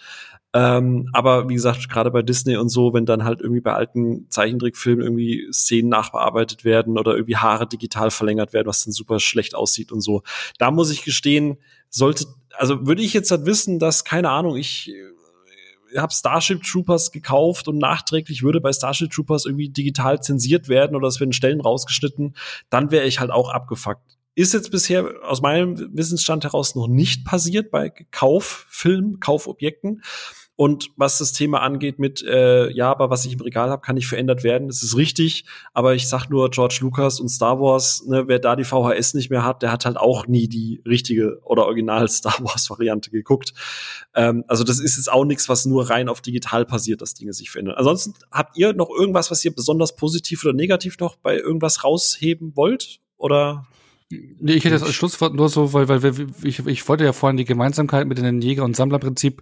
Ähm, 0.53 1.09
aber 1.13 1.47
wie 1.47 1.53
gesagt, 1.53 1.87
gerade 1.87 2.11
bei 2.11 2.21
Disney 2.21 2.57
und 2.57 2.67
so, 2.67 2.93
wenn 2.93 3.05
dann 3.05 3.23
halt 3.23 3.39
irgendwie 3.39 3.61
bei 3.61 3.73
alten 3.73 4.29
Zeichentrickfilmen 4.29 5.03
irgendwie 5.03 5.47
Szenen 5.53 5.89
nachbearbeitet 5.89 6.65
werden 6.65 6.97
oder 6.97 7.13
irgendwie 7.13 7.37
Haare 7.37 7.67
digital 7.67 8.11
verlängert 8.11 8.51
werden, 8.51 8.67
was 8.67 8.83
dann 8.83 8.91
super 8.91 9.19
schlecht 9.19 9.55
aussieht 9.55 9.91
und 9.93 10.01
so. 10.01 10.23
Da 10.57 10.69
muss 10.71 10.91
ich 10.91 11.05
gestehen, 11.05 11.57
sollte, 11.89 12.25
also 12.57 12.85
würde 12.85 13.01
ich 13.01 13.13
jetzt 13.13 13.31
halt 13.31 13.45
wissen, 13.45 13.79
dass, 13.79 14.03
keine 14.03 14.29
Ahnung, 14.29 14.57
ich 14.57 14.91
äh, 14.91 15.97
habe 15.97 16.13
Starship 16.13 16.63
Troopers 16.63 17.11
gekauft 17.11 17.69
und 17.69 17.77
nachträglich 17.77 18.43
würde 18.43 18.59
bei 18.59 18.73
Starship 18.73 19.09
Troopers 19.09 19.45
irgendwie 19.45 19.69
digital 19.69 20.21
zensiert 20.21 20.67
werden 20.67 20.97
oder 20.97 21.07
es 21.07 21.21
werden 21.21 21.33
Stellen 21.33 21.61
rausgeschnitten, 21.61 22.35
dann 22.69 22.91
wäre 22.91 23.05
ich 23.05 23.21
halt 23.21 23.31
auch 23.31 23.49
abgefuckt. 23.49 24.17
Ist 24.35 24.53
jetzt 24.53 24.71
bisher 24.71 25.13
aus 25.23 25.41
meinem 25.41 25.89
Wissensstand 25.93 26.45
heraus 26.45 26.75
noch 26.75 26.87
nicht 26.87 27.25
passiert 27.25 27.69
bei 27.69 27.89
Kauffilmen, 27.89 29.19
Kaufobjekten. 29.19 30.01
Und 30.55 30.91
was 30.95 31.17
das 31.17 31.33
Thema 31.33 31.61
angeht 31.61 31.97
mit, 31.97 32.23
äh, 32.23 32.69
ja, 32.71 32.91
aber 32.91 33.09
was 33.09 33.25
ich 33.25 33.33
im 33.33 33.41
Regal 33.41 33.69
habe, 33.69 33.81
kann 33.81 33.95
nicht 33.95 34.07
verändert 34.07 34.43
werden. 34.43 34.67
Das 34.67 34.83
ist 34.83 34.95
richtig. 34.95 35.45
Aber 35.73 35.95
ich 35.95 36.07
sag 36.07 36.29
nur, 36.29 36.51
George 36.51 36.79
Lucas 36.81 37.19
und 37.19 37.29
Star 37.29 37.59
Wars, 37.59 38.03
ne, 38.05 38.27
wer 38.27 38.37
da 38.37 38.55
die 38.55 38.63
VHS 38.63 39.15
nicht 39.15 39.31
mehr 39.31 39.43
hat, 39.43 39.63
der 39.63 39.71
hat 39.71 39.85
halt 39.85 39.97
auch 39.97 40.27
nie 40.27 40.47
die 40.47 40.81
richtige 40.85 41.39
oder 41.43 41.65
original 41.65 42.07
Star 42.09 42.35
Wars 42.41 42.69
Variante 42.69 43.09
geguckt. 43.09 43.53
Ähm, 44.13 44.43
also 44.47 44.63
das 44.63 44.79
ist 44.79 44.97
jetzt 44.97 45.11
auch 45.11 45.25
nichts, 45.25 45.49
was 45.49 45.65
nur 45.65 45.89
rein 45.89 46.09
auf 46.09 46.21
digital 46.21 46.65
passiert, 46.65 47.01
dass 47.01 47.13
Dinge 47.15 47.33
sich 47.33 47.49
verändern. 47.49 47.75
Ansonsten 47.77 48.13
habt 48.31 48.57
ihr 48.57 48.73
noch 48.73 48.89
irgendwas, 48.89 49.31
was 49.31 49.43
ihr 49.43 49.55
besonders 49.55 49.95
positiv 49.95 50.43
oder 50.43 50.53
negativ 50.53 50.99
noch 50.99 51.15
bei 51.15 51.37
irgendwas 51.37 51.83
rausheben 51.83 52.55
wollt? 52.55 52.99
Oder 53.17 53.67
Nee, 54.11 54.53
ich 54.53 54.63
hätte 54.63 54.75
das 54.75 54.83
als 54.83 54.93
Schlusswort 54.93 55.33
nur 55.33 55.49
so, 55.49 55.73
weil, 55.73 55.87
weil 55.87 56.03
wir, 56.03 56.27
ich, 56.43 56.65
ich 56.65 56.87
wollte 56.87 57.05
ja 57.05 57.13
vorhin 57.13 57.37
die 57.37 57.45
Gemeinsamkeit 57.45 58.07
mit 58.07 58.17
dem 58.17 58.41
Jäger- 58.41 58.63
und 58.63 58.75
Sammlerprinzip 58.75 59.41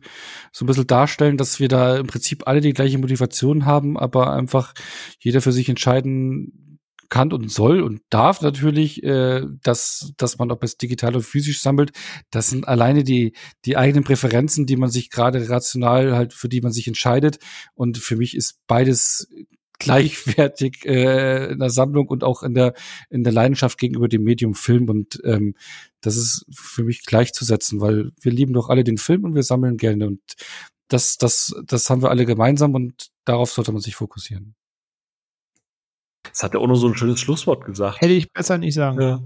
so 0.52 0.64
ein 0.64 0.68
bisschen 0.68 0.88
darstellen, 0.88 1.38
dass 1.38 1.60
wir 1.60 1.68
da 1.68 1.98
im 1.98 2.08
Prinzip 2.08 2.48
alle 2.48 2.62
die 2.62 2.74
gleiche 2.74 2.98
Motivation 2.98 3.66
haben, 3.66 3.98
aber 3.98 4.34
einfach 4.34 4.74
jeder 5.20 5.42
für 5.42 5.52
sich 5.52 5.70
entscheiden 5.70 6.70
kann 7.10 7.34
und 7.34 7.52
soll 7.52 7.82
und 7.82 8.02
darf 8.10 8.42
natürlich, 8.42 9.04
äh, 9.04 9.42
dass, 9.64 10.14
dass 10.18 10.38
man 10.38 10.52
ob 10.52 10.64
es 10.64 10.78
digital 10.78 11.16
oder 11.16 11.24
physisch 11.24 11.62
sammelt. 11.62 11.92
Das 12.30 12.50
sind 12.50 12.68
alleine 12.68 13.04
die, 13.04 13.34
die 13.66 13.78
eigenen 13.78 14.04
Präferenzen, 14.04 14.68
die 14.68 14.78
man 14.78 14.90
sich 14.90 15.10
gerade 15.10 15.50
rational 15.50 16.16
halt, 16.16 16.34
für 16.34 16.50
die 16.50 16.62
man 16.62 16.72
sich 16.72 16.88
entscheidet. 16.88 17.40
Und 17.74 17.98
für 17.98 18.16
mich 18.16 18.36
ist 18.36 18.60
beides 18.68 19.28
gleichwertig 19.80 20.86
äh, 20.86 21.52
in 21.52 21.60
der 21.60 21.70
Sammlung 21.70 22.08
und 22.08 22.24
auch 22.24 22.44
in 22.44 22.54
der 22.54 22.74
in 23.10 23.24
der 23.24 23.34
Leidenschaft 23.34 23.78
gegenüber 23.78 24.08
dem 24.08 24.24
Medium 24.24 24.54
Film 24.54 24.90
und 24.90 25.20
ähm, 25.24 25.56
das 26.02 26.18
ist 26.18 26.46
für 26.52 26.84
mich 26.84 27.06
gleichzusetzen, 27.06 27.82
weil 27.82 28.12
wir 28.22 28.32
lieben 28.32 28.54
doch 28.54 28.70
alle 28.70 28.84
den 28.84 28.98
Film 28.98 29.24
und 29.24 29.36
wir 29.36 29.44
sammeln 29.44 29.78
gerne 29.78 30.08
und 30.08 30.22
das 30.90 31.18
das 31.18 31.56
das 31.66 31.90
haben 31.90 32.02
wir 32.02 32.10
alle 32.10 32.26
gemeinsam 32.26 32.76
und 32.76 33.10
darauf 33.26 33.52
sollte 33.52 33.72
man 33.72 33.82
sich 33.82 33.96
fokussieren. 33.96 34.56
Das 36.24 36.44
hat 36.44 36.54
ja 36.54 36.60
auch 36.60 36.68
nur 36.68 36.76
so 36.76 36.88
ein 36.88 36.96
schönes 36.96 37.20
Schlusswort 37.20 37.66
gesagt. 37.66 38.02
Hätte 38.02 38.14
ich 38.14 38.32
besser 38.32 38.58
nicht 38.58 38.74
sagen. 38.74 39.02
Ja. 39.02 39.20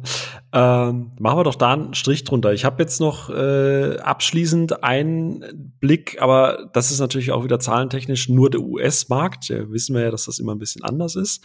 Ähm, 0.87 1.11
machen 1.19 1.39
wir 1.39 1.43
doch 1.43 1.55
da 1.55 1.73
einen 1.73 1.93
Strich 1.95 2.23
drunter. 2.23 2.53
Ich 2.53 2.65
habe 2.65 2.81
jetzt 2.81 2.99
noch 2.99 3.29
äh, 3.29 3.97
abschließend 3.97 4.83
einen 4.83 5.73
Blick, 5.79 6.21
aber 6.21 6.69
das 6.73 6.91
ist 6.91 6.99
natürlich 6.99 7.31
auch 7.31 7.43
wieder 7.43 7.59
zahlentechnisch 7.59 8.29
nur 8.29 8.49
der 8.49 8.61
US-Markt. 8.61 9.49
Ja, 9.49 9.69
wissen 9.71 9.95
wir 9.95 10.03
ja, 10.03 10.11
dass 10.11 10.25
das 10.25 10.39
immer 10.39 10.53
ein 10.53 10.59
bisschen 10.59 10.83
anders 10.83 11.15
ist. 11.15 11.43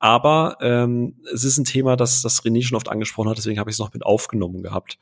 Aber 0.00 0.56
ähm, 0.60 1.20
es 1.32 1.44
ist 1.44 1.58
ein 1.58 1.64
Thema, 1.64 1.94
das, 1.94 2.22
das 2.22 2.42
René 2.42 2.62
schon 2.62 2.76
oft 2.76 2.88
angesprochen 2.88 3.28
hat, 3.28 3.36
deswegen 3.36 3.60
habe 3.60 3.70
ich 3.70 3.74
es 3.74 3.80
noch 3.80 3.92
mit 3.92 4.04
aufgenommen 4.04 4.62
gehabt 4.62 4.98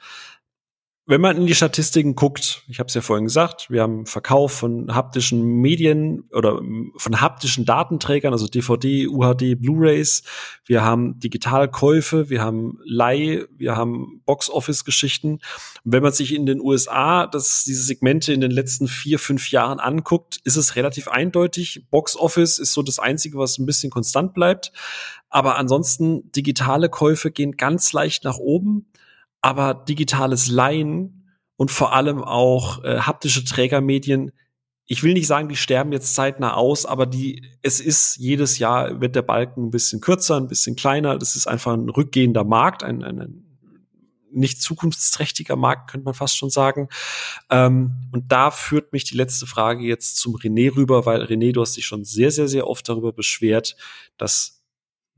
wenn 1.08 1.22
man 1.22 1.38
in 1.38 1.46
die 1.46 1.54
Statistiken 1.54 2.14
guckt, 2.14 2.64
ich 2.68 2.80
habe 2.80 2.88
es 2.88 2.94
ja 2.94 3.00
vorhin 3.00 3.24
gesagt, 3.24 3.70
wir 3.70 3.80
haben 3.80 4.04
Verkauf 4.04 4.52
von 4.52 4.94
haptischen 4.94 5.42
Medien 5.42 6.28
oder 6.34 6.60
von 6.96 7.20
haptischen 7.22 7.64
Datenträgern, 7.64 8.34
also 8.34 8.46
DVD, 8.46 9.08
UHD, 9.08 9.58
Blu-rays, 9.58 10.22
wir 10.66 10.84
haben 10.84 11.18
Digitalkäufe, 11.18 12.28
wir 12.28 12.42
haben 12.42 12.78
Leih, 12.84 13.46
wir 13.56 13.74
haben 13.74 14.20
Box-Office-Geschichten. 14.26 15.38
Wenn 15.82 16.02
man 16.02 16.12
sich 16.12 16.34
in 16.34 16.44
den 16.44 16.60
USA 16.60 17.26
das, 17.26 17.64
diese 17.64 17.84
Segmente 17.84 18.34
in 18.34 18.42
den 18.42 18.50
letzten 18.50 18.86
vier, 18.86 19.18
fünf 19.18 19.50
Jahren 19.50 19.80
anguckt, 19.80 20.40
ist 20.44 20.56
es 20.56 20.76
relativ 20.76 21.08
eindeutig. 21.08 21.86
Box-Office 21.90 22.58
ist 22.58 22.74
so 22.74 22.82
das 22.82 22.98
Einzige, 22.98 23.38
was 23.38 23.56
ein 23.56 23.64
bisschen 23.64 23.88
konstant 23.88 24.34
bleibt. 24.34 24.72
Aber 25.30 25.56
ansonsten 25.56 26.30
digitale 26.32 26.90
Käufe 26.90 27.30
gehen 27.30 27.52
ganz 27.52 27.94
leicht 27.94 28.24
nach 28.24 28.36
oben 28.36 28.84
aber 29.40 29.74
digitales 29.74 30.48
Leihen 30.48 31.36
und 31.56 31.70
vor 31.70 31.92
allem 31.92 32.22
auch 32.22 32.84
äh, 32.84 33.00
haptische 33.00 33.44
Trägermedien, 33.44 34.32
ich 34.90 35.02
will 35.02 35.12
nicht 35.12 35.26
sagen, 35.26 35.48
die 35.48 35.56
sterben 35.56 35.92
jetzt 35.92 36.14
zeitnah 36.14 36.54
aus, 36.54 36.86
aber 36.86 37.04
die, 37.04 37.44
es 37.62 37.78
ist 37.78 38.16
jedes 38.16 38.58
Jahr 38.58 39.02
wird 39.02 39.14
der 39.14 39.22
Balken 39.22 39.66
ein 39.66 39.70
bisschen 39.70 40.00
kürzer, 40.00 40.36
ein 40.36 40.48
bisschen 40.48 40.76
kleiner. 40.76 41.18
Das 41.18 41.36
ist 41.36 41.46
einfach 41.46 41.74
ein 41.74 41.90
rückgehender 41.90 42.44
Markt, 42.44 42.82
ein, 42.82 43.04
ein, 43.04 43.20
ein 43.20 43.44
nicht 44.30 44.62
zukunftsträchtiger 44.62 45.56
Markt, 45.56 45.90
könnte 45.90 46.06
man 46.06 46.14
fast 46.14 46.36
schon 46.36 46.50
sagen. 46.50 46.88
Ähm, 47.50 48.08
und 48.12 48.32
da 48.32 48.50
führt 48.50 48.92
mich 48.92 49.04
die 49.04 49.16
letzte 49.16 49.46
Frage 49.46 49.84
jetzt 49.84 50.16
zum 50.16 50.36
René 50.36 50.74
rüber, 50.74 51.04
weil 51.06 51.22
René, 51.22 51.52
du 51.52 51.60
hast 51.60 51.76
dich 51.76 51.86
schon 51.86 52.04
sehr, 52.04 52.30
sehr, 52.30 52.48
sehr 52.48 52.66
oft 52.66 52.88
darüber 52.88 53.12
beschwert, 53.12 53.76
dass 54.16 54.57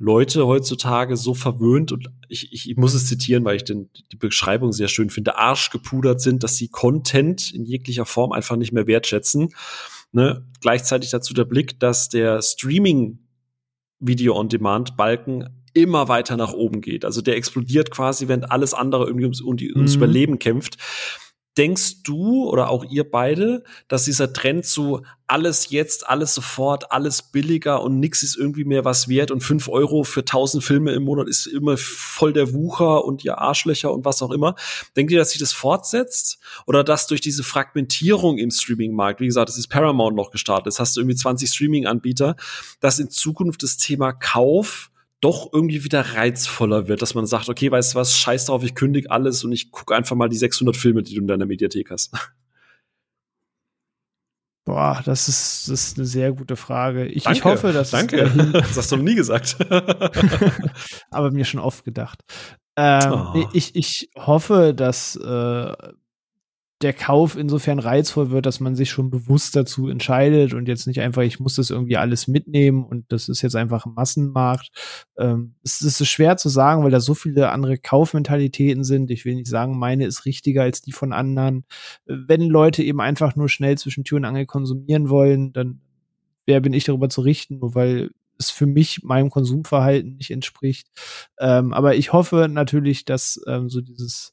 Leute 0.02 0.46
heutzutage 0.46 1.14
so 1.18 1.34
verwöhnt 1.34 1.92
und 1.92 2.08
ich, 2.28 2.54
ich, 2.54 2.70
ich 2.70 2.76
muss 2.78 2.94
es 2.94 3.06
zitieren, 3.06 3.44
weil 3.44 3.56
ich 3.56 3.64
den, 3.64 3.90
die 4.10 4.16
Beschreibung 4.16 4.72
sehr 4.72 4.88
schön 4.88 5.10
finde, 5.10 5.36
arschgepudert 5.36 6.22
sind, 6.22 6.42
dass 6.42 6.56
sie 6.56 6.68
Content 6.68 7.52
in 7.52 7.66
jeglicher 7.66 8.06
Form 8.06 8.32
einfach 8.32 8.56
nicht 8.56 8.72
mehr 8.72 8.86
wertschätzen. 8.86 9.50
Ne? 10.12 10.46
Gleichzeitig 10.62 11.10
dazu 11.10 11.34
der 11.34 11.44
Blick, 11.44 11.78
dass 11.80 12.08
der 12.08 12.40
Streaming 12.40 13.18
Video-on-Demand 13.98 14.96
Balken 14.96 15.50
immer 15.74 16.08
weiter 16.08 16.38
nach 16.38 16.54
oben 16.54 16.80
geht. 16.80 17.04
Also 17.04 17.20
der 17.20 17.36
explodiert 17.36 17.90
quasi, 17.90 18.26
wenn 18.26 18.44
alles 18.44 18.72
andere 18.72 19.04
irgendwie 19.04 19.26
ums, 19.26 19.42
um 19.42 19.58
die, 19.58 19.70
ums 19.74 19.96
mhm. 19.96 20.02
Überleben 20.02 20.38
kämpft. 20.38 20.78
Denkst 21.58 22.02
du 22.04 22.48
oder 22.48 22.70
auch 22.70 22.84
ihr 22.84 23.10
beide, 23.10 23.64
dass 23.88 24.04
dieser 24.04 24.32
Trend 24.32 24.64
zu 24.64 25.02
alles 25.26 25.70
jetzt, 25.70 26.08
alles 26.08 26.34
sofort, 26.34 26.90
alles 26.92 27.22
billiger 27.22 27.82
und 27.82 28.00
nix 28.00 28.22
ist 28.22 28.36
irgendwie 28.36 28.64
mehr 28.64 28.84
was 28.84 29.08
wert 29.08 29.30
und 29.30 29.42
fünf 29.42 29.68
Euro 29.68 30.02
für 30.02 30.24
tausend 30.24 30.64
Filme 30.64 30.92
im 30.92 31.04
Monat 31.04 31.28
ist 31.28 31.46
immer 31.46 31.76
voll 31.76 32.32
der 32.32 32.52
Wucher 32.52 33.04
und 33.04 33.24
ihr 33.24 33.38
Arschlöcher 33.38 33.92
und 33.92 34.04
was 34.04 34.22
auch 34.22 34.32
immer. 34.32 34.54
Denkt 34.96 35.12
ihr, 35.12 35.18
dass 35.18 35.30
sich 35.30 35.40
das 35.40 35.52
fortsetzt? 35.52 36.38
Oder 36.66 36.82
dass 36.84 37.06
durch 37.06 37.20
diese 37.20 37.44
Fragmentierung 37.44 38.38
im 38.38 38.50
Streaming-Markt, 38.50 39.20
wie 39.20 39.26
gesagt, 39.26 39.48
das 39.48 39.58
ist 39.58 39.68
Paramount 39.68 40.16
noch 40.16 40.30
gestartet, 40.30 40.66
das 40.66 40.80
hast 40.80 40.96
du 40.96 41.00
irgendwie 41.00 41.16
20 41.16 41.48
Streaming-Anbieter, 41.48 42.36
dass 42.80 42.98
in 42.98 43.10
Zukunft 43.10 43.62
das 43.62 43.76
Thema 43.76 44.12
Kauf 44.12 44.89
doch 45.20 45.50
irgendwie 45.52 45.84
wieder 45.84 46.00
reizvoller 46.14 46.88
wird, 46.88 47.02
dass 47.02 47.14
man 47.14 47.26
sagt, 47.26 47.48
okay, 47.48 47.70
weißt 47.70 47.94
du 47.94 47.98
was, 47.98 48.16
scheiß 48.16 48.46
drauf, 48.46 48.64
ich 48.64 48.74
kündige 48.74 49.10
alles 49.10 49.44
und 49.44 49.52
ich 49.52 49.70
gucke 49.70 49.94
einfach 49.94 50.16
mal 50.16 50.28
die 50.28 50.36
600 50.36 50.76
Filme, 50.76 51.02
die 51.02 51.14
du 51.14 51.20
in 51.20 51.26
deiner 51.26 51.46
Mediathek 51.46 51.90
hast. 51.90 52.12
Boah, 54.66 55.02
das 55.04 55.28
ist, 55.28 55.68
das 55.68 55.88
ist 55.88 55.98
eine 55.98 56.06
sehr 56.06 56.32
gute 56.32 56.54
Frage. 56.54 57.06
Ich, 57.06 57.26
ich 57.26 57.44
hoffe, 57.44 57.72
dass. 57.72 57.90
Danke. 57.90 58.30
das 58.52 58.76
hast 58.76 58.92
du 58.92 58.96
noch 58.96 59.04
nie 59.04 59.14
gesagt. 59.14 59.56
Aber 61.10 61.30
mir 61.32 61.44
schon 61.44 61.60
oft 61.60 61.84
gedacht. 61.84 62.22
Ähm, 62.76 63.12
oh. 63.12 63.48
ich, 63.52 63.74
ich 63.74 64.10
hoffe, 64.16 64.72
dass 64.74 65.16
äh, 65.16 65.72
der 66.82 66.94
Kauf 66.94 67.36
insofern 67.36 67.78
reizvoll 67.78 68.30
wird, 68.30 68.46
dass 68.46 68.58
man 68.58 68.74
sich 68.74 68.90
schon 68.90 69.10
bewusst 69.10 69.54
dazu 69.54 69.88
entscheidet 69.88 70.54
und 70.54 70.66
jetzt 70.66 70.86
nicht 70.86 71.00
einfach, 71.00 71.22
ich 71.22 71.38
muss 71.38 71.56
das 71.56 71.68
irgendwie 71.68 71.98
alles 71.98 72.26
mitnehmen 72.26 72.84
und 72.84 73.04
das 73.12 73.28
ist 73.28 73.42
jetzt 73.42 73.54
einfach 73.54 73.84
ein 73.84 73.92
Massenmarkt. 73.92 74.70
Ähm, 75.18 75.56
es 75.62 75.82
ist 75.82 76.06
schwer 76.08 76.38
zu 76.38 76.48
sagen, 76.48 76.82
weil 76.82 76.90
da 76.90 77.00
so 77.00 77.12
viele 77.12 77.50
andere 77.50 77.76
Kaufmentalitäten 77.76 78.82
sind. 78.82 79.10
Ich 79.10 79.26
will 79.26 79.34
nicht 79.34 79.48
sagen, 79.48 79.78
meine 79.78 80.06
ist 80.06 80.24
richtiger 80.24 80.62
als 80.62 80.80
die 80.80 80.92
von 80.92 81.12
anderen. 81.12 81.64
Wenn 82.06 82.48
Leute 82.48 82.82
eben 82.82 83.00
einfach 83.02 83.36
nur 83.36 83.50
schnell 83.50 83.76
zwischen 83.76 84.04
Tür 84.04 84.16
und 84.16 84.24
Angel 84.24 84.46
konsumieren 84.46 85.10
wollen, 85.10 85.52
dann 85.52 85.82
wer 86.46 86.60
bin 86.60 86.72
ich 86.72 86.84
darüber 86.84 87.10
zu 87.10 87.20
richten, 87.20 87.58
nur 87.58 87.74
weil 87.74 88.10
es 88.38 88.50
für 88.50 88.66
mich 88.66 89.02
meinem 89.02 89.28
Konsumverhalten 89.28 90.16
nicht 90.16 90.30
entspricht. 90.30 90.88
Ähm, 91.38 91.74
aber 91.74 91.96
ich 91.96 92.14
hoffe 92.14 92.48
natürlich, 92.50 93.04
dass 93.04 93.38
ähm, 93.46 93.68
so 93.68 93.82
dieses 93.82 94.32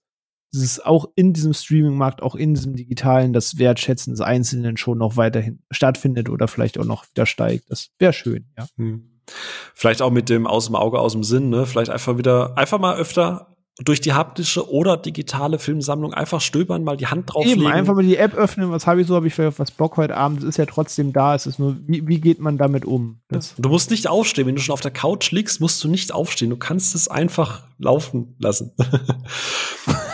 dieses 0.53 0.79
auch 0.79 1.05
in 1.15 1.33
diesem 1.33 1.53
Streaming-Markt, 1.53 2.21
auch 2.21 2.35
in 2.35 2.53
diesem 2.53 2.75
digitalen, 2.75 3.33
das 3.33 3.57
Wertschätzen 3.57 4.13
des 4.13 4.21
Einzelnen 4.21 4.77
schon 4.77 4.97
noch 4.97 5.17
weiterhin 5.17 5.59
stattfindet 5.71 6.29
oder 6.29 6.47
vielleicht 6.47 6.79
auch 6.79 6.85
noch 6.85 7.05
wieder 7.09 7.25
steigt. 7.25 7.65
Das 7.69 7.89
wäre 7.99 8.13
schön, 8.13 8.45
ja. 8.57 8.67
Hm. 8.77 9.17
Vielleicht 9.73 10.01
auch 10.01 10.11
mit 10.11 10.29
dem 10.29 10.47
aus 10.47 10.67
dem 10.67 10.75
Auge, 10.75 10.99
aus 10.99 11.11
dem 11.11 11.23
Sinn, 11.23 11.49
ne? 11.49 11.65
Vielleicht 11.65 11.91
einfach 11.91 12.17
wieder, 12.17 12.57
einfach 12.57 12.79
mal 12.79 12.95
öfter 12.95 13.57
durch 13.79 14.01
die 14.01 14.13
haptische 14.13 14.71
oder 14.71 14.97
digitale 14.97 15.59
Filmsammlung 15.59 16.13
einfach 16.13 16.41
stöbern, 16.41 16.83
mal 16.83 16.97
die 16.97 17.07
Hand 17.07 17.31
drauflegen. 17.31 17.61
Eben, 17.61 17.71
einfach 17.71 17.93
mal 17.93 18.03
die 18.03 18.17
App 18.17 18.33
öffnen, 18.33 18.71
was 18.71 18.87
habe 18.87 19.01
ich 19.01 19.07
so, 19.07 19.15
habe 19.15 19.27
ich 19.27 19.35
vielleicht 19.35 19.59
was 19.59 19.71
Bock 19.71 19.97
heute 19.97 20.17
Abend, 20.17 20.39
es 20.39 20.45
ist 20.45 20.57
ja 20.57 20.65
trotzdem 20.65 21.13
da, 21.13 21.35
es 21.35 21.45
ist 21.45 21.59
nur, 21.59 21.77
wie, 21.85 22.07
wie 22.07 22.19
geht 22.19 22.39
man 22.39 22.57
damit 22.57 22.85
um? 22.85 23.19
Das 23.27 23.53
du 23.57 23.69
musst 23.69 23.91
nicht 23.91 24.07
aufstehen, 24.07 24.47
wenn 24.47 24.55
du 24.55 24.61
schon 24.61 24.73
auf 24.73 24.81
der 24.81 24.91
Couch 24.91 25.31
liegst, 25.31 25.61
musst 25.61 25.83
du 25.83 25.89
nicht 25.89 26.11
aufstehen, 26.11 26.49
du 26.49 26.57
kannst 26.57 26.95
es 26.95 27.07
einfach 27.07 27.63
laufen 27.77 28.35
lassen. 28.39 28.71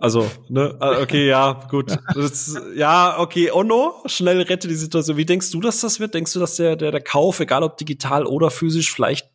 Also, 0.00 0.30
ne, 0.48 0.76
ah, 0.80 1.00
okay, 1.00 1.26
ja, 1.26 1.66
gut. 1.70 1.96
Das, 2.14 2.60
ja, 2.76 3.18
okay, 3.18 3.50
Ono, 3.50 3.94
schnell 4.06 4.40
rette 4.42 4.68
die 4.68 4.74
Situation. 4.74 5.16
Wie 5.16 5.26
denkst 5.26 5.50
du, 5.50 5.60
dass 5.60 5.80
das 5.80 6.00
wird? 6.00 6.14
Denkst 6.14 6.32
du, 6.32 6.40
dass 6.40 6.56
der, 6.56 6.76
der, 6.76 6.90
der 6.90 7.00
Kauf, 7.00 7.40
egal 7.40 7.62
ob 7.62 7.76
digital 7.76 8.26
oder 8.26 8.50
physisch, 8.50 8.92
vielleicht 8.92 9.28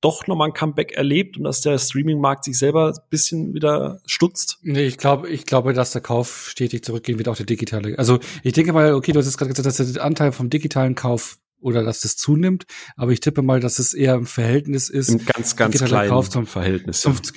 doch 0.00 0.26
nochmal 0.26 0.48
ein 0.48 0.54
Comeback 0.54 0.92
erlebt 0.92 1.36
und 1.36 1.44
dass 1.44 1.60
der 1.60 1.78
Streaming-Markt 1.78 2.44
sich 2.44 2.58
selber 2.58 2.88
ein 2.88 3.10
bisschen 3.10 3.54
wieder 3.54 4.00
stutzt? 4.06 4.58
Nee, 4.62 4.86
ich 4.86 4.98
glaube, 4.98 5.28
ich 5.28 5.44
glaube, 5.46 5.72
dass 5.72 5.92
der 5.92 6.02
Kauf 6.02 6.48
stetig 6.48 6.84
zurückgehen 6.84 7.18
wird, 7.18 7.28
auch 7.28 7.36
der 7.36 7.46
digitale. 7.46 7.98
Also 7.98 8.18
ich 8.42 8.52
denke 8.52 8.72
mal, 8.72 8.94
okay, 8.94 9.12
du 9.12 9.18
hast 9.18 9.26
jetzt 9.26 9.38
gerade 9.38 9.52
gesagt, 9.52 9.66
dass 9.66 9.92
der 9.92 10.04
Anteil 10.04 10.32
vom 10.32 10.50
digitalen 10.50 10.94
Kauf 10.94 11.38
oder 11.60 11.82
dass 11.82 12.00
das 12.00 12.16
zunimmt, 12.16 12.64
aber 12.96 13.12
ich 13.12 13.20
tippe 13.20 13.42
mal, 13.42 13.60
dass 13.60 13.78
es 13.78 13.92
eher 13.94 14.14
im 14.14 14.26
Verhältnis 14.26 14.88
ist. 14.88 15.10
Im 15.10 15.24
ganz, 15.24 15.54
ganz 15.56 15.80
kleinen 15.82 16.08
Kauf 16.08 16.30
zum 16.30 16.46
Verhältnis. 16.46 17.00
Zum, 17.00 17.14
ganz 17.14 17.32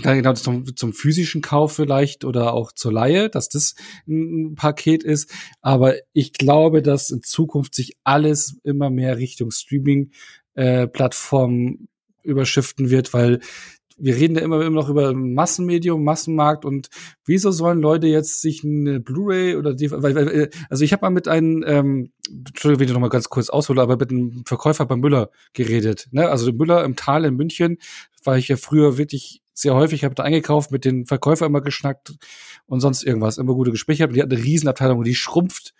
klein, 0.00 0.18
genau, 0.18 0.34
zum, 0.34 0.76
zum 0.76 0.92
physischen 0.92 1.40
Kauf 1.42 1.72
vielleicht 1.72 2.24
oder 2.24 2.52
auch 2.52 2.72
zur 2.72 2.92
Laie, 2.92 3.30
dass 3.30 3.48
das 3.48 3.74
ein 4.06 4.54
Paket 4.56 5.04
ist. 5.04 5.30
Aber 5.60 5.94
ich 6.12 6.32
glaube, 6.34 6.82
dass 6.82 7.10
in 7.10 7.22
Zukunft 7.22 7.74
sich 7.74 7.96
alles 8.04 8.58
immer 8.64 8.90
mehr 8.90 9.16
Richtung 9.16 9.50
Streaming-Plattformen 9.50 11.68
äh, 11.68 11.78
überschiften 12.22 12.90
wird, 12.90 13.14
weil 13.14 13.40
wir 14.02 14.16
reden 14.16 14.34
ja 14.34 14.42
immer, 14.42 14.60
immer 14.62 14.80
noch 14.80 14.88
über 14.88 15.14
Massenmedium, 15.14 16.02
Massenmarkt 16.02 16.64
und 16.64 16.88
wieso 17.24 17.52
sollen 17.52 17.80
Leute 17.80 18.08
jetzt 18.08 18.40
sich 18.40 18.64
eine 18.64 18.98
Blu-ray 18.98 19.54
oder 19.54 19.74
weil, 19.74 20.16
äh, 20.16 20.50
also 20.68 20.82
ich 20.82 20.92
habe 20.92 21.02
mal 21.02 21.10
mit 21.10 21.28
einem, 21.28 21.64
ähm, 21.66 22.12
Entschuldigung, 22.28 22.80
wenn 22.80 22.88
ich 22.88 22.94
noch 22.94 23.00
mal 23.00 23.08
ganz 23.08 23.28
kurz 23.28 23.48
aushole, 23.48 23.80
aber 23.80 23.96
mit 23.96 24.10
einem 24.10 24.42
Verkäufer 24.44 24.86
bei 24.86 24.96
Müller 24.96 25.30
geredet. 25.52 26.08
Ne? 26.10 26.28
Also 26.28 26.52
Müller 26.52 26.84
im 26.84 26.96
Tal 26.96 27.24
in 27.24 27.36
München 27.36 27.78
war 28.24 28.36
ich 28.36 28.48
ja 28.48 28.56
früher 28.56 28.98
wirklich 28.98 29.40
sehr 29.54 29.74
häufig, 29.74 30.02
habe 30.02 30.16
da 30.16 30.24
eingekauft, 30.24 30.72
mit 30.72 30.84
den 30.84 31.06
Verkäufer 31.06 31.46
immer 31.46 31.60
geschnackt 31.60 32.14
und 32.66 32.80
sonst 32.80 33.04
irgendwas, 33.04 33.38
immer 33.38 33.54
gute 33.54 33.70
Gespräche. 33.70 34.08
Die 34.08 34.20
hat 34.20 34.32
eine 34.32 34.42
Riesenabteilung 34.42 34.98
und 34.98 35.06
die 35.06 35.14
schrumpft 35.14 35.74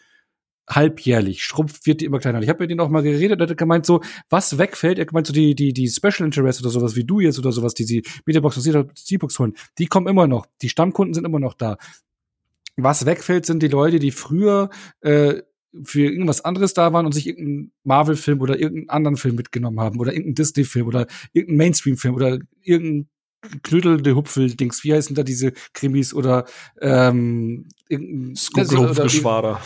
halbjährlich 0.69 1.45
schrumpft, 1.45 1.87
wird 1.87 2.01
die 2.01 2.05
immer 2.05 2.19
kleiner. 2.19 2.41
Ich 2.43 2.49
habe 2.49 2.61
mit 2.63 2.71
denen 2.71 2.81
auch 2.81 2.89
mal 2.89 3.03
geredet, 3.03 3.41
er 3.41 3.49
hat 3.49 3.57
gemeint 3.57 3.87
so, 3.87 4.01
was 4.31 4.59
wegfällt, 4.59 4.99
er 4.99 5.07
gemeint 5.07 5.27
so 5.27 5.33
die, 5.33 5.55
die, 5.55 5.73
die 5.73 5.89
Special 5.89 6.25
Interest 6.25 6.61
oder 6.61 6.71
sowas 6.71 6.97
wie 6.97 7.05
du 7.05 7.21
jetzt 7.21 7.39
oder 7.39 7.53
sowas, 7.53 7.75
die 7.75 7.85
sie 7.85 8.03
Mediabox 8.27 8.57
und 8.59 8.99
C-Box 8.99 9.39
holen, 9.39 9.55
die 9.79 9.87
kommen 9.87 10.07
immer 10.07 10.27
noch. 10.27 10.47
Die 10.63 10.69
Stammkunden 10.69 11.15
sind 11.15 11.25
immer 11.25 11.41
noch 11.41 11.55
da. 11.55 11.77
Was 12.77 13.05
wegfällt, 13.05 13.45
sind 13.45 13.63
die 13.63 13.69
Leute, 13.69 13.99
die 13.99 14.13
früher 14.13 14.71
äh, 15.01 15.43
für 15.85 16.03
irgendwas 16.03 16.45
anderes 16.45 16.75
da 16.75 16.93
waren 16.93 17.07
und 17.07 17.13
sich 17.13 17.27
irgendeinen 17.27 17.73
Marvel-Film 17.85 18.41
oder 18.41 18.59
irgendeinen 18.59 18.91
anderen 18.91 19.17
Film 19.17 19.37
mitgenommen 19.37 19.81
haben 19.81 19.99
oder 20.01 20.13
irgendeinen 20.13 20.35
Disney-Film 20.35 20.87
oder 20.87 21.07
irgendeinen 21.33 21.59
Mainstream-Film 21.59 22.15
oder 22.15 22.39
irgendeinen 22.63 23.09
Knüttel 23.63 24.01
de 24.03 24.15
Hupfel-Dings, 24.15 24.85
wie 24.85 24.95
heißen 24.95 25.17
da 25.17 25.23
diese 25.23 25.53
Krimis 25.73 26.15
oder 26.15 26.47
ähm, 26.81 27.67
irgendein 27.89 28.37
Skugelhupfgeschwader. 28.37 29.61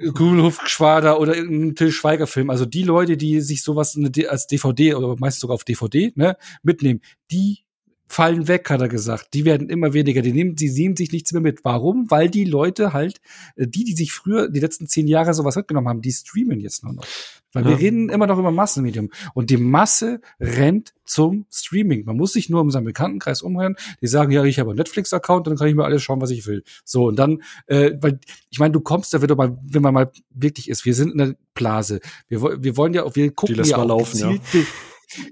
Kugelhofgeschwader 0.00 1.20
oder 1.20 1.36
irgendein 1.36 1.74
Till 1.74 1.92
Schweiger 1.92 2.26
Film. 2.26 2.50
Also 2.50 2.64
die 2.64 2.82
Leute, 2.82 3.16
die 3.16 3.40
sich 3.40 3.62
sowas 3.62 3.98
als 4.28 4.46
DVD 4.46 4.94
oder 4.94 5.16
meistens 5.18 5.40
sogar 5.40 5.54
auf 5.54 5.64
DVD 5.64 6.12
ne, 6.14 6.36
mitnehmen, 6.62 7.00
die 7.30 7.64
fallen 8.10 8.48
weg, 8.48 8.68
hat 8.70 8.80
er 8.80 8.88
gesagt. 8.88 9.34
Die 9.34 9.44
werden 9.44 9.68
immer 9.68 9.92
weniger. 9.92 10.20
Die 10.20 10.32
nehmen, 10.32 10.56
die 10.56 10.70
nehmen 10.70 10.96
sich 10.96 11.12
nichts 11.12 11.32
mehr 11.32 11.40
mit. 11.40 11.64
Warum? 11.64 12.10
Weil 12.10 12.28
die 12.28 12.44
Leute 12.44 12.92
halt, 12.92 13.20
äh, 13.54 13.68
die, 13.68 13.84
die 13.84 13.94
sich 13.94 14.12
früher 14.12 14.48
die 14.48 14.60
letzten 14.60 14.88
zehn 14.88 15.06
Jahre 15.06 15.32
sowas 15.32 15.54
mitgenommen 15.54 15.88
haben, 15.88 16.02
die 16.02 16.12
streamen 16.12 16.60
jetzt 16.60 16.82
nur 16.82 16.92
noch. 16.92 17.06
Weil 17.52 17.64
ja. 17.64 17.70
wir 17.70 17.78
reden 17.78 18.08
immer 18.08 18.26
noch 18.26 18.38
über 18.38 18.50
Massenmedium. 18.50 19.10
Und 19.34 19.50
die 19.50 19.56
Masse 19.56 20.20
rennt 20.38 20.94
zum 21.04 21.46
Streaming. 21.50 22.04
Man 22.04 22.16
muss 22.16 22.32
sich 22.32 22.48
nur 22.48 22.60
um 22.60 22.70
seinen 22.70 22.84
Bekanntenkreis 22.84 23.42
umhören. 23.42 23.76
Die 24.00 24.06
sagen, 24.06 24.30
ja, 24.30 24.44
ich 24.44 24.58
habe 24.60 24.70
einen 24.70 24.78
Netflix-Account, 24.78 25.46
dann 25.46 25.56
kann 25.56 25.68
ich 25.68 25.74
mir 25.74 25.84
alles 25.84 26.02
schauen, 26.02 26.20
was 26.20 26.30
ich 26.30 26.46
will. 26.46 26.62
So, 26.84 27.08
und 27.08 27.16
dann, 27.18 27.42
äh, 27.66 27.92
weil, 28.00 28.20
ich 28.50 28.58
meine, 28.58 28.72
du 28.72 28.80
kommst 28.80 29.12
da, 29.12 29.20
wenn, 29.20 29.28
du 29.28 29.34
mal, 29.34 29.58
wenn 29.62 29.82
man 29.82 29.94
mal 29.94 30.12
wirklich 30.30 30.68
ist, 30.70 30.84
wir 30.84 30.94
sind 30.94 31.12
in 31.12 31.18
der 31.18 31.34
Blase. 31.54 32.00
Wir, 32.28 32.40
wir 32.62 32.76
wollen 32.76 32.94
ja 32.94 33.02
auch, 33.02 33.16
wir 33.16 33.32
gucken 33.32 33.60
die 33.60 33.68
ja 33.68 33.78
auch 33.78 33.86
laufen, 33.86 34.12
gezielt, 34.12 34.42
ja. 34.52 34.60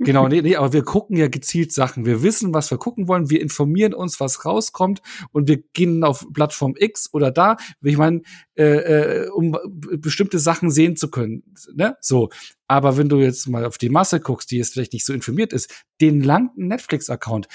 Genau, 0.00 0.28
nee, 0.28 0.42
nee, 0.42 0.56
aber 0.56 0.72
wir 0.72 0.82
gucken 0.82 1.16
ja 1.16 1.28
gezielt 1.28 1.72
Sachen. 1.72 2.04
Wir 2.04 2.22
wissen, 2.22 2.52
was 2.54 2.70
wir 2.70 2.78
gucken 2.78 3.08
wollen. 3.08 3.30
Wir 3.30 3.40
informieren 3.40 3.94
uns, 3.94 4.20
was 4.20 4.44
rauskommt 4.44 5.02
und 5.32 5.48
wir 5.48 5.62
gehen 5.72 6.04
auf 6.04 6.26
Plattform 6.32 6.74
X 6.76 7.10
oder 7.12 7.30
da. 7.30 7.56
Ich 7.82 7.96
meine, 7.96 8.22
äh, 8.56 8.64
äh, 8.64 9.28
um 9.28 9.56
bestimmte 9.98 10.38
Sachen 10.38 10.70
sehen 10.70 10.96
zu 10.96 11.10
können. 11.10 11.42
Ne? 11.74 11.96
So. 12.00 12.30
Aber 12.68 12.98
wenn 12.98 13.08
du 13.08 13.18
jetzt 13.18 13.48
mal 13.48 13.64
auf 13.64 13.78
die 13.78 13.88
Masse 13.88 14.20
guckst, 14.20 14.50
die 14.50 14.58
jetzt 14.58 14.74
vielleicht 14.74 14.92
nicht 14.92 15.06
so 15.06 15.14
informiert 15.14 15.54
ist, 15.54 15.84
den 16.02 16.22
langt 16.22 16.56
ein 16.58 16.68
Netflix-Account. 16.68 17.48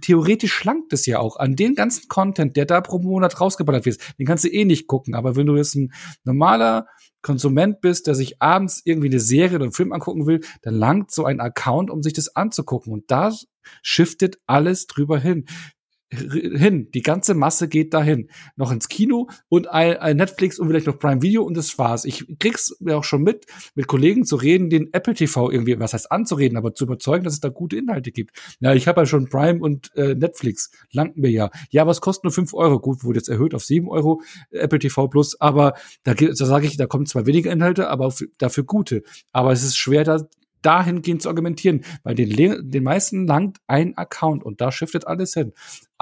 Theoretisch 0.00 0.52
schlankt 0.52 0.92
es 0.94 1.04
ja 1.04 1.18
auch 1.18 1.36
an 1.36 1.54
den 1.54 1.74
ganzen 1.74 2.08
Content, 2.08 2.56
der 2.56 2.64
da 2.64 2.80
pro 2.80 2.98
Monat 2.98 3.40
rausgeballert 3.40 3.84
wird. 3.84 3.98
Den 4.18 4.26
kannst 4.26 4.44
du 4.44 4.48
eh 4.48 4.64
nicht 4.64 4.86
gucken. 4.86 5.14
Aber 5.14 5.36
wenn 5.36 5.46
du 5.46 5.56
jetzt 5.56 5.74
ein 5.74 5.92
normaler 6.24 6.86
Konsument 7.20 7.80
bist, 7.82 8.06
der 8.06 8.14
sich 8.14 8.40
abends 8.40 8.82
irgendwie 8.84 9.08
eine 9.08 9.20
Serie 9.20 9.56
oder 9.56 9.64
einen 9.64 9.72
Film 9.72 9.92
angucken 9.92 10.26
will, 10.26 10.40
dann 10.62 10.74
langt 10.74 11.10
so 11.10 11.24
ein 11.24 11.40
Account, 11.40 11.90
um 11.90 12.02
sich 12.02 12.14
das 12.14 12.34
anzugucken. 12.34 12.92
Und 12.92 13.10
da 13.10 13.32
shiftet 13.82 14.38
alles 14.46 14.86
drüber 14.86 15.18
hin 15.18 15.44
hin. 16.14 16.90
Die 16.92 17.02
ganze 17.02 17.34
Masse 17.34 17.68
geht 17.68 17.94
dahin. 17.94 18.28
Noch 18.56 18.72
ins 18.72 18.88
Kino 18.88 19.28
und 19.48 19.68
ein, 19.68 19.96
ein, 19.98 20.16
Netflix 20.16 20.58
und 20.58 20.68
vielleicht 20.68 20.86
noch 20.86 20.98
Prime 20.98 21.22
Video 21.22 21.42
und 21.42 21.56
das 21.56 21.78
war's. 21.78 22.04
Ich 22.04 22.26
krieg's 22.38 22.76
mir 22.80 22.96
auch 22.96 23.04
schon 23.04 23.22
mit, 23.22 23.46
mit 23.74 23.86
Kollegen 23.86 24.24
zu 24.24 24.36
reden, 24.36 24.70
den 24.70 24.92
Apple 24.92 25.14
TV 25.14 25.50
irgendwie, 25.50 25.78
was 25.78 25.92
heißt 25.92 26.10
anzureden, 26.10 26.56
aber 26.56 26.74
zu 26.74 26.84
überzeugen, 26.84 27.24
dass 27.24 27.34
es 27.34 27.40
da 27.40 27.48
gute 27.48 27.76
Inhalte 27.76 28.12
gibt. 28.12 28.36
Ja, 28.60 28.74
ich 28.74 28.88
habe 28.88 29.02
ja 29.02 29.06
schon 29.06 29.28
Prime 29.28 29.60
und 29.60 29.94
äh, 29.96 30.14
Netflix. 30.14 30.70
Langt 30.92 31.16
mir 31.16 31.30
ja. 31.30 31.50
Ja, 31.70 31.82
aber 31.82 31.90
es 31.90 32.00
kostet 32.00 32.24
nur 32.24 32.32
fünf 32.32 32.54
Euro. 32.54 32.78
Gut, 32.78 33.04
wurde 33.04 33.18
jetzt 33.18 33.28
erhöht 33.28 33.54
auf 33.54 33.64
sieben 33.64 33.88
Euro, 33.88 34.22
Apple 34.50 34.78
TV 34.78 35.08
Plus, 35.08 35.40
aber 35.40 35.74
da, 36.02 36.14
da 36.14 36.34
sage 36.34 36.66
ich, 36.66 36.76
da 36.76 36.86
kommen 36.86 37.06
zwar 37.06 37.26
weniger 37.26 37.52
Inhalte, 37.52 37.88
aber 37.88 38.12
dafür 38.38 38.64
gute. 38.64 39.02
Aber 39.32 39.52
es 39.52 39.62
ist 39.62 39.76
schwer, 39.76 40.04
da 40.04 40.26
dahingehend 40.64 41.22
zu 41.22 41.28
argumentieren, 41.28 41.84
weil 42.02 42.14
den, 42.14 42.70
den 42.70 42.82
meisten 42.82 43.26
langt 43.26 43.58
ein 43.66 43.96
Account 43.96 44.42
und 44.42 44.60
da 44.60 44.72
shiftet 44.72 45.06
alles 45.06 45.34
hin. 45.34 45.52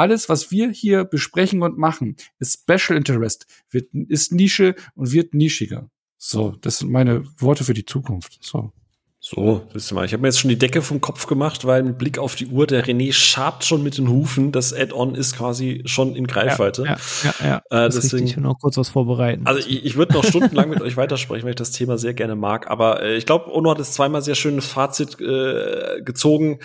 Alles, 0.03 0.29
was 0.29 0.51
wir 0.51 0.69
hier 0.69 1.05
besprechen 1.05 1.63
und 1.63 1.79
machen, 1.79 2.17
ist 2.41 2.65
Special 2.65 2.99
Interest, 2.99 3.47
wird, 3.71 3.95
ist 4.09 4.33
Nische 4.33 4.75
und 4.97 5.13
wird 5.13 5.33
nischiger. 5.33 5.91
So, 6.19 6.57
das 6.61 6.79
sind 6.79 6.91
meine 6.91 7.23
Worte 7.39 7.63
für 7.63 7.73
die 7.73 7.87
Zukunft. 7.87 8.37
So. 8.41 8.73
So, 9.21 9.65
wisst 9.73 9.93
ihr 9.93 9.95
mal, 9.95 10.05
ich 10.05 10.13
habe 10.13 10.23
mir 10.23 10.27
jetzt 10.27 10.41
schon 10.41 10.49
die 10.49 10.59
Decke 10.59 10.83
vom 10.83 11.01
Kopf 11.01 11.29
gemacht, 11.29 11.65
weil 11.65 11.85
mit 11.85 11.99
Blick 11.99 12.19
auf 12.19 12.35
die 12.35 12.49
Uhr, 12.49 12.67
der 12.67 12.85
René 12.85 13.13
schabt 13.13 13.65
schon 13.65 13.85
mit 13.85 13.97
den 13.97 14.09
Hufen. 14.09 14.51
Das 14.51 14.75
Add-on 14.75 15.15
ist 15.15 15.37
quasi 15.37 15.83
schon 15.85 16.17
in 16.17 16.27
Greifweite. 16.27 16.83
Ja, 16.83 16.97
ja, 17.23 17.35
ja. 17.39 17.63
ja. 17.71 17.85
Äh, 17.85 17.89
deswegen, 17.89 18.27
ich 18.27 18.35
will 18.35 18.43
noch 18.43 18.59
kurz 18.59 18.77
was 18.77 18.89
vorbereiten. 18.89 19.47
Also 19.47 19.61
ich, 19.61 19.85
ich 19.85 19.95
würde 19.95 20.15
noch 20.15 20.25
stundenlang 20.25 20.69
mit 20.71 20.83
euch 20.83 20.97
weitersprechen, 20.97 21.45
weil 21.45 21.51
ich 21.51 21.57
das 21.57 21.71
Thema 21.71 21.97
sehr 21.97 22.15
gerne 22.15 22.35
mag. 22.35 22.69
Aber 22.69 23.05
äh, 23.05 23.17
ich 23.17 23.25
glaube, 23.25 23.55
Ono 23.55 23.71
hat 23.71 23.79
es 23.79 23.93
zweimal 23.93 24.23
sehr 24.23 24.35
schönes 24.35 24.67
Fazit 24.67 25.21
äh, 25.21 26.03
gezogen. 26.03 26.59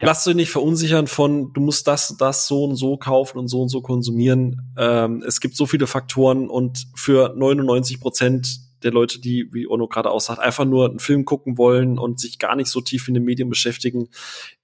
Ja. 0.00 0.06
Lass 0.06 0.24
dich 0.24 0.34
nicht 0.34 0.50
verunsichern 0.50 1.06
von, 1.06 1.52
du 1.52 1.60
musst 1.60 1.86
das, 1.86 2.16
das 2.18 2.46
so 2.46 2.64
und 2.64 2.76
so 2.76 2.96
kaufen 2.96 3.38
und 3.38 3.48
so 3.48 3.60
und 3.60 3.68
so 3.68 3.82
konsumieren. 3.82 4.72
Ähm, 4.78 5.22
es 5.26 5.40
gibt 5.40 5.56
so 5.56 5.66
viele 5.66 5.86
Faktoren 5.86 6.48
und 6.48 6.86
für 6.94 7.34
99 7.36 8.00
Prozent 8.00 8.60
der 8.82 8.92
Leute, 8.92 9.20
die, 9.20 9.48
wie 9.52 9.66
Ono 9.66 9.88
gerade 9.88 10.10
aussagt, 10.10 10.40
einfach 10.40 10.64
nur 10.64 10.88
einen 10.88 11.00
Film 11.00 11.26
gucken 11.26 11.58
wollen 11.58 11.98
und 11.98 12.18
sich 12.18 12.38
gar 12.38 12.56
nicht 12.56 12.68
so 12.68 12.80
tief 12.80 13.08
in 13.08 13.14
den 13.14 13.24
Medien 13.24 13.50
beschäftigen, 13.50 14.08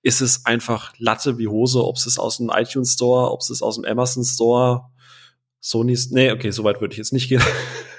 ist 0.02 0.22
es 0.22 0.46
einfach 0.46 0.94
Latte 0.96 1.36
wie 1.36 1.48
Hose, 1.48 1.84
ob 1.84 1.96
es 1.96 2.18
aus 2.18 2.38
dem 2.38 2.50
iTunes 2.50 2.94
Store, 2.94 3.30
ob 3.30 3.40
es 3.42 3.60
aus 3.60 3.76
dem 3.76 3.84
Amazon 3.84 4.24
Store, 4.24 4.86
Sony's, 5.60 6.10
nee, 6.12 6.30
okay, 6.30 6.50
so 6.50 6.64
weit 6.64 6.80
würde 6.80 6.92
ich 6.92 6.98
jetzt 6.98 7.12
nicht 7.12 7.28
gehen. 7.28 7.42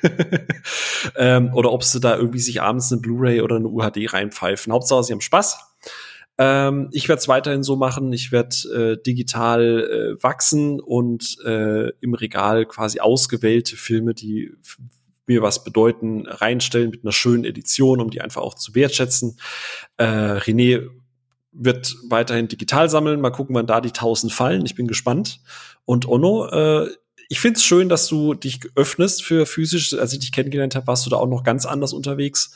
ähm, 1.17 1.53
oder 1.53 1.71
ob 1.71 1.83
sie 1.83 1.99
da 1.99 2.15
irgendwie 2.15 2.39
sich 2.39 2.61
abends 2.61 2.91
eine 2.91 3.01
Blu-ray 3.01 3.41
oder 3.41 3.57
eine 3.57 3.67
UHD 3.67 4.13
reinpfeifen. 4.13 4.71
Hauptsache, 4.71 5.03
sie 5.03 5.11
haben 5.11 5.21
Spaß. 5.21 5.66
Ähm, 6.37 6.89
ich 6.91 7.09
werde 7.09 7.19
es 7.19 7.27
weiterhin 7.27 7.63
so 7.63 7.75
machen. 7.75 8.13
Ich 8.13 8.31
werde 8.31 8.55
äh, 8.73 9.01
digital 9.01 10.15
äh, 10.17 10.23
wachsen 10.23 10.79
und 10.79 11.37
äh, 11.45 11.89
im 11.99 12.13
Regal 12.13 12.65
quasi 12.65 12.99
ausgewählte 12.99 13.75
Filme, 13.75 14.13
die 14.13 14.51
mir 15.25 15.41
was 15.41 15.63
bedeuten, 15.63 16.25
reinstellen 16.25 16.89
mit 16.89 17.03
einer 17.03 17.11
schönen 17.11 17.43
Edition, 17.43 17.99
um 17.99 18.09
die 18.09 18.21
einfach 18.21 18.41
auch 18.41 18.55
zu 18.55 18.75
wertschätzen. 18.75 19.37
Äh, 19.97 20.05
René 20.05 20.89
wird 21.51 21.95
weiterhin 22.07 22.47
digital 22.47 22.89
sammeln. 22.89 23.19
Mal 23.19 23.31
gucken, 23.31 23.55
wann 23.55 23.67
da 23.67 23.81
die 23.81 23.89
1000 23.89 24.31
fallen. 24.31 24.65
Ich 24.65 24.75
bin 24.75 24.87
gespannt. 24.87 25.41
Und 25.85 26.07
Ono, 26.07 26.47
äh, 26.47 26.89
ich 27.29 27.39
finde 27.39 27.57
es 27.57 27.63
schön, 27.63 27.89
dass 27.89 28.07
du 28.07 28.33
dich 28.33 28.59
öffnest 28.75 29.23
für 29.23 29.45
physisch. 29.45 29.93
Als 29.93 30.13
ich 30.13 30.19
dich 30.19 30.31
kennengelernt 30.31 30.75
habe, 30.75 30.87
warst 30.87 31.05
du 31.05 31.09
da 31.09 31.17
auch 31.17 31.27
noch 31.27 31.43
ganz 31.43 31.65
anders 31.65 31.93
unterwegs. 31.93 32.51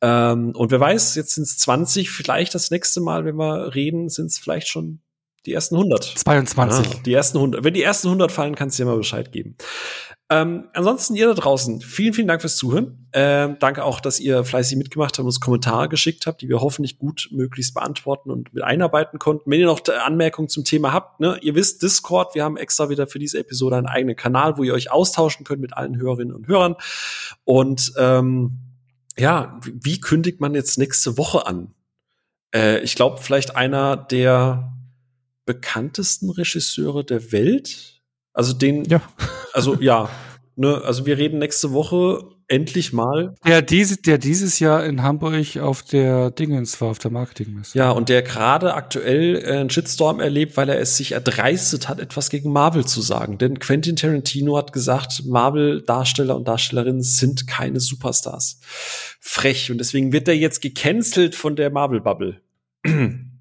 Ähm, 0.00 0.52
und 0.54 0.70
wer 0.70 0.80
weiß, 0.80 1.14
jetzt 1.14 1.34
sind 1.34 1.44
es 1.44 1.58
20. 1.58 2.10
Vielleicht 2.10 2.54
das 2.54 2.70
nächste 2.70 3.00
Mal, 3.00 3.24
wenn 3.24 3.36
wir 3.36 3.74
reden, 3.74 4.08
sind 4.08 4.26
es 4.26 4.38
vielleicht 4.38 4.68
schon 4.68 5.00
die 5.46 5.52
ersten 5.52 5.76
100. 5.76 6.04
22. 6.16 6.86
Ah, 6.86 7.00
die 7.04 7.12
ersten 7.12 7.38
100. 7.38 7.64
Wenn 7.64 7.74
die 7.74 7.82
ersten 7.82 8.08
100 8.08 8.30
fallen, 8.32 8.54
kannst 8.54 8.78
du 8.78 8.82
dir 8.82 8.90
mal 8.90 8.96
Bescheid 8.96 9.32
geben. 9.32 9.56
Ähm, 10.30 10.68
ansonsten 10.74 11.16
ihr 11.16 11.26
da 11.26 11.32
draußen, 11.32 11.80
vielen, 11.80 12.12
vielen 12.12 12.28
Dank 12.28 12.42
fürs 12.42 12.56
Zuhören. 12.56 13.08
Ähm, 13.14 13.56
danke 13.60 13.82
auch, 13.82 13.98
dass 13.98 14.20
ihr 14.20 14.44
fleißig 14.44 14.76
mitgemacht 14.76 15.12
habt 15.12 15.20
und 15.20 15.26
uns 15.26 15.40
Kommentare 15.40 15.88
geschickt 15.88 16.26
habt, 16.26 16.42
die 16.42 16.50
wir 16.50 16.60
hoffentlich 16.60 16.98
gut 16.98 17.28
möglichst 17.32 17.72
beantworten 17.72 18.30
und 18.30 18.52
mit 18.52 18.62
einarbeiten 18.62 19.18
konnten. 19.18 19.50
Wenn 19.50 19.60
ihr 19.60 19.66
noch 19.66 19.80
Anmerkungen 20.04 20.50
zum 20.50 20.64
Thema 20.64 20.92
habt, 20.92 21.20
ne, 21.20 21.38
ihr 21.40 21.54
wisst, 21.54 21.82
Discord, 21.82 22.34
wir 22.34 22.44
haben 22.44 22.58
extra 22.58 22.90
wieder 22.90 23.06
für 23.06 23.18
diese 23.18 23.38
Episode 23.38 23.76
einen 23.76 23.86
eigenen 23.86 24.16
Kanal, 24.16 24.58
wo 24.58 24.64
ihr 24.64 24.74
euch 24.74 24.90
austauschen 24.90 25.44
könnt 25.44 25.62
mit 25.62 25.72
allen 25.72 25.96
Hörerinnen 25.96 26.34
und 26.34 26.46
Hörern. 26.46 26.76
Und 27.44 27.94
ähm, 27.96 28.58
ja, 29.16 29.58
wie 29.64 29.98
kündigt 29.98 30.40
man 30.40 30.54
jetzt 30.54 30.76
nächste 30.76 31.16
Woche 31.16 31.46
an? 31.46 31.72
Äh, 32.54 32.80
ich 32.80 32.94
glaube, 32.96 33.22
vielleicht 33.22 33.56
einer 33.56 33.96
der 33.96 34.74
bekanntesten 35.46 36.28
Regisseure 36.28 37.02
der 37.02 37.32
Welt 37.32 37.97
also 38.38 38.52
den, 38.52 38.84
ja. 38.84 39.02
also 39.52 39.74
ja, 39.80 40.08
ne, 40.54 40.80
also 40.84 41.06
wir 41.06 41.18
reden 41.18 41.40
nächste 41.40 41.72
Woche 41.72 42.22
endlich 42.46 42.92
mal. 42.92 43.34
Der, 43.44 43.62
diese, 43.62 44.00
der 44.00 44.16
dieses 44.16 44.60
Jahr 44.60 44.84
in 44.84 45.02
Hamburg 45.02 45.56
auf 45.56 45.82
der 45.82 46.30
Dingens 46.30 46.80
war, 46.80 46.90
auf 46.90 47.00
der 47.00 47.10
Marketingmesse. 47.10 47.76
Ja, 47.76 47.90
und 47.90 48.08
der 48.08 48.22
gerade 48.22 48.74
aktuell 48.74 49.42
äh, 49.42 49.58
einen 49.58 49.70
Shitstorm 49.70 50.20
erlebt, 50.20 50.56
weil 50.56 50.68
er 50.68 50.78
es 50.78 50.96
sich 50.96 51.12
erdreistet 51.12 51.88
hat, 51.88 51.98
etwas 51.98 52.30
gegen 52.30 52.52
Marvel 52.52 52.86
zu 52.86 53.00
sagen. 53.00 53.38
Denn 53.38 53.58
Quentin 53.58 53.96
Tarantino 53.96 54.56
hat 54.56 54.72
gesagt, 54.72 55.24
Marvel-Darsteller 55.26 56.36
und 56.36 56.46
Darstellerinnen 56.46 57.02
sind 57.02 57.48
keine 57.48 57.80
Superstars. 57.80 58.60
Frech. 59.18 59.72
Und 59.72 59.78
deswegen 59.78 60.12
wird 60.12 60.28
er 60.28 60.36
jetzt 60.36 60.62
gecancelt 60.62 61.34
von 61.34 61.56
der 61.56 61.70
Marvel-Bubble. 61.70 62.40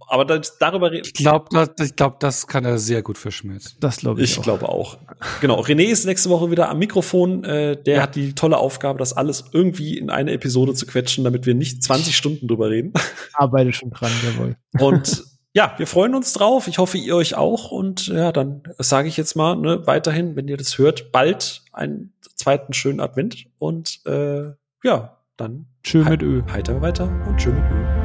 Aber 0.07 0.25
das, 0.25 0.57
darüber 0.57 0.91
reden. 0.91 1.05
Ich 1.05 1.13
glaube, 1.13 1.45
das, 1.51 1.69
ich 1.85 1.95
glaub, 1.95 2.19
das 2.19 2.47
kann 2.47 2.65
er 2.65 2.77
sehr 2.77 3.01
gut 3.01 3.17
verschmerzen. 3.17 3.77
Das 3.79 3.97
glaube 3.97 4.21
ich. 4.21 4.37
Ich 4.37 4.41
glaube 4.41 4.69
auch. 4.69 4.97
genau. 5.41 5.59
René 5.61 5.83
ist 5.83 6.05
nächste 6.05 6.29
Woche 6.29 6.49
wieder 6.49 6.69
am 6.69 6.79
Mikrofon. 6.79 7.43
Äh, 7.43 7.81
der 7.81 7.95
ja. 7.97 8.01
hat 8.03 8.15
die 8.15 8.33
tolle 8.33 8.57
Aufgabe, 8.57 8.99
das 8.99 9.13
alles 9.13 9.45
irgendwie 9.51 9.97
in 9.97 10.09
eine 10.09 10.31
Episode 10.31 10.73
zu 10.73 10.85
quetschen, 10.85 11.23
damit 11.23 11.45
wir 11.45 11.55
nicht 11.55 11.83
20 11.83 12.15
Stunden 12.15 12.47
drüber 12.47 12.69
reden. 12.69 12.93
Arbeite 13.33 13.73
schon 13.73 13.89
dran, 13.91 14.11
jawohl. 14.23 14.55
Und 14.79 15.23
ja, 15.53 15.73
wir 15.77 15.87
freuen 15.87 16.15
uns 16.15 16.33
drauf. 16.33 16.67
Ich 16.67 16.77
hoffe, 16.77 16.97
ihr 16.97 17.15
euch 17.15 17.35
auch. 17.35 17.71
Und 17.71 18.07
ja, 18.07 18.31
dann 18.31 18.63
sage 18.77 19.07
ich 19.07 19.17
jetzt 19.17 19.35
mal, 19.35 19.55
ne, 19.55 19.85
weiterhin, 19.87 20.35
wenn 20.35 20.47
ihr 20.47 20.57
das 20.57 20.77
hört, 20.77 21.11
bald 21.11 21.63
einen 21.73 22.13
zweiten 22.35 22.73
schönen 22.73 22.99
Advent. 22.99 23.45
Und 23.57 24.01
äh, 24.05 24.51
ja, 24.83 25.17
dann 25.35 25.65
schön 25.83 26.07
mit 26.07 26.21
Ö. 26.21 26.43
Heiter 26.51 26.81
weiter 26.81 27.05
und 27.27 27.41
schön 27.41 27.55
mit 27.55 27.63
Ö. 27.71 27.96